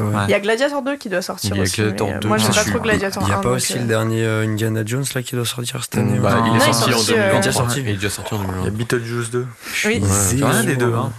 Ouais. 0.00 0.24
Il 0.28 0.30
y 0.30 0.34
a 0.34 0.40
Gladiator 0.40 0.82
2 0.82 0.96
qui 0.96 1.08
doit 1.08 1.22
sortir 1.22 1.50
Il 1.52 1.56
y 1.56 1.60
a 1.60 1.62
aussi. 1.62 1.76
Gladiator 1.80 2.08
mais, 2.08 2.14
euh, 2.14 2.18
2, 2.20 2.28
moi, 2.28 2.38
je 2.38 2.46
pas 2.46 2.52
suis- 2.52 2.70
trop 2.70 2.80
Gladiator 2.80 3.22
Il 3.24 3.28
y 3.28 3.32
a 3.32 3.38
1, 3.38 3.40
pas 3.40 3.48
aussi 3.50 3.74
euh, 3.74 3.80
le 3.80 3.84
dernier 3.86 4.24
euh, 4.24 4.44
Indiana 4.46 4.82
Jones 4.84 5.04
là 5.14 5.22
qui 5.22 5.34
doit 5.36 5.44
sortir 5.44 5.82
cette 5.82 5.96
année 5.98 6.18
Bah, 6.18 6.44
il 6.46 6.56
est 6.56 6.60
sorti 6.60 6.92
en 6.94 6.96
sorti, 6.98 7.12
euh, 7.12 7.16
2023. 7.16 7.32
il 7.32 7.36
est 7.36 7.40
déjà 7.40 7.52
sorti. 7.52 7.80
Il 7.80 7.88
est 7.88 7.92
déjà 7.94 8.10
sorti 8.10 8.34
en 8.34 8.36
Il 8.36 8.40
y 8.40 8.44
a 8.44 8.70
2023. 8.70 8.70
Beetlejuice 8.98 9.30
2. 9.30 9.46
Oui. 9.86 9.98
Ouais. 10.00 10.08
C'est 10.10 10.36
rien 10.44 10.64
des 10.64 10.76
deux, 10.76 10.92
hein. 10.94 11.12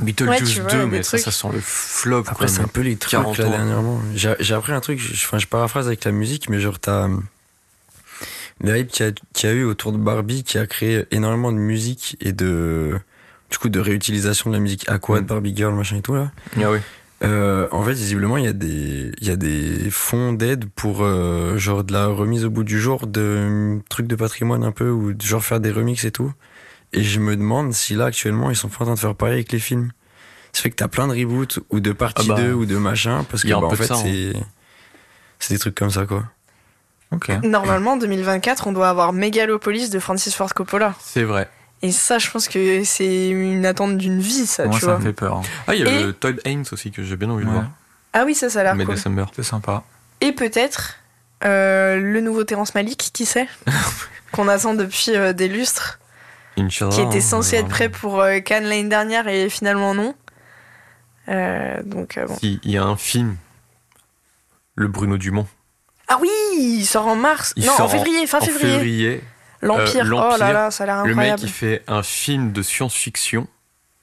Beetlejuice 0.00 0.40
Ouais, 0.40 0.46
tu 0.54 0.60
vois, 0.60 0.70
2, 0.70 0.78
des 0.78 0.86
mais 0.86 1.02
ça, 1.02 1.18
sent 1.18 1.48
le 1.52 1.60
flop. 1.60 2.24
Après, 2.28 2.48
c'est 2.48 2.60
un 2.62 2.66
peu 2.68 2.80
les 2.80 2.96
trucs 2.96 3.10
40 3.12 3.38
là 3.38 3.48
dernièrement. 3.48 4.00
J'ai 4.14 4.54
appris 4.54 4.72
un 4.72 4.80
truc, 4.80 4.98
je, 5.00 5.12
enfin, 5.26 5.38
je 5.38 5.46
paraphrase 5.46 5.86
avec 5.86 6.04
la 6.04 6.12
musique, 6.12 6.48
mais 6.48 6.60
genre, 6.60 6.78
t'as. 6.78 7.08
euh, 7.08 7.16
Le 8.60 8.78
hype 8.78 8.88
qu'il 8.88 9.06
y, 9.06 9.08
a- 9.08 9.12
qu'il 9.32 9.48
y 9.48 9.52
a 9.52 9.56
eu 9.56 9.64
autour 9.64 9.90
de 9.92 9.96
Barbie 9.98 10.44
qui 10.44 10.56
a 10.56 10.66
créé 10.66 11.04
énormément 11.10 11.50
de 11.50 11.56
musique 11.58 12.16
et 12.20 12.32
de. 12.32 12.98
Du 13.50 13.58
coup, 13.58 13.68
de 13.68 13.80
réutilisation 13.80 14.50
de 14.50 14.54
la 14.54 14.60
musique 14.60 14.88
Aqua, 14.88 15.18
de 15.18 15.24
Mm. 15.24 15.26
Barbie 15.26 15.54
Girl, 15.56 15.74
machin 15.74 15.96
et 15.96 16.00
tout 16.02 16.14
là. 16.14 16.30
Ah 16.56 16.70
oui. 16.70 16.78
Euh, 17.22 17.68
en 17.70 17.82
fait, 17.84 17.92
visiblement, 17.92 18.36
il 18.36 18.44
y 18.44 18.48
a 18.48 18.52
des, 18.52 19.12
il 19.20 19.26
y 19.26 19.30
a 19.30 19.36
des 19.36 19.90
fonds 19.90 20.32
d'aide 20.32 20.64
pour 20.74 21.02
euh, 21.02 21.56
genre 21.56 21.84
de 21.84 21.92
la 21.92 22.06
remise 22.06 22.44
au 22.44 22.50
bout 22.50 22.64
du 22.64 22.80
jour 22.80 23.06
de 23.06 23.20
euh, 23.20 23.78
trucs 23.88 24.06
de 24.06 24.16
patrimoine 24.16 24.64
un 24.64 24.72
peu 24.72 24.90
ou 24.90 25.12
de 25.12 25.22
genre 25.22 25.44
faire 25.44 25.60
des 25.60 25.70
remixes 25.70 26.04
et 26.04 26.10
tout. 26.10 26.32
Et 26.92 27.02
je 27.02 27.20
me 27.20 27.36
demande 27.36 27.72
si 27.72 27.94
là 27.94 28.06
actuellement 28.06 28.50
ils 28.50 28.56
sont 28.56 28.68
pas 28.68 28.82
en 28.82 28.84
train 28.84 28.94
de 28.94 28.98
faire 28.98 29.14
pareil 29.14 29.34
avec 29.34 29.52
les 29.52 29.60
films. 29.60 29.92
Ça 30.52 30.62
fait 30.62 30.70
que 30.70 30.76
t'as 30.76 30.88
plein 30.88 31.06
de 31.06 31.12
reboots 31.12 31.60
ou 31.70 31.80
de 31.80 31.92
parties 31.92 32.28
Ah 32.30 32.34
bah, 32.34 32.42
2 32.42 32.52
ou 32.52 32.66
de 32.66 32.76
machin 32.76 33.24
parce 33.30 33.44
que 33.44 33.48
bah, 33.48 33.58
en 33.58 33.70
fait 33.70 33.90
hein. 33.90 34.42
c'est 35.38 35.54
des 35.54 35.58
trucs 35.58 35.74
comme 35.74 35.90
ça 35.90 36.04
quoi. 36.04 36.24
Ok. 37.12 37.30
Normalement, 37.42 37.92
en 37.92 37.96
2024, 37.98 38.66
on 38.66 38.72
doit 38.72 38.88
avoir 38.88 39.12
Megalopolis 39.12 39.90
de 39.90 39.98
Francis 39.98 40.34
Ford 40.34 40.52
Coppola. 40.54 40.94
C'est 40.98 41.24
vrai. 41.24 41.48
Et 41.82 41.90
ça, 41.90 42.18
je 42.18 42.30
pense 42.30 42.48
que 42.48 42.84
c'est 42.84 43.28
une 43.28 43.66
attente 43.66 43.98
d'une 43.98 44.20
vie, 44.20 44.46
ça, 44.46 44.66
Moi, 44.66 44.74
tu 44.74 44.80
ça 44.80 44.86
vois. 44.86 44.98
me 44.98 45.02
fait 45.04 45.12
peur. 45.12 45.36
hein. 45.38 45.42
Ah, 45.66 45.74
il 45.74 45.80
y 45.84 45.86
a 45.86 45.90
Et- 45.90 46.02
le 46.04 46.12
Todd 46.12 46.40
Haynes 46.44 46.64
aussi 46.70 46.90
que 46.92 47.02
j'ai 47.02 47.16
bien 47.16 47.28
envie 47.30 47.44
de 47.44 47.48
Ouais. 47.50 47.54
voir. 47.56 47.70
Ah 48.12 48.22
oui, 48.24 48.34
ça, 48.34 48.48
ça 48.50 48.60
a 48.60 48.62
l'air 48.62 48.74
Mais 48.76 48.84
cool. 48.84 48.94
December. 48.94 49.24
C'est 49.34 49.42
sympa. 49.42 49.82
Et 50.20 50.32
peut-être 50.32 50.96
euh, 51.44 51.96
le 51.98 52.20
nouveau 52.20 52.44
Terrence 52.44 52.74
Malick, 52.76 53.10
qui 53.12 53.26
sait 53.26 53.48
Qu'on 54.32 54.46
attend 54.48 54.74
depuis 54.74 55.10
euh, 55.16 55.32
des 55.32 55.48
lustres, 55.48 55.98
Inch'Allah. 56.56 56.90
qui 56.94 57.00
était 57.02 57.20
censé 57.20 57.56
hein, 57.56 57.60
être 57.60 57.68
prêt 57.68 57.88
pour 57.88 58.20
euh, 58.20 58.38
Cannes 58.40 58.64
l'année 58.64 58.88
dernière 58.88 59.26
et 59.28 59.48
finalement 59.50 59.94
non. 59.94 60.14
Euh, 61.28 61.82
donc 61.84 62.16
euh, 62.16 62.26
bon. 62.26 62.36
Il 62.42 62.60
y 62.64 62.76
a 62.78 62.84
un 62.84 62.96
film, 62.96 63.36
le 64.76 64.86
Bruno 64.88 65.16
Dumont. 65.18 65.46
Ah 66.08 66.18
oui, 66.20 66.28
il 66.56 66.84
sort 66.84 67.06
en 67.08 67.16
mars. 67.16 67.52
Il 67.56 67.66
non, 67.66 67.72
en 67.78 67.88
février, 67.88 68.26
fin 68.26 68.38
en 68.38 68.44
février. 68.44 68.72
février. 68.74 69.24
L'Empire. 69.62 70.04
Euh, 70.04 70.32
oh 70.34 70.36
là 70.38 70.52
là, 70.52 70.70
ça 70.70 70.84
a 70.84 70.86
l'air 70.86 71.04
Le 71.04 71.10
incroyable. 71.10 71.40
mec, 71.42 71.48
il 71.50 71.52
fait 71.52 71.82
un 71.86 72.02
film 72.02 72.52
de 72.52 72.62
science-fiction, 72.62 73.46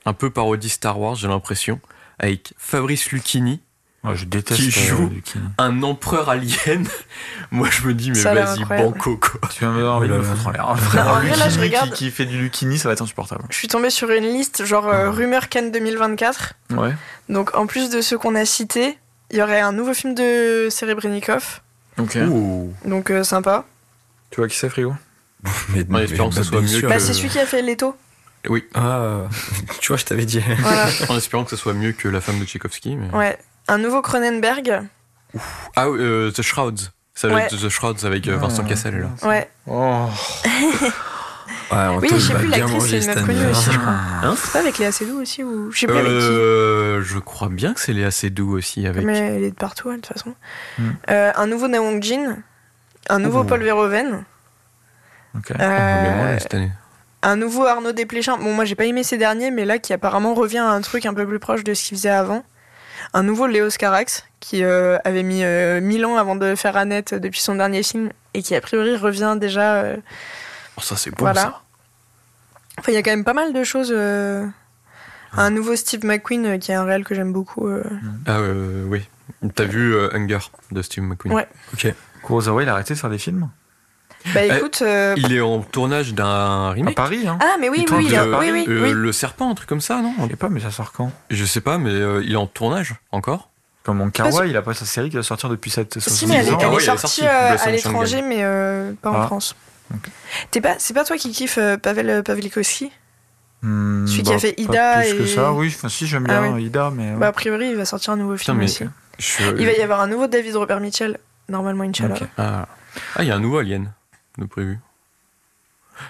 un 0.06 0.14
peu 0.14 0.30
parodie 0.30 0.70
Star 0.70 1.00
Wars, 1.00 1.16
j'ai 1.16 1.28
l'impression, 1.28 1.80
avec 2.18 2.54
Fabrice 2.58 3.12
Lucchini, 3.12 3.62
Ouais, 4.06 4.16
je 4.16 4.24
déteste 4.24 4.62
Qui 4.62 4.72
joue 4.72 5.08
euh, 5.08 5.10
Lucchini. 5.16 5.44
un 5.58 5.84
empereur 5.84 6.30
alien. 6.30 6.88
Moi, 7.52 7.68
je 7.70 7.86
me 7.86 7.94
dis, 7.94 8.12
mais 8.12 8.22
vas-y, 8.22 8.64
banco, 8.64 9.18
quoi. 9.18 9.42
Tu 9.54 9.66
vas 9.66 9.72
me 9.72 9.80
donner 9.82 9.90
envie 9.90 10.08
de 10.08 10.14
me 10.14 10.24
foutre 10.24 10.48
en 10.48 10.52
l'air. 10.52 10.74
Vraiment, 10.76 11.12
en 11.12 11.16
vrai, 11.16 11.36
là, 11.36 11.50
je 11.50 11.60
regarde- 11.60 11.90
Qui, 11.92 12.06
qui 12.06 12.12
fait 12.12 12.26
du 12.26 12.40
Lucchini, 12.40 12.80
ça 12.80 12.88
va 12.88 12.94
être 12.94 13.02
insupportable. 13.02 13.44
Je 13.50 13.58
suis 13.58 13.68
tombée 13.68 13.90
sur 13.90 14.10
une 14.10 14.24
liste, 14.24 14.64
genre 14.64 14.88
euh, 14.88 15.12
rumeur 15.12 15.50
Cannes 15.50 15.72
2024. 15.74 16.54
Ouais. 16.78 16.94
Donc 17.28 17.54
en 17.58 17.68
plus 17.68 17.90
de 17.90 18.00
ceux 18.00 18.18
qu'on 18.18 18.36
a 18.36 18.46
cités, 18.46 18.98
il 19.32 19.38
y 19.38 19.42
aurait 19.42 19.60
un 19.60 19.74
nouveau 19.74 19.94
film 19.94 20.16
de 20.16 20.70
Serebrennikov. 20.72 21.60
Ok. 21.98 22.18
Ouh. 22.30 22.74
Donc 22.86 23.12
euh, 23.12 23.26
sympa. 23.26 23.66
Tu 24.32 24.40
vois 24.40 24.48
qui 24.48 24.56
c'est, 24.56 24.70
Frigo 24.70 24.94
Mais, 25.70 25.86
En 25.90 26.00
espérant 26.00 26.30
que 26.30 26.36
ce 26.36 26.44
soit 26.44 26.62
mieux 26.62 26.68
sûr. 26.68 26.82
que- 26.82 26.88
Bah, 26.94 27.00
c'est 27.00 27.14
celui 27.14 27.30
qui 27.30 27.40
a 27.40 27.46
fait 27.46 27.62
Leto. 27.62 27.96
Oui, 28.50 28.64
Ah, 28.74 29.24
tu 29.82 29.90
vois, 29.90 29.98
je 29.98 30.06
t'avais 30.06 30.26
dit. 30.26 30.42
Voilà. 30.60 30.86
en 31.10 31.18
espérant 31.18 31.44
que 31.44 31.50
ce 31.50 31.56
soit 31.58 31.74
mieux 31.74 31.92
que 31.92 32.08
la 32.08 32.22
femme 32.22 32.40
de 32.40 32.46
Tchaïkovski. 32.46 32.96
Mais... 32.96 33.16
ouais. 33.18 33.38
Un 33.68 33.78
nouveau 33.78 34.02
Cronenberg. 34.02 34.82
Ah, 35.76 35.90
oui, 35.90 35.98
euh, 36.02 36.32
The 36.32 36.42
Shrouds. 36.42 36.90
Ça 37.14 37.28
va 37.28 37.36
Ouais. 37.36 37.42
être 37.44 37.58
The 37.58 37.70
Shrouds 37.70 38.06
avec 38.06 38.28
euh, 38.28 38.38
Vincent 38.38 38.64
Cassel, 38.64 39.00
là. 39.00 39.28
Ouais. 39.28 39.50
Oh. 39.68 40.08
Ouais, 41.72 41.78
Oui, 42.02 42.08
je 42.12 42.18
sais 42.18 42.34
plus, 42.34 42.48
l'actrice, 42.48 42.84
c'est 42.88 43.00
une 43.00 43.06
meuf 43.08 43.26
connue 43.26 43.46
aussi, 43.52 43.70
hein. 43.70 43.74
je 43.74 43.78
crois. 43.80 43.94
Hein 44.24 44.36
C'est 44.38 44.52
pas 44.54 44.60
avec 44.60 44.78
Léa 44.80 44.92
Seydoux 44.92 45.22
aussi 45.22 45.44
ou 45.44 45.72
je 45.72 45.80
sais 45.80 45.86
plus 45.88 45.98
avec 45.98 46.12
Euh, 46.12 47.04
je 47.04 47.20
crois 47.20 47.50
bien 47.50 47.74
que 47.76 47.80
c'est 47.80 47.94
Léa 47.94 48.10
Seydoux 48.10 48.58
aussi 48.58 48.82
qui. 48.82 48.88
avec. 48.88 49.04
Mais 49.06 49.18
elle 49.20 49.44
est 49.44 49.52
de 49.52 49.56
partout, 49.56 49.90
elle, 49.92 49.98
de 49.98 50.02
toute 50.02 50.14
façon. 50.18 50.34
Hmm. 50.80 50.90
Euh, 51.12 51.32
un 51.36 51.46
nouveau 51.46 51.68
Na 51.68 51.80
Wong 51.80 52.02
Jin. 52.02 52.38
Un 53.10 53.20
nouveau 53.20 53.42
Ouh. 53.42 53.46
Paul 53.46 53.62
Verhoeven. 53.62 54.24
Euh, 55.60 56.38
cette 56.40 56.54
année. 56.54 56.72
un 57.22 57.36
nouveau 57.36 57.66
Arnaud 57.66 57.92
Desplechin. 57.92 58.38
Bon, 58.38 58.54
moi, 58.54 58.66
j'ai 58.66 58.76
pas 58.76 58.86
aimé 58.86 59.04
ces 59.04 59.18
derniers, 59.18 59.52
mais 59.52 59.66
là, 59.66 59.78
qui 59.80 59.94
apparemment 59.94 60.34
revient 60.34 60.58
à 60.60 60.70
un 60.70 60.82
truc 60.82 61.06
un 61.06 61.14
peu 61.14 61.26
plus 61.28 61.40
proche 61.40 61.64
de 61.64 61.74
ce 61.74 61.84
qu'il 61.88 61.98
faisait 61.98 62.10
avant. 62.10 62.44
Un 63.14 63.24
nouveau 63.24 63.48
Léo 63.48 63.70
Carax, 63.70 64.26
qui 64.40 64.64
euh, 64.64 64.98
avait 65.06 65.24
mis 65.24 65.44
euh, 65.44 65.80
1000 65.82 66.06
ans 66.06 66.18
avant 66.18 66.36
de 66.36 66.54
faire 66.56 66.76
Annette 66.78 67.14
depuis 67.14 67.40
son 67.42 67.56
dernier 67.56 67.82
film, 67.84 68.10
et 68.34 68.42
qui, 68.44 68.56
a 68.56 68.62
priori, 68.62 68.96
revient 68.98 69.38
déjà. 69.40 69.76
euh, 69.84 69.98
Oh, 70.78 70.82
ça, 70.82 70.96
c'est 70.98 71.10
bon, 71.12 71.18
voilà. 71.20 71.42
ça. 71.42 71.62
Enfin, 72.78 72.92
il 72.92 72.96
y 72.96 72.98
a 72.98 73.02
quand 73.04 73.12
même 73.12 73.24
pas 73.26 73.34
mal 73.34 73.54
de 73.54 73.64
choses. 73.64 73.92
euh, 73.96 74.46
Un 75.34 75.50
nouveau 75.52 75.76
Steve 75.76 76.04
McQueen, 76.06 76.46
euh, 76.46 76.58
qui 76.58 76.72
est 76.72 76.76
un 76.76 76.84
réel 76.86 77.04
que 77.04 77.14
j'aime 77.16 77.32
beaucoup. 77.34 77.68
euh. 77.68 77.84
Ah, 78.26 78.38
euh, 78.40 78.84
oui. 78.88 79.08
T'as 79.56 79.66
vu 79.66 79.94
euh, 79.96 80.10
Hunger 80.14 80.40
de 80.72 80.82
Steve 80.82 81.04
McQueen 81.04 81.34
Ouais. 81.34 81.48
Ok. 81.74 81.94
Kurosawa, 82.26 82.64
il 82.64 82.70
a 82.70 82.74
arrêté 82.74 82.94
de 82.94 83.00
faire 83.00 83.10
des 83.10 83.18
films? 83.18 83.50
Bah 84.34 84.44
écoute. 84.46 84.80
euh, 84.82 85.14
Il 85.18 85.34
est 85.34 85.42
en 85.42 85.62
tournage 85.62 86.14
d'un 86.14 86.26
À 86.26 86.72
remake. 86.72 86.96
Paris, 86.96 87.28
hein 87.28 87.38
Ah, 87.42 87.56
mais 87.60 87.70
oui, 87.70 87.86
Il 87.88 87.94
oui, 87.96 88.16
à 88.16 88.24
Euh, 88.24 88.38
oui. 88.40 88.66
Le 88.68 89.12
serpent, 89.12 89.50
un 89.50 89.56
truc 89.56 89.70
comme 89.70 89.82
ça, 89.82 90.02
non? 90.02 90.14
Je 90.26 90.28
sais 90.32 90.36
pas, 90.36 90.50
mais 90.50 90.60
ça 90.60 90.72
sort 90.72 90.92
quand? 90.92 91.12
Je 91.30 91.46
sais 91.46 91.62
pas, 91.62 91.78
mais 91.78 91.90
euh, 91.92 92.22
il 92.24 92.34
est 92.34 92.38
en 92.38 92.48
tournage 92.48 92.96
encore. 93.12 93.50
Comme 93.84 93.98
mon. 93.98 94.10
Kawa, 94.10 94.46
il 94.46 94.56
a 94.58 94.62
pas 94.62 94.74
sa 94.74 94.86
série 94.86 95.10
qui 95.10 95.16
va 95.16 95.24
sortir 95.24 95.50
depuis 95.50 95.72
cette 95.72 96.00
Si, 96.00 96.28
mais 96.28 96.36
elle, 96.36 96.48
est- 96.50 96.52
ans. 96.54 96.60
Elle 96.60 96.76
est 96.76 96.98
sortie 96.98 97.22
euh, 97.26 97.58
à 97.58 97.72
l'étranger, 97.72 98.22
mais 98.22 98.40
euh, 98.44 98.92
pas 99.02 99.10
en 99.12 99.22
Ah. 99.22 99.26
France. 99.26 99.56
T'es 100.52 100.62
pas, 100.62 100.76
c'est 100.78 100.94
pas 100.94 101.04
toi 101.06 101.18
qui 101.18 101.32
kiffe 101.32 101.58
euh, 101.58 101.78
Pavel 101.78 102.22
Pavlikovski 102.24 102.92
Hmm, 103.62 104.06
Celui 104.08 104.24
qui 104.24 104.34
a 104.34 104.40
fait 104.40 104.54
pas 104.54 104.62
Ida 104.62 105.02
plus 105.02 105.18
que 105.18 105.26
ça, 105.26 105.52
oui. 105.52 105.74
Enfin, 105.76 105.90
si, 105.90 106.08
j'aime 106.08 106.26
Ah 106.30 106.42
bien 106.42 106.54
oui. 106.54 106.66
Ida, 106.66 106.92
mais. 106.96 107.12
Bah, 107.14 107.28
a 107.28 107.32
priori, 107.34 107.70
il 107.72 107.76
va 107.76 107.84
sortir 107.86 108.14
un 108.14 108.16
nouveau 108.18 108.38
film 108.38 108.58
mais 108.58 108.66
aussi. 108.66 108.86
je- 109.18 109.44
Il 109.58 109.66
va 109.66 109.72
y 109.74 109.82
avoir 109.82 110.00
un 110.02 110.08
nouveau 110.08 110.28
David 110.28 110.56
Robert 110.56 110.80
Mitchell, 110.80 111.18
normalement, 111.50 111.84
Inch'Allah. 111.84 112.16
Ah, 112.38 112.68
Ah, 113.16 113.24
il 113.24 113.28
y 113.28 113.32
a 113.32 113.36
un 113.36 113.40
nouveau 113.40 113.58
Alien 113.58 113.92
de 114.40 114.46
prévu. 114.46 114.80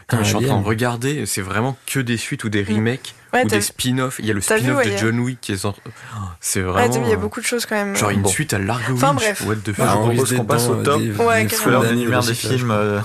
Un 0.10 0.20
je 0.20 0.24
suis 0.24 0.36
en 0.36 0.42
train 0.42 0.60
de 0.62 0.66
regarder, 0.66 1.26
c'est 1.26 1.42
vraiment 1.42 1.76
que 1.88 2.00
des 2.00 2.18
suites 2.18 2.44
ou 2.44 2.50
des 2.50 2.64
remakes 2.64 3.16
Ouais, 3.34 3.44
ou 3.44 3.48
des 3.48 3.60
spin-offs. 3.62 4.18
Il 4.20 4.26
y 4.28 4.32
a 4.32 4.34
le 4.36 4.42
spin-off 4.42 4.78
ouais, 4.78 4.92
de 4.92 4.98
John 4.98 5.20
Wick 5.20 5.42
qui 5.42 5.52
est 5.54 5.58
sorti. 5.58 5.82
Oh, 5.86 6.20
C'est 6.40 6.62
ouais, 6.64 6.66
vraiment. 6.72 6.94
vu, 6.94 7.00
il 7.02 7.08
y 7.10 7.12
a 7.12 7.16
euh, 7.16 7.18
beaucoup 7.18 7.42
de 7.42 7.46
choses 7.46 7.66
quand 7.66 7.76
même. 7.76 7.96
Genre 7.96 8.12
une 8.12 8.22
Bon. 8.22 8.30
suite 8.30 8.54
à 8.54 8.60
Largo 8.60 8.94
Enfin, 8.94 9.14
bref. 9.16 9.42
What 9.48 9.56
the 9.58 9.74
fuck. 9.74 9.78
Bah, 9.78 9.92
je 9.94 9.98
on 9.98 10.08
propose 10.10 10.36
qu'on 10.36 10.46
passe 10.46 10.68
au 10.68 10.76
d'être 10.76 10.86
top. 10.86 11.02
des- 11.02 11.12
Ouais, 11.16 11.46
d'énumère 11.88 12.24
des 12.24 12.34
films 12.36 12.70
euh, 12.72 13.00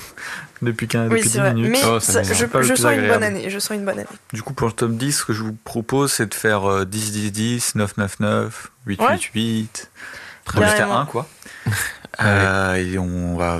depuis, 0.61 0.87
15, 0.89 1.09
Oui, 1.11 1.16
depuis 1.18 1.29
c'est 1.31 1.39
10 1.39 1.39
vrai. 1.41 1.55
minutes. 1.55 1.70
Mais 1.72 1.81
Oh, 1.87 2.01
ça 2.01 2.22
je, 2.22 2.35
je 2.35 2.75
sens 2.75 2.93
une 2.95 3.09
bonne 3.09 3.22
année. 3.22 3.49
Je 3.49 3.59
sens 3.59 3.77
une 3.77 3.85
bonne 3.87 3.99
année. 4.01 4.09
Du 4.35 4.43
coup, 4.43 4.53
pour 4.53 4.66
le 4.66 4.72
top 4.75 4.93
10, 4.93 5.12
ce 5.12 5.25
que 5.25 5.33
je 5.33 5.43
vous 5.43 5.57
propose, 5.64 6.12
c'est 6.12 6.27
de 6.27 6.35
faire 6.35 6.70
euh, 6.70 6.85
10, 6.85 7.12
10, 7.12 7.33
10, 7.33 7.75
9, 7.77 7.97
9, 7.97 8.20
9, 8.20 8.70
8, 8.87 9.01
Ouais. 9.01 9.12
8, 9.14 9.22
8. 9.35 9.91
Très 10.45 10.61
Jusqu'à 10.62 10.77
Carrément. 10.79 10.99
1, 11.01 11.07
quoi. 11.07 11.27
Euh, 12.22 12.75
et 12.75 12.97
on 12.97 13.37
va 13.37 13.59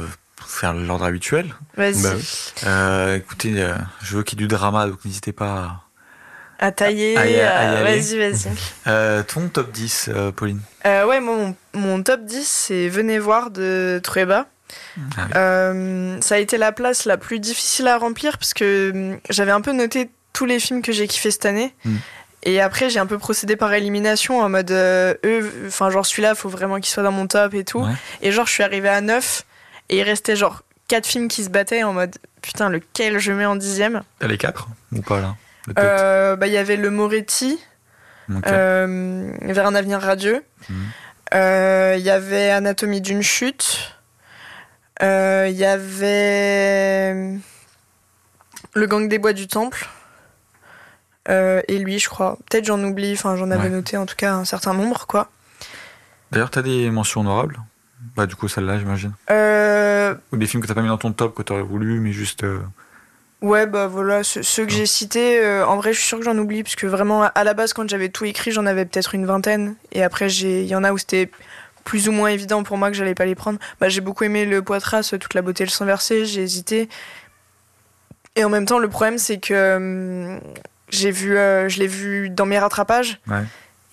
faire 0.55 0.75
l'ordre 0.75 1.05
habituel. 1.05 1.55
Vas-y. 1.77 2.03
Bah. 2.03 2.11
Euh, 2.67 3.17
écoutez, 3.17 3.55
euh, 3.63 3.75
je 4.03 4.17
veux 4.17 4.23
qu'il 4.23 4.41
y 4.41 4.43
ait 4.43 4.47
du 4.47 4.49
drama, 4.55 4.87
donc 4.87 5.05
n'hésitez 5.05 5.33
pas. 5.33 5.83
À 6.59 6.71
tailler. 6.73 7.17
À 7.17 7.27
y- 7.27 7.35
à 7.35 7.37
y 7.37 7.41
à- 7.41 7.71
aller. 7.81 8.01
Vas-y, 8.01 8.19
vas-y. 8.19 8.49
Euh, 8.87 9.23
ton 9.23 9.49
top 9.49 9.73
10, 9.73 10.09
euh, 10.13 10.31
Pauline? 10.33 10.61
Euh, 10.87 11.07
ouais, 11.07 11.21
moi, 11.21 11.37
mon, 11.37 11.57
mon 11.81 12.03
top 12.03 12.25
10, 12.25 12.47
c'est 12.47 12.89
Venez 12.89 13.19
voir 13.19 13.51
de 13.51 14.01
Trueba. 14.03 14.47
Ah 15.17 15.23
oui. 15.27 15.33
Euh, 15.37 16.21
ça 16.21 16.37
a 16.37 16.39
été 16.39 16.57
la 16.59 16.73
place 16.73 17.05
la 17.05 17.17
plus 17.17 17.39
difficile 17.41 17.87
à 17.89 17.97
remplir 17.99 18.39
parce 18.39 18.55
que 18.55 18.91
hum, 18.95 19.19
j'avais 19.31 19.51
un 19.53 19.61
peu 19.61 19.73
noté 19.73 20.11
tous 20.33 20.47
les 20.47 20.59
films 20.59 20.83
que 20.83 20.93
j'ai 20.93 21.07
kiffé 21.07 21.31
cette 21.31 21.47
année. 21.47 21.75
Mm. 21.85 21.97
Et 22.47 22.61
après, 22.61 22.91
j'ai 22.91 22.99
un 22.99 23.07
peu 23.07 23.19
procédé 23.19 23.57
par 23.57 23.73
élimination 23.73 24.41
en 24.41 24.49
mode 24.51 24.71
euh, 24.71 25.15
eux, 25.25 25.51
enfin, 25.67 25.91
genre 25.91 26.05
celui-là, 26.05 26.35
faut 26.35 26.49
vraiment 26.51 26.77
qu'il 26.77 26.87
soit 26.93 27.03
dans 27.03 27.13
mon 27.13 27.27
top 27.27 27.55
et 27.55 27.65
tout. 27.65 27.81
Ouais. 27.81 27.93
Et 28.21 28.33
genre, 28.33 28.47
je 28.47 28.53
suis 28.53 28.63
arrivée 28.63 28.91
à 28.91 29.01
9 29.01 29.45
et 29.89 29.99
il 29.99 30.03
restait 30.03 30.37
genre 30.37 30.63
4 30.89 31.07
films 31.07 31.29
qui 31.29 31.45
se 31.45 31.51
battaient 31.51 31.83
en 31.83 31.93
mode 31.93 32.17
putain, 32.43 32.69
lequel 32.69 33.19
je 33.19 33.33
mets 33.33 33.47
en 33.47 33.57
dixième? 33.57 34.03
T'as 34.19 34.27
les 34.27 34.39
4 34.39 34.69
ou 34.93 35.01
pas 35.03 35.21
là? 35.21 35.35
Euh, 35.79 36.37
Bah, 36.37 36.47
il 36.47 36.53
y 36.53 36.59
avait 36.59 36.77
Le 36.77 36.91
Moretti, 36.91 37.59
euh, 38.47 39.33
Vers 39.43 39.67
un 39.67 39.75
avenir 39.75 40.01
radieux. 40.01 40.45
Mhm. 40.69 40.77
Euh, 41.35 41.95
Il 41.99 42.05
y 42.05 42.11
avait 42.11 42.51
Anatomie 42.51 43.01
d'une 43.01 43.23
chute. 43.23 43.97
Il 45.01 45.51
y 45.57 45.65
avait 45.65 47.15
Le 48.75 48.87
gang 48.87 49.09
des 49.09 49.19
bois 49.19 49.33
du 49.33 49.47
temple. 49.47 49.89
Et 51.29 51.79
lui, 51.79 51.99
je 51.99 52.09
crois. 52.11 52.37
Peut-être 52.51 52.67
j'en 52.67 52.83
oublie, 52.85 53.13
enfin 53.15 53.37
j'en 53.37 53.51
avais 53.51 53.65
Ouais. 53.65 53.71
noté 53.71 53.97
en 53.97 54.05
tout 54.07 54.17
cas 54.17 54.35
un 54.35 54.45
certain 54.45 54.75
nombre, 54.75 55.07
quoi. 55.07 55.31
D'ailleurs, 56.31 56.51
t'as 56.51 56.63
des 56.63 56.91
mentions 56.91 57.21
honorables? 57.23 57.59
Bah, 58.17 58.27
du 58.27 58.37
coup, 58.37 58.47
celle-là, 58.49 58.79
j'imagine. 58.79 59.13
Euh, 59.31 60.15
Ou 60.33 60.37
des 60.37 60.47
films 60.47 60.63
que 60.63 60.69
t'as 60.69 60.75
pas 60.75 60.83
mis 60.83 60.89
dans 60.89 60.99
ton 60.99 61.13
top, 61.13 61.35
que 61.35 61.43
t'aurais 61.43 61.63
voulu, 61.63 61.99
mais 62.01 62.13
juste. 62.13 62.45
euh, 62.45 62.61
ouais, 63.43 63.67
bah 63.67 63.87
voilà, 63.89 64.23
ceux, 64.23 64.43
ceux 64.43 64.65
que 64.67 64.73
j'ai 64.73 64.87
cités, 64.87 65.41
euh, 65.45 65.67
en 65.67 65.77
vrai, 65.77 65.93
je 65.93 65.99
suis 65.99 66.07
sûre 66.09 66.19
que 66.19 66.25
j'en 66.25 66.39
oublie, 66.39 66.63
parce 66.63 66.77
que 66.77 66.87
vraiment, 66.87 67.25
à- 67.25 67.45
la 67.45 67.55
base, 67.55 67.73
quand 67.73 67.89
j'avais 67.89 68.09
tout 68.11 68.25
écrit, 68.25 68.53
j'en 68.53 68.67
avais 68.67 68.85
peut-être 68.85 69.15
une 69.15 69.27
vingtaine. 69.27 69.75
Et 69.93 70.03
après, 70.05 70.29
il 70.33 70.67
y 70.67 70.75
en 70.77 70.85
a 70.85 70.93
où 70.93 70.99
c'était 70.99 71.29
plus 71.85 72.09
ou 72.09 72.13
moins 72.13 72.29
évident 72.29 72.63
pour 72.63 72.79
moi 72.79 72.91
que 72.91 72.97
j'allais 72.97 73.15
pas 73.17 73.27
les 73.27 73.35
prendre. 73.35 73.59
Bah, 73.81 73.89
j'ai 73.89 74.01
beaucoup 74.01 74.25
aimé 74.25 74.47
le 74.47 74.63
Poitras, 74.63 75.03
toute 75.21 75.35
la 75.35 75.43
beauté 75.43 75.65
et 75.65 75.67
le 75.67 75.71
sang 75.73 75.85
versé, 75.85 76.25
j'ai 76.25 76.43
hésité. 76.43 76.89
Et 78.37 78.45
en 78.45 78.49
même 78.49 78.65
temps, 78.67 78.79
le 78.79 78.89
problème, 78.89 79.19
c'est 79.19 79.39
que 79.39 79.77
hum, 79.77 80.41
j'ai 80.89 81.11
vu, 81.11 81.31
je 81.35 81.79
l'ai 81.79 81.87
vu 81.87 82.31
dans 82.31 82.47
mes 82.47 82.59
rattrapages. 82.59 83.21
Ouais. 83.29 83.43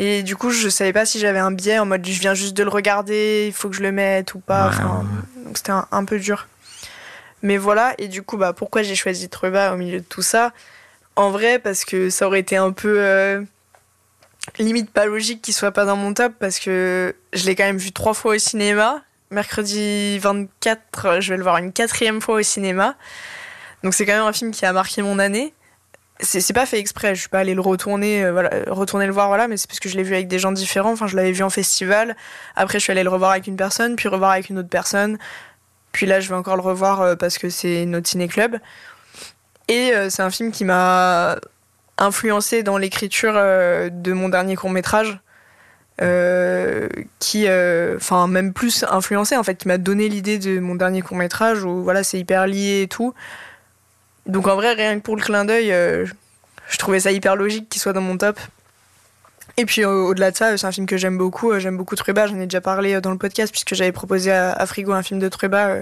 Et 0.04 0.24
du 0.24 0.36
coup, 0.36 0.50
je 0.50 0.68
savais 0.68 0.94
pas 0.94 1.06
si 1.06 1.20
j'avais 1.20 1.38
un 1.38 1.52
biais 1.52 1.78
en 1.78 1.86
mode 1.86 2.04
je 2.04 2.20
viens 2.20 2.34
juste 2.34 2.58
de 2.58 2.64
le 2.64 2.70
regarder, 2.70 3.46
il 3.46 3.54
faut 3.54 3.70
que 3.70 3.76
je 3.76 3.84
le 3.84 3.92
mette 3.92 4.34
ou 4.34 4.40
pas. 4.40 4.64
Ouais, 4.64 4.74
Enfin, 4.74 5.06
ouais, 5.06 5.44
Donc 5.46 5.58
c'était 5.60 5.72
un, 5.72 5.88
un 5.92 6.06
peu 6.06 6.18
dur. 6.18 6.48
Mais 7.44 7.58
voilà, 7.58 7.94
et 8.00 8.08
du 8.08 8.24
coup, 8.24 8.36
bah, 8.36 8.52
pourquoi 8.52 8.82
j'ai 8.82 8.96
choisi 8.96 9.30
Trueba 9.30 9.72
au 9.72 9.78
milieu 9.78 10.00
de 10.00 10.06
tout 10.06 10.24
ça? 10.24 10.54
En 11.16 11.30
vrai, 11.30 11.60
parce 11.60 11.86
que 11.86 12.10
ça 12.10 12.26
aurait 12.26 12.40
été 12.40 12.58
un 12.58 12.72
peu 12.72 12.96
euh, 12.98 13.44
limite 14.58 14.90
pas 14.90 15.06
logique 15.06 15.44
qu'il 15.44 15.54
soit 15.54 15.72
pas 15.72 15.86
dans 15.86 15.98
mon 15.98 16.16
top, 16.16 16.34
parce 16.40 16.58
que 16.58 17.16
je 17.34 17.46
l'ai 17.46 17.56
quand 17.56 17.66
même 17.66 17.78
vu 17.78 17.92
trois 17.92 18.16
fois 18.16 18.34
au 18.34 18.40
cinéma. 18.40 19.04
Mercredi 19.30 20.18
24, 20.18 21.22
je 21.22 21.30
vais 21.30 21.38
le 21.38 21.44
voir 21.44 21.58
une 21.58 21.72
quatrième 21.72 22.22
fois 22.22 22.40
au 22.40 22.42
cinéma. 22.42 22.96
Donc 23.84 23.94
c'est 23.94 24.08
quand 24.08 24.14
même 24.14 24.26
un 24.26 24.34
film 24.34 24.50
qui 24.50 24.66
a 24.66 24.74
marqué 24.74 25.04
mon 25.04 25.20
année. 25.20 25.54
C'est 26.22 26.54
pas 26.54 26.66
fait 26.66 26.80
exprès, 26.80 27.16
je 27.16 27.22
suis 27.22 27.30
pas 27.30 27.40
allée 27.40 27.56
le 27.56 27.62
retourner, 27.62 28.24
euh, 28.24 28.44
euh, 28.44 28.64
retourner 28.68 29.08
le 29.08 29.12
voir, 29.12 29.28
voilà, 29.28 29.48
mais 29.48 29.58
c'est 29.58 29.68
parce 29.68 29.80
que 29.80 29.90
je 29.90 29.98
l'ai 29.98 30.04
vu 30.04 30.14
avec 30.14 30.28
des 30.28 30.40
gens 30.40 30.52
différents. 30.52 30.92
Enfin, 30.92 31.08
je 31.08 31.16
l'avais 31.16 31.32
vu 31.32 31.44
en 31.44 31.50
festival. 31.50 32.16
Après, 32.56 32.80
je 32.80 32.84
suis 32.84 32.92
allée 32.92 33.04
le 33.04 33.10
revoir 33.10 33.32
avec 33.32 33.48
une 33.48 33.56
personne, 33.56 33.96
puis 33.96 34.08
revoir 34.08 34.32
avec 34.32 34.50
une 34.50 34.60
autre 34.60 34.70
personne. 34.70 35.18
Puis 35.92 36.06
là, 36.06 36.20
je 36.20 36.30
vais 36.30 36.36
encore 36.36 36.56
le 36.56 36.62
revoir 36.62 37.02
euh, 37.02 37.16
parce 37.16 37.38
que 37.38 37.50
c'est 37.50 37.86
notre 37.86 38.08
ciné-club. 38.08 38.60
Et 39.68 39.94
c'est 40.10 40.22
un 40.22 40.32
film 40.32 40.52
qui 40.52 40.66
m'a 40.66 41.38
influencé 41.98 42.62
dans 42.62 42.78
l'écriture 42.78 43.34
de 43.34 44.12
mon 44.12 44.28
dernier 44.28 44.58
court-métrage. 44.58 45.18
qui, 47.20 47.48
enfin, 47.96 48.28
même 48.28 48.52
plus 48.52 48.84
influencé, 48.90 49.38
en 49.38 49.44
fait, 49.44 49.56
qui 49.56 49.70
m'a 49.70 49.78
donné 49.78 50.10
l'idée 50.10 50.40
de 50.40 50.60
mon 50.60 50.76
dernier 50.76 51.02
court 51.02 51.16
métrage 51.16 51.64
où 51.64 51.84
voilà, 51.84 52.04
c'est 52.04 52.20
hyper 52.20 52.48
lié 52.48 52.82
et 52.82 52.88
tout. 52.90 53.14
Donc 54.26 54.48
en 54.48 54.56
vrai, 54.56 54.74
rien 54.74 55.00
que 55.00 55.04
pour 55.04 55.16
le 55.16 55.22
clin 55.22 55.46
d'œil, 55.46 55.70
je 55.70 56.78
trouvais 56.78 57.00
ça 57.00 57.12
hyper 57.12 57.36
logique 57.36 57.70
qu'il 57.70 57.82
soit 57.82 57.94
dans 57.94 58.02
mon 58.02 58.18
top. 58.18 58.40
Et 59.58 59.66
puis 59.66 59.84
au-delà 59.84 60.32
de 60.32 60.38
ça, 60.38 60.58
c'est 60.58 60.66
un 60.66 60.72
film 60.72 60.86
que 60.86 60.98
j'aime 60.98 61.18
beaucoup. 61.18 61.58
J'aime 61.60 61.78
beaucoup 61.78 61.96
Trueba, 61.96 62.28
j'en 62.28 62.40
ai 62.40 62.46
déjà 62.46 62.62
parlé 62.62 63.02
dans 63.02 63.12
le 63.12 63.18
podcast 63.18 63.52
puisque 63.52 63.76
j'avais 63.76 63.92
proposé 63.92 64.32
à, 64.32 64.66
Frigo 64.66 64.94
un 64.94 65.04
film 65.04 65.20
de 65.20 65.28
Trueba, 65.28 65.78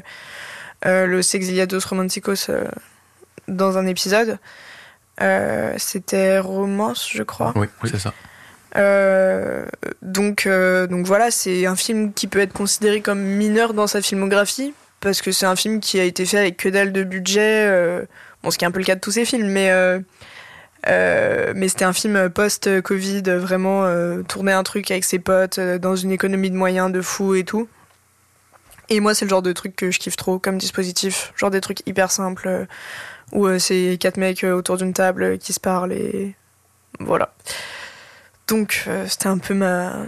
le 0.85 1.21
Sexiliados 1.21 1.81
Romanticos, 1.87 2.49
dans 3.47 3.77
un 3.77 3.85
épisode. 3.85 4.39
Euh, 5.21 5.73
c'était 5.77 6.39
Romance, 6.39 7.09
je 7.11 7.23
crois. 7.23 7.53
Oui, 7.55 7.67
c'est 7.85 7.99
ça. 7.99 8.13
Euh, 8.77 9.65
donc, 10.01 10.45
euh, 10.45 10.87
donc 10.87 11.05
voilà, 11.05 11.31
c'est 11.31 11.65
un 11.65 11.75
film 11.75 12.13
qui 12.13 12.27
peut 12.27 12.39
être 12.39 12.53
considéré 12.53 13.01
comme 13.01 13.19
mineur 13.19 13.73
dans 13.73 13.87
sa 13.87 14.01
filmographie, 14.01 14.73
parce 14.99 15.21
que 15.21 15.31
c'est 15.31 15.45
un 15.45 15.55
film 15.55 15.79
qui 15.79 15.99
a 15.99 16.03
été 16.03 16.25
fait 16.25 16.37
avec 16.37 16.57
que 16.57 16.69
dalle 16.69 16.93
de 16.93 17.03
budget, 17.03 18.07
bon, 18.43 18.51
ce 18.51 18.57
qui 18.57 18.65
est 18.65 18.67
un 18.67 18.71
peu 18.71 18.79
le 18.79 18.85
cas 18.85 18.95
de 18.95 18.99
tous 18.99 19.11
ces 19.11 19.25
films, 19.25 19.47
mais, 19.47 19.71
mais 20.85 21.67
c'était 21.67 21.85
un 21.85 21.93
film 21.93 22.29
post-Covid, 22.29 23.23
vraiment 23.37 23.85
tourner 24.23 24.51
un 24.51 24.63
truc 24.63 24.89
avec 24.91 25.03
ses 25.03 25.19
potes, 25.19 25.59
dans 25.59 25.95
une 25.95 26.11
économie 26.11 26.51
de 26.51 26.55
moyens 26.55 26.91
de 26.91 27.01
fou 27.01 27.35
et 27.35 27.43
tout. 27.43 27.67
Et 28.91 29.01
moi, 29.01 29.13
c'est 29.13 29.25
le 29.25 29.29
genre 29.29 29.43
de 29.43 29.53
truc 29.53 29.75
que 29.75 29.91
je 29.91 29.99
kiffe 29.99 30.15
trop 30.15 30.39
comme 30.39 30.57
dispositif, 30.57 31.31
genre 31.35 31.51
des 31.51 31.61
trucs 31.61 31.87
hyper 31.87 32.11
simples 32.11 32.67
où 33.31 33.47
euh, 33.47 33.59
c'est 33.59 33.97
quatre 33.99 34.17
mecs 34.17 34.43
euh, 34.43 34.53
autour 34.53 34.77
d'une 34.77 34.93
table 34.93 35.37
qui 35.37 35.53
se 35.53 35.59
parlent 35.59 35.93
et 35.93 36.35
voilà. 36.99 37.35
Donc 38.47 38.85
euh, 38.87 39.07
c'était 39.07 39.27
un 39.27 39.37
peu 39.37 39.53
ma 39.53 40.05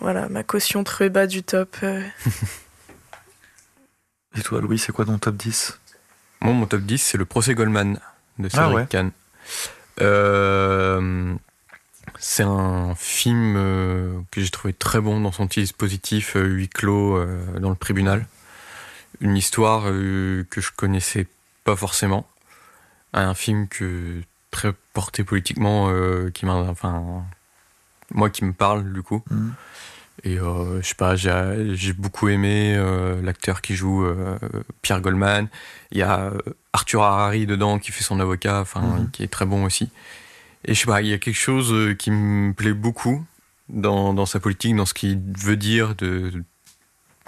voilà 0.00 0.28
ma 0.28 0.42
caution 0.42 0.84
très 0.84 1.08
bas 1.08 1.26
du 1.26 1.42
top. 1.42 1.76
et 4.36 4.42
toi 4.42 4.60
Louis, 4.60 4.78
c'est 4.78 4.92
quoi 4.92 5.06
ton 5.06 5.18
top 5.18 5.36
10 5.36 5.79
Moi 6.40 6.52
mon 6.52 6.66
top 6.66 6.82
10 6.82 6.98
c'est 6.98 7.18
le 7.18 7.24
procès 7.24 7.54
Goldman 7.54 7.98
de 8.38 8.48
ah 8.52 8.68
Cédric 8.68 8.88
Kahn. 8.88 9.10
c'est 12.18 12.42
un 12.42 12.94
film 12.94 13.54
que 14.30 14.40
j'ai 14.40 14.50
trouvé 14.50 14.72
très 14.72 15.00
bon 15.00 15.20
dans 15.20 15.32
son 15.32 15.46
dispositif 15.46 16.32
huis 16.34 16.68
clos 16.68 17.22
dans 17.58 17.70
le 17.70 17.76
tribunal. 17.76 18.26
Une 19.20 19.36
histoire 19.36 19.84
que 19.84 20.60
je 20.60 20.70
connaissais 20.74 21.26
pas 21.64 21.76
forcément 21.76 22.26
un 23.12 23.34
film 23.34 23.68
que 23.68 24.22
très 24.50 24.72
porté 24.92 25.24
politiquement, 25.24 25.88
euh, 25.90 26.30
qui 26.30 26.46
m'a, 26.46 26.54
enfin, 26.54 27.24
moi 28.12 28.30
qui 28.30 28.44
me 28.44 28.52
parle 28.52 28.92
du 28.92 29.02
coup. 29.02 29.22
Mm. 29.30 29.50
Et 30.22 30.38
euh, 30.38 30.82
je 30.82 30.88
sais 30.88 30.94
pas, 30.94 31.16
j'ai 31.16 31.92
beaucoup 31.92 32.28
aimé 32.28 32.74
euh, 32.76 33.22
l'acteur 33.22 33.62
qui 33.62 33.74
joue 33.74 34.06
Pierre 34.82 35.00
Goldman. 35.00 35.48
Il 35.92 35.98
y 35.98 36.02
a 36.02 36.32
Arthur 36.72 37.02
Harari 37.02 37.46
dedans 37.46 37.78
qui 37.78 37.92
fait 37.92 38.04
son 38.04 38.20
avocat, 38.20 38.60
enfin, 38.60 38.80
mm. 38.80 39.10
qui 39.12 39.22
est 39.22 39.28
très 39.28 39.46
bon 39.46 39.64
aussi. 39.64 39.90
Et 40.64 40.74
je 40.74 40.80
sais 40.80 40.86
pas, 40.86 41.00
il 41.00 41.08
y 41.08 41.14
a 41.14 41.18
quelque 41.18 41.34
chose 41.34 41.96
qui 41.96 42.10
me 42.10 42.52
plaît 42.52 42.74
beaucoup 42.74 43.24
dans, 43.70 44.12
dans 44.12 44.26
sa 44.26 44.40
politique, 44.40 44.76
dans 44.76 44.86
ce 44.86 44.94
qu'il 44.94 45.20
veut 45.38 45.56
dire, 45.56 45.94
de, 45.94 46.44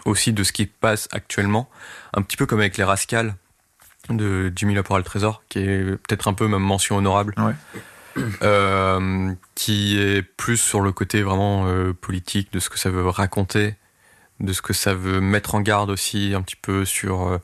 aussi 0.04 0.32
de 0.32 0.42
ce 0.42 0.52
qui 0.52 0.66
passe 0.66 1.08
actuellement. 1.12 1.68
Un 2.14 2.22
petit 2.22 2.36
peu 2.36 2.46
comme 2.46 2.60
avec 2.60 2.76
les 2.76 2.84
Rascals 2.84 3.34
de 4.10 4.52
Jimmy 4.54 4.74
Laporal 4.74 5.00
le 5.00 5.04
Trésor, 5.04 5.42
qui 5.48 5.60
est 5.60 5.96
peut-être 5.96 6.28
un 6.28 6.34
peu 6.34 6.48
même 6.48 6.62
mention 6.62 6.96
honorable, 6.96 7.34
euh, 8.42 9.32
qui 9.54 9.98
est 9.98 10.22
plus 10.22 10.56
sur 10.56 10.80
le 10.80 10.92
côté 10.92 11.22
vraiment 11.22 11.66
euh, 11.66 11.92
politique 11.92 12.52
de 12.52 12.58
ce 12.58 12.70
que 12.70 12.78
ça 12.78 12.90
veut 12.90 13.06
raconter, 13.08 13.76
de 14.40 14.52
ce 14.52 14.62
que 14.62 14.72
ça 14.72 14.94
veut 14.94 15.20
mettre 15.20 15.54
en 15.54 15.60
garde 15.60 15.90
aussi 15.90 16.32
un 16.34 16.42
petit 16.42 16.56
peu 16.56 16.84
sur 16.84 17.26
euh, 17.26 17.38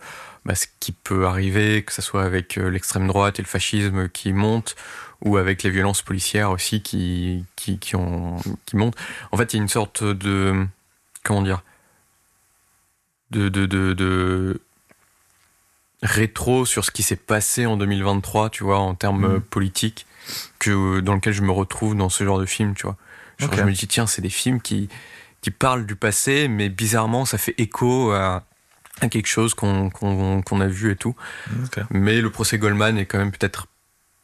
bah, 0.45 0.55
ce 0.55 0.67
qui 0.81 0.93
peut 0.93 1.27
arriver, 1.27 1.83
que 1.83 1.93
ce 1.93 2.03
soit 2.03 2.25
avec 2.25 2.57
l'extrême 2.57 3.07
droite 3.07 3.39
et 3.39 3.43
le 3.43 3.49
fascisme 3.49 4.09
qui 4.09 4.33
monte, 4.33 4.77
ou 5.25 5.37
avec 5.37 5.63
les 5.63 5.71
violences 5.71 6.03
policières 6.03 6.51
aussi 6.51 6.83
qui, 6.83 7.45
qui, 7.57 7.79
qui, 7.79 7.97
ont, 7.97 8.37
qui 8.67 8.77
montent. 8.77 8.97
En 9.33 9.37
fait, 9.37 9.53
il 9.53 9.57
y 9.57 9.59
a 9.59 9.63
une 9.63 9.69
sorte 9.69 10.05
de... 10.05 10.67
Comment 11.25 11.43
dire 11.43 11.63
de, 13.31 13.49
de, 13.49 13.67
de, 13.67 13.93
de 13.93 14.61
rétro 16.03 16.65
sur 16.65 16.85
ce 16.85 16.91
qui 16.91 17.03
s'est 17.03 17.17
passé 17.17 17.67
en 17.67 17.77
2023, 17.77 18.51
tu 18.51 18.65
vois, 18.65 18.79
en 18.79 18.95
termes 18.95 19.37
mm. 19.37 19.41
politiques, 19.43 20.07
que, 20.59 21.01
dans 21.01 21.15
lequel 21.15 21.33
je 21.33 21.43
me 21.43 21.51
retrouve 21.51 21.97
dans 21.97 22.09
ce 22.09 22.25
genre 22.25 22.39
de 22.39 22.47
film, 22.47 22.75
tu 22.75 22.85
vois. 22.85 22.97
Je 23.39 23.47
me 23.47 23.73
dis, 23.73 23.87
tiens, 23.87 24.07
c'est 24.07 24.23
des 24.23 24.31
films 24.31 24.61
qui, 24.61 24.89
qui 25.41 25.51
parlent 25.51 25.87
du 25.87 25.95
passé, 25.95 26.49
mais 26.49 26.69
bizarrement, 26.69 27.25
ça 27.25 27.39
fait 27.39 27.55
écho 27.59 28.11
à, 28.13 28.45
quelque 29.11 29.29
chose 29.29 29.55
qu'on 29.55 29.91
a 29.91 30.67
vu 30.67 30.91
et 30.91 30.97
tout. 30.97 31.15
Mais 31.91 32.21
le 32.21 32.31
procès 32.31 32.59
Goldman 32.59 32.99
est 32.99 33.07
quand 33.07 33.19
même 33.19 33.33
peut-être 33.33 33.67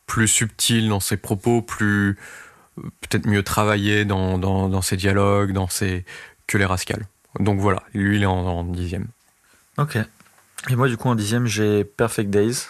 plus 0.06 0.28
subtil 0.28 0.88
dans 0.88 1.00
ses 1.00 1.16
propos, 1.16 1.62
plus 1.62 2.18
peut-être 2.74 3.26
mieux 3.26 3.42
travaillé 3.42 4.04
dans, 4.04 4.36
dans, 4.38 4.82
ses 4.82 4.96
dialogues, 4.96 5.52
dans 5.52 5.68
ses 5.68 6.04
que 6.46 6.58
les 6.58 6.64
Rascals. 6.64 7.06
Donc 7.38 7.60
voilà, 7.60 7.82
lui 7.94 8.16
il 8.16 8.22
est 8.24 8.26
en, 8.26 8.46
en 8.46 8.64
dixième. 8.64 9.06
Ok. 9.78 9.98
Et 10.70 10.76
moi, 10.76 10.88
du 10.88 10.96
coup, 10.96 11.08
en 11.08 11.14
dixième, 11.14 11.46
j'ai 11.46 11.84
Perfect 11.84 12.30
Days. 12.30 12.68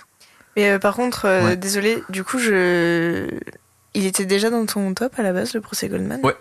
Mais 0.57 0.71
euh, 0.71 0.79
par 0.79 0.95
contre, 0.95 1.27
euh, 1.27 1.57
désolé, 1.57 2.03
du 2.09 2.25
coup, 2.25 2.39
je. 2.39 3.29
Il 3.95 4.07
était 4.07 4.25
déjà 4.25 4.51
dans 4.51 4.67
ton 4.67 4.93
top 4.95 5.19
à 5.19 5.23
la 5.23 5.33
base, 5.33 5.55
le 5.55 5.61
procès 5.61 5.89
Goldman? 5.89 6.21
Ouais. 6.25 6.37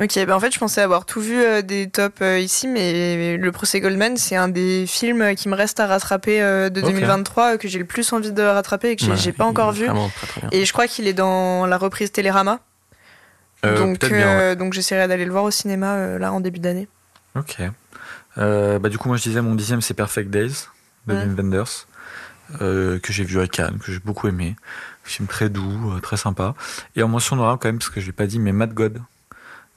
Ok, 0.00 0.14
ben 0.14 0.30
en 0.30 0.40
fait, 0.40 0.54
je 0.54 0.58
pensais 0.58 0.80
avoir 0.80 1.04
tout 1.04 1.20
vu 1.20 1.36
euh, 1.36 1.60
des 1.60 1.90
tops 1.90 2.22
ici, 2.38 2.68
mais 2.68 3.36
le 3.36 3.52
procès 3.52 3.80
Goldman, 3.80 4.16
c'est 4.16 4.36
un 4.36 4.48
des 4.48 4.86
films 4.86 5.34
qui 5.34 5.48
me 5.48 5.56
reste 5.56 5.80
à 5.80 5.86
rattraper 5.86 6.40
de 6.40 6.80
2023, 6.80 7.58
que 7.58 7.66
j'ai 7.66 7.80
le 7.80 7.84
plus 7.84 8.12
envie 8.12 8.30
de 8.30 8.42
rattraper 8.42 8.90
et 8.90 8.96
que 8.96 9.14
j'ai 9.16 9.32
pas 9.32 9.44
encore 9.44 9.72
vu. 9.72 9.88
et 10.52 10.64
je 10.64 10.72
crois 10.72 10.86
qu'il 10.86 11.08
est 11.08 11.14
dans 11.14 11.66
la 11.66 11.76
reprise 11.76 12.12
Télérama. 12.12 12.60
donc, 13.64 13.98
donc 14.56 14.72
j'essaierai 14.72 15.08
d'aller 15.08 15.24
le 15.24 15.32
voir 15.32 15.44
au 15.44 15.50
cinéma 15.50 16.18
là 16.18 16.32
en 16.32 16.40
début 16.40 16.60
d'année. 16.60 16.88
Ok. 17.34 17.56
Bah, 18.36 18.88
du 18.88 18.98
coup, 18.98 19.08
moi 19.08 19.16
je 19.16 19.24
disais 19.24 19.42
mon 19.42 19.56
dixième 19.56 19.80
c'est 19.80 19.94
Perfect 19.94 20.30
Days 20.30 20.68
de 21.08 21.14
Wim 21.14 21.34
Wenders, 21.34 21.87
euh, 22.60 22.98
que 22.98 23.12
j'ai 23.12 23.24
vu 23.24 23.40
à 23.40 23.46
Cannes, 23.46 23.78
que 23.78 23.92
j'ai 23.92 23.98
beaucoup 23.98 24.28
aimé. 24.28 24.56
Un 25.06 25.08
film 25.08 25.28
très 25.28 25.48
doux, 25.48 25.92
euh, 25.92 26.00
très 26.00 26.16
sympa. 26.16 26.54
Et 26.96 27.02
en 27.02 27.08
mention 27.08 27.36
noire 27.36 27.58
quand 27.60 27.68
même, 27.68 27.78
parce 27.78 27.90
que 27.90 28.00
je 28.00 28.06
l'ai 28.06 28.12
pas 28.12 28.26
dit, 28.26 28.38
mais 28.38 28.52
Mad 28.52 28.72
God 28.72 29.02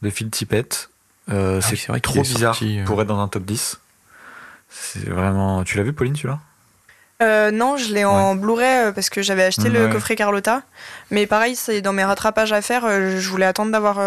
de 0.02 0.10
Phil 0.10 0.30
Tippett. 0.30 0.90
Ah 1.28 1.62
c'est 1.62 2.02
trop 2.02 2.22
bizarre 2.22 2.58
pour 2.86 3.02
être 3.02 3.08
dans 3.08 3.20
un 3.20 3.28
top 3.28 3.44
10. 3.44 3.80
C'est 4.70 5.10
vraiment. 5.10 5.64
Tu 5.64 5.78
l'as 5.78 5.84
vu, 5.84 5.94
Pauline, 5.94 6.14
tu 6.14 6.28
l'as 6.28 6.40
non, 7.54 7.78
je 7.78 7.94
l'ai 7.94 8.04
en 8.04 8.34
Blu-ray 8.34 8.92
parce 8.94 9.12
que 9.12 9.22
j'avais 9.22 9.44
acheté 9.44 9.70
le 9.70 9.90
coffret 9.90 10.16
Carlotta. 10.16 10.64
Mais 11.12 11.28
pareil, 11.28 11.56
c'est 11.56 11.80
dans 11.80 11.94
mes 11.94 12.04
rattrapages 12.04 12.52
à 12.52 12.64
faire. 12.64 12.90
je 12.90 13.30
voulais 13.30 13.46
attendre 13.46 13.72
d'avoir 13.72 14.00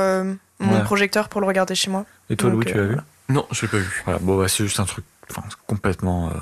mon 0.59 0.81
projecteur 0.83 1.29
pour 1.29 1.41
le 1.41 1.47
regarder 1.47 1.77
chez 1.77 1.91
moi. 1.91 2.07
Et 2.29 2.35
toi, 2.35 2.51
Louis, 2.51 2.65
tu 2.65 2.75
l'as 2.75 2.87
vu? 2.87 2.97
Non, 3.29 3.47
je 3.53 3.63
l'ai 3.63 3.69
pas 3.69 3.77
vu. 3.77 4.03
Voilà, 4.05 4.19
bon, 4.21 4.37
bah, 4.37 4.49
c'est 4.49 4.65
juste 4.65 4.81
un 4.81 4.85
truc 4.85 5.05
complètement. 5.69 6.33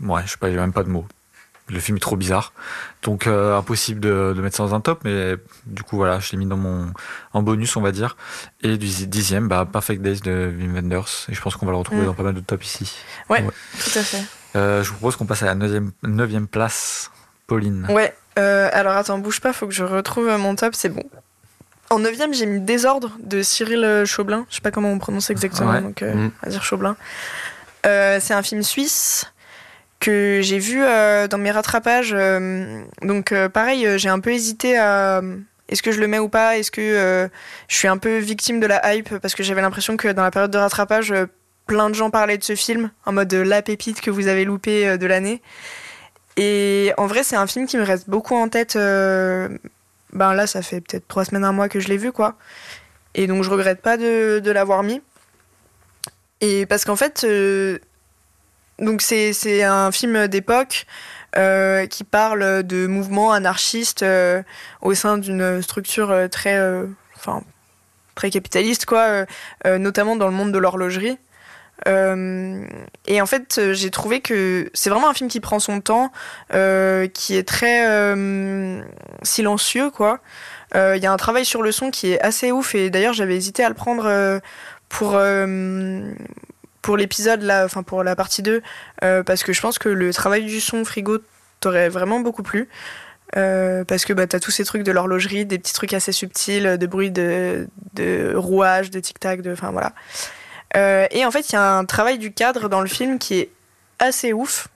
Ouais, 0.00 0.22
je 0.24 0.32
sais 0.32 0.36
pas, 0.36 0.48
il 0.48 0.58
a 0.58 0.60
même 0.60 0.72
pas 0.72 0.84
de 0.84 0.88
mots. 0.88 1.06
Le 1.70 1.80
film 1.80 1.98
est 1.98 2.00
trop 2.00 2.16
bizarre. 2.16 2.54
Donc, 3.02 3.26
euh, 3.26 3.58
impossible 3.58 4.00
de, 4.00 4.32
de, 4.34 4.40
mettre 4.40 4.56
ça 4.56 4.62
dans 4.62 4.74
un 4.74 4.80
top, 4.80 5.00
mais 5.04 5.34
du 5.66 5.82
coup, 5.82 5.96
voilà, 5.96 6.18
je 6.18 6.32
l'ai 6.32 6.38
mis 6.38 6.46
dans 6.46 6.56
mon. 6.56 6.92
en 7.34 7.42
bonus, 7.42 7.76
on 7.76 7.82
va 7.82 7.92
dire. 7.92 8.16
Et 8.62 8.78
du 8.78 8.88
dixième, 9.06 9.48
bah, 9.48 9.68
Perfect 9.70 10.00
Days 10.00 10.20
de 10.20 10.50
Wim 10.58 10.74
Wenders. 10.74 11.26
Et 11.28 11.34
je 11.34 11.40
pense 11.42 11.56
qu'on 11.56 11.66
va 11.66 11.72
le 11.72 11.78
retrouver 11.78 12.02
mm. 12.02 12.06
dans 12.06 12.14
pas 12.14 12.22
mal 12.22 12.34
de 12.34 12.40
tops 12.40 12.64
ici. 12.64 12.96
Ouais, 13.28 13.42
tout 13.42 13.98
à 13.98 14.02
fait. 14.02 14.22
Euh, 14.56 14.82
je 14.82 14.88
vous 14.88 14.96
propose 14.96 15.16
qu'on 15.16 15.26
passe 15.26 15.42
à 15.42 15.46
la 15.46 15.54
neuvième, 15.54 15.92
neuvième 16.02 16.46
place. 16.46 17.10
Pauline. 17.48 17.86
Ouais, 17.88 18.14
euh, 18.38 18.68
alors 18.72 18.94
attends, 18.94 19.18
bouge 19.18 19.40
pas, 19.40 19.52
faut 19.52 19.66
que 19.66 19.72
je 19.72 19.82
retrouve 19.82 20.28
mon 20.38 20.54
top, 20.54 20.74
c'est 20.74 20.90
bon. 20.90 21.02
En 21.90 21.98
neuvième, 21.98 22.34
j'ai 22.34 22.46
mis 22.46 22.60
Désordre 22.60 23.16
de 23.20 23.42
Cyril 23.42 24.04
Chaublin. 24.04 24.46
Je 24.50 24.56
sais 24.56 24.60
pas 24.60 24.70
comment 24.70 24.92
on 24.92 24.98
prononce 24.98 25.30
exactement, 25.30 25.80
donc 25.80 26.02
euh, 26.02 26.28
mm. 26.44 26.48
dire 26.48 26.62
Chaublin. 26.62 26.96
Euh, 27.86 28.18
c'est 28.20 28.34
un 28.34 28.42
film 28.42 28.62
suisse 28.62 29.32
que 30.00 30.40
j'ai 30.42 30.58
vu 30.58 30.82
euh, 30.82 31.26
dans 31.28 31.38
mes 31.38 31.50
rattrapages. 31.50 32.14
donc 33.02 33.34
pareil, 33.48 33.98
j'ai 33.98 34.08
un 34.08 34.20
peu 34.20 34.30
hésité 34.30 34.78
à 34.78 35.22
est-ce 35.68 35.82
que 35.82 35.92
je 35.92 36.00
le 36.00 36.08
mets 36.08 36.18
ou 36.18 36.28
pas 36.28 36.56
Est-ce 36.56 36.70
que 36.70 37.28
je 37.68 37.76
suis 37.76 37.88
un 37.88 37.98
peu 37.98 38.18
victime 38.18 38.60
de 38.60 38.66
la 38.66 38.94
hype 38.94 39.18
parce 39.18 39.34
que 39.34 39.42
j'avais 39.42 39.60
l'impression 39.60 39.96
que 39.96 40.08
dans 40.08 40.22
la 40.22 40.30
période 40.30 40.50
de 40.50 40.58
rattrapage, 40.58 41.12
plein 41.66 41.90
de 41.90 41.94
gens 41.94 42.10
parlaient 42.10 42.38
de 42.38 42.44
ce 42.44 42.54
film 42.54 42.90
en 43.04 43.12
mode 43.12 43.32
la 43.34 43.60
pépite 43.60 44.00
que 44.00 44.10
vous 44.10 44.28
avez 44.28 44.44
loupé 44.44 44.96
de 44.96 45.06
l'année. 45.06 45.42
Et 46.36 46.92
en 46.96 47.06
vrai, 47.06 47.24
c'est 47.24 47.36
un 47.36 47.46
film 47.46 47.66
qui 47.66 47.76
me 47.76 47.82
reste 47.82 48.08
beaucoup 48.08 48.36
en 48.36 48.48
tête 48.48 48.78
ben 50.12 50.34
là, 50.34 50.46
ça 50.46 50.62
fait 50.62 50.80
peut-être 50.80 51.06
trois 51.08 51.24
semaines, 51.24 51.44
un 51.44 51.52
mois 51.52 51.68
que 51.68 51.80
je 51.80 51.88
l'ai 51.88 51.96
vu, 51.96 52.12
quoi. 52.12 52.36
Et 53.14 53.26
donc, 53.26 53.42
je 53.42 53.50
regrette 53.50 53.82
pas 53.82 53.96
de, 53.96 54.50
l'avoir 54.50 54.82
mis. 54.82 55.02
Et 56.40 56.66
parce 56.66 56.84
qu'en 56.84 56.96
fait, 56.96 57.24
euh, 57.24 57.78
donc 58.78 59.02
c'est 59.02 59.62
un 59.62 59.92
film 59.92 60.28
d'époque 60.28 60.86
euh, 61.36 61.86
qui 61.86 62.04
parle 62.04 62.62
de 62.62 62.86
mouvements 62.86 63.32
anarchistes 63.32 64.02
euh, 64.02 64.42
au 64.80 64.94
sein 64.94 65.18
d'une 65.18 65.60
structure 65.62 66.28
très, 66.30 66.58
enfin, 67.16 67.42
très 68.14 68.30
capitaliste, 68.30 68.86
quoi, 68.86 69.26
notamment 69.64 70.16
dans 70.16 70.26
le 70.26 70.32
monde 70.32 70.52
de 70.52 70.58
l'horlogerie. 70.58 71.18
et 71.86 73.20
en 73.20 73.26
fait, 73.26 73.72
j'ai 73.72 73.90
trouvé 73.90 74.20
que 74.20 74.70
c'est 74.74 74.90
vraiment 74.90 75.08
un 75.10 75.14
film 75.14 75.30
qui 75.30 75.40
prend 75.40 75.58
son 75.58 75.80
temps, 75.80 76.10
qui 76.50 77.36
est 77.36 77.46
très 77.46 78.14
silencieux, 79.22 79.90
quoi. 79.90 80.20
Il 80.74 80.98
y 81.02 81.06
a 81.06 81.12
un 81.12 81.16
travail 81.16 81.44
sur 81.44 81.62
le 81.62 81.72
son 81.72 81.90
qui 81.90 82.12
est 82.12 82.20
assez 82.20 82.52
ouf, 82.52 82.74
et 82.74 82.90
d'ailleurs, 82.90 83.12
j'avais 83.12 83.36
hésité 83.36 83.64
à 83.64 83.68
le 83.68 83.74
prendre 83.74 84.40
pour 84.88 85.16
pour 86.88 86.96
l'épisode 86.96 87.42
là, 87.42 87.66
enfin 87.66 87.82
pour 87.82 88.02
la 88.02 88.16
partie 88.16 88.40
2, 88.40 88.62
parce 89.26 89.42
que 89.42 89.52
je 89.52 89.60
pense 89.60 89.78
que 89.78 89.90
le 89.90 90.10
travail 90.14 90.46
du 90.46 90.58
son 90.58 90.86
frigo 90.86 91.18
t'aurait 91.60 91.90
vraiment 91.90 92.20
beaucoup 92.20 92.42
plu. 92.42 92.66
Euh, 93.36 93.84
parce 93.84 94.06
que 94.06 94.14
bah, 94.14 94.26
t'as 94.26 94.40
tous 94.40 94.50
ces 94.50 94.64
trucs 94.64 94.84
de 94.84 94.92
l'horlogerie, 94.92 95.44
des 95.44 95.58
petits 95.58 95.74
trucs 95.74 95.92
assez 95.92 96.12
subtils, 96.12 96.78
de 96.78 96.86
bruit 96.86 97.10
de, 97.10 97.68
de 97.92 98.32
rouage, 98.34 98.90
de 98.90 99.00
tic-tac, 99.00 99.42
de. 99.42 99.52
Enfin 99.52 99.70
voilà. 99.70 99.92
Euh, 100.76 101.06
et 101.10 101.24
en 101.24 101.30
fait, 101.30 101.50
il 101.50 101.52
y 101.52 101.56
a 101.56 101.76
un 101.76 101.84
travail 101.84 102.18
du 102.18 102.32
cadre 102.32 102.68
dans 102.68 102.80
le 102.80 102.88
film 102.88 103.18
qui 103.18 103.38
est 103.40 103.50
assez 103.98 104.32
ouf. 104.32 104.68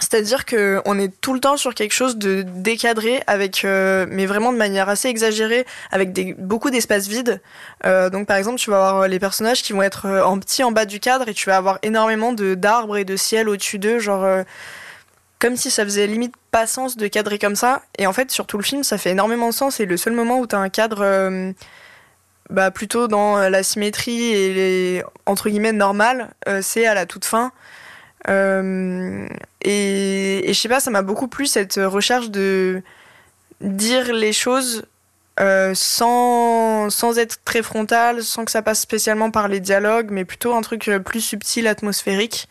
C'est-à-dire 0.00 0.46
qu'on 0.46 0.98
est 0.98 1.20
tout 1.20 1.34
le 1.34 1.40
temps 1.40 1.56
sur 1.56 1.74
quelque 1.74 1.92
chose 1.92 2.16
de 2.16 2.42
décadré, 2.42 3.22
avec, 3.26 3.64
euh, 3.64 4.06
mais 4.10 4.26
vraiment 4.26 4.52
de 4.52 4.58
manière 4.58 4.88
assez 4.88 5.08
exagérée, 5.08 5.66
avec 5.90 6.38
beaucoup 6.38 6.70
d'espaces 6.70 7.08
vides. 7.08 7.40
donc 7.84 8.26
par 8.26 8.36
exemple, 8.36 8.58
tu 8.58 8.70
vas 8.70 8.88
avoir 8.88 9.08
les 9.08 9.18
personnages 9.18 9.62
qui 9.62 9.72
vont 9.72 9.82
être 9.82 10.06
en 10.06 10.38
petit 10.38 10.62
en 10.62 10.72
bas 10.72 10.84
du 10.84 11.00
cadre 11.00 11.28
et 11.28 11.34
tu 11.34 11.48
vas 11.48 11.56
avoir 11.56 11.78
énormément 11.82 12.32
d'arbres 12.32 12.96
et 12.96 13.04
de 13.04 13.16
ciel 13.16 13.48
au-dessus 13.48 13.78
d'eux, 13.78 13.98
genre 13.98 14.44
comme 15.38 15.56
si 15.56 15.70
ça 15.70 15.84
faisait 15.84 16.06
limite 16.06 16.34
pas 16.50 16.66
sens 16.66 16.96
de 16.96 17.06
cadrer 17.06 17.38
comme 17.38 17.56
ça. 17.56 17.82
Et 17.96 18.06
en 18.06 18.12
fait, 18.12 18.30
sur 18.30 18.46
tout 18.46 18.58
le 18.58 18.64
film, 18.64 18.82
ça 18.82 18.98
fait 18.98 19.10
énormément 19.10 19.48
de 19.48 19.54
sens. 19.54 19.80
Et 19.80 19.86
le 19.86 19.96
seul 19.96 20.12
moment 20.12 20.38
où 20.38 20.46
tu 20.46 20.56
as 20.56 20.58
un 20.58 20.68
cadre 20.68 21.00
euh, 21.02 21.52
bah, 22.50 22.70
plutôt 22.70 23.08
dans 23.08 23.36
la 23.36 23.62
symétrie 23.62 24.32
et 24.32 24.54
les, 24.54 25.04
entre 25.26 25.48
guillemets 25.48 25.72
normal, 25.72 26.30
euh, 26.48 26.60
c'est 26.62 26.86
à 26.86 26.94
la 26.94 27.06
toute 27.06 27.24
fin. 27.24 27.52
Euh, 28.28 29.28
et, 29.62 30.50
et 30.50 30.52
je 30.52 30.58
sais 30.58 30.68
pas, 30.68 30.80
ça 30.80 30.90
m'a 30.90 31.02
beaucoup 31.02 31.28
plu 31.28 31.46
cette 31.46 31.78
recherche 31.82 32.30
de 32.30 32.82
dire 33.60 34.12
les 34.12 34.32
choses 34.32 34.84
sans, 35.74 36.90
sans 36.90 37.18
être 37.18 37.44
très 37.44 37.62
frontal, 37.62 38.24
sans 38.24 38.44
que 38.44 38.50
ça 38.50 38.60
passe 38.60 38.80
spécialement 38.80 39.30
par 39.30 39.46
les 39.46 39.60
dialogues, 39.60 40.08
mais 40.10 40.24
plutôt 40.24 40.54
un 40.54 40.62
truc 40.62 40.90
plus 41.04 41.20
subtil, 41.20 41.68
atmosphérique. 41.68 42.48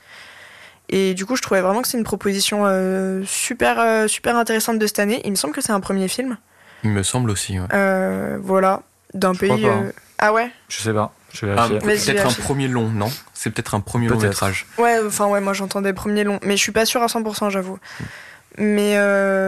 Et 0.90 1.14
du 1.14 1.26
coup, 1.26 1.36
je 1.36 1.42
trouvais 1.42 1.62
vraiment 1.62 1.82
que 1.82 1.88
c'est 1.88 1.98
une 1.98 2.06
proposition 2.06 2.64
euh, 2.66 3.22
super, 3.26 3.80
euh, 3.80 4.08
super 4.08 4.38
intéressante 4.38 4.80
de 4.80 4.88
cette 4.88 5.00
année. 5.00 5.22
Il 5.26 5.32
me 5.32 5.36
semble 5.36 5.54
que 5.54 5.62
c'est 5.62 5.74
un 5.74 5.82
premier 5.82 6.08
film. 6.08 6.38
Il 6.84 6.92
me 6.92 7.04
semble 7.04 7.30
aussi, 7.30 7.60
ouais. 7.60 7.68
Euh, 7.74 8.38
voilà, 8.42 8.84
d'un 9.14 9.36
pays. 9.36 9.68
Hein. 9.68 9.92
Ah 10.18 10.32
ouais? 10.32 10.50
Je 10.70 10.82
sais 10.82 10.94
pas. 10.94 11.12
Ah, 11.44 11.70
peut-être 11.70 12.26
un 12.26 12.34
premier 12.44 12.68
long, 12.68 12.90
non? 12.90 13.12
C'est 13.34 13.50
peut-être 13.50 13.76
un 13.76 13.80
premier 13.80 14.08
long 14.08 14.20
métrage. 14.20 14.66
Ouais, 14.78 15.00
enfin 15.06 15.28
ouais, 15.28 15.42
moi 15.42 15.54
j'entendais 15.54 15.94
premier 15.94 16.24
long, 16.24 16.40
mais 16.44 16.58
je 16.58 16.62
suis 16.62 16.72
pas 16.72 16.86
sûr 16.86 17.02
à 17.02 17.08
100%, 17.08 17.50
j'avoue. 17.50 17.80
Mais, 18.58 18.98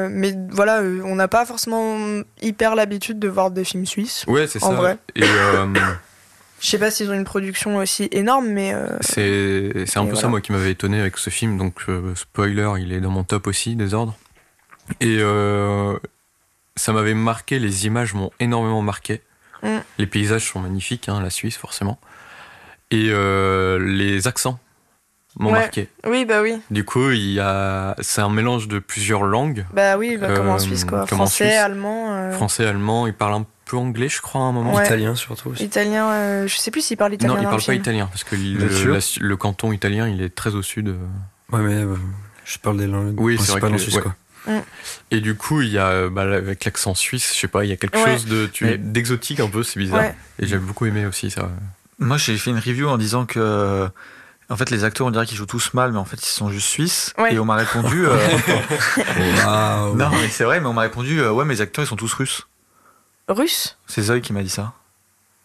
mais 0.09 0.33
voilà, 0.51 0.81
on 1.03 1.15
n'a 1.15 1.27
pas 1.27 1.45
forcément 1.45 1.97
hyper 2.41 2.75
l'habitude 2.75 3.19
de 3.19 3.27
voir 3.27 3.51
des 3.51 3.63
films 3.63 3.85
suisses. 3.85 4.25
Ouais, 4.27 4.47
c'est 4.47 4.59
ça. 4.59 4.67
En 4.67 4.73
vrai. 4.73 4.97
Et 5.15 5.23
Je 6.59 6.67
sais 6.67 6.77
pas 6.77 6.91
s'ils 6.91 7.09
ont 7.09 7.13
une 7.13 7.25
production 7.25 7.77
aussi 7.77 8.09
énorme, 8.11 8.47
mais. 8.49 8.73
Euh, 8.73 8.97
c'est 9.01 9.97
un 9.97 10.05
peu 10.05 10.15
ça, 10.15 10.27
moi, 10.27 10.41
qui 10.41 10.51
m'avait 10.51 10.71
étonné 10.71 10.99
avec 10.99 11.17
ce 11.17 11.29
film. 11.29 11.57
Donc, 11.57 11.75
euh, 11.87 12.13
spoiler, 12.15 12.69
il 12.79 12.91
est 12.91 12.99
dans 12.99 13.09
mon 13.09 13.23
top 13.23 13.47
aussi, 13.47 13.75
des 13.75 13.93
ordres. 13.93 14.15
Et 14.99 15.19
euh, 15.19 15.97
ça 16.75 16.91
m'avait 16.91 17.13
marqué, 17.13 17.59
les 17.59 17.85
images 17.85 18.13
m'ont 18.13 18.31
énormément 18.39 18.81
marqué. 18.81 19.21
Les 19.97 20.07
paysages 20.07 20.49
sont 20.49 20.59
magnifiques, 20.59 21.09
hein, 21.09 21.21
la 21.21 21.29
Suisse, 21.29 21.57
forcément. 21.57 21.99
Et 22.91 23.11
les 23.79 24.27
accents 24.27 24.59
m'ont 25.37 25.51
marqué. 25.51 25.89
Oui, 26.07 26.25
bah 26.25 26.41
oui. 26.41 26.59
Du 26.71 26.83
coup, 26.83 27.11
il 27.11 27.33
y 27.33 27.39
a, 27.39 27.95
c'est 27.99 28.21
un 28.21 28.29
mélange 28.29 28.67
de 28.67 28.79
plusieurs 28.79 29.23
langues. 29.23 29.65
Bah 29.73 29.97
oui, 29.97 30.17
bah, 30.17 30.33
comme 30.33 30.49
en 30.49 30.59
Suisse, 30.59 30.85
quoi. 30.85 31.05
Français, 31.05 31.55
allemand. 31.55 32.31
Français, 32.31 32.65
allemand, 32.65 33.07
ils 33.07 33.13
parlent 33.13 33.35
un 33.35 33.45
peu 33.69 33.77
anglais, 33.77 34.09
je 34.09 34.21
crois, 34.21 34.41
à 34.41 34.45
un 34.45 34.51
moment. 34.51 34.81
Italien 34.81 35.15
surtout. 35.15 35.49
Aussi. 35.49 35.63
Italien, 35.63 36.09
euh, 36.09 36.47
je 36.47 36.57
sais 36.57 36.71
plus 36.71 36.81
s'il 36.81 36.97
parle 36.97 37.13
italien. 37.13 37.35
Non, 37.35 37.41
il 37.41 37.45
parle 37.45 37.63
pas 37.63 37.75
italien 37.75 38.07
parce 38.07 38.23
que 38.23 38.35
le, 38.35 39.37
canton 39.37 39.71
italien, 39.71 40.07
il 40.07 40.21
est 40.21 40.33
très 40.33 40.55
au 40.55 40.61
sud. 40.61 40.89
Euh. 40.89 40.97
Ouais, 41.51 41.61
mais 41.61 41.75
euh, 41.75 41.95
je 42.45 42.57
parle 42.57 42.77
des 42.77 42.87
langues 42.87 43.19
oui, 43.19 43.37
c'est 43.39 43.59
vrai 43.59 43.71
en 43.71 43.77
Suisse, 43.77 43.99
quoi. 43.99 44.15
Mm. 44.47 44.59
Et 45.11 45.21
du 45.21 45.35
coup, 45.35 45.61
il 45.61 45.69
y 45.69 45.77
a 45.77 46.09
bah, 46.09 46.21
avec 46.21 46.65
l'accent 46.65 46.95
suisse, 46.95 47.33
je 47.33 47.39
sais 47.39 47.47
pas, 47.47 47.65
il 47.65 47.69
y 47.69 47.73
a 47.73 47.77
quelque 47.77 47.97
chose 47.97 48.25
de 48.25 48.49
d'exotique 48.77 49.39
un 49.39 49.49
peu, 49.49 49.63
c'est 49.63 49.79
bizarre. 49.79 50.11
Et 50.39 50.47
j'ai 50.47 50.57
beaucoup 50.57 50.85
aimé 50.85 51.05
aussi 51.05 51.31
ça. 51.31 51.49
Moi, 51.99 52.17
j'ai 52.17 52.37
fait 52.37 52.51
une 52.51 52.59
review 52.59 52.87
en 52.87 52.97
disant 52.97 53.25
que 53.25 53.89
en 54.51 54.57
fait, 54.57 54.71
les 54.71 54.83
acteurs, 54.83 55.05
on 55.05 55.11
dirait 55.11 55.27
qu'ils 55.27 55.37
jouent 55.37 55.45
tous 55.45 55.75
mal, 55.75 55.91
mais 55.91 55.99
en 55.99 56.05
fait, 56.05 56.17
ils 56.23 56.31
sont 56.31 56.49
juste 56.49 56.67
suisses. 56.67 57.13
Et 57.29 57.37
on 57.37 57.45
m'a 57.45 57.55
répondu. 57.55 58.05
Non, 59.45 60.09
mais 60.11 60.27
c'est 60.29 60.43
vrai, 60.43 60.59
mais 60.59 60.67
on 60.67 60.73
m'a 60.73 60.81
répondu 60.81 61.21
ouais, 61.21 61.45
mes 61.45 61.61
acteurs, 61.61 61.85
ils 61.85 61.87
sont 61.87 61.95
tous 61.95 62.13
russes. 62.13 62.47
Russe 63.29 63.77
C'est 63.85 64.01
Zoé 64.01 64.21
qui 64.21 64.33
m'a 64.33 64.41
dit 64.41 64.49
ça. 64.49 64.73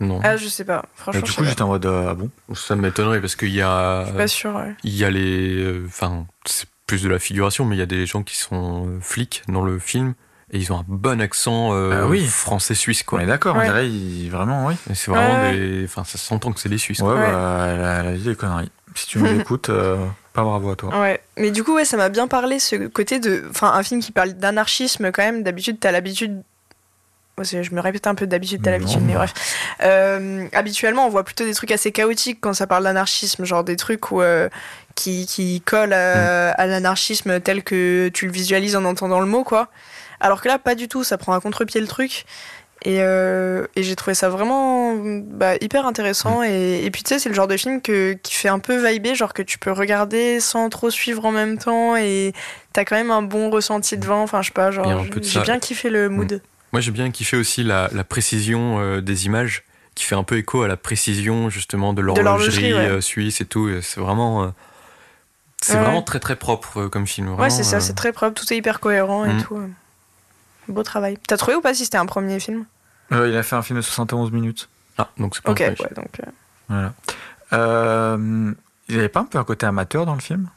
Non. 0.00 0.20
Ah, 0.24 0.36
je 0.36 0.48
sais 0.48 0.64
pas. 0.64 0.84
Franchement. 0.96 1.22
du 1.22 1.32
coup, 1.32 1.44
j'étais 1.44 1.62
en 1.62 1.68
mode 1.68 1.86
euh, 1.86 2.08
ah 2.10 2.14
bon? 2.14 2.30
Ça 2.54 2.74
m'étonnerait 2.74 3.20
parce 3.20 3.36
qu'il 3.36 3.54
y 3.54 3.62
a. 3.62 4.02
Je 4.02 4.08
suis 4.08 4.16
pas 4.16 4.28
sûr. 4.28 4.54
Ouais. 4.56 4.74
Il 4.82 4.94
y 4.94 5.04
a 5.04 5.10
les. 5.10 5.62
Euh, 5.62 5.84
enfin, 5.86 6.26
c'est 6.44 6.66
plus 6.86 7.02
de 7.02 7.08
la 7.08 7.18
figuration, 7.18 7.64
mais 7.64 7.76
il 7.76 7.78
y 7.78 7.82
a 7.82 7.86
des 7.86 8.06
gens 8.06 8.22
qui 8.22 8.36
sont 8.36 8.86
euh, 8.86 9.00
flics 9.00 9.42
dans 9.48 9.64
le 9.64 9.78
film 9.78 10.14
et 10.52 10.58
ils 10.58 10.72
ont 10.72 10.78
un 10.78 10.84
bon 10.86 11.20
accent 11.20 11.72
ah 11.72 12.06
oui. 12.06 12.26
français 12.26 12.74
suisse 12.74 13.02
quoi. 13.02 13.18
Mais 13.18 13.26
d'accord, 13.26 13.56
on 13.56 13.62
dirait 13.62 13.88
vraiment 14.28 14.66
oui. 14.66 14.74
C'est 14.92 15.10
vraiment 15.10 15.50
des. 15.50 15.84
Enfin, 15.84 16.04
ça 16.04 16.18
s'entend 16.18 16.52
que 16.52 16.60
c'est 16.60 16.68
des 16.68 16.78
Suisses. 16.78 17.00
Ouais, 17.00 17.14
bah, 17.14 17.66
elle 17.68 17.84
a, 17.84 18.12
dit 18.12 18.24
des 18.24 18.34
conneries. 18.36 18.70
Si 18.94 19.06
tu 19.06 19.18
nous 19.18 19.26
écoutes, 19.40 19.70
pas 20.34 20.42
bravo 20.42 20.70
à 20.70 20.76
toi. 20.76 21.00
Ouais, 21.00 21.20
mais 21.38 21.50
du 21.50 21.64
coup, 21.64 21.74
ouais, 21.74 21.86
ça 21.86 21.96
m'a 21.96 22.10
bien 22.10 22.28
parlé 22.28 22.58
ce 22.58 22.88
côté 22.88 23.20
de. 23.20 23.44
Enfin, 23.48 23.72
un 23.72 23.82
film 23.82 24.00
qui 24.00 24.12
parle 24.12 24.34
d'anarchisme 24.34 25.10
quand 25.12 25.22
même. 25.22 25.42
D'habitude, 25.42 25.78
t'as 25.80 25.92
l'habitude 25.92 26.42
je 27.42 27.74
me 27.74 27.80
répète 27.80 28.06
un 28.06 28.14
peu 28.14 28.26
d'habitude, 28.26 28.62
t'as 28.62 28.70
l'habitude, 28.70 29.02
mais 29.02 29.14
bref. 29.14 29.32
Euh, 29.82 30.46
habituellement, 30.52 31.06
on 31.06 31.08
voit 31.08 31.24
plutôt 31.24 31.44
des 31.44 31.54
trucs 31.54 31.72
assez 31.72 31.90
chaotiques 31.90 32.38
quand 32.40 32.54
ça 32.54 32.66
parle 32.66 32.84
d'anarchisme, 32.84 33.44
genre 33.44 33.64
des 33.64 33.76
trucs 33.76 34.12
où, 34.12 34.22
euh, 34.22 34.48
qui, 34.94 35.26
qui 35.26 35.60
collent 35.60 35.92
à, 35.92 36.50
mm. 36.50 36.54
à 36.56 36.66
l'anarchisme 36.66 37.40
tel 37.40 37.64
que 37.64 38.08
tu 38.14 38.26
le 38.26 38.32
visualises 38.32 38.76
en 38.76 38.84
entendant 38.84 39.20
le 39.20 39.26
mot, 39.26 39.42
quoi. 39.42 39.68
Alors 40.20 40.40
que 40.40 40.48
là, 40.48 40.58
pas 40.58 40.74
du 40.74 40.88
tout, 40.88 41.02
ça 41.02 41.18
prend 41.18 41.34
à 41.34 41.40
contre-pied 41.40 41.80
le 41.80 41.88
truc. 41.88 42.24
Et, 42.86 42.98
euh, 43.00 43.66
et 43.76 43.82
j'ai 43.82 43.96
trouvé 43.96 44.14
ça 44.14 44.28
vraiment 44.28 44.94
bah, 44.94 45.54
hyper 45.60 45.86
intéressant. 45.86 46.40
Mm. 46.40 46.44
Et, 46.44 46.84
et, 46.84 46.90
puis 46.90 47.02
tu 47.02 47.08
sais, 47.08 47.18
c'est 47.18 47.28
le 47.28 47.34
genre 47.34 47.48
de 47.48 47.56
film 47.56 47.80
que, 47.80 48.12
qui 48.22 48.34
fait 48.34 48.48
un 48.48 48.58
peu 48.58 48.76
vibrer, 48.86 49.14
genre 49.14 49.32
que 49.32 49.42
tu 49.42 49.58
peux 49.58 49.72
regarder 49.72 50.38
sans 50.38 50.68
trop 50.68 50.90
suivre 50.90 51.24
en 51.24 51.32
même 51.32 51.58
temps. 51.58 51.96
Et 51.96 52.32
t'as 52.72 52.84
quand 52.84 52.96
même 52.96 53.10
un 53.10 53.22
bon 53.22 53.50
ressenti 53.50 53.96
devant. 53.96 54.22
Enfin, 54.22 54.42
je 54.42 54.48
sais 54.48 54.52
pas, 54.52 54.70
genre 54.70 55.04
j'ai 55.22 55.40
bien 55.40 55.58
kiffé 55.58 55.90
le 55.90 56.08
mood. 56.08 56.34
Mm. 56.34 56.53
Moi, 56.74 56.80
j'ai 56.80 56.90
bien 56.90 57.12
kiffé 57.12 57.36
aussi 57.36 57.62
la, 57.62 57.88
précision 58.02 58.80
euh, 58.80 59.00
des 59.00 59.26
images, 59.26 59.62
qui 59.94 60.02
fait 60.02 60.16
un 60.16 60.24
peu 60.24 60.38
écho 60.38 60.62
à 60.62 60.66
la 60.66 60.76
précision 60.76 61.48
justement 61.48 61.92
de 61.92 62.02
l'horlogerie 62.02 62.72
euh, 62.72 63.00
suisse 63.00 63.40
et 63.40 63.44
tout. 63.44 63.70
C'est 63.80 64.00
vraiment, 64.00 64.42
euh, 64.42 64.48
c'est 65.60 65.78
vraiment 65.78 66.02
très 66.02 66.18
très 66.18 66.34
propre 66.34 66.88
comme 66.88 67.06
film. 67.06 67.32
ouais, 67.34 67.48
c'est 67.48 67.62
ça, 67.62 67.78
c'est 67.78 67.92
très 67.92 68.10
propre, 68.10 68.34
tout 68.34 68.52
est 68.52 68.56
hyper 68.56 68.80
cohérent 68.80 69.24
et 69.24 69.34
mm. 69.34 69.42
tout. 69.44 69.56
Beau 70.66 70.82
travail. 70.82 71.16
T'as 71.28 71.36
trouvé 71.36 71.56
ou 71.56 71.60
pas 71.60 71.74
si 71.74 71.84
c'était 71.84 71.96
un 71.96 72.06
premier 72.06 72.40
film? 72.40 72.64
Il 73.12 73.36
a 73.36 73.44
fait 73.44 73.54
un 73.54 73.62
film 73.62 73.78
de 73.78 73.84
71 73.84 74.32
minutes. 74.32 74.68
Ah, 74.98 75.10
donc 75.16 75.36
c'est 75.36 75.44
pas 75.44 75.52
Ok, 75.52 75.60
ouais, 75.60 75.76
donc. 75.94 76.20
Voilà. 76.68 76.92
il 78.88 78.94
n'y 78.94 78.98
avait 78.98 79.08
pas 79.08 79.20
un 79.20 79.26
peu 79.26 79.38
un 79.38 79.44
côté 79.44 79.64
amateur 79.64 80.06
dans 80.06 80.14
le 80.14 80.20
film? 80.20 80.48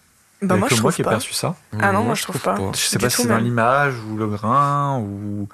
Bah 0.42 0.56
moi, 0.56 0.68
je 0.72 0.78
trouve 0.78 0.96
qui 0.96 1.02
ai 1.02 1.04
perçu 1.04 1.34
ça. 1.34 1.56
Ah 1.80 1.92
non, 1.92 2.02
moi, 2.02 2.16
je 2.16 2.24
trouve 2.24 2.42
pas. 2.42 2.58
Je 2.74 2.80
sais 2.80 2.98
pas 2.98 3.12
si 3.12 3.22
c'est 3.22 3.28
dans 3.28 3.38
l'image 3.38 3.94
ou 4.10 4.18
le 4.18 4.26
grain 4.26 4.98
ou 4.98 5.48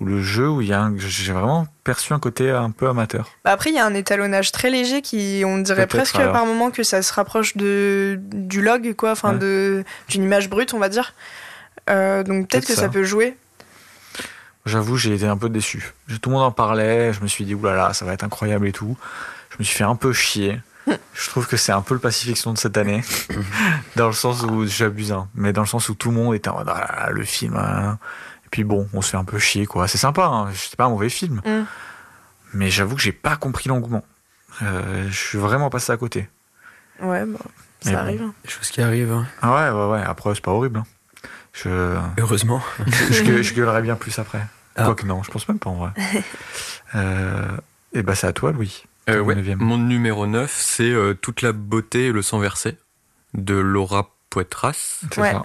ou 0.00 0.04
le 0.04 0.22
jeu 0.22 0.48
où 0.48 0.60
il 0.60 0.68
y 0.68 0.72
a 0.72 0.90
j'ai 0.98 1.32
vraiment 1.32 1.66
perçu 1.84 2.12
un 2.12 2.18
côté 2.18 2.50
un 2.50 2.70
peu 2.70 2.88
amateur. 2.88 3.30
Bah, 3.44 3.52
après, 3.52 3.70
il 3.70 3.76
y 3.76 3.78
a 3.78 3.86
un 3.86 3.94
étalonnage 3.94 4.52
très 4.52 4.70
léger 4.70 5.02
qui, 5.02 5.42
on 5.46 5.58
dirait 5.58 5.86
presque 5.86 6.16
par 6.16 6.44
moment 6.44 6.70
que 6.70 6.82
ça 6.82 7.02
se 7.02 7.12
rapproche 7.12 7.56
de 7.56 8.18
du 8.32 8.62
log, 8.62 8.94
quoi, 8.94 9.12
enfin 9.12 9.32
de 9.32 9.84
d'une 10.08 10.22
image 10.22 10.50
brute, 10.50 10.74
on 10.74 10.78
va 10.78 10.88
dire. 10.88 11.14
Euh, 11.88 12.22
donc 12.22 12.48
peut-être 12.48 12.66
que 12.66 12.74
ça. 12.74 12.88
peut 12.88 13.04
jouer. 13.04 13.36
J'avoue, 14.66 14.96
j'ai 14.96 15.14
été 15.14 15.26
un 15.26 15.36
peu 15.36 15.48
déçu. 15.48 15.92
Tout 16.20 16.30
le 16.30 16.34
monde 16.34 16.44
en 16.44 16.50
parlait, 16.50 17.12
je 17.12 17.20
me 17.20 17.28
suis 17.28 17.44
dit 17.44 17.54
oulala, 17.54 17.94
ça 17.94 18.04
va 18.04 18.12
être 18.12 18.24
incroyable 18.24 18.66
et 18.66 18.72
tout. 18.72 18.96
Je 19.50 19.56
me 19.60 19.64
suis 19.64 19.76
fait 19.76 19.84
un 19.84 19.94
peu 19.94 20.12
chier. 20.12 20.60
je 21.14 21.30
trouve 21.30 21.46
que 21.46 21.56
c'est 21.56 21.72
un 21.72 21.82
peu 21.82 21.94
le 21.94 22.00
pacifiction 22.00 22.52
de 22.52 22.58
cette 22.58 22.76
année, 22.76 23.02
dans 23.96 24.06
le 24.06 24.12
sens 24.12 24.42
où 24.42 24.66
j'abuse, 24.66 25.12
hein, 25.12 25.28
mais 25.34 25.52
dans 25.52 25.62
le 25.62 25.66
sens 25.66 25.88
où 25.88 25.94
tout 25.94 26.10
le 26.10 26.16
monde 26.16 26.34
était 26.34 26.48
en 26.48 26.58
mode 26.58 26.68
ah, 26.68 27.10
le 27.10 27.24
film. 27.24 27.56
Hein. 27.56 27.98
Puis 28.56 28.64
bon, 28.64 28.88
on 28.94 29.02
se 29.02 29.10
fait 29.10 29.18
un 29.18 29.24
peu 29.24 29.38
chier, 29.38 29.66
quoi. 29.66 29.86
C'est 29.86 29.98
sympa, 29.98 30.24
hein. 30.24 30.48
c'était 30.54 30.76
pas 30.76 30.86
un 30.86 30.88
mauvais 30.88 31.10
film. 31.10 31.42
Mm. 31.44 31.66
Mais 32.54 32.70
j'avoue 32.70 32.96
que 32.96 33.02
j'ai 33.02 33.12
pas 33.12 33.36
compris 33.36 33.68
l'engouement. 33.68 34.02
Euh, 34.62 35.06
je 35.10 35.14
suis 35.14 35.36
vraiment 35.36 35.68
passé 35.68 35.92
à 35.92 35.98
côté. 35.98 36.30
Ouais, 37.02 37.26
bah, 37.26 37.38
ça 37.80 38.00
arrive. 38.00 38.22
Hein. 38.22 38.32
Des 38.42 38.48
choses 38.48 38.70
qui 38.70 38.80
arrivent. 38.80 39.12
Hein. 39.12 39.26
Ah 39.42 39.54
ouais, 39.54 39.78
ouais, 39.78 39.90
ouais. 39.92 40.02
Après, 40.02 40.34
c'est 40.34 40.40
pas 40.40 40.52
horrible. 40.52 40.84
Je... 41.52 41.98
Heureusement. 42.16 42.62
je, 43.10 43.42
je, 43.42 43.52
gueulerais 43.52 43.82
bien 43.82 43.94
plus 43.94 44.18
après. 44.18 44.46
Ah. 44.74 44.86
Quoique 44.86 45.04
non, 45.04 45.22
je 45.22 45.30
pense 45.30 45.46
même 45.46 45.58
pas 45.58 45.68
en 45.68 45.74
vrai. 45.74 45.90
Euh, 46.94 47.58
Et 47.92 48.02
bah 48.02 48.14
c'est 48.14 48.28
à 48.28 48.32
toi, 48.32 48.52
Louis. 48.52 48.84
Euh, 49.10 49.56
mon 49.58 49.76
numéro 49.76 50.26
9, 50.26 50.50
c'est 50.50 50.94
Toute 51.20 51.42
la 51.42 51.52
beauté 51.52 52.06
et 52.06 52.12
le 52.12 52.22
sang 52.22 52.38
versé 52.38 52.78
de 53.34 53.54
Laura 53.54 54.14
Poitras. 54.30 55.00
C'est 55.12 55.20
ça. 55.20 55.44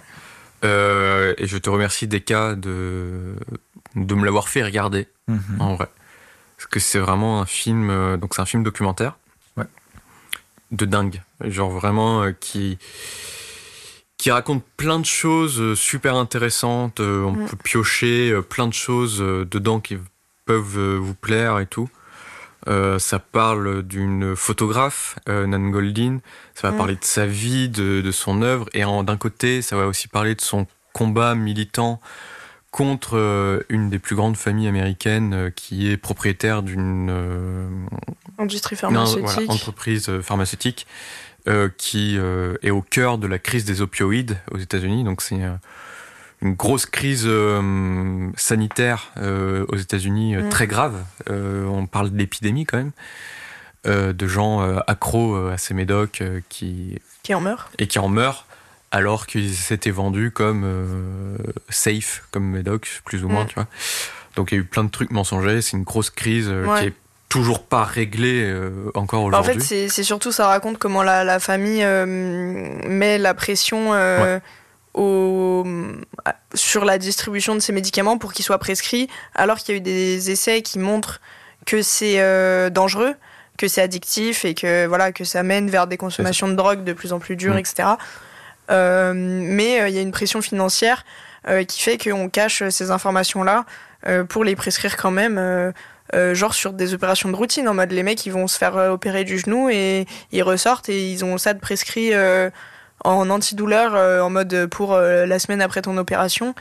Et 0.64 1.48
je 1.48 1.58
te 1.58 1.70
remercie, 1.70 2.08
Deka, 2.08 2.56
de, 2.56 3.36
de 3.96 4.16
me 4.16 4.26
l'avoir 4.26 4.50
fait 4.50 4.64
regarder, 4.64 5.08
mhm. 5.28 5.60
en 5.60 5.76
vrai. 5.76 5.90
Parce 6.58 6.68
que 6.68 6.80
c'est 6.80 7.00
vraiment 7.00 7.42
un 7.42 7.46
film, 7.46 8.18
donc 8.18 8.36
c'est 8.36 8.42
un 8.42 8.46
film 8.46 8.64
documentaire. 8.64 9.18
Ouais. 9.58 9.66
De 10.72 10.86
dingue. 10.86 11.22
Genre 11.42 11.72
vraiment 11.72 12.32
qui 12.40 12.78
qui 14.22 14.30
raconte 14.30 14.64
plein 14.78 15.00
de 15.00 15.06
choses 15.06 15.60
euh, 15.60 15.74
super 15.74 16.16
intéressantes. 16.16 17.00
Euh, 17.00 17.24
on 17.24 17.32
mm. 17.32 17.48
peut 17.48 17.58
piocher 17.58 18.30
euh, 18.30 18.44
plein 18.44 18.68
de 18.68 18.74
choses 18.74 19.18
dedans 19.18 19.80
qui 19.80 19.98
peuvent 20.46 20.98
vous 20.98 21.16
plaire 21.16 21.58
et 21.58 21.66
tout. 21.66 21.90
Ça 22.68 23.20
parle 23.20 23.84
d'une 23.84 24.36
photographe, 24.36 25.18
Nan 25.28 25.72
Goldin. 25.72 26.20
Ça 26.54 26.70
va 26.70 26.74
mm. 26.74 26.78
parler 26.78 26.96
de 26.96 27.04
sa 27.04 27.26
vie, 27.26 27.70
de, 27.70 28.12
son 28.12 28.42
œuvre. 28.42 28.68
Et 28.74 28.82
d'un 28.82 29.18
côté, 29.18 29.62
ça 29.62 29.76
va 29.76 29.88
aussi 29.88 30.08
parler 30.08 30.36
de 30.36 30.42
son 30.42 30.68
combat 30.94 31.36
militant 31.36 32.00
contre 32.72 33.66
une 33.70 33.90
des 33.90 34.00
plus 34.00 34.16
grandes 34.16 34.38
familles 34.38 34.68
américaines 34.68 35.52
qui 35.56 35.92
est 35.92 35.98
propriétaire 35.98 36.64
d'une 36.64 37.88
industrie 38.38 38.76
pharmaceutique. 38.76 39.50
entreprise 39.50 40.12
pharmaceutique 40.22 40.88
euh, 41.48 41.70
qui 41.76 42.20
euh, 42.20 42.54
est 42.62 42.70
au 42.70 42.84
cœur 42.84 43.18
de 43.18 43.26
la 43.26 43.40
crise 43.40 43.66
des 43.66 43.82
opioïdes 43.82 44.38
aux 44.52 44.60
États-Unis. 44.60 45.04
Donc 45.04 45.24
c'est 45.24 45.42
euh, 45.42 45.56
une 46.42 46.54
grosse 46.54 46.86
crise 46.86 47.30
sanitaire 48.36 49.12
aux 49.18 49.76
États-Unis 49.78 50.38
mm. 50.38 50.50
très 50.50 50.68
grave. 50.68 50.96
on 51.30 51.86
parle 51.86 52.12
d'épidémie 52.12 52.66
quand 52.66 52.78
même. 52.78 54.14
de 54.14 54.28
gens 54.28 54.62
accros 54.88 55.36
à 55.48 55.58
ces 55.58 55.74
médocs 55.74 56.24
qui 56.50 57.00
qui 57.24 57.36
en 57.36 57.42
meurent 57.42 57.70
et 57.78 57.88
qui 57.88 58.00
en 58.00 58.10
meurent 58.10 58.46
alors 58.92 59.28
qu'ils 59.28 59.54
s'étaient 59.54 59.92
vendus 59.92 60.32
comme 60.32 61.38
safe 61.70 62.24
comme 62.32 62.46
médocs 62.46 63.02
plus 63.06 63.24
ou 63.24 63.30
moins 63.30 63.44
mm. 63.44 63.48
tu 63.48 63.56
vois 63.56 63.68
donc 64.36 64.52
il 64.52 64.56
y 64.56 64.58
a 64.58 64.62
eu 64.62 64.66
plein 64.66 64.84
de 64.84 64.90
trucs 64.90 65.12
mensongers 65.12 65.62
c'est 65.62 65.78
une 65.78 65.84
grosse 65.84 66.10
crise 66.10 66.52
qui 66.80 66.86
est 66.86 66.94
toujours 67.32 67.64
pas 67.64 67.86
réglé 67.86 68.44
euh, 68.44 68.92
encore 68.94 69.24
aujourd'hui. 69.24 69.52
En 69.52 69.60
fait, 69.60 69.88
c'est 69.90 70.04
surtout 70.04 70.34
ça 70.34 70.48
raconte 70.48 70.78
comment 70.78 71.02
la, 71.02 71.24
la 71.24 71.40
famille 71.40 71.82
euh, 71.82 72.06
met 72.06 73.18
la 73.18 73.34
pression 73.34 73.94
euh, 73.94 74.40
au, 74.94 75.66
sur 76.54 76.86
la 76.86 76.98
distribution 76.98 77.56
de 77.56 77.60
ces 77.60 77.74
médicaments 77.74 78.18
pour 78.18 78.34
qu'ils 78.34 78.46
soient 78.46 78.60
prescrits, 78.60 79.08
alors 79.36 79.58
qu'il 79.58 79.76
y 79.76 79.78
a 79.78 79.80
eu 79.80 79.82
des 79.82 80.32
essais 80.32 80.62
qui 80.62 80.80
montrent 80.80 81.22
que 81.66 81.82
c'est 81.82 82.20
dangereux, 82.72 83.16
que 83.58 83.68
c'est 83.68 83.82
addictif 83.82 84.46
et 84.46 84.54
que 84.54 84.88
voilà 84.88 85.12
que 85.12 85.24
ça 85.24 85.44
mène 85.44 85.70
vers 85.70 85.88
des 85.88 85.98
consommations 85.98 86.48
de 86.48 86.56
drogue 86.56 86.84
de 86.84 86.94
plus 86.94 87.14
en 87.14 87.20
plus 87.20 87.36
dures, 87.36 87.56
mm. 87.56 87.60
etc. 87.60 87.90
mais 88.70 89.90
il 89.90 89.96
y 89.96 90.00
a 90.00 90.02
une 90.02 90.12
pression 90.12 90.42
financière 90.42 91.06
qui 91.68 91.82
fait 91.82 91.98
qu'on 91.98 92.30
cache 92.30 92.68
ces 92.70 92.92
informations-là 92.92 93.66
pour 94.30 94.44
les 94.44 94.56
prescrire 94.56 94.98
quand 94.98 95.12
même 95.12 95.74
euh, 96.14 96.36
genre 96.36 96.54
sur 96.54 96.74
des 96.74 96.94
opérations 96.94 97.30
de 97.30 97.36
routine, 97.36 97.70
en 97.70 97.74
mode 97.74 97.92
les 97.92 98.04
mecs 98.04 98.26
ils 98.26 98.34
vont 98.34 98.48
se 98.48 98.58
faire 98.58 98.76
euh, 98.76 98.90
opérer 98.90 99.24
du 99.24 99.40
genou 99.40 99.70
et 99.70 100.06
ils 100.34 100.44
ressortent 100.44 100.90
et 100.90 101.10
ils 101.10 101.24
ont 101.24 101.38
ça 101.38 101.54
de 101.54 101.60
prescrit 101.60 102.14
euh, 102.14 102.50
en 103.04 103.30
antidouleur 103.30 104.24
en 104.24 104.30
mode 104.30 104.68
pour 104.68 104.96
la 104.96 105.40
semaine 105.40 105.62
après 105.62 105.82
ton 105.82 105.98
opération. 105.98 106.56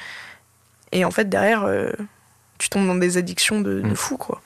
Et 0.92 1.04
en 1.04 1.10
fait 1.10 1.28
derrière 1.28 1.68
tu 2.58 2.68
tombes 2.68 2.86
dans 2.86 2.94
des 2.94 3.16
addictions 3.16 3.60
de, 3.60 3.80
de 3.80 3.88
mm. 3.88 3.96
fou 3.96 4.16
quoi. 4.16 4.40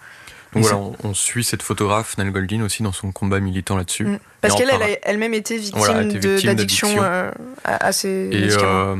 Donc 0.55 0.63
voilà, 0.63 0.93
on, 1.03 1.15
suit 1.15 1.43
cette 1.43 1.63
photographe, 1.63 2.17
Nell 2.17 2.31
Goldin, 2.31 2.63
aussi 2.63 2.85
dans 2.85 2.93
son 2.93 3.11
combat 3.11 3.41
militant 3.41 3.77
là-dessus. 3.77 4.05
Mm. 4.05 4.19
Parce 4.41 4.55
qu'elle, 4.55 4.71
elle 4.71 4.83
a 4.83 4.89
elle-même 5.03 5.35
été 5.35 5.59
victime, 5.59 6.13
d'addiction 6.45 6.89
euh, 7.03 7.31
à, 7.65 7.91
ces 7.91 8.29
et, 8.31 8.49
euh, 8.53 8.97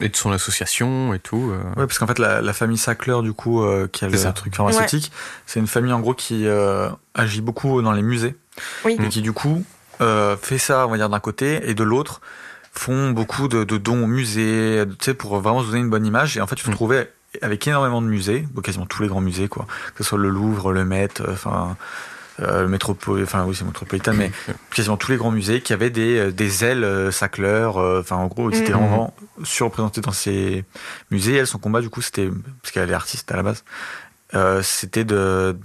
et 0.00 0.08
de 0.08 0.16
son 0.16 0.32
association 0.32 1.12
et 1.12 1.18
tout. 1.18 1.50
Euh. 1.52 1.58
Ouais, 1.78 1.86
parce 1.86 1.98
qu'en 1.98 2.06
fait, 2.06 2.18
la, 2.18 2.52
famille 2.54 2.78
Sackler, 2.78 3.18
du 3.22 3.34
coup, 3.34 3.62
qui 3.92 4.04
a 4.04 4.08
le 4.08 4.32
truc 4.32 4.54
pharmaceutique, 4.54 5.12
c'est 5.46 5.60
une 5.60 5.66
famille 5.66 5.92
en 5.92 6.00
gros 6.00 6.14
qui 6.14 6.46
agit 7.14 7.42
beaucoup 7.42 7.82
dans 7.82 7.92
les 7.92 8.02
musées. 8.02 8.34
Oui. 8.84 8.96
Et 8.98 9.08
qui, 9.08 9.20
du 9.20 9.32
coup, 9.32 9.64
fait 9.98 10.58
ça, 10.58 10.86
on 10.86 10.90
va 10.90 10.96
dire, 10.96 11.08
d'un 11.08 11.20
côté, 11.20 11.68
et 11.68 11.74
de 11.74 11.84
l'autre, 11.84 12.20
font 12.72 13.10
beaucoup 13.10 13.48
de, 13.48 13.64
dons 13.64 14.04
au 14.04 14.06
musée, 14.06 14.84
tu 14.98 15.04
sais, 15.04 15.14
pour 15.14 15.38
vraiment 15.40 15.62
se 15.62 15.66
donner 15.66 15.80
une 15.80 15.90
bonne 15.90 16.06
image. 16.06 16.36
Et 16.36 16.40
en 16.40 16.46
fait, 16.46 16.56
tu 16.56 16.64
te 16.64 16.70
mm. 16.70 16.74
trouvais 16.74 17.12
avec 17.42 17.66
énormément 17.66 18.00
de 18.00 18.06
musées, 18.06 18.46
quasiment 18.64 18.86
tous 18.86 19.02
les 19.02 19.08
grands 19.08 19.20
musées, 19.20 19.48
quoi. 19.48 19.66
Que 19.94 20.02
ce 20.02 20.10
soit 20.10 20.18
le 20.18 20.28
Louvre, 20.28 20.72
le 20.72 20.84
Met, 20.84 21.20
euh, 21.20 21.32
enfin. 21.32 21.76
Euh, 22.40 22.62
le 22.62 22.68
métropole, 22.68 23.20
enfin 23.24 23.44
oui 23.46 23.56
c'est 23.56 23.64
métropolitain, 23.64 24.12
mais 24.12 24.30
quasiment 24.72 24.96
tous 24.96 25.10
les 25.10 25.16
grands 25.16 25.32
musées 25.32 25.60
qui 25.60 25.72
avaient 25.72 25.90
des, 25.90 26.18
euh, 26.18 26.30
des 26.30 26.64
ailes 26.64 26.84
euh, 26.84 27.10
enfin 27.10 28.14
en 28.14 28.28
gros, 28.28 28.48
ils 28.48 28.58
étaient 28.58 28.72
mm. 28.72 28.76
vraiment 28.76 29.12
surreprésentés 29.42 30.00
dans 30.02 30.12
ces 30.12 30.64
musées. 31.10 31.34
elle, 31.34 31.48
son 31.48 31.58
combat 31.58 31.80
du 31.80 31.90
coup, 31.90 32.00
c'était 32.00 32.30
parce 32.62 32.70
qu'elle 32.70 32.90
est 32.90 32.94
artiste 32.94 33.32
à 33.32 33.36
la 33.36 33.42
base, 33.42 33.64
c'était 34.62 35.02
de, 35.02 35.58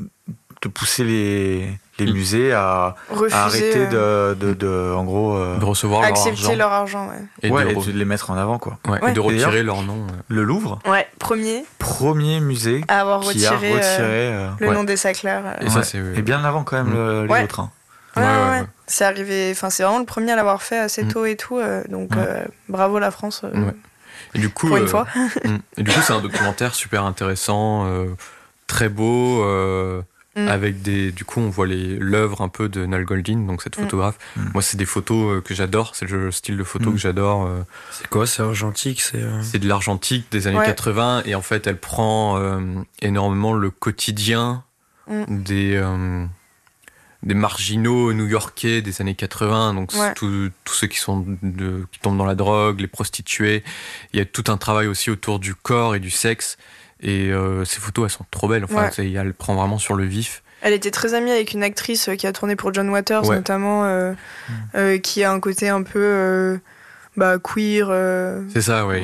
de 0.64 0.68
pousser 0.68 1.04
les, 1.04 1.80
les 2.00 2.08
mm. 2.08 2.14
musées 2.14 2.54
à, 2.54 2.96
arrêter 3.32 3.88
de, 3.88 4.36
de, 4.40 4.54
de, 4.54 4.94
en 4.96 5.04
gros 5.04 5.36
euh, 5.36 5.58
de 5.58 5.66
recevoir 5.66 6.04
accepter 6.04 6.56
leur 6.56 6.72
argent, 6.72 7.08
ouais. 7.08 7.16
Et, 7.44 7.50
de, 7.50 7.92
les 7.92 8.06
mettre 8.06 8.32
en 8.32 8.38
avant 8.38 8.58
quoi. 8.58 8.80
Ouais, 8.88 9.00
et 9.10 9.14
de 9.14 9.20
retirer 9.20 9.64
leur 9.64 9.84
nom 9.84 10.08
le 10.28 10.44
Louvre 10.44 10.80
ouais 10.88 11.08
premier. 11.20 11.66
premier 11.80 12.40
musée 12.40 12.84
à 12.88 13.02
avoir 13.02 13.22
retiré, 13.22 13.54
a 13.54 13.76
retiré 13.76 13.82
euh, 14.02 14.50
le 14.60 14.74
nom 14.74 14.84
des 14.84 14.98
Saclers 14.98 15.42
et 15.62 15.70
ça 15.70 15.84
c'est 15.84 16.00
et 16.00 16.22
bien 16.22 16.44
avant 16.44 16.64
quand 16.64 16.84
même 16.84 16.94
mm. 16.94 17.28
les 17.28 17.44
autres 17.44 17.60
hein. 17.60 17.72
ouais, 18.18 18.24
ouais, 18.24 18.66
c'est 18.88 19.06
arrivé 19.06 19.50
enfin 19.52 19.70
c'est 19.70 19.84
vraiment 19.84 20.00
le 20.00 20.06
premier 20.06 20.32
à 20.32 20.36
l'avoir 20.36 20.64
fait 20.64 20.80
assez 20.80 21.04
mm. 21.04 21.08
tôt 21.10 21.26
et 21.26 21.36
tout 21.36 21.62
donc 21.90 22.10
bravo 22.70 23.00
la 23.00 23.12
France 23.12 23.44
et 24.36 24.40
du 24.40 24.50
coup 24.50 24.68
pour 24.68 24.78
une 24.78 24.88
fois. 24.88 25.06
Et 25.78 25.84
du 25.84 25.92
coup 25.92 26.00
c'est 26.02 26.14
un 26.14 26.22
documentaire 26.22 26.74
super 26.74 27.04
intéressant 27.06 27.88
très 28.66 28.90
beau 28.90 29.44
Mm. 30.36 30.48
Avec 30.48 30.82
des, 30.82 31.12
du 31.12 31.26
coup, 31.26 31.42
on 31.42 31.50
voit 31.50 31.68
l'œuvre 31.68 32.42
un 32.42 32.50
peu 32.50 32.68
de 32.68 32.88
Nal 32.88 33.06
Goldin, 33.06 33.46
donc 33.46 33.62
cette 33.62 33.78
mm. 33.78 33.84
photographe. 33.84 34.18
Mm. 34.36 34.50
Moi, 34.54 34.64
c'est 34.64 34.78
des 34.78 34.86
photos 34.86 35.38
euh, 35.38 35.42
que 35.42 35.54
j'adore, 35.54 35.96
c'est 35.96 36.10
le 36.10 36.32
style 36.32 36.58
de 36.58 36.64
photo 36.64 36.92
que 36.92 36.98
j'adore. 36.98 37.46
Euh. 37.46 37.62
C'est 37.92 38.08
quoi? 38.08 38.26
C'est 38.26 38.42
argentique 38.42 39.02
C'est 39.02 39.22
euh? 39.22 39.44
C'est 39.44 39.60
de 39.60 39.68
l'argentique 39.68 40.32
des 40.32 40.48
années 40.48 40.66
80, 40.66 41.24
et 41.26 41.36
en 41.36 41.44
fait, 41.44 41.68
elle 41.68 41.80
prend 41.80 42.42
énormément 43.02 43.54
le 43.54 43.70
quotidien 43.70 44.64
des 45.28 45.80
des 47.24 47.36
marginaux 47.36 48.12
new-yorkais 48.12 48.82
des 48.82 49.02
années 49.02 49.16
80, 49.16 49.76
donc 49.76 49.92
tous 50.20 50.52
ceux 50.74 50.88
qui 50.88 51.00
sont 51.00 51.26
de, 51.42 51.86
qui 51.92 52.00
tombent 52.00 52.18
dans 52.18 52.26
la 52.26 52.36
drogue, 52.36 52.82
les 52.82 52.88
prostituées. 52.88 53.64
Il 54.12 54.20
y 54.20 54.22
a 54.22 54.26
tout 54.26 54.44
un 54.48 54.58
travail 54.58 54.88
aussi 54.88 55.10
autour 55.10 55.40
du 55.40 55.56
corps 55.56 55.96
et 55.96 56.00
du 56.00 56.10
sexe. 56.10 56.58
Et 57.04 57.32
euh, 57.32 57.66
ces 57.66 57.80
photos, 57.80 58.06
elles 58.06 58.18
sont 58.18 58.26
trop 58.32 58.48
belles. 58.48 58.64
Enfin, 58.64 58.90
elle 58.98 59.34
prend 59.34 59.56
vraiment 59.56 59.78
sur 59.78 59.94
le 59.94 60.06
vif. 60.06 60.42
Elle 60.62 60.74
était 60.74 60.92
très 60.92 61.14
amie 61.14 61.30
avec 61.30 61.52
une 61.52 61.62
actrice 61.62 62.08
euh, 62.08 62.16
qui 62.16 62.26
a 62.26 62.32
tourné 62.32 62.56
pour 62.56 62.74
John 62.74 62.90
Waters, 62.90 63.24
notamment, 63.24 63.84
euh, 63.84 64.14
mm. 64.74 65.00
qui 65.02 65.24
a 65.24 65.32
un 65.32 65.42
côté 65.42 65.68
un 65.68 65.84
peu 65.84 66.60
bah, 67.18 67.38
queer. 67.40 67.88
C'est 68.54 68.62
ça, 68.62 68.88
ouais. 68.88 69.04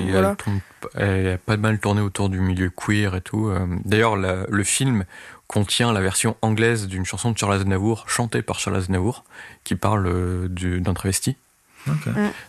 Elle, 0.95 1.27
a 1.27 1.37
pas 1.37 1.57
de 1.57 1.61
mal 1.61 1.77
tourné 1.79 1.99
autour 1.99 2.29
du 2.29 2.39
milieu 2.39 2.69
queer 2.69 3.15
et 3.15 3.21
tout. 3.21 3.51
D'ailleurs, 3.83 4.15
le 4.15 4.63
film 4.63 5.03
contient 5.47 5.91
la 5.91 5.99
version 5.99 6.37
anglaise 6.41 6.87
d'une 6.87 7.05
chanson 7.05 7.31
de 7.31 7.37
Charles 7.37 7.55
Aznavour, 7.55 8.05
chantée 8.07 8.41
par 8.41 8.59
Charles 8.59 8.77
Aznavour, 8.77 9.25
qui 9.65 9.75
parle 9.75 10.47
d'un 10.47 10.93
travesti. 10.93 11.35
Mm. 11.85 11.91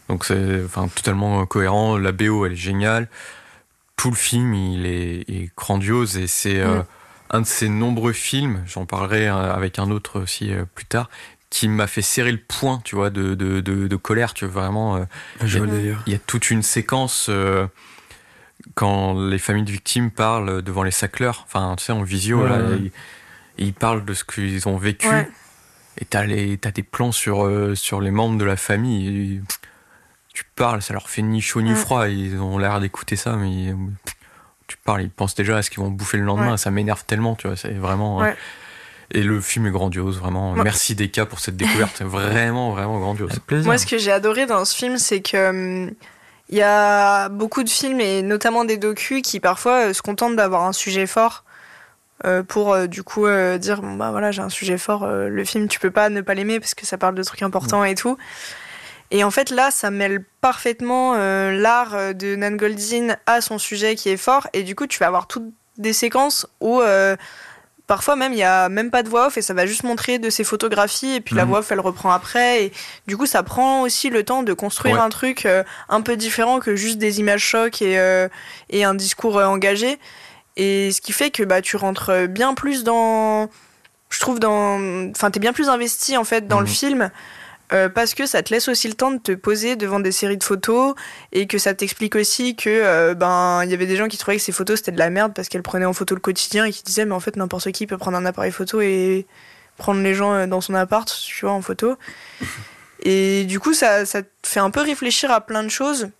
Donc 0.09 0.25
c'est 0.25 0.65
enfin, 0.65 0.87
totalement 0.95 1.45
cohérent. 1.47 1.97
La 1.99 2.13
BO, 2.13 2.47
elle 2.47 2.53
est 2.53 2.57
géniale 2.57 3.09
tout 4.01 4.09
le 4.09 4.17
film, 4.17 4.55
il 4.55 4.87
est, 4.87 5.51
grandiose 5.59 6.17
et 6.17 6.27
c'est 6.27 6.59
euh, 6.59 6.79
mm. 6.79 6.85
un 7.33 7.41
de 7.43 7.47
ces 7.47 7.69
nombreux 7.69 8.15
films, 8.15 8.63
j'en 8.67 8.87
parlerai 8.87 9.29
euh, 9.29 9.53
avec 9.53 9.79
un 9.79 9.91
autre 9.91 10.23
aussi 10.23 10.55
euh, 10.55 10.65
plus 10.75 10.87
tard, 10.87 11.11
qui 11.51 11.69
m'a 11.69 11.87
fait 11.87 12.01
serrer 12.01 12.33
le 12.33 12.39
poing, 12.39 12.81
tu 12.83 12.97
vois, 12.97 13.11
de, 13.11 13.35
de, 13.35 13.61
de, 13.61 13.97
colère, 13.97 14.33
tu 14.33 14.47
vois, 14.47 14.63
vraiment. 14.63 15.07
il, 15.43 15.93
y 16.07 16.15
a, 16.15 16.19
toute 16.19 16.51
une 16.51 16.63
séquence 16.63 17.29
quand 18.75 19.29
les 19.29 19.39
familles 19.39 19.65
de 19.65 19.71
victimes 19.71 20.11
parlent 20.11 20.63
devant 20.63 20.83
les 20.83 20.93
sacleurs, 20.93 21.45
enfin, 21.47 21.75
tu 21.77 21.85
sais, 21.85 21.93
en 21.93 22.03
visio, 22.03 22.47
là, 22.47 22.61
ils, 23.59 23.75
parlent 23.75 24.07
de 24.07 24.15
ce 24.15 24.25
qu'ils 24.25 24.67
ont 24.67 24.79
vécu. 24.79 25.09
Et 25.99 26.07
t'as, 26.07 26.25
les, 26.25 26.57
t'as 26.57 26.71
des 26.71 26.85
plans 26.85 27.13
sur, 27.13 27.47
sur 27.75 28.01
les 28.01 28.11
membres 28.11 28.39
de 28.39 28.45
la 28.47 28.57
famille 28.57 29.43
tu 30.41 30.47
parles, 30.57 30.81
ça 30.81 30.95
leur 30.95 31.11
fait 31.11 31.21
ni 31.21 31.43
chaud 31.43 31.61
ni 31.61 31.75
froid. 31.75 32.09
Ils 32.09 32.41
ont 32.41 32.57
l'air 32.57 32.81
d'écouter 32.81 33.15
ça, 33.15 33.37
mais 33.37 33.75
tu 34.67 34.79
parles, 34.79 35.03
ils 35.03 35.11
pensent 35.11 35.35
déjà 35.35 35.59
à 35.59 35.63
ce 35.63 35.69
qu'ils 35.69 35.81
vont 35.81 35.91
bouffer 35.91 36.17
le 36.17 36.25
lendemain. 36.25 36.57
Ça 36.57 36.71
m'énerve 36.71 37.05
tellement, 37.05 37.35
tu 37.35 37.47
vois. 37.47 37.57
C'est 37.57 37.75
vraiment. 37.75 38.23
Hein. 38.23 38.33
Et 39.11 39.23
le 39.23 39.43
film 39.43 39.67
est 39.67 39.71
grandiose, 39.71 40.19
vraiment. 40.19 40.55
Merci 40.55 40.95
Deka 40.95 41.27
pour 41.27 41.41
cette 41.41 41.59
découverte. 41.59 42.01
vraiment, 42.03 42.71
vraiment 42.71 42.99
grandiose. 42.99 43.39
Moi, 43.51 43.77
ce 43.77 43.85
que 43.85 43.99
j'ai 43.99 44.13
adoré 44.13 44.47
dans 44.47 44.65
ce 44.65 44.75
film, 44.75 44.97
c'est 44.97 45.21
que. 45.21 45.51
Hum, 45.51 45.91
il 46.53 46.57
y 46.57 46.63
a 46.63 47.29
beaucoup 47.29 47.63
de 47.63 47.69
films, 47.69 48.01
et 48.01 48.23
notamment 48.23 48.65
des 48.65 48.77
docus, 48.77 49.23
qui 49.23 49.39
parfois 49.41 49.89
euh, 49.89 49.93
se 49.93 50.03
contentent 50.03 50.35
d'avoir 50.37 50.65
un 50.65 50.73
sujet 50.73 51.07
fort. 51.07 51.45
pour 52.49 52.77
du 52.89 53.03
coup 53.03 53.27
dire 53.59 53.81
bon 53.83 53.95
bah 53.97 54.11
voilà 54.11 54.31
j'ai 54.31 54.43
un 54.43 54.51
sujet 54.51 54.77
fort 54.77 55.07
le 55.07 55.45
film 55.47 55.69
tu 55.69 55.81
peux 55.81 55.91
pas 55.91 56.11
ne 56.11 56.21
pas 56.21 56.35
l'aimer 56.35 56.61
parce 56.61 56.75
que 56.75 56.85
ça 56.85 56.99
parle 56.99 57.15
de 57.15 57.23
trucs 57.23 57.41
importants 57.41 57.83
et 57.83 57.95
tout 57.95 58.19
et 59.11 59.25
en 59.25 59.31
fait 59.31 59.51
là 59.51 59.71
ça 59.71 59.91
mêle 59.91 60.25
parfaitement 60.41 61.15
l'art 61.15 62.15
de 62.15 62.37
Nan 62.37 62.57
Goldin 62.57 63.17
à 63.27 63.41
son 63.41 63.59
sujet 63.59 63.97
qui 63.97 64.09
est 64.09 64.17
fort 64.17 64.47
et 64.53 64.63
du 64.63 64.75
coup 64.75 64.87
tu 64.87 64.99
vas 64.99 65.07
avoir 65.07 65.27
toutes 65.27 65.53
des 65.79 65.93
séquences 65.93 66.47
où 66.61 66.81
Parfois 67.91 68.15
même, 68.15 68.33
il 68.33 68.37
n'y 68.37 68.45
a 68.45 68.69
même 68.69 68.93
pas 68.93 69.03
de 69.03 69.09
voix 69.09 69.27
off 69.27 69.37
et 69.37 69.43
ça 69.43 69.53
va 69.53 69.67
juste 69.67 69.83
montrer 69.83 70.21
de 70.21 70.31
ses 70.31 70.45
photographies 70.45 71.15
et 71.15 71.21
puis 71.21 71.35
la 71.35 71.43
mhm. 71.43 71.49
voix 71.49 71.59
off, 71.59 71.73
elle 71.73 71.81
reprend 71.81 72.13
après. 72.13 72.67
Et 72.67 72.73
du 73.09 73.17
coup, 73.17 73.27
ça 73.27 73.43
prend 73.43 73.83
aussi 73.83 74.11
le 74.11 74.23
temps 74.23 74.45
de 74.45 74.53
construire 74.53 75.03
un 75.03 75.09
truc 75.09 75.45
euh, 75.45 75.65
un 75.89 76.01
peu 76.01 76.17
différent 76.17 76.61
que 76.61 76.77
juste 76.77 76.99
des 76.99 77.19
images 77.19 77.43
chocs 77.43 77.83
et, 77.83 77.99
euh, 77.99 78.29
et 78.69 78.85
un 78.85 78.95
discours 78.95 79.39
euh, 79.39 79.47
engagé. 79.47 79.99
Et 80.57 80.93
ce 80.93 81.01
qui 81.01 81.13
fait 81.13 81.33
que 81.33 81.43
bah, 81.43 81.63
tu 81.63 81.75
rentres 81.75 82.29
bien 82.29 82.55
plus 82.55 82.85
dans. 82.85 83.51
Je 84.09 84.21
trouve 84.21 84.39
dans. 84.39 85.11
Enfin, 85.11 85.33
t'es 85.33 85.41
bien 85.41 85.53
plus 85.53 85.69
investi 85.69 86.17
en 86.17 86.23
fait 86.23 86.47
dans 86.47 86.61
le 86.61 86.67
mhm. 86.67 86.73
film 86.73 87.11
euh, 87.73 87.89
parce 87.89 88.15
que 88.15 88.27
ça 88.27 88.43
te 88.43 88.53
laisse 88.53 88.69
aussi 88.69 88.89
le 88.89 88.95
temps 88.95 89.13
de 89.13 89.19
te 89.19 89.33
poser 89.33 89.77
devant 89.77 90.01
des 90.01 90.13
séries 90.13 90.37
de 90.37 90.45
photos 90.45 90.95
et 91.33 91.47
que 91.47 91.59
ça 91.59 91.73
t'explique 91.75 92.17
aussi 92.17 92.57
que 92.57 92.69
euh, 92.69 93.15
ben 93.15 93.63
il 93.65 93.71
y 93.71 93.75
avait 93.75 93.87
des 93.87 93.97
gens 93.97 94.09
qui 94.09 94.19
trouvaient 94.19 94.39
que 94.39 94.43
ces 94.43 94.53
photos 94.53 94.79
c'était 94.79 94.93
de 94.93 94.99
la 94.99 95.11
merde 95.11 95.33
parce 95.35 95.49
qu'elles 95.49 95.63
prenaient 95.63 95.87
en 95.87 95.93
photo 95.93 96.15
le 96.15 96.21
quotidien 96.21 96.65
et 96.65 96.73
qui 96.73 96.83
disaient 96.83 97.05
mais 97.05 97.15
en 97.15 97.21
fait 97.21 97.37
n'importe 97.37 97.71
qui 97.73 97.87
peut 97.87 97.99
prendre 97.99 98.17
un 98.17 98.27
appareil 98.27 98.51
photo 98.51 98.81
et 98.81 99.27
prendre 99.77 100.03
les 100.03 100.15
gens 100.15 100.33
euh, 100.35 100.47
dans 100.47 100.61
son 100.61 100.75
appart 100.75 101.09
tu 101.27 101.45
vois 101.45 101.55
en 101.55 101.63
photo. 101.63 101.97
Et 103.03 103.45
du 103.45 103.61
coup 103.61 103.73
ça, 103.73 104.05
ça 104.05 104.23
te 104.23 104.29
fait 104.43 104.61
un 104.61 104.71
peu 104.71 104.83
réfléchir 104.83 105.31
à 105.31 105.41
plein 105.41 105.63
de 105.63 105.71
choses 105.71 106.11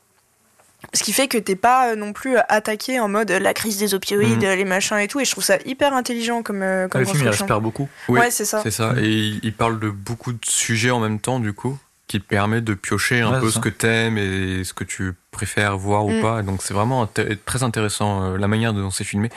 ce 0.93 1.03
qui 1.03 1.13
fait 1.13 1.29
que 1.29 1.39
t'es 1.39 1.57
pas 1.57 1.91
euh, 1.91 1.97
non 1.97 2.13
plus 2.13 2.37
euh, 2.37 2.43
attaqué 2.49 2.99
en 3.01 3.09
mode 3.09 3.31
euh, 3.31 3.39
la 3.39 3.55
crise 3.55 3.79
des 3.79 3.95
opioïdes, 3.95 4.43
mhm. 4.43 4.57
les 4.57 4.65
machins 4.65 4.99
et 4.99 5.09
tout. 5.09 5.21
Et 5.21 5.25
je 5.25 5.31
trouve 5.31 5.45
ça 5.45 5.59
hyper 5.65 5.95
intelligent 5.95 6.43
comme, 6.43 6.65
comme 6.91 7.01
Le 7.01 7.07
film, 7.07 7.23
il 7.23 7.29
respire 7.29 7.61
beaucoup. 7.61 7.89
ouais, 8.09 8.31
c'est 8.31 8.45
ça. 8.45 8.61
C'est 8.63 8.71
ça. 8.71 8.95
Et 8.99 9.39
il 9.43 9.53
parle 9.53 9.79
de 9.79 9.91
beaucoup 9.91 10.33
de 10.33 10.45
sujets 10.45 10.91
en 10.91 11.01
même 11.01 11.21
temps, 11.21 11.41
du 11.41 11.53
coup, 11.53 11.79
qui 12.07 12.21
te 12.21 12.27
permet 12.27 12.61
de 12.61 12.75
piocher 12.75 13.21
un 13.21 13.41
peu 13.41 13.51
ce 13.51 13.61
que 13.61 13.69
t'aimes 13.69 14.19
et 14.19 14.65
ce 14.65 14.75
que 14.75 14.85
tu 14.85 15.15
préfères 15.31 15.79
voir 15.79 16.07
ou 16.07 16.11
mm. 16.11 16.21
pas. 16.23 16.43
donc 16.43 16.61
c'est 16.61 16.75
vraiment 16.75 17.09
très 17.45 17.63
intéressant 17.63 18.37
la 18.37 18.49
manière 18.49 18.75
dont 18.75 18.91
c'est 18.91 19.05
filmé. 19.05 19.31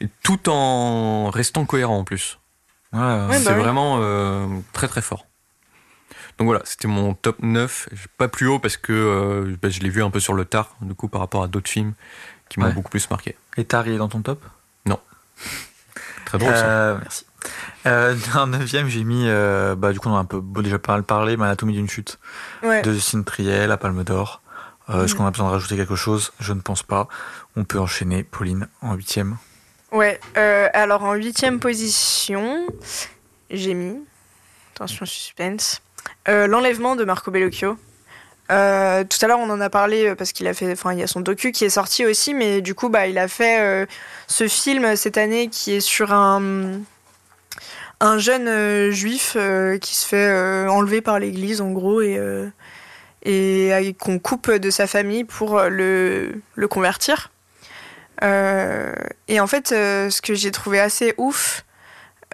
Et 0.00 0.08
tout 0.22 0.50
en 0.50 1.30
restant 1.30 1.64
cohérent 1.64 1.98
en 1.98 2.04
plus. 2.04 2.38
Ouais, 2.92 3.00
c'est 3.32 3.44
bah 3.44 3.52
vraiment 3.52 4.00
très 4.72 4.88
très 4.88 5.02
fort. 5.02 5.27
Donc 6.38 6.46
voilà, 6.46 6.62
c'était 6.64 6.88
mon 6.88 7.14
top 7.14 7.42
9. 7.42 7.88
Pas 8.16 8.28
plus 8.28 8.46
haut 8.46 8.58
parce 8.58 8.76
que 8.76 8.92
euh, 8.92 9.56
bah, 9.60 9.68
je 9.68 9.80
l'ai 9.80 9.90
vu 9.90 10.02
un 10.02 10.10
peu 10.10 10.20
sur 10.20 10.34
le 10.34 10.44
tard, 10.44 10.76
du 10.80 10.94
coup, 10.94 11.08
par 11.08 11.20
rapport 11.20 11.42
à 11.42 11.48
d'autres 11.48 11.70
films 11.70 11.94
qui 12.48 12.60
m'ont 12.60 12.70
beaucoup 12.70 12.90
plus 12.90 13.10
marqué. 13.10 13.36
Et 13.56 13.64
Tari 13.64 13.94
est 13.94 13.98
dans 13.98 14.08
ton 14.08 14.22
top? 14.22 14.44
Non. 14.86 14.98
Très 16.24 16.38
drôle 16.38 16.54
ça. 16.54 16.66
Euh, 16.66 16.98
merci. 17.00 17.24
Euh, 17.86 18.16
un 18.34 18.46
neuvième, 18.48 18.88
j'ai 18.88 19.04
mis, 19.04 19.24
euh, 19.26 19.74
bah, 19.74 19.92
du 19.92 20.00
coup, 20.00 20.08
on 20.08 20.16
a 20.16 20.18
un 20.18 20.24
peu 20.24 20.42
déjà 20.62 20.78
pas 20.78 20.92
mal 20.92 21.02
parlé, 21.02 21.36
mais 21.36 21.44
Anatomie 21.44 21.74
d'une 21.74 21.88
chute 21.88 22.18
de 22.62 22.92
Justine 22.92 23.24
Triet, 23.24 23.66
La 23.66 23.76
Palme 23.76 24.04
d'Or. 24.04 24.42
Est-ce 24.88 25.14
qu'on 25.14 25.26
a 25.26 25.30
besoin 25.30 25.48
de 25.48 25.52
rajouter 25.52 25.76
quelque 25.76 25.96
chose? 25.96 26.32
Je 26.40 26.54
ne 26.54 26.62
pense 26.62 26.82
pas. 26.82 27.08
On 27.56 27.64
peut 27.64 27.78
enchaîner, 27.78 28.24
Pauline, 28.24 28.68
en 28.80 28.94
huitième. 28.94 29.36
Ouais, 29.92 30.18
alors 30.34 31.04
en 31.04 31.14
huitième 31.14 31.60
position, 31.60 32.66
j'ai 33.50 33.74
mis, 33.74 33.98
attention 34.74 35.04
suspense, 35.04 35.82
euh, 36.28 36.46
l'enlèvement 36.46 36.94
de 36.96 37.04
Marco 37.04 37.30
Bellocchio. 37.30 37.78
Euh, 38.50 39.04
tout 39.04 39.18
à 39.22 39.28
l'heure, 39.28 39.38
on 39.38 39.50
en 39.50 39.60
a 39.60 39.70
parlé 39.70 40.08
euh, 40.08 40.14
parce 40.14 40.32
qu'il 40.32 40.46
a 40.46 40.54
fait, 40.54 40.72
enfin, 40.72 40.92
il 40.92 40.98
y 40.98 41.02
a 41.02 41.06
son 41.06 41.20
docu 41.20 41.52
qui 41.52 41.64
est 41.64 41.70
sorti 41.70 42.04
aussi, 42.06 42.34
mais 42.34 42.60
du 42.60 42.74
coup, 42.74 42.88
bah, 42.88 43.06
il 43.06 43.18
a 43.18 43.28
fait 43.28 43.86
ce 44.26 44.48
film 44.48 44.96
cette 44.96 45.16
année 45.18 45.48
qui 45.48 45.72
est 45.72 45.80
sur 45.80 46.12
un 46.12 46.80
un 48.00 48.18
jeune 48.18 48.90
juif 48.90 49.36
qui 49.80 49.96
se 49.96 50.06
fait 50.06 50.68
enlever 50.68 51.00
par 51.00 51.18
l'Église, 51.18 51.60
en 51.60 51.70
gros, 51.72 52.00
et 52.00 52.18
et 53.24 53.96
qu'on 53.98 54.18
coupe 54.18 54.50
de 54.50 54.70
sa 54.70 54.86
famille 54.86 55.24
pour 55.24 55.60
le 55.62 56.40
le 56.54 56.68
convertir. 56.68 57.30
et 58.22 59.40
en 59.40 59.46
fait, 59.46 59.68
ce 59.68 60.22
que 60.22 60.34
j'ai 60.34 60.52
trouvé 60.52 60.78
assez 60.80 61.14
ouf 61.18 61.64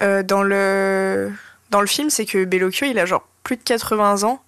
dans 0.01 0.43
le 0.43 1.32
dans 1.70 1.81
le 1.81 1.86
film, 1.86 2.11
c'est 2.11 2.27
que 2.27 2.45
Bellocchio, 2.45 2.86
il 2.86 2.99
a 2.99 3.07
genre 3.07 3.27
plus 3.45 3.57
de 3.57 3.62
80 3.62 4.25
ans. 4.25 4.43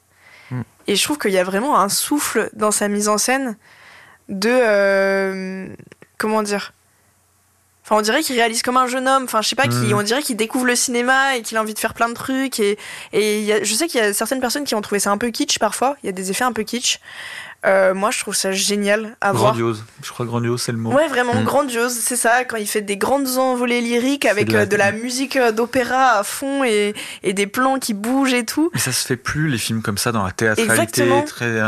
Hmm. 0.50 0.62
Et 0.88 0.96
je 0.96 1.04
trouve 1.04 1.18
qu'il 1.18 1.30
y 1.30 1.38
a 1.38 1.44
vraiment 1.44 1.78
un 1.78 1.88
souffle 1.88 2.50
dans 2.54 2.72
sa 2.72 2.88
mise 2.88 3.08
en 3.08 3.18
scène 3.18 3.56
de. 4.28 4.50
Euh, 4.50 5.68
comment 6.18 6.42
dire? 6.42 6.72
Enfin, 7.84 7.98
on 7.98 8.00
dirait 8.00 8.22
qu'il 8.22 8.34
réalise 8.34 8.62
comme 8.62 8.76
un 8.76 8.88
jeune 8.88 9.06
homme. 9.06 9.24
Enfin, 9.24 9.42
je 9.42 9.48
sais 9.48 9.54
pas, 9.54 9.68
qui, 9.68 9.76
hmm. 9.76 9.94
on 9.94 10.02
dirait 10.02 10.22
qu'il 10.22 10.36
découvre 10.36 10.66
le 10.66 10.74
cinéma 10.74 11.36
et 11.36 11.42
qu'il 11.42 11.56
a 11.56 11.62
envie 11.62 11.74
de 11.74 11.78
faire 11.78 11.94
plein 11.94 12.08
de 12.08 12.14
trucs. 12.14 12.58
Et, 12.58 12.76
et 13.12 13.64
je 13.64 13.74
sais 13.74 13.86
qu'il 13.86 14.00
y 14.00 14.02
a 14.02 14.12
certaines 14.12 14.40
personnes 14.40 14.64
qui 14.64 14.74
ont 14.74 14.80
trouvé 14.80 14.98
ça 14.98 15.12
un 15.12 15.18
peu 15.18 15.30
kitsch 15.30 15.60
parfois. 15.60 15.96
Il 16.02 16.06
y 16.06 16.08
a 16.08 16.12
des 16.12 16.32
effets 16.32 16.42
un 16.42 16.52
peu 16.52 16.64
kitsch. 16.64 16.98
Euh, 17.66 17.94
moi, 17.94 18.10
je 18.10 18.20
trouve 18.20 18.34
ça 18.34 18.52
génial 18.52 19.16
à 19.20 19.32
voir. 19.32 19.52
Grandiose. 19.52 19.84
Je 20.02 20.10
crois 20.10 20.24
grandiose, 20.24 20.62
c'est 20.62 20.72
le 20.72 20.78
mot. 20.78 20.92
Ouais, 20.92 21.08
vraiment 21.08 21.34
mm. 21.34 21.44
grandiose, 21.44 21.92
c'est 21.92 22.16
ça. 22.16 22.44
Quand 22.44 22.56
il 22.56 22.66
fait 22.66 22.80
des 22.80 22.96
grandes 22.96 23.38
envolées 23.38 23.80
lyriques 23.80 24.24
avec 24.24 24.48
de 24.48 24.76
la, 24.76 24.88
euh, 24.88 24.92
musique 24.92 25.36
euh, 25.36 25.52
d'opéra 25.52 26.18
à 26.18 26.22
fond 26.22 26.62
et, 26.64 26.94
et, 27.22 27.32
des 27.32 27.46
plans 27.46 27.78
qui 27.78 27.94
bougent 27.94 28.34
et 28.34 28.44
tout. 28.44 28.70
Mais 28.72 28.80
ça 28.80 28.92
se 28.92 29.06
fait 29.06 29.16
plus 29.16 29.48
les 29.48 29.58
films 29.58 29.82
comme 29.82 29.98
ça 29.98 30.12
dans 30.12 30.24
la 30.24 30.32
théâtralité, 30.32 31.08
très 31.26 31.60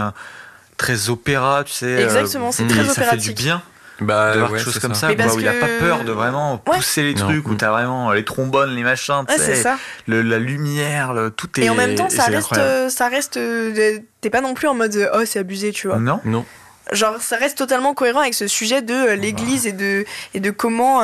très 0.77 1.11
opéra, 1.11 1.65
tu 1.65 1.73
sais. 1.73 2.03
Exactement, 2.03 2.53
c'est 2.53 2.67
très 2.69 2.89
opératique. 2.89 3.05
Ça 3.05 3.11
fait 3.11 3.17
du 3.17 3.33
bien 3.33 3.63
bah, 4.01 4.33
de 4.33 4.39
voir 4.39 4.51
quelque 4.51 4.63
chose 4.63 4.79
comme 4.79 4.95
ça, 4.95 5.09
où 5.09 5.39
il 5.39 5.45
n'a 5.45 5.53
pas 5.53 5.67
peur 5.81 6.05
de 6.05 6.13
vraiment 6.13 6.59
pousser 6.59 7.03
les 7.03 7.15
trucs, 7.15 7.47
où 7.49 7.53
où 7.53 7.55
t'as 7.55 7.71
vraiment 7.71 8.13
les 8.13 8.25
trombones, 8.25 8.75
les 8.75 8.83
machins, 8.83 9.25
ça. 9.29 9.77
Le, 10.07 10.23
la 10.23 10.39
lumière, 10.39 11.13
le, 11.13 11.31
tout 11.31 11.59
est. 11.59 11.65
Et 11.65 11.71
en 11.71 11.75
même 11.75 11.95
temps, 11.95 12.09
ça 12.09 12.25
reste, 12.25 12.57
euh, 12.59 12.89
ça 12.89 13.09
reste, 13.09 13.37
euh, 13.37 13.99
t'es 14.21 14.31
pas 14.31 14.41
non 14.41 14.55
plus 14.55 14.69
en 14.69 14.75
mode 14.75 15.11
oh 15.15 15.25
c'est 15.25 15.39
abusé, 15.39 15.73
tu 15.73 15.89
vois. 15.89 15.99
Non, 15.99 16.21
non. 16.25 16.45
Genre 16.93 17.21
ça 17.21 17.37
reste 17.37 17.59
totalement 17.59 17.93
cohérent 17.93 18.21
avec 18.21 18.35
ce 18.35 18.47
sujet 18.47 18.81
de 18.81 18.95
euh, 18.95 19.15
l'Église 19.15 19.67
et 19.67 19.73
de 19.73 20.05
et 20.33 20.41
de 20.41 20.51
comment 20.51 21.01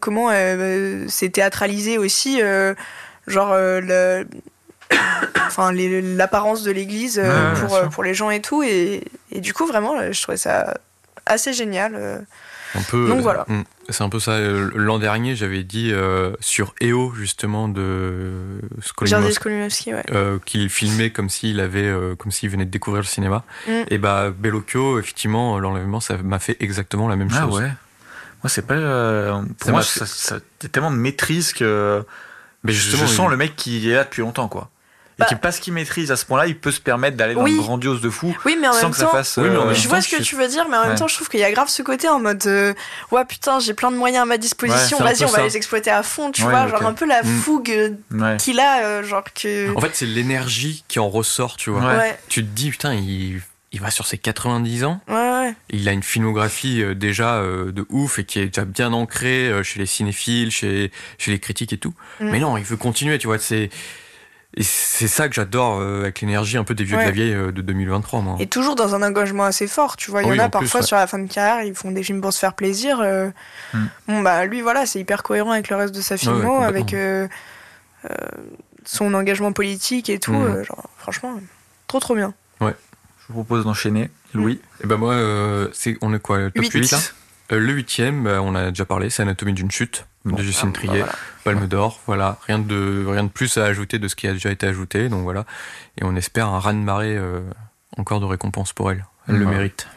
comment 0.00 0.30
c'est 1.08 1.30
théâtralisé 1.30 1.98
aussi, 1.98 2.42
genre 3.26 3.54
le 3.54 4.26
enfin 5.46 5.72
l'apparence 5.72 6.62
de 6.64 6.72
l'église 6.72 7.22
pour, 7.60 7.80
pour 7.90 8.02
les 8.02 8.12
gens 8.12 8.30
et 8.30 8.40
tout 8.40 8.64
et, 8.64 9.04
et, 9.30 9.40
du 9.40 9.54
coup 9.54 9.64
vraiment 9.64 9.94
je 10.10 10.20
trouvais 10.20 10.36
ça 10.36 10.74
assez 11.30 11.52
génial. 11.52 11.94
Euh. 11.94 12.18
Un 12.74 12.82
peu, 12.82 13.08
Donc 13.08 13.20
voilà. 13.20 13.44
Hmm, 13.48 13.62
c'est 13.88 14.04
un 14.04 14.08
peu 14.08 14.20
ça. 14.20 14.32
Euh, 14.32 14.70
l'an 14.76 15.00
dernier, 15.00 15.34
j'avais 15.34 15.64
dit 15.64 15.90
euh, 15.92 16.36
sur 16.38 16.72
EO, 16.80 17.12
justement, 17.14 17.68
de 17.68 18.60
Skolimowski, 18.80 19.92
ouais. 19.92 20.04
qu'il 20.44 20.70
filmait 20.70 21.10
comme 21.10 21.28
s'il 21.28 21.58
avait, 21.58 21.92
comme 22.18 22.30
s'il 22.30 22.48
venait 22.48 22.66
de 22.66 22.70
découvrir 22.70 23.02
le 23.02 23.08
cinéma. 23.08 23.42
Mm. 23.66 23.72
Et 23.88 23.98
bah, 23.98 24.30
Bellocchio, 24.30 25.00
effectivement, 25.00 25.58
l'enlèvement, 25.58 25.98
ça 25.98 26.16
m'a 26.18 26.38
fait 26.38 26.56
exactement 26.60 27.08
la 27.08 27.16
même 27.16 27.30
ah, 27.32 27.40
chose. 27.40 27.58
ouais. 27.58 27.70
Moi, 28.42 28.48
c'est 28.48 28.62
pas. 28.62 29.42
pour 29.58 29.70
moi, 29.70 29.82
ça, 29.82 30.06
ça, 30.06 30.36
y 30.62 30.66
a 30.66 30.68
tellement 30.68 30.92
de 30.92 30.96
maîtrise 30.96 31.52
que. 31.52 32.04
Mais 32.62 32.72
justement, 32.72 33.06
je 33.06 33.12
sens 33.12 33.30
le 33.30 33.36
mec 33.36 33.56
qui 33.56 33.90
est 33.90 33.94
là 33.94 34.04
depuis 34.04 34.20
longtemps, 34.20 34.46
quoi 34.46 34.70
et 35.20 35.26
qui, 35.26 35.34
bah. 35.34 35.40
parce 35.42 35.58
qu'il 35.58 35.72
maîtrise 35.72 36.10
à 36.10 36.16
ce 36.16 36.24
point-là, 36.24 36.46
il 36.46 36.56
peut 36.56 36.70
se 36.70 36.80
permettre 36.80 37.16
d'aller 37.16 37.34
dans 37.34 37.44
le 37.44 37.56
grandiose 37.56 38.00
de 38.00 38.10
fou 38.10 38.36
oui, 38.44 38.56
mais 38.60 38.68
en 38.68 38.72
sans 38.72 38.82
même 38.84 38.90
que 38.92 38.96
ça 38.96 39.08
fasse. 39.08 39.36
Oui, 39.36 39.48
mais 39.48 39.56
euh, 39.56 39.74
je 39.74 39.88
vois 39.88 40.00
ce 40.00 40.08
que 40.08 40.22
tu 40.22 40.36
veux 40.36 40.48
dire, 40.48 40.66
mais 40.68 40.76
en 40.76 40.86
même 40.86 40.96
temps, 40.96 41.08
je 41.08 41.14
trouve 41.14 41.28
qu'il 41.28 41.40
y 41.40 41.44
a 41.44 41.52
grave 41.52 41.68
ce 41.68 41.82
côté 41.82 42.08
en 42.08 42.20
mode 42.20 42.46
euh, 42.46 42.74
ouais 43.10 43.24
putain, 43.24 43.60
j'ai 43.60 43.74
plein 43.74 43.90
de 43.90 43.96
moyens 43.96 44.22
à 44.22 44.26
ma 44.26 44.38
disposition, 44.38 44.98
vas-y, 44.98 45.24
on 45.24 45.28
va 45.28 45.42
les 45.42 45.56
exploiter 45.56 45.90
à 45.90 46.02
fond, 46.02 46.30
tu 46.30 46.42
vois, 46.42 46.68
genre 46.68 46.84
un 46.84 46.94
peu 46.94 47.06
la 47.06 47.22
mm. 47.22 47.26
fougue 47.26 47.96
qu'il 48.38 48.60
a, 48.60 48.84
euh, 48.84 49.02
genre 49.02 49.24
que. 49.34 49.74
En 49.76 49.80
fait, 49.80 49.90
c'est 49.94 50.06
l'énergie 50.06 50.84
qui 50.88 50.98
en 50.98 51.08
ressort, 51.08 51.56
tu 51.56 51.70
vois. 51.70 52.02
Tu 52.28 52.42
te 52.44 52.48
dis 52.48 52.70
putain, 52.70 52.94
il 52.94 53.40
il 53.72 53.80
va 53.80 53.92
sur 53.92 54.04
ses 54.04 54.18
90 54.18 54.82
ans. 54.82 55.00
Ouais, 55.06 55.54
Il 55.70 55.88
a 55.88 55.92
une 55.92 56.02
filmographie 56.02 56.82
déjà 56.96 57.40
de 57.40 57.86
ouf 57.88 58.18
et 58.18 58.24
qui 58.24 58.40
est 58.40 58.46
déjà 58.46 58.64
bien 58.64 58.92
ancrée 58.92 59.52
chez 59.62 59.78
les 59.78 59.86
cinéphiles, 59.86 60.50
chez, 60.50 60.90
chez 61.18 61.30
les 61.30 61.38
critiques 61.38 61.72
et 61.72 61.78
tout. 61.78 61.94
Mm. 62.18 62.30
Mais 62.30 62.40
non, 62.40 62.56
il 62.56 62.64
veut 62.64 62.76
continuer, 62.76 63.18
tu 63.18 63.28
vois. 63.28 63.38
C'est 63.38 63.70
et 64.56 64.64
c'est 64.64 65.06
ça 65.06 65.28
que 65.28 65.34
j'adore 65.34 65.78
euh, 65.78 66.00
avec 66.00 66.20
l'énergie 66.20 66.56
un 66.56 66.64
peu 66.64 66.74
des 66.74 66.82
vieux 66.82 66.96
de 66.96 67.02
la 67.02 67.12
vieille 67.12 67.34
euh, 67.34 67.52
de 67.52 67.62
2023. 67.62 68.20
Moi. 68.20 68.36
Et 68.40 68.48
toujours 68.48 68.74
dans 68.74 68.96
un 68.96 69.02
engagement 69.02 69.44
assez 69.44 69.68
fort, 69.68 69.96
tu 69.96 70.10
vois. 70.10 70.22
Il 70.22 70.28
y 70.28 70.40
en 70.40 70.44
a 70.44 70.48
parfois 70.48 70.82
sur 70.82 70.96
la 70.96 71.06
fin 71.06 71.20
de 71.20 71.32
carrière, 71.32 71.62
ils 71.62 71.74
font 71.74 71.92
des 71.92 72.02
films 72.02 72.20
pour 72.20 72.32
se 72.32 72.40
faire 72.40 72.54
plaisir. 72.54 72.98
Euh. 73.00 73.30
Hmm. 73.72 73.86
Bon, 74.08 74.22
bah 74.22 74.44
lui, 74.46 74.60
voilà, 74.60 74.86
c'est 74.86 74.98
hyper 74.98 75.22
cohérent 75.22 75.52
avec 75.52 75.68
le 75.68 75.76
reste 75.76 75.94
de 75.94 76.00
sa 76.00 76.16
filmo, 76.16 76.62
avec 76.62 76.94
son 78.84 79.14
engagement 79.14 79.52
politique 79.52 80.10
et 80.10 80.18
tout. 80.18 80.32
Hmm. 80.32 80.64
genre, 80.64 80.88
franchement, 80.98 81.40
trop 81.86 82.00
trop 82.00 82.16
bien. 82.16 82.34
Ouais. 82.60 82.74
Je 83.20 83.32
vous 83.32 83.44
propose 83.44 83.64
d'enchaîner. 83.64 84.10
Louis. 84.34 84.54
Et 84.54 84.84
eh 84.84 84.86
ben 84.86 84.96
moi, 84.96 85.16
c'est 85.72 85.96
on 86.00 86.12
est 86.12 86.20
quoi 86.20 86.50
Top 86.50 86.64
8, 86.64 87.14
Le 87.50 87.72
huitième, 87.72 88.24
bah, 88.24 88.42
on 88.42 88.56
a 88.56 88.70
déjà 88.70 88.84
parlé, 88.84 89.10
c'est 89.10 89.22
Anatomie 89.22 89.52
d'une 89.52 89.70
chute 89.70 90.06
de 90.24 90.42
Justine 90.42 90.72
ah, 90.74 90.76
Trier, 90.76 91.04
Palme 91.44 91.66
d'Or, 91.66 92.00
voilà, 92.06 92.38
rien 92.46 92.58
de 92.58 93.06
rien 93.08 93.24
de 93.24 93.28
plus 93.28 93.56
à 93.56 93.64
ajouter 93.64 93.98
de 93.98 94.08
ce 94.08 94.16
qui 94.16 94.26
a 94.26 94.32
déjà 94.32 94.50
été 94.50 94.66
ajouté, 94.66 95.08
donc 95.08 95.22
voilà, 95.22 95.46
et 95.98 96.04
on 96.04 96.14
espère 96.16 96.48
un 96.48 96.58
raz 96.58 96.72
de 96.72 96.78
marée 96.78 97.16
euh, 97.16 97.40
encore 97.96 98.20
de 98.20 98.26
récompense 98.26 98.72
pour 98.72 98.90
elle, 98.90 99.06
elle 99.28 99.36
le 99.36 99.46
mérite. 99.46 99.88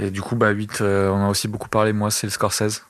Et 0.00 0.10
du 0.10 0.22
coup, 0.22 0.34
bah 0.34 0.50
8, 0.50 0.80
euh, 0.80 1.08
on 1.10 1.24
a 1.24 1.28
aussi 1.28 1.46
beaucoup 1.46 1.68
parlé, 1.68 1.92
moi, 1.92 2.10
c'est 2.10 2.26
le 2.26 2.32
Scorsese. 2.32 2.84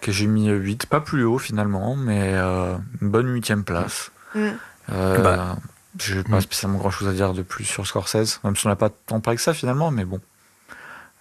que 0.00 0.10
j'ai 0.10 0.26
mis 0.26 0.48
8, 0.48 0.86
pas 0.86 1.00
plus 1.00 1.24
haut 1.24 1.38
finalement, 1.38 1.94
mais 1.94 2.34
une 2.34 2.78
bonne 3.08 3.32
huitième 3.32 3.62
place. 3.62 4.10
Mm. 4.34 4.48
Bah, 4.88 5.56
je 6.00 6.16
n'ai 6.16 6.24
pas 6.24 6.38
mm. 6.38 6.40
spécialement 6.40 6.78
grand 6.78 6.90
chose 6.90 7.06
à 7.06 7.12
dire 7.12 7.34
de 7.34 7.42
plus 7.42 7.64
sur 7.64 7.86
Scorsese, 7.86 8.40
même 8.42 8.56
si 8.56 8.66
on 8.66 8.70
n'a 8.70 8.76
pas 8.76 8.90
tant 8.90 9.20
parlé 9.20 9.36
que 9.36 9.42
ça 9.42 9.54
finalement, 9.54 9.92
mais 9.92 10.04
bon. 10.04 10.20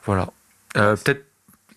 Voilà. 0.06 0.30
Peut-être 0.74 1.26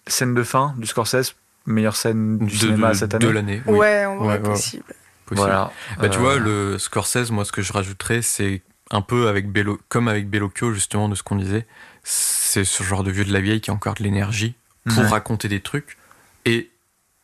scène 0.06 0.34
de 0.34 0.42
fin 0.42 0.74
du 0.78 0.86
Scorsese, 0.86 1.34
meilleure 1.66 1.96
scène 1.96 2.38
du 2.38 2.56
cinéma 2.56 2.94
cette 2.94 3.14
année. 3.14 3.24
De 3.24 3.30
l'année. 3.30 3.62
Ouais, 3.66 4.04
en 4.06 4.16
vrai, 4.18 4.40
possible. 4.40 4.84
Voilà. 5.30 5.70
Bah, 5.98 6.08
tu 6.08 6.18
vois, 6.18 6.38
le 6.38 6.78
Scorsese, 6.78 7.30
moi, 7.30 7.44
ce 7.44 7.52
que 7.52 7.62
je 7.62 7.72
rajouterais, 7.72 8.22
c'est 8.22 8.62
un 8.90 9.00
peu 9.00 9.28
avec 9.28 9.50
Bello, 9.50 9.80
comme 9.88 10.08
avec 10.08 10.28
Bellocchio, 10.28 10.72
justement, 10.72 11.08
de 11.08 11.14
ce 11.14 11.22
qu'on 11.22 11.36
disait. 11.36 11.66
C'est 12.02 12.64
ce 12.64 12.82
genre 12.82 13.04
de 13.04 13.10
vieux 13.10 13.24
de 13.24 13.32
la 13.32 13.40
vieille 13.40 13.60
qui 13.60 13.70
a 13.70 13.74
encore 13.74 13.94
de 13.94 14.02
l'énergie 14.02 14.54
pour 14.86 15.04
raconter 15.04 15.48
des 15.48 15.60
trucs. 15.60 15.96
Et 16.44 16.70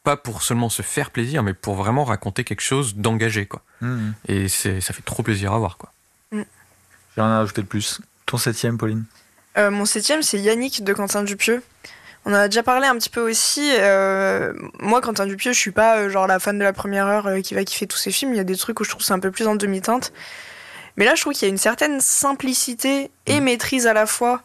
pas 0.05 0.17
pour 0.17 0.43
seulement 0.43 0.69
se 0.69 0.83
faire 0.83 1.11
plaisir, 1.11 1.43
mais 1.43 1.53
pour 1.53 1.75
vraiment 1.75 2.05
raconter 2.05 2.45
quelque 2.45 2.61
chose 2.61 2.95
d'engagé, 2.95 3.47
quoi. 3.47 3.63
Mmh. 3.81 4.11
Et 4.29 4.49
c'est, 4.49 4.81
ça 4.81 4.93
fait 4.93 5.03
trop 5.03 5.25
plaisir 5.25 5.53
à 5.53 5.59
voir, 5.59 5.77
quoi. 5.79 5.93
Mmh. 6.31 6.43
J'ai 7.17 7.23
rien 7.23 7.31
à 7.31 7.39
rajouter 7.39 7.63
de 7.63 7.67
plus. 7.67 8.01
Ton 8.27 8.37
septième, 8.37 8.79
Pauline? 8.79 9.05
Euh, 9.59 9.73
Mon 9.73 9.85
septième, 9.85 10.23
c'est 10.23 10.39
Yannick 10.39 10.85
de 10.85 10.93
Quentin 10.93 11.25
Dupieux. 11.25 11.61
On 12.27 12.33
en 12.33 12.37
a 12.37 12.49
déjà 12.49 12.63
parlé 12.63 12.87
un 12.87 12.97
petit 12.97 13.09
peu 13.09 13.21
aussi. 13.21 13.73
Euh, 13.79 14.53
moi, 14.81 15.01
Quentin 15.01 15.27
Dupieux, 15.27 15.53
je 15.53 15.59
suis 15.59 15.71
pas 15.71 15.97
euh, 15.97 16.11
genre 16.11 16.27
la 16.27 16.39
fan 16.39 16.59
de 16.59 16.65
la 16.65 16.73
première 16.75 17.07
heure 17.07 17.41
qui 17.43 17.55
va 17.55 17.65
kiffer 17.65 17.87
tous 17.87 17.97
ses 17.97 18.11
films. 18.11 18.35
Il 18.35 18.37
y 18.37 18.41
a 18.41 18.45
des 18.45 18.57
trucs 18.57 18.79
où 18.81 18.85
je 18.85 18.91
trouve 18.91 19.03
c'est 19.03 19.15
un 19.15 19.19
peu 19.21 19.31
plus 19.31 19.47
en 19.47 19.55
demi-teinte. 19.55 20.13
Mais 20.97 21.05
là, 21.05 21.15
je 21.15 21.23
trouve 21.23 21.33
qu'il 21.33 21.47
y 21.47 21.51
a 21.51 21.53
une 21.53 21.59
certaine 21.59 22.01
simplicité 22.01 23.11
et 23.27 23.41
mmh. 23.41 23.45
maîtrise 23.45 23.87
à 23.87 23.95
la 23.95 24.07
fois 24.07 24.43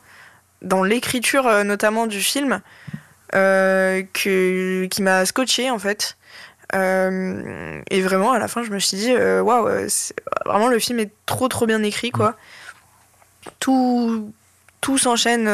dans 0.61 0.83
l'écriture, 0.83 1.63
notamment 1.63 2.07
du 2.07 2.21
film, 2.21 2.61
euh, 3.33 4.03
que, 4.13 4.85
qui 4.85 5.01
m'a 5.01 5.25
scotché 5.25 5.69
en 5.69 5.79
fait. 5.79 6.17
Euh, 6.75 7.81
et 7.89 8.01
vraiment, 8.01 8.31
à 8.31 8.39
la 8.39 8.47
fin, 8.47 8.63
je 8.63 8.71
me 8.71 8.79
suis 8.79 8.97
dit, 8.97 9.11
euh, 9.13 9.41
waouh, 9.41 9.69
vraiment 10.45 10.67
le 10.67 10.79
film 10.79 10.99
est 10.99 11.11
trop 11.25 11.47
trop 11.47 11.65
bien 11.65 11.81
écrit 11.83 12.11
quoi. 12.11 12.35
Tout, 13.59 14.33
tout 14.81 14.97
s'enchaîne 14.97 15.49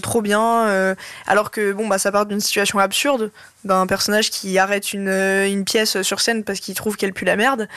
trop 0.00 0.22
bien. 0.22 0.96
alors 1.26 1.50
que 1.50 1.72
bon, 1.72 1.86
bah, 1.86 1.98
ça 1.98 2.10
part 2.10 2.26
d'une 2.26 2.40
situation 2.40 2.78
absurde, 2.78 3.30
d'un 3.64 3.86
personnage 3.86 4.30
qui 4.30 4.58
arrête 4.58 4.92
une, 4.92 5.08
une, 5.08 5.64
pièce 5.64 6.02
sur 6.02 6.20
scène 6.20 6.44
parce 6.44 6.60
qu'il 6.60 6.74
trouve 6.74 6.96
qu'elle 6.96 7.12
pue 7.12 7.24
la 7.24 7.36
merde. 7.36 7.68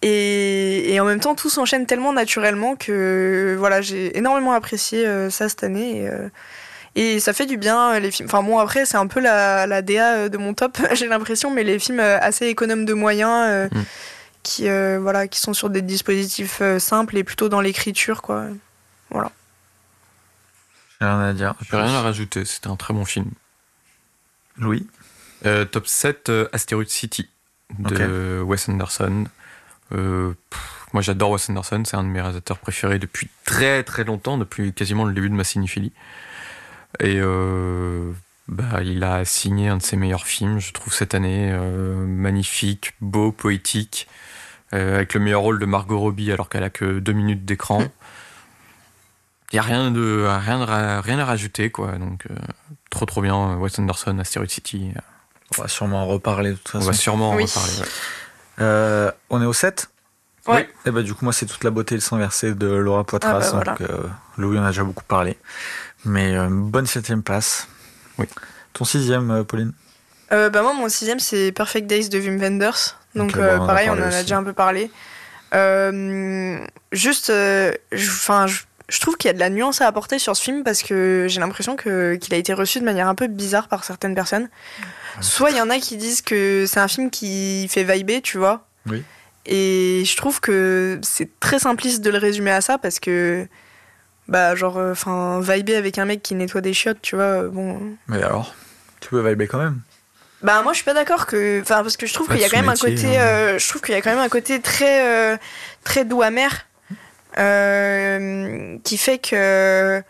Et, 0.00 0.94
et, 0.94 1.00
en 1.00 1.04
même 1.04 1.20
temps, 1.20 1.34
tout 1.34 1.50
s'enchaîne 1.50 1.84
tellement 1.86 2.12
naturellement 2.12 2.76
que 2.76 3.56
voilà, 3.58 3.80
j'ai 3.82 4.16
énormément 4.16 4.52
apprécié 4.52 5.06
ça 5.30 5.48
cette 5.48 5.64
année. 5.64 6.02
Et, 6.02 6.08
et 6.98 7.20
ça 7.20 7.32
fait 7.32 7.46
du 7.46 7.56
bien, 7.56 7.92
euh, 7.92 8.00
les 8.00 8.10
films. 8.10 8.28
Enfin, 8.28 8.42
bon, 8.42 8.58
après, 8.58 8.84
c'est 8.84 8.96
un 8.96 9.06
peu 9.06 9.20
la, 9.20 9.68
la 9.68 9.82
DA 9.82 10.14
euh, 10.14 10.28
de 10.28 10.36
mon 10.36 10.52
top, 10.52 10.78
j'ai 10.94 11.06
l'impression, 11.06 11.48
mais 11.48 11.62
les 11.62 11.78
films 11.78 12.00
euh, 12.00 12.18
assez 12.20 12.46
économes 12.46 12.84
de 12.84 12.92
moyens, 12.92 13.70
mm. 13.70 13.80
qui, 14.42 14.68
voilà, 14.98 15.28
qui 15.28 15.38
sont 15.38 15.54
sur 15.54 15.70
des 15.70 15.82
dispositifs 15.82 16.60
simples 16.78 17.16
et 17.16 17.24
plutôt 17.24 17.48
dans 17.48 17.60
l'écriture, 17.60 18.20
quoi. 18.20 18.44
Voilà. 19.10 19.32
J'ai 21.00 21.06
rien 21.06 21.20
à 21.20 21.32
dire. 21.32 21.54
J'ai 21.70 21.76
rien 21.76 21.94
à 21.94 22.02
rajouter, 22.02 22.44
c'était 22.44 22.68
un 22.68 22.76
très 22.76 22.94
bon 22.94 23.04
film. 23.04 23.30
Louis 24.56 24.86
Top 25.42 25.86
7, 25.86 26.32
Asteroid 26.52 26.88
City, 26.88 27.28
de 27.78 28.42
Wes 28.44 28.68
Anderson. 28.68 29.26
moi, 29.92 31.00
j'adore 31.00 31.30
Wes 31.30 31.48
Anderson, 31.48 31.82
c'est 31.86 31.96
un 31.96 32.02
de 32.02 32.08
mes 32.08 32.20
réalisateurs 32.20 32.58
préférés 32.58 32.98
depuis 32.98 33.28
très 33.44 33.84
très 33.84 34.02
longtemps, 34.02 34.36
depuis 34.36 34.72
quasiment 34.72 35.04
le 35.04 35.14
début 35.14 35.30
de 35.30 35.34
ma 35.34 35.44
cinéphilie. 35.44 35.92
Et 37.00 37.18
euh, 37.20 38.12
bah, 38.48 38.82
il 38.82 39.04
a 39.04 39.24
signé 39.24 39.68
un 39.68 39.76
de 39.76 39.82
ses 39.82 39.96
meilleurs 39.96 40.26
films, 40.26 40.58
je 40.58 40.72
trouve, 40.72 40.92
cette 40.92 41.14
année. 41.14 41.50
Euh, 41.52 42.06
magnifique, 42.06 42.94
beau, 43.00 43.30
poétique, 43.30 44.08
euh, 44.72 44.96
avec 44.96 45.14
le 45.14 45.20
meilleur 45.20 45.42
rôle 45.42 45.58
de 45.58 45.66
Margot 45.66 45.98
Robbie 45.98 46.32
alors 46.32 46.48
qu'elle 46.48 46.64
a 46.64 46.70
que 46.70 46.98
deux 46.98 47.12
minutes 47.12 47.44
d'écran. 47.44 47.84
Il 49.52 49.56
n'y 49.56 49.60
a 49.60 49.62
rien, 49.62 49.90
de, 49.90 50.26
rien, 50.26 51.00
rien 51.00 51.18
à 51.18 51.24
rajouter, 51.24 51.70
quoi. 51.70 51.92
Donc, 51.92 52.26
trop 52.90 53.06
trop 53.06 53.22
bien. 53.22 53.56
Wes 53.56 53.78
Anderson, 53.78 54.18
Asteroid 54.18 54.48
City. 54.48 54.92
On 55.56 55.62
va 55.62 55.68
sûrement 55.68 56.02
en 56.02 56.06
reparler 56.06 56.50
de 56.50 56.56
toute 56.56 56.68
façon. 56.68 56.84
On 56.84 56.86
va 56.86 56.92
sûrement 56.92 57.30
en 57.30 57.36
reparler. 57.36 59.12
on 59.30 59.42
est 59.42 59.46
au 59.46 59.52
7 59.54 59.88
Oui. 60.48 60.60
Et 60.60 60.66
eh 60.86 60.90
bah, 60.90 61.02
du 61.02 61.14
coup, 61.14 61.24
moi, 61.24 61.32
c'est 61.32 61.46
toute 61.46 61.64
la 61.64 61.70
beauté 61.70 61.94
et 61.94 61.98
le 61.98 62.02
sang 62.02 62.18
versé 62.18 62.54
de 62.54 62.66
Laura 62.66 63.04
Poitras. 63.04 63.52
Ah 63.54 63.62
bah, 63.64 63.74
donc, 63.78 63.88
Louis 64.36 64.58
en 64.58 64.64
a 64.64 64.68
déjà 64.68 64.84
beaucoup 64.84 65.04
parlé. 65.04 65.38
Mais 66.04 66.36
euh, 66.36 66.48
bonne 66.50 66.86
septième 66.86 67.22
place. 67.22 67.68
Oui. 68.18 68.26
Ton 68.72 68.84
sixième, 68.84 69.30
euh, 69.30 69.44
Pauline? 69.44 69.72
Euh, 70.32 70.50
bah 70.50 70.62
Moi, 70.62 70.74
mon 70.74 70.88
sixième, 70.88 71.20
c'est 71.20 71.52
Perfect 71.52 71.86
Days 71.86 72.08
de 72.08 72.18
Wim 72.18 72.38
Wenders. 72.38 72.96
Donc, 73.14 73.36
pareil, 73.36 73.90
on, 73.90 73.94
en 73.94 74.02
a 74.02 74.22
déjà 74.22 74.38
un 74.38 74.44
peu 74.44 74.52
parlé. 74.52 74.90
juste, 76.92 77.32
enfin, 77.92 78.46
je, 78.46 78.60
je, 78.88 79.00
trouve 79.00 79.16
qu'il 79.16 79.28
y 79.28 79.30
a 79.30 79.34
de 79.34 79.38
la 79.38 79.50
nuance 79.50 79.80
à 79.80 79.86
apporter 79.86 80.18
sur 80.18 80.36
ce 80.36 80.42
film 80.42 80.64
parce 80.64 80.82
que 80.82 81.26
j'ai 81.28 81.40
l'impression 81.40 81.76
qu'il 81.76 82.34
a 82.34 82.36
été 82.36 82.52
reçu 82.52 82.80
de 82.80 82.84
manière 82.84 83.08
un 83.08 83.14
peu 83.14 83.26
bizarre 83.26 83.68
par 83.68 83.84
certaines 83.84 84.14
personnes. 84.14 84.48
Soit 85.20 85.50
il 85.50 85.56
y 85.56 85.60
en 85.60 85.70
a 85.70 85.78
qui 85.78 85.96
disent 85.96 86.22
que 86.22 86.64
c'est 86.66 86.80
un 86.80 86.88
film 86.88 87.10
qui 87.10 87.66
fait 87.68 87.82
vibrer, 87.82 88.20
tu 88.20 88.38
vois. 88.38 88.66
Oui. 88.86 89.02
Et 89.46 90.02
je 90.04 90.16
trouve 90.16 90.40
que 90.40 91.00
c'est 91.02 91.40
très 91.40 91.58
simpliste 91.58 92.02
de 92.02 92.10
le 92.10 92.18
résumer 92.18 92.50
à 92.50 92.60
ça 92.60 92.78
parce 92.78 93.00
que 93.00 93.48
bah 94.28 94.54
genre 94.54 94.76
euh, 94.76 94.92
enfin 94.92 95.40
vibrer 95.40 95.76
avec 95.76 95.98
un 95.98 96.04
mec 96.04 96.22
qui 96.22 96.34
nettoie 96.34 96.60
des 96.60 96.74
chiottes 96.74 97.00
tu 97.00 97.16
vois 97.16 97.24
euh, 97.24 97.48
bon 97.48 97.80
mais 98.08 98.22
alors 98.22 98.54
tu 99.00 99.08
peux 99.08 99.26
vibrer 99.26 99.46
quand 99.46 99.58
même 99.58 99.80
bah 100.42 100.60
moi 100.62 100.72
je 100.72 100.76
suis 100.76 100.84
pas 100.84 100.92
d'accord 100.92 101.24
que 101.26 101.62
enfin 101.62 101.82
parce 101.82 101.96
que 101.96 102.06
je 102.06 102.12
trouve 102.12 102.28
qu'il 102.28 102.38
y 102.38 102.44
a 102.44 102.50
quand 102.50 102.58
même 102.58 102.68
un 102.68 102.76
côté 102.76 103.16
hein. 103.16 103.22
euh, 103.22 103.58
je 103.58 103.68
trouve 103.68 103.80
qu'il 103.80 103.94
y 103.94 103.96
a 103.96 104.02
quand 104.02 104.10
même 104.10 104.18
un 104.18 104.28
côté 104.28 104.60
très 104.60 105.40
très 105.82 106.04
doux 106.04 106.20
amer 106.20 106.66
qui 107.34 108.96
fait 108.98 109.18
que 109.18 110.02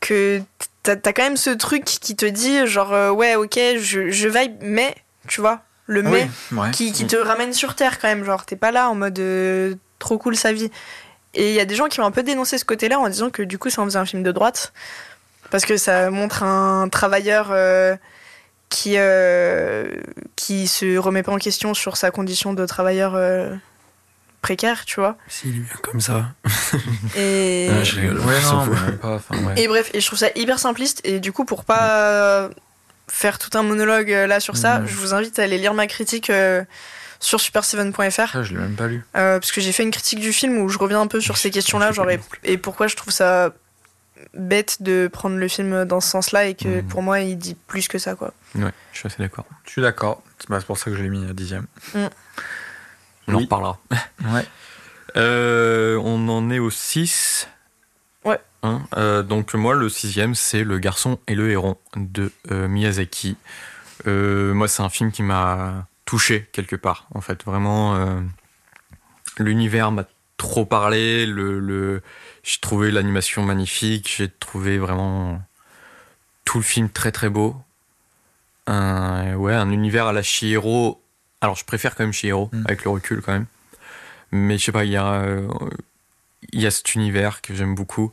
que 0.00 0.40
t'as 0.82 0.92
as 0.92 1.12
quand 1.12 1.22
même 1.22 1.36
ce 1.36 1.50
truc 1.50 1.84
qui 1.84 2.16
te 2.16 2.26
dit 2.26 2.66
genre 2.66 3.14
ouais 3.16 3.36
ok 3.36 3.58
je, 3.78 4.10
je 4.10 4.28
vibe 4.28 4.56
mais 4.62 4.94
tu 5.26 5.40
vois 5.40 5.60
le 5.86 6.02
ah 6.06 6.10
mais 6.10 6.28
qui, 6.72 6.92
qui, 6.92 7.06
te 7.06 7.16
ramène 7.16 7.52
sur 7.52 7.74
terre 7.74 7.98
quand 7.98 8.08
même 8.08 8.24
genre 8.24 8.44
t'es 8.44 8.56
pas 8.56 8.70
là 8.70 8.88
en 8.90 8.94
mode 8.94 9.20
trop 9.98 10.18
cool 10.18 10.36
sa 10.36 10.52
vie 10.52 10.70
et 11.34 11.50
il 11.50 11.54
y 11.54 11.60
a 11.60 11.64
des 11.64 11.74
gens 11.74 11.88
qui 11.88 12.00
ont 12.00 12.04
un 12.04 12.10
peu 12.10 12.22
dénoncé 12.22 12.58
ce 12.58 12.64
côté-là 12.64 12.98
en 12.98 13.08
disant 13.08 13.30
que 13.30 13.42
du 13.42 13.58
coup 13.58 13.70
ça 13.70 13.82
en 13.82 13.84
faisait 13.84 13.98
un 13.98 14.06
film 14.06 14.22
de 14.22 14.32
droite. 14.32 14.72
Parce 15.50 15.64
que 15.64 15.76
ça 15.76 16.10
montre 16.10 16.42
un 16.42 16.88
travailleur 16.88 17.48
euh, 17.52 17.96
qui, 18.68 18.94
euh, 18.96 19.88
qui 20.36 20.66
se 20.66 20.98
remet 20.98 21.22
pas 21.22 21.32
en 21.32 21.38
question 21.38 21.74
sur 21.74 21.96
sa 21.96 22.10
condition 22.10 22.52
de 22.52 22.66
travailleur 22.66 23.14
euh, 23.14 23.54
précaire, 24.40 24.84
tu 24.84 25.00
vois. 25.00 25.16
S'il 25.28 25.56
est 25.56 25.60
bien 25.60 25.76
comme 25.82 26.00
ça. 26.00 26.26
Et... 27.16 27.68
et 29.56 29.68
bref, 29.68 29.90
et 29.94 30.00
je 30.00 30.06
trouve 30.06 30.18
ça 30.18 30.28
hyper 30.34 30.58
simpliste. 30.58 31.00
Et 31.04 31.20
du 31.20 31.32
coup, 31.32 31.44
pour 31.44 31.64
pas 31.64 32.50
faire 33.08 33.38
tout 33.38 33.56
un 33.56 33.62
monologue 33.62 34.10
là 34.10 34.40
sur 34.40 34.56
ça, 34.56 34.80
mm. 34.80 34.86
je 34.86 34.94
vous 34.94 35.14
invite 35.14 35.38
à 35.38 35.44
aller 35.44 35.58
lire 35.58 35.74
ma 35.74 35.86
critique 35.86 36.30
sur 37.20 37.38
super7.fr. 37.38 38.30
Ah, 38.34 38.42
je 38.42 38.54
l'ai 38.54 38.60
même 38.60 38.74
pas 38.74 38.86
lu. 38.86 39.04
Euh, 39.16 39.38
parce 39.38 39.52
que 39.52 39.60
j'ai 39.60 39.72
fait 39.72 39.82
une 39.82 39.90
critique 39.90 40.20
du 40.20 40.32
film 40.32 40.58
où 40.58 40.68
je 40.68 40.78
reviens 40.78 41.00
un 41.00 41.06
peu 41.06 41.20
sur 41.20 41.36
ces 41.36 41.50
questions-là, 41.50 41.92
genre 41.92 42.08
et, 42.44 42.58
pourquoi 42.58 42.86
je 42.86 42.96
trouve 42.96 43.12
ça 43.12 43.52
bête 44.34 44.82
de 44.82 45.08
prendre 45.10 45.36
le 45.36 45.48
film 45.48 45.84
dans 45.84 46.00
ce 46.00 46.08
sens-là 46.10 46.46
et 46.46 46.54
que 46.54 46.80
hmm. 46.80 46.88
pour 46.88 47.02
moi 47.02 47.20
il 47.20 47.38
dit 47.38 47.54
plus 47.54 47.86
que 47.86 47.98
ça 47.98 48.14
quoi. 48.14 48.34
Ouais, 48.56 48.72
je 48.92 48.98
suis 48.98 49.06
assez 49.06 49.22
d'accord. 49.22 49.46
Je 49.64 49.70
suis 49.70 49.82
d'accord. 49.82 50.22
C'est 50.38 50.66
pour 50.66 50.76
ça 50.76 50.90
que 50.90 50.96
je 50.96 51.02
l'ai 51.02 51.08
mis 51.08 51.28
à 51.28 51.32
dixième. 51.32 51.66
Hmm. 51.94 52.08
On 53.28 53.34
en 53.34 53.38
reparlera. 53.38 53.78
ouais. 54.34 54.44
Euh, 55.16 56.00
on 56.02 56.28
en 56.28 56.50
est 56.50 56.58
au 56.58 56.70
6. 56.70 57.48
Ouais. 58.24 58.38
Hein, 58.62 58.82
euh, 58.96 59.22
donc 59.22 59.54
moi 59.54 59.74
le 59.74 59.88
sixième 59.88 60.34
c'est 60.34 60.64
Le 60.64 60.78
garçon 60.78 61.18
et 61.28 61.34
le 61.34 61.50
héron 61.50 61.76
de 61.96 62.32
Miyazaki. 62.50 63.36
moi 64.04 64.68
c'est 64.68 64.82
un 64.82 64.88
film 64.88 65.12
qui 65.12 65.22
m'a 65.22 65.86
touché 66.08 66.48
quelque 66.52 66.74
part. 66.74 67.06
En 67.14 67.20
fait, 67.20 67.44
vraiment, 67.44 67.94
euh, 67.96 68.18
l'univers 69.36 69.92
m'a 69.92 70.04
trop 70.38 70.64
parlé. 70.64 71.26
Le, 71.26 71.58
le 71.60 72.02
j'ai 72.42 72.60
trouvé 72.60 72.90
l'animation 72.90 73.42
magnifique. 73.42 74.10
J'ai 74.16 74.30
trouvé 74.30 74.78
vraiment 74.78 75.42
tout 76.46 76.58
le 76.58 76.64
film 76.64 76.88
très 76.88 77.12
très 77.12 77.28
beau. 77.28 77.56
Un, 78.66 79.34
ouais, 79.34 79.52
un 79.52 79.70
univers 79.70 80.06
à 80.06 80.14
la 80.14 80.22
Chihiro. 80.22 81.02
Alors, 81.40 81.56
je 81.56 81.64
préfère 81.64 81.94
quand 81.94 82.04
même 82.04 82.12
Chihiro 82.12 82.50
mm. 82.52 82.64
avec 82.66 82.84
le 82.84 82.90
recul 82.90 83.22
quand 83.22 83.32
même. 83.32 83.46
Mais 84.32 84.58
je 84.58 84.64
sais 84.64 84.72
pas, 84.72 84.84
il 84.84 84.90
y 84.90 84.96
a, 84.96 85.12
euh, 85.12 85.48
il 86.52 86.60
y 86.60 86.66
a 86.66 86.70
cet 86.70 86.94
univers 86.94 87.40
que 87.40 87.54
j'aime 87.54 87.74
beaucoup. 87.74 88.12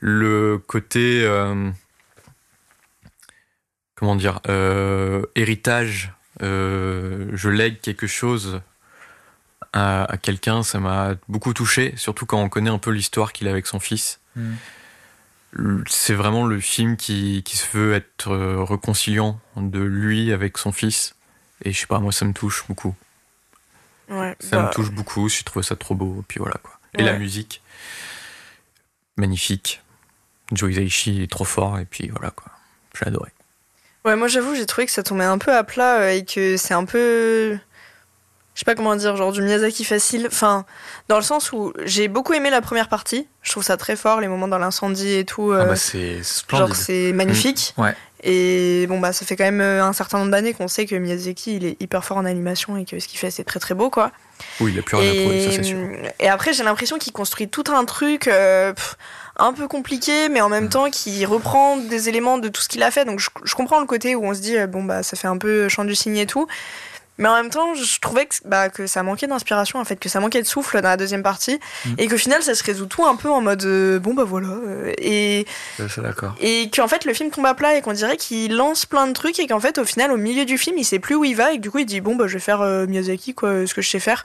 Le 0.00 0.58
côté, 0.58 1.22
euh, 1.24 1.70
comment 3.94 4.16
dire, 4.16 4.40
héritage 5.34 6.12
euh, 6.42 7.30
je 7.32 7.48
lègue 7.48 7.80
quelque 7.80 8.06
chose 8.06 8.60
à, 9.72 10.16
quelqu'un, 10.22 10.62
ça 10.62 10.78
m'a 10.78 11.14
beaucoup 11.28 11.52
touché, 11.52 11.94
surtout 11.96 12.26
quand 12.26 12.40
on 12.40 12.48
connaît 12.48 12.70
un 12.70 12.78
peu 12.78 12.90
l'histoire 12.90 13.32
qu'il 13.32 13.48
a 13.48 13.50
avec 13.50 13.66
son 13.66 13.80
fils. 13.80 14.20
Hmm. 14.36 15.84
c'est 15.86 16.14
vraiment 16.14 16.44
le 16.44 16.58
film 16.58 16.96
qui, 16.96 17.44
qui, 17.44 17.56
se 17.56 17.76
veut 17.76 17.94
être 17.94 18.34
réconciliant 18.64 19.40
de 19.56 19.80
lui 19.80 20.32
avec 20.32 20.58
son 20.58 20.72
fils. 20.72 21.14
Et 21.64 21.72
je 21.72 21.80
sais 21.80 21.86
pas, 21.86 21.98
moi 21.98 22.12
ça 22.12 22.24
me 22.24 22.32
touche 22.32 22.64
beaucoup. 22.68 22.94
Ouais, 24.08 24.36
ça 24.38 24.58
bah, 24.58 24.68
me 24.68 24.72
touche 24.72 24.90
beaucoup, 24.90 25.28
j'ai 25.28 25.42
trouvé 25.44 25.64
ça 25.64 25.76
trop 25.76 25.94
beau, 25.94 26.20
et 26.20 26.24
puis 26.28 26.38
voilà 26.38 26.56
quoi. 26.62 26.78
Et 26.96 27.02
la 27.02 27.18
musique, 27.18 27.62
magnifique. 29.16 29.82
Joe 30.52 30.70
Hisaishi 30.70 31.22
est 31.22 31.30
trop 31.30 31.44
fort, 31.44 31.78
et 31.78 31.86
puis 31.86 32.08
voilà 32.08 32.30
quoi. 32.30 32.52
J'ai 32.98 33.06
adoré. 33.06 33.30
Ouais, 34.04 34.16
moi 34.16 34.28
j'avoue, 34.28 34.54
j'ai 34.54 34.66
trouvé 34.66 34.86
que 34.86 34.92
ça 34.92 35.02
tombait 35.02 35.24
un 35.24 35.38
peu 35.38 35.54
à 35.54 35.64
plat 35.64 36.00
euh, 36.00 36.10
et 36.10 36.24
que 36.24 36.56
c'est 36.56 36.74
un 36.74 36.84
peu. 36.84 37.58
Je 38.54 38.60
sais 38.60 38.64
pas 38.64 38.74
comment 38.76 38.94
dire, 38.94 39.16
genre 39.16 39.32
du 39.32 39.42
Miyazaki 39.42 39.84
facile. 39.84 40.26
Enfin, 40.28 40.64
dans 41.08 41.16
le 41.16 41.22
sens 41.22 41.52
où 41.52 41.72
j'ai 41.84 42.06
beaucoup 42.08 42.34
aimé 42.34 42.50
la 42.50 42.60
première 42.60 42.88
partie. 42.88 43.26
Je 43.42 43.50
trouve 43.50 43.64
ça 43.64 43.76
très 43.76 43.96
fort, 43.96 44.20
les 44.20 44.28
moments 44.28 44.46
dans 44.48 44.58
l'incendie 44.58 45.14
et 45.14 45.24
tout. 45.24 45.50
Ah 45.52 45.62
euh, 45.62 45.64
bah 45.66 45.76
c'est 45.76 46.22
splendide. 46.22 46.66
genre 46.68 46.76
c'est 46.76 47.12
magnifique. 47.12 47.74
Mm. 47.76 47.82
Ouais. 47.82 47.96
Et 48.26 48.86
bon, 48.88 49.00
bah 49.00 49.12
ça 49.12 49.26
fait 49.26 49.36
quand 49.36 49.44
même 49.44 49.60
euh, 49.60 49.84
un 49.84 49.92
certain 49.92 50.18
nombre 50.18 50.30
d'années 50.30 50.54
qu'on 50.54 50.68
sait 50.68 50.86
que 50.86 50.94
Miyazaki 50.94 51.56
il 51.56 51.66
est 51.66 51.76
hyper 51.82 52.04
fort 52.04 52.16
en 52.16 52.24
animation 52.24 52.76
et 52.78 52.84
que 52.86 52.98
ce 52.98 53.06
qu'il 53.08 53.18
fait 53.18 53.30
c'est 53.30 53.44
très 53.44 53.60
très 53.60 53.74
beau 53.74 53.90
quoi. 53.90 54.12
Oui, 54.60 54.72
il 54.72 54.78
a 54.78 54.82
plus 54.82 54.96
rien 54.96 55.10
à 55.10 55.14
prouver, 55.14 55.44
ça 55.44 55.50
c'est 55.52 55.62
sûr. 55.62 55.78
et 56.20 56.28
après, 56.28 56.52
j'ai 56.52 56.62
l'impression 56.64 56.96
qu'il 56.98 57.12
construit 57.12 57.48
tout 57.48 57.64
un 57.72 57.84
truc 57.84 58.26
euh, 58.28 58.72
pff, 58.72 58.96
un 59.36 59.52
peu 59.52 59.68
compliqué, 59.68 60.28
mais 60.28 60.40
en 60.40 60.48
Mm. 60.48 60.52
même 60.52 60.68
temps 60.70 60.90
qui 60.90 61.24
reprend 61.26 61.76
des 61.76 62.08
éléments 62.08 62.38
de 62.38 62.48
tout 62.48 62.62
ce 62.62 62.68
qu'il 62.68 62.82
a 62.82 62.90
fait. 62.90 63.04
Donc 63.04 63.18
je, 63.20 63.28
je 63.44 63.54
comprends 63.56 63.80
le 63.80 63.86
côté 63.86 64.14
où 64.14 64.24
on 64.24 64.32
se 64.32 64.40
dit, 64.40 64.56
euh, 64.56 64.66
bon, 64.68 64.84
bah 64.84 65.02
ça 65.02 65.16
fait 65.16 65.28
un 65.28 65.38
peu 65.38 65.68
chant 65.68 65.84
du 65.84 65.94
cygne 65.94 66.16
et 66.16 66.26
tout. 66.26 66.46
Mais 67.18 67.28
en 67.28 67.34
même 67.36 67.50
temps, 67.50 67.74
je 67.74 68.00
trouvais 68.00 68.26
que, 68.26 68.34
bah, 68.44 68.68
que 68.70 68.86
ça 68.88 69.02
manquait 69.04 69.28
d'inspiration, 69.28 69.78
en 69.78 69.84
fait, 69.84 69.96
que 69.96 70.08
ça 70.08 70.18
manquait 70.18 70.42
de 70.42 70.46
souffle 70.46 70.80
dans 70.80 70.88
la 70.88 70.96
deuxième 70.96 71.22
partie. 71.22 71.60
Mm. 71.86 71.94
Et 71.98 72.08
qu'au 72.08 72.16
final, 72.16 72.42
ça 72.42 72.54
se 72.56 72.64
résout 72.64 72.86
tout 72.86 73.04
un 73.06 73.14
peu 73.14 73.30
en 73.30 73.40
mode, 73.40 73.64
euh, 73.64 73.98
bon, 74.00 74.14
bah 74.14 74.24
voilà. 74.24 74.48
euh, 74.48 74.92
et 74.98 75.46
d'accord. 75.98 76.34
et 76.40 76.70
qu'en 76.74 76.88
fait, 76.88 77.04
le 77.04 77.14
film 77.14 77.30
tombe 77.30 77.46
à 77.46 77.54
plat 77.54 77.76
et 77.76 77.82
qu'on 77.82 77.92
dirait 77.92 78.16
qu'il 78.16 78.56
lance 78.56 78.84
plein 78.84 79.06
de 79.06 79.12
trucs 79.12 79.38
et 79.38 79.46
qu'en 79.46 79.60
fait, 79.60 79.78
au 79.78 79.84
final, 79.84 80.10
au 80.10 80.16
milieu 80.16 80.44
du 80.44 80.58
film, 80.58 80.76
il 80.76 80.84
sait 80.84 80.98
plus 80.98 81.14
où 81.14 81.24
il 81.24 81.36
va 81.36 81.52
et 81.52 81.56
que 81.58 81.62
du 81.62 81.70
coup, 81.70 81.78
il 81.78 81.86
dit, 81.86 82.00
bon, 82.00 82.16
bah 82.16 82.26
je 82.26 82.34
vais 82.34 82.40
faire 82.40 82.62
euh, 82.62 82.86
Miyazaki, 82.86 83.34
quoi, 83.34 83.64
ce 83.66 83.74
que 83.74 83.80
je 83.82 83.88
sais 83.90 84.00
faire. 84.00 84.24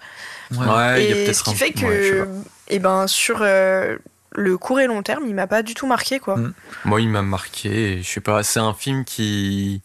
Ouais, 0.52 0.58
il 0.58 1.10
y 1.10 1.14
a 1.14 1.16
Et 1.16 1.24
peut-être 1.26 1.36
ce 1.36 1.44
qui 1.44 1.52
un- 1.52 1.54
fait 1.54 1.72
que, 1.74 2.22
ouais, 2.22 2.28
et 2.70 2.80
ben, 2.80 3.06
sur 3.06 3.40
euh, 3.42 3.98
le 4.32 4.58
court 4.58 4.80
et 4.80 4.88
long 4.88 5.04
terme, 5.04 5.26
il 5.28 5.36
m'a 5.36 5.46
pas 5.48 5.62
du 5.62 5.76
tout 5.76 5.86
marqué, 5.86 6.20
quoi. 6.20 6.38
Mm. 6.38 6.54
Moi, 6.86 7.02
il 7.02 7.10
m'a 7.10 7.22
marqué. 7.22 7.70
Et 8.00 8.02
je 8.04 8.10
sais 8.10 8.20
pas, 8.22 8.42
c'est 8.42 8.60
un 8.60 8.74
film 8.74 9.06
qui, 9.06 9.82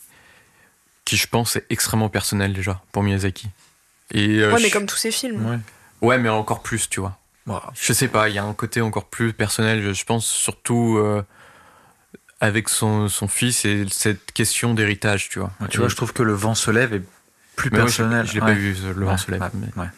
qui 1.04 1.16
je 1.16 1.26
pense 1.26 1.56
est 1.56 1.66
extrêmement 1.70 2.08
personnel 2.08 2.52
déjà 2.52 2.80
pour 2.92 3.02
Miyazaki. 3.02 3.48
Et 4.12 4.38
euh, 4.40 4.52
ouais, 4.52 4.60
mais 4.62 4.68
je- 4.68 4.72
comme 4.72 4.86
tous 4.86 4.96
ces 4.96 5.10
films. 5.10 5.44
Ouais. 5.46 5.58
ouais, 6.02 6.18
mais 6.18 6.28
encore 6.28 6.62
plus, 6.62 6.88
tu 6.88 7.00
vois. 7.00 7.18
Voilà. 7.46 7.66
Je 7.74 7.92
sais 7.92 8.08
pas, 8.08 8.28
il 8.28 8.34
y 8.34 8.38
a 8.38 8.44
un 8.44 8.54
côté 8.54 8.80
encore 8.80 9.04
plus 9.06 9.32
personnel. 9.32 9.82
Je, 9.82 9.92
je 9.92 10.04
pense 10.04 10.26
surtout 10.26 10.96
euh, 10.98 11.22
avec 12.40 12.68
son, 12.68 13.08
son 13.08 13.28
fils 13.28 13.64
et 13.64 13.86
cette 13.90 14.32
question 14.32 14.72
d'héritage, 14.74 15.28
tu 15.28 15.38
vois. 15.40 15.50
Ouais, 15.60 15.68
tu 15.68 15.78
vois, 15.78 15.88
je 15.88 15.96
trouve 15.96 16.12
que 16.12 16.22
le 16.22 16.32
vent 16.32 16.54
se 16.54 16.70
lève 16.70 16.94
est 16.94 17.02
plus 17.56 17.70
Mais 17.70 17.78
moi, 17.80 17.88
je- 17.88 17.96
personnel. 17.98 18.26
Je 18.26 18.32
l'ai 18.34 18.40
Ouais. 18.40 18.46
pas 18.46 18.52
vu, 18.54 18.74
le 18.96 19.04
vent 19.04 19.18
se 19.18 19.30
lève. 19.30 19.42
ouais, 19.42 19.48
mais- 19.54 19.82
ouais. 19.82 19.88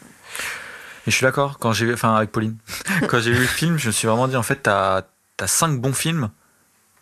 Et 1.07 1.11
je 1.11 1.15
suis 1.15 1.23
d'accord, 1.23 1.57
quand 1.57 1.71
j'ai 1.71 1.85
vu, 1.85 1.93
enfin 1.93 2.15
avec 2.15 2.31
Pauline, 2.33 2.57
quand 3.07 3.19
j'ai 3.21 3.31
vu 3.31 3.39
le 3.39 3.47
film, 3.47 3.77
je 3.77 3.87
me 3.87 3.91
suis 3.93 4.07
vraiment 4.09 4.27
dit, 4.27 4.35
en 4.35 4.43
fait, 4.43 4.57
t'as 4.63 5.03
as 5.39 5.47
cinq 5.47 5.79
bons 5.79 5.93
films, 5.93 6.29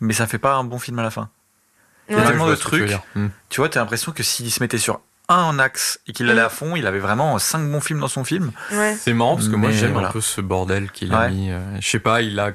mais 0.00 0.12
ça 0.12 0.26
fait 0.28 0.38
pas 0.38 0.54
un 0.54 0.62
bon 0.64 0.78
film 0.78 0.98
à 1.00 1.02
la 1.02 1.10
fin. 1.10 1.28
Il 2.08 2.12
y 2.12 2.18
a 2.18 2.20
Ouais. 2.22 2.26
tellement 2.28 2.48
de 2.48 2.54
trucs. 2.54 2.92
Hmm. 3.14 3.28
Tu 3.48 3.60
vois, 3.60 3.68
t'as 3.68 3.80
l'impression 3.80 4.12
que 4.12 4.22
s'il 4.22 4.50
se 4.50 4.62
mettait 4.62 4.78
sur 4.78 5.00
un 5.28 5.58
axe 5.58 5.98
et 6.06 6.12
qu'il 6.12 6.30
allait 6.30 6.40
Mm. 6.40 6.44
à 6.44 6.48
fond, 6.48 6.76
il 6.76 6.86
avait 6.86 7.00
vraiment 7.00 7.36
cinq 7.40 7.68
bons 7.68 7.80
films 7.80 7.98
dans 7.98 8.06
son 8.08 8.22
film. 8.24 8.52
Ouais. 8.70 8.96
C'est 8.96 9.12
marrant 9.12 9.34
parce 9.34 9.48
que 9.48 9.56
moi 9.56 9.72
j'aime 9.72 9.92
voilà. 9.92 10.08
un 10.08 10.12
peu 10.12 10.20
ce 10.20 10.40
bordel 10.40 10.90
qu'il 10.92 11.12
a 11.12 11.22
Ouais. 11.22 11.30
mis. 11.30 11.50
euh, 11.50 11.60
je 11.80 11.88
sais 11.88 11.98
pas, 11.98 12.22
il 12.22 12.38
a. 12.38 12.52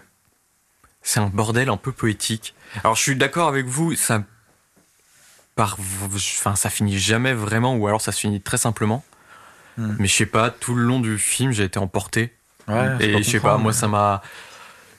C'est 1.02 1.19
un 1.19 1.28
bordel 1.28 1.68
un 1.69 1.76
peu 1.78 1.91
poétique. 1.91 2.53
Alors 2.86 2.95
je 2.95 3.02
suis 3.02 3.15
d'accord 3.18 3.49
avec 3.49 3.65
vous, 3.65 3.94
ça. 3.95 4.23
Par... 5.56 5.78
Enfin, 6.06 6.56
ça 6.56 6.69
finit 6.69 6.98
jamais 6.98 7.34
vraiment, 7.34 7.76
ou 7.76 7.88
alors 7.88 7.99
ça 7.99 8.14
se 8.14 8.19
finit 8.22 8.40
très 8.40 8.57
simplement. 8.57 9.03
Mm. 9.78 9.95
Mais 9.99 10.07
je 10.07 10.15
sais 10.15 10.26
pas, 10.26 10.49
tout 10.49 10.73
le 10.76 10.84
long 10.84 11.02
du 11.02 11.18
film, 11.18 11.52
j'ai 11.52 11.64
été 11.65 11.78
emporté. 11.80 12.34
Ouais, 12.69 12.95
Et 13.02 13.22
je 13.23 13.30
sais 13.30 13.40
pas, 13.41 13.57
moi 13.57 13.73
ça 13.73 13.90
m'a. 13.90 14.22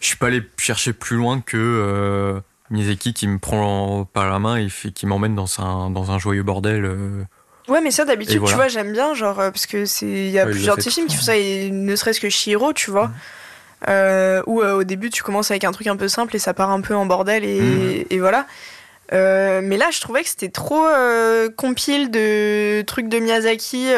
Je 0.00 0.08
suis 0.08 0.16
pas 0.16 0.26
allé 0.26 0.42
chercher 0.58 0.92
plus 0.92 1.16
loin 1.16 1.40
que 1.40 1.56
euh, 1.56 2.40
Miyazaki 2.72 3.12
qui 3.14 3.28
me 3.28 3.38
prend 3.38 4.04
par 4.12 4.28
la 4.28 4.38
main 4.38 4.56
et 4.56 4.68
qui 4.92 5.06
m'emmène 5.06 5.34
dans 5.34 5.60
un, 5.60 5.90
dans 5.90 6.10
un 6.10 6.18
joyeux 6.18 6.42
bordel. 6.42 6.84
euh. 6.84 7.24
Ouais, 7.68 7.80
mais 7.80 7.92
ça, 7.92 8.04
d'habitude, 8.04 8.38
voilà. 8.38 8.52
tu 8.52 8.56
vois, 8.56 8.68
j'aime 8.68 8.92
bien, 8.92 9.14
genre, 9.14 9.38
euh, 9.38 9.50
parce 9.52 9.66
que 9.66 9.84
c'est. 9.84 10.06
Il 10.06 10.30
y 10.30 10.38
a 10.40 10.44
Ouais, 10.46 10.50
plusieurs 10.50 10.74
l'a 10.74 10.78
de 10.78 10.82
ces 10.82 10.90
fait 10.90 10.94
films 10.94 11.06
qui 11.06 11.16
font 11.16 11.22
ça, 11.22 11.36
et 11.36 11.70
ne 11.70 11.94
serait-ce 11.94 12.18
que 12.20 12.28
Shiro, 12.28 12.72
tu 12.72 12.90
vois. 12.90 13.10
Euh, 13.88 14.42
où 14.46 14.60
euh, 14.62 14.74
au 14.74 14.84
début, 14.84 15.10
tu 15.10 15.22
commences 15.22 15.50
avec 15.50 15.64
un 15.64 15.72
truc 15.72 15.86
un 15.86 15.96
peu 15.96 16.08
simple 16.08 16.34
et 16.36 16.38
ça 16.38 16.54
part 16.54 16.70
un 16.70 16.80
peu 16.80 16.94
en 16.96 17.06
bordel, 17.06 17.44
et, 17.44 18.06
et 18.10 18.18
voilà. 18.20 18.46
Euh, 19.12 19.60
mais 19.62 19.76
là, 19.76 19.90
je 19.92 20.00
trouvais 20.00 20.22
que 20.22 20.28
c'était 20.28 20.48
trop 20.48 20.86
compile 21.56 22.10
de 22.10 22.82
trucs 22.82 23.08
de 23.08 23.18
Miyazaki. 23.18 23.88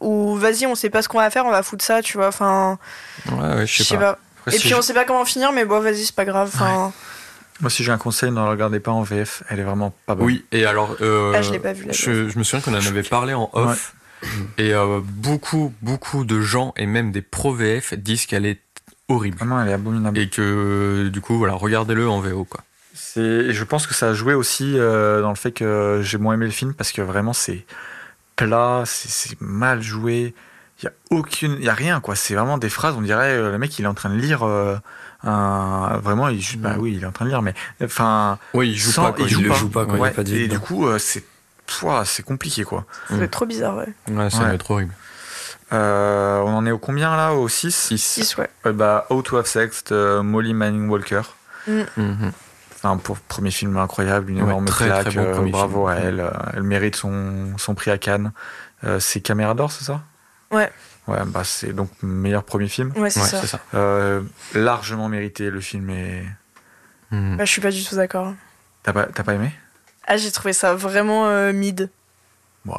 où 0.00 0.34
vas-y, 0.36 0.66
on 0.66 0.74
sait 0.74 0.90
pas 0.90 1.02
ce 1.02 1.08
qu'on 1.08 1.18
va 1.18 1.30
faire, 1.30 1.44
on 1.46 1.50
va 1.50 1.62
foutre 1.62 1.84
ça, 1.84 2.00
tu 2.02 2.16
vois. 2.16 2.28
Enfin, 2.28 2.78
Ouais, 3.30 3.54
ouais, 3.56 3.66
je 3.66 3.82
sais 3.82 3.96
pas. 3.96 4.18
Après, 4.46 4.56
Et 4.56 4.58
puis 4.58 4.74
on 4.74 4.82
sait 4.82 4.94
pas 4.94 5.04
comment 5.04 5.24
finir, 5.24 5.52
mais 5.52 5.64
bon, 5.64 5.80
vas-y, 5.80 6.04
c'est 6.04 6.14
pas 6.14 6.24
grave. 6.26 6.50
Enfin, 6.54 6.92
Moi, 7.60 7.70
si 7.70 7.84
j'ai 7.84 7.92
un 7.92 7.98
conseil, 7.98 8.30
ne 8.30 8.36
la 8.36 8.46
regardez 8.50 8.80
pas 8.80 8.90
en 8.90 9.02
VF, 9.02 9.42
elle 9.48 9.60
est 9.60 9.64
vraiment 9.64 9.94
pas 10.06 10.14
bonne. 10.14 10.26
Oui, 10.26 10.44
et 10.52 10.66
alors. 10.66 10.96
euh, 11.00 11.32
Ah, 11.34 11.42
je 11.42 11.52
l'ai 11.52 11.60
pas 11.60 11.72
vu, 11.72 11.84
la 11.86 11.92
Je, 11.92 12.28
je 12.28 12.38
me 12.38 12.42
souviens 12.44 12.60
qu'on 12.60 12.72
en 12.74 12.86
avait 12.86 13.02
parlé 13.04 13.32
en 13.34 13.48
off. 13.52 13.94
Et 14.58 14.72
euh, 14.74 15.00
beaucoup, 15.04 15.72
beaucoup 15.82 16.24
de 16.24 16.40
gens, 16.40 16.72
et 16.76 16.86
même 16.86 17.12
des 17.12 17.22
pro 17.22 17.52
VF, 17.54 17.94
disent 17.94 18.26
qu'elle 18.26 18.46
est 18.46 18.60
horrible. 19.08 19.36
Vraiment, 19.36 19.60
elle 19.62 19.68
est 19.68 19.72
abominable. 19.74 20.18
Et 20.18 20.28
que 20.28 21.08
du 21.12 21.20
coup, 21.20 21.36
voilà, 21.38 21.52
regardez-le 21.54 22.08
en 22.08 22.20
VO. 22.20 22.44
Quoi. 22.44 22.62
C'est, 22.94 23.20
et 23.20 23.52
je 23.52 23.64
pense 23.64 23.86
que 23.86 23.94
ça 23.94 24.08
a 24.08 24.14
joué 24.14 24.34
aussi 24.34 24.72
euh, 24.78 25.20
dans 25.20 25.28
le 25.28 25.34
fait 25.36 25.52
que 25.52 26.00
j'ai 26.02 26.16
moins 26.18 26.34
aimé 26.34 26.46
le 26.46 26.52
film 26.52 26.74
parce 26.74 26.90
que 26.90 27.02
vraiment 27.02 27.32
c'est 27.34 27.66
plat, 28.36 28.82
c'est, 28.86 29.08
c'est 29.10 29.40
mal 29.40 29.82
joué. 29.82 30.34
Il 30.80 30.86
y 30.86 30.88
a 30.88 30.92
aucune, 31.10 31.56
il 31.58 31.64
y 31.64 31.68
a 31.68 31.74
rien 31.74 32.00
quoi. 32.00 32.14
C'est 32.16 32.34
vraiment 32.34 32.56
des 32.58 32.68
phrases. 32.70 32.94
On 32.96 33.02
dirait 33.02 33.36
le 33.36 33.58
mec 33.58 33.78
il 33.78 33.84
est 33.84 33.88
en 33.88 33.94
train 33.94 34.10
de 34.10 34.16
lire 34.18 34.42
euh, 35.24 35.28
un, 35.28 35.98
vraiment 35.98 36.28
il 36.28 36.40
juste, 36.40 36.58
bah 36.60 36.74
Mm. 36.76 36.80
oui 36.80 36.94
il 36.96 37.02
est 37.02 37.06
en 37.06 37.12
train 37.12 37.24
de 37.24 37.30
lire, 37.30 37.42
mais 37.42 37.54
enfin 37.82 38.38
Oui, 38.54 38.70
il 38.70 38.76
joue 38.76 38.90
sans- 38.92 39.04
pas. 39.04 39.12
Quoi. 39.12 39.24
il 39.26 39.28
joue 39.30 39.40
le 39.42 39.48
pas. 39.48 39.54
joue 39.54 39.68
pas 39.68 39.84
quand 39.86 39.92
il 39.92 39.96
y 39.96 40.00
a 40.00 40.02
Ouais, 40.02 40.10
pas 40.10 40.22
de 40.24 40.28
vie 40.30 40.36
Et 40.42 40.48
dedans. 40.48 40.54
du 40.54 40.60
coup 40.60 40.86
euh, 40.86 40.98
c'est, 40.98 41.24
c'est 42.04 42.22
compliqué 42.24 42.64
quoi. 42.64 42.84
ça 43.08 43.14
doit 43.16 43.24
être 43.24 43.30
trop 43.30 43.46
bizarre, 43.46 43.76
ouais. 43.76 43.88
Ouais, 44.10 44.30
ça 44.30 44.38
Ouais. 44.38 44.44
va 44.48 44.54
être 44.54 44.70
horrible. 44.70 44.92
Euh, 45.72 46.40
on 46.40 46.54
en 46.56 46.66
est 46.66 46.70
au 46.70 46.78
combien 46.78 47.16
là 47.16 47.32
Au 47.32 47.48
6 47.48 47.74
6. 47.74 47.98
6, 47.98 48.36
ouais. 48.36 48.48
bah 48.72 49.06
How 49.10 49.22
to 49.22 49.36
Have 49.38 49.46
Sex 49.46 49.84
de 49.84 50.20
Molly 50.20 50.54
Manning 50.54 50.88
Walker. 50.88 51.22
Mhm. 51.66 52.32
Enfin, 52.76 52.98
pour 52.98 53.16
premier 53.18 53.50
film 53.50 53.76
incroyable, 53.78 54.30
une 54.30 54.38
Ouais, 54.38 54.44
énorme 54.44 54.66
très, 54.66 54.90
très 54.90 55.10
claque. 55.10 55.14
bon 55.14 55.46
euh, 55.46 55.50
bravo 55.50 55.88
film. 55.88 55.98
à 55.98 56.00
elle. 56.06 56.20
euh, 56.20 56.30
Elle 56.52 56.62
mérite 56.64 56.96
son, 56.96 57.54
son 57.56 57.74
prix 57.74 57.90
à 57.90 57.96
Cannes. 57.98 58.32
Euh, 58.84 59.00
c'est 59.00 59.20
Caméra 59.22 59.54
d'or, 59.54 59.72
c'est 59.72 59.84
ça? 59.84 60.02
Ouais. 60.50 60.70
Ouais, 61.06 61.18
bah 61.26 61.44
c'est 61.44 61.72
donc 61.72 61.90
meilleur 62.02 62.44
premier 62.44 62.68
film. 62.68 62.92
Ouais, 62.96 63.10
c'est 63.10 63.20
Ouais, 63.20 63.46
ça. 63.46 63.60
Euh, 63.74 64.22
largement 64.54 65.08
mérité, 65.08 65.50
le 65.50 65.60
film 65.60 65.90
est. 65.90 66.24
Mhm. 67.10 67.36
Bah, 67.36 67.44
je 67.44 67.50
suis 67.50 67.60
pas 67.60 67.70
du 67.70 67.84
tout 67.84 67.94
d'accord. 67.96 68.32
T'as 68.82 68.92
pas, 68.92 69.06
t'as 69.06 69.22
pas 69.22 69.34
aimé? 69.34 69.50
Ah, 70.06 70.16
j'ai 70.16 70.30
trouvé 70.30 70.52
ça 70.52 70.74
vraiment 70.74 71.26
euh, 71.28 71.52
mid. 71.52 71.90
Ouais. 72.66 72.74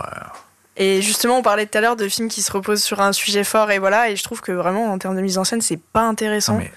Et 0.78 1.02
justement, 1.02 1.38
on 1.38 1.42
parlait 1.42 1.66
tout 1.68 1.78
à 1.78 1.82
l'heure 1.82 1.96
de 1.96 2.08
films 2.10 2.28
qui 2.28 2.42
se 2.42 2.52
reposent 2.52 2.84
sur 2.84 3.00
un 3.02 3.14
sujet 3.14 3.44
fort, 3.44 3.72
et 3.72 3.80
voilà, 3.80 4.10
et 4.10 4.16
je 4.16 4.24
trouve 4.24 4.42
que 4.42 4.52
vraiment, 4.52 4.92
en 4.92 4.98
termes 4.98 5.16
de 5.16 5.22
mise 5.22 5.38
en 5.38 5.44
scène, 5.44 5.62
c'est 5.62 5.80
pas 5.80 6.02
intéressant. 6.02 6.54
Non, 6.54 6.60
mais 6.60 6.72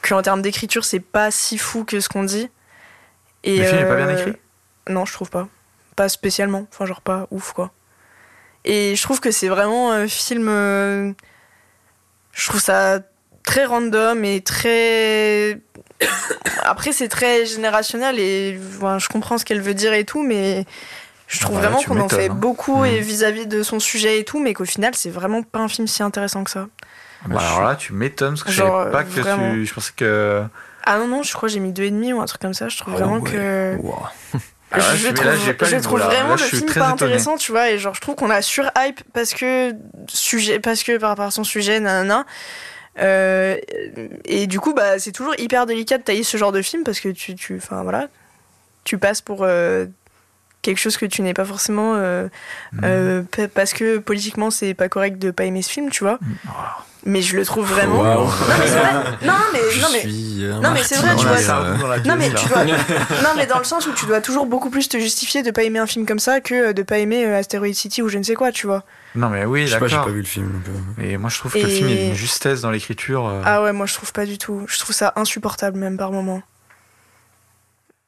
Que 0.00 0.14
en 0.14 0.22
termes 0.22 0.42
d'écriture, 0.42 0.84
c'est 0.84 1.00
pas 1.00 1.30
si 1.30 1.56
fou 1.58 1.84
que 1.84 2.00
ce 2.00 2.08
qu'on 2.08 2.24
dit. 2.24 2.50
Et 3.44 3.58
Le 3.58 3.64
film 3.64 3.78
est 3.78 3.84
pas 3.84 3.92
euh, 3.92 4.06
bien 4.06 4.16
écrit? 4.16 4.36
Non, 4.88 5.04
je 5.04 5.12
trouve 5.12 5.30
pas. 5.30 5.48
Pas 5.94 6.08
spécialement. 6.08 6.66
Enfin, 6.72 6.86
genre 6.86 7.00
pas 7.02 7.28
ouf, 7.30 7.52
quoi. 7.52 7.70
Et 8.64 8.94
je 8.96 9.02
trouve 9.02 9.20
que 9.20 9.30
c'est 9.30 9.48
vraiment 9.48 9.92
un 9.92 10.06
film. 10.08 10.46
euh, 10.48 11.12
Je 12.32 12.48
trouve 12.48 12.60
ça 12.60 13.00
très 13.42 13.64
random 13.64 14.24
et 14.24 14.40
très. 14.40 15.60
Après, 16.62 16.92
c'est 16.92 17.08
très 17.08 17.46
générationnel 17.46 18.18
et 18.18 18.58
je 18.98 19.08
comprends 19.08 19.38
ce 19.38 19.44
qu'elle 19.44 19.60
veut 19.60 19.74
dire 19.74 19.92
et 19.92 20.04
tout, 20.04 20.22
mais 20.22 20.64
je 21.28 21.40
trouve 21.40 21.58
vraiment 21.58 21.80
qu'on 21.82 22.00
en 22.00 22.08
fait 22.08 22.28
hein. 22.28 22.34
beaucoup 22.34 22.84
et 22.84 23.00
vis-à-vis 23.00 23.46
de 23.46 23.62
son 23.62 23.78
sujet 23.80 24.18
et 24.20 24.24
tout, 24.24 24.40
mais 24.40 24.52
qu'au 24.54 24.64
final, 24.64 24.94
c'est 24.94 25.10
vraiment 25.10 25.42
pas 25.42 25.60
un 25.60 25.68
film 25.68 25.86
si 25.86 26.02
intéressant 26.02 26.44
que 26.44 26.50
ça. 26.50 26.66
Bah, 27.26 27.40
alors 27.40 27.62
là, 27.62 27.76
tu 27.76 27.92
m'étonnes 27.92 28.30
parce 28.34 28.42
que 28.44 28.50
je 28.50 28.56
Genre, 28.56 28.80
savais 28.82 28.90
pas 28.92 29.04
que 29.04 29.20
vraiment. 29.20 29.52
tu. 29.52 29.64
Je 29.66 29.74
pensais 29.74 29.92
que. 29.96 30.42
Ah 30.84 30.98
non, 30.98 31.06
non, 31.06 31.22
je 31.22 31.32
crois 31.32 31.48
que 31.48 31.52
j'ai 31.52 31.60
mis 31.60 31.72
deux 31.72 31.84
et 31.84 31.90
demi 31.92 32.12
ou 32.12 32.20
un 32.20 32.26
truc 32.26 32.40
comme 32.42 32.54
ça. 32.54 32.68
Je 32.68 32.76
trouve 32.78 32.94
Ah 32.96 33.00
vraiment 33.04 33.18
ouais. 33.20 33.30
que. 33.30 33.76
Wow. 33.80 34.02
Ah 34.72 34.78
ouais, 34.92 34.96
je 34.96 35.08
trouve, 35.08 35.26
là, 35.26 35.32
pas 35.54 35.64
je 35.66 35.76
vraiment 35.76 36.28
Là, 36.30 36.36
le 36.36 36.42
film 36.44 36.66
pas 36.66 36.72
étonné. 36.72 36.92
intéressant, 36.92 37.36
tu 37.36 37.52
vois, 37.52 37.70
et 37.70 37.78
genre 37.78 37.94
je 37.94 38.00
trouve 38.00 38.14
qu'on 38.14 38.30
a 38.30 38.42
sur-hype 38.42 39.00
parce 39.12 39.34
que, 39.34 39.74
sujet, 40.08 40.58
parce 40.60 40.82
que 40.82 40.96
par 40.98 41.10
rapport 41.10 41.26
à 41.26 41.30
son 41.30 41.44
sujet, 41.44 41.80
nanana. 41.80 42.24
Euh, 42.98 43.56
et 44.26 44.46
du 44.46 44.60
coup, 44.60 44.74
bah, 44.74 44.98
c'est 44.98 45.12
toujours 45.12 45.34
hyper 45.38 45.64
délicat 45.66 45.96
de 45.98 46.02
tailler 46.02 46.24
ce 46.24 46.36
genre 46.36 46.52
de 46.52 46.60
film 46.62 46.84
parce 46.84 47.00
que 47.00 47.08
tu, 47.08 47.34
tu, 47.34 47.56
enfin 47.56 47.82
voilà, 47.82 48.08
tu 48.84 48.98
passes 48.98 49.22
pour 49.22 49.44
euh, 49.44 49.86
quelque 50.60 50.78
chose 50.78 50.96
que 50.98 51.06
tu 51.06 51.22
n'es 51.22 51.32
pas 51.34 51.44
forcément 51.46 51.94
euh, 51.96 52.28
pa- 53.22 53.48
parce 53.48 53.72
que 53.72 53.96
politiquement 53.98 54.50
c'est 54.50 54.74
pas 54.74 54.88
correct 54.90 55.18
de 55.18 55.30
pas 55.30 55.44
aimer 55.44 55.62
ce 55.62 55.70
film, 55.70 55.88
tu 55.90 56.04
vois. 56.04 56.18
Ah. 56.48 56.84
Mais 57.04 57.22
je 57.22 57.36
le 57.36 57.44
trouve 57.44 57.66
vraiment. 57.66 58.02
Non 58.04 58.26
mais 58.58 58.66
c'est 58.66 58.78
vrai. 58.78 58.92
Non 59.24 59.32
mais 59.52 59.60
non 59.80 59.88
mais 59.92 60.60
non 60.62 60.70
mais 60.72 60.82
c'est 60.82 60.96
vrai, 60.96 61.16
tu 61.16 61.26
vois. 61.26 61.66
Non 62.04 62.16
mais 62.16 62.30
tu 62.32 62.48
dois. 62.48 62.64
non 62.64 63.30
mais 63.36 63.46
dans 63.46 63.58
le 63.58 63.64
sens 63.64 63.86
où 63.86 63.92
tu 63.92 64.06
dois 64.06 64.20
toujours 64.20 64.46
beaucoup 64.46 64.70
plus 64.70 64.88
te 64.88 64.98
justifier 64.98 65.42
de 65.42 65.50
pas 65.50 65.62
aimer 65.62 65.78
un 65.78 65.86
film 65.86 66.06
comme 66.06 66.18
ça 66.18 66.40
que 66.40 66.72
de 66.72 66.82
pas 66.82 66.98
aimer 66.98 67.24
euh, 67.24 67.38
Asteroid 67.38 67.72
City 67.72 68.02
ou 68.02 68.08
je 68.08 68.18
ne 68.18 68.22
sais 68.22 68.34
quoi, 68.34 68.52
tu 68.52 68.66
vois. 68.66 68.84
Non 69.14 69.28
mais 69.28 69.44
oui, 69.44 69.68
d'accord. 69.68 69.88
J'ai 69.88 69.96
pas 69.96 70.08
vu 70.08 70.20
le 70.20 70.26
film. 70.26 70.62
Et 71.00 71.16
moi 71.16 71.30
je 71.30 71.38
trouve 71.38 71.52
que 71.52 71.58
le 71.58 71.68
film 71.68 71.88
a 71.88 71.92
une 71.92 72.14
justesse 72.14 72.60
dans 72.60 72.70
l'écriture. 72.70 73.26
Euh. 73.26 73.42
Ah 73.44 73.62
ouais, 73.62 73.72
moi 73.72 73.86
je 73.86 73.94
trouve 73.94 74.12
pas 74.12 74.26
du 74.26 74.38
tout. 74.38 74.64
Je 74.68 74.78
trouve 74.78 74.94
ça 74.94 75.12
insupportable 75.16 75.78
même 75.78 75.96
par 75.96 76.12
moment. 76.12 76.42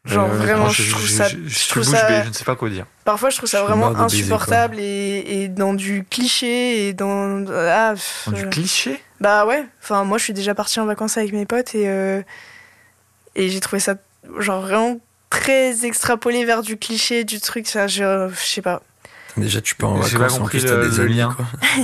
Genre 0.04 0.28
euh, 0.30 0.36
vraiment, 0.36 0.68
je, 0.68 0.90
trouve 0.90 1.08
ça. 1.08 1.28
Je, 1.28 1.68
trouve 1.68 1.82
ça... 1.82 2.24
je 2.24 2.28
ne 2.28 2.32
sais 2.34 2.44
pas 2.44 2.56
quoi 2.56 2.68
dire. 2.68 2.84
Parfois, 3.04 3.30
je 3.30 3.38
trouve 3.38 3.48
ça 3.48 3.62
vraiment 3.62 3.96
insupportable 3.96 4.78
et, 4.78 5.24
et, 5.26 5.48
dans 5.48 5.72
du 5.72 6.04
cliché 6.08 6.88
et 6.88 6.92
dans. 6.92 7.46
Ah, 7.48 7.94
dans 8.26 8.32
du 8.32 8.48
cliché? 8.50 9.02
Bah 9.20 9.46
ouais. 9.46 9.64
Enfin, 9.82 10.04
moi, 10.04 10.18
je 10.18 10.24
suis 10.24 10.34
déjà 10.34 10.54
partie 10.54 10.78
en 10.78 10.84
vacances 10.84 11.16
avec 11.16 11.32
mes 11.32 11.46
potes 11.46 11.74
et 11.74 11.88
euh, 11.88 12.20
et 13.34 13.48
j'ai 13.48 13.60
trouvé 13.60 13.80
ça 13.80 13.94
genre 14.38 14.60
vraiment 14.60 14.98
très 15.30 15.86
extrapolé 15.86 16.44
vers 16.44 16.60
du 16.60 16.76
cliché, 16.76 17.24
du 17.24 17.40
truc. 17.40 17.66
Ça, 17.66 17.86
je, 17.86 18.28
je 18.28 18.44
sais 18.46 18.62
pas. 18.62 18.82
Déjà, 19.38 19.62
tu 19.62 19.74
peux 19.74 19.86
en 19.86 19.94
vacances, 19.94 20.38
en 20.38 20.44
plus, 20.44 20.66
t'as 20.66 20.86
des 20.86 21.08
liens 21.08 21.34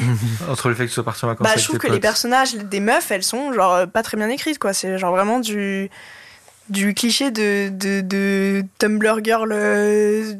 entre 0.49 0.69
le 0.69 0.75
fait 0.75 0.85
que 0.85 0.89
tu 0.89 0.95
sois 0.95 1.05
parti 1.05 1.25
en 1.25 1.29
vacances. 1.29 1.49
Bah, 1.49 1.55
je 1.57 1.65
trouve 1.65 1.79
que 1.79 1.91
les 1.91 2.01
personnages 2.01 2.55
des 2.55 2.81
meufs, 2.81 3.11
elles 3.11 3.25
sont 3.25 3.55
genre 3.55 3.89
pas 3.89 4.03
très 4.03 4.19
bien 4.19 4.29
écrites, 4.29 4.59
quoi. 4.59 4.75
C'est 4.75 4.99
genre 4.99 5.13
vraiment 5.13 5.41
du 5.41 5.91
du 6.71 6.95
cliché 6.95 7.31
de, 7.31 7.69
de, 7.69 8.01
de 8.01 8.65
Tumblr 8.79 9.23
girl. 9.23 9.53
Euh, 9.53 10.35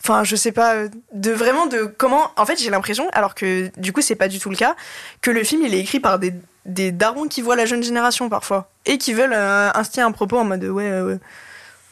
enfin, 0.00 0.22
je 0.22 0.36
sais 0.36 0.52
pas, 0.52 0.84
de 1.12 1.30
vraiment 1.32 1.66
de 1.66 1.84
comment. 1.84 2.30
En 2.36 2.46
fait, 2.46 2.56
j'ai 2.62 2.70
l'impression, 2.70 3.08
alors 3.12 3.34
que 3.34 3.70
du 3.78 3.92
coup, 3.92 4.00
c'est 4.02 4.14
pas 4.14 4.28
du 4.28 4.38
tout 4.38 4.50
le 4.50 4.56
cas, 4.56 4.76
que 5.20 5.30
le 5.30 5.42
film 5.42 5.62
il 5.62 5.74
est 5.74 5.80
écrit 5.80 6.00
par 6.00 6.18
des, 6.18 6.32
des 6.66 6.92
darons 6.92 7.26
qui 7.26 7.42
voient 7.42 7.56
la 7.56 7.66
jeune 7.66 7.82
génération 7.82 8.28
parfois 8.28 8.70
et 8.86 8.98
qui 8.98 9.12
veulent 9.12 9.34
euh, 9.34 9.70
instiller 9.74 10.04
un 10.04 10.12
propos 10.12 10.38
en 10.38 10.44
mode 10.44 10.64
ouais, 10.64 10.88
euh, 10.88 11.16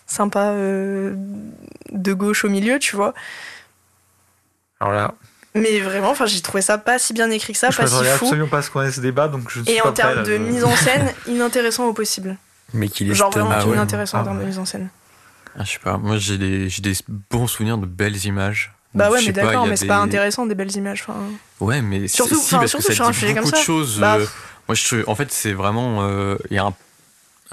sympa 0.07 0.53
de 0.55 2.13
gauche 2.13 2.45
au 2.45 2.49
milieu, 2.49 2.79
tu 2.79 2.95
vois. 2.95 3.15
Alors 4.81 4.93
là. 4.93 5.15
Mais 5.55 5.81
vraiment, 5.81 6.11
enfin, 6.11 6.25
j'ai 6.25 6.41
trouvé 6.41 6.63
ça 6.63 6.79
pas 6.79 6.99
si 6.99 7.13
bien 7.13 7.31
écrit 7.31 7.53
que 7.53 7.59
ça, 7.59 7.71
je 7.71 7.77
pas 7.77 7.87
si 7.87 7.95
fou. 7.95 8.25
absolument 8.25 8.49
pas 8.49 8.63
ce 8.63 8.71
qu'on 8.71 8.83
ait 8.83 8.91
ce 8.91 9.01
débat, 9.01 9.29
donc 9.29 9.51
je. 9.51 9.61
Et 9.71 9.83
en 9.83 9.93
termes 9.93 10.23
de 10.23 10.39
mise 10.39 10.65
en 10.65 10.75
scène, 10.75 11.13
inintéressant 11.27 11.85
au 11.87 11.93
possible. 11.93 12.39
Mais 12.75 12.89
qu'il 12.89 13.11
est 13.11 13.15
Genre 13.15 13.31
vraiment 13.31 13.51
ah 13.53 13.65
inintéressant 13.65 14.21
en 14.21 14.25
termes 14.25 14.41
de 14.41 14.45
mise 14.45 14.59
en 14.59 14.65
scène. 14.65 14.89
Ah, 15.59 15.65
je 15.65 15.73
sais 15.73 15.79
pas, 15.79 15.99
moi 15.99 16.17
j'ai 16.17 16.39
des, 16.39 16.69
des 16.69 16.95
bons 17.31 17.47
souvenirs 17.47 17.79
de 17.79 17.87
belles 17.87 18.25
images. 18.25 18.73
Bah 18.95 19.11
ouais, 19.11 19.21
mais 19.25 19.33
d'accord, 19.33 19.67
mais 19.67 19.77
c'est 19.77 19.87
pas 19.87 19.99
intéressant 19.99 20.47
des 20.47 20.55
belles 20.55 20.75
images. 20.77 21.05
Enfin... 21.07 21.19
Ouais, 21.61 21.81
mais 21.81 22.09
surtout, 22.09 22.37
si, 22.37 22.55
parce 22.55 22.73
que 22.73 22.83
ça 22.83 22.93
sur 22.93 23.07
un 23.07 23.13
sujet 23.13 23.35
comme 23.35 23.47
ça. 23.47 23.57
De 23.57 23.63
choses, 23.63 23.99
bah, 23.99 24.17
euh, 24.17 24.27
moi, 24.69 24.75
je, 24.75 25.09
en 25.09 25.15
fait, 25.15 25.33
c'est 25.33 25.53
vraiment. 25.53 26.03
Euh, 26.03 26.37
il 26.51 26.57
y 26.57 26.59
a 26.59 26.65
un 26.65 26.75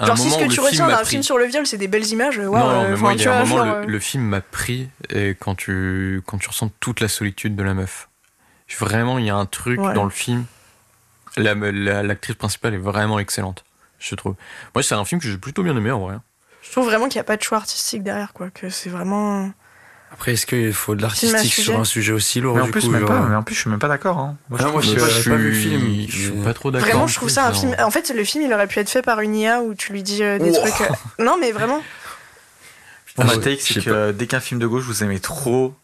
un 0.00 0.06
genre, 0.06 0.18
si 0.18 0.30
ce 0.30 0.38
que 0.38 0.46
tu 0.46 0.60
retiens 0.60 0.88
d'un 0.88 1.04
film 1.04 1.22
sur 1.22 1.36
le 1.36 1.44
viol, 1.44 1.66
c'est 1.66 1.76
des 1.76 1.88
belles 1.88 2.06
images, 2.06 2.38
ouais, 2.38 2.46
non, 2.46 2.88
mais 2.88 2.96
moi, 2.96 3.12
il 3.12 3.20
y 3.20 3.26
a 3.26 3.38
un 3.38 3.44
moment, 3.44 3.64
le, 3.64 3.70
euh, 3.70 3.84
le, 3.86 3.98
film 3.98 4.24
m'a 4.24 4.40
pris 4.40 4.88
et 5.10 5.36
quand 5.38 5.54
tu, 5.54 6.22
quand 6.24 6.38
tu 6.38 6.48
ressens 6.48 6.70
toute 6.80 7.00
la 7.00 7.08
solitude 7.08 7.54
de 7.54 7.62
la 7.62 7.74
meuf. 7.74 8.08
Vraiment, 8.78 9.18
il 9.18 9.26
y 9.26 9.30
a 9.30 9.36
un 9.36 9.44
truc 9.44 9.78
dans 9.78 10.04
le 10.04 10.10
film. 10.10 10.46
L'actrice 11.36 12.36
principale 12.36 12.74
est 12.74 12.78
vraiment 12.78 13.18
excellente 13.18 13.64
je 14.00 14.14
trouve. 14.14 14.34
Moi, 14.74 14.82
c'est 14.82 14.94
un 14.94 15.04
film 15.04 15.20
que 15.20 15.28
j'ai 15.28 15.38
plutôt 15.38 15.62
bien 15.62 15.76
aimé 15.76 15.90
en 15.90 16.00
vrai. 16.00 16.16
Je 16.62 16.72
trouve 16.72 16.86
vraiment 16.86 17.08
qu'il 17.08 17.16
n'y 17.16 17.20
a 17.20 17.24
pas 17.24 17.36
de 17.36 17.42
choix 17.42 17.58
artistique 17.58 18.02
derrière, 18.02 18.32
quoi. 18.32 18.50
Que 18.50 18.70
c'est 18.70 18.90
vraiment. 18.90 19.50
Après, 20.12 20.32
est-ce 20.32 20.44
qu'il 20.44 20.72
faut 20.72 20.96
de 20.96 21.02
l'artistique 21.02 21.52
sur 21.52 21.78
un 21.78 21.84
sujet 21.84 22.12
aussi 22.12 22.40
lourd 22.40 22.56
mais 22.56 22.62
en, 22.62 22.70
plus, 22.70 22.88
même 22.88 23.06
pas, 23.06 23.20
mais 23.20 23.36
en 23.36 23.44
plus, 23.44 23.54
je 23.54 23.60
suis 23.60 23.70
même 23.70 23.78
pas 23.78 23.88
d'accord. 23.88 24.18
Hein. 24.18 24.36
Moi, 24.48 24.58
je, 24.60 24.66
moi, 24.66 24.82
je, 24.82 24.94
pas, 24.94 25.08
je, 25.08 25.30
pas 25.30 25.36
vu 25.36 25.50
le 25.50 25.54
film. 25.54 26.06
Je 26.08 26.16
suis 26.16 26.30
pas 26.32 26.52
trop 26.52 26.70
d'accord. 26.72 26.88
Vraiment, 26.88 27.06
je 27.06 27.14
trouve 27.14 27.28
ça 27.28 27.46
un 27.46 27.52
film. 27.52 27.76
En 27.78 27.90
fait, 27.90 28.12
le 28.14 28.24
film, 28.24 28.44
il 28.44 28.52
aurait 28.52 28.66
pu 28.66 28.80
être 28.80 28.90
fait 28.90 29.02
par 29.02 29.20
une 29.20 29.36
IA 29.36 29.62
où 29.62 29.74
tu 29.74 29.92
lui 29.92 30.02
dis 30.02 30.24
euh, 30.24 30.38
des 30.38 30.52
trucs. 30.52 30.80
Euh, 30.80 30.94
non, 31.24 31.36
mais 31.40 31.52
vraiment. 31.52 31.82
Mon 33.18 33.24
ma 33.24 33.36
take, 33.36 33.60
c'est 33.60 33.84
que 33.84 34.12
dès 34.12 34.26
qu'un 34.26 34.40
film 34.40 34.58
de 34.58 34.66
gauche, 34.66 34.84
vous 34.84 35.04
aimez 35.04 35.20
trop 35.20 35.74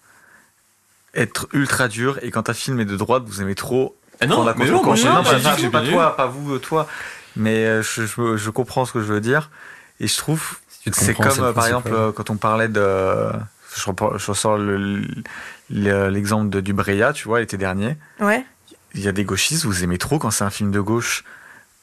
être 1.14 1.48
ultra 1.52 1.88
dur, 1.88 2.18
et 2.22 2.30
quand 2.30 2.50
un 2.50 2.54
film 2.54 2.80
est 2.80 2.84
de 2.84 2.96
droite, 2.96 3.24
vous 3.26 3.40
aimez 3.40 3.54
trop. 3.54 3.96
Ah 4.20 4.26
non, 4.26 4.44
mais 4.56 4.66
non, 4.66 4.82
moi, 4.82 4.96
non, 4.96 5.70
pas 5.70 5.82
toi, 5.82 6.16
pas 6.16 6.26
vous, 6.26 6.58
toi 6.58 6.88
mais 7.36 7.64
euh, 7.64 7.82
je, 7.82 8.04
je, 8.36 8.50
comprends 8.50 8.84
ce 8.84 8.92
que 8.92 9.00
je 9.00 9.12
veux 9.12 9.20
dire. 9.20 9.50
Et 10.00 10.08
je 10.08 10.16
trouve, 10.16 10.58
c'est 10.92 11.14
comme 11.14 11.52
par 11.54 11.66
exemple 11.66 12.12
quand 12.14 12.30
on 12.30 12.36
parlait 12.36 12.68
de. 12.68 13.30
Je, 13.74 13.82
je 13.82 14.26
ressors 14.30 14.58
l'exemple 15.68 16.48
de 16.48 16.60
du 16.60 16.72
Breya, 16.72 17.12
tu 17.12 17.28
vois, 17.28 17.40
l'été 17.40 17.56
dernier. 17.56 17.96
Ouais. 18.20 18.44
Il 18.94 19.02
y 19.02 19.08
a 19.08 19.12
des 19.12 19.24
gauchistes, 19.24 19.64
vous 19.64 19.84
aimez 19.84 19.98
trop 19.98 20.18
quand 20.18 20.30
c'est 20.30 20.44
un 20.44 20.50
film 20.50 20.70
de 20.70 20.80
gauche, 20.80 21.24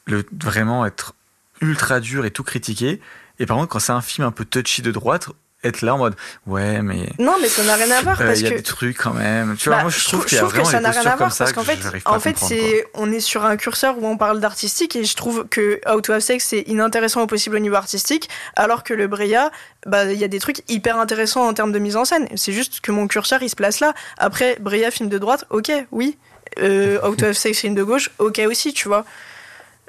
le, 0.05 0.25
vraiment 0.41 0.85
être 0.85 1.13
ultra 1.61 1.99
dur 1.99 2.25
et 2.25 2.31
tout 2.31 2.43
critiquer. 2.43 2.99
Et 3.39 3.45
par 3.45 3.57
contre, 3.57 3.69
quand 3.69 3.79
c'est 3.79 3.91
un 3.91 4.01
film 4.01 4.25
un 4.27 4.31
peu 4.31 4.45
touchy 4.45 4.81
de 4.81 4.91
droite, 4.91 5.29
être 5.63 5.81
là 5.81 5.95
en 5.95 5.97
mode 5.97 6.15
ouais 6.47 6.81
mais 6.81 7.09
non 7.19 7.35
mais 7.41 7.47
ça 7.47 7.63
n'a 7.63 7.75
rien 7.75 7.91
à 7.91 8.01
voir 8.01 8.19
euh, 8.19 8.27
parce 8.27 8.39
il 8.39 8.43
y 8.43 8.47
a 8.47 8.51
que 8.51 8.55
des 8.57 8.63
trucs 8.63 8.97
quand 8.97 9.13
même. 9.13 9.55
Tu 9.57 9.69
vois 9.69 9.77
bah, 9.77 9.83
moi 9.83 9.91
je, 9.91 10.03
trouve 10.03 10.25
y 10.31 10.37
a 10.37 10.43
vraiment 10.43 10.63
que 10.63 10.69
ça 10.69 10.79
n'a 10.79 10.91
rien 10.91 11.05
à 11.05 11.15
voir 11.15 11.35
parce 11.35 11.53
qu'en 11.53 11.63
fait 11.63 11.79
en 12.05 12.19
fait 12.19 12.37
c'est 12.37 12.85
on 12.93 13.11
est 13.11 13.19
sur 13.19 13.45
un 13.45 13.57
curseur 13.57 13.97
où 13.97 14.05
on 14.05 14.17
parle 14.17 14.39
d'artistique 14.39 14.95
et 14.95 15.03
je 15.03 15.15
trouve 15.15 15.47
que 15.49 15.79
Out 15.89 16.09
of 16.09 16.19
Sex 16.19 16.45
c'est 16.45 16.61
inintéressant 16.61 17.21
au 17.21 17.27
possible 17.27 17.55
au 17.55 17.59
niveau 17.59 17.75
artistique 17.75 18.29
alors 18.55 18.83
que 18.83 18.93
le 18.93 19.07
Bria 19.07 19.51
bah 19.85 20.05
il 20.05 20.19
y 20.19 20.23
a 20.23 20.27
des 20.27 20.39
trucs 20.39 20.63
hyper 20.69 20.99
intéressants 20.99 21.47
en 21.47 21.53
termes 21.53 21.71
de 21.71 21.79
mise 21.79 21.95
en 21.95 22.05
scène. 22.05 22.27
C'est 22.35 22.53
juste 22.53 22.81
que 22.81 22.91
mon 22.91 23.07
curseur 23.07 23.41
il 23.41 23.49
se 23.49 23.55
place 23.55 23.79
là. 23.79 23.93
Après 24.17 24.57
Bria 24.59 24.91
film 24.91 25.09
de 25.09 25.17
droite 25.17 25.45
ok 25.49 25.71
oui. 25.91 26.17
Euh, 26.59 26.99
of 27.01 27.31
Sex 27.31 27.59
film 27.59 27.73
de 27.73 27.83
gauche 27.83 28.11
ok 28.19 28.41
aussi 28.47 28.73
tu 28.73 28.87
vois 28.87 29.05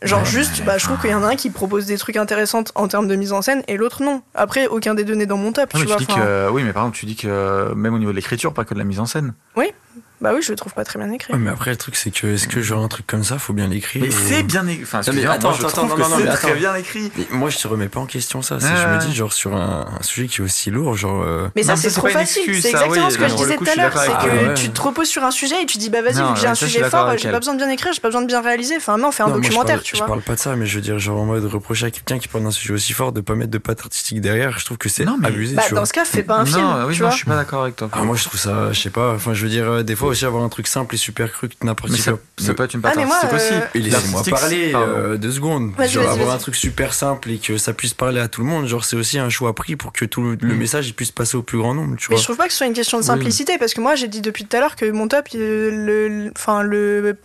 Genre 0.02 0.24
juste, 0.24 0.64
bah, 0.64 0.76
je 0.76 0.84
trouve 0.84 1.00
qu'il 1.00 1.10
y 1.10 1.14
en 1.14 1.22
a 1.22 1.28
un 1.28 1.36
qui 1.36 1.50
propose 1.50 1.86
des 1.86 1.96
trucs 1.96 2.16
intéressants 2.16 2.64
en 2.74 2.88
termes 2.88 3.08
de 3.08 3.16
mise 3.16 3.32
en 3.32 3.42
scène 3.42 3.62
et 3.68 3.76
l'autre 3.76 4.02
non. 4.02 4.22
Après, 4.34 4.66
aucun 4.66 4.94
des 4.94 5.04
deux 5.04 5.14
n'est 5.14 5.26
dans 5.26 5.36
mon 5.36 5.52
top. 5.52 5.72
tu, 5.72 5.84
vois, 5.84 5.96
dis 5.96 6.06
que, 6.06 6.50
oui, 6.50 6.62
mais 6.62 6.72
par 6.72 6.82
exemple, 6.82 6.98
tu 6.98 7.06
dis 7.06 7.16
que 7.16 7.72
même 7.74 7.94
au 7.94 7.98
niveau 7.98 8.10
de 8.10 8.16
l'écriture, 8.16 8.52
pas 8.52 8.64
que 8.64 8.74
de 8.74 8.78
la 8.78 8.84
mise 8.84 9.00
en 9.00 9.06
scène. 9.06 9.34
Oui, 9.56 9.72
bah 10.20 10.32
oui, 10.34 10.42
je 10.42 10.50
le 10.50 10.56
trouve 10.56 10.72
pas 10.72 10.84
très 10.84 10.98
bien 10.98 11.10
écrit. 11.10 11.34
mais 11.36 11.50
après, 11.50 11.70
le 11.70 11.76
truc, 11.76 11.96
c'est 11.96 12.10
que, 12.10 12.28
est-ce 12.28 12.48
que 12.48 12.62
genre 12.62 12.84
un 12.84 12.88
truc 12.88 13.06
comme 13.06 13.24
ça, 13.24 13.38
faut 13.38 13.52
bien 13.52 13.68
l'écrire 13.68 14.02
Mais 14.02 14.10
c'est 14.10 14.42
bien 14.42 14.66
écrit. 14.66 14.84
Enfin, 14.84 15.00
mais 15.12 15.26
attends, 15.26 15.48
moi, 15.48 15.58
je 15.58 15.66
attends, 15.66 15.86
trouve 15.86 15.98
non, 15.98 16.16
que 16.16 16.22
c'est 16.22 16.28
très 16.28 16.54
bien 16.54 16.74
écrit. 16.74 17.10
moi, 17.30 17.50
je 17.50 17.58
te 17.58 17.66
remets 17.66 17.88
pas 17.88 18.00
en 18.00 18.06
question 18.06 18.40
ça. 18.42 18.58
je 18.58 18.66
me 18.66 19.00
dis, 19.00 19.14
genre, 19.14 19.32
sur 19.32 19.54
un, 19.54 19.86
sujet 20.00 20.26
qui 20.26 20.40
est 20.40 20.44
aussi 20.44 20.70
lourd, 20.70 20.96
genre. 20.96 21.22
Euh, 21.22 21.48
mais 21.56 21.62
ça, 21.62 21.76
c'est 21.76 21.90
trop 21.90 22.08
facile. 22.08 22.60
C'est 22.60 22.70
exactement 22.70 23.10
ce 23.10 23.18
que 23.18 23.28
je 23.28 23.34
disais 23.34 23.56
tout 23.56 23.66
à 23.70 23.74
l'heure. 23.74 23.96
C'est 23.96 24.28
que 24.28 24.54
tu 24.54 24.70
te 24.70 24.80
reposes 24.80 25.08
sur 25.08 25.24
un 25.24 25.30
sujet 25.30 25.62
et 25.62 25.66
tu 25.66 25.78
dis, 25.78 25.90
bah 25.90 26.02
vas-y, 26.02 26.26
vu 26.26 26.34
que 26.34 26.40
j'ai 26.40 26.46
un 26.46 26.54
sujet 26.54 26.84
fort, 26.88 27.16
j'ai 27.18 27.30
pas 27.30 27.38
besoin 27.38 27.54
de 27.54 27.58
bien 27.58 27.70
écrire, 27.70 27.92
j'ai 27.92 28.00
pas 28.00 28.08
besoin 28.08 28.22
de 28.22 28.26
bien 28.26 28.40
réaliser. 28.40 28.76
Enfin, 28.76 28.98
non, 28.98 29.10
fais 29.10 29.22
un 29.22 29.30
documentaire, 29.30 29.82
tu 29.82 29.96
vois. 29.96 30.06
Je 30.06 30.08
parle 30.08 30.22
pas 30.22 30.34
de 30.34 30.40
ça, 30.40 30.56
mais 30.56 30.66
je 30.66 30.76
veux 30.76 30.82
dire, 30.82 30.98
genre, 30.98 31.20
en 31.20 31.24
mode 31.24 31.44
reprocher 31.44 31.86
à 31.86 31.90
quelqu'un 31.90 32.18
qui 32.18 32.28
parle 32.28 32.44
d'un 32.44 32.50
sujet 32.50 32.72
aussi 32.72 32.92
fort 32.92 33.12
de 33.12 33.20
pas 33.20 33.34
mettre 33.34 33.50
de 33.50 33.58
patte 33.58 33.80
artistique 33.80 34.20
derrière, 34.20 34.58
je 34.58 34.64
trouve 34.64 34.78
que 34.78 34.88
c'est 34.88 35.06
abusé. 35.22 35.54
Bah, 35.54 35.62
dans 35.72 35.84
ce 35.84 35.92
cas, 35.92 36.04
fais 36.04 36.22
pas 36.22 36.38
un 36.38 36.46
film. 36.46 36.60
Non, 36.60 36.84
oui, 36.86 36.94
je 36.94 37.10
suis 37.10 37.24
pas 37.24 37.36
d'accord 37.36 37.62
avec 37.62 37.76
toi. 37.76 37.88
Ah, 37.92 38.02
moi, 38.02 38.16
je 38.16 38.24
trouve 38.24 38.40
ça, 38.40 38.72
je 38.72 38.80
sais 38.80 38.90
pas. 38.90 39.14
Enfin, 39.14 39.34
je 39.34 39.42
veux 39.42 39.50
dire, 39.50 39.70
euh, 39.70 39.82
des 39.82 39.96
fois 39.96 40.03
aussi 40.06 40.24
avoir 40.24 40.42
un 40.42 40.48
truc 40.48 40.66
simple 40.66 40.96
super 40.96 41.30
cru 41.32 41.48
que 41.48 41.54
n'importe 41.62 41.92
qui. 41.92 42.00
Ça, 42.00 42.12
ça 42.38 42.54
peut 42.54 42.64
être 42.64 42.74
une 42.74 42.80
patte 42.80 42.96
ah, 42.96 43.02
artistique 43.02 43.32
aussi. 43.32 43.54
Et 43.74 43.80
laissez-moi 43.80 44.22
parler 44.30 44.72
euh, 44.74 45.16
deux 45.16 45.32
secondes. 45.32 45.72
Genre 45.88 46.08
avoir 46.08 46.34
un 46.34 46.38
truc 46.38 46.56
super 46.56 46.94
simple 46.94 47.30
et 47.30 47.38
que 47.38 47.58
ça 47.58 47.72
puisse 47.72 47.94
parler 47.94 48.20
à 48.20 48.28
tout 48.28 48.40
le 48.40 48.46
monde, 48.46 48.66
genre 48.66 48.84
c'est 48.84 48.96
aussi 48.96 49.18
un 49.18 49.28
choix 49.28 49.54
pris 49.54 49.76
pour 49.76 49.92
que 49.92 50.04
tout 50.04 50.22
le, 50.22 50.36
mm. 50.36 50.56
message 50.56 50.88
il 50.88 50.94
puisse 50.94 51.12
passer 51.12 51.36
au 51.36 51.42
plus 51.42 51.58
grand 51.58 51.74
nombre. 51.74 51.96
Tu 51.96 52.10
mais 52.10 52.16
je 52.16 52.22
trouve 52.24 52.36
pas 52.36 52.46
que 52.46 52.52
ce 52.52 52.58
soit 52.58 52.66
une 52.66 52.74
question 52.74 52.98
de 52.98 53.04
simplicité 53.04 53.58
parce 53.58 53.74
que 53.74 53.80
moi 53.80 53.94
j'ai 53.94 54.08
dit 54.08 54.20
depuis 54.20 54.44
tout 54.44 54.56
à 54.56 54.60
l'heure 54.60 54.76
que 54.76 54.90
mon 54.90 55.08
top, 55.08 55.28
le, 55.34 56.32
enfin 56.36 56.62
le 56.62 57.16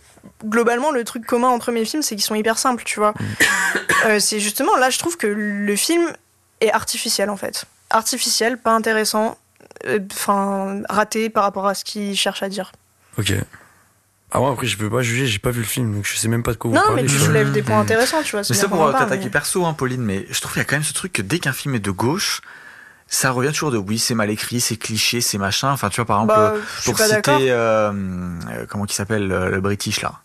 globalement, 0.44 0.90
le 0.90 1.04
truc 1.04 1.26
commun 1.26 1.48
entre 1.48 1.72
mes 1.72 1.84
films, 1.84 2.02
c'est 2.02 2.14
qu'ils 2.14 2.24
sont 2.24 2.34
hyper 2.34 2.58
simples, 2.58 2.84
tu 2.84 2.98
vois. 2.98 3.12
Mm. 3.12 3.24
Euh, 4.06 4.18
c'est 4.18 4.40
justement 4.40 4.76
là, 4.76 4.88
je 4.88 4.98
trouve 4.98 5.18
que 5.18 5.26
le 5.26 5.76
film 5.76 6.10
est 6.60 6.70
artificiel 6.70 7.28
en 7.28 7.36
fait. 7.36 7.66
Artificiel, 7.90 8.56
pas 8.56 8.72
intéressant, 8.72 9.30
euh, 9.30 9.34
enfin 10.12 10.82
raté 10.88 11.30
par 11.30 11.44
rapport 11.44 11.66
à 11.66 11.74
ce 11.74 11.84
qu'il 11.84 12.16
cherche 12.16 12.42
à 12.42 12.48
dire. 12.48 12.72
Ok. 13.18 13.34
Ah 14.32 14.40
ouais, 14.40 14.50
après, 14.50 14.66
je 14.66 14.76
peux 14.76 14.88
pas 14.88 15.02
juger, 15.02 15.26
j'ai 15.26 15.40
pas 15.40 15.50
vu 15.50 15.60
le 15.60 15.66
film, 15.66 15.92
donc 15.92 16.06
je 16.06 16.16
sais 16.16 16.28
même 16.28 16.44
pas 16.44 16.52
de 16.52 16.56
quoi 16.56 16.70
vous 16.70 16.76
non, 16.76 16.82
parlez. 16.82 17.02
Non, 17.02 17.08
mais 17.08 17.12
tu 17.12 17.18
soulèves 17.18 17.50
des 17.50 17.62
points 17.62 17.80
intéressants, 17.80 18.22
tu 18.22 18.32
vois. 18.32 18.42
Mais 18.48 18.54
c'est 18.54 18.68
pour 18.68 18.92
t'attaquer 18.92 19.28
perso, 19.28 19.64
hein, 19.64 19.74
Pauline, 19.74 20.02
mais 20.02 20.26
je 20.30 20.40
trouve 20.40 20.52
qu'il 20.52 20.60
y 20.60 20.62
a 20.62 20.64
quand 20.64 20.76
même 20.76 20.84
ce 20.84 20.92
truc 20.92 21.12
que 21.12 21.22
dès 21.22 21.40
qu'un 21.40 21.52
film 21.52 21.74
est 21.74 21.80
de 21.80 21.90
gauche, 21.90 22.40
ça 23.08 23.32
revient 23.32 23.50
toujours 23.50 23.72
de 23.72 23.78
oui, 23.78 23.98
c'est 23.98 24.14
mal 24.14 24.30
écrit, 24.30 24.60
c'est 24.60 24.76
cliché, 24.76 25.20
c'est 25.20 25.36
machin. 25.36 25.72
Enfin, 25.72 25.88
tu 25.88 25.96
vois, 25.96 26.04
par 26.04 26.22
exemple, 26.22 26.34
bah, 26.34 26.54
pour 26.84 26.96
citer, 26.96 27.50
euh, 27.50 27.92
euh, 27.92 28.66
comment 28.68 28.86
il 28.86 28.92
s'appelle, 28.92 29.26
le, 29.26 29.60
British, 29.60 30.00
là. 30.00 30.20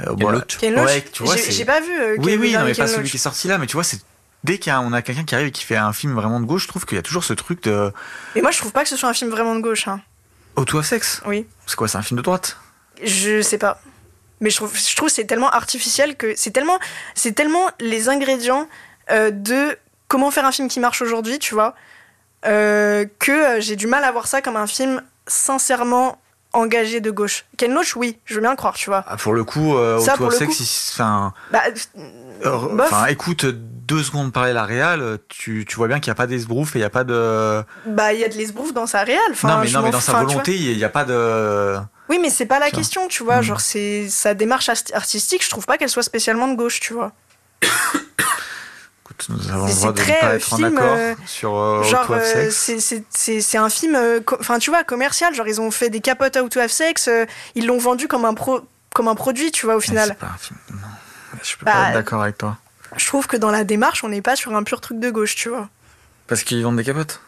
Euh, 0.00 0.06
voilà. 0.18 0.38
Ouais, 0.38 1.04
tu 1.12 1.22
vois, 1.22 1.36
j'ai 1.36 1.64
pas 1.64 1.80
vu. 1.80 1.92
Euh, 1.92 2.16
oui, 2.18 2.36
oui, 2.36 2.52
non, 2.52 2.64
mais 2.64 2.74
pas 2.74 2.88
celui 2.88 3.08
qui 3.08 3.16
est 3.16 3.20
sorti 3.20 3.46
là, 3.46 3.58
mais 3.58 3.66
tu 3.66 3.74
vois, 3.74 3.84
c'est 3.84 4.00
dès 4.44 4.58
qu'on 4.58 4.92
a, 4.92 4.98
a 4.98 5.02
quelqu'un 5.02 5.24
qui 5.24 5.34
arrive 5.34 5.48
et 5.48 5.52
qui 5.52 5.64
fait 5.64 5.76
un 5.76 5.92
film 5.92 6.14
vraiment 6.14 6.38
de 6.38 6.44
gauche, 6.46 6.62
je 6.62 6.68
trouve 6.68 6.86
qu'il 6.86 6.96
y 6.96 6.98
a 6.98 7.02
toujours 7.02 7.24
ce 7.24 7.32
truc 7.32 7.62
de. 7.64 7.92
Mais 8.36 8.42
moi, 8.42 8.52
je 8.52 8.58
trouve 8.58 8.72
pas 8.72 8.84
que 8.84 8.88
ce 8.88 8.96
soit 8.96 9.08
un 9.08 9.14
film 9.14 9.30
vraiment 9.30 9.56
de 9.56 9.60
gauche. 9.60 9.88
Hein. 9.88 10.00
Auto 10.56 10.78
of 10.78 10.86
Sex 10.86 11.22
Oui. 11.26 11.46
C'est 11.66 11.74
quoi, 11.76 11.88
c'est 11.88 11.98
un 11.98 12.02
film 12.02 12.18
de 12.18 12.22
droite? 12.22 12.58
Je 13.02 13.42
sais 13.42 13.58
pas. 13.58 13.80
Mais 14.40 14.50
je 14.50 14.56
trouve, 14.56 14.76
je 14.76 14.94
trouve 14.94 15.08
c'est 15.08 15.24
tellement 15.24 15.50
artificiel 15.50 16.16
que 16.16 16.34
c'est 16.36 16.50
tellement, 16.50 16.78
c'est 17.14 17.32
tellement 17.32 17.70
les 17.80 18.08
ingrédients 18.08 18.68
euh, 19.10 19.30
de 19.30 19.76
comment 20.08 20.30
faire 20.30 20.44
un 20.44 20.52
film 20.52 20.68
qui 20.68 20.80
marche 20.80 21.02
aujourd'hui, 21.02 21.38
tu 21.38 21.54
vois, 21.54 21.74
euh, 22.46 23.06
que 23.18 23.32
euh, 23.32 23.60
j'ai 23.60 23.76
du 23.76 23.86
mal 23.86 24.04
à 24.04 24.12
voir 24.12 24.26
ça 24.26 24.42
comme 24.42 24.56
un 24.56 24.66
film 24.66 25.02
sincèrement 25.26 26.18
engagé 26.52 27.00
de 27.00 27.10
gauche. 27.10 27.46
Ken 27.56 27.72
Loach, 27.72 27.96
oui, 27.96 28.18
je 28.26 28.34
veux 28.34 28.40
bien 28.40 28.54
croire, 28.54 28.74
tu 28.74 28.90
vois. 28.90 29.04
Ah, 29.08 29.16
pour 29.16 29.32
le 29.32 29.44
coup, 29.44 29.76
euh, 29.76 29.98
Ça, 29.98 30.14
Auto 30.14 30.26
of 30.26 30.32
le 30.32 30.38
Sex, 30.38 30.92
enfin, 30.94 31.32
Bah, 31.50 31.62
enfin, 32.80 33.06
écoute 33.06 33.46
deux 33.86 34.02
secondes 34.02 34.32
parler 34.32 34.52
la 34.52 34.64
réal, 34.64 35.18
tu, 35.28 35.64
tu 35.68 35.76
vois 35.76 35.88
bien 35.88 36.00
qu'il 36.00 36.10
n'y 36.10 36.12
a 36.12 36.16
pas 36.16 36.26
d'esbrouf 36.26 36.74
et 36.74 36.78
il 36.78 36.82
n'y 36.82 36.86
a 36.86 36.90
pas 36.90 37.04
de. 37.04 37.62
bah, 37.86 38.12
il 38.12 38.20
y 38.20 38.24
a 38.24 38.28
de 38.28 38.34
l'esbrouf 38.34 38.72
dans 38.72 38.86
sa. 38.86 39.04
Enfin, 39.30 39.48
non, 39.48 39.58
mais, 39.58 39.70
non, 39.70 39.82
mais 39.82 39.90
dans 39.90 40.00
sa 40.00 40.12
volonté, 40.22 40.56
il 40.56 40.76
n'y 40.76 40.84
a 40.84 40.88
pas 40.88 41.04
de. 41.04 41.76
Oui, 42.08 42.18
mais 42.20 42.30
c'est 42.30 42.46
pas 42.46 42.58
la 42.58 42.70
question, 42.70 43.08
tu 43.08 43.22
vois. 43.24 43.38
Mm. 43.40 43.42
Genre, 43.42 43.60
c'est 43.60 44.08
sa 44.08 44.34
démarche 44.34 44.68
artistique, 44.92 45.44
je 45.44 45.50
trouve 45.50 45.66
pas 45.66 45.78
qu'elle 45.78 45.88
soit 45.88 46.02
spécialement 46.02 46.48
de 46.48 46.54
gauche, 46.56 46.80
tu 46.80 46.92
vois. 46.92 47.12
Écoute, 49.04 49.26
nous 49.28 49.50
avons 49.50 49.66
le 49.66 49.70
C'est 49.72 49.80
droit 49.80 49.92
de 49.92 50.00
ne 50.00 50.04
très, 50.04 50.18
pas 50.20 50.26
euh, 50.28 50.36
être 50.36 50.52
en 50.52 50.56
film, 50.56 50.78
accord 50.78 50.96
euh, 50.96 51.14
sur 51.26 51.56
euh, 51.58 51.82
genre, 51.82 52.10
euh, 52.10 52.50
Sex. 52.50 53.04
c'est- 53.10 53.58
un 53.58 53.68
film, 53.68 53.98
enfin, 54.40 54.58
tu 54.58 54.70
vois, 54.70 54.82
commercial. 54.84 55.34
Genre, 55.34 55.46
ils 55.46 55.60
ont 55.60 55.70
fait 55.70 55.90
des 55.90 56.00
capotes 56.00 56.36
Out 56.36 56.56
of 56.56 56.70
Sex, 56.70 57.08
euh, 57.08 57.26
ils 57.54 57.66
l'ont 57.66 57.78
vendu 57.78 58.08
comme 58.08 58.24
un, 58.24 58.34
pro, 58.34 58.60
comme 58.94 59.08
un 59.08 59.14
produit, 59.14 59.50
tu 59.52 59.66
vois, 59.66 59.74
au 59.76 59.80
Mais 59.80 59.84
final. 59.84 60.08
c'est 60.08 60.18
pas 60.26 60.32
un 60.34 60.38
film. 60.38 60.58
Non. 60.70 60.78
Je 61.42 61.56
peux 61.56 61.64
Bah, 61.66 61.72
pas 61.72 61.88
être 61.88 61.94
d'accord 61.94 62.22
avec 62.22 62.38
toi. 62.38 62.56
Je 62.96 63.06
trouve 63.06 63.26
que 63.26 63.36
dans 63.36 63.50
la 63.50 63.64
démarche, 63.64 64.04
on 64.04 64.08
n'est 64.08 64.22
pas 64.22 64.36
sur 64.36 64.54
un 64.54 64.62
pur 64.62 64.80
truc 64.80 64.98
de 65.00 65.10
gauche, 65.10 65.34
tu 65.36 65.48
vois. 65.48 65.68
Parce 66.26 66.42
qu'ils 66.42 66.62
vendent 66.62 66.76
des 66.76 66.84
capotes. 66.84 67.20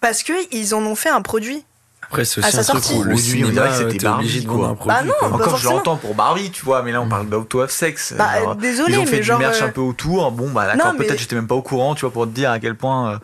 Parce 0.00 0.22
que 0.22 0.32
ils 0.54 0.74
en 0.74 0.82
ont 0.82 0.94
fait 0.94 1.10
un 1.10 1.22
produit. 1.22 1.64
Après, 2.02 2.24
c'est 2.24 2.42
À 2.44 2.48
aussi 2.48 2.62
sa 2.64 2.72
un 2.76 2.80
truc 2.80 2.96
où 2.98 3.02
le 3.04 3.14
Oui, 3.14 3.44
on 3.46 3.50
dirait 3.50 3.50
cinéma, 3.50 3.68
que 3.68 3.90
c'était 3.92 4.04
Barbie, 4.04 4.44
quoi. 4.44 4.68
un 4.68 4.74
produit. 4.74 4.96
Bah 4.98 5.02
non, 5.04 5.12
quoi. 5.18 5.28
Encore, 5.32 5.56
je 5.56 5.68
l'entends 5.68 5.96
pour 5.96 6.14
Barbie, 6.14 6.50
tu 6.50 6.64
vois, 6.64 6.82
mais 6.82 6.92
là 6.92 7.00
on 7.00 7.08
parle 7.08 7.28
d'Auto 7.28 7.62
of 7.62 7.70
Sex. 7.70 8.14
Bah, 8.18 8.54
désolé, 8.58 8.94
ils 8.94 8.98
ont 8.98 9.06
fait 9.06 9.18
mais 9.18 9.22
du 9.22 9.32
merch 9.36 9.62
euh, 9.62 9.66
un 9.66 9.70
peu 9.70 9.80
autour. 9.80 10.30
Bon, 10.32 10.50
bah 10.50 10.66
d'accord, 10.66 10.94
peut-être 10.96 11.18
j'étais 11.18 11.36
même 11.36 11.46
pas 11.46 11.54
au 11.54 11.62
courant, 11.62 11.94
tu 11.94 12.02
vois, 12.02 12.10
pour 12.12 12.26
te 12.26 12.32
dire 12.32 12.50
à 12.50 12.58
quel 12.58 12.74
point 12.74 13.12
euh, 13.12 13.18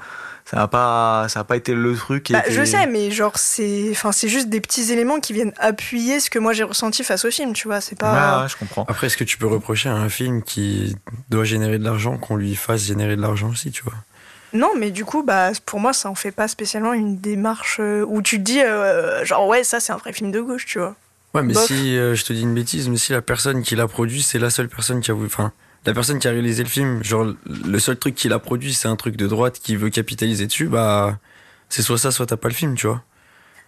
ça 0.51 0.57
n'a 0.57 0.69
pas, 0.69 1.27
ça 1.29 1.41
a 1.41 1.45
pas 1.45 1.57
été 1.57 1.75
le 1.75 1.95
truc. 1.95 2.23
qui 2.25 2.33
Bah, 2.33 2.41
était- 2.41 2.53
je 2.53 2.65
sais, 2.65 2.87
mais 2.87 3.11
genre, 3.11 3.37
c'est 3.37 3.89
enfin, 3.91 4.13
c'est 4.13 4.29
juste 4.29 4.49
des 4.49 4.61
petits 4.61 4.91
éléments 4.93 5.21
qui 5.21 5.33
viennent 5.35 5.53
appuyer 5.59 6.21
ce 6.21 6.31
que 6.31 6.39
moi 6.39 6.53
j'ai 6.55 6.63
ressenti 6.65 7.05
face 7.05 7.25
au 7.25 7.31
film, 7.31 7.53
tu 7.53 7.69
vois. 7.69 7.81
C'est 7.81 7.99
pas. 7.99 8.47
Je 8.49 8.57
comprends. 8.57 8.85
Après, 8.89 9.09
est-ce 9.09 9.17
que 9.17 9.25
tu 9.25 9.37
peux 9.39 9.47
reprocher 9.47 9.89
à 9.91 9.95
un 9.95 10.09
film 10.09 10.43
qui 10.43 10.97
doit 11.29 11.45
générer 11.45 11.79
de 11.79 11.85
l'argent 11.85 12.17
qu'on 12.17 12.37
lui 12.37 12.55
fasse 12.57 12.83
générer 12.85 13.17
de 13.17 13.21
l'argent 13.23 13.51
aussi, 13.51 13.71
tu 13.71 13.83
vois? 13.83 13.95
Non, 14.55 14.71
mais 14.79 14.91
du 14.91 15.05
coup, 15.05 15.23
bah, 15.23 15.51
pour 15.67 15.79
moi, 15.81 15.93
ça 15.93 16.09
en 16.09 16.15
fait 16.15 16.31
pas 16.33 16.49
spécialement 16.49 16.95
une 16.95 17.19
démarche 17.19 17.77
euh, 17.81 18.03
où 18.09 18.23
tu 18.23 18.39
te 18.39 18.43
dis, 18.45 18.63
euh, 18.63 19.23
genre, 19.27 19.47
ouais, 19.47 19.63
ça 19.65 19.79
c'est 19.81 19.93
un 19.93 19.99
vrai 19.99 20.15
film 20.15 20.33
de 20.33 20.41
gauche, 20.41 20.65
tu 20.65 20.79
vois. 20.79 20.97
Ouais, 21.35 21.43
mais 21.43 21.53
Bof. 21.53 21.67
si, 21.67 21.99
euh, 21.99 22.15
je 22.15 22.25
te 22.25 22.33
dis 22.33 22.41
une 22.41 22.55
bêtise, 22.55 22.89
mais 22.89 22.97
si 22.97 23.13
la 23.13 23.21
personne 23.21 23.63
qui 23.63 23.77
l'a 23.77 23.87
produit, 23.87 24.23
c'est 24.23 24.39
la 24.39 24.49
seule 24.49 24.71
personne 24.71 25.03
qui 25.03 25.11
a 25.11 25.15
voulu. 25.15 25.27
Enfin, 25.27 25.53
la 25.89 25.95
personne 25.95 26.19
qui 26.19 26.29
a 26.29 26.31
réalisé 26.31 26.63
le 26.63 26.69
film, 26.69 27.03
genre, 27.03 27.27
le 27.47 27.79
seul 27.79 27.97
truc 27.99 28.15
qu'il 28.15 28.33
a 28.33 28.39
produit, 28.39 28.75
c'est 28.75 28.89
un 28.89 28.97
truc 28.97 29.17
de 29.17 29.27
droite 29.27 29.59
qui 29.63 29.75
veut 29.77 29.91
capitaliser 29.91 30.47
dessus, 30.47 30.67
bah, 30.69 31.19
c'est 31.69 31.83
soit 31.83 31.99
ça, 31.99 32.11
soit 32.11 32.27
t'as 32.27 32.37
pas 32.37 32.49
le 32.49 32.55
film, 32.55 32.75
tu 32.75 32.87
vois. 32.87 33.03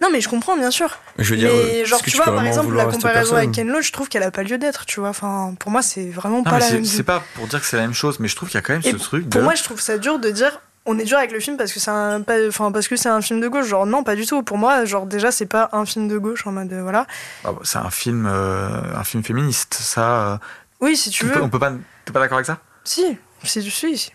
Non, 0.03 0.09
mais 0.11 0.21
je 0.23 0.29
comprends, 0.31 0.57
bien 0.57 0.71
sûr. 0.71 0.99
Je 1.19 1.31
veux 1.31 1.37
dire, 1.37 1.51
mais 1.53 1.83
euh, 1.83 1.85
genre, 1.85 2.01
tu 2.03 2.17
vois, 2.17 2.25
par 2.27 2.47
exemple, 2.47 2.75
la 2.75 2.87
comparaison 2.87 3.37
avec 3.37 3.53
Ken 3.53 3.69
Loach, 3.69 3.87
je 3.89 3.93
trouve 3.93 4.09
qu'elle 4.09 4.23
a 4.23 4.31
pas 4.31 4.43
lieu 4.43 4.57
d'être, 4.57 4.87
tu 4.87 5.01
vois. 5.01 5.11
Enfin, 5.11 5.55
pour 5.59 5.71
moi, 5.71 5.83
c'est 5.83 6.09
vraiment 6.09 6.39
Non, 6.39 6.45
pas 6.45 6.59
la 6.59 6.67
c'est- 6.67 6.75
même. 6.75 6.85
c'est 6.87 7.03
pas 7.03 7.23
pour 7.35 7.47
dire 7.49 7.61
que 7.61 7.67
c'est 7.67 7.77
la 7.77 7.83
même 7.83 7.93
chose, 7.95 8.19
mais 8.19 8.29
je 8.29 8.35
trouve 8.37 8.49
qu'il 8.49 8.57
y 8.57 8.59
a 8.59 8.63
quand 8.63 8.73
même 8.73 8.83
Et 8.85 8.93
ce 8.93 8.97
truc 8.97 9.29
Pour 9.29 9.41
de. 9.41 9.45
moi, 9.45 9.55
je 9.55 9.63
trouve 9.63 9.81
ça 9.81 9.99
dur 9.99 10.19
de 10.19 10.31
dire. 10.31 10.61
On 10.87 10.99
est 10.99 11.05
dur 11.05 11.19
avec 11.19 11.31
le 11.31 11.41
film 11.41 11.59
parce 11.59 11.75
que 11.75 11.79
c'est 11.81 11.91
un, 11.91 12.23
pas- 12.23 12.49
enfin, 12.49 12.73
parce 12.73 12.89
que 12.89 12.97
c'est 12.97 13.11
un 13.11 13.21
film 13.21 13.39
de 13.43 13.49
gauche. 13.49 13.67
Genre, 13.67 13.85
non, 13.85 14.03
pas 14.03 14.17
du 14.17 14.25
tout. 14.25 14.43
Pour 14.43 14.57
moi, 14.57 14.87
genre, 14.87 15.05
déjà, 15.05 15.31
c'est 15.31 15.45
pas 15.45 15.69
un 15.73 15.85
film 15.85 16.09
de 16.09 16.17
gauche 16.17 16.47
en 16.47 16.53
mode. 16.53 16.73
euh, 16.73 16.83
voilà. 16.83 17.07
Ah, 17.45 17.53
bah, 17.53 17.59
c'est 17.65 17.79
un 17.79 17.91
film, 17.91 18.27
euh, 18.27 18.81
un 18.97 19.05
film 19.05 19.23
féministe. 19.23 19.75
Ça, 19.75 20.33
euh, 20.33 20.37
Oui, 20.81 20.97
si 20.97 21.11
tu 21.11 21.27
veux. 21.27 21.43
on 21.43 21.49
peut 21.49 21.59
pas. 21.59 21.73
T'es 22.05 22.13
pas 22.13 22.21
d'accord 22.21 22.37
avec 22.39 22.47
ça? 22.47 22.59
Si, 22.85 23.19
si 23.45 23.63
tu 23.63 23.71
suis. 23.71 24.13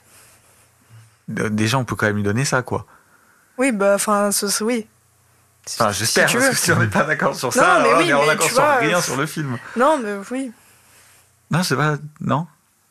Déjà, 1.28 1.78
on 1.78 1.86
peut 1.86 1.96
quand 1.96 2.06
même 2.06 2.18
lui 2.18 2.24
donner 2.24 2.46
ça, 2.46 2.62
quoi. 2.62 2.86
Oui, 3.58 3.72
bah, 3.72 3.94
enfin, 3.96 4.30
oui. 4.62 4.88
Si- 5.66 5.82
Enfin, 5.82 5.92
si 5.92 6.00
j'espère, 6.00 6.28
tu 6.30 6.38
parce 6.38 6.50
que 6.50 6.56
si 6.56 6.72
on 6.72 6.80
n'est 6.80 6.88
pas 6.88 7.04
d'accord 7.04 7.36
sur 7.36 7.48
Non, 7.48 7.52
ça, 7.52 7.80
mais 7.82 7.88
alors 7.90 8.00
oui, 8.00 8.06
on 8.06 8.10
est 8.10 8.14
en 8.14 8.22
mais 8.26 8.30
accord 8.32 8.48
tu 8.48 8.54
sur 8.54 8.62
vois, 8.64 8.76
rien 8.76 9.02
sur 9.02 9.16
le 9.16 9.26
film. 9.26 9.58
Non, 9.76 9.98
mais 9.98 10.14
oui. 10.30 10.52
Non, 11.50 11.64
c'est 11.64 11.76
pas. 11.76 11.98
Non? 12.22 12.46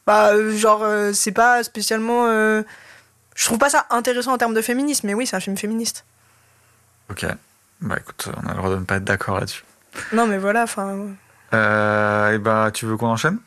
Bah, 0.07 0.31
euh, 0.35 0.57
genre, 0.57 0.83
euh, 0.83 1.13
c'est 1.13 1.31
pas 1.33 1.63
spécialement. 1.63 2.27
euh, 2.27 2.63
Je 3.37 3.45
trouve 3.45 3.59
pas 3.59 3.71
ça 3.71 3.87
intéressant 3.91 4.33
en 4.33 4.39
termes 4.39 4.55
de 4.55 4.63
féminisme, 4.63 5.07
mais 5.07 5.15
oui, 5.15 5.27
c'est 5.27 5.37
un 5.37 5.41
film 5.41 5.57
féministe. 5.57 6.05
Ok. 7.11 7.25
Bah 7.81 7.97
écoute, 8.01 8.29
on 8.43 8.49
a 8.49 8.53
le 8.53 8.57
droit 8.57 8.71
de 8.71 8.77
ne 8.77 8.85
pas 8.85 8.97
être 8.97 9.05
d'accord 9.05 9.39
là-dessus. 9.39 9.63
Non, 10.13 10.27
mais 10.27 10.39
voilà, 10.39 10.63
enfin. 10.65 10.97
Euh, 11.53 12.33
et 12.33 12.39
bah, 12.39 12.71
tu 12.73 12.87
veux 12.87 12.97
qu'on 12.97 13.09
enchaîne? 13.09 13.39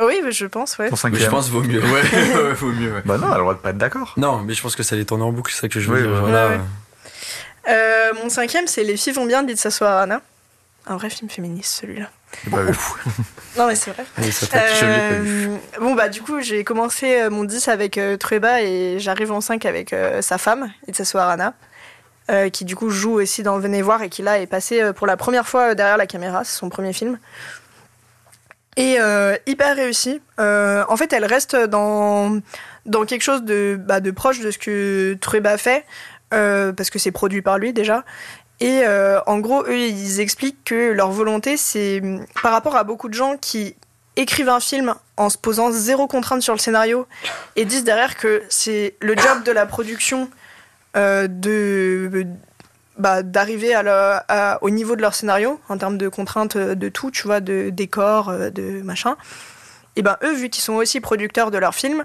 Oui, 0.00 0.20
mais 0.24 0.32
je 0.32 0.46
pense, 0.46 0.76
ouais. 0.78 0.90
Mais 1.10 1.18
je 1.18 1.28
pense 1.30 1.48
vaut 1.50 1.62
mieux. 1.62 1.80
Ouais, 1.84 2.52
vaut 2.54 2.72
mieux, 2.72 2.92
ouais. 2.94 3.02
Bah 3.04 3.16
non, 3.18 3.28
on 3.28 3.32
a 3.32 3.34
le 3.36 3.40
droit 3.42 3.54
de 3.54 3.58
pas 3.60 3.70
être 3.70 3.78
d'accord. 3.78 4.12
Non, 4.16 4.38
mais 4.38 4.54
je 4.54 4.60
pense 4.62 4.74
que 4.76 4.82
ça 4.82 4.94
allait 4.96 5.04
tourner 5.04 5.24
en 5.24 5.32
boucle, 5.32 5.52
c'est 5.52 5.60
ça 5.62 5.68
que 5.68 5.78
je 5.80 5.88
veux 5.90 5.96
Oui, 5.96 6.02
dire. 6.02 6.10
ouais. 6.12 6.20
voilà. 6.20 6.48
Ouais, 6.48 6.54
ouais. 6.56 6.60
Euh, 7.68 8.12
mon 8.22 8.28
cinquième, 8.28 8.66
c'est 8.66 8.82
Les 8.84 8.96
filles 8.96 9.12
vont 9.12 9.26
bien 9.26 9.42
d'Itsa 9.42 9.68
Arana. 9.86 10.20
Un 10.86 10.96
vrai 10.96 11.08
film 11.08 11.30
féministe, 11.30 11.80
celui-là. 11.80 12.10
Bah, 12.48 12.58
Non, 13.56 13.68
mais 13.68 13.74
c'est 13.76 13.92
vrai. 13.92 14.04
Allez, 14.18 14.32
ça 14.32 14.46
tape. 14.48 14.66
je 14.80 14.84
l'ai 14.84 15.08
pas 15.16 15.22
vu. 15.22 15.48
Euh, 15.48 15.56
Bon, 15.80 15.94
bah, 15.94 16.08
du 16.08 16.20
coup, 16.20 16.40
j'ai 16.40 16.62
commencé 16.64 17.22
euh, 17.22 17.30
mon 17.30 17.44
10 17.44 17.68
avec 17.68 17.96
euh, 17.96 18.16
Trueba 18.18 18.60
et 18.62 18.98
j'arrive 18.98 19.32
en 19.32 19.40
5 19.40 19.64
avec 19.64 19.92
euh, 19.92 20.20
sa 20.20 20.36
femme, 20.36 20.70
Itsasu 20.88 21.16
Arana, 21.16 21.54
euh, 22.30 22.50
qui 22.50 22.64
du 22.66 22.76
coup 22.76 22.90
joue 22.90 23.12
aussi 23.14 23.42
dans 23.42 23.58
Venez 23.58 23.80
voir 23.80 24.02
et 24.02 24.10
qui 24.10 24.20
là 24.22 24.40
est 24.40 24.46
passé 24.46 24.82
euh, 24.82 24.92
pour 24.92 25.06
la 25.06 25.16
première 25.16 25.46
fois 25.48 25.70
euh, 25.70 25.74
derrière 25.74 25.96
la 25.96 26.06
caméra. 26.06 26.44
C'est 26.44 26.58
son 26.58 26.68
premier 26.68 26.92
film. 26.92 27.18
Et 28.76 28.96
euh, 28.98 29.36
hyper 29.46 29.76
réussi. 29.76 30.20
Euh, 30.40 30.84
en 30.88 30.96
fait, 30.96 31.12
elle 31.12 31.24
reste 31.24 31.56
dans, 31.56 32.40
dans 32.86 33.04
quelque 33.04 33.22
chose 33.22 33.42
de, 33.42 33.78
bah, 33.80 34.00
de 34.00 34.10
proche 34.10 34.40
de 34.40 34.50
ce 34.50 34.58
que 34.58 35.16
Trueba 35.20 35.56
fait, 35.58 35.84
euh, 36.32 36.72
parce 36.72 36.90
que 36.90 36.98
c'est 36.98 37.12
produit 37.12 37.42
par 37.42 37.58
lui 37.58 37.72
déjà. 37.72 38.04
Et 38.60 38.82
euh, 38.84 39.20
en 39.26 39.38
gros, 39.38 39.64
eux, 39.64 39.78
ils 39.78 40.20
expliquent 40.20 40.64
que 40.64 40.92
leur 40.92 41.10
volonté, 41.10 41.56
c'est 41.56 42.02
par 42.42 42.52
rapport 42.52 42.76
à 42.76 42.84
beaucoup 42.84 43.08
de 43.08 43.14
gens 43.14 43.36
qui 43.36 43.76
écrivent 44.16 44.48
un 44.48 44.60
film 44.60 44.94
en 45.16 45.28
se 45.28 45.38
posant 45.38 45.72
zéro 45.72 46.06
contrainte 46.06 46.42
sur 46.42 46.54
le 46.54 46.60
scénario 46.60 47.06
et 47.56 47.64
disent 47.64 47.82
derrière 47.84 48.16
que 48.16 48.42
c'est 48.48 48.94
le 49.00 49.16
job 49.16 49.42
de 49.44 49.50
la 49.50 49.66
production 49.66 50.30
de 50.94 52.26
bah, 52.96 53.24
d'arriver 53.24 53.74
au 54.60 54.70
niveau 54.70 54.94
de 54.94 55.02
leur 55.02 55.14
scénario 55.14 55.60
en 55.68 55.78
termes 55.78 55.98
de 55.98 56.08
contraintes 56.08 56.54
euh, 56.54 56.74
de 56.76 56.88
tout, 56.88 57.10
tu 57.10 57.22
vois, 57.24 57.40
de 57.40 57.70
décor, 57.70 58.28
euh, 58.28 58.50
de 58.50 58.82
machin. 58.82 59.16
Et 59.96 60.02
ben 60.02 60.16
eux, 60.22 60.32
vu 60.32 60.48
qu'ils 60.48 60.62
sont 60.62 60.74
aussi 60.74 61.00
producteurs 61.00 61.50
de 61.50 61.58
leur 61.58 61.74
film, 61.74 62.04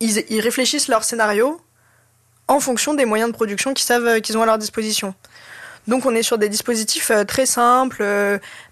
ils, 0.00 0.40
réfléchissent 0.40 0.88
leur 0.88 1.04
scénario 1.04 1.60
en 2.48 2.58
fonction 2.58 2.94
des 2.94 3.04
moyens 3.04 3.30
de 3.30 3.34
production 3.34 3.74
qu'ils 3.74 3.86
savent 3.86 4.06
euh, 4.06 4.20
qu'ils 4.20 4.36
ont 4.36 4.42
à 4.42 4.46
leur 4.46 4.58
disposition. 4.58 5.14
Donc 5.86 6.04
on 6.04 6.14
est 6.16 6.24
sur 6.24 6.36
des 6.36 6.48
dispositifs 6.48 7.12
très 7.28 7.46
simples, 7.46 8.02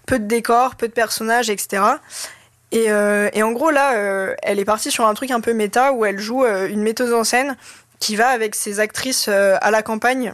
peu 0.05 0.19
de 0.19 0.25
décors, 0.25 0.75
peu 0.75 0.89
de 0.89 0.93
personnages, 0.93 1.49
etc. 1.49 1.81
Et, 2.73 2.91
en 2.91 3.51
gros 3.53 3.71
là, 3.71 4.35
elle 4.43 4.59
est 4.59 4.65
partie 4.65 4.91
sur 4.91 5.07
un 5.07 5.13
truc 5.13 5.31
un 5.31 5.39
peu 5.39 5.53
méta 5.53 5.93
où 5.93 6.03
elle 6.03 6.19
joue 6.19 6.43
une 6.43 6.81
metteuse 6.81 7.13
en 7.13 7.23
scène 7.23 7.55
qui 8.01 8.17
va 8.17 8.27
avec 8.27 8.53
ses 8.53 8.81
actrices 8.81 9.29
à 9.29 9.71
la 9.71 9.81
campagne 9.81 10.33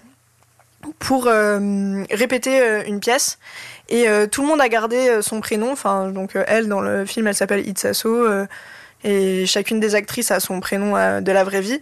pour 0.99 1.27
euh, 1.27 2.03
répéter 2.11 2.61
euh, 2.61 2.83
une 2.85 2.99
pièce. 2.99 3.39
Et 3.89 4.07
euh, 4.07 4.27
tout 4.27 4.41
le 4.41 4.47
monde 4.47 4.61
a 4.61 4.69
gardé 4.69 5.21
son 5.21 5.41
prénom. 5.41 5.71
Enfin, 5.71 6.09
donc 6.09 6.37
elle 6.47 6.67
dans 6.67 6.81
le 6.81 7.05
film, 7.05 7.27
elle 7.27 7.35
s'appelle 7.35 7.67
Itsaso 7.67 8.25
et 9.03 9.45
chacune 9.45 9.79
des 9.79 9.95
actrices 9.95 10.31
a 10.31 10.39
son 10.39 10.59
prénom 10.59 10.93
de 11.21 11.31
la 11.31 11.43
vraie 11.43 11.61
vie. 11.61 11.81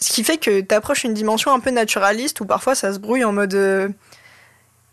Ce 0.00 0.12
qui 0.12 0.22
fait 0.24 0.36
que 0.36 0.60
tu 0.60 0.74
approches 0.74 1.04
une 1.04 1.14
dimension 1.14 1.52
un 1.52 1.60
peu 1.60 1.70
naturaliste 1.70 2.40
où 2.40 2.46
parfois 2.46 2.74
ça 2.74 2.92
se 2.92 2.98
brouille 2.98 3.24
en 3.24 3.32
mode. 3.32 3.54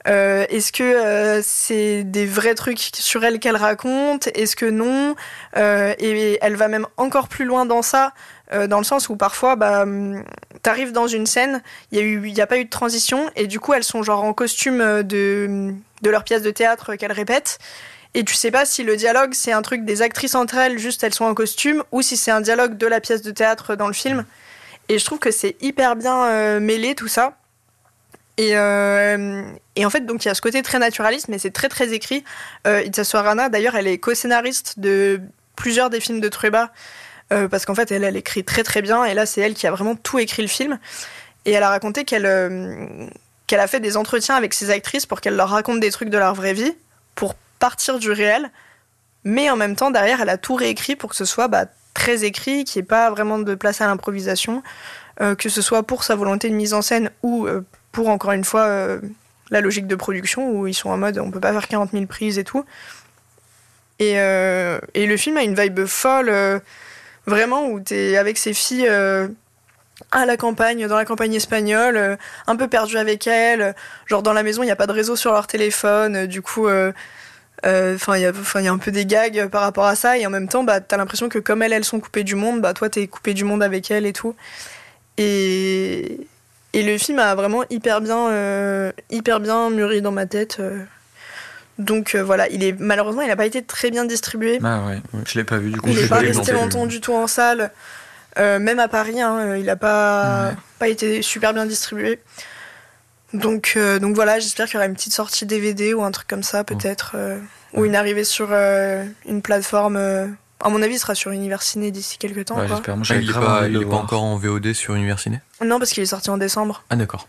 Est-ce 0.05 0.71
que 0.71 1.41
c'est 1.43 2.03
des 2.03 2.25
vrais 2.25 2.55
trucs 2.55 2.79
sur 2.79 3.23
elle 3.23 3.39
qu'elle 3.39 3.57
raconte? 3.57 4.27
Est-ce 4.35 4.55
que 4.55 4.65
non? 4.65 5.15
Et 5.55 6.39
elle 6.41 6.55
va 6.55 6.67
même 6.67 6.87
encore 6.97 7.27
plus 7.27 7.45
loin 7.45 7.65
dans 7.65 7.83
ça, 7.83 8.13
euh, 8.51 8.67
dans 8.67 8.79
le 8.79 8.83
sens 8.83 9.09
où 9.09 9.15
parfois, 9.15 9.55
bah, 9.55 9.83
hum, 9.83 10.23
t'arrives 10.63 10.91
dans 10.91 11.07
une 11.07 11.25
scène, 11.25 11.61
il 11.91 12.27
y 12.29 12.41
a 12.41 12.47
pas 12.47 12.57
eu 12.57 12.65
de 12.65 12.69
transition, 12.69 13.29
et 13.35 13.47
du 13.47 13.59
coup 13.59 13.73
elles 13.73 13.83
sont 13.83 14.03
genre 14.03 14.23
en 14.23 14.33
costume 14.33 14.81
euh, 14.81 15.03
de 15.03 15.73
de 16.01 16.09
leur 16.09 16.23
pièce 16.23 16.41
de 16.41 16.51
théâtre 16.51 16.95
qu'elles 16.95 17.11
répètent. 17.11 17.59
Et 18.13 18.23
tu 18.23 18.33
sais 18.33 18.51
pas 18.51 18.65
si 18.65 18.83
le 18.83 18.95
dialogue 18.95 19.33
c'est 19.33 19.51
un 19.51 19.61
truc 19.61 19.85
des 19.85 20.01
actrices 20.01 20.35
entre 20.35 20.55
elles, 20.57 20.79
juste 20.79 21.03
elles 21.03 21.13
sont 21.13 21.25
en 21.25 21.33
costume, 21.33 21.83
ou 21.91 22.01
si 22.01 22.17
c'est 22.17 22.31
un 22.31 22.41
dialogue 22.41 22.77
de 22.77 22.87
la 22.87 22.99
pièce 22.99 23.21
de 23.21 23.31
théâtre 23.31 23.75
dans 23.75 23.87
le 23.87 23.93
film. 23.93 24.25
Et 24.87 24.97
je 24.97 25.05
trouve 25.05 25.19
que 25.19 25.31
c'est 25.31 25.55
hyper 25.61 25.95
bien 25.95 26.25
euh, 26.25 26.59
mêlé 26.59 26.95
tout 26.95 27.07
ça. 27.07 27.33
Et, 28.37 28.53
et 29.79 29.85
en 29.85 29.89
fait, 29.89 30.05
donc 30.05 30.25
il 30.25 30.27
y 30.27 30.31
a 30.31 30.33
ce 30.33 30.41
côté 30.41 30.61
très 30.61 30.77
naturaliste, 30.77 31.29
mais 31.29 31.39
c'est 31.39 31.51
très 31.51 31.69
très 31.69 31.93
écrit. 31.93 32.23
Euh, 32.67 32.81
Itzasu 32.83 33.15
Arana, 33.15 33.47
d'ailleurs, 33.47 33.75
elle 33.75 33.87
est 33.87 33.97
co-scénariste 33.97 34.79
de 34.79 35.21
plusieurs 35.55 35.89
des 35.89 36.01
films 36.01 36.19
de 36.19 36.27
Trueba, 36.27 36.71
euh, 37.31 37.47
parce 37.47 37.65
qu'en 37.65 37.75
fait, 37.75 37.91
elle, 37.91 38.15
écrit 38.15 38.43
très 38.43 38.63
très 38.63 38.81
bien, 38.81 39.03
et 39.05 39.13
là, 39.13 39.25
c'est 39.25 39.41
elle 39.41 39.53
qui 39.53 39.67
a 39.67 39.71
vraiment 39.71 39.95
tout 39.95 40.19
écrit 40.19 40.41
le 40.41 40.47
film. 40.47 40.79
Et 41.45 41.51
elle 41.51 41.63
a 41.63 41.69
raconté 41.69 42.03
qu'elle 42.03 42.25
euh, 42.25 43.07
qu'elle 43.47 43.59
a 43.59 43.67
fait 43.67 43.79
des 43.79 43.97
entretiens 43.97 44.35
avec 44.35 44.53
ses 44.53 44.69
actrices 44.69 45.05
pour 45.05 45.21
qu'elles 45.21 45.35
leur 45.35 45.49
racontent 45.49 45.79
des 45.79 45.91
trucs 45.91 46.09
de 46.09 46.17
leur 46.17 46.33
vraie 46.33 46.53
vie, 46.53 46.73
pour 47.15 47.35
partir 47.59 47.99
du 47.99 48.11
réel, 48.11 48.51
mais 49.23 49.49
en 49.49 49.55
même 49.55 49.75
temps, 49.75 49.91
derrière, 49.91 50.21
elle 50.21 50.29
a 50.29 50.37
tout 50.37 50.55
réécrit 50.55 50.95
pour 50.95 51.09
que 51.09 51.15
ce 51.15 51.25
soit 51.25 51.47
bah, 51.47 51.65
très 51.93 52.23
écrit, 52.23 52.63
qu'il 52.63 52.79
n'y 52.79 52.85
ait 52.85 52.87
pas 52.87 53.09
vraiment 53.09 53.39
de 53.39 53.55
place 53.55 53.81
à 53.81 53.87
l'improvisation, 53.87 54.63
euh, 55.21 55.35
que 55.35 55.49
ce 55.49 55.61
soit 55.61 55.83
pour 55.83 56.03
sa 56.03 56.15
volonté 56.15 56.49
de 56.49 56.55
mise 56.55 56.73
en 56.73 56.81
scène 56.81 57.11
ou 57.23 57.47
pour, 57.91 58.09
encore 58.09 58.31
une 58.31 58.43
fois, 58.43 58.99
la 59.49 59.61
logique 59.61 59.87
de 59.87 59.95
production 59.95 60.51
où 60.51 60.67
ils 60.67 60.75
sont 60.75 60.89
en 60.89 60.97
mode 60.97 61.17
on 61.17 61.31
peut 61.31 61.39
pas 61.39 61.51
faire 61.51 61.67
40 61.67 61.91
000 61.91 62.05
prises 62.05 62.37
et 62.37 62.43
tout. 62.43 62.65
Et, 63.97 64.13
et 64.13 65.05
le 65.05 65.17
film 65.17 65.37
a 65.37 65.43
une 65.43 65.55
vibe 65.55 65.85
folle, 65.85 66.61
vraiment, 67.29 67.67
où 67.67 67.79
tu 67.79 67.95
es 67.95 68.17
avec 68.17 68.37
ces 68.37 68.53
filles 68.53 68.89
à 70.11 70.25
la 70.25 70.37
campagne, 70.37 70.87
dans 70.87 70.95
la 70.95 71.05
campagne 71.05 71.33
espagnole, 71.33 72.17
un 72.47 72.55
peu 72.55 72.67
perdu 72.67 72.97
avec 72.97 73.27
elles. 73.27 73.75
Genre 74.07 74.23
dans 74.23 74.33
la 74.33 74.43
maison, 74.43 74.63
il 74.63 74.65
n'y 74.65 74.71
a 74.71 74.75
pas 74.75 74.87
de 74.87 74.93
réseau 74.93 75.15
sur 75.15 75.31
leur 75.31 75.47
téléphone, 75.47 76.25
du 76.25 76.41
coup, 76.41 76.67
enfin 77.63 78.17
il 78.17 78.21
y, 78.21 78.25
a 78.67 78.71
un 78.71 78.77
peu 78.77 78.91
des 78.91 79.05
gags 79.05 79.47
par 79.49 79.61
rapport 79.61 79.85
à 79.85 79.95
ça 79.95 80.17
et 80.17 80.25
en 80.25 80.29
même 80.29 80.47
temps 80.47 80.63
bah 80.63 80.79
t'as 80.79 80.97
l'impression 80.97 81.29
que 81.29 81.39
comme 81.39 81.61
elles 81.61 81.73
elles 81.73 81.83
sont 81.83 81.99
coupées 81.99 82.23
du 82.23 82.35
monde 82.35 82.61
bah 82.61 82.73
toi 82.73 82.89
t'es 82.89 83.07
coupé 83.07 83.33
du 83.33 83.43
monde 83.43 83.61
avec 83.61 83.91
elles 83.91 84.05
et 84.05 84.13
tout 84.13 84.33
et 85.17 86.25
et 86.73 86.83
le 86.83 86.97
film 86.97 87.19
a 87.19 87.35
vraiment 87.35 87.63
hyper 87.69 88.01
bien 88.01 88.29
euh, 88.29 88.91
hyper 89.09 89.39
bien 89.39 89.69
mûri 89.69 90.01
dans 90.01 90.11
ma 90.11 90.25
tête 90.25 90.57
euh. 90.59 90.83
Donc 91.79 92.13
euh, 92.13 92.23
voilà 92.23 92.47
il 92.49 92.63
est 92.63 92.79
malheureusement 92.79 93.23
il 93.23 93.29
n'a 93.29 93.35
pas 93.35 93.47
été 93.47 93.63
très 93.63 93.89
bien 93.89 94.05
distribué 94.05 94.59
ah 94.63 94.85
ouais 94.85 95.01
je 95.25 95.39
l'ai 95.39 95.43
pas 95.43 95.57
vu 95.57 95.71
du 95.71 95.81
coup 95.81 95.89
il 95.89 95.95
n'est 95.95 96.07
pas 96.07 96.19
resté 96.19 96.51
longtemps 96.51 96.85
du 96.85 97.01
tout 97.01 97.13
en 97.13 97.25
salle 97.25 97.71
même 98.37 98.79
à 98.79 98.87
Paris 98.87 99.19
hein, 99.19 99.55
il 99.57 99.65
n'a 99.65 99.75
pas 99.75 100.51
pas 100.77 100.87
été 100.87 101.21
super 101.21 101.53
bien 101.53 101.65
distribué 101.65 102.19
donc, 103.33 103.73
euh, 103.75 103.99
donc 103.99 104.15
voilà, 104.15 104.39
j'espère 104.39 104.65
qu'il 104.65 104.75
y 104.75 104.77
aura 104.77 104.87
une 104.87 104.95
petite 104.95 105.13
sortie 105.13 105.45
DVD 105.45 105.93
ou 105.93 106.03
un 106.03 106.11
truc 106.11 106.27
comme 106.27 106.43
ça, 106.43 106.63
peut-être. 106.63 107.11
Euh, 107.15 107.39
ou 107.73 107.85
une 107.85 107.95
arrivée 107.95 108.23
sur 108.23 108.47
euh, 108.51 109.05
une 109.27 109.41
plateforme. 109.41 109.97
à 109.97 110.69
mon 110.69 110.81
avis, 110.81 110.95
il 110.95 110.99
sera 110.99 111.13
sur 111.13 111.31
Ciné 111.61 111.91
d'ici 111.91 112.17
quelques 112.17 112.45
temps. 112.45 112.59
j'espère. 112.67 112.97
Moi, 112.97 113.05
ah, 113.09 113.67
il 113.67 113.77
n'est 113.77 113.85
pas, 113.85 113.95
encore 113.95 114.23
en 114.23 114.37
VOD 114.37 114.73
sur 114.73 114.95
Ciné 115.17 115.41
Non, 115.63 115.77
parce 115.77 115.91
qu'il 115.91 116.01
est 116.01 116.07
sorti 116.07 116.29
en 116.29 116.37
décembre. 116.37 116.83
Ah, 116.89 116.95
d'accord. 116.95 117.27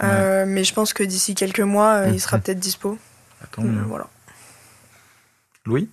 Mais 0.00 0.64
je 0.64 0.74
pense 0.74 0.92
que 0.92 1.04
d'ici 1.04 1.34
quelques 1.34 1.60
mois, 1.60 2.06
il 2.08 2.20
sera 2.20 2.38
peut-être 2.38 2.60
dispo. 2.60 2.98
Attends, 3.42 3.64
voilà. 3.86 4.08
Louis 5.64 5.88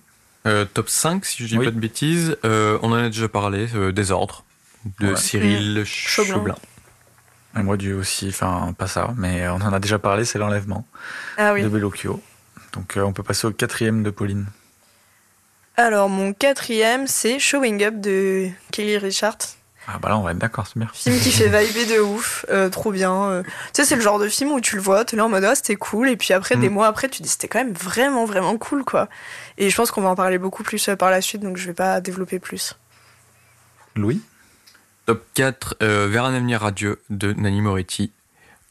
Top 0.74 0.88
5, 0.88 1.24
si 1.24 1.42
je 1.42 1.48
dis 1.48 1.58
pas 1.58 1.70
de 1.72 1.80
bêtises. 1.80 2.36
on 2.44 2.92
en 2.92 2.94
a 2.94 3.06
déjà 3.08 3.28
parlé. 3.28 3.66
Désordre 3.92 4.44
de 5.00 5.14
Cyril 5.14 5.84
Chaublin. 5.84 6.56
Et 7.58 7.62
moi, 7.62 7.76
Dieu 7.76 7.96
aussi, 7.96 8.28
enfin, 8.28 8.74
pas 8.76 8.86
ça, 8.86 9.14
mais 9.16 9.48
on 9.48 9.54
en 9.54 9.72
a 9.72 9.80
déjà 9.80 9.98
parlé, 9.98 10.24
c'est 10.24 10.38
l'enlèvement 10.38 10.86
ah 11.38 11.54
oui. 11.54 11.62
de 11.62 11.68
Bellocchio. 11.68 12.22
Donc, 12.74 12.96
euh, 12.96 13.02
on 13.02 13.12
peut 13.12 13.22
passer 13.22 13.46
au 13.46 13.50
quatrième 13.50 14.02
de 14.02 14.10
Pauline. 14.10 14.46
Alors, 15.76 16.10
mon 16.10 16.34
quatrième, 16.34 17.06
c'est 17.06 17.38
Showing 17.38 17.82
Up 17.82 17.94
de 18.00 18.48
Kelly 18.72 18.98
Richard. 18.98 19.38
Ah 19.88 19.98
bah 20.00 20.08
là, 20.08 20.18
on 20.18 20.22
va 20.22 20.32
être 20.32 20.38
d'accord, 20.38 20.66
c'est 20.66 20.78
bien. 20.78 20.88
Film 20.92 21.18
qui 21.20 21.30
fait 21.30 21.48
vibrer 21.48 21.86
de 21.86 22.00
ouf, 22.00 22.44
euh, 22.50 22.68
trop 22.68 22.90
bien. 22.90 23.12
Euh. 23.12 23.42
Tu 23.42 23.50
sais, 23.74 23.84
c'est 23.84 23.96
le 23.96 24.02
genre 24.02 24.18
de 24.18 24.28
film 24.28 24.50
où 24.50 24.60
tu 24.60 24.76
le 24.76 24.82
vois, 24.82 25.04
tu 25.04 25.14
es 25.14 25.18
là 25.18 25.26
en 25.26 25.28
mode 25.28 25.44
ah, 25.44 25.54
c'était 25.54 25.76
cool, 25.76 26.08
et 26.08 26.16
puis 26.16 26.32
après, 26.32 26.56
des 26.56 26.68
mm. 26.68 26.72
mois 26.72 26.86
après, 26.88 27.08
tu 27.08 27.22
dis 27.22 27.28
c'était 27.28 27.46
quand 27.46 27.58
même 27.58 27.72
vraiment, 27.72 28.24
vraiment 28.24 28.58
cool, 28.58 28.84
quoi. 28.84 29.08
Et 29.58 29.70
je 29.70 29.76
pense 29.76 29.90
qu'on 29.90 30.02
va 30.02 30.08
en 30.08 30.16
parler 30.16 30.38
beaucoup 30.38 30.64
plus 30.64 30.90
par 30.98 31.10
la 31.10 31.20
suite, 31.20 31.42
donc 31.42 31.56
je 31.56 31.66
vais 31.66 31.74
pas 31.74 32.00
développer 32.00 32.40
plus. 32.40 32.76
Louis? 33.94 34.20
Top 35.06 35.24
4, 35.34 35.76
euh, 35.82 36.08
Vers 36.10 36.24
un 36.24 36.34
avenir 36.34 36.60
radieux 36.60 37.00
de 37.10 37.32
Nanni 37.32 37.60
Moretti. 37.60 38.12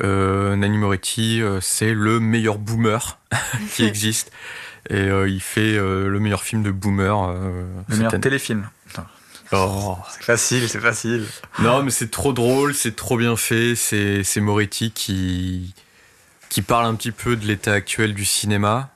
Euh, 0.04 0.58
Nanni 0.58 0.78
Moretti, 0.78 1.42
euh, 1.42 1.60
c'est 1.62 1.94
le 1.94 2.20
meilleur 2.20 2.58
boomer 2.58 3.18
qui 3.72 3.86
existe. 3.86 4.32
Et 4.90 5.08
il 5.08 5.42
fait 5.42 5.78
le 5.78 6.20
meilleur 6.20 6.44
film 6.44 6.62
de 6.62 6.70
boomer. 6.70 7.34
le 7.88 7.96
meilleur 7.98 8.20
téléfilm. 8.20 8.70
Oh. 9.52 9.98
C'est 10.12 10.24
facile, 10.24 10.70
c'est 10.70 10.80
facile. 10.80 11.26
Non, 11.60 11.84
mais 11.84 11.92
c'est 11.92 12.10
trop 12.10 12.34
drôle, 12.34 12.74
c'est 12.74 12.96
trop 12.96 13.18
bien 13.18 13.36
fait. 13.36 13.76
C'est 13.76 14.42
Moretti 14.42 14.92
qui, 14.92 15.74
qui 16.50 16.62
parle 16.62 16.86
un 16.86 16.96
petit 16.96 17.12
peu 17.12 17.36
de 17.36 17.46
l'état 17.46 17.74
actuel 17.74 18.14
du 18.14 18.26
cinéma. 18.26 18.90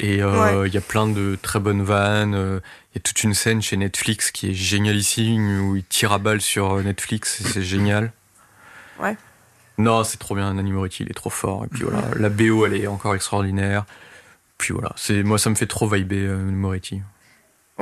Et 0.00 0.16
il 0.16 0.74
y 0.74 0.76
a 0.76 0.80
plein 0.80 1.06
de 1.08 1.38
très 1.40 1.60
bonnes 1.60 1.82
vannes. 1.82 2.34
Il 2.34 2.96
y 2.96 2.98
a 2.98 3.00
toute 3.00 3.22
une 3.24 3.34
scène 3.34 3.62
chez 3.62 3.76
Netflix 3.76 4.30
qui 4.30 4.50
est 4.50 4.54
génialissime 4.54 5.68
où 5.68 5.76
il 5.76 5.84
tire 5.84 6.12
à 6.12 6.18
balle 6.18 6.40
sur 6.40 6.82
Netflix 6.82 7.40
et 7.40 7.44
c'est 7.44 7.62
génial. 7.62 8.12
Ouais. 9.00 9.16
Non, 9.78 10.04
c'est 10.04 10.18
trop 10.18 10.34
bien. 10.34 10.52
Nanny 10.54 10.72
Moretti, 10.72 11.02
il 11.02 11.10
est 11.10 11.14
trop 11.14 11.30
fort. 11.30 11.64
Et 11.64 11.68
puis 11.68 11.82
voilà, 11.82 12.02
la 12.16 12.28
BO, 12.28 12.66
elle 12.66 12.74
est 12.74 12.86
encore 12.86 13.14
extraordinaire. 13.14 13.84
Puis 14.58 14.72
voilà, 14.72 14.92
c'est 14.96 15.22
moi, 15.22 15.38
ça 15.38 15.50
me 15.50 15.54
fait 15.54 15.66
trop 15.66 15.88
vibrer 15.88 16.18
euh, 16.18 16.36
Moretti. 16.36 17.02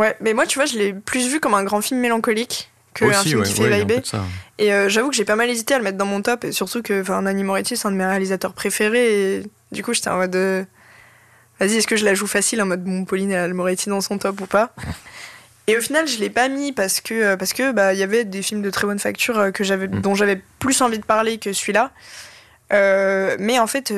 Ouais, 0.01 0.17
mais 0.23 0.33
moi, 0.33 0.47
tu 0.47 0.59
vois, 0.59 0.65
je 0.65 0.79
l'ai 0.79 0.95
plus 0.95 1.29
vu 1.29 1.41
comme 1.41 1.53
un 1.53 1.63
grand 1.63 1.83
film 1.83 2.01
mélancolique 2.01 2.71
que 2.95 3.05
un 3.05 3.13
film 3.23 3.43
qui 3.43 3.53
fait 3.53 3.69
vibrer. 3.69 4.03
Et 4.57 4.73
euh, 4.73 4.89
j'avoue 4.89 5.11
que 5.11 5.15
j'ai 5.15 5.27
pas 5.27 5.37
mal 5.37 5.51
hésité 5.51 5.75
à 5.75 5.79
le 5.79 5.85
mettre 5.85 5.99
dans 5.99 6.07
mon 6.07 6.23
top, 6.23 6.45
et 6.45 6.53
surtout 6.53 6.81
que 6.81 7.21
Nanny 7.21 7.45
Moretti, 7.45 7.77
c'est 7.77 7.87
un 7.87 7.91
de 7.91 7.97
mes 7.97 8.07
réalisateurs 8.07 8.55
préférés. 8.55 9.37
Et 9.37 9.43
du 9.73 9.83
coup, 9.83 9.93
j'étais 9.93 10.09
en 10.09 10.17
mode. 10.17 10.35
Euh, 10.35 10.65
vas-y, 11.59 11.77
est-ce 11.77 11.87
que 11.87 11.97
je 11.97 12.07
la 12.07 12.15
joue 12.15 12.27
facile 12.27 12.63
en 12.63 12.67
mode 12.67 12.83
bon, 12.83 13.05
Pauline 13.05 13.31
et 13.31 13.49
Moretti 13.49 13.91
dans 13.91 14.01
son 14.01 14.17
top 14.17 14.41
ou 14.41 14.47
pas? 14.47 14.75
Et 15.67 15.77
au 15.77 15.83
final, 15.83 16.09
je 16.09 16.19
l'ai 16.19 16.31
pas 16.31 16.49
mis 16.49 16.73
parce 16.73 17.03
que 17.03 17.13
euh, 17.13 17.37
parce 17.37 17.53
que 17.53 17.71
bah 17.71 17.93
il 17.93 18.01
y 18.01 18.03
avait 18.03 18.25
des 18.25 18.41
films 18.41 18.63
de 18.63 18.71
très 18.71 18.87
bonne 18.87 18.99
facture 18.99 19.53
que 19.53 19.63
j'avais 19.63 19.87
mm. 19.87 20.01
dont 20.01 20.15
j'avais 20.15 20.43
plus 20.59 20.81
envie 20.81 20.99
de 20.99 21.05
parler 21.05 21.37
que 21.37 21.53
celui-là. 21.53 21.93
Euh, 22.73 23.37
mais 23.39 23.59
en 23.59 23.67
fait, 23.67 23.93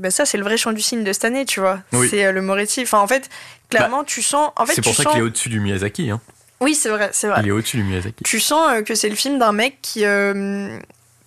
bah, 0.00 0.10
ça 0.10 0.24
c'est 0.24 0.38
le 0.38 0.44
vrai 0.44 0.56
champ 0.56 0.72
du 0.72 0.80
signe 0.80 1.04
de 1.04 1.12
cette 1.12 1.24
année, 1.24 1.44
tu 1.44 1.60
vois. 1.60 1.80
C'est 2.08 2.32
le 2.32 2.42
Moretti. 2.42 2.82
Enfin, 2.82 2.98
en 2.98 3.06
fait, 3.06 3.28
clairement, 3.68 4.00
bah, 4.00 4.06
tu 4.06 4.22
sens. 4.22 4.50
En 4.56 4.66
fait, 4.66 4.74
c'est 4.74 4.82
pour 4.82 4.94
ça 4.94 5.04
qu'il 5.04 5.18
est 5.18 5.22
au-dessus 5.22 5.48
du 5.48 5.60
Miyazaki. 5.60 6.10
Hein. 6.10 6.20
Oui, 6.60 6.74
c'est 6.74 6.90
vrai, 6.90 7.10
c'est 7.12 7.28
vrai. 7.28 7.40
Il 7.42 7.48
est 7.48 7.52
au-dessus 7.52 7.78
du 7.78 7.84
Miyazaki. 7.84 8.24
Tu 8.24 8.40
sens 8.40 8.82
que 8.84 8.94
c'est 8.94 9.08
le 9.08 9.16
film 9.16 9.38
d'un 9.38 9.52
mec 9.52 9.78
qui 9.82 10.04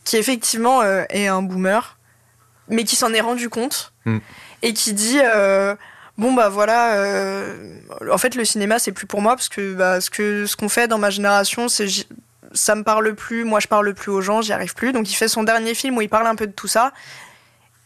qui 0.04 0.18
effectivement 0.18 0.84
est 0.84 1.28
un 1.28 1.42
boomer, 1.42 1.98
mais 2.70 2.84
qui 2.84 2.96
s'en 2.96 3.14
est 3.14 3.22
rendu 3.22 3.50
compte. 3.50 3.94
Mm 4.06 4.20
et 4.64 4.74
qui 4.74 4.94
dit 4.94 5.20
euh, 5.22 5.76
bon 6.18 6.34
bah 6.34 6.50
voilà 6.50 6.96
euh, 6.96 7.78
en 8.12 8.18
fait 8.18 8.34
le 8.34 8.46
cinéma 8.46 8.80
c'est 8.80 8.94
plus 8.94 9.06
pour 9.06 9.22
moi 9.22 9.36
parce 9.36 9.50
que 9.50 9.74
bah, 9.76 10.02
ce 10.02 10.10
que 10.10 10.48
ce 10.48 10.56
qu'on 10.56 10.70
fait 10.70 10.88
dans 10.88 10.98
ma 10.98 11.12
génération 11.12 11.68
c'est 11.68 11.88
ça 12.54 12.76
me 12.76 12.84
parle 12.84 13.16
plus 13.16 13.44
moi 13.44 13.60
je 13.60 13.68
parle 13.68 13.94
plus 13.94 14.12
aux 14.12 14.22
gens 14.22 14.42
j'y 14.42 14.54
arrive 14.54 14.74
plus 14.74 14.92
donc 14.94 15.10
il 15.12 15.16
fait 15.16 15.28
son 15.28 15.44
dernier 15.44 15.74
film 15.74 15.98
où 15.98 16.02
il 16.02 16.10
parle 16.10 16.28
un 16.28 16.36
peu 16.36 16.48
de 16.48 16.52
tout 16.52 16.68
ça 16.68 16.92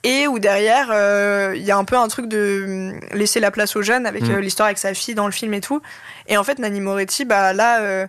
et 0.03 0.27
où 0.27 0.39
derrière 0.39 0.89
euh, 0.91 1.53
il 1.55 1.63
y 1.63 1.71
a 1.71 1.77
un 1.77 1.83
peu 1.83 1.97
un 1.97 2.07
truc 2.07 2.27
de 2.27 2.93
laisser 3.11 3.39
la 3.39 3.51
place 3.51 3.75
aux 3.75 3.81
jeunes 3.81 4.05
avec 4.05 4.23
mm. 4.23 4.37
l'histoire 4.37 4.67
avec 4.67 4.77
sa 4.77 4.93
fille 4.93 5.15
dans 5.15 5.25
le 5.25 5.31
film 5.31 5.53
et 5.53 5.61
tout 5.61 5.81
et 6.27 6.37
en 6.37 6.43
fait 6.43 6.59
Nani 6.59 6.81
Moretti 6.81 7.25
bah 7.25 7.53
là 7.53 8.07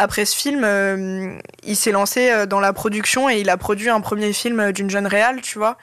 après 0.00 0.24
ce 0.26 0.36
film, 0.36 1.40
il 1.64 1.74
s'est 1.74 1.90
lancé 1.90 2.46
dans 2.46 2.60
la 2.60 2.72
production 2.72 3.28
et 3.28 3.40
il 3.40 3.50
a 3.50 3.56
produit 3.56 3.88
un 3.88 4.00
premier 4.00 4.32
film 4.32 4.70
d'une 4.70 4.88
jeune 4.88 5.08
réale, 5.08 5.40
tu 5.40 5.58
vois. 5.58 5.76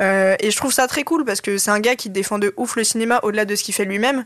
Euh, 0.00 0.36
et 0.40 0.50
je 0.50 0.56
trouve 0.56 0.72
ça 0.72 0.86
très 0.86 1.04
cool 1.04 1.24
parce 1.24 1.40
que 1.40 1.58
c'est 1.58 1.70
un 1.70 1.80
gars 1.80 1.96
qui 1.96 2.10
défend 2.10 2.38
de 2.38 2.54
ouf 2.56 2.76
le 2.76 2.84
cinéma 2.84 3.20
au-delà 3.22 3.44
de 3.44 3.54
ce 3.54 3.62
qu'il 3.62 3.74
fait 3.74 3.84
lui-même. 3.84 4.24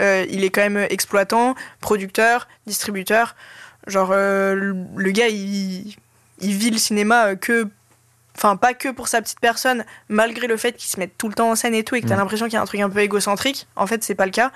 Euh, 0.00 0.26
il 0.28 0.44
est 0.44 0.50
quand 0.50 0.60
même 0.60 0.86
exploitant, 0.90 1.54
producteur, 1.80 2.48
distributeur. 2.66 3.34
Genre, 3.86 4.10
euh, 4.12 4.74
le 4.96 5.10
gars, 5.10 5.28
il, 5.28 5.96
vit 6.40 6.70
le 6.70 6.78
cinéma 6.78 7.36
que. 7.36 7.68
Enfin, 8.36 8.56
pas 8.56 8.74
que 8.74 8.90
pour 8.90 9.08
sa 9.08 9.22
petite 9.22 9.40
personne, 9.40 9.84
malgré 10.08 10.46
le 10.46 10.58
fait 10.58 10.72
qu'il 10.72 10.90
se 10.90 11.00
mette 11.00 11.16
tout 11.16 11.28
le 11.28 11.34
temps 11.34 11.50
en 11.50 11.54
scène 11.54 11.74
et 11.74 11.84
tout, 11.84 11.94
et 11.94 12.02
que 12.02 12.06
t'as 12.06 12.16
mm. 12.16 12.18
l'impression 12.18 12.46
qu'il 12.46 12.54
y 12.54 12.58
a 12.58 12.62
un 12.62 12.66
truc 12.66 12.80
un 12.80 12.90
peu 12.90 12.98
égocentrique. 12.98 13.66
En 13.76 13.86
fait, 13.86 14.04
c'est 14.04 14.14
pas 14.14 14.26
le 14.26 14.32
cas. 14.32 14.52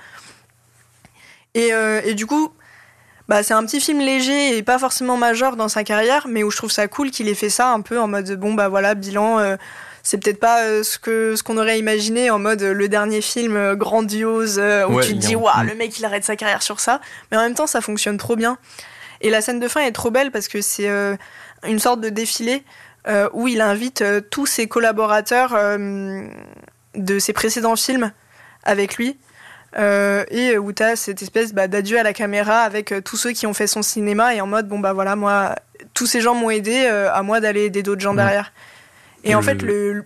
Et, 1.55 1.70
et 2.05 2.15
du 2.15 2.27
coup, 2.27 2.52
bah, 3.27 3.43
c'est 3.43 3.55
un 3.55 3.65
petit 3.65 3.81
film 3.81 4.01
léger 4.01 4.57
et 4.57 4.62
pas 4.62 4.78
forcément 4.78 5.16
majeur 5.16 5.57
dans 5.57 5.69
sa 5.69 5.82
carrière, 5.82 6.27
mais 6.28 6.43
où 6.43 6.51
je 6.51 6.57
trouve 6.59 6.70
ça 6.70 6.86
cool 6.89 7.11
qu'il 7.11 7.27
ait 7.28 7.35
fait 7.35 7.48
ça 7.48 7.73
un 7.73 7.81
peu 7.81 7.98
en 7.98 8.07
mode 8.07 8.31
bon, 8.39 8.55
bah 8.55 8.69
voilà, 8.69 8.94
bilan 8.94 9.57
c'est 10.02 10.19
peut-être 10.19 10.40
pas 10.40 10.65
euh, 10.65 10.82
ce 10.82 10.98
que 10.98 11.36
ce 11.36 11.43
qu'on 11.43 11.59
aurait 11.59 11.78
imaginé 11.78 12.31
en 12.31 12.39
mode 12.39 12.62
euh, 12.62 12.73
le 12.73 12.89
dernier 12.89 13.20
film 13.20 13.57
euh, 13.57 13.74
grandiose 13.74 14.61
où 14.89 15.01
tu 15.01 15.15
te 15.15 15.19
dis 15.19 15.36
waouh 15.36 15.65
le 15.65 15.74
mec 15.74 15.98
il 15.98 16.05
arrête 16.05 16.24
sa 16.24 16.36
carrière 16.36 16.62
sur 16.62 16.81
ça 16.81 17.01
mais 17.31 17.36
en 17.36 17.40
même 17.40 17.55
temps 17.55 17.66
ça 17.66 17.81
fonctionne 17.81 18.16
trop 18.16 18.36
bien 18.36 18.59
et 19.20 19.30
la 19.30 19.40
scène 19.40 19.60
de 19.60 19.68
fin 19.68 19.82
est 19.82 19.92
trop 19.92 20.10
belle 20.10 20.30
parce 20.30 20.48
que 20.48 20.60
c'est 20.60 20.88
une 21.66 21.78
sorte 21.78 22.01
de 22.01 22.09
défilé 22.09 22.64
où 23.32 23.48
il 23.48 23.60
invite 23.60 24.05
tous 24.30 24.47
ses 24.47 24.66
collaborateurs 24.66 25.56
de 26.94 27.18
ses 27.18 27.32
précédents 27.32 27.76
films 27.76 28.12
avec 28.62 28.97
lui 28.97 29.18
et 29.76 30.59
où 30.59 30.72
tu 30.72 30.82
as 30.82 30.97
cette 30.97 31.22
espèce 31.22 31.52
bah, 31.52 31.68
d'adieu 31.68 31.98
à 31.98 32.02
la 32.02 32.12
caméra 32.12 32.60
avec 32.60 32.94
tous 33.05 33.16
ceux 33.16 33.32
qui 33.32 33.47
ont 33.47 33.55
fait 33.55 33.66
son 33.66 33.82
cinéma 33.82 34.34
et 34.34 34.40
en 34.40 34.47
mode 34.47 34.68
bon 34.68 34.78
bah 34.78 34.92
voilà 34.92 35.16
moi 35.16 35.55
tous 35.94 36.06
ces 36.06 36.20
gens 36.20 36.34
m'ont 36.34 36.51
aidé 36.51 36.86
à 36.86 37.22
moi 37.22 37.40
d'aller 37.40 37.64
aider 37.64 37.82
d'autres 37.82 38.02
gens 38.02 38.14
derrière 38.14 38.52
et, 39.24 39.34
en 39.34 39.42
fait, 39.42 39.62
le. 39.62 40.05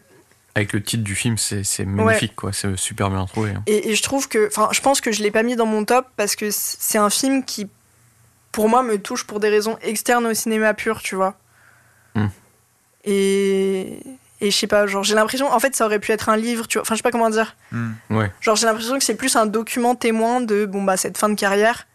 Avec 0.54 0.72
le 0.72 0.82
titre 0.82 1.02
du 1.02 1.14
film, 1.14 1.36
c'est 1.36 1.84
magnifique, 1.84 2.36
quoi. 2.36 2.52
C'est 2.52 2.76
super 2.76 3.10
bien 3.10 3.24
trouvé. 3.26 3.50
Hein. 3.50 3.62
Et, 3.66 3.94
je 3.94 4.02
trouve 4.02 4.28
que. 4.28 4.48
Enfin, 4.48 4.68
je 4.72 4.80
pense 4.80 5.00
que 5.00 5.12
je 5.12 5.22
l'ai 5.22 5.30
pas 5.30 5.42
mis 5.42 5.56
dans 5.56 5.66
mon 5.66 5.84
top 5.84 6.06
parce 6.16 6.36
que 6.36 6.48
c'est 6.50 6.98
un 6.98 7.10
film 7.10 7.44
qui, 7.44 7.68
pour 8.54 8.68
moi, 8.68 8.84
me 8.84 8.98
touche 8.98 9.24
pour 9.24 9.40
des 9.40 9.48
raisons 9.48 9.76
externes 9.82 10.26
au 10.26 10.32
cinéma 10.32 10.74
pur, 10.74 11.02
tu 11.02 11.16
vois. 11.16 11.34
Hmm. 12.14 12.28
Et. 13.04 13.98
Et 14.40 14.50
je 14.50 14.56
sais 14.56 14.66
pas, 14.66 14.86
genre, 14.86 15.02
j'ai 15.02 15.14
l'impression. 15.14 15.50
En 15.52 15.58
fait, 15.58 15.74
ça 15.74 15.86
aurait 15.86 15.98
pu 15.98 16.12
être 16.12 16.28
un 16.28 16.36
livre, 16.36 16.68
tu 16.68 16.78
vois. 16.78 16.82
Enfin, 16.82 16.94
je 16.94 16.98
sais 16.98 17.02
pas 17.02 17.10
comment 17.10 17.30
dire. 17.30 17.56
Hmm. 17.72 17.92
Ouais. 18.10 18.30
Genre, 18.40 18.54
j'ai 18.54 18.66
l'impression 18.66 18.96
que 18.96 19.02
c'est 19.04 19.16
plus 19.16 19.34
un 19.34 19.46
document 19.46 19.96
témoin 19.96 20.40
de, 20.40 20.66
bon, 20.66 20.82
bah, 20.82 20.96
cette 20.96 21.18
fin 21.18 21.28
de 21.28 21.34
carrière 21.34 21.88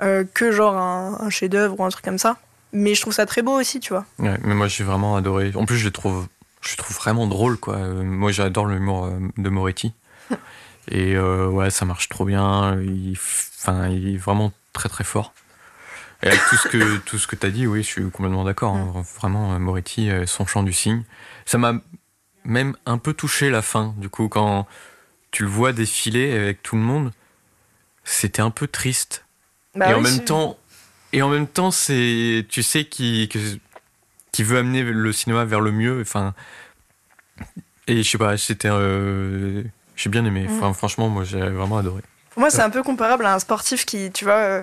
euh, 0.00 0.24
que 0.32 0.52
genre 0.52 0.76
un, 0.76 1.18
un 1.20 1.30
chef-d'œuvre 1.30 1.78
ou 1.78 1.84
un 1.84 1.90
truc 1.90 2.04
comme 2.04 2.18
ça. 2.18 2.38
Mais 2.72 2.94
je 2.94 3.02
trouve 3.02 3.12
ça 3.12 3.26
très 3.26 3.42
beau 3.42 3.58
aussi, 3.60 3.80
tu 3.80 3.92
vois. 3.92 4.06
Ouais, 4.18 4.38
mais 4.42 4.54
moi, 4.54 4.68
j'ai 4.68 4.84
vraiment 4.84 5.16
adoré. 5.16 5.52
En 5.54 5.66
plus, 5.66 5.76
je 5.76 5.84
les 5.84 5.92
trouve 5.92 6.28
je 6.62 6.76
trouve 6.76 6.96
vraiment 6.96 7.26
drôle, 7.26 7.58
quoi. 7.58 7.76
moi, 7.76 8.32
j'adore 8.32 8.66
l'humour 8.66 9.10
de 9.36 9.48
Moretti. 9.50 9.92
Et 10.90 11.18
ouais, 11.18 11.68
ça 11.68 11.84
marche 11.84 12.08
trop 12.08 12.24
bien. 12.24 12.78
Il, 12.80 13.16
enfin, 13.58 13.88
il 13.88 14.14
est 14.14 14.18
vraiment 14.18 14.52
très 14.72 14.88
très 14.88 15.04
fort. 15.04 15.34
Et 16.22 16.28
avec 16.28 16.40
tout 16.50 16.56
ce 16.56 16.68
que 16.68 16.96
tout 16.98 17.18
ce 17.18 17.26
que 17.26 17.36
t'as 17.36 17.50
dit, 17.50 17.66
oui, 17.66 17.82
je 17.82 17.88
suis 17.88 18.10
complètement 18.10 18.44
d'accord. 18.44 18.74
Hein. 18.74 19.04
Vraiment, 19.18 19.58
Moretti, 19.58 20.10
son 20.26 20.46
chant 20.46 20.62
du 20.62 20.72
cygne, 20.72 21.02
ça 21.46 21.58
m'a 21.58 21.74
même 22.44 22.76
un 22.86 22.98
peu 22.98 23.14
touché 23.14 23.50
la 23.50 23.62
fin. 23.62 23.94
Du 23.96 24.08
coup, 24.08 24.28
quand 24.28 24.66
tu 25.30 25.44
le 25.44 25.48
vois 25.48 25.72
défiler 25.72 26.32
avec 26.32 26.62
tout 26.62 26.76
le 26.76 26.82
monde, 26.82 27.12
c'était 28.04 28.42
un 28.42 28.50
peu 28.50 28.66
triste. 28.66 29.24
Bah 29.74 29.90
et, 29.90 29.94
en 29.94 30.00
même 30.00 30.24
temps, 30.24 30.58
et 31.12 31.22
en 31.22 31.28
même 31.28 31.46
temps, 31.46 31.70
c'est, 31.70 32.44
tu 32.48 32.62
sais, 32.62 32.84
qui 32.84 33.28
qui 34.32 34.42
veut 34.42 34.58
amener 34.58 34.82
le 34.82 35.12
cinéma 35.12 35.44
vers 35.44 35.60
le 35.60 35.72
mieux. 35.72 36.00
Enfin, 36.00 36.34
et 37.86 38.02
je 38.02 38.10
sais 38.10 38.18
pas, 38.18 38.36
c'était, 38.36 38.68
euh, 38.70 39.62
j'ai 39.96 40.10
bien 40.10 40.24
aimé. 40.24 40.46
Enfin, 40.48 40.72
franchement, 40.72 41.08
moi, 41.08 41.24
j'ai 41.24 41.40
vraiment 41.40 41.78
adoré. 41.78 42.02
Pour 42.30 42.40
moi, 42.40 42.50
c'est 42.50 42.62
un 42.62 42.70
peu 42.70 42.82
comparable 42.82 43.26
à 43.26 43.34
un 43.34 43.38
sportif 43.38 43.84
qui, 43.84 44.10
tu 44.12 44.24
vois, 44.24 44.34
euh, 44.34 44.62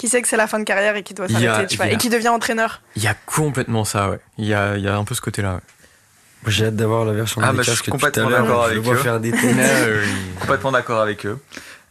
qui 0.00 0.08
sait 0.08 0.22
que 0.22 0.28
c'est 0.28 0.38
la 0.38 0.46
fin 0.46 0.58
de 0.58 0.64
carrière 0.64 0.96
et 0.96 1.02
qui 1.02 1.12
doit 1.12 1.28
s'arrêter, 1.28 1.76
et 1.90 1.98
qui 1.98 2.08
devient 2.08 2.30
entraîneur. 2.30 2.80
Il 2.96 3.02
y 3.02 3.06
a 3.06 3.12
complètement 3.26 3.84
ça, 3.84 4.08
ouais. 4.08 4.18
Il 4.38 4.46
y 4.46 4.54
a, 4.54 4.78
il 4.78 4.82
y 4.82 4.88
a 4.88 4.96
un 4.96 5.04
peu 5.04 5.14
ce 5.14 5.20
côté-là. 5.20 5.56
Ouais. 5.56 5.60
J'ai 6.46 6.64
hâte 6.64 6.76
d'avoir 6.76 7.04
la 7.04 7.12
version 7.12 7.42
ah, 7.44 7.52
bah, 7.52 7.60
je 7.60 7.72
suis 7.72 7.90
complètement 7.90 8.30
d'accord 8.30 8.64
avec 8.64 8.78
eux. 8.78 8.94
Faire 8.94 9.20
des 9.20 9.30
complètement 10.40 10.72
d'accord 10.72 11.02
avec 11.02 11.26
eux. 11.26 11.38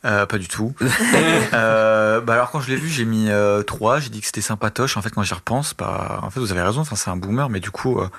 Euh, 0.05 0.25
pas 0.25 0.39
du 0.39 0.47
tout. 0.47 0.73
euh, 1.53 2.19
bah 2.21 2.33
alors 2.33 2.49
quand 2.49 2.61
je 2.61 2.69
l'ai 2.69 2.77
vu, 2.77 2.89
j'ai 2.89 3.05
mis 3.05 3.29
euh, 3.29 3.61
3, 3.61 3.99
j'ai 3.99 4.09
dit 4.09 4.21
que 4.21 4.25
c'était 4.25 4.41
sympatoche. 4.41 4.97
En 4.97 5.03
fait, 5.03 5.11
quand 5.11 5.21
j'y 5.21 5.35
repense, 5.35 5.75
bah 5.77 6.19
en 6.23 6.31
fait 6.31 6.39
vous 6.39 6.51
avez 6.51 6.63
raison. 6.63 6.81
Enfin, 6.81 6.95
c'est 6.95 7.11
un 7.11 7.17
boomer, 7.17 7.47
mais 7.49 7.59
du 7.59 7.69
coup, 7.69 7.99
euh, 7.99 8.09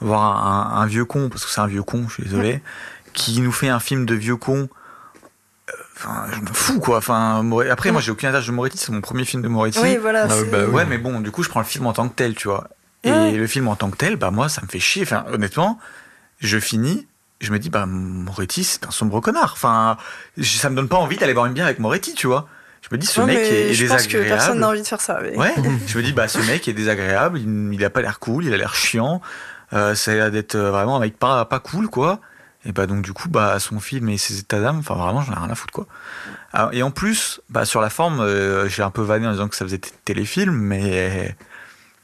voir 0.00 0.46
un, 0.46 0.82
un, 0.82 0.86
vieux 0.86 1.06
con, 1.06 1.30
parce 1.30 1.46
que 1.46 1.50
c'est 1.50 1.62
un 1.62 1.66
vieux 1.66 1.82
con, 1.82 2.04
je 2.08 2.14
suis 2.14 2.24
désolé, 2.24 2.60
qui 3.14 3.40
nous 3.40 3.52
fait 3.52 3.70
un 3.70 3.80
film 3.80 4.04
de 4.04 4.14
vieux 4.14 4.36
con. 4.36 4.68
Enfin, 6.02 6.26
je 6.32 6.40
m'en 6.40 6.52
fous 6.52 6.80
quoi. 6.80 6.98
Enfin, 6.98 7.44
après, 7.70 7.90
moi 7.92 8.00
j'ai 8.00 8.10
aucun 8.10 8.34
âge 8.34 8.46
de 8.46 8.52
Moretti, 8.52 8.78
c'est 8.78 8.90
mon 8.90 9.02
premier 9.02 9.24
film 9.24 9.42
de 9.42 9.48
Moretti. 9.48 9.78
Oui, 9.82 9.98
voilà. 9.98 10.26
Ah, 10.30 10.34
bah, 10.50 10.64
ouais, 10.66 10.86
mais 10.86 10.96
bon, 10.96 11.20
du 11.20 11.30
coup, 11.30 11.42
je 11.42 11.50
prends 11.50 11.60
le 11.60 11.66
film 11.66 11.86
en 11.86 11.92
tant 11.92 12.08
que 12.08 12.14
tel, 12.14 12.34
tu 12.34 12.48
vois. 12.48 12.68
Et 13.04 13.32
le 13.32 13.46
film 13.46 13.68
en 13.68 13.76
tant 13.76 13.90
que 13.90 13.96
tel, 13.96 14.16
bah 14.16 14.30
moi, 14.30 14.48
ça 14.48 14.62
me 14.62 14.68
fait 14.68 14.80
chier. 14.80 15.02
Enfin, 15.02 15.24
honnêtement, 15.32 15.78
je 16.40 16.58
finis, 16.58 17.06
je 17.40 17.52
me 17.52 17.58
dis, 17.58 17.70
bah 17.70 17.86
Moretti, 17.86 18.64
c'est 18.64 18.86
un 18.86 18.90
sombre 18.90 19.20
connard. 19.20 19.52
Enfin, 19.54 19.96
ça 20.42 20.70
me 20.70 20.76
donne 20.76 20.88
pas 20.88 20.96
envie 20.96 21.16
d'aller 21.16 21.34
boire 21.34 21.46
une 21.46 21.54
bière 21.54 21.66
avec 21.66 21.78
Moretti, 21.78 22.14
tu 22.14 22.26
vois. 22.26 22.48
Je 22.82 22.88
me 22.92 22.98
dis, 22.98 23.06
ce 23.06 23.20
mec 23.20 23.38
est, 23.38 23.74
je 23.74 23.82
désagréable. 23.82 23.88
Pense 23.88 24.06
que 24.06 24.28
personne 24.28 24.60
n'a 24.60 24.68
envie 24.68 24.82
de 24.82 24.86
faire 24.86 25.00
ça. 25.00 25.20
Ouais. 25.20 25.54
je 25.86 25.98
me 25.98 26.02
dis, 26.02 26.12
bah 26.12 26.28
ce 26.28 26.38
mec 26.38 26.66
est 26.66 26.72
désagréable. 26.72 27.38
Il, 27.38 27.74
il 27.74 27.84
a 27.84 27.90
pas 27.90 28.00
l'air 28.00 28.18
cool, 28.18 28.46
il 28.46 28.54
a 28.54 28.56
l'air 28.56 28.74
chiant. 28.74 29.20
Euh, 29.72 29.94
ça 29.94 30.12
a 30.12 30.14
l'air 30.14 30.30
d'être 30.30 30.54
euh, 30.54 30.70
vraiment 30.70 30.96
un 30.96 31.00
mec 31.00 31.18
pas 31.18 31.44
pas 31.44 31.60
cool, 31.60 31.88
quoi. 31.88 32.20
Et 32.64 32.72
bah 32.72 32.86
donc 32.86 33.02
du 33.02 33.12
coup, 33.12 33.28
bah 33.28 33.58
son 33.58 33.80
film 33.80 34.08
et 34.10 34.18
ses 34.18 34.38
états 34.38 34.60
d'âme, 34.60 34.78
enfin 34.80 34.94
vraiment, 34.94 35.22
j'en 35.22 35.32
ai 35.32 35.38
rien 35.38 35.50
à 35.50 35.54
foutre, 35.54 35.72
quoi. 35.72 35.86
et 36.72 36.82
en 36.82 36.90
plus, 36.90 37.40
bah 37.48 37.64
sur 37.64 37.80
la 37.80 37.88
forme, 37.88 38.20
euh, 38.20 38.68
j'ai 38.68 38.82
un 38.82 38.90
peu 38.90 39.00
vanné 39.02 39.26
en 39.26 39.32
disant 39.32 39.48
que 39.48 39.56
ça 39.56 39.64
faisait 39.64 39.80
téléfilm, 40.04 40.52
mais 40.52 41.34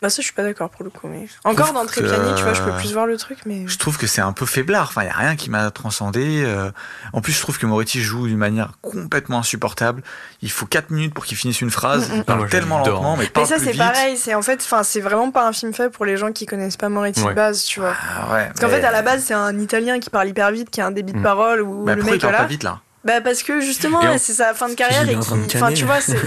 bah 0.02 0.10
ça 0.10 0.16
je 0.20 0.26
suis 0.26 0.34
pas 0.34 0.42
d'accord 0.42 0.68
pour 0.68 0.84
le 0.84 0.90
coup 0.90 1.08
mais 1.08 1.26
encore 1.44 1.72
dans 1.72 1.86
Trépiani 1.86 2.34
tu 2.36 2.42
vois 2.42 2.52
je 2.52 2.62
peux 2.62 2.72
plus 2.72 2.92
voir 2.92 3.06
le 3.06 3.16
truc 3.16 3.38
mais 3.46 3.66
je 3.66 3.78
trouve 3.78 3.96
que 3.96 4.06
c'est 4.06 4.20
un 4.20 4.32
peu 4.32 4.44
faiblard. 4.44 4.88
Enfin 4.88 5.04
il 5.04 5.06
y 5.06 5.10
a 5.10 5.16
rien 5.16 5.36
qui 5.36 5.48
m'a 5.48 5.70
transcendé 5.70 6.42
euh. 6.44 6.70
en 7.14 7.22
plus 7.22 7.32
je 7.32 7.40
trouve 7.40 7.58
que 7.58 7.64
Moretti 7.64 8.02
joue 8.02 8.26
d'une 8.26 8.36
manière 8.36 8.72
complètement 8.82 9.38
insupportable. 9.38 10.02
Il 10.42 10.50
faut 10.50 10.66
4 10.66 10.90
minutes 10.90 11.14
pour 11.14 11.24
qu'il 11.24 11.38
finisse 11.38 11.62
une 11.62 11.70
phrase. 11.70 12.10
Il 12.14 12.24
parle 12.24 12.42
ah, 12.44 12.50
tellement 12.50 12.78
lentement 12.78 13.16
mais 13.16 13.26
pas 13.26 13.40
mais 13.40 13.46
ça 13.46 13.58
c'est 13.58 13.76
pareil 13.76 14.18
c'est 14.18 14.34
en 14.34 14.42
fait 14.42 14.60
enfin 14.62 14.82
c'est 14.82 15.00
vraiment 15.00 15.30
pas 15.30 15.48
un 15.48 15.52
film 15.52 15.72
fait 15.72 15.88
pour 15.88 16.04
les 16.04 16.18
gens 16.18 16.30
qui 16.30 16.44
connaissent 16.44 16.76
pas 16.76 16.90
Moretti 16.90 17.24
de 17.24 17.32
base 17.32 17.64
tu 17.64 17.80
vois. 17.80 17.94
Ah, 17.94 18.34
ouais, 18.34 18.46
parce 18.48 18.60
qu'en 18.60 18.68
fait 18.68 18.84
à 18.84 18.92
la 18.92 19.00
base 19.00 19.24
c'est 19.24 19.34
un 19.34 19.58
italien 19.58 19.98
qui 19.98 20.10
parle 20.10 20.28
hyper 20.28 20.50
vite 20.50 20.68
qui 20.68 20.82
a 20.82 20.86
un 20.86 20.90
débit 20.90 21.14
de 21.14 21.18
mm. 21.18 21.22
parole 21.22 21.62
ou 21.62 21.84
bah, 21.84 21.94
le 21.94 22.02
mec 22.02 22.16
il 22.16 22.20
parle 22.20 22.36
pas 22.36 22.44
vite 22.44 22.64
là? 22.64 22.80
Bah 23.06 23.20
parce 23.20 23.44
que 23.44 23.60
justement, 23.60 24.00
c'est 24.18 24.32
sa 24.32 24.52
fin 24.52 24.68
de 24.68 24.74
carrière 24.74 25.08
et 25.08 25.14
enfin 25.14 25.72
tu 25.72 25.84
vois, 25.84 26.00
c'est. 26.00 26.18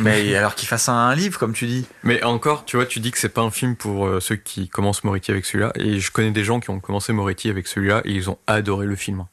Mais 0.00 0.34
alors 0.34 0.56
qu'il 0.56 0.66
fasse 0.66 0.88
un, 0.88 1.14
livre 1.14 1.38
comme 1.38 1.52
tu 1.52 1.66
dis. 1.66 1.86
Mais 2.02 2.24
encore, 2.24 2.64
tu 2.64 2.76
vois, 2.76 2.86
tu 2.86 2.98
dis 2.98 3.12
que 3.12 3.18
c'est 3.18 3.28
pas 3.28 3.42
un 3.42 3.52
film 3.52 3.76
pour 3.76 4.04
euh, 4.04 4.18
ceux 4.18 4.34
qui 4.34 4.68
commencent 4.68 5.04
Moretti 5.04 5.30
avec 5.30 5.44
celui-là. 5.44 5.72
Et 5.76 6.00
je 6.00 6.10
connais 6.10 6.32
des 6.32 6.42
gens 6.42 6.58
qui 6.58 6.70
ont 6.70 6.80
commencé 6.80 7.12
Moretti 7.12 7.48
avec 7.48 7.68
celui-là 7.68 8.02
et 8.04 8.10
ils 8.10 8.28
ont 8.30 8.38
adoré 8.48 8.86
le 8.86 8.96
film. 8.96 9.26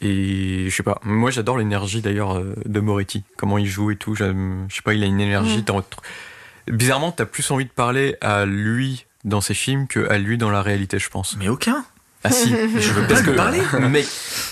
Et 0.00 0.68
je 0.68 0.74
sais 0.74 0.82
pas, 0.82 1.00
moi 1.04 1.30
j'adore 1.30 1.58
l'énergie 1.58 2.02
d'ailleurs 2.02 2.36
euh, 2.36 2.54
de 2.64 2.80
Moretti, 2.80 3.22
comment 3.36 3.56
il 3.56 3.66
joue 3.66 3.92
et 3.92 3.96
tout. 3.96 4.16
Je 4.16 4.24
sais 4.68 4.82
pas, 4.82 4.94
il 4.94 5.02
a 5.04 5.06
une 5.06 5.20
énergie. 5.20 5.64
Mm. 5.68 6.72
Bizarrement, 6.72 7.12
t'as 7.12 7.24
plus 7.24 7.48
envie 7.52 7.66
de 7.66 7.70
parler 7.70 8.16
à 8.20 8.46
lui 8.46 9.06
dans 9.24 9.40
ses 9.40 9.54
films 9.54 9.86
que 9.86 10.08
à 10.08 10.18
lui 10.18 10.38
dans 10.38 10.50
la 10.50 10.62
réalité, 10.62 10.98
je 10.98 11.08
pense. 11.08 11.36
Mais 11.38 11.48
aucun. 11.48 11.84
Ah 12.24 12.30
si, 12.30 12.50
je 12.50 12.92
veux 12.92 13.06
pas 13.06 13.22
que 13.22 13.30
parler. 13.30 13.62
Mec, 13.88 14.06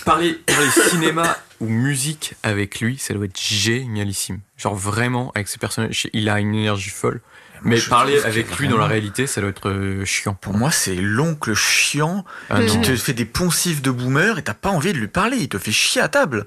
parler, 0.05 0.33
parler 0.33 0.69
cinéma 0.89 1.37
ou 1.59 1.67
musique 1.67 2.35
avec 2.43 2.79
lui, 2.79 2.97
ça 2.97 3.13
doit 3.13 3.25
être 3.25 3.39
génialissime. 3.39 4.39
Genre 4.57 4.75
vraiment, 4.75 5.31
avec 5.35 5.47
ses 5.47 5.57
personnages, 5.57 6.07
il 6.13 6.29
a 6.29 6.39
une 6.39 6.55
énergie 6.55 6.89
folle. 6.89 7.21
Mais 7.63 7.79
parler 7.81 8.21
avec 8.23 8.57
lui 8.57 8.67
dans 8.67 8.77
la 8.77 8.85
réalité, 8.85 9.27
ça 9.27 9.41
doit 9.41 9.49
être 9.49 9.69
euh, 9.69 10.05
chiant. 10.05 10.35
Pour 10.35 10.53
moi, 10.53 10.71
c'est 10.71 10.95
l'oncle 10.95 11.55
chiant 11.55 12.23
ah 12.49 12.63
qui 12.63 12.79
te 12.81 12.95
fait 12.95 13.13
des 13.13 13.25
poncifs 13.25 13.81
de 13.81 13.89
boomer 13.89 14.37
et 14.37 14.43
t'as 14.43 14.53
pas 14.53 14.69
envie 14.69 14.93
de 14.93 14.99
lui 14.99 15.07
parler. 15.07 15.37
Il 15.37 15.49
te 15.49 15.57
fait 15.57 15.71
chier 15.71 16.01
à 16.01 16.07
table. 16.07 16.45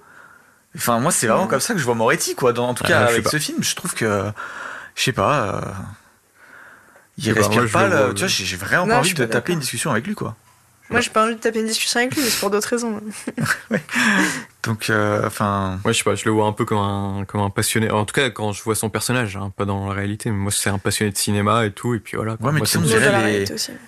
Enfin, 0.77 1.01
moi, 1.01 1.11
c'est 1.11 1.27
vraiment 1.27 1.49
comme 1.49 1.61
ça 1.61 1.75
que 1.75 1.81
je 1.81 1.85
vois 1.85 1.97
Moretti, 1.97 2.37
quoi. 2.37 2.53
Dans, 2.53 2.69
en 2.69 2.75
tout 2.75 2.85
cas, 2.85 3.07
avec 3.07 3.29
ce 3.29 3.39
film, 3.39 3.63
je 3.63 3.75
trouve 3.75 3.93
que, 3.93 4.31
je 4.95 5.03
sais 5.03 5.13
pas, 5.13 5.57
euh, 5.57 5.61
il 7.19 7.33
respire 7.33 7.69
pas. 7.71 8.13
tu 8.15 8.21
vois, 8.21 8.29
j'ai 8.29 8.57
vraiment 8.57 8.87
pas 8.87 8.99
envie 8.99 9.15
de 9.15 9.25
taper 9.25 9.53
une 9.53 9.61
discussion 9.61 9.91
avec 9.91 10.07
lui, 10.07 10.15
quoi. 10.15 10.37
Moi, 10.91 11.01
j'ai 11.01 11.11
pas 11.11 11.25
envie 11.25 11.37
de 11.37 11.41
taper 11.41 11.61
une 11.61 11.67
discussion 11.67 12.01
avec 12.01 12.15
lui, 12.15 12.23
mais 12.23 12.31
c'est 12.31 12.41
pour 12.41 12.51
d'autres 12.51 12.69
raisons. 12.69 13.01
Donc, 14.63 14.91
euh, 14.91 15.27
enfin. 15.27 15.79
ouais, 15.85 15.93
je 15.93 15.99
sais 15.99 16.05
pas, 16.05 16.15
je 16.15 16.25
le 16.27 16.33
vois 16.33 16.47
un 16.47 16.53
peu 16.53 16.65
comme 16.65 16.79
un, 16.79 17.25
comme 17.27 17.41
un 17.41 17.51
passionné. 17.51 17.91
En 17.91 18.05
tout 18.05 18.13
cas, 18.15 18.29
quand 18.31 18.53
je 18.53 18.63
vois 18.63 18.75
son 18.75 18.91
personnage, 18.91 19.37
hein, 19.37 19.53
pas 19.57 19.65
dans 19.65 19.89
la 19.89 19.95
réalité, 19.95 20.31
mais 20.31 20.37
moi, 20.37 20.53
c'est 20.53 20.69
un 20.69 20.79
passionné 20.79 21.11
de 21.13 21.17
cinéma 21.17 21.65
et 21.65 21.71
tout, 21.71 21.95
et 21.95 21.99
puis 21.99 22.17
voilà. 22.17 22.37
Ouais, 22.41 22.53
mais 22.53 22.61
tu 22.61 22.67
sais, 22.67 22.79
on 22.79 22.83
dirait 22.83 23.23
les, 23.25 23.45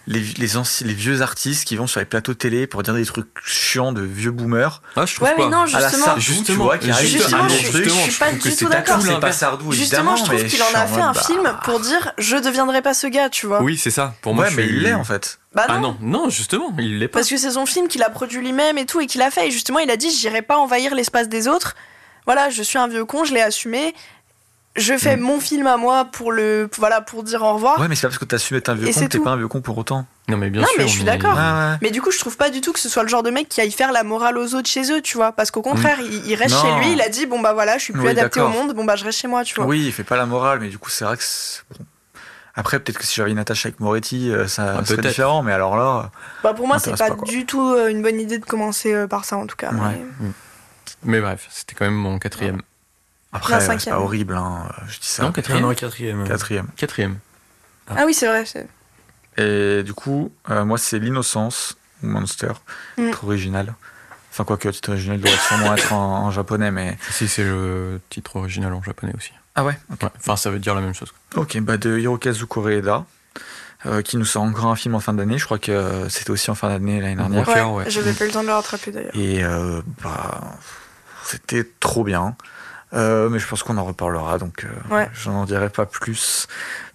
les, 0.07 0.21
les, 0.39 0.95
vieux 0.95 1.21
artistes 1.21 1.67
qui 1.67 1.77
vont 1.77 1.87
sur 1.87 2.01
les 2.01 2.07
plateaux 2.07 2.35
télé 2.35 2.67
pour 2.67 2.83
dire 2.83 2.95
des 2.95 3.05
trucs 3.05 3.29
chiants 3.45 3.93
de 3.93 4.03
vieux 4.03 4.31
boomers. 4.31 4.83
Ah, 4.97 5.05
je 5.05 5.15
trouve 5.15 5.29
ouais, 5.29 5.35
pas. 5.35 5.45
mais 5.45 5.51
non, 5.51 5.67
justement. 5.67 6.19
justement, 6.19 6.45
tu 6.45 6.53
vois, 6.55 6.79
qui 6.79 6.93
justement, 7.07 7.49
je, 7.49 7.83
je, 7.83 7.89
suis 7.91 8.19
pas 8.19 8.33
du 8.33 8.57
tout 8.57 8.69
d'accord. 8.69 9.01
C'est 9.03 9.21
pas 9.21 9.33
Sardou, 9.33 9.73
Justement, 9.73 10.17
je 10.17 10.25
trouve 10.25 10.45
qu'il 10.45 10.63
en 10.63 10.75
a 10.75 10.87
fait 10.87 11.01
un 11.01 11.13
bah. 11.13 11.21
film 11.21 11.59
pour 11.65 11.81
dire 11.81 12.13
je 12.19 12.37
deviendrai 12.37 12.83
pas 12.83 12.95
ce 12.95 13.07
gars, 13.07 13.29
tu 13.29 13.47
vois. 13.47 13.63
Oui, 13.63 13.77
c'est 13.77 13.91
ça. 13.91 14.15
Pour 14.23 14.35
moi, 14.35 14.47
mais 14.57 14.67
il 14.67 14.83
l'est 14.83 14.95
en 14.95 15.05
fait. 15.05 15.39
Bah 15.55 15.67
ah 15.69 15.79
non. 15.79 15.99
non, 16.01 16.31
justement, 16.31 16.73
il 16.79 16.99
l'est 16.99 17.09
pas. 17.09 17.19
Parce 17.19 17.29
que 17.29 17.37
c'est 17.37 17.51
son 17.51 17.67
film 17.67 17.87
qu'il 17.87 18.03
a 18.03 18.09
produit 18.09 18.41
lui-même 18.41 18.79
et 18.79 18.87
tout, 18.87 19.01
et 19.01 19.07
qu'il 19.07 19.21
a 19.21 19.31
fait. 19.31 19.49
Et 19.49 19.51
justement, 19.51 19.81
il 19.81 19.91
a 19.91 19.97
dit 19.99 20.11
J'irai 20.11 20.41
pas 20.41 20.59
envahir 20.63 20.95
l'espace 20.95 21.29
des 21.29 21.49
autres. 21.49 21.75
Voilà, 22.27 22.51
je 22.51 22.63
suis 22.63 22.79
un 22.79 22.89
vieux 22.89 23.05
con, 23.05 23.25
je 23.25 23.35
l'ai 23.35 23.41
assumé. 23.41 23.95
Je 24.75 24.97
fais 24.97 25.17
mm. 25.17 25.21
mon 25.21 25.39
film 25.39 25.67
à 25.67 25.77
moi 25.77 26.07
pour 26.07 26.33
le 26.33 26.71
voilà 26.79 27.03
pour 27.03 27.23
dire 27.23 27.43
au 27.43 27.53
revoir. 27.53 27.79
Ouais, 27.79 27.89
mais 27.89 27.95
c'est 27.95 28.03
pas 28.03 28.09
parce 28.09 28.19
que 28.19 28.25
t'assumes 28.25 28.57
être 28.57 28.71
un 28.71 28.75
vieux 28.75 28.91
con 28.91 29.01
que 29.01 29.07
t'es 29.07 29.19
pas 29.19 29.31
un 29.31 29.37
vieux 29.37 29.49
con 29.49 29.61
pour 29.61 29.77
autant. 29.77 30.07
Non, 30.29 30.39
mais 30.39 30.49
bien 30.49 30.65
sûr. 30.65 30.71
mais 30.79 30.89
je 30.89 30.93
suis 30.93 31.05
d'accord. 31.05 31.37
Mais 31.83 31.91
du 31.91 32.01
coup, 32.01 32.11
je 32.11 32.19
trouve 32.19 32.37
pas 32.37 32.49
du 32.49 32.63
tout 32.63 32.73
que 32.73 32.81
ce 32.81 32.89
soit 32.89 33.03
le 33.03 33.09
genre 33.09 33.23
de 33.23 33.31
mec 33.31 33.49
qui 33.49 33.61
aille 33.61 33.73
faire 33.73 33.93
la 33.93 34.03
morale 34.03 34.39
aux 34.39 34.55
autres 34.55 34.69
chez 34.69 34.91
eux, 34.91 35.03
tu 35.03 35.19
vois. 35.19 35.33
Parce 35.33 35.51
qu'au 35.51 35.63
contraire, 35.63 35.99
mm. 35.99 36.23
il, 36.27 36.35
reste 36.35 36.57
chez 36.57 36.73
lui, 36.79 36.93
il 36.93 37.03
a 37.03 37.11
dit 37.11 37.27
bon 37.27 37.41
bah 37.41 37.53
voilà, 37.53 37.77
je 37.77 37.85
suis 37.85 37.93
plus 37.93 38.09
adapté 38.09 38.41
au 38.41 38.49
monde, 38.49 38.73
bon 38.73 38.85
bah 38.85 38.97
je 38.97 39.05
reste 39.05 39.19
chez 39.19 39.29
moi, 39.29 39.45
tu 39.45 39.55
vois. 39.57 39.67
Oui, 39.67 39.85
il 39.85 39.93
fait 39.93 40.05
pas 40.05 40.17
la 40.17 40.27
morale, 40.27 40.61
mais 40.61 40.69
du 40.69 40.79
coup, 40.79 40.89
c'est 40.89 41.05
vrai 41.05 41.17
que 41.19 41.23
après, 42.55 42.79
peut-être 42.79 42.99
que 42.99 43.05
si 43.05 43.15
j'avais 43.15 43.31
une 43.31 43.39
attache 43.39 43.65
avec 43.65 43.81
Moretti, 43.81 44.31
euh, 44.31 44.47
ça 44.47 44.77
ah, 44.79 44.85
serait 44.85 45.01
différent, 45.01 45.43
mais 45.43 45.53
alors 45.53 45.77
là. 45.77 46.11
Bah 46.43 46.53
pour 46.53 46.67
moi, 46.67 46.79
c'est 46.79 46.97
pas, 46.97 47.11
du 47.11 47.47
tout 47.47 47.73
euh, 47.73 47.89
une 47.89 48.03
bonne 48.03 48.21
idée 48.21 48.39
de 48.39 48.45
commencer 48.45 48.93
euh, 48.93 49.07
par 49.07 49.25
ça, 49.25 49.39
en 49.39 49.47
tout 49.47 49.57
cas. 49.57 49.71
Mais... 49.73 50.01
bref, 51.05 51.49
c'était 51.51 51.75
quand 51.75 51.85
même 51.85 51.95
mon 51.95 52.19
quatrième. 52.19 52.63
Après, 53.33 53.61
c'est 53.61 53.91
pas 53.91 53.99
horrible, 53.99 54.37
hein. 54.37 54.69
je 54.89 54.99
dis 55.01 55.07
ça. 55.07 55.23
Non, 55.23 55.33
quatrième. 55.33 55.63
Non, 55.63 55.75
quatrième. 55.75 56.29
Quatrième. 56.29 56.69
Quatrième. 56.77 57.19
Ah. 57.89 58.05
oui, 58.07 58.15
c'est 58.15 58.27
vrai. 58.27 58.45
Et 59.39 59.83
du 59.83 59.95
coup, 59.95 60.33
moi, 60.49 60.79
c'est 60.79 60.99
L'Innocence, 60.99 61.77
ou 62.03 62.07
Monster, 62.07 62.53
mm. 62.99 63.07
titre 63.07 63.25
original. 63.25 63.75
Enfin, 64.31 64.45
quoi 64.45 64.57
que 64.57 64.69
le 64.69 64.75
titre 64.75 64.91
original 64.91 65.21
doit 65.21 65.31
sûrement 65.31 65.75
être 65.75 65.93
en, 65.93 66.27
en 66.27 66.31
japonais, 66.31 66.71
mais. 66.71 66.97
Si, 67.11 67.29
c'est 67.29 67.45
le 67.45 68.01
titre 68.11 68.37
original 68.37 68.73
en 68.73 68.83
japonais 68.83 69.13
aussi. 69.17 69.33
Ah 69.55 69.65
ouais, 69.65 69.79
Enfin, 69.91 70.37
ça 70.37 70.51
veut 70.51 70.59
dire 70.59 70.75
la 70.75 70.81
même 70.81 70.95
chose. 70.95 71.13
Ok, 71.35 71.59
bah 71.61 71.77
de 71.77 71.99
Hirokazu 71.99 72.47
Koreeda. 72.47 73.05
Euh, 73.85 74.01
qui 74.01 74.17
nous 74.17 74.25
sort 74.25 74.43
encore 74.43 74.67
un 74.67 74.77
film 74.77 74.95
en 74.95 75.01
fin 75.01 75.13
d'année. 75.13 75.39
Je 75.39 75.45
crois 75.45 75.59
que 75.59 76.07
c'était 76.09 76.31
aussi 76.31 76.53
en 76.53 76.55
fin 76.55 76.69
d'année 76.69 77.01
l'année 77.01 77.17
dernière. 77.17 77.49
Ouais, 77.49 77.83
ouais. 77.83 77.91
J'avais 77.91 78.13
pas 78.13 78.25
eu 78.25 78.29
le 78.29 78.33
temps 78.33 78.43
de 78.43 78.47
le 78.47 78.53
rattraper 78.53 78.93
d'ailleurs. 78.93 79.17
Et 79.17 79.43
euh, 79.43 79.83
bah, 80.05 80.57
c'était 81.25 81.69
trop 81.81 82.05
bien. 82.05 82.37
Euh, 82.95 83.29
mais 83.31 83.39
je 83.39 83.47
pense 83.47 83.63
qu'on 83.63 83.79
en 83.79 83.85
reparlera, 83.85 84.39
donc 84.39 84.65
euh, 84.65 85.07
j'en 85.15 85.45
dirai 85.45 85.71
pas 85.71 85.87
plus. 85.87 86.47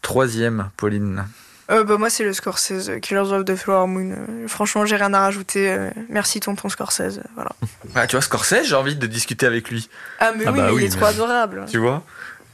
Troisième, 0.02 0.70
Pauline. 0.78 1.26
Euh, 1.70 1.84
bah, 1.84 1.98
moi, 1.98 2.10
c'est 2.10 2.24
le 2.24 2.34
Scorsese, 2.34 2.91
Killers 3.02 3.32
of 3.34 3.45
the 3.45 3.56
Flower 3.56 3.88
Moon. 3.88 4.16
franchement, 4.48 4.86
j'ai 4.86 4.95
rien 4.95 5.14
à 5.14 5.20
rajouter. 5.22 5.90
merci, 6.10 6.40
tonton 6.40 6.70
Scorsese. 6.70 7.22
Voilà. 7.36 7.52
Ah, 7.95 8.06
tu 8.06 8.16
vois, 8.16 8.22
Scorsese, 8.22 8.66
j'ai 8.66 8.76
envie 8.76 8.95
de 8.95 9.08
discuter 9.08 9.45
avec 9.48 9.72
lui. 9.72 9.90
Ah, 10.20 10.34
mais 10.38 10.44
ah 10.45 10.52
oui, 10.52 10.60
bah 10.60 10.70
il 10.76 10.84
est 10.84 10.90
trop 10.90 11.06
adorable. 11.06 11.66
Tu 11.68 11.80
vois 11.80 12.04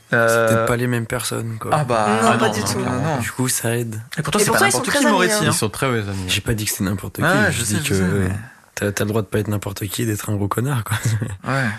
C'est 0.10 0.18
peut-être 0.18 0.66
pas 0.68 0.78
les 0.78 0.88
mêmes 0.88 1.06
personnes, 1.06 1.58
quoi. 1.60 1.72
Ah 1.74 1.84
bah, 1.84 2.08
non, 2.24 2.38
pas 2.38 2.50
du 2.50 2.62
tout. 2.64 2.80
Du 3.20 3.32
coup, 3.32 3.50
ça 3.50 3.76
aide. 3.76 4.00
Et 4.18 4.22
pourtant, 4.22 4.40
c'est 4.40 4.52
pas 4.52 4.62
n'importe 4.62 4.90
qui, 4.90 5.06
Moretti. 5.06 5.34
Hein. 5.34 5.40
Ils 5.48 5.54
sont 5.54 5.70
très 5.70 5.88
amis. 5.88 6.26
J'ai 6.28 6.42
pas 6.42 6.54
dit 6.54 6.64
que 6.64 6.72
c'était 6.72 6.86
n'importe 6.86 7.18
qui. 7.18 7.24
Ah, 7.24 7.52
je, 7.52 7.62
dis 7.62 7.84
que 7.84 8.30
t'as 8.76 8.88
le 8.88 9.06
droit 9.06 9.22
de 9.22 9.28
pas 9.28 9.40
être 9.40 9.48
n'importe 9.48 9.86
qui, 9.88 10.06
d'être 10.06 10.30
un 10.30 10.36
gros 10.36 10.48
connard, 10.48 10.84
quoi. 10.84 10.98
Ouais. 11.52 11.70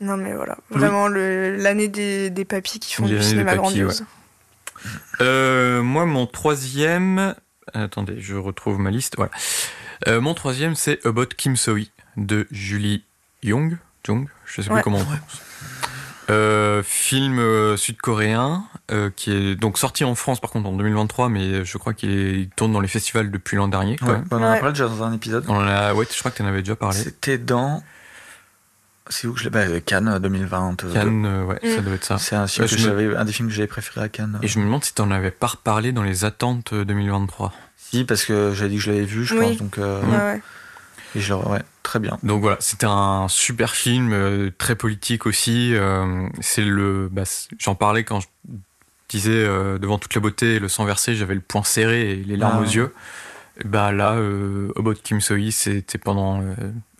Non, 0.00 0.16
mais 0.16 0.34
voilà. 0.34 0.56
Vraiment, 0.70 1.06
l'année 1.08 1.88
des, 1.88 2.30
des 2.30 2.44
papis 2.44 2.80
qui 2.80 2.94
font 2.94 3.06
du 3.06 3.22
cinéma 3.22 3.54
grandiose. 3.56 4.04
Euh, 5.20 5.82
moi, 5.82 6.06
mon 6.06 6.26
troisième. 6.26 7.34
Attendez, 7.72 8.20
je 8.20 8.34
retrouve 8.34 8.80
ma 8.80 8.90
liste. 8.90 9.14
Voilà. 9.16 9.30
Euh, 10.08 10.20
mon 10.20 10.34
troisième, 10.34 10.74
c'est 10.74 11.04
About 11.06 11.26
Kim 11.36 11.56
Soi 11.56 11.86
de 12.16 12.48
Julie 12.50 13.04
Young. 13.44 13.78
Jung, 14.04 14.26
je 14.44 14.62
sais 14.62 14.68
plus 14.68 14.82
comment 14.82 14.98
on 14.98 15.04
euh, 16.30 16.82
film 16.84 17.38
euh, 17.38 17.76
sud-coréen 17.76 18.64
euh, 18.90 19.10
qui 19.14 19.32
est 19.32 19.56
donc 19.56 19.76
sorti 19.76 20.04
en 20.04 20.14
France 20.14 20.40
par 20.40 20.50
contre 20.50 20.68
en 20.68 20.76
2023, 20.76 21.28
mais 21.28 21.64
je 21.64 21.78
crois 21.78 21.94
qu'il 21.94 22.48
tourne 22.56 22.72
dans 22.72 22.80
les 22.80 22.88
festivals 22.88 23.30
depuis 23.30 23.56
l'an 23.56 23.68
dernier. 23.68 23.96
Ouais, 24.02 24.20
on 24.30 24.36
en 24.36 24.42
a 24.42 24.56
parlé 24.56 24.72
déjà 24.72 24.88
dans 24.88 25.02
un 25.02 25.12
épisode. 25.12 25.44
On 25.48 25.58
a, 25.60 25.94
ouais, 25.94 26.06
je 26.10 26.18
crois 26.18 26.30
que 26.30 26.36
tu 26.36 26.42
en 26.42 26.46
avais 26.46 26.60
déjà 26.60 26.76
parlé. 26.76 26.98
C'était 26.98 27.38
dans. 27.38 27.82
C'est 29.08 29.26
où 29.26 29.32
que 29.32 29.40
je 29.40 29.44
l'ai 29.44 29.50
bah, 29.50 29.80
Cannes 29.80 30.18
2020. 30.20 30.76
Cannes, 30.92 31.44
ouais, 31.44 31.58
ça 31.62 31.80
mm. 31.80 31.84
devait 31.84 31.96
être 31.96 32.04
ça. 32.04 32.18
C'est 32.18 32.36
un, 32.36 32.46
un 32.46 33.24
des 33.24 33.32
films 33.32 33.48
que 33.48 33.54
j'avais 33.54 33.66
préféré 33.66 34.06
à 34.06 34.08
Cannes. 34.08 34.38
Et 34.42 34.48
je 34.48 34.58
me 34.60 34.64
demande 34.64 34.84
si 34.84 34.94
tu 34.94 35.02
en 35.02 35.10
avais 35.10 35.32
pas 35.32 35.48
reparlé 35.48 35.92
dans 35.92 36.04
les 36.04 36.24
attentes 36.24 36.72
2023. 36.72 37.52
Si, 37.76 38.04
parce 38.04 38.24
que 38.24 38.52
j'avais 38.54 38.70
dit 38.70 38.76
que 38.76 38.82
je 38.82 38.90
l'avais 38.92 39.04
vu, 39.04 39.24
je 39.24 39.34
pense. 39.34 39.56
Donc, 39.56 39.76
ouais. 39.76 40.40
Et 41.14 41.20
je 41.20 41.34
ouais, 41.34 41.62
très 41.82 41.98
bien. 41.98 42.18
Donc 42.22 42.40
voilà, 42.40 42.56
c'était 42.60 42.86
un 42.86 43.26
super 43.28 43.74
film, 43.74 44.12
euh, 44.12 44.50
très 44.56 44.76
politique 44.76 45.26
aussi. 45.26 45.74
Euh, 45.74 46.28
c'est 46.40 46.64
le, 46.64 47.08
bah, 47.10 47.22
j'en 47.58 47.74
parlais 47.74 48.04
quand 48.04 48.20
je 48.20 48.26
disais 49.08 49.30
euh, 49.32 49.78
devant 49.78 49.98
toute 49.98 50.14
la 50.14 50.20
beauté, 50.20 50.58
le 50.58 50.68
sang 50.68 50.84
versé, 50.84 51.14
j'avais 51.14 51.34
le 51.34 51.40
poing 51.40 51.64
serré 51.64 52.12
et 52.12 52.16
les 52.16 52.36
larmes 52.36 52.58
ah 52.58 52.62
aux 52.62 52.70
yeux. 52.70 52.94
bah 53.64 53.92
là, 53.92 54.16
About 54.76 54.94
Kim 55.02 55.20
Soi, 55.20 55.50
c'était 55.50 55.98
pendant 55.98 56.42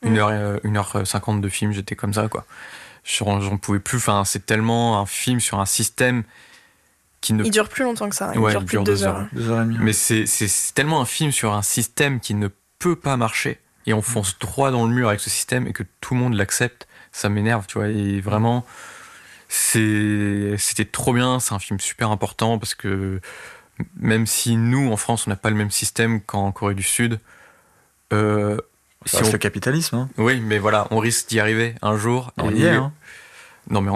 une 0.03 0.19
heure, 0.19 0.61
une 0.65 0.77
heure 0.77 1.07
cinquante 1.07 1.41
de 1.41 1.49
film, 1.49 1.73
j'étais 1.73 1.97
comme 1.97 2.13
ça 2.13 2.29
quoi. 2.29 2.45
J'en 3.05 3.57
pouvais 3.57 3.81
plus. 3.81 3.99
Enfin, 3.99 4.23
c'est 4.25 4.47
tellement 4.47 5.01
un 5.01 5.07
film 5.07 5.41
sur 5.41 5.59
un 5.59 5.67
système 5.67 6.23
qui 7.21 7.33
ne. 7.33 7.45
Il 7.45 7.51
dure 7.51 7.69
plus 7.69 7.83
longtemps 7.85 8.09
que 8.09 8.15
ça. 8.15 8.31
Il 8.35 8.41
dure 8.41 8.65
plus 8.65 8.79
de 8.79 8.85
deux, 8.85 9.03
heures. 9.03 9.27
Deux 9.33 9.51
heures 9.51 9.63
et 9.63 9.65
demie. 9.65 9.79
Mais 9.81 9.93
c'est 9.93 10.25
tellement 10.75 11.01
un 11.01 11.07
film 11.07 11.33
sur 11.33 11.53
un 11.53 11.63
système 11.63 12.21
qui 12.21 12.35
ne 12.35 12.49
peut 12.79 12.97
pas 12.97 13.17
marcher 13.17 13.59
et 13.87 13.95
on 13.95 14.03
fonce 14.03 14.39
droit 14.39 14.71
dans 14.71 14.87
le 14.87 14.93
mur 14.93 15.09
avec 15.09 15.21
ce 15.21 15.31
système 15.31 15.67
et 15.67 15.73
que 15.73 15.83
tout 16.01 16.15
le 16.15 16.21
monde 16.21 16.35
l'accepte, 16.35 16.87
ça 17.11 17.29
m'énerve, 17.29 17.67
tu 17.67 17.79
vois. 17.79 17.89
Et 17.89 18.21
vraiment, 18.21 18.65
c'était 19.49 20.85
trop 20.91 21.13
bien. 21.13 21.41
C'est 21.41 21.55
un 21.55 21.59
film 21.59 21.81
super 21.81 22.11
important 22.11 22.59
parce 22.59 22.75
que 22.75 23.21
même 23.97 24.27
si 24.27 24.57
nous, 24.57 24.91
en 24.93 24.97
France, 24.97 25.27
on 25.27 25.31
n'a 25.31 25.37
pas 25.37 25.51
le 25.51 25.57
même 25.57 25.71
système 25.71 26.21
qu'en 26.21 26.53
Corée 26.53 26.75
du 26.75 26.83
Sud, 26.83 27.19
euh, 28.13 28.59
c'est 29.05 29.33
le 29.33 29.39
capitalisme. 29.39 29.97
Hein. 29.97 30.09
Oui, 30.17 30.41
mais 30.41 30.59
voilà, 30.59 30.87
on 30.91 30.99
risque 30.99 31.29
d'y 31.29 31.41
arriver 31.41 31.75
un 31.83 31.97
jour. 31.97 32.33
On 32.39 32.55
y 32.55 32.63
est. 32.63 32.71
Hein. 32.71 32.93
Non, 33.71 33.81
mais 33.81 33.91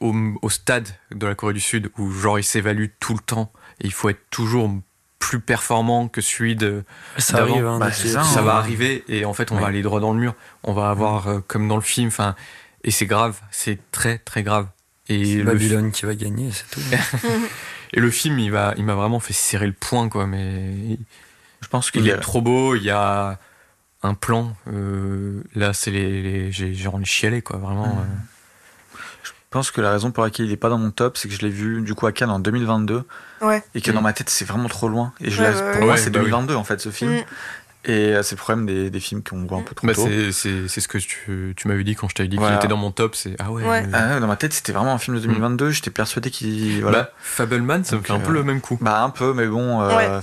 au, 0.00 0.14
au, 0.42 0.50
stade 0.50 0.88
de 1.10 1.26
la 1.26 1.34
Corée 1.34 1.54
du 1.54 1.60
Sud 1.60 1.90
où 1.98 2.10
genre 2.10 2.38
il 2.38 2.44
s'évalue 2.44 2.86
tout 3.00 3.14
le 3.14 3.20
temps 3.20 3.52
et 3.80 3.86
il 3.86 3.92
faut 3.92 4.08
être 4.08 4.30
toujours 4.30 4.70
plus 5.18 5.40
performant 5.40 6.08
que 6.08 6.20
celui 6.20 6.54
de 6.56 6.84
ça 7.18 7.38
arrive 7.38 7.66
hein, 7.66 7.78
bah, 7.78 7.92
ça, 7.92 8.42
va 8.42 8.56
arriver 8.56 9.04
et 9.08 9.24
en 9.24 9.32
fait 9.32 9.52
on 9.52 9.56
va 9.56 9.68
aller 9.68 9.82
droit 9.82 10.00
dans 10.00 10.12
le 10.12 10.20
mur. 10.20 10.34
On 10.62 10.72
va 10.72 10.90
avoir 10.90 11.28
euh, 11.28 11.40
comme 11.46 11.66
dans 11.68 11.76
le 11.76 11.82
film 11.82 12.08
enfin 12.08 12.34
et 12.82 12.90
c'est 12.90 13.06
grave 13.06 13.40
c'est 13.50 13.78
très 13.90 14.18
très 14.18 14.42
grave. 14.42 14.66
Et 15.08 15.36
le 15.36 15.44
Babylone 15.44 15.92
qui 15.92 16.06
va 16.06 16.14
gagner 16.14 16.50
c'est 16.52 16.70
tout. 16.70 16.80
Et 17.92 18.00
le 18.00 18.10
film 18.10 18.38
il 18.40 18.50
va 18.50 18.74
il 18.76 18.84
m'a 18.84 18.94
vraiment 18.94 19.20
fait 19.20 19.32
serrer 19.32 19.66
le 19.66 19.72
poing 19.72 20.08
quoi 20.08 20.26
mais 20.26 20.98
je 21.60 21.68
pense 21.68 21.90
qu'il 21.90 22.08
est 22.08 22.18
trop 22.18 22.40
beau 22.40 22.74
il 22.74 22.82
y 22.82 22.90
a 22.90 23.38
un 24.02 24.14
plan 24.14 24.56
euh, 24.66 25.42
là 25.54 25.72
c'est 25.72 25.92
les, 25.92 26.50
j'ai 26.50 26.88
envie 26.88 27.04
de 27.04 27.08
chialer 27.08 27.40
quoi 27.40 27.58
vraiment 27.58 27.86
mmh. 27.86 28.00
euh. 28.00 28.33
Je 29.54 29.58
pense 29.60 29.70
que 29.70 29.80
la 29.80 29.92
raison 29.92 30.10
pour 30.10 30.24
laquelle 30.24 30.46
il 30.46 30.48
n'est 30.50 30.56
pas 30.56 30.68
dans 30.68 30.78
mon 30.78 30.90
top, 30.90 31.16
c'est 31.16 31.28
que 31.28 31.34
je 31.34 31.42
l'ai 31.42 31.48
vu 31.48 31.80
du 31.80 31.94
coup 31.94 32.08
à 32.08 32.12
Cannes 32.12 32.30
en 32.30 32.40
2022. 32.40 33.04
Et 33.76 33.80
que 33.80 33.92
dans 33.92 34.02
ma 34.02 34.12
tête, 34.12 34.28
c'est 34.28 34.44
vraiment 34.44 34.68
trop 34.68 34.88
loin. 34.88 35.12
Et 35.20 35.30
je 35.30 35.44
pour 35.74 35.86
moi, 35.86 35.96
c'est 35.96 36.10
2022 36.10 36.56
en 36.56 36.64
fait, 36.64 36.80
ce 36.80 36.88
film. 36.88 37.12
Mm. 37.12 37.24
Et 37.84 37.92
euh, 37.92 38.24
c'est 38.24 38.34
le 38.34 38.40
problème 38.40 38.66
des, 38.66 38.90
des, 38.90 38.98
films 38.98 39.22
qu'on 39.22 39.44
voit 39.44 39.58
un 39.58 39.62
peu 39.62 39.76
trop 39.76 39.86
bah, 39.86 39.94
tôt. 39.94 40.08
C'est 40.32 40.66
ce 40.66 40.88
que 40.88 40.98
tu, 40.98 41.54
tu 41.56 41.68
m'avais 41.68 41.84
dit 41.84 41.94
quand 41.94 42.08
je 42.08 42.16
t'avais 42.16 42.28
dit 42.28 42.36
qu'il 42.36 42.52
était 42.52 42.66
dans 42.66 42.76
mon 42.76 42.90
top. 42.90 43.14
C'est 43.14 43.36
ah 43.38 43.52
ouais. 43.52 43.62
Ah 43.92 44.18
dans 44.18 44.26
ma 44.26 44.34
tête, 44.34 44.52
c'était 44.52 44.72
vraiment 44.72 44.92
un 44.92 44.98
film 44.98 45.18
de 45.18 45.22
2022. 45.22 45.68
Mm. 45.68 45.70
J'étais 45.70 45.90
persuadé 45.90 46.32
qu'il 46.32 46.82
voilà. 46.82 47.02
Bah, 47.02 47.12
Fableman, 47.20 47.84
ça 47.84 47.94
me 47.94 48.02
fait 48.02 48.12
un 48.12 48.18
peu 48.18 48.32
le 48.32 48.42
même 48.42 48.60
coup. 48.60 48.76
Bah 48.80 49.04
un 49.04 49.10
peu, 49.10 49.34
mais 49.34 49.46
bon. 49.46 49.82
Euh, 49.82 50.20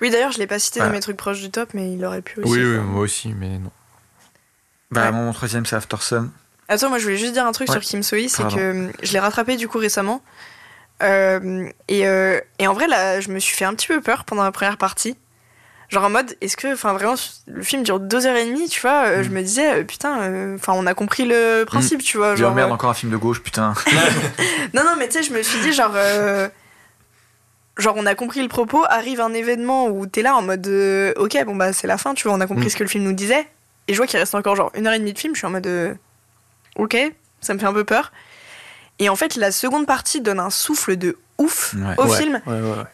oui, 0.00 0.10
d'ailleurs, 0.10 0.30
je 0.30 0.38
l'ai 0.38 0.46
pas 0.46 0.60
cité 0.60 0.78
dans 0.78 0.90
mes 0.90 1.00
trucs 1.00 1.16
proches 1.16 1.40
du 1.40 1.50
top, 1.50 1.70
mais 1.74 1.92
il 1.92 2.04
aurait 2.04 2.22
pu 2.22 2.38
aussi. 2.38 2.48
Oui, 2.48 2.62
oui 2.62 2.78
moi 2.78 3.00
aussi, 3.00 3.34
mais 3.36 3.58
non. 3.58 3.72
Bah 4.92 5.10
mon 5.10 5.32
troisième, 5.32 5.66
c'est 5.66 5.74
After 5.74 5.96
Sun. 5.98 6.30
Attends, 6.68 6.90
moi 6.90 6.98
je 6.98 7.04
voulais 7.04 7.16
juste 7.16 7.32
dire 7.32 7.46
un 7.46 7.52
truc 7.52 7.70
sur 7.70 7.80
Kim 7.80 8.02
Soi, 8.02 8.28
c'est 8.28 8.42
que 8.42 8.58
euh, 8.58 8.88
je 9.02 9.12
l'ai 9.12 9.18
rattrapé 9.18 9.56
du 9.56 9.68
coup 9.68 9.78
récemment. 9.78 10.22
Euh, 11.02 11.68
et, 11.88 12.06
euh, 12.06 12.40
et, 12.58 12.66
en 12.66 12.74
vrai, 12.74 12.88
là, 12.88 13.20
je 13.20 13.30
me 13.30 13.38
suis 13.38 13.56
fait 13.56 13.64
un 13.64 13.74
petit 13.74 13.86
peu 13.86 14.00
peur 14.00 14.24
pendant 14.24 14.42
la 14.42 14.52
première 14.52 14.76
partie. 14.76 15.16
Genre 15.88 16.04
en 16.04 16.10
mode, 16.10 16.36
est-ce 16.42 16.56
que, 16.56 16.74
enfin 16.74 16.92
vraiment, 16.92 17.14
le 17.46 17.62
film 17.62 17.82
dure 17.84 18.00
deux 18.00 18.26
heures 18.26 18.36
et 18.36 18.44
demie, 18.44 18.68
tu 18.68 18.82
vois 18.82 19.22
Je 19.22 19.30
mm. 19.30 19.32
me 19.32 19.42
disais, 19.42 19.84
putain, 19.84 20.54
enfin, 20.56 20.74
on 20.76 20.84
a 20.84 20.92
compris 20.92 21.24
le 21.24 21.64
principe, 21.64 22.02
tu 22.02 22.18
vois. 22.18 22.36
Genre, 22.36 22.54
merde, 22.54 22.70
encore 22.70 22.90
un 22.90 22.94
film 22.94 23.10
de 23.10 23.16
gauche, 23.16 23.42
putain. 23.42 23.72
non, 24.74 24.84
non, 24.84 24.94
mais 24.98 25.08
tu 25.08 25.14
sais, 25.14 25.22
je 25.22 25.32
me 25.32 25.42
suis 25.42 25.60
dit, 25.60 25.72
genre, 25.72 25.94
genre, 27.78 27.94
on 27.96 28.04
a 28.04 28.14
compris 28.14 28.42
le 28.42 28.48
propos, 28.48 28.84
arrive 28.90 29.22
un 29.22 29.32
événement 29.32 29.86
où 29.86 30.04
t'es 30.06 30.20
là 30.20 30.36
en 30.36 30.42
mode, 30.42 30.66
ok, 31.16 31.44
bon 31.46 31.56
bah 31.56 31.72
c'est 31.72 31.86
la 31.86 31.96
fin, 31.96 32.12
tu 32.12 32.28
vois, 32.28 32.36
on 32.36 32.40
a 32.42 32.46
compris 32.46 32.66
mm. 32.66 32.70
ce 32.70 32.76
que 32.76 32.84
le 32.84 32.90
film 32.90 33.04
nous 33.04 33.14
disait. 33.14 33.48
Et 33.86 33.94
je 33.94 33.96
vois 33.96 34.06
qu'il 34.06 34.18
reste 34.18 34.34
encore 34.34 34.56
genre 34.56 34.70
une 34.74 34.86
heure 34.86 34.92
et 34.92 34.98
demie 34.98 35.14
de 35.14 35.18
film, 35.18 35.34
je 35.34 35.38
suis 35.38 35.46
en 35.46 35.50
mode 35.50 35.96
ok, 36.78 36.96
ça 37.40 37.54
me 37.54 37.58
fait 37.58 37.66
un 37.66 37.72
peu 37.72 37.84
peur. 37.84 38.12
Et 38.98 39.08
en 39.08 39.16
fait, 39.16 39.36
la 39.36 39.52
seconde 39.52 39.86
partie 39.86 40.20
donne 40.20 40.40
un 40.40 40.50
souffle 40.50 40.96
de 40.96 41.16
ouf 41.38 41.74
au 41.98 42.08
film. 42.08 42.40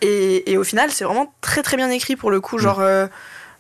et, 0.03 0.57
au 0.59 0.65
final, 0.65 0.91
c'est 0.91 1.05
vraiment 1.05 1.33
très 1.41 1.63
très 1.63 1.77
bien 1.77 1.91
écrit 1.91 2.17
pour 2.17 2.31
le 2.31 2.41
coup. 2.41 2.59
Genre, 2.59 2.81
mm. 2.81 2.85
euh, 2.85 3.07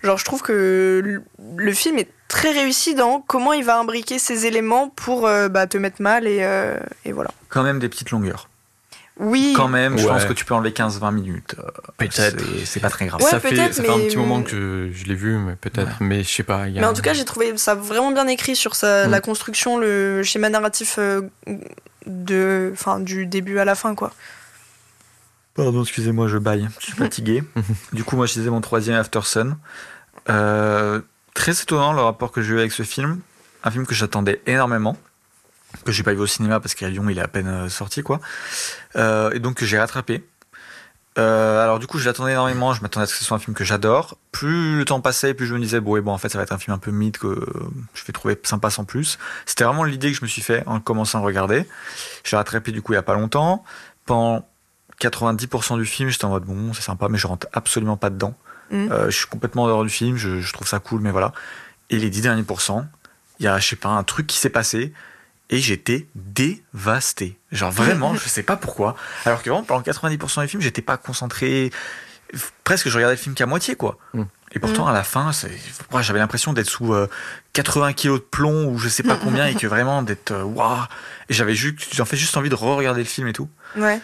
genre 0.02 0.18
je 0.18 0.24
trouve 0.24 0.42
que 0.42 1.22
le 1.56 1.72
film 1.72 1.98
est 1.98 2.10
très 2.28 2.50
réussi 2.50 2.94
dans 2.94 3.20
comment 3.20 3.52
il 3.52 3.64
va 3.64 3.78
imbriquer 3.78 4.18
ces 4.18 4.46
éléments 4.46 4.88
pour 4.90 5.26
euh, 5.26 5.48
bah, 5.48 5.66
te 5.66 5.78
mettre 5.78 6.02
mal 6.02 6.26
et, 6.26 6.40
euh, 6.42 6.78
et 7.04 7.12
voilà. 7.12 7.30
Quand 7.48 7.62
même 7.62 7.78
des 7.78 7.88
petites 7.88 8.10
longueurs. 8.10 8.48
Oui. 9.20 9.54
Quand 9.56 9.68
même, 9.68 9.96
je 9.96 10.06
pense 10.06 10.24
que 10.24 10.32
tu 10.32 10.44
peux 10.44 10.54
enlever 10.54 10.70
15-20 10.70 11.14
minutes. 11.14 11.54
Euh, 11.58 11.70
peut-être. 11.98 12.42
C'est 12.64 12.80
pas 12.80 12.90
très 12.90 13.06
grave. 13.06 13.20
ça, 13.20 13.38
fait, 13.38 13.54
ça 13.72 13.82
fait 13.82 13.90
un 13.90 13.98
petit 13.98 14.16
moment 14.16 14.42
que 14.42 14.90
je 14.92 15.04
l'ai 15.04 15.14
vu, 15.14 15.36
mais 15.38 15.54
peut-être. 15.54 15.98
Mais 16.00 16.24
je 16.24 16.28
sais 16.28 16.42
pas. 16.42 16.66
Mais 16.66 16.84
en 16.84 16.94
tout 16.94 17.02
cas, 17.02 17.12
j'ai 17.12 17.24
trouvé 17.24 17.56
ça 17.56 17.74
vraiment 17.74 18.10
bien 18.10 18.26
écrit 18.26 18.56
sur 18.56 18.74
sa, 18.74 19.06
la 19.06 19.18
mm. 19.18 19.22
construction, 19.22 19.78
le 19.78 20.22
schéma 20.24 20.48
narratif 20.48 20.96
euh, 20.98 21.22
de, 22.06 22.70
enfin, 22.72 22.98
du 22.98 23.26
début 23.26 23.58
à 23.58 23.64
la 23.64 23.76
fin, 23.76 23.94
quoi. 23.94 24.12
Pardon, 25.54 25.82
excusez-moi, 25.82 26.26
je 26.26 26.38
baille. 26.38 26.68
Je 26.80 26.86
suis 26.86 26.92
fatigué. 26.96 27.44
du 27.92 28.02
coup, 28.02 28.16
moi, 28.16 28.26
je 28.26 28.32
disais 28.32 28.50
mon 28.50 28.60
troisième 28.60 28.96
After 28.96 29.20
Sun. 29.22 29.56
Euh, 30.28 31.00
très 31.34 31.52
étonnant 31.52 31.92
le 31.92 32.00
rapport 32.00 32.32
que 32.32 32.42
j'ai 32.42 32.54
eu 32.54 32.58
avec 32.58 32.72
ce 32.72 32.82
film. 32.82 33.20
Un 33.62 33.70
film 33.70 33.86
que 33.86 33.94
j'attendais 33.94 34.40
énormément 34.46 34.96
que 35.84 35.92
j'ai 35.92 36.02
pas 36.02 36.12
vu 36.12 36.20
au 36.20 36.26
cinéma 36.26 36.60
parce 36.60 36.74
qu'à 36.74 36.88
Lyon 36.88 37.08
il 37.08 37.18
est 37.18 37.22
à 37.22 37.28
peine 37.28 37.68
sorti 37.68 38.02
quoi. 38.02 38.20
Euh, 38.96 39.30
et 39.32 39.40
donc 39.40 39.54
que 39.54 39.66
j'ai 39.66 39.78
rattrapé. 39.78 40.24
Euh, 41.16 41.62
alors 41.62 41.78
du 41.78 41.86
coup 41.86 41.98
je 41.98 42.06
l'attendais 42.06 42.32
énormément, 42.32 42.74
je 42.74 42.82
m'attendais 42.82 43.04
à 43.04 43.06
ce 43.06 43.12
que 43.12 43.20
ce 43.20 43.24
soit 43.24 43.36
un 43.36 43.40
film 43.40 43.54
que 43.54 43.64
j'adore. 43.64 44.18
Plus 44.32 44.78
le 44.78 44.84
temps 44.84 45.00
passait, 45.00 45.32
plus 45.32 45.46
je 45.46 45.54
me 45.54 45.60
disais 45.60 45.80
bon, 45.80 45.96
et 45.96 46.00
bon 46.00 46.12
en 46.12 46.18
fait 46.18 46.28
ça 46.28 46.38
va 46.38 46.44
être 46.44 46.52
un 46.52 46.58
film 46.58 46.74
un 46.74 46.78
peu 46.78 46.90
mythe 46.90 47.18
que 47.18 47.46
je 47.94 48.04
vais 48.04 48.12
trouver 48.12 48.38
sympa 48.42 48.70
sans 48.70 48.84
plus. 48.84 49.18
C'était 49.46 49.64
vraiment 49.64 49.84
l'idée 49.84 50.10
que 50.10 50.18
je 50.18 50.22
me 50.22 50.28
suis 50.28 50.42
fait 50.42 50.64
en 50.66 50.80
commençant 50.80 51.20
à 51.20 51.22
regarder. 51.22 51.66
J'ai 52.24 52.36
rattrapé 52.36 52.72
du 52.72 52.82
coup 52.82 52.92
il 52.92 52.96
y 52.96 52.98
a 52.98 53.02
pas 53.02 53.14
longtemps. 53.14 53.64
Pendant 54.06 54.46
90% 55.00 55.78
du 55.78 55.86
film 55.86 56.08
j'étais 56.08 56.24
en 56.24 56.30
mode 56.30 56.44
bon 56.44 56.72
c'est 56.72 56.82
sympa 56.82 57.08
mais 57.08 57.18
je 57.18 57.26
rentre 57.26 57.46
absolument 57.52 57.96
pas 57.96 58.10
dedans. 58.10 58.34
Mm. 58.70 58.88
je 59.06 59.10
suis 59.10 59.26
complètement 59.26 59.66
dehors 59.66 59.84
du 59.84 59.90
film, 59.90 60.16
je, 60.16 60.40
je 60.40 60.52
trouve 60.52 60.66
ça 60.66 60.80
cool 60.80 61.00
mais 61.00 61.10
voilà. 61.12 61.32
Et 61.90 61.98
les 61.98 62.10
10 62.10 62.22
derniers 62.22 62.42
pourcents, 62.42 62.86
il 63.38 63.44
y 63.44 63.48
a 63.48 63.58
je 63.58 63.68
sais 63.68 63.76
pas 63.76 63.90
un 63.90 64.02
truc 64.02 64.26
qui 64.26 64.38
s'est 64.38 64.50
passé 64.50 64.92
et 65.54 65.60
j'étais 65.60 66.08
dévasté. 66.16 67.38
Genre 67.52 67.70
vraiment, 67.70 68.16
je 68.16 68.28
sais 68.28 68.42
pas 68.42 68.56
pourquoi. 68.56 68.96
Alors 69.24 69.40
que 69.40 69.50
vraiment, 69.50 69.64
pendant 69.64 69.82
90% 69.82 70.42
des 70.42 70.48
films, 70.48 70.62
j'étais 70.62 70.82
pas 70.82 70.96
concentré. 70.96 71.70
Presque, 72.64 72.88
je 72.88 72.94
regardais 72.96 73.14
le 73.14 73.20
film 73.20 73.36
qu'à 73.36 73.46
moitié, 73.46 73.76
quoi. 73.76 73.96
Mm. 74.14 74.22
Et 74.50 74.58
pourtant, 74.58 74.86
mm. 74.86 74.88
à 74.88 74.92
la 74.92 75.04
fin, 75.04 75.30
j'avais 76.00 76.18
l'impression 76.18 76.52
d'être 76.52 76.68
sous 76.68 76.92
80 77.52 77.88
euh, 77.88 77.92
kilos 77.92 78.18
de 78.18 78.24
plomb 78.24 78.66
ou 78.66 78.78
je 78.78 78.88
sais 78.88 79.04
pas 79.04 79.16
combien 79.22 79.46
et 79.46 79.54
que 79.54 79.68
vraiment 79.68 80.02
d'être 80.02 80.32
euh, 80.32 80.42
waouh. 80.42 80.82
Et 81.28 81.34
j'avais 81.34 81.54
juste, 81.54 81.94
j'en 81.94 82.04
fait 82.04 82.16
juste 82.16 82.36
envie 82.36 82.48
de 82.50 82.56
re-regarder 82.56 83.02
le 83.02 83.08
film 83.08 83.28
et 83.28 83.32
tout. 83.32 83.48
Ouais. 83.76 84.00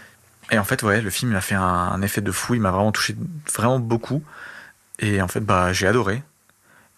Et 0.53 0.59
en 0.59 0.65
fait, 0.65 0.85
ouais, 0.85 1.01
le 1.01 1.11
film 1.11 1.33
m'a 1.33 1.41
fait 1.41 1.57
un, 1.57 2.01
effet 2.03 2.21
de 2.21 2.31
fou. 2.31 2.55
Il 2.55 2.61
m'a 2.61 2.71
vraiment 2.71 2.93
touché 2.93 3.17
vraiment 3.53 3.81
beaucoup. 3.81 4.23
Et 5.01 5.21
en 5.21 5.27
fait, 5.27 5.41
bah, 5.41 5.73
j'ai 5.73 5.89
adoré. 5.89 6.23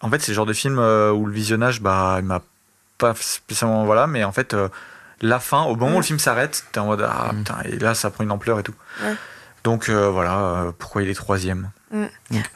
En 0.01 0.11
fait, 0.11 0.21
c'est 0.21 0.31
le 0.31 0.35
genre 0.35 0.45
de 0.45 0.53
film 0.53 0.77
euh, 0.77 1.11
où 1.11 1.25
le 1.25 1.33
visionnage, 1.33 1.81
bah, 1.81 2.17
il 2.19 2.25
m'a 2.25 2.43
pas 3.11 3.13
spécialement 3.19 3.85
voilà, 3.85 4.07
mais 4.07 4.23
en 4.23 4.31
fait, 4.31 4.53
euh, 4.53 4.69
la 5.21 5.39
fin, 5.39 5.63
au 5.63 5.75
moment 5.75 5.91
où 5.91 5.93
Mm. 5.95 5.97
le 5.97 6.03
film 6.03 6.19
s'arrête, 6.19 6.63
t'es 6.71 6.79
en 6.79 6.85
mode 6.87 7.01
ah 7.07 7.31
Mm. 7.33 7.37
putain, 7.37 7.57
et 7.65 7.79
là 7.79 7.93
ça 7.95 8.09
prend 8.09 8.23
une 8.23 8.31
ampleur 8.31 8.59
et 8.59 8.63
tout. 8.63 8.75
Ouais. 9.03 9.15
Donc 9.63 9.89
euh, 9.89 10.09
voilà, 10.09 10.37
euh, 10.39 10.71
pourquoi 10.77 11.03
il 11.03 11.09
est 11.09 11.13
troisième. 11.13 11.69
Bah, 11.91 12.07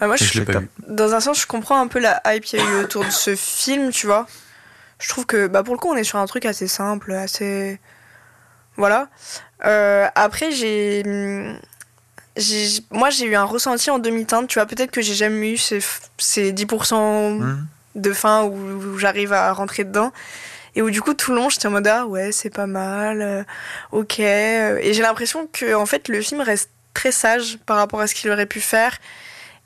moi, 0.02 0.16
Et 0.16 0.18
je, 0.18 0.26
je 0.40 0.44
pas 0.44 0.60
dans 0.88 1.14
un 1.14 1.20
sens, 1.20 1.40
je 1.42 1.48
comprends 1.48 1.80
un 1.80 1.88
peu 1.88 2.00
la 2.00 2.22
hype 2.26 2.44
qu'il 2.44 2.60
y 2.60 2.62
a 2.62 2.66
eu 2.66 2.84
autour 2.84 3.06
de 3.06 3.10
ce 3.12 3.36
film, 3.36 3.92
tu 3.92 4.08
vois. 4.08 4.26
Je 5.00 5.08
trouve 5.10 5.26
que, 5.28 5.46
bah, 5.48 5.62
pour 5.64 5.76
le 5.76 5.80
coup, 5.80 5.90
on 5.90 5.96
est 5.96 6.04
sur 6.04 6.18
un 6.18 6.26
truc 6.26 6.46
assez 6.46 6.68
simple, 6.68 7.12
assez. 7.14 7.80
Voilà. 8.78 9.10
Euh, 9.66 10.08
après, 10.16 10.52
j'ai. 10.52 11.04
Moi, 12.92 13.10
j'ai 13.10 13.26
eu 13.26 13.36
un 13.36 13.44
ressenti 13.44 13.90
en 13.90 14.00
demi-teinte, 14.00 14.48
tu 14.48 14.60
vois. 14.60 14.66
Peut-être 14.68 14.92
que 14.92 15.02
j'ai 15.02 15.14
jamais 15.16 15.54
eu 15.54 15.58
ces, 15.58 15.80
ces 16.18 16.52
10% 16.52 17.40
Hmm. 17.40 17.66
De 17.98 18.14
fin 18.14 18.44
où, 18.44 18.54
où 18.54 18.98
j'arrive 18.98 19.34
à 19.34 19.52
rentrer 19.52 19.84
dedans. 19.84 20.14
Et 20.78 20.82
où 20.84 20.92
du 20.92 21.02
coup, 21.02 21.16
tout 21.16 21.32
le 21.32 21.38
long, 21.38 21.50
j'étais 21.50 21.68
en 21.68 21.72
mode, 21.72 21.88
ah 21.88 22.06
ouais, 22.06 22.32
c'est 22.32 22.52
pas 22.52 22.68
mal, 22.68 23.22
euh, 23.24 23.44
ok. 23.92 24.20
Et 24.20 24.94
j'ai 24.94 25.02
l'impression 25.02 25.48
que, 25.52 25.74
en 25.74 25.88
fait, 25.88 26.08
le 26.08 26.22
film 26.22 26.40
reste 26.40 26.70
très 26.94 27.12
sage 27.12 27.58
par 27.66 27.78
rapport 27.78 28.00
à 28.00 28.06
ce 28.06 28.14
qu'il 28.14 28.30
aurait 28.30 28.46
pu 28.46 28.62
faire. 28.62 29.00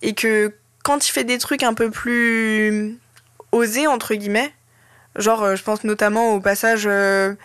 Et 0.01 0.13
que 0.13 0.53
quand 0.83 1.09
il 1.09 1.11
fait 1.11 1.25
des 1.25 1.37
trucs 1.37 1.63
un 1.63 1.73
peu 1.73 1.91
plus 1.91 2.97
osés, 3.51 3.87
entre 3.87 4.15
guillemets, 4.15 4.53
genre, 5.17 5.43
euh, 5.43 5.55
je 5.57 5.63
pense 5.63 5.83
notamment 5.83 6.33
au 6.33 6.39
passage 6.39 6.83
euh, 6.85 7.35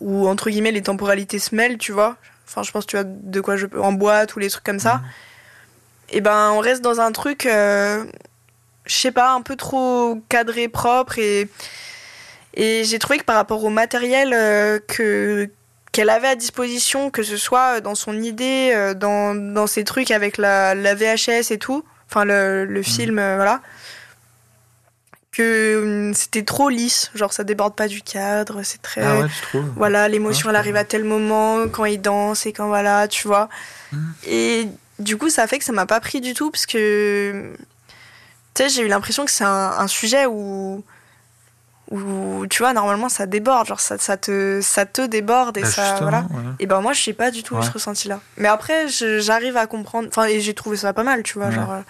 où, 0.00 0.28
entre 0.28 0.50
guillemets, 0.50 0.72
les 0.72 0.82
temporalités 0.82 1.38
se 1.38 1.54
mêlent, 1.54 1.78
tu 1.78 1.92
vois. 1.92 2.16
Enfin, 2.46 2.62
je 2.62 2.72
pense, 2.72 2.86
tu 2.86 2.96
vois, 2.96 3.06
de 3.06 3.40
quoi 3.40 3.56
je 3.56 3.64
peux. 3.64 3.80
En 3.80 3.92
boîte 3.92 4.36
ou 4.36 4.38
les 4.38 4.50
trucs 4.50 4.64
comme 4.64 4.80
ça. 4.80 4.96
Mhm. 4.96 5.02
Et 6.10 6.20
ben, 6.20 6.50
on 6.50 6.58
reste 6.58 6.82
dans 6.82 7.00
un 7.00 7.10
truc, 7.10 7.48
je 8.86 8.94
sais 8.94 9.12
pas, 9.12 9.32
un 9.32 9.42
peu 9.42 9.56
trop 9.56 10.20
cadré, 10.28 10.68
propre. 10.68 11.18
Et, 11.18 11.48
et 12.54 12.84
j'ai 12.84 12.98
trouvé 12.98 13.18
que 13.18 13.24
par 13.24 13.36
rapport 13.36 13.62
au 13.64 13.70
matériel 13.70 14.32
euh, 14.34 14.78
que 14.86 15.48
qu'elle 15.92 16.08
avait 16.08 16.28
à 16.28 16.36
disposition, 16.36 17.10
que 17.10 17.22
ce 17.22 17.36
soit 17.36 17.82
dans 17.82 17.94
son 17.94 18.20
idée, 18.22 18.72
euh, 18.74 18.94
dans, 18.94 19.34
dans 19.34 19.66
ses 19.66 19.84
trucs 19.84 20.10
avec 20.10 20.38
la, 20.38 20.74
la 20.74 20.94
VHS 20.94 21.50
et 21.50 21.58
tout, 21.58 21.84
enfin 22.08 22.24
le, 22.24 22.64
le 22.64 22.82
film, 22.82 23.18
euh, 23.18 23.36
voilà, 23.36 23.60
que 25.32 25.82
hum, 26.08 26.14
c'était 26.14 26.44
trop 26.44 26.70
lisse, 26.70 27.10
genre 27.14 27.34
ça 27.34 27.44
déborde 27.44 27.74
pas 27.74 27.88
du 27.88 28.00
cadre, 28.00 28.62
c'est 28.62 28.80
très... 28.80 29.02
Ah 29.02 29.20
ouais, 29.20 29.26
tu 29.28 29.42
trouves? 29.42 29.70
Voilà, 29.76 30.08
l'émotion, 30.08 30.48
elle 30.48 30.56
arrive 30.56 30.76
à 30.76 30.84
tel 30.84 31.04
moment, 31.04 31.68
quand 31.68 31.84
il 31.84 32.00
danse 32.00 32.46
et 32.46 32.54
quand 32.54 32.68
voilà, 32.68 33.06
tu 33.06 33.28
vois. 33.28 33.50
Mhm. 33.92 34.14
Et 34.26 34.68
du 34.98 35.18
coup, 35.18 35.28
ça 35.28 35.46
fait 35.46 35.58
que 35.58 35.64
ça 35.64 35.72
m'a 35.72 35.86
pas 35.86 36.00
pris 36.00 36.22
du 36.22 36.32
tout, 36.32 36.50
parce 36.50 36.64
que, 36.64 37.52
tu 38.54 38.62
sais, 38.62 38.68
j'ai 38.68 38.82
eu 38.82 38.88
l'impression 38.88 39.24
que 39.24 39.30
c'est 39.30 39.44
un, 39.44 39.72
un 39.78 39.86
sujet 39.86 40.26
où, 40.26 40.84
où, 41.90 42.46
tu 42.48 42.62
vois, 42.62 42.72
normalement, 42.72 43.08
ça 43.08 43.26
déborde, 43.26 43.66
genre, 43.66 43.80
ça, 43.80 43.98
ça, 43.98 44.16
te, 44.16 44.60
ça 44.62 44.86
te 44.86 45.02
déborde 45.06 45.58
et 45.58 45.62
Bah, 45.62 45.70
ça, 45.70 45.98
voilà. 46.00 46.20
ouais. 46.30 46.42
Et 46.58 46.66
ben 46.66 46.80
moi, 46.80 46.92
je 46.92 47.02
sais 47.02 47.12
pas 47.12 47.30
du 47.30 47.42
tout 47.42 47.56
Ouais. 47.56 47.62
ce 47.62 47.70
ressenti-là. 47.70 48.20
Mais 48.38 48.48
après, 48.48 48.88
je- 48.88 49.18
j'arrive 49.20 49.56
à 49.56 49.66
comprendre, 49.66 50.08
enfin, 50.08 50.24
et 50.24 50.40
j'ai 50.40 50.54
trouvé 50.54 50.76
ça 50.76 50.92
pas 50.92 51.02
mal, 51.02 51.22
tu 51.22 51.34
vois, 51.34 51.48
Ouais. 51.48 51.54
genre... 51.54 51.72
euh, 51.72 51.80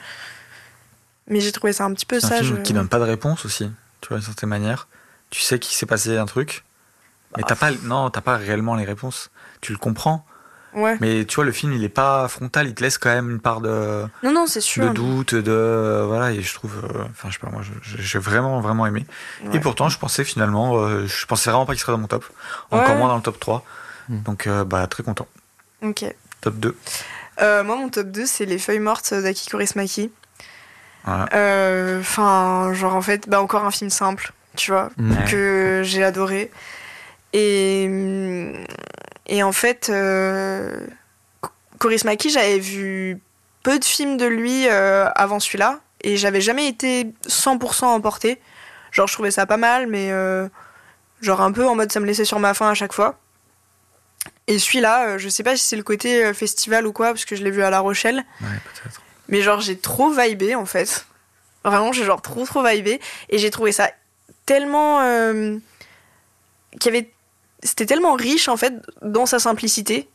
Mais 1.28 1.40
j'ai 1.40 1.52
trouvé 1.52 1.72
ça 1.72 1.84
un 1.84 1.93
petit 1.94 2.06
peu 2.06 2.16
un 2.16 2.20
sage. 2.20 2.44
film 2.47 2.62
qui 2.62 2.72
donne 2.72 2.89
pas 2.89 2.98
de 2.98 3.05
réponse 3.05 3.44
aussi, 3.44 3.70
tu 4.01 4.09
vois, 4.09 4.18
d'une 4.18 4.26
certaine 4.26 4.48
manière. 4.48 4.89
Tu 5.30 5.40
sais 5.40 5.59
qu'il 5.59 5.74
s'est 5.76 5.86
passé 5.86 6.18
un 6.18 6.26
truc, 6.26 6.64
mais 7.36 7.43
Bah, 7.43 7.48
t'as 7.51 7.56
pas, 7.56 7.70
non, 7.84 8.10
t'as 8.10 8.20
pas 8.20 8.36
réellement 8.36 8.74
les 8.74 8.84
réponses. 8.84 9.30
Tu 9.60 9.72
le 9.72 9.78
comprends, 9.78 10.26
Ouais. 10.74 10.97
mais 11.01 11.24
tu 11.27 11.35
vois, 11.36 11.44
le 11.44 11.53
film, 11.53 11.73
il 11.74 11.85
est 11.85 11.89
pas 11.90 12.27
frontal, 12.28 12.66
il 12.66 12.74
te 12.74 12.82
laisse 12.82 12.97
quand 12.99 13.11
même 13.11 13.31
une 13.31 13.40
part 13.40 13.61
de, 13.61 14.05
Non, 14.23 14.32
non, 14.32 14.47
c'est 14.47 14.61
de 14.61 14.65
sûr. 14.65 14.94
doute, 14.94 15.35
de, 15.35 16.03
voilà, 16.07 16.32
et 16.32 16.40
je 16.43 16.55
trouve, 16.55 16.73
euh, 16.85 17.05
enfin, 17.11 17.28
je 17.28 17.35
sais 17.35 17.39
pas, 17.40 17.51
moi, 17.51 17.61
j'ai 17.82 18.19
vraiment, 18.19 18.61
vraiment 18.61 18.86
aimé. 18.86 19.05
Ouais. 19.44 19.57
Et 19.57 19.61
pourtant, 19.61 19.89
je 19.89 19.99
pensais 19.99 20.24
finalement, 20.24 20.77
euh, 20.78 21.07
je 21.07 21.27
pensais 21.27 21.51
vraiment 21.51 21.66
pas 21.66 21.73
qu'il 21.74 21.81
serait 21.82 21.93
dans 21.93 21.99
mon 21.99 22.07
top, 22.07 22.24
Ouais. 22.70 22.78
encore 22.81 22.97
moins 22.97 23.09
dans 23.09 23.16
le 23.16 23.23
top 23.23 23.39
3. 23.39 23.65
Mm. 24.09 24.23
Donc, 24.23 24.47
euh, 24.47 24.65
bah, 24.65 24.86
très 24.86 25.03
content. 25.03 25.27
Ok. 25.82 26.05
Top 26.40 26.55
2. 26.57 26.77
Euh, 27.40 27.62
moi, 27.65 27.77
mon 27.77 27.89
top 27.89 28.09
2, 28.09 28.24
c'est 28.27 28.44
Les 28.47 28.59
Feuilles 28.59 28.78
Mortes 28.78 29.12
d'Aki. 29.15 29.49
Euh, 31.09 32.01
Enfin, 32.01 32.73
genre, 32.73 32.94
en 32.94 33.03
fait, 33.03 33.28
bah, 33.28 33.43
encore 33.43 33.65
un 33.65 33.70
film 33.70 33.90
simple, 33.90 34.32
tu 34.57 34.70
vois, 34.70 34.90
que 35.31 35.82
j'ai 35.85 36.03
adoré. 36.05 36.51
Et, 37.32 37.89
et 39.32 39.42
en 39.42 39.50
fait, 39.50 39.88
euh, 39.90 40.86
Kaurismäki, 41.78 42.30
j'avais 42.30 42.59
vu 42.59 43.18
peu 43.64 43.78
de 43.78 43.84
films 43.84 44.16
de 44.16 44.26
lui 44.26 44.68
euh, 44.68 45.09
avant 45.14 45.40
celui-là, 45.40 45.80
et 46.02 46.16
j'avais 46.16 46.40
jamais 46.40 46.68
été 46.68 47.12
100% 47.26 47.86
emportée. 47.86 48.40
Genre, 48.92 49.09
je 49.09 49.14
trouvais 49.14 49.30
ça 49.30 49.46
pas 49.46 49.56
mal, 49.56 49.86
mais 49.88 50.12
euh, 50.12 50.48
genre 51.20 51.40
un 51.40 51.50
peu 51.50 51.66
en 51.66 51.74
mode 51.74 51.90
ça 51.90 51.98
me 51.98 52.06
laissait 52.06 52.24
sur 52.24 52.38
ma 52.38 52.54
faim 52.54 52.68
à 52.68 52.74
chaque 52.74 52.92
fois. 52.92 53.18
Et 54.46 54.59
celui-là, 54.59 55.06
euh, 55.06 55.18
je 55.18 55.28
sais 55.28 55.42
pas 55.42 55.56
si 55.56 55.64
c'est 55.64 55.76
le 55.76 55.82
côté 55.82 56.32
festival 56.34 56.86
ou 56.86 56.92
quoi, 56.92 57.09
parce 57.09 57.24
que 57.24 57.34
je 57.34 57.42
l'ai 57.42 57.50
vu 57.50 57.62
à 57.62 57.70
La 57.70 57.80
Rochelle. 57.80 58.24
Ouais, 58.40 58.48
peut-être. 58.64 59.00
Mais 59.28 59.40
genre, 59.40 59.60
j'ai 59.60 59.78
trop 59.78 60.10
vibé 60.10 60.54
en 60.54 60.66
fait. 60.66 61.06
Vraiment, 61.64 61.92
j'ai 61.92 62.04
genre 62.04 62.20
trop 62.20 62.44
trop 62.44 62.62
vibé. 62.62 63.00
Et 63.30 63.38
j'ai 63.38 63.50
trouvé 63.50 63.72
ça 63.72 63.90
tellement. 64.46 65.00
Euh, 65.00 65.56
qu'il 66.78 66.94
y 66.94 66.96
avait. 66.96 67.10
C'était 67.62 67.86
tellement 67.86 68.14
riche 68.14 68.48
en 68.48 68.56
fait 68.56 68.74
dans 69.02 69.26
sa 69.26 69.39
simplicité. 69.39 70.09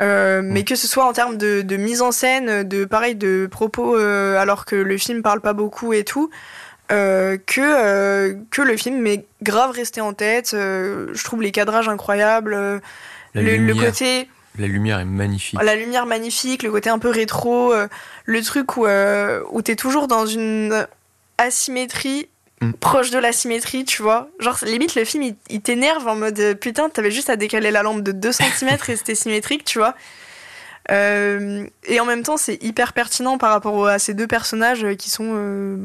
Euh, 0.00 0.42
mais 0.44 0.64
que 0.64 0.76
ce 0.76 0.86
soit 0.86 1.06
en 1.06 1.12
termes 1.12 1.36
de, 1.36 1.62
de 1.62 1.76
mise 1.76 2.02
en 2.02 2.12
scène, 2.12 2.62
de 2.62 2.84
pareil, 2.84 3.14
de 3.14 3.48
propos, 3.50 3.96
euh, 3.96 4.36
alors 4.38 4.64
que 4.64 4.76
le 4.76 4.98
film 4.98 5.22
parle 5.22 5.40
pas 5.40 5.54
beaucoup 5.54 5.92
et 5.92 6.04
tout, 6.04 6.30
euh, 6.92 7.36
que, 7.46 8.36
que 8.50 8.62
le 8.62 8.76
film 8.76 9.00
m'est 9.00 9.24
grave 9.42 9.70
resté 9.70 10.00
en 10.00 10.12
tête. 10.12 10.50
Je 10.52 11.24
trouve 11.24 11.42
les 11.42 11.52
cadrages 11.52 11.88
incroyables. 11.88 12.80
le, 13.34 13.74
côté. 13.74 14.28
la 14.58 14.66
lumière 14.66 15.00
est 15.00 15.04
magnifique. 15.04 15.60
La 15.62 15.74
lumière 15.74 16.06
magnifique, 16.06 16.62
le 16.62 16.70
côté 16.70 16.90
un 16.90 16.98
peu 16.98 17.10
rétro, 17.10 17.72
le 18.24 18.42
truc 18.42 18.76
où, 18.76 18.86
où 18.86 19.62
t'es 19.62 19.76
toujours 19.76 20.06
dans 20.06 20.26
une 20.26 20.86
asymétrie 21.38 22.28
Mm. 22.60 22.72
proche 22.72 23.10
de 23.10 23.18
la 23.18 23.32
symétrie, 23.32 23.84
tu 23.84 24.02
vois. 24.02 24.28
Genre, 24.40 24.58
limite, 24.64 24.94
le 24.94 25.04
film, 25.04 25.22
il, 25.22 25.36
il 25.48 25.60
t'énerve 25.60 26.06
en 26.08 26.16
mode 26.16 26.38
euh, 26.40 26.54
putain, 26.54 26.88
t'avais 26.88 27.10
juste 27.10 27.30
à 27.30 27.36
décaler 27.36 27.70
la 27.70 27.82
lampe 27.82 28.02
de 28.02 28.12
2 28.12 28.32
cm 28.32 28.76
et 28.88 28.96
c'était 28.96 29.14
symétrique, 29.14 29.64
tu 29.64 29.78
vois. 29.78 29.94
Euh, 30.90 31.66
et 31.84 32.00
en 32.00 32.04
même 32.04 32.22
temps, 32.22 32.36
c'est 32.36 32.62
hyper 32.62 32.92
pertinent 32.92 33.38
par 33.38 33.50
rapport 33.50 33.86
à 33.86 33.98
ces 33.98 34.14
deux 34.14 34.26
personnages 34.26 34.84
euh, 34.84 34.94
qui 34.94 35.10
sont 35.10 35.32
euh, 35.34 35.76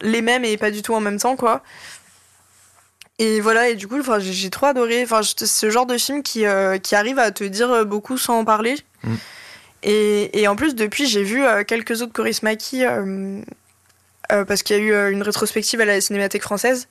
les 0.00 0.22
mêmes 0.22 0.44
et 0.44 0.56
pas 0.56 0.70
du 0.70 0.82
tout 0.82 0.94
en 0.94 1.00
même 1.00 1.18
temps, 1.18 1.36
quoi. 1.36 1.62
Et 3.18 3.40
voilà, 3.40 3.68
et 3.68 3.74
du 3.74 3.86
coup, 3.86 3.98
enfin, 4.00 4.18
j'ai 4.18 4.48
trop 4.48 4.66
adoré. 4.66 5.02
Enfin, 5.02 5.20
ce 5.22 5.68
genre 5.68 5.84
de 5.84 5.98
film 5.98 6.22
qui, 6.22 6.46
euh, 6.46 6.78
qui 6.78 6.94
arrive 6.94 7.18
à 7.18 7.30
te 7.30 7.44
dire 7.44 7.84
beaucoup 7.84 8.16
sans 8.16 8.38
en 8.38 8.44
parler. 8.46 8.76
Mm. 9.02 9.14
Et, 9.82 10.40
et 10.40 10.48
en 10.48 10.56
plus, 10.56 10.74
depuis, 10.74 11.06
j'ai 11.06 11.22
vu 11.22 11.42
quelques 11.66 12.00
autres 12.00 12.12
Korismaki 12.12 12.84
euh, 12.84 13.42
euh, 14.32 14.44
parce 14.44 14.62
qu'il 14.62 14.76
y 14.76 14.80
a 14.80 14.82
eu 14.82 14.92
euh, 14.92 15.10
une 15.10 15.22
rétrospective 15.22 15.80
à 15.80 15.84
la 15.84 16.00
Cinémathèque 16.00 16.42
française. 16.42 16.88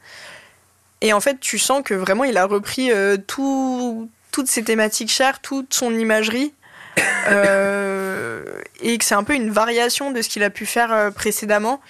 Et 1.01 1.13
en 1.13 1.19
fait, 1.19 1.39
tu 1.39 1.57
sens 1.59 1.81
que 1.83 1.93
vraiment, 1.93 2.23
il 2.23 2.37
a 2.37 2.45
repris 2.45 2.91
euh, 2.91 3.17
tout, 3.17 4.09
toutes 4.31 4.47
ses 4.47 4.63
thématiques 4.63 5.11
chères, 5.11 5.39
toute 5.41 5.73
son 5.73 5.93
imagerie. 5.93 6.53
euh, 7.29 8.43
et 8.81 8.97
que 8.97 9.05
c'est 9.05 9.15
un 9.15 9.23
peu 9.23 9.33
une 9.33 9.51
variation 9.51 10.11
de 10.11 10.21
ce 10.21 10.29
qu'il 10.29 10.43
a 10.43 10.49
pu 10.49 10.65
faire 10.65 11.11
précédemment. 11.13 11.81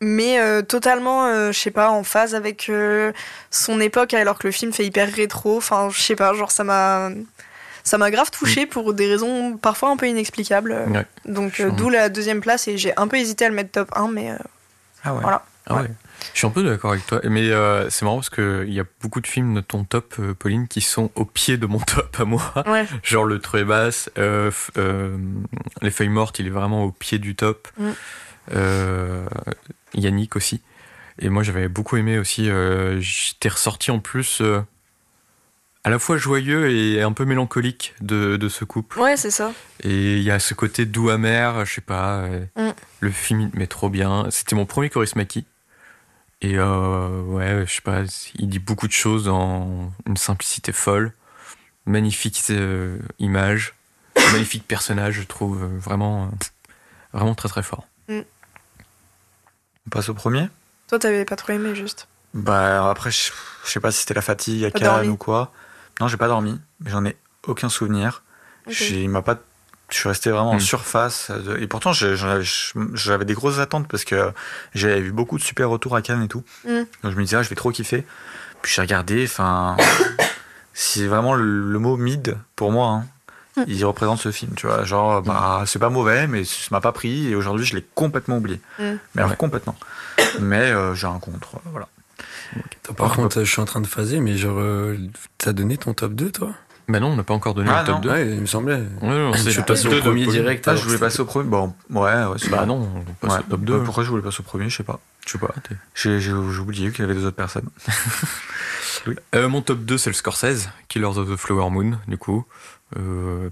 Mais 0.00 0.38
totalement, 0.64 1.50
je 1.50 1.58
sais 1.58 1.70
pas, 1.70 1.90
en 1.90 2.04
phase 2.04 2.34
avec 2.34 2.70
son 3.50 3.80
époque, 3.80 4.12
alors 4.12 4.38
que 4.38 4.46
le 4.46 4.52
film 4.52 4.72
fait 4.72 4.84
hyper 4.84 5.10
rétro. 5.10 5.56
Enfin, 5.56 5.88
je 5.90 6.00
sais 6.00 6.16
pas, 6.16 6.34
genre 6.34 6.50
ça 6.50 6.64
m'a. 6.64 7.10
Ça 7.86 7.98
m'a 7.98 8.10
grave 8.10 8.30
touché 8.32 8.66
pour 8.66 8.94
des 8.94 9.06
raisons 9.08 9.56
parfois 9.56 9.90
un 9.90 9.96
peu 9.96 10.08
inexplicables. 10.08 10.76
Ouais. 10.88 11.06
Donc, 11.24 11.60
euh, 11.60 11.70
d'où 11.70 11.88
la 11.88 12.08
deuxième 12.08 12.40
place. 12.40 12.66
Et 12.66 12.76
j'ai 12.76 12.92
un 12.98 13.06
peu 13.06 13.16
hésité 13.16 13.44
à 13.44 13.48
le 13.48 13.54
mettre 13.54 13.70
top 13.70 13.88
1, 13.94 14.08
mais 14.08 14.32
euh, 14.32 14.36
Ah 15.04 15.14
ouais. 15.14 15.20
Voilà. 15.22 15.44
Ah 15.68 15.76
ouais. 15.76 15.88
Je 16.32 16.38
suis 16.38 16.46
un 16.46 16.50
peu 16.50 16.64
d'accord 16.64 16.92
avec 16.92 17.06
toi, 17.06 17.20
mais 17.24 17.48
euh, 17.50 17.88
c'est 17.90 18.04
marrant 18.04 18.16
parce 18.16 18.30
qu'il 18.30 18.72
y 18.72 18.80
a 18.80 18.84
beaucoup 19.02 19.20
de 19.20 19.26
films 19.26 19.54
de 19.54 19.60
ton 19.60 19.84
top, 19.84 20.14
euh, 20.18 20.34
Pauline, 20.34 20.66
qui 20.66 20.80
sont 20.80 21.10
au 21.14 21.24
pied 21.24 21.58
de 21.58 21.66
mon 21.66 21.78
top 21.86 22.16
à 22.18 22.24
moi. 22.24 22.52
ouais. 22.66 22.86
Genre 23.04 23.24
le 23.24 23.38
Trué 23.38 23.64
basse, 23.64 24.10
euh, 24.18 24.50
euh, 24.78 25.16
Les 25.82 25.90
Feuilles 25.90 26.08
Mortes, 26.08 26.38
il 26.40 26.46
est 26.48 26.50
vraiment 26.50 26.84
au 26.84 26.90
pied 26.90 27.18
du 27.18 27.36
top. 27.36 27.68
Mm. 27.78 27.90
Euh, 28.52 29.26
Yannick 29.94 30.34
aussi. 30.36 30.60
Et 31.18 31.28
moi 31.28 31.42
j'avais 31.42 31.68
beaucoup 31.68 31.96
aimé 31.96 32.18
aussi. 32.18 32.48
Euh, 32.50 32.98
J'étais 33.00 33.48
ressorti 33.48 33.90
en 33.90 33.98
plus 34.00 34.40
euh, 34.40 34.60
à 35.86 35.88
la 35.88 36.00
fois 36.00 36.16
joyeux 36.16 36.68
et 36.68 37.00
un 37.00 37.12
peu 37.12 37.24
mélancolique 37.24 37.94
de, 38.00 38.36
de 38.36 38.48
ce 38.48 38.64
couple. 38.64 38.98
Ouais, 38.98 39.16
c'est 39.16 39.30
ça. 39.30 39.52
Et 39.84 40.16
il 40.16 40.22
y 40.24 40.32
a 40.32 40.40
ce 40.40 40.52
côté 40.52 40.84
doux 40.84 41.10
amer, 41.10 41.64
je 41.64 41.74
sais 41.74 41.80
pas. 41.80 42.22
euh, 42.22 42.44
Mm. 42.56 42.72
Le 42.98 43.10
film 43.12 43.50
met 43.54 43.68
trop 43.68 43.88
bien. 43.88 44.26
C'était 44.30 44.56
mon 44.56 44.66
premier 44.66 44.90
Korismaki. 44.90 45.46
Et 46.42 46.58
euh, 46.58 47.22
ouais, 47.22 47.64
je 47.68 47.72
sais 47.72 47.82
pas, 47.82 48.00
il 48.34 48.48
dit 48.48 48.58
beaucoup 48.58 48.88
de 48.88 48.92
choses 48.92 49.26
dans 49.26 49.92
une 50.06 50.16
simplicité 50.16 50.72
folle. 50.72 51.12
Magnifique 51.86 52.42
euh, 52.50 52.98
image, 53.20 53.72
magnifique 54.32 54.66
personnage, 54.66 55.14
je 55.14 55.22
trouve 55.22 55.62
euh, 55.62 55.78
vraiment, 55.78 56.24
euh, 56.24 56.28
vraiment 57.12 57.36
très 57.36 57.48
très 57.48 57.62
fort. 57.62 57.86
On 58.08 58.24
passe 59.90 60.08
au 60.08 60.14
premier? 60.14 60.48
Toi, 60.88 60.98
t'avais 60.98 61.24
pas 61.24 61.36
trop 61.36 61.52
aimé, 61.52 61.76
juste. 61.76 62.08
Bah 62.34 62.90
après, 62.90 63.12
je, 63.12 63.30
sais 63.64 63.78
pas 63.78 63.92
si 63.92 64.00
c'était 64.00 64.14
la 64.14 64.20
fatigue 64.20 64.64
à 64.64 64.72
Cannes 64.72 65.08
ou 65.10 65.16
quoi. 65.16 65.52
Non, 66.00 66.08
j'ai 66.08 66.16
pas 66.16 66.28
dormi, 66.28 66.60
mais 66.80 66.90
j'en 66.90 67.04
ai 67.04 67.16
aucun 67.46 67.68
souvenir. 67.68 68.22
Il 68.90 69.08
m'a 69.08 69.22
pas 69.22 69.38
je 69.88 69.96
suis 69.98 70.08
resté 70.08 70.30
vraiment 70.30 70.50
en 70.50 70.56
hmm. 70.56 70.60
surface. 70.60 71.30
Et 71.60 71.66
pourtant, 71.66 71.92
j'avais 71.92 73.24
des 73.24 73.34
grosses 73.34 73.58
attentes 73.58 73.86
parce 73.88 74.04
que 74.04 74.32
j'avais 74.74 75.00
vu 75.00 75.12
beaucoup 75.12 75.38
de 75.38 75.42
super 75.42 75.70
retours 75.70 75.94
à 75.94 76.02
Cannes 76.02 76.24
et 76.24 76.28
tout. 76.28 76.42
Hmm. 76.64 76.84
Donc 77.02 77.12
je 77.12 77.16
me 77.16 77.22
disais, 77.22 77.36
ah, 77.36 77.42
je 77.42 77.48
vais 77.48 77.54
trop 77.54 77.70
kiffer. 77.70 78.04
Puis 78.62 78.72
j'ai 78.74 78.82
regardé, 78.82 79.24
enfin, 79.24 79.76
c'est 80.74 81.06
vraiment 81.06 81.34
le, 81.34 81.78
mot 81.78 81.96
mid 81.96 82.36
pour 82.56 82.72
moi. 82.72 82.88
Hein. 82.88 83.06
Hmm. 83.56 83.64
Il 83.68 83.84
représente 83.84 84.18
ce 84.18 84.32
film, 84.32 84.54
tu 84.56 84.66
vois. 84.66 84.84
Genre, 84.84 85.22
bah, 85.22 85.62
c'est 85.66 85.78
pas 85.78 85.88
mauvais, 85.88 86.26
mais 86.26 86.44
ça 86.44 86.68
m'a 86.72 86.80
pas 86.80 86.92
pris. 86.92 87.28
Et 87.28 87.36
aujourd'hui, 87.36 87.64
je 87.64 87.76
l'ai 87.76 87.86
complètement 87.94 88.38
oublié. 88.38 88.60
Mais 88.80 88.98
alors, 89.22 89.36
complètement. 89.36 89.76
Mais 90.40 90.70
euh, 90.70 90.94
j'ai 90.94 91.06
un 91.06 91.18
contre, 91.18 91.60
voilà. 91.66 91.88
Par 92.96 93.14
contre, 93.14 93.42
je 93.42 93.50
suis 93.50 93.60
en 93.60 93.64
train 93.64 93.80
de 93.80 93.86
phaser, 93.86 94.20
mais 94.20 94.36
genre, 94.36 94.58
euh, 94.58 94.96
t'as 95.38 95.52
donné 95.52 95.76
ton 95.76 95.94
top 95.94 96.14
2, 96.14 96.30
toi? 96.30 96.52
Mais 96.88 97.00
non, 97.00 97.08
on 97.08 97.16
n'a 97.16 97.24
pas 97.24 97.34
encore 97.34 97.54
donné 97.54 97.68
ah, 97.72 97.82
le 97.82 97.86
top 97.86 98.00
2. 98.02 98.10
Ouais, 98.10 98.30
il 98.30 98.40
me 98.40 98.46
semblait. 98.46 98.80
Ouais, 99.02 99.32
je 99.34 99.50
suis 99.50 99.62
passé 99.62 99.88
au 99.88 100.00
premier 100.00 100.26
direct. 100.26 100.66
Ah, 100.68 100.76
je 100.76 100.84
voulais 100.84 100.98
passer 100.98 101.20
au 101.20 101.24
premier. 101.24 101.48
Bon, 101.48 101.74
ouais, 101.90 102.24
ouais. 102.24 102.36
Bah 102.50 102.64
non, 102.64 102.88
on 102.96 103.26
passe 103.26 103.40
au 103.40 103.50
top 103.50 103.60
2. 103.62 103.82
Pourquoi 103.82 104.04
je 104.04 104.10
voulais 104.10 104.22
passer 104.22 104.40
au 104.40 104.44
premier 104.44 104.68
Je 104.68 104.76
sais 104.76 104.84
pas. 104.84 105.00
Je 105.26 105.32
sais 105.32 105.38
pas. 105.38 105.52
J'ai 105.94 106.32
oublié 106.32 106.92
qu'il 106.92 107.00
y 107.00 107.04
avait 107.04 107.14
deux 107.14 107.26
autres 107.26 107.36
personnes. 107.36 107.68
oui. 109.08 109.16
euh, 109.34 109.48
mon 109.48 109.62
top 109.62 109.80
2, 109.80 109.98
c'est 109.98 110.10
le 110.10 110.14
Scorsese, 110.14 110.68
Killers 110.88 111.18
of 111.18 111.28
the 111.28 111.36
Flower 111.36 111.70
Moon, 111.70 111.98
du 112.06 112.18
coup. 112.18 112.46
Euh, 112.96 113.50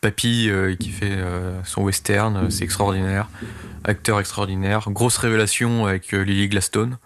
Papy 0.00 0.48
euh, 0.48 0.76
qui 0.76 0.90
fait 0.90 1.10
euh, 1.10 1.62
son 1.64 1.82
western, 1.82 2.36
euh, 2.36 2.50
c'est 2.50 2.64
extraordinaire. 2.64 3.28
Acteur 3.84 4.20
extraordinaire. 4.20 4.88
Grosse 4.90 5.16
révélation 5.16 5.86
avec 5.86 6.12
Lily 6.12 6.48
Gladstone. 6.48 6.98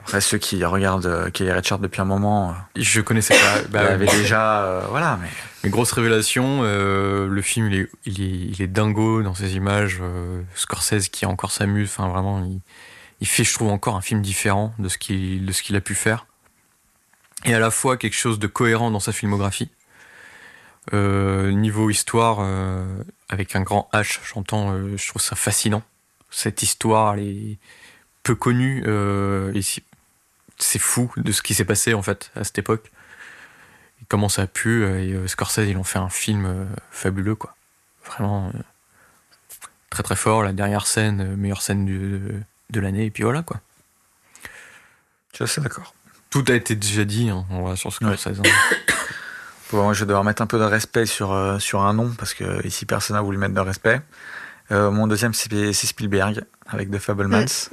Après, 0.00 0.20
ceux 0.22 0.38
qui 0.38 0.64
regardent 0.64 1.06
euh, 1.06 1.30
Kelly 1.30 1.52
Richard 1.52 1.78
depuis 1.78 2.00
un 2.00 2.06
moment. 2.06 2.50
Euh, 2.50 2.54
je 2.76 3.00
connaissais 3.00 3.34
pas. 3.34 3.62
Bah, 3.70 3.92
avait 3.92 4.06
déjà. 4.06 4.62
Euh, 4.62 4.86
voilà, 4.88 5.18
mais. 5.20 5.28
Une 5.62 5.70
grosse 5.70 5.92
révélation. 5.92 6.62
le 6.62 7.42
film, 7.42 7.66
il 7.70 7.80
est, 7.80 7.90
il, 8.06 8.22
est, 8.22 8.50
il 8.50 8.62
est 8.62 8.66
dingo 8.66 9.22
dans 9.22 9.34
ses 9.34 9.56
images. 9.56 10.00
Scorsese 10.54 11.08
qui 11.10 11.26
encore 11.26 11.52
s'amuse. 11.52 11.90
Enfin, 11.90 12.08
vraiment, 12.08 12.42
il, 12.42 12.60
il, 13.20 13.26
fait, 13.26 13.44
je 13.44 13.52
trouve, 13.52 13.68
encore 13.68 13.94
un 13.94 14.00
film 14.00 14.22
différent 14.22 14.72
de 14.78 14.88
ce 14.88 14.96
qu'il 14.96 15.52
qu'il 15.52 15.76
a 15.76 15.82
pu 15.82 15.94
faire. 15.94 16.24
Et 17.44 17.52
à 17.52 17.58
la 17.58 17.70
fois 17.70 17.98
quelque 17.98 18.16
chose 18.16 18.38
de 18.38 18.46
cohérent 18.46 18.90
dans 18.90 19.00
sa 19.00 19.12
filmographie. 19.12 19.70
niveau 20.92 21.90
histoire, 21.90 22.40
avec 23.28 23.54
un 23.54 23.60
grand 23.60 23.90
H, 23.92 24.18
j'entends, 24.32 24.74
je 24.96 25.08
trouve 25.08 25.20
ça 25.20 25.36
fascinant. 25.36 25.82
Cette 26.30 26.62
histoire, 26.62 27.14
elle 27.14 27.26
est 27.26 27.58
peu 28.22 28.34
connue. 28.34 28.82
ici 29.54 29.82
c'est 30.62 30.78
fou 30.78 31.12
de 31.16 31.32
ce 31.32 31.42
qui 31.42 31.54
s'est 31.54 31.64
passé 31.64 31.94
en 31.94 32.02
fait 32.02 32.30
à 32.36 32.44
cette 32.44 32.58
époque. 32.58 32.90
comment 34.08 34.28
ça 34.28 34.42
a 34.42 34.46
pu. 34.46 34.84
Euh, 34.84 35.02
et 35.02 35.12
euh, 35.12 35.28
Scorsese, 35.28 35.68
ils 35.68 35.76
ont 35.76 35.84
fait 35.84 35.98
un 35.98 36.08
film 36.08 36.46
euh, 36.46 36.64
fabuleux, 36.90 37.34
quoi. 37.34 37.54
Vraiment 38.06 38.52
très 39.88 40.02
très 40.02 40.16
fort. 40.16 40.42
La 40.42 40.52
dernière 40.52 40.86
scène, 40.86 41.36
meilleure 41.36 41.62
scène 41.62 41.84
de, 41.86 42.80
l'année, 42.80 43.06
et 43.06 43.10
puis 43.10 43.22
voilà, 43.22 43.42
quoi. 43.42 43.60
Je 45.32 45.36
suis 45.36 45.44
assez 45.44 45.60
d'accord. 45.60 45.94
Tout 46.30 46.44
a 46.48 46.54
été 46.54 46.76
déjà 46.76 47.04
dit 47.04 47.28
hein, 47.28 47.44
sur 47.76 47.92
Scorsese. 47.92 48.40
Hein. 48.40 48.50
moi, 49.72 49.92
je 49.92 50.00
vais 50.00 50.06
devoir 50.06 50.24
mettre 50.24 50.42
un 50.42 50.46
peu 50.46 50.58
de 50.58 50.64
respect 50.64 51.06
sur, 51.06 51.60
sur 51.60 51.82
un 51.82 51.92
nom, 51.92 52.10
parce 52.18 52.34
que 52.34 52.66
ici, 52.66 52.86
personne 52.86 53.16
n'a 53.16 53.22
voulu 53.22 53.38
mettre 53.38 53.54
de 53.54 53.60
respect. 53.60 54.00
mon 54.70 55.06
deuxième, 55.06 55.34
c'est 55.34 55.72
Spielberg, 55.72 56.44
avec 56.66 56.90
The 56.90 56.98
Fablemans. 56.98 57.70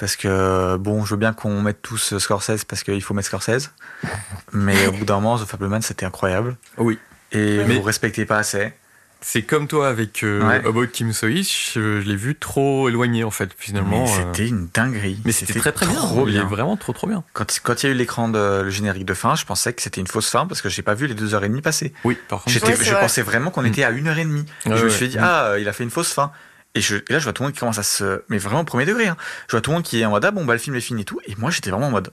Parce 0.00 0.16
que, 0.16 0.78
bon, 0.78 1.04
je 1.04 1.10
veux 1.10 1.18
bien 1.18 1.34
qu'on 1.34 1.60
mette 1.60 1.82
tous 1.82 2.16
Scorsese 2.16 2.64
parce 2.64 2.82
qu'il 2.82 3.02
faut 3.02 3.12
mettre 3.12 3.28
Scorsese. 3.28 3.70
Mais 4.52 4.86
au 4.86 4.92
bout 4.92 5.04
d'un 5.04 5.16
moment, 5.16 5.38
The 5.38 5.44
Fableman, 5.44 5.82
c'était 5.82 6.06
incroyable. 6.06 6.56
Oui. 6.78 6.98
Et 7.32 7.62
mais 7.64 7.76
vous 7.76 7.82
respectez 7.82 8.24
pas 8.24 8.38
assez. 8.38 8.72
C'est 9.20 9.42
comme 9.42 9.68
toi 9.68 9.88
avec 9.88 10.24
euh, 10.24 10.60
About 10.64 10.86
Kim 10.86 11.12
Sois, 11.12 11.42
je, 11.42 11.98
l'ai 11.98 12.16
vu 12.16 12.34
trop 12.34 12.88
éloigné 12.88 13.22
en 13.22 13.30
fait 13.30 13.50
finalement. 13.56 14.04
Euh. 14.04 14.06
C'était 14.06 14.48
une 14.48 14.68
dinguerie. 14.72 15.20
Mais 15.26 15.32
c'était 15.32 15.58
très 15.58 15.72
très 15.72 15.86
trop 15.86 16.24
bien. 16.24 16.44
vraiment 16.46 16.78
trop 16.78 16.94
trop 16.94 17.06
bien. 17.06 17.22
Quand, 17.34 17.46
quand 17.62 17.82
il 17.82 17.86
y 17.86 17.88
a 17.90 17.92
eu 17.92 17.96
l'écran 17.96 18.28
de 18.30 18.62
le 18.62 18.70
générique 18.70 19.04
de 19.04 19.12
fin, 19.12 19.34
je 19.34 19.44
pensais 19.44 19.74
que 19.74 19.82
c'était 19.82 20.00
une 20.00 20.06
fausse 20.06 20.30
fin 20.30 20.46
parce 20.46 20.62
que 20.62 20.70
j'ai 20.70 20.82
pas 20.82 20.94
vu 20.94 21.06
les 21.06 21.14
deux 21.14 21.34
heures 21.34 21.44
et 21.44 21.48
demie 21.48 21.60
passer. 21.60 21.92
Oui, 22.04 22.16
par 22.28 22.42
contre. 22.42 22.56
je 22.56 22.94
pensais 22.94 23.22
vraiment 23.22 23.50
qu'on 23.50 23.64
était 23.66 23.84
à 23.84 23.90
une 23.90 24.08
heure 24.08 24.18
et 24.18 24.24
demie. 24.24 24.46
je 24.64 24.84
me 24.84 24.88
suis 24.88 25.08
dit 25.08 25.18
mm. 25.18 25.22
ah 25.22 25.54
il 25.58 25.68
a 25.68 25.72
fait 25.74 25.84
une 25.84 25.90
fausse 25.90 26.12
fin. 26.12 26.32
Et, 26.74 26.80
je, 26.80 26.96
là, 27.08 27.18
je 27.18 27.24
vois 27.24 27.32
tout 27.32 27.42
le 27.42 27.48
monde 27.48 27.54
qui 27.54 27.60
commence 27.60 27.78
à 27.78 27.82
se. 27.82 28.22
Mais 28.28 28.38
vraiment 28.38 28.60
au 28.60 28.64
premier 28.64 28.86
degré. 28.86 29.08
Hein. 29.08 29.16
Je 29.48 29.52
vois 29.52 29.60
tout 29.60 29.70
le 29.70 29.76
monde 29.76 29.84
qui 29.84 30.00
est 30.00 30.04
en 30.04 30.10
mode 30.10 30.24
Ah 30.24 30.30
bon, 30.30 30.44
bah 30.44 30.52
le 30.52 30.58
film 30.58 30.76
est 30.76 30.80
fini 30.80 31.02
et 31.02 31.04
tout. 31.04 31.20
Et 31.26 31.34
moi, 31.36 31.50
j'étais 31.50 31.70
vraiment 31.70 31.88
en 31.88 31.90
mode 31.90 32.12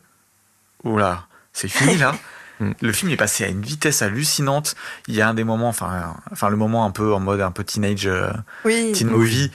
Oula, 0.84 1.27
c'est 1.53 1.67
fini 1.67 1.97
là. 1.97 2.15
Mm. 2.59 2.71
le 2.81 2.91
film 2.91 3.11
est 3.11 3.17
passé 3.17 3.43
à 3.43 3.47
une 3.49 3.61
vitesse 3.61 4.01
hallucinante. 4.01 4.75
Il 5.07 5.15
y 5.15 5.21
a 5.21 5.29
un 5.29 5.34
des 5.34 5.43
moments, 5.43 5.69
enfin, 5.69 6.15
enfin 6.31 6.49
le 6.49 6.55
moment 6.55 6.85
un 6.85 6.91
peu 6.91 7.13
en 7.13 7.19
mode 7.19 7.41
un 7.41 7.51
peu 7.51 7.63
teenage, 7.63 8.07
euh, 8.07 8.31
teen 8.63 9.09
movie. 9.09 9.51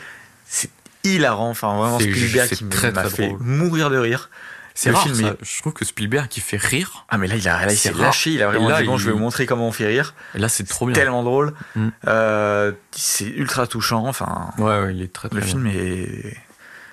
C'est 0.46 0.70
hilarant. 1.04 1.50
Enfin, 1.50 1.76
vraiment, 1.76 1.98
Spielberg 1.98 2.48
qui 2.50 2.64
m'a 2.64 3.04
fait 3.10 3.34
mourir 3.40 3.90
de 3.90 3.98
rire. 3.98 4.30
C'est 4.74 4.90
rare, 4.90 5.02
film, 5.02 5.14
ça. 5.14 5.36
Je 5.40 5.60
trouve 5.60 5.72
que 5.72 5.84
Spielberg 5.84 6.28
qui 6.28 6.40
fait 6.40 6.56
rire. 6.56 7.04
Ah 7.08 7.18
mais 7.18 7.26
là 7.26 7.36
il 7.36 7.48
a, 7.48 7.66
là, 7.66 7.72
il 7.72 7.76
s'est 7.76 7.92
lâché, 7.92 8.30
il 8.30 8.42
a 8.42 8.48
vraiment 8.48 8.76
dit 8.76 8.84
bon, 8.84 8.96
je 8.96 9.06
vais 9.06 9.12
vous 9.12 9.18
montrer 9.18 9.46
comment 9.46 9.68
on 9.68 9.72
fait 9.72 9.86
rire. 9.86 10.14
Et 10.34 10.38
là 10.38 10.48
c'est 10.48 10.64
trop 10.64 10.86
bien. 10.86 10.94
Tellement 10.94 11.22
drôle. 11.22 11.52
Mm. 11.76 11.88
Euh, 12.06 12.72
c'est 12.90 13.26
ultra 13.26 13.66
touchant. 13.66 14.06
Enfin. 14.06 14.50
Ouais, 14.58 14.80
ouais, 14.80 14.94
il 14.94 15.02
est 15.02 15.12
très. 15.12 15.28
très 15.28 15.40
le 15.40 15.44
film 15.44 15.66
est. 15.66 16.36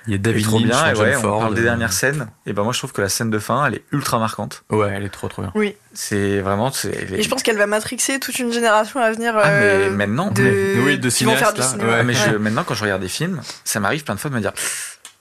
Il 0.08 0.14
y 0.14 0.16
a 0.16 0.18
David 0.18 0.46
trop 0.46 0.60
bien. 0.60 0.96
ouais, 0.96 1.16
on 1.18 1.22
parle 1.22 1.54
des 1.54 1.62
dernières 1.62 1.94
scènes. 1.94 2.30
Et 2.46 2.54
ben 2.54 2.64
moi 2.64 2.74
je 2.74 2.80
trouve 2.80 2.94
que 2.94 3.02
la 3.02 3.10
scène 3.10 3.30
de 3.30 3.38
fin, 3.38 3.66
elle 3.66 3.76
est 3.76 3.84
ultra 3.92 4.18
marquante. 4.18 4.64
Ouais, 4.72 4.92
elle 4.92 5.04
est 5.04 5.10
trop 5.10 5.28
trop 5.28 5.44
bien. 5.44 5.52
Oui. 5.56 5.76
C'est 5.94 6.40
vraiment. 6.40 6.72
Et 7.12 7.22
je 7.22 7.30
pense 7.30 7.44
qu'elle 7.44 7.58
va 7.58 7.68
matrixer 7.68 8.20
toute 8.20 8.40
une 8.40 8.52
génération 8.52 9.00
à 9.02 9.12
venir. 9.12 9.34
Ah 9.38 9.50
mais 9.50 9.52
euh, 9.52 9.92
maintenant. 9.92 10.32
De... 10.32 10.82
Oui, 10.84 10.98
de 10.98 11.10
cinéastes. 11.10 11.78
Ouais, 11.80 12.04
mais 12.04 12.14
je, 12.14 12.38
maintenant 12.38 12.64
quand 12.64 12.74
je 12.74 12.84
regarde 12.84 13.02
des 13.02 13.10
films, 13.10 13.42
ça 13.64 13.80
m'arrive 13.80 14.04
plein 14.04 14.16
de 14.16 14.20
fois 14.20 14.32
de 14.32 14.36
me 14.36 14.42
dire 14.42 14.54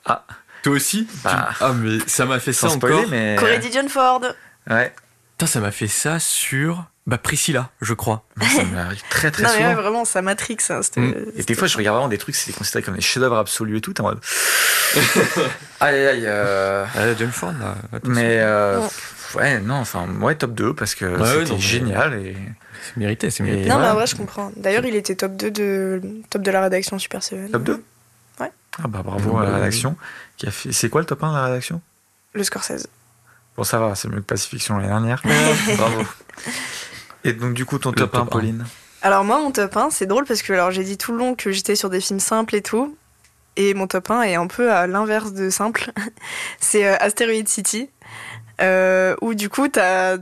ah 0.07 0.25
toi 0.69 0.77
aussi 0.77 1.07
bah, 1.25 1.49
Ah, 1.61 1.73
mais 1.73 1.99
ça 2.07 2.27
m'a 2.27 2.39
fait 2.41 2.53
ça 2.53 2.69
encore. 2.69 3.07
mais... 3.09 3.37
Corey 3.39 3.61
John 3.73 3.89
Ford. 3.89 4.23
Ouais. 4.69 4.93
Putain, 5.33 5.47
ça 5.47 5.61
m'a 5.61 5.71
fait 5.71 5.89
ça 5.89 6.19
sur 6.19 6.85
bah, 7.07 7.17
Priscilla, 7.17 7.71
je 7.81 7.95
crois. 7.95 8.25
Ça 8.41 8.65
m'arrive 8.75 9.03
très 9.09 9.31
très 9.31 9.45
non, 9.45 9.49
souvent. 9.49 9.61
Mais 9.61 9.69
ouais, 9.69 9.75
vraiment, 9.75 10.05
ça 10.05 10.21
matrix. 10.21 10.59
Hein, 10.69 10.81
mm. 10.97 11.13
Et 11.37 11.43
des 11.43 11.55
fois, 11.55 11.67
je 11.67 11.77
regarde 11.79 11.97
vraiment 11.97 12.09
des 12.09 12.19
trucs, 12.19 12.35
c'est 12.35 12.53
considéré 12.53 12.83
comme 12.83 12.97
des 12.97 13.01
chefs-d'œuvre 13.01 13.39
absolus 13.39 13.79
et 13.79 13.81
tout. 13.81 13.99
En 14.01 14.05
mode. 14.05 14.21
aïe 15.81 15.95
aïe 15.95 16.07
aïe. 16.07 16.27
Euh... 16.27 17.15
John 17.19 17.31
Ford, 17.31 17.55
là. 17.59 17.77
Mais. 18.05 18.41
Euh... 18.41 18.81
Ouais, 19.35 19.61
non, 19.61 19.77
enfin, 19.77 20.07
ouais, 20.21 20.35
top 20.35 20.55
2 20.55 20.75
parce 20.75 20.95
que 20.95 21.17
c'était 21.25 21.59
génial 21.59 22.15
et. 22.15 22.37
C'est 22.85 22.97
mérité, 22.97 23.31
c'est 23.31 23.43
mérité. 23.43 23.69
non, 23.69 23.79
mais 23.79 23.89
en 23.89 23.95
vrai, 23.95 24.07
je 24.07 24.15
comprends. 24.15 24.53
D'ailleurs, 24.57 24.85
il 24.85 24.95
était 24.95 25.15
top 25.15 25.37
2 25.37 25.51
de, 25.51 26.01
top 26.31 26.43
de 26.43 26.51
la 26.51 26.63
rédaction 26.63 26.99
Super 26.99 27.23
7. 27.23 27.53
Top 27.53 27.63
2 27.65 27.73
Ouais. 27.75 27.81
Ah 28.83 28.89
bah 28.89 29.03
bravo 29.05 29.39
à 29.39 29.45
la 29.45 29.57
rédaction. 29.57 29.97
C'est 30.71 30.89
quoi 30.89 31.01
le 31.01 31.07
top 31.07 31.25
1 31.25 31.31
de 31.31 31.37
la 31.37 31.45
rédaction? 31.45 31.81
Le 32.33 32.45
Scorsese. 32.45 32.87
Bon, 33.57 33.65
ça 33.65 33.79
va, 33.79 33.95
c'est 33.95 34.09
mieux 34.09 34.21
que 34.21 34.27
Pacifiction 34.27 34.77
l'année 34.77 34.89
dernière. 34.89 35.21
Bravo. 35.77 36.03
Et 37.25 37.33
donc, 37.33 37.55
du 37.55 37.65
coup, 37.65 37.79
ton 37.79 37.93
top, 37.93 38.15
1, 38.15 38.27
Pauline? 38.27 38.65
Alors, 39.03 39.25
moi, 39.25 39.41
mon 39.41 39.51
top 39.51 39.77
1, 39.77 39.91
c'est 39.91 40.07
drôle 40.07 40.25
parce 40.25 40.43
que 40.43 40.53
alors 40.53 40.71
j'ai 40.71 40.85
dit 40.85 40.97
tout 40.97 41.13
le 41.13 41.19
long 41.19 41.35
que 41.35 41.51
j'étais 41.51 41.75
sur 41.75 41.91
des 41.91 42.01
films 42.01 42.21
simples 42.21 42.55
et 42.55 42.63
tout. 42.63 42.97
Et 43.57 43.75
mon 43.75 43.89
top 43.89 44.11
1 44.11 44.23
est 44.23 44.35
un 44.37 44.47
peu 44.47 44.71
à 44.71 44.87
l'inverse 44.87 45.33
de 45.33 45.51
simple. 45.51 45.91
c'est 46.61 46.87
euh, 46.87 46.97
Asteroid 47.01 47.47
City. 47.47 47.91
Euh, 48.61 49.17
où 49.21 49.35
du 49.35 49.49
coup, 49.49 49.69
t'as. 49.69 50.19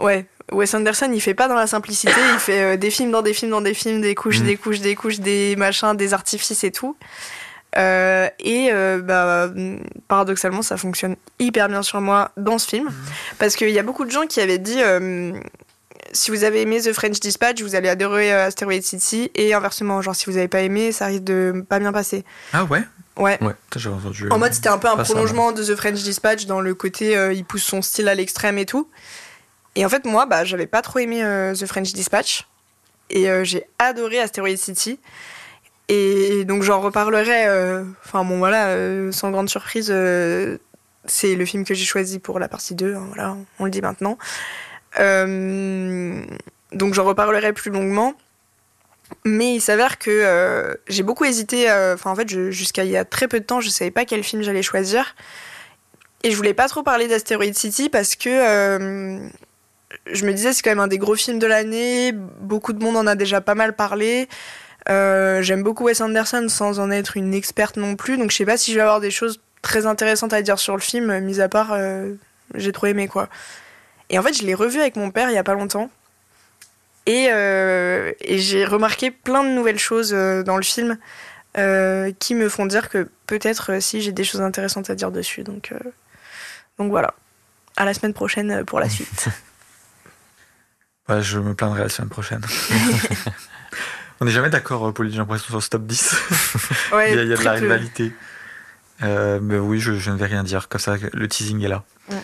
Ouais, 0.00 0.26
Wes 0.52 0.74
Anderson, 0.74 1.10
il 1.12 1.20
fait 1.20 1.34
pas 1.34 1.48
dans 1.48 1.54
la 1.54 1.66
simplicité, 1.66 2.14
il 2.32 2.38
fait 2.38 2.62
euh, 2.62 2.76
des 2.76 2.90
films 2.90 3.10
dans 3.10 3.22
des 3.22 3.34
films 3.34 3.50
dans 3.50 3.60
des 3.60 3.74
films, 3.74 4.00
des 4.00 4.14
couches, 4.14 4.40
mm. 4.40 4.46
des 4.46 4.56
couches, 4.56 4.80
des 4.80 4.94
couches, 4.94 5.20
des 5.20 5.56
machins, 5.56 5.94
des 5.94 6.14
artifices 6.14 6.64
et 6.64 6.72
tout. 6.72 6.96
Euh, 7.76 8.28
et 8.40 8.70
euh, 8.72 9.00
bah, 9.02 9.50
paradoxalement, 10.08 10.62
ça 10.62 10.76
fonctionne 10.76 11.16
hyper 11.38 11.68
bien 11.68 11.82
sur 11.82 12.00
moi 12.00 12.30
dans 12.36 12.58
ce 12.58 12.68
film. 12.68 12.86
Mhm. 12.86 12.92
Parce 13.38 13.56
qu'il 13.56 13.70
y 13.70 13.78
a 13.78 13.82
beaucoup 13.82 14.04
de 14.04 14.10
gens 14.10 14.26
qui 14.26 14.40
avaient 14.40 14.58
dit 14.58 14.80
euh, 14.80 15.32
si 16.12 16.30
vous 16.30 16.44
avez 16.44 16.62
aimé 16.62 16.80
The 16.80 16.92
French 16.92 17.20
Dispatch, 17.20 17.62
vous 17.62 17.74
allez 17.74 17.88
adorer 17.88 18.32
Asteroid 18.32 18.80
City. 18.80 19.30
Et 19.34 19.52
inversement, 19.52 20.00
genre 20.00 20.16
si 20.16 20.26
vous 20.26 20.32
n'avez 20.32 20.48
pas 20.48 20.62
aimé, 20.62 20.92
ça 20.92 21.06
risque 21.06 21.24
de 21.24 21.64
pas 21.68 21.78
bien 21.78 21.92
passer. 21.92 22.24
Ah 22.52 22.64
ouais? 22.64 22.82
Ouais. 23.16 23.36
ouais. 23.42 23.54
Entendu, 23.74 24.30
en 24.30 24.38
mode, 24.38 24.52
c'était 24.52 24.68
un 24.68 24.78
peu 24.78 24.88
un 24.88 24.96
prolongement 24.96 25.50
de 25.50 25.64
The 25.64 25.74
French 25.74 26.02
Dispatch 26.02 26.46
dans 26.46 26.60
le 26.60 26.72
côté 26.74 27.14
il 27.34 27.44
pousse 27.44 27.64
son 27.64 27.82
style 27.82 28.08
à 28.08 28.14
l'extrême 28.14 28.58
et 28.58 28.66
tout. 28.66 28.88
Et 29.74 29.84
en 29.84 29.88
fait, 29.88 30.04
moi, 30.04 30.24
bah, 30.24 30.44
j'avais 30.44 30.68
pas 30.68 30.82
trop 30.82 31.00
aimé 31.00 31.20
The 31.58 31.66
French 31.66 31.92
Dispatch. 31.92 32.46
Et 33.10 33.26
j'ai 33.42 33.64
adoré 33.80 34.20
Asteroid 34.20 34.56
City. 34.56 35.00
Et 35.88 36.44
donc 36.44 36.62
j'en 36.62 36.80
reparlerai, 36.80 37.46
euh, 37.46 37.82
enfin 38.04 38.22
bon 38.22 38.38
voilà, 38.38 38.68
euh, 38.68 39.10
sans 39.10 39.30
grande 39.30 39.48
surprise, 39.48 39.88
euh, 39.90 40.58
c'est 41.06 41.34
le 41.34 41.46
film 41.46 41.64
que 41.64 41.72
j'ai 41.72 41.86
choisi 41.86 42.18
pour 42.18 42.38
la 42.38 42.48
partie 42.48 42.74
2, 42.74 42.94
hein, 42.94 43.04
voilà, 43.08 43.36
on 43.58 43.64
le 43.64 43.70
dit 43.70 43.80
maintenant. 43.80 44.18
donc 46.72 46.94
j'en 46.94 47.04
reparlerai 47.04 47.52
plus 47.54 47.70
longuement. 47.70 48.14
Mais 49.24 49.54
il 49.54 49.60
s'avère 49.62 49.98
que 49.98 50.78
j'ai 50.86 51.02
beaucoup 51.02 51.24
hésité, 51.24 51.70
enfin 51.94 52.10
en 52.10 52.14
fait 52.14 52.28
jusqu'à 52.50 52.84
il 52.84 52.90
y 52.90 52.96
a 52.98 53.06
très 53.06 53.26
peu 53.26 53.40
de 53.40 53.44
temps, 53.44 53.62
je 53.62 53.70
savais 53.70 53.90
pas 53.90 54.04
quel 54.04 54.22
film 54.22 54.42
j'allais 54.42 54.62
choisir. 54.62 55.16
Et 56.24 56.30
je 56.30 56.36
voulais 56.36 56.52
pas 56.52 56.68
trop 56.68 56.82
parler 56.82 57.08
d'Asteroid 57.08 57.54
City 57.54 57.88
parce 57.88 58.16
que 58.16 58.28
je 60.12 60.26
me 60.26 60.32
disais 60.34 60.52
c'est 60.52 60.60
quand 60.60 60.72
même 60.72 60.80
un 60.80 60.88
des 60.88 60.98
gros 60.98 61.14
films 61.14 61.38
de 61.38 61.46
l'année. 61.46 62.12
Beaucoup 62.12 62.74
de 62.74 62.84
monde 62.84 62.98
en 62.98 63.06
a 63.06 63.14
déjà 63.14 63.40
pas 63.40 63.54
mal 63.54 63.74
parlé. 63.74 64.28
Euh, 64.90 65.42
J'aime 65.42 65.62
beaucoup 65.62 65.84
Wes 65.84 66.00
Anderson 66.00 66.46
sans 66.48 66.80
en 66.80 66.90
être 66.90 67.16
une 67.16 67.34
experte 67.34 67.76
non 67.76 67.96
plus. 67.96 68.16
Donc 68.16 68.30
je 68.30 68.36
sais 68.36 68.46
pas 68.46 68.56
si 68.56 68.72
je 68.72 68.76
vais 68.76 68.82
avoir 68.82 69.00
des 69.00 69.10
choses 69.10 69.40
très 69.62 69.86
intéressantes 69.86 70.32
à 70.32 70.42
dire 70.42 70.58
sur 70.58 70.74
le 70.74 70.80
film, 70.80 71.18
mis 71.20 71.40
à 71.40 71.48
part 71.48 71.72
euh, 71.72 72.14
j'ai 72.54 72.72
trop 72.72 72.86
aimé 72.86 73.08
quoi. 73.08 73.28
Et 74.10 74.18
en 74.18 74.22
fait 74.22 74.32
je 74.32 74.44
l'ai 74.44 74.54
revu 74.54 74.80
avec 74.80 74.96
mon 74.96 75.10
père 75.10 75.30
il 75.30 75.34
y 75.34 75.38
a 75.38 75.44
pas 75.44 75.54
longtemps. 75.54 75.90
Et, 77.06 77.28
euh, 77.30 78.12
et 78.20 78.38
j'ai 78.38 78.64
remarqué 78.64 79.10
plein 79.10 79.42
de 79.42 79.48
nouvelles 79.48 79.78
choses 79.78 80.10
dans 80.10 80.56
le 80.56 80.62
film 80.62 80.98
qui 81.54 82.34
me 82.34 82.48
font 82.48 82.66
dire 82.66 82.88
que 82.88 83.08
peut-être 83.26 83.82
si 83.82 84.00
j'ai 84.00 84.12
des 84.12 84.22
choses 84.24 84.42
intéressantes 84.42 84.90
à 84.90 84.94
dire 84.94 85.10
dessus. 85.10 85.42
Donc, 85.42 85.72
donc 86.78 86.90
voilà. 86.90 87.14
À 87.76 87.84
la 87.84 87.94
semaine 87.94 88.12
prochaine 88.12 88.64
pour 88.64 88.78
la 88.80 88.88
suite. 88.88 89.28
Ouais, 91.08 91.22
je 91.22 91.38
me 91.38 91.54
plaindrai 91.54 91.84
la 91.84 91.88
semaine 91.88 92.10
prochaine. 92.10 92.42
On 94.20 94.24
n'est 94.24 94.30
jamais 94.32 94.50
d'accord, 94.50 94.92
Pauline, 94.92 95.12
j'ai 95.12 95.18
l'impression, 95.18 95.48
sur 95.48 95.62
ce 95.62 95.70
top 95.70 95.86
10. 95.86 96.16
Ouais, 96.92 97.12
il 97.12 97.16
y 97.16 97.18
a, 97.18 97.22
il 97.22 97.28
y 97.28 97.32
a 97.32 97.36
de 97.36 97.44
la 97.44 97.54
peu. 97.54 97.60
rivalité. 97.60 98.12
Euh, 99.02 99.38
mais 99.40 99.58
oui, 99.58 99.78
je, 99.78 99.94
je 99.94 100.10
ne 100.10 100.16
vais 100.16 100.26
rien 100.26 100.42
dire. 100.42 100.68
Comme 100.68 100.80
ça, 100.80 100.96
le 101.12 101.28
teasing 101.28 101.62
est 101.62 101.68
là. 101.68 101.84
Ouais. 102.10 102.22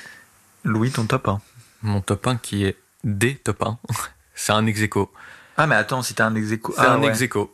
Louis, 0.64 0.90
ton 0.90 1.06
top 1.06 1.28
1 1.28 1.40
Mon 1.82 2.00
top 2.00 2.26
1 2.26 2.36
qui 2.36 2.64
est 2.64 2.76
des 3.04 3.36
top 3.36 3.62
1. 3.62 3.78
C'est 4.34 4.52
un 4.52 4.66
ex 4.66 4.80
aequo. 4.80 5.12
Ah, 5.56 5.66
mais 5.66 5.76
attends, 5.76 6.02
si 6.02 6.14
t'as 6.14 6.26
un 6.26 6.34
ex 6.34 6.48
C'est 6.48 6.60
ah, 6.78 6.94
un 6.94 7.00
ouais. 7.00 7.08
ex 7.08 7.22
aequo. 7.22 7.53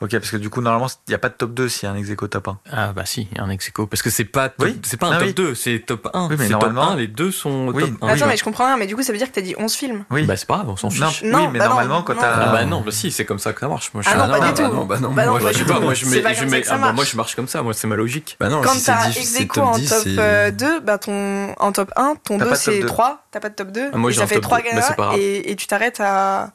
Ok, 0.00 0.10
parce 0.12 0.30
que 0.30 0.36
du 0.36 0.50
coup, 0.50 0.60
normalement, 0.60 0.88
il 1.06 1.10
n'y 1.10 1.14
a 1.14 1.18
pas 1.18 1.28
de 1.28 1.34
top 1.34 1.54
2 1.54 1.68
s'il 1.68 1.86
y 1.88 1.90
a 1.90 1.94
un 1.94 1.96
ex 1.96 2.10
aequo 2.10 2.26
top 2.28 2.48
1. 2.48 2.58
Ah 2.72 2.92
bah 2.92 3.04
si, 3.06 3.28
il 3.32 3.36
y 3.38 3.40
a 3.40 3.44
un 3.44 3.50
ex 3.50 3.68
aequo. 3.68 3.86
Parce 3.86 4.02
que 4.02 4.10
c'est 4.10 4.24
pas, 4.24 4.48
top- 4.48 4.66
Oui. 4.66 4.80
c'est 4.84 4.96
pas 4.98 5.06
un 5.08 5.12
Ah 5.12 5.18
top 5.18 5.26
oui. 5.28 5.34
2, 5.34 5.54
c'est 5.54 5.78
top 5.80 6.08
1. 6.12 6.28
Oui, 6.28 6.36
mais 6.38 6.44
c'est 6.46 6.50
normalement- 6.52 6.84
top 6.86 6.92
1, 6.94 6.96
les 6.96 7.06
deux 7.08 7.30
sont 7.30 7.68
Oui. 7.74 7.82
top 7.84 8.02
1. 8.02 8.08
Attends, 8.08 8.26
mais 8.26 8.36
je 8.36 8.44
comprends 8.44 8.66
rien, 8.66 8.76
mais 8.76 8.86
du 8.86 8.96
coup 8.96 9.02
ça 9.02 9.12
veut 9.12 9.18
dire 9.18 9.28
que 9.28 9.34
t'as 9.34 9.40
dit 9.40 9.54
11 9.58 9.72
films. 9.74 10.04
Oui. 10.10 10.24
Bah 10.24 10.36
c'est 10.36 10.46
pas 10.46 10.56
grave, 10.56 10.68
on 10.70 10.76
s'en 10.76 10.88
non, 10.88 11.08
fiche. 11.08 11.22
oui, 11.22 11.30
Non, 11.30 11.50
mais 11.50 11.58
bah 11.58 11.64
non, 11.66 11.70
normalement, 11.70 12.02
quand 12.02 12.14
non. 12.14 12.20
t'as. 12.20 12.32
Ah 12.48 12.52
bah 12.52 12.64
non, 12.64 12.80
bah 12.82 12.90
si, 12.92 13.10
c'est 13.10 13.24
comme 13.24 13.38
ça 13.38 13.52
que 13.52 13.60
ça 13.60 13.68
marche. 13.68 13.90
Moi, 13.94 14.02
je 14.02 14.08
Ah 14.08 14.12
suis- 14.12 14.18
non, 14.18 14.24
Ah 14.24 14.28
pas 14.28 14.38
non, 14.38 14.52
du 14.52 14.62
bah 14.62 14.68
tout. 14.68 14.74
non, 14.74 14.84
bah 14.84 14.98
non, 15.00 15.10
Bah 15.12 15.24
non, 15.26 15.30
moi, 15.32 15.40
pas 15.40 15.52
je 15.52 15.58
sais 15.58 15.64
pas, 15.64 15.80
moi 15.80 15.94
je 15.94 16.04
bah, 16.04 16.78
moi 16.78 16.92
marche. 16.92 17.10
je 17.12 17.16
marche 17.16 17.34
comme 17.36 17.48
ça, 17.48 17.62
moi 17.62 17.72
c'est 17.74 17.86
ma 17.86 17.96
logique. 17.96 18.36
Bah 18.40 18.48
non, 18.48 18.60
Quand 18.62 18.72
t'as 18.84 19.08
10, 19.08 19.18
ex 19.18 19.40
aequo 19.40 19.60
en 19.60 19.72
10, 19.76 19.88
top 19.88 19.98
c'est- 20.04 20.18
euh, 20.18 20.50
2, 20.50 20.80
bah 20.80 20.98
ton, 20.98 21.54
en 21.58 21.72
top 21.72 21.92
1, 21.96 22.14
ton 22.24 22.38
T'as 22.38 22.44
2 22.44 22.50
pas 22.50 22.56
de 22.56 22.62
top 22.64 22.74
c'est 22.74 22.80
deux. 22.80 22.86
3, 22.86 23.24
t'as 23.30 23.40
pas 23.40 23.48
de 23.48 23.54
top 23.54 23.68
2. 23.72 23.90
Ah, 23.92 23.96
moi, 23.96 24.10
j'ai 24.10 24.22
un 24.22 24.26
fait 24.26 24.34
top 24.36 24.42
3 24.44 24.58
deux, 24.58 24.64
mais 24.74 24.82
c'est 24.82 24.88
pas 24.96 25.02
gagnants 25.02 25.08
grave. 25.10 25.18
et, 25.20 25.50
et 25.50 25.56
tu 25.56 25.66
t'arrêtes 25.66 26.00
à. 26.00 26.50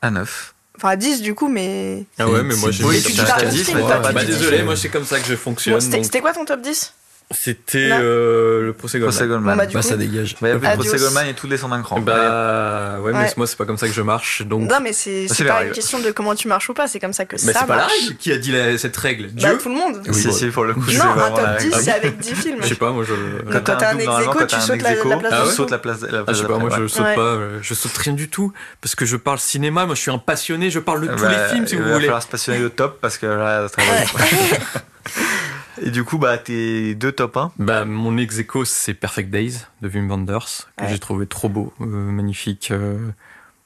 À 0.00 0.10
9. 0.10 0.54
Enfin 0.82 0.94
à 0.94 0.96
10 0.96 1.22
du 1.22 1.36
coup, 1.36 1.46
mais. 1.46 2.02
Ah 2.18 2.28
ouais, 2.28 2.42
mais 2.42 2.56
moi 2.56 2.72
j'ai 2.72 2.82
Oui, 2.82 2.96
mis 2.96 3.02
tu 3.02 3.08
comme 3.14 3.24
t'arrêtes 3.24 3.40
ça. 3.44 3.46
à 3.46 3.50
10, 3.50 3.64
film, 3.64 3.76
mais 3.78 3.82
toi, 3.84 3.90
t'as 3.92 3.96
tu 3.98 4.02
pas 4.02 4.12
Bah 4.12 4.20
dis 4.24 4.32
de 4.32 4.36
désolé, 4.36 4.62
moi 4.64 4.76
c'est 4.76 4.88
comme 4.88 5.04
ça 5.04 5.20
que 5.20 5.26
je 5.28 5.36
fonctionne. 5.36 5.74
Bon, 5.74 5.80
C'était 5.80 5.96
donc 5.98 6.04
c'était 6.06 6.20
quoi 6.20 6.32
ton 6.32 6.44
top 6.44 6.60
10 6.60 6.92
C'était 7.30 7.88
euh, 7.92 8.60
le 8.66 8.72
procès 8.74 8.98
Procès 8.98 9.26
Goldman. 9.26 9.56
Goldman. 9.56 9.56
Bon, 9.56 9.62
bah, 9.62 9.70
Bah 9.72 9.80
coup- 9.80 9.88
ça 9.88 9.96
dégage. 9.96 10.36
Bah, 10.42 10.48
il 10.50 10.62
y 10.62 10.66
Adios. 10.66 10.82
procès 10.84 10.98
Goldman 10.98 11.26
et 11.28 11.34
tout 11.34 11.48
descend 11.48 11.70
d'un 11.70 11.80
cran. 11.80 11.98
Bah 12.00 12.98
ouais, 13.00 13.12
mais 13.12 13.18
Ouais. 13.20 13.32
moi 13.38 13.46
c'est 13.46 13.56
pas 13.56 13.64
comme 13.64 13.78
ça 13.78 13.86
que 13.88 13.94
je 13.94 14.02
marche. 14.02 14.42
Donc 14.42 14.68
Non, 14.70 14.80
mais 14.82 14.92
c'est 14.92 15.26
pas 15.46 15.54
règle. 15.54 15.68
une 15.68 15.74
question 15.74 15.98
de 16.00 16.10
comment 16.10 16.34
tu 16.34 16.46
marches 16.48 16.68
ou 16.68 16.74
pas, 16.74 16.88
c'est 16.88 17.00
comme 17.00 17.14
ça 17.14 17.24
que 17.24 17.36
Mais 17.46 17.52
ça 17.54 17.60
c'est 17.60 17.66
pas 17.66 17.76
la 17.76 17.82
marche. 17.82 17.92
règle 18.02 18.16
qui 18.16 18.32
a 18.32 18.36
dit 18.36 18.52
la- 18.52 18.76
cette 18.76 18.96
règle. 18.98 19.28
Bah, 19.28 19.32
Dieu 19.34 19.58
tout 19.62 19.68
le 19.70 19.74
monde. 19.76 20.02
Oui, 20.06 20.14
si, 20.32 20.46
pour 20.48 20.64
le 20.64 20.74
coup, 20.74 20.80
Non, 20.80 21.04
un 21.04 21.30
top 21.30 21.36
règle. 21.46 21.58
10, 21.62 21.70
Ah 21.74 21.78
c'est 21.80 21.92
avec 21.92 22.18
10 22.18 22.34
films. 22.34 22.58
Je 22.60 22.68
sais 22.68 22.74
pas, 22.74 22.90
moi 22.90 23.04
je. 23.08 23.14
Quand 23.50 23.60
t'as 23.64 23.92
un 23.92 23.98
ex 23.98 24.04
tu 24.48 24.60
sautes 24.60 24.82
la- 24.82 24.94
place 24.94 25.00
de 25.00 25.46
tu 25.48 25.54
sautes 25.56 25.70
la 25.70 25.78
place 25.78 26.00
la 26.02 26.18
Ah, 26.18 26.22
place 26.24 26.36
je 26.36 26.42
sais 26.42 26.48
pas, 26.48 26.58
moi 26.58 26.70
je 26.78 26.86
saute 26.86 27.02
Ouais. 27.06 27.14
pas, 27.14 27.38
je 27.62 27.74
saute 27.74 27.96
rien 27.96 28.12
du 28.12 28.28
tout 28.28 28.52
parce 28.82 28.94
que 28.94 29.06
je 29.06 29.16
parle 29.16 29.38
cinéma, 29.38 29.86
moi 29.86 29.94
je 29.94 30.00
suis 30.02 30.10
un 30.10 30.18
passionné, 30.18 30.70
je 30.70 30.80
parle 30.80 31.00
de 31.00 31.06
tous 31.16 31.24
les 31.26 31.36
films 31.50 31.66
si 31.66 31.74
il 31.74 31.78
vous 31.80 31.84
va 31.88 31.92
voulez. 31.94 32.04
falloir 32.04 32.22
se 32.22 32.28
passionner 32.28 32.58
de 32.58 32.68
top 32.68 32.98
parce 33.00 33.16
que 33.16 33.24
là, 33.26 33.68
ça 33.68 33.76
va 33.82 34.02
être- 34.02 34.14
Et 35.84 35.90
du 35.90 36.04
coup, 36.04 36.18
bah, 36.18 36.38
tes 36.38 36.94
deux 36.94 37.12
top 37.12 37.36
1. 37.36 37.52
Bah, 37.58 37.84
mon 37.84 38.16
ex 38.16 38.38
aequo, 38.38 38.64
c'est 38.64 38.94
Perfect 38.94 39.30
Days 39.30 39.64
de 39.80 39.88
Wim 39.88 40.08
Wenders, 40.08 40.68
que 40.76 40.84
Ouais. 40.84 40.88
j'ai 40.90 40.98
trouvé 40.98 41.26
trop 41.26 41.48
beau, 41.48 41.72
euh, 41.80 41.84
magnifique. 41.86 42.70
euh, 42.70 43.10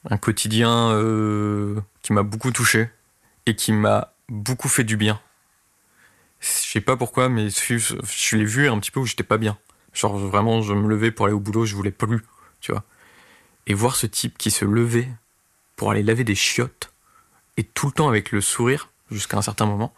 un 0.08 0.16
quotidien 0.18 0.90
euh, 0.92 1.80
qui 2.02 2.12
m'a 2.12 2.22
beaucoup 2.22 2.52
touché 2.52 2.88
et 3.44 3.56
qui 3.56 3.72
m'a 3.72 4.12
beaucoup 4.28 4.68
fait 4.68 4.84
du 4.84 4.96
bien. 4.96 5.20
Je 6.40 6.46
sais 6.48 6.80
pas 6.80 6.96
pourquoi, 6.96 7.28
mais 7.28 7.48
je 7.50 7.76
je 7.76 8.36
l'ai 8.36 8.44
vu 8.44 8.68
un 8.68 8.78
petit 8.78 8.92
peu 8.92 9.00
où 9.00 9.06
j'étais 9.06 9.24
pas 9.24 9.36
bien. 9.36 9.58
Genre 9.94 10.16
vraiment, 10.16 10.62
je 10.62 10.74
me 10.74 10.86
levais 10.88 11.10
pour 11.10 11.26
aller 11.26 11.34
au 11.34 11.40
boulot, 11.40 11.64
je 11.66 11.74
voulais 11.74 11.90
plus, 11.90 12.20
tu 12.60 12.70
vois. 12.70 12.84
Et 13.66 13.74
voir 13.74 13.96
ce 13.96 14.06
type 14.06 14.38
qui 14.38 14.52
se 14.52 14.64
levait 14.64 15.08
pour 15.74 15.90
aller 15.90 16.04
laver 16.04 16.22
des 16.22 16.36
chiottes 16.36 16.92
et 17.56 17.64
tout 17.64 17.86
le 17.86 17.92
temps 17.92 18.08
avec 18.08 18.30
le 18.30 18.40
sourire 18.40 18.90
jusqu'à 19.10 19.38
un 19.38 19.42
certain 19.42 19.66
moment, 19.66 19.92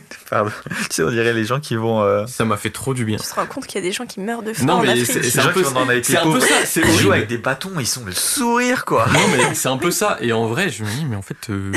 Pardon. 0.30 0.50
Tu 0.68 0.74
sais, 0.90 1.02
on 1.02 1.10
dirait 1.10 1.32
les 1.32 1.44
gens 1.44 1.60
qui 1.60 1.76
vont. 1.76 2.02
euh, 2.02 2.26
ça 2.26 2.44
m'a 2.44 2.56
fait 2.56 2.70
trop 2.70 2.94
du 2.94 3.04
bien. 3.04 3.16
Tu 3.18 3.26
te 3.26 3.34
rends 3.34 3.46
compte 3.46 3.66
qu'il 3.66 3.80
y 3.80 3.84
a 3.84 3.86
des 3.86 3.92
gens 3.92 4.06
qui 4.06 4.20
meurent 4.20 4.42
de 4.42 4.52
faim 4.52 4.64
Non, 4.64 4.74
en 4.74 4.82
mais 4.82 4.88
Afrique. 4.90 5.06
c'est- 5.06 5.38
un 5.40 5.48
peu 5.48 5.60
les 5.60 6.02
c'est 6.04 6.16
un 6.16 6.22
peu 6.32 6.40
ça, 6.40 6.54
c'est 6.64 6.80
Ils 6.80 6.98
jouent 6.98 7.12
avec 7.12 7.28
des 7.28 7.38
bâtons, 7.38 7.72
ils 7.78 7.86
sont 7.86 8.04
le 8.04 8.12
sourire, 8.12 8.84
quoi. 8.84 9.06
Non, 9.12 9.20
mais 9.36 9.54
c'est 9.54 9.68
un 9.68 9.78
peu 9.78 9.90
ça. 9.90 10.16
Et 10.20 10.32
en 10.32 10.46
vrai, 10.46 10.68
je 10.70 10.84
me 10.84 10.88
dis, 10.90 11.04
mais 11.04 11.16
en 11.16 11.22
fait, 11.22 11.50
euh, 11.50 11.72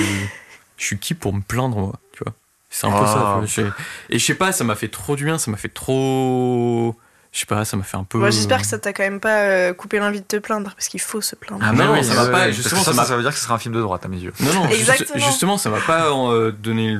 je 0.77 0.85
suis 0.85 0.97
qui 0.99 1.13
pour 1.13 1.33
me 1.33 1.41
plaindre, 1.41 1.77
moi 1.77 1.93
Tu 2.13 2.23
vois? 2.23 2.33
C'est 2.69 2.87
un 2.87 2.91
peu 2.91 3.05
ça. 3.05 3.41
Je- 3.45 3.61
Et 4.09 4.19
je 4.19 4.25
sais 4.25 4.35
pas, 4.35 4.51
ça 4.51 4.63
m'a 4.63 4.75
fait 4.75 4.89
trop 4.89 5.15
du 5.15 5.25
bien, 5.25 5.37
ça 5.37 5.49
m'a 5.51 5.57
fait 5.57 5.69
trop. 5.69 6.95
Je 7.31 7.39
sais 7.41 7.45
pas, 7.45 7.65
ça 7.65 7.75
m'a 7.75 7.83
fait 7.83 7.97
un 7.97 8.05
peu. 8.05 8.17
Moi, 8.17 8.29
j'espère 8.29 8.61
que 8.61 8.67
ça 8.67 8.79
t'a 8.79 8.93
quand 8.93 9.03
même 9.03 9.19
pas 9.19 9.41
euh, 9.41 9.73
coupé 9.73 9.99
l'envie 9.99 10.21
de 10.21 10.25
te 10.25 10.37
plaindre, 10.37 10.71
parce 10.73 10.87
qu'il 10.87 11.01
faut 11.01 11.19
se 11.19 11.35
plaindre. 11.35 11.61
Ah, 11.65 11.73
Non, 11.73 11.91
mais 11.93 11.97
non, 11.97 12.03
ça 12.03 12.13
va 12.23 12.29
pas, 12.31 12.49
justement, 12.51 12.81
ça, 12.81 12.93
ça 12.93 13.01
ça, 13.01 13.05
ça 13.09 13.15
veut 13.17 13.23
dire 13.23 13.31
que 13.31 13.37
ce 13.37 13.43
sera 13.43 13.55
un 13.55 13.59
film 13.59 13.75
de 13.75 13.81
droite 13.81 14.05
à 14.05 14.07
mes 14.07 14.19
yeux. 14.19 14.31
Non, 14.39 14.53
non, 14.53 14.67
juste- 14.69 14.79
Exactement. 14.79 15.25
justement, 15.25 15.57
ça 15.57 15.69
m'a 15.69 15.81
pas 15.81 16.09
donné. 16.57 16.95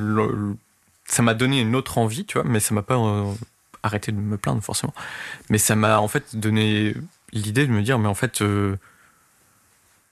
Ça 1.06 1.22
m'a 1.22 1.34
donné 1.34 1.62
une 1.62 1.76
autre 1.76 1.98
envie, 1.98 2.26
tu 2.26 2.38
vois, 2.40 2.48
mais 2.48 2.60
ça 2.60 2.74
m'a 2.74 2.82
pas 2.82 2.96
euh, 2.98 3.32
arrêté 3.84 4.12
de 4.12 4.18
me 4.18 4.38
plaindre, 4.38 4.64
forcément. 4.64 4.94
Mais 5.50 5.58
ça 5.60 5.76
m'a, 5.76 6.00
en 6.00 6.08
fait, 6.08 6.36
donné 6.36 6.96
l'idée 7.32 7.68
de 7.68 7.72
me 7.72 7.82
dire, 7.84 8.00
mais 8.00 8.08
en 8.08 8.16
fait. 8.16 8.42
euh, 8.42 8.76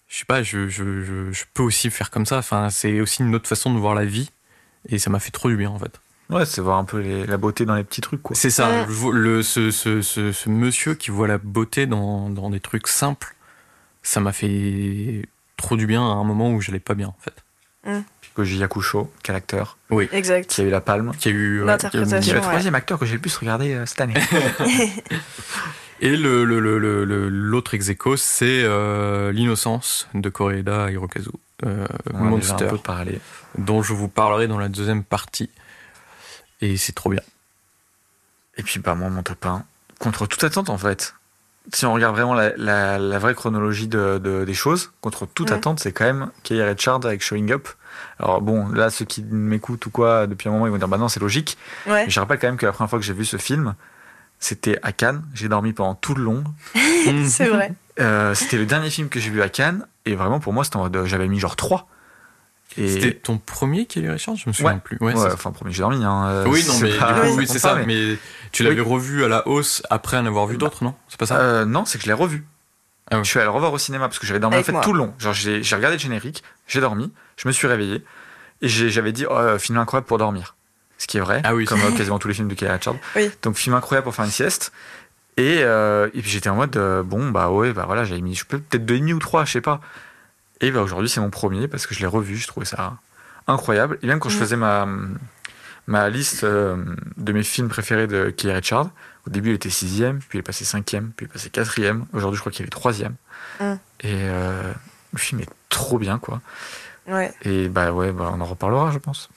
je 0.08 0.20
sais 0.20 0.26
pas, 0.26 0.44
je, 0.44 0.68
je, 0.70 1.02
je, 1.04 1.32
je 1.32 1.44
peux 1.56 1.64
aussi 1.64 1.90
faire 1.90 2.12
comme 2.12 2.26
ça. 2.28 2.38
Enfin, 2.38 2.70
c'est 2.70 3.00
aussi 3.02 3.24
une 3.24 3.34
autre 3.34 3.48
façon 3.50 3.74
de 3.74 3.80
voir 3.80 3.96
la 3.96 4.06
vie. 4.06 4.30
Et 4.90 5.00
ça 5.00 5.10
m'a 5.10 5.20
fait 5.20 5.32
trop 5.32 5.50
du 5.50 5.58
bien, 5.58 5.70
en 5.72 5.80
fait. 5.80 6.00
Ouais, 6.30 6.46
c'est 6.46 6.62
voir 6.62 6.78
un 6.78 6.86
peu 6.86 7.00
les- 7.00 7.26
la 7.26 7.38
beauté 7.38 7.66
dans 7.66 7.74
les 7.76 7.84
petits 7.84 8.02
trucs, 8.02 8.22
quoi. 8.22 8.36
C'est 8.36 8.50
ça, 8.52 8.86
Mm. 8.86 9.12
le, 9.12 9.42
ce, 9.44 9.72
ce, 9.72 10.02
ce, 10.02 10.32
ce 10.32 10.50
monsieur 10.50 10.94
qui 10.94 11.10
voit 11.10 11.28
la 11.28 11.38
beauté 11.40 11.88
dans, 11.88 12.30
dans 12.30 12.50
des 12.50 12.60
trucs 12.60 12.88
simples, 12.88 13.36
ça 14.04 14.20
m'a 14.20 14.34
fait 14.34 15.28
trop 15.58 15.76
du 15.78 15.88
bien 15.88 16.02
à 16.02 16.14
un 16.14 16.24
moment 16.24 16.52
où 16.52 16.62
j'allais 16.62 16.80
pas 16.80 16.94
bien, 16.94 17.08
en 17.08 17.18
fait. 17.20 18.04
Koji 18.36 18.58
Yakusho, 18.58 19.12
quel 19.22 19.36
acteur, 19.36 19.78
Exact. 20.12 20.50
qui 20.50 20.62
a 20.62 20.64
eu 20.64 20.70
la 20.70 20.82
palme. 20.82 21.12
Qui 21.20 21.30
a 21.30 21.32
eu. 21.32 21.60
ouais, 21.62 21.66
L'interprétation. 21.68 22.20
Qui 22.22 22.30
est 22.30 22.34
le 22.34 22.40
ouais. 22.40 22.46
troisième 22.46 22.76
acteur 22.76 22.98
que 22.98 23.06
j'ai 23.06 23.14
le 23.14 23.20
plus 23.22 23.36
regardé 23.38 23.74
euh, 23.74 23.86
cette 23.86 24.02
année. 24.02 24.16
Et 26.02 26.18
le, 26.18 26.44
le, 26.44 26.60
le, 26.60 26.80
le- 26.80 27.06
le- 27.06 27.30
l'autre 27.30 27.76
ex 27.76 27.88
aequo, 27.90 28.18
c'est 28.18 28.64
euh, 28.64 29.32
L'innocence 29.32 30.08
de 30.14 30.28
Koreeda 30.30 30.92
Hirokazu, 30.92 31.30
euh, 31.66 31.86
On 32.08 32.10
a 32.10 32.12
déjà 32.12 32.20
un 32.20 32.30
Monster, 32.30 32.68
peu 32.70 32.78
parlé. 32.78 33.20
dont 33.58 33.82
je 33.84 33.94
vous 33.94 34.10
parlerai 34.10 34.48
dans 34.48 34.58
la 34.58 34.68
deuxième 34.68 35.04
partie. 35.04 35.50
Et 36.60 36.76
c'est 36.78 36.92
trop 36.94 37.10
bien. 37.10 37.22
Et 38.58 38.64
puis, 38.64 38.80
bah, 38.80 38.96
moi, 38.96 39.10
mon 39.10 39.24
top 39.24 39.46
1, 39.46 39.64
contre 40.00 40.26
toute 40.28 40.44
attente, 40.44 40.70
en 40.70 40.78
fait. 40.78 41.16
Si 41.72 41.86
on 41.86 41.94
regarde 41.94 42.16
vraiment 42.16 42.34
la, 42.34 42.52
la- 42.58 43.00
la 43.00 43.20
vraie 43.20 43.34
chronologie 43.36 43.88
de, 43.88 44.20
de- 44.22 44.44
des 44.44 44.54
choses, 44.54 44.92
contre 45.00 45.26
toute 45.26 45.52
Ouais. 45.52 45.56
attente, 45.56 45.80
c'est 45.80 45.94
quand 45.94 46.04
même 46.06 46.32
Kay 46.44 46.62
Richard 46.64 47.06
avec 47.06 47.22
Showing 47.24 47.52
Up. 47.54 47.70
Alors, 48.20 48.42
bon, 48.42 48.68
là, 48.70 48.90
ceux 48.90 49.06
qui 49.06 49.24
m'écoutent 49.24 49.86
ou 49.86 49.90
quoi, 49.90 50.28
depuis 50.28 50.50
un 50.50 50.52
moment, 50.52 50.68
ils 50.68 50.72
vont 50.72 50.78
dire, 50.78 50.88
bah 50.88 50.98
non, 50.98 51.08
c'est 51.10 51.20
logique. 51.20 51.58
Ouais. 51.88 52.06
Mais 52.06 52.10
je 52.10 52.20
rappelle 52.20 52.40
quand 52.40 52.48
même 52.48 52.58
que 52.58 52.66
la 52.66 52.72
première 52.72 52.90
fois 52.90 53.00
que 53.00 53.06
j'ai 53.06 53.14
vu 53.14 53.26
ce 53.26 53.38
film, 53.38 53.76
c'était 54.40 54.78
à 54.84 54.92
Cannes. 54.92 55.24
J'ai 55.34 55.48
dormi 55.50 55.74
pendant 55.74 55.96
tout 55.96 56.16
le 56.16 56.24
long. 56.24 56.44
C'est 57.28 57.48
vrai. 57.48 57.74
Euh, 58.00 58.34
c'était 58.34 58.58
le 58.58 58.66
dernier 58.66 58.90
film 58.90 59.08
que 59.10 59.20
j'ai 59.20 59.30
vu 59.30 59.42
à 59.42 59.50
Cannes. 59.50 59.86
Et 60.06 60.16
vraiment, 60.16 60.40
pour 60.40 60.52
moi, 60.54 60.64
c'était 60.64 60.78
euh, 60.78 61.06
j'avais 61.06 61.28
mis 61.28 61.40
genre 61.40 61.56
3. 61.56 61.88
Et... 62.78 62.88
C'était 62.90 63.14
ton 63.14 63.38
premier 63.38 63.86
Kelly 63.86 64.10
Richard 64.10 64.36
Je 64.36 64.50
me 64.50 64.54
souviens 64.54 64.74
Ouais. 64.74 64.80
plus. 64.84 64.98
Ouais, 65.00 65.14
Ouais, 65.14 65.32
enfin, 65.32 65.52
premier, 65.52 65.72
j'ai 65.72 65.82
dormi. 65.82 66.04
Hein. 66.04 66.26
euh, 66.28 66.46
Oui, 66.48 66.64
non, 66.68 66.74
mais 66.82 66.98
pas- 66.98 67.14
du 67.14 67.30
coup, 67.32 67.36
oui, 67.38 67.48
c'est 67.48 67.60
ça. 67.60 67.76
mais- 67.76 67.86
Mais 67.86 68.18
tu 68.52 68.64
l'avais 68.64 68.82
Oui. 68.82 68.88
revu 68.90 69.24
à 69.24 69.28
la 69.28 69.48
hausse 69.48 69.84
après 69.90 70.18
en 70.18 70.26
avoir 70.26 70.48
vu 70.48 70.58
d'autres, 70.58 70.84
non? 70.84 70.96
C'est 71.08 71.20
pas 71.20 71.26
ça? 71.28 71.38
Euh, 71.40 71.66
non, 71.66 71.86
c'est 71.86 71.98
que 72.00 72.04
je 72.04 72.10
l'ai 72.10 72.14
revu. 72.14 72.46
Ah. 73.20 73.24
Je 73.24 73.30
suis 73.30 73.40
allé 73.40 73.46
le 73.46 73.52
revoir 73.52 73.72
au 73.74 73.78
cinéma 73.78 74.08
parce 74.08 74.20
que 74.20 74.26
j'avais 74.28 74.40
dormi 74.40 74.58
en 74.58 74.64
fait 74.64 74.72
moi. 74.72 74.82
tout 74.82 74.94
le 74.94 75.00
long. 75.00 75.14
Genre, 75.20 75.34
j'ai 75.34 75.60
regardé 75.76 75.98
le 75.98 76.02
générique, 76.02 76.44
j'ai 76.68 76.82
dormi, 76.82 77.12
je 77.38 77.48
me 77.48 77.54
suis 77.54 77.68
réveillé 77.68 78.04
et 78.62 78.68
j'avais 78.68 79.12
dit 79.12 79.26
oh, 79.30 79.34
euh, 79.34 79.60
film 79.60 79.78
incroyable 79.78 80.08
pour 80.08 80.18
dormir. 80.18 80.56
Ce 80.98 81.08
qui 81.08 81.18
est 81.18 81.22
vrai, 81.22 81.42
Ah 81.44 81.54
oui. 81.56 81.66
comme 81.66 81.82
euh, 81.82 81.92
quasiment 81.98 82.20
tous 82.20 82.28
les 82.30 82.34
films 82.34 82.48
de 82.48 82.54
Kelly 82.54 82.72
Richard. 82.72 82.96
Oui. 83.16 83.30
Donc 83.42 83.56
film 83.58 83.76
incroyable 83.76 84.06
pour 84.06 84.16
faire 84.16 84.26
une 84.26 84.32
sieste. 84.32 84.72
Et, 85.36 85.60
euh, 85.64 86.08
et 86.14 86.22
puis 86.22 86.30
j'étais 86.30 86.50
en 86.50 86.56
mode 86.56 86.78
euh, 86.78 87.02
bon 87.02 87.32
bah 87.32 87.50
ouais 87.50 87.74
bah 87.74 87.86
voilà 87.88 88.04
j'avais 88.06 88.22
mis 88.22 88.40
peut-être 88.48 88.86
deux 88.86 88.96
et 88.96 89.00
demi 89.00 89.14
ou 89.14 89.20
trois 89.20 89.46
je 89.46 89.52
sais 89.54 89.62
pas. 89.62 89.82
Et 90.62 90.70
bah 90.72 90.82
aujourd'hui 90.82 91.10
c'est 91.10 91.20
mon 91.20 91.32
premier 91.32 91.68
parce 91.68 91.88
que 91.88 91.96
je 91.96 92.00
l'ai 92.02 92.06
revu, 92.06 92.38
je 92.38 92.48
trouvais 92.48 92.66
ça 92.68 92.94
incroyable. 93.48 93.98
Et 94.04 94.08
même 94.08 94.20
quand 94.20 94.30
je 94.30 94.38
Mm. 94.38 94.40
faisais 94.40 94.56
ma 94.56 94.88
ma 95.88 96.10
liste 96.10 96.44
euh, 96.46 96.78
de 97.18 97.34
mes 97.34 97.44
films 97.44 97.68
préférés 97.68 98.08
de 98.08 98.30
Kelly 98.30 98.54
Richard, 98.54 98.90
au 99.28 99.30
début 99.30 99.52
il 99.52 99.56
était 99.56 99.70
sixième, 99.70 100.20
puis 100.20 100.38
il 100.38 100.40
est 100.40 100.44
passé 100.44 100.66
cinquième, 100.66 101.12
puis 101.16 101.26
il 101.26 101.30
est 101.30 101.34
passé 101.34 101.50
quatrième. 101.50 102.06
Aujourd'hui 102.14 102.38
je 102.38 102.42
crois 102.42 102.52
qu'il 102.52 102.66
est 102.66 102.70
troisième. 102.70 103.16
Mm. 103.60 103.74
Et 104.02 104.14
euh, 104.14 104.74
le 105.12 105.20
film 105.20 105.42
est 105.42 105.50
trop 105.70 105.98
bien 105.98 106.20
quoi. 106.20 106.42
Ouais. 107.08 107.34
Et 107.44 107.68
bah 107.70 107.92
ouais 107.92 108.12
bah 108.12 108.32
on 108.34 108.42
en 108.42 108.46
reparlera 108.46 108.92
je 108.92 109.00
pense. 109.00 109.30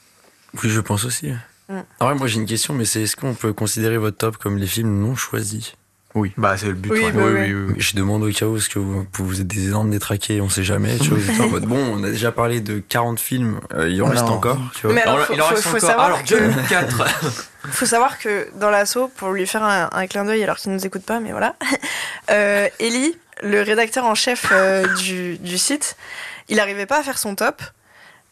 Oui, 0.53 0.69
je 0.69 0.79
pense 0.79 1.05
aussi. 1.05 1.31
Ah 1.69 2.07
ouais, 2.07 2.15
moi 2.15 2.27
j'ai 2.27 2.39
une 2.39 2.45
question, 2.45 2.73
mais 2.73 2.85
c'est 2.85 3.01
est-ce 3.03 3.15
qu'on 3.15 3.33
peut 3.33 3.51
considérer 3.51 3.97
votre 3.97 4.17
top 4.17 4.37
comme 4.37 4.57
les 4.57 4.67
films 4.67 5.01
non 5.01 5.15
choisis? 5.15 5.73
Oui. 6.17 6.33
Bah, 6.37 6.55
c'est 6.57 6.67
le 6.67 6.73
but. 6.73 6.91
Oui, 6.91 7.03
ouais. 7.03 7.11
bah, 7.11 7.21
oui, 7.25 7.31
oui. 7.33 7.41
oui, 7.41 7.53
oui, 7.53 7.65
oui. 7.69 7.75
Je 7.77 7.95
demande 7.95 8.23
au 8.23 8.31
cas 8.31 8.45
où, 8.45 8.53
parce 8.53 8.67
que 8.67 8.79
vous, 8.79 9.05
vous 9.13 9.41
êtes 9.41 9.47
des 9.47 9.67
énormes 9.67 9.89
détraqués, 9.91 10.41
on 10.41 10.49
sait 10.49 10.63
jamais. 10.63 10.97
Tu 10.97 11.09
vois, 11.09 11.17
vous 11.19 11.31
êtes 11.31 11.39
en 11.41 11.47
mode, 11.49 11.65
bon, 11.65 11.77
on 11.95 12.03
a 12.03 12.09
déjà 12.09 12.31
parlé 12.31 12.59
de 12.61 12.79
40 12.79 13.19
films, 13.19 13.59
euh, 13.73 13.89
il 13.89 14.01
en 14.03 14.07
reste 14.07 14.23
encore. 14.23 14.59
Tu 14.75 14.87
vois. 14.87 14.93
Mais 14.95 15.01
alors, 15.03 15.15
Alors, 15.15 15.27
faut, 15.27 15.33
il 15.33 15.41
en 15.41 15.45
faut- 15.45 15.55
reste 15.55 15.63
faut 15.67 15.77
encore. 15.77 15.89
savoir 15.89 16.05
Alors, 16.07 16.23
que, 16.23 16.35
2004. 16.35 17.05
faut 17.71 17.85
savoir 17.85 18.17
que 18.19 18.47
dans 18.59 18.69
l'assaut, 18.69 19.09
pour 19.15 19.31
lui 19.31 19.45
faire 19.47 19.63
un, 19.63 19.89
un 19.91 20.07
clin 20.07 20.25
d'œil 20.25 20.43
alors 20.43 20.57
qu'il 20.57 20.71
nous 20.71 20.85
écoute 20.85 21.03
pas, 21.03 21.19
mais 21.19 21.31
voilà, 21.31 21.55
euh, 22.31 22.67
Ellie, 22.79 23.15
le 23.43 23.61
rédacteur 23.61 24.05
en 24.05 24.15
chef 24.15 24.47
euh, 24.51 24.87
du, 24.95 25.37
du 25.37 25.57
site, 25.57 25.95
il 26.49 26.59
arrivait 26.59 26.85
pas 26.85 26.99
à 26.99 27.03
faire 27.03 27.17
son 27.17 27.35
top. 27.35 27.61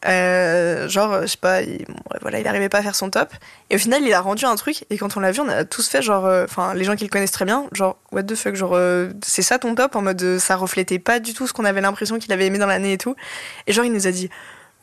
Euh, 0.08 0.88
genre, 0.88 1.22
je 1.22 1.28
sais 1.28 1.38
pas, 1.38 1.62
il, 1.62 1.86
voilà, 2.22 2.40
il 2.40 2.48
arrivait 2.48 2.70
pas 2.70 2.80
à 2.80 2.82
faire 2.84 2.96
son 2.96 3.10
top. 3.10 3.30
Et 3.70 3.76
au 3.76 3.80
final, 3.80 4.04
il 4.04 4.14
a 4.14 4.22
rendu 4.22 4.46
un 4.46 4.56
truc. 4.56 4.86
Et 4.90 4.98
quand 4.98 5.18
on 5.18 5.20
l'a 5.20 5.32
vu, 5.32 5.42
on 5.42 5.50
a 5.50 5.66
tous 5.66 5.88
fait 5.88 6.02
genre, 6.02 6.26
euh, 6.26 6.46
enfin, 6.46 6.74
les 6.74 6.84
gens 6.84 6.96
qui 6.96 7.04
le 7.04 7.10
connaissent 7.10 7.32
très 7.32 7.46
bien, 7.46 7.68
genre, 7.72 7.98
what 8.12 8.24
the 8.24 8.36
fuck, 8.36 8.56
genre, 8.56 8.74
euh, 8.76 9.10
c'est 9.24 9.42
ça 9.42 9.60
ton 9.60 9.76
top? 9.76 9.96
En 9.96 10.02
mode, 10.02 10.38
ça 10.38 10.56
reflétait 10.56 11.00
pas 11.00 11.20
du 11.20 11.34
tout 11.34 11.48
ce 11.48 11.54
qu'on 11.54 11.66
avait 11.66 11.82
l'impression 11.82 12.20
qu'il 12.20 12.32
avait 12.34 12.46
aimé 12.46 12.58
dans 12.60 12.68
l'année 12.68 12.94
et 12.94 12.98
tout. 12.98 13.16
Et 13.68 13.74
genre, 13.74 13.86
il 13.86 13.92
nous 13.92 14.08
a 14.08 14.12
dit, 14.12 14.30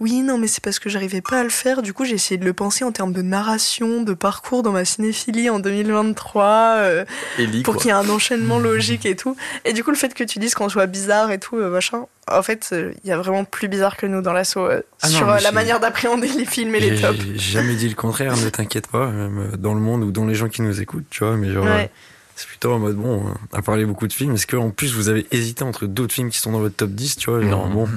oui, 0.03 0.23
non, 0.23 0.37
mais 0.37 0.49
c'est 0.49 0.63
parce 0.63 0.79
que 0.81 0.91
j'arrivais 0.91 1.21
pas 1.21 1.39
à 1.39 1.43
le 1.45 1.49
faire. 1.49 1.81
Du 1.81 1.93
coup, 1.95 2.05
j'ai 2.05 2.15
essayé 2.17 2.37
de 2.37 2.45
le 2.45 2.53
penser 2.53 2.83
en 2.85 2.91
termes 2.91 3.13
de 3.13 3.23
narration, 3.23 4.03
de 4.03 4.15
parcours 4.15 4.65
dans 4.65 4.73
ma 4.73 4.85
cinéphilie 4.85 5.49
en 5.49 5.61
2023, 5.61 6.45
euh, 6.79 7.05
Ellie, 7.39 7.63
pour 7.63 7.77
qu'il 7.77 7.87
y 7.87 7.91
ait 7.91 7.93
un 7.93 8.09
enchaînement 8.09 8.59
logique 8.59 9.07
et 9.07 9.15
tout. 9.15 9.37
Et 9.65 9.73
du 9.73 9.85
coup, 9.85 9.91
le 9.91 9.97
fait 9.97 10.13
que 10.13 10.25
tu 10.25 10.41
dises 10.41 10.55
qu'on 10.55 10.69
soit 10.69 10.87
bizarre 10.87 11.31
et 11.31 11.39
tout, 11.39 11.57
euh, 11.57 11.71
machin, 11.71 12.07
en 12.31 12.43
fait, 12.43 12.71
euh, 12.73 12.93
il 13.05 13.09
y 13.11 13.13
a 13.13 13.17
vraiment 13.17 13.45
plus 13.45 13.69
bizarre 13.69 13.97
que 13.97 14.07
nous 14.07 14.23
dans 14.23 14.33
l'assaut 14.33 14.67
euh, 14.67 14.83
Ah 15.03 15.09
sur 15.09 15.27
la 15.27 15.53
manière 15.53 15.79
d'appréhender 15.79 16.29
les 16.29 16.45
films 16.47 16.75
et 16.75 16.81
les 16.81 17.01
tops. 17.01 17.19
j'ai 17.21 17.39
jamais 17.39 17.75
dit 17.77 17.89
le 17.89 17.95
contraire, 17.95 18.37
ne 18.37 18.49
t'inquiète 18.49 18.89
pas, 18.89 19.07
même 19.09 19.53
dans 19.57 19.75
le 19.75 19.81
monde 19.81 20.03
ou 20.03 20.11
dans 20.11 20.27
les 20.27 20.35
gens 20.35 20.49
qui 20.49 20.63
nous 20.63 20.81
écoutent, 20.81 21.07
tu 21.11 21.25
vois, 21.25 21.37
mais 21.37 21.53
genre, 21.53 21.65
Ouais. 21.65 21.91
c'est 22.35 22.49
plutôt 22.49 22.73
en 22.73 22.79
mode, 22.81 22.97
bon, 22.97 23.25
à 23.53 23.63
parler 23.63 23.85
beaucoup 23.85 24.09
de 24.09 24.13
films, 24.13 24.35
est-ce 24.35 24.47
qu'en 24.49 24.71
plus 24.71 24.95
vous 24.95 25.09
avez 25.09 25.27
hésité 25.31 25.63
entre 25.65 25.87
d'autres 25.87 26.15
films 26.15 26.31
qui 26.31 26.39
sont 26.39 26.51
dans 26.53 26.61
votre 26.61 26.75
top 26.77 26.91
10, 26.91 27.17
tu 27.17 27.31
vois, 27.31 27.41
genre, 27.43 27.69
bon, 27.69 27.89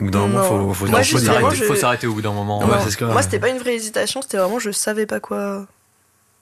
au 0.00 0.04
bout 0.04 0.10
d'un 0.10 0.26
moment, 0.26 0.42
faut, 0.42 0.74
faut, 0.74 0.86
Moi, 0.86 0.98
faut 0.98 1.02
justement, 1.04 1.20
s'arrêter. 1.24 1.40
s'arrêter, 1.42 1.56
je- 1.56 1.64
faut 1.64 1.74
s'arrêter 1.76 2.06
au 2.06 2.14
bout 2.14 2.22
d'un 2.22 2.32
moment. 2.32 2.60
Ouais, 2.60 2.66
Non. 2.66 2.80
c'est 2.84 2.90
ce 2.90 2.96
que- 2.96 3.04
Moi, 3.04 3.22
c'était 3.22 3.38
pas 3.40 3.48
une 3.48 3.58
vraie 3.58 3.74
hésitation, 3.74 4.22
c'était 4.22 4.36
vraiment 4.38 4.58
je 4.58 4.70
savais 4.70 5.06
pas 5.06 5.20
quoi. 5.20 5.66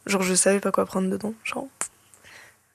Genre, 0.06 0.22
je 0.22 0.34
savais 0.34 0.60
pas 0.60 0.70
quoi 0.72 0.84
prendre 0.86 1.08
dedans. 1.08 1.34
Genre. 1.44 1.66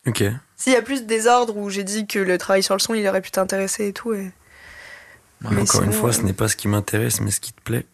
Ok. 0.07 0.23
S'il 0.55 0.73
y 0.73 0.75
a 0.75 0.81
plus 0.81 1.03
de 1.03 1.07
désordre 1.07 1.55
où 1.57 1.69
j'ai 1.69 1.83
dit 1.83 2.07
que 2.07 2.19
le 2.19 2.37
travail 2.37 2.63
sur 2.63 2.73
le 2.75 2.79
son, 2.79 2.93
il 2.93 3.07
aurait 3.07 3.21
pu 3.21 3.31
t'intéresser 3.31 3.87
et 3.87 3.93
tout. 3.93 4.13
Et... 4.13 4.31
Mais 5.41 5.49
Mais 5.51 5.61
encore 5.61 5.83
une 5.83 5.91
sinon, 5.91 6.01
fois, 6.01 6.09
euh, 6.09 6.13
ce 6.13 6.21
n'est 6.21 6.33
pas 6.33 6.47
ce 6.47 6.55
qui 6.55 6.67
m'intéresse, 6.67 7.21
mais 7.21 7.31
ce 7.31 7.39
qui 7.39 7.53
te 7.53 7.61
plaît. 7.61 7.85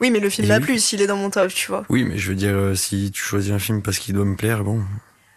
Oui, 0.00 0.10
mais 0.10 0.20
le 0.20 0.30
film 0.30 0.46
Et 0.46 0.48
m'a 0.48 0.58
oui. 0.58 0.62
plu 0.64 0.78
s'il 0.78 1.02
est 1.02 1.06
dans 1.06 1.16
mon 1.16 1.30
top, 1.30 1.48
tu 1.52 1.68
vois. 1.68 1.84
Oui, 1.88 2.04
mais 2.04 2.16
je 2.18 2.28
veux 2.30 2.34
dire, 2.36 2.54
euh, 2.54 2.74
si 2.74 3.10
tu 3.12 3.22
choisis 3.22 3.52
un 3.52 3.58
film 3.58 3.82
parce 3.82 3.98
qu'il 3.98 4.14
doit 4.14 4.24
me 4.24 4.36
plaire, 4.36 4.62
bon. 4.64 4.82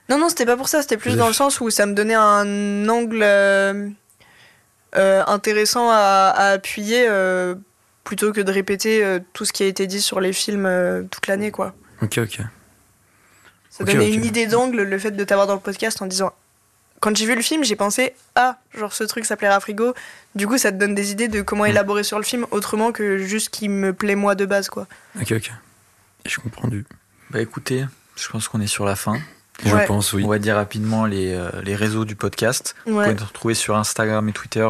Non, 0.09 0.17
non, 0.17 0.29
c'était 0.29 0.45
pas 0.45 0.57
pour 0.57 0.67
ça, 0.69 0.81
c'était 0.81 0.97
plus 0.97 1.11
Joseph. 1.11 1.19
dans 1.19 1.27
le 1.27 1.33
sens 1.33 1.59
où 1.61 1.69
ça 1.69 1.85
me 1.85 1.93
donnait 1.93 2.13
un 2.13 2.87
angle 2.89 3.21
euh, 3.23 3.89
euh, 4.95 5.23
intéressant 5.27 5.89
à, 5.89 6.33
à 6.35 6.47
appuyer 6.51 7.05
euh, 7.07 7.55
plutôt 8.03 8.31
que 8.33 8.41
de 8.41 8.51
répéter 8.51 9.03
euh, 9.03 9.19
tout 9.33 9.45
ce 9.45 9.53
qui 9.53 9.63
a 9.63 9.67
été 9.67 9.87
dit 9.87 10.01
sur 10.01 10.19
les 10.19 10.33
films 10.33 10.65
euh, 10.65 11.03
toute 11.09 11.27
l'année, 11.27 11.51
quoi. 11.51 11.73
Ok, 12.01 12.17
ok. 12.17 12.39
Ça 13.69 13.83
Ok, 13.83 13.91
donnait 13.91 14.11
une 14.13 14.25
idée 14.25 14.45
d'angle, 14.45 14.83
le 14.83 14.99
fait 14.99 15.11
de 15.11 15.23
t'avoir 15.23 15.47
dans 15.47 15.55
le 15.55 15.59
podcast 15.59 16.01
en 16.01 16.05
disant. 16.05 16.31
Quand 16.99 17.13
j'ai 17.17 17.25
vu 17.25 17.35
le 17.35 17.41
film, 17.41 17.65
j'ai 17.65 17.75
pensé 17.75 18.13
ah 18.35 18.57
genre 18.73 18.93
ce 18.93 19.03
truc 19.03 19.25
ça 19.25 19.35
plairait 19.35 19.55
à 19.55 19.59
Frigo. 19.59 19.93
Du 20.35 20.47
coup, 20.47 20.57
ça 20.57 20.71
te 20.71 20.77
donne 20.77 20.95
des 20.95 21.11
idées 21.11 21.27
de 21.27 21.41
comment 21.41 21.63
Mm. 21.65 21.67
élaborer 21.67 22.03
sur 22.03 22.17
le 22.17 22.23
film 22.23 22.45
autrement 22.51 22.93
que 22.93 23.17
juste 23.17 23.49
qui 23.49 23.67
me 23.67 23.91
plaît 23.91 24.15
moi 24.15 24.35
de 24.35 24.45
base 24.45 24.69
quoi. 24.69 24.87
Ok, 25.19 25.33
ok. 25.33 25.51
Je 26.25 26.39
comprends 26.39 26.69
du. 26.69 26.85
Bah 27.29 27.41
écoutez, 27.41 27.83
je 28.15 28.29
pense 28.29 28.47
qu'on 28.47 28.61
est 28.61 28.67
sur 28.67 28.85
la 28.85 28.95
fin. 28.95 29.17
Je 29.65 29.73
Ouais. 29.75 29.85
pense, 29.85 30.13
oui. 30.13 30.23
On 30.25 30.29
va 30.29 30.39
dire 30.39 30.55
rapidement 30.55 31.05
les, 31.05 31.33
euh, 31.33 31.49
les 31.63 31.75
réseaux 31.75 32.05
du 32.05 32.15
podcast. 32.15 32.75
Vous 32.85 32.93
pouvez 32.93 33.13
nous 33.13 33.25
retrouver 33.25 33.53
sur 33.53 33.75
Instagram 33.77 34.27
et 34.27 34.33
Twitter 34.33 34.67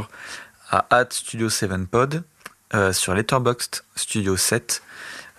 à 0.70 0.86
@studio7pod, 1.10 2.24
euh, 2.74 2.94
sur 2.94 3.14
Letterboxd 3.14 3.84
Studio 3.96 4.36
7, 4.38 4.82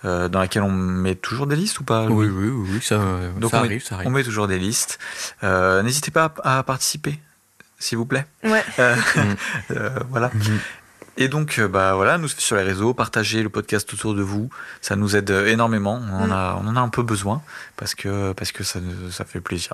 euh, 0.03 0.27
dans 0.29 0.39
laquelle 0.39 0.63
on 0.63 0.71
met 0.71 1.15
toujours 1.15 1.47
des 1.47 1.55
listes 1.55 1.79
ou 1.79 1.83
pas 1.83 2.05
Oui, 2.05 2.27
oui, 2.27 2.47
oui, 2.49 2.69
oui, 2.73 2.81
ça, 2.81 2.97
Donc 3.39 3.51
ça 3.51 3.57
on 3.57 3.61
met- 3.61 3.67
arrive, 3.67 3.83
ça 3.83 3.95
On 3.95 3.99
arrive. 3.99 4.09
met 4.11 4.23
toujours 4.23 4.47
des 4.47 4.59
listes. 4.59 4.97
Euh, 5.43 5.81
N'hésitez 5.83 6.11
pas 6.11 6.33
à, 6.43 6.59
à 6.59 6.63
participer, 6.63 7.19
s'il 7.79 7.97
vous 7.97 8.05
plaît. 8.05 8.25
Ouais. 8.43 8.63
Euh, 8.79 8.95
Mm. 9.15 9.35
euh, 9.71 9.89
voilà. 10.09 10.31
Et 11.17 11.27
donc, 11.29 11.59
euh, 11.59 11.67
bah 11.67 11.93
voilà, 11.95 12.17
nous 12.17 12.27
sur 12.27 12.55
les 12.57 12.63
réseaux, 12.63 12.93
partagez 12.93 13.41
le 13.41 13.49
podcast 13.49 13.93
autour 13.93 14.13
de 14.15 14.21
vous, 14.21 14.49
ça 14.81 14.95
nous 14.95 15.15
aide 15.15 15.31
euh, 15.31 15.47
énormément. 15.47 16.01
On 16.11 16.23
en 16.23 16.27
Mm. 16.27 16.31
a, 16.31 16.59
on 16.61 16.67
en 16.67 16.75
a 16.75 16.79
un 16.81 16.89
peu 16.89 17.03
besoin 17.03 17.41
parce 17.77 17.95
que 17.95 18.33
parce 18.33 18.51
que 18.51 18.63
ça, 18.63 18.79
nous- 18.81 19.11
ça 19.11 19.23
fait 19.25 19.39
plaisir. 19.39 19.73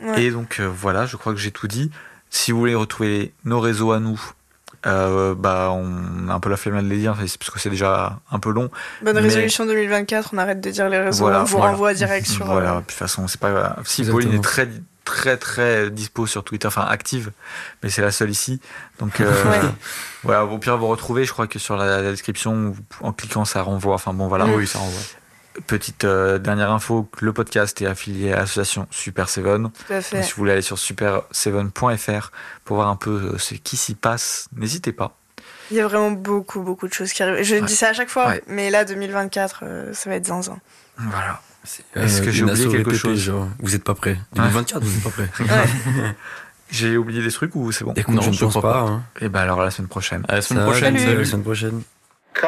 Ouais. 0.00 0.24
Et 0.24 0.30
donc 0.30 0.60
euh, 0.60 0.66
voilà, 0.74 1.04
je 1.06 1.16
crois 1.16 1.32
que 1.34 1.38
j'ai 1.38 1.50
tout 1.50 1.68
dit. 1.68 1.90
Si 2.30 2.52
vous 2.52 2.58
voulez 2.58 2.74
retrouver 2.74 3.32
nos 3.44 3.60
réseaux 3.60 3.92
à 3.92 4.00
nous, 4.00 4.20
euh, 4.86 5.34
bah 5.34 5.70
on 5.72 6.28
a 6.28 6.32
un 6.34 6.40
peu 6.40 6.48
la 6.50 6.56
flemme 6.56 6.82
de 6.82 6.88
les 6.88 6.98
dire 6.98 7.14
parce 7.16 7.36
que 7.50 7.58
c'est 7.58 7.70
déjà 7.70 8.18
un 8.30 8.38
peu 8.38 8.50
long. 8.52 8.70
Bonne 9.02 9.14
Mais- 9.16 9.20
résolution 9.20 9.66
2024, 9.66 10.30
on 10.32 10.38
arrête 10.38 10.60
de 10.60 10.70
dire 10.70 10.88
les 10.88 10.98
réseaux, 11.00 11.24
Voilà, 11.24 11.40
on 11.42 11.44
vous 11.44 11.56
voilà. 11.56 11.72
renvoie 11.72 11.94
direct 11.94 12.26
sur. 12.26 12.46
voilà. 12.46 12.76
De 12.76 12.80
toute 12.80 12.92
façon, 12.92 13.26
c'est 13.28 13.40
pas 13.40 13.50
grave. 13.50 13.82
Si. 13.84 14.04
Pauline 14.04 14.34
est 14.34 14.40
très 14.44 14.68
très 15.08 15.36
très 15.36 15.90
dispo 15.90 16.26
sur 16.26 16.44
Twitter, 16.44 16.66
enfin 16.68 16.82
active, 16.88 17.32
mais 17.82 17.88
c'est 17.90 18.02
la 18.02 18.10
seule 18.12 18.30
ici. 18.30 18.60
Donc 19.00 19.20
euh, 19.20 19.44
Ouais. 19.50 19.60
voilà, 20.22 20.44
au 20.44 20.58
pire 20.58 20.76
vous 20.78 20.86
retrouvez. 20.86 21.24
Je 21.24 21.32
crois 21.32 21.46
que 21.46 21.58
sur 21.58 21.76
la, 21.76 22.02
la 22.02 22.10
description, 22.10 22.74
en 23.00 23.12
cliquant, 23.12 23.44
ça 23.44 23.62
renvoie. 23.62 23.94
Enfin 23.94 24.12
bon, 24.12 24.28
voilà. 24.28 24.46
Oui, 24.46 24.66
ça 24.66 24.78
renvoie. 24.78 25.00
Petite 25.66 26.04
euh, 26.04 26.38
dernière 26.38 26.70
info, 26.70 27.08
le 27.20 27.32
podcast 27.32 27.82
est 27.82 27.86
affilié 27.86 28.32
à 28.32 28.36
l'association 28.36 28.86
Super 28.92 29.28
Seven. 29.28 29.70
Tout 29.86 29.92
à 29.92 30.00
fait. 30.00 30.16
Donc, 30.16 30.24
si 30.24 30.30
vous 30.32 30.36
voulez 30.36 30.52
aller 30.52 30.62
sur 30.62 30.76
super7.fr 30.76 32.30
pour 32.64 32.76
voir 32.76 32.88
un 32.88 32.96
peu 32.96 33.32
euh, 33.34 33.38
ce 33.38 33.54
qui 33.54 33.76
s'y 33.76 33.94
passe, 33.94 34.48
n'hésitez 34.54 34.92
pas. 34.92 35.16
Il 35.70 35.76
y 35.76 35.80
a 35.80 35.86
vraiment 35.88 36.12
beaucoup, 36.12 36.60
beaucoup 36.60 36.86
de 36.88 36.92
choses 36.94 37.12
qui 37.12 37.22
arrivent. 37.22 37.42
Je 37.44 37.56
Ouais. 37.56 37.60
dis 37.62 37.74
ça 37.76 37.88
à 37.88 37.92
chaque 37.92 38.08
fois, 38.08 38.28
Ouais. 38.28 38.42
mais 38.46 38.70
là, 38.70 38.84
2024, 38.84 39.60
euh, 39.64 39.92
ça 39.92 40.08
va 40.10 40.16
être 40.16 40.26
zinzin. 40.26 40.58
Voilà. 40.96 41.40
Euh, 41.96 42.04
Est-ce 42.04 42.22
que 42.22 42.30
j'ai 42.30 42.44
oublié 42.44 42.68
quelque 42.68 42.90
VPP, 42.90 42.96
chose 42.96 43.18
genre, 43.20 43.48
Vous 43.60 43.74
êtes 43.74 43.84
pas 43.84 43.94
prêts. 43.94 44.18
2024, 44.34 44.82
vous 44.84 44.96
êtes 44.96 45.02
pas 45.02 45.10
prêts. 45.10 45.28
Ouais. 45.40 46.14
J'ai 46.70 46.98
oublié 46.98 47.22
des 47.22 47.32
trucs 47.32 47.54
ou 47.56 47.72
c'est 47.72 47.82
bon 47.84 47.94
Écoute, 47.96 48.14
Non, 48.14 48.20
je 48.20 48.28
ne 48.30 48.36
pense 48.36 48.52
pas. 48.54 48.60
pas. 48.60 48.80
hein. 48.80 49.02
Et 49.22 49.30
ben 49.30 49.40
alors 49.40 49.62
à 49.62 49.64
la 49.64 49.70
semaine 49.70 49.88
prochaine. 49.88 50.22
À 50.28 50.34
la 50.34 50.42
semaine 50.42 50.64
Ça 50.64 50.70
prochaine. 50.70 50.96
à 50.96 50.98
Salut. 50.98 51.16
la 51.18 51.24
semaine 51.24 51.42
prochaine. 51.42 51.82
Cut. 52.34 52.46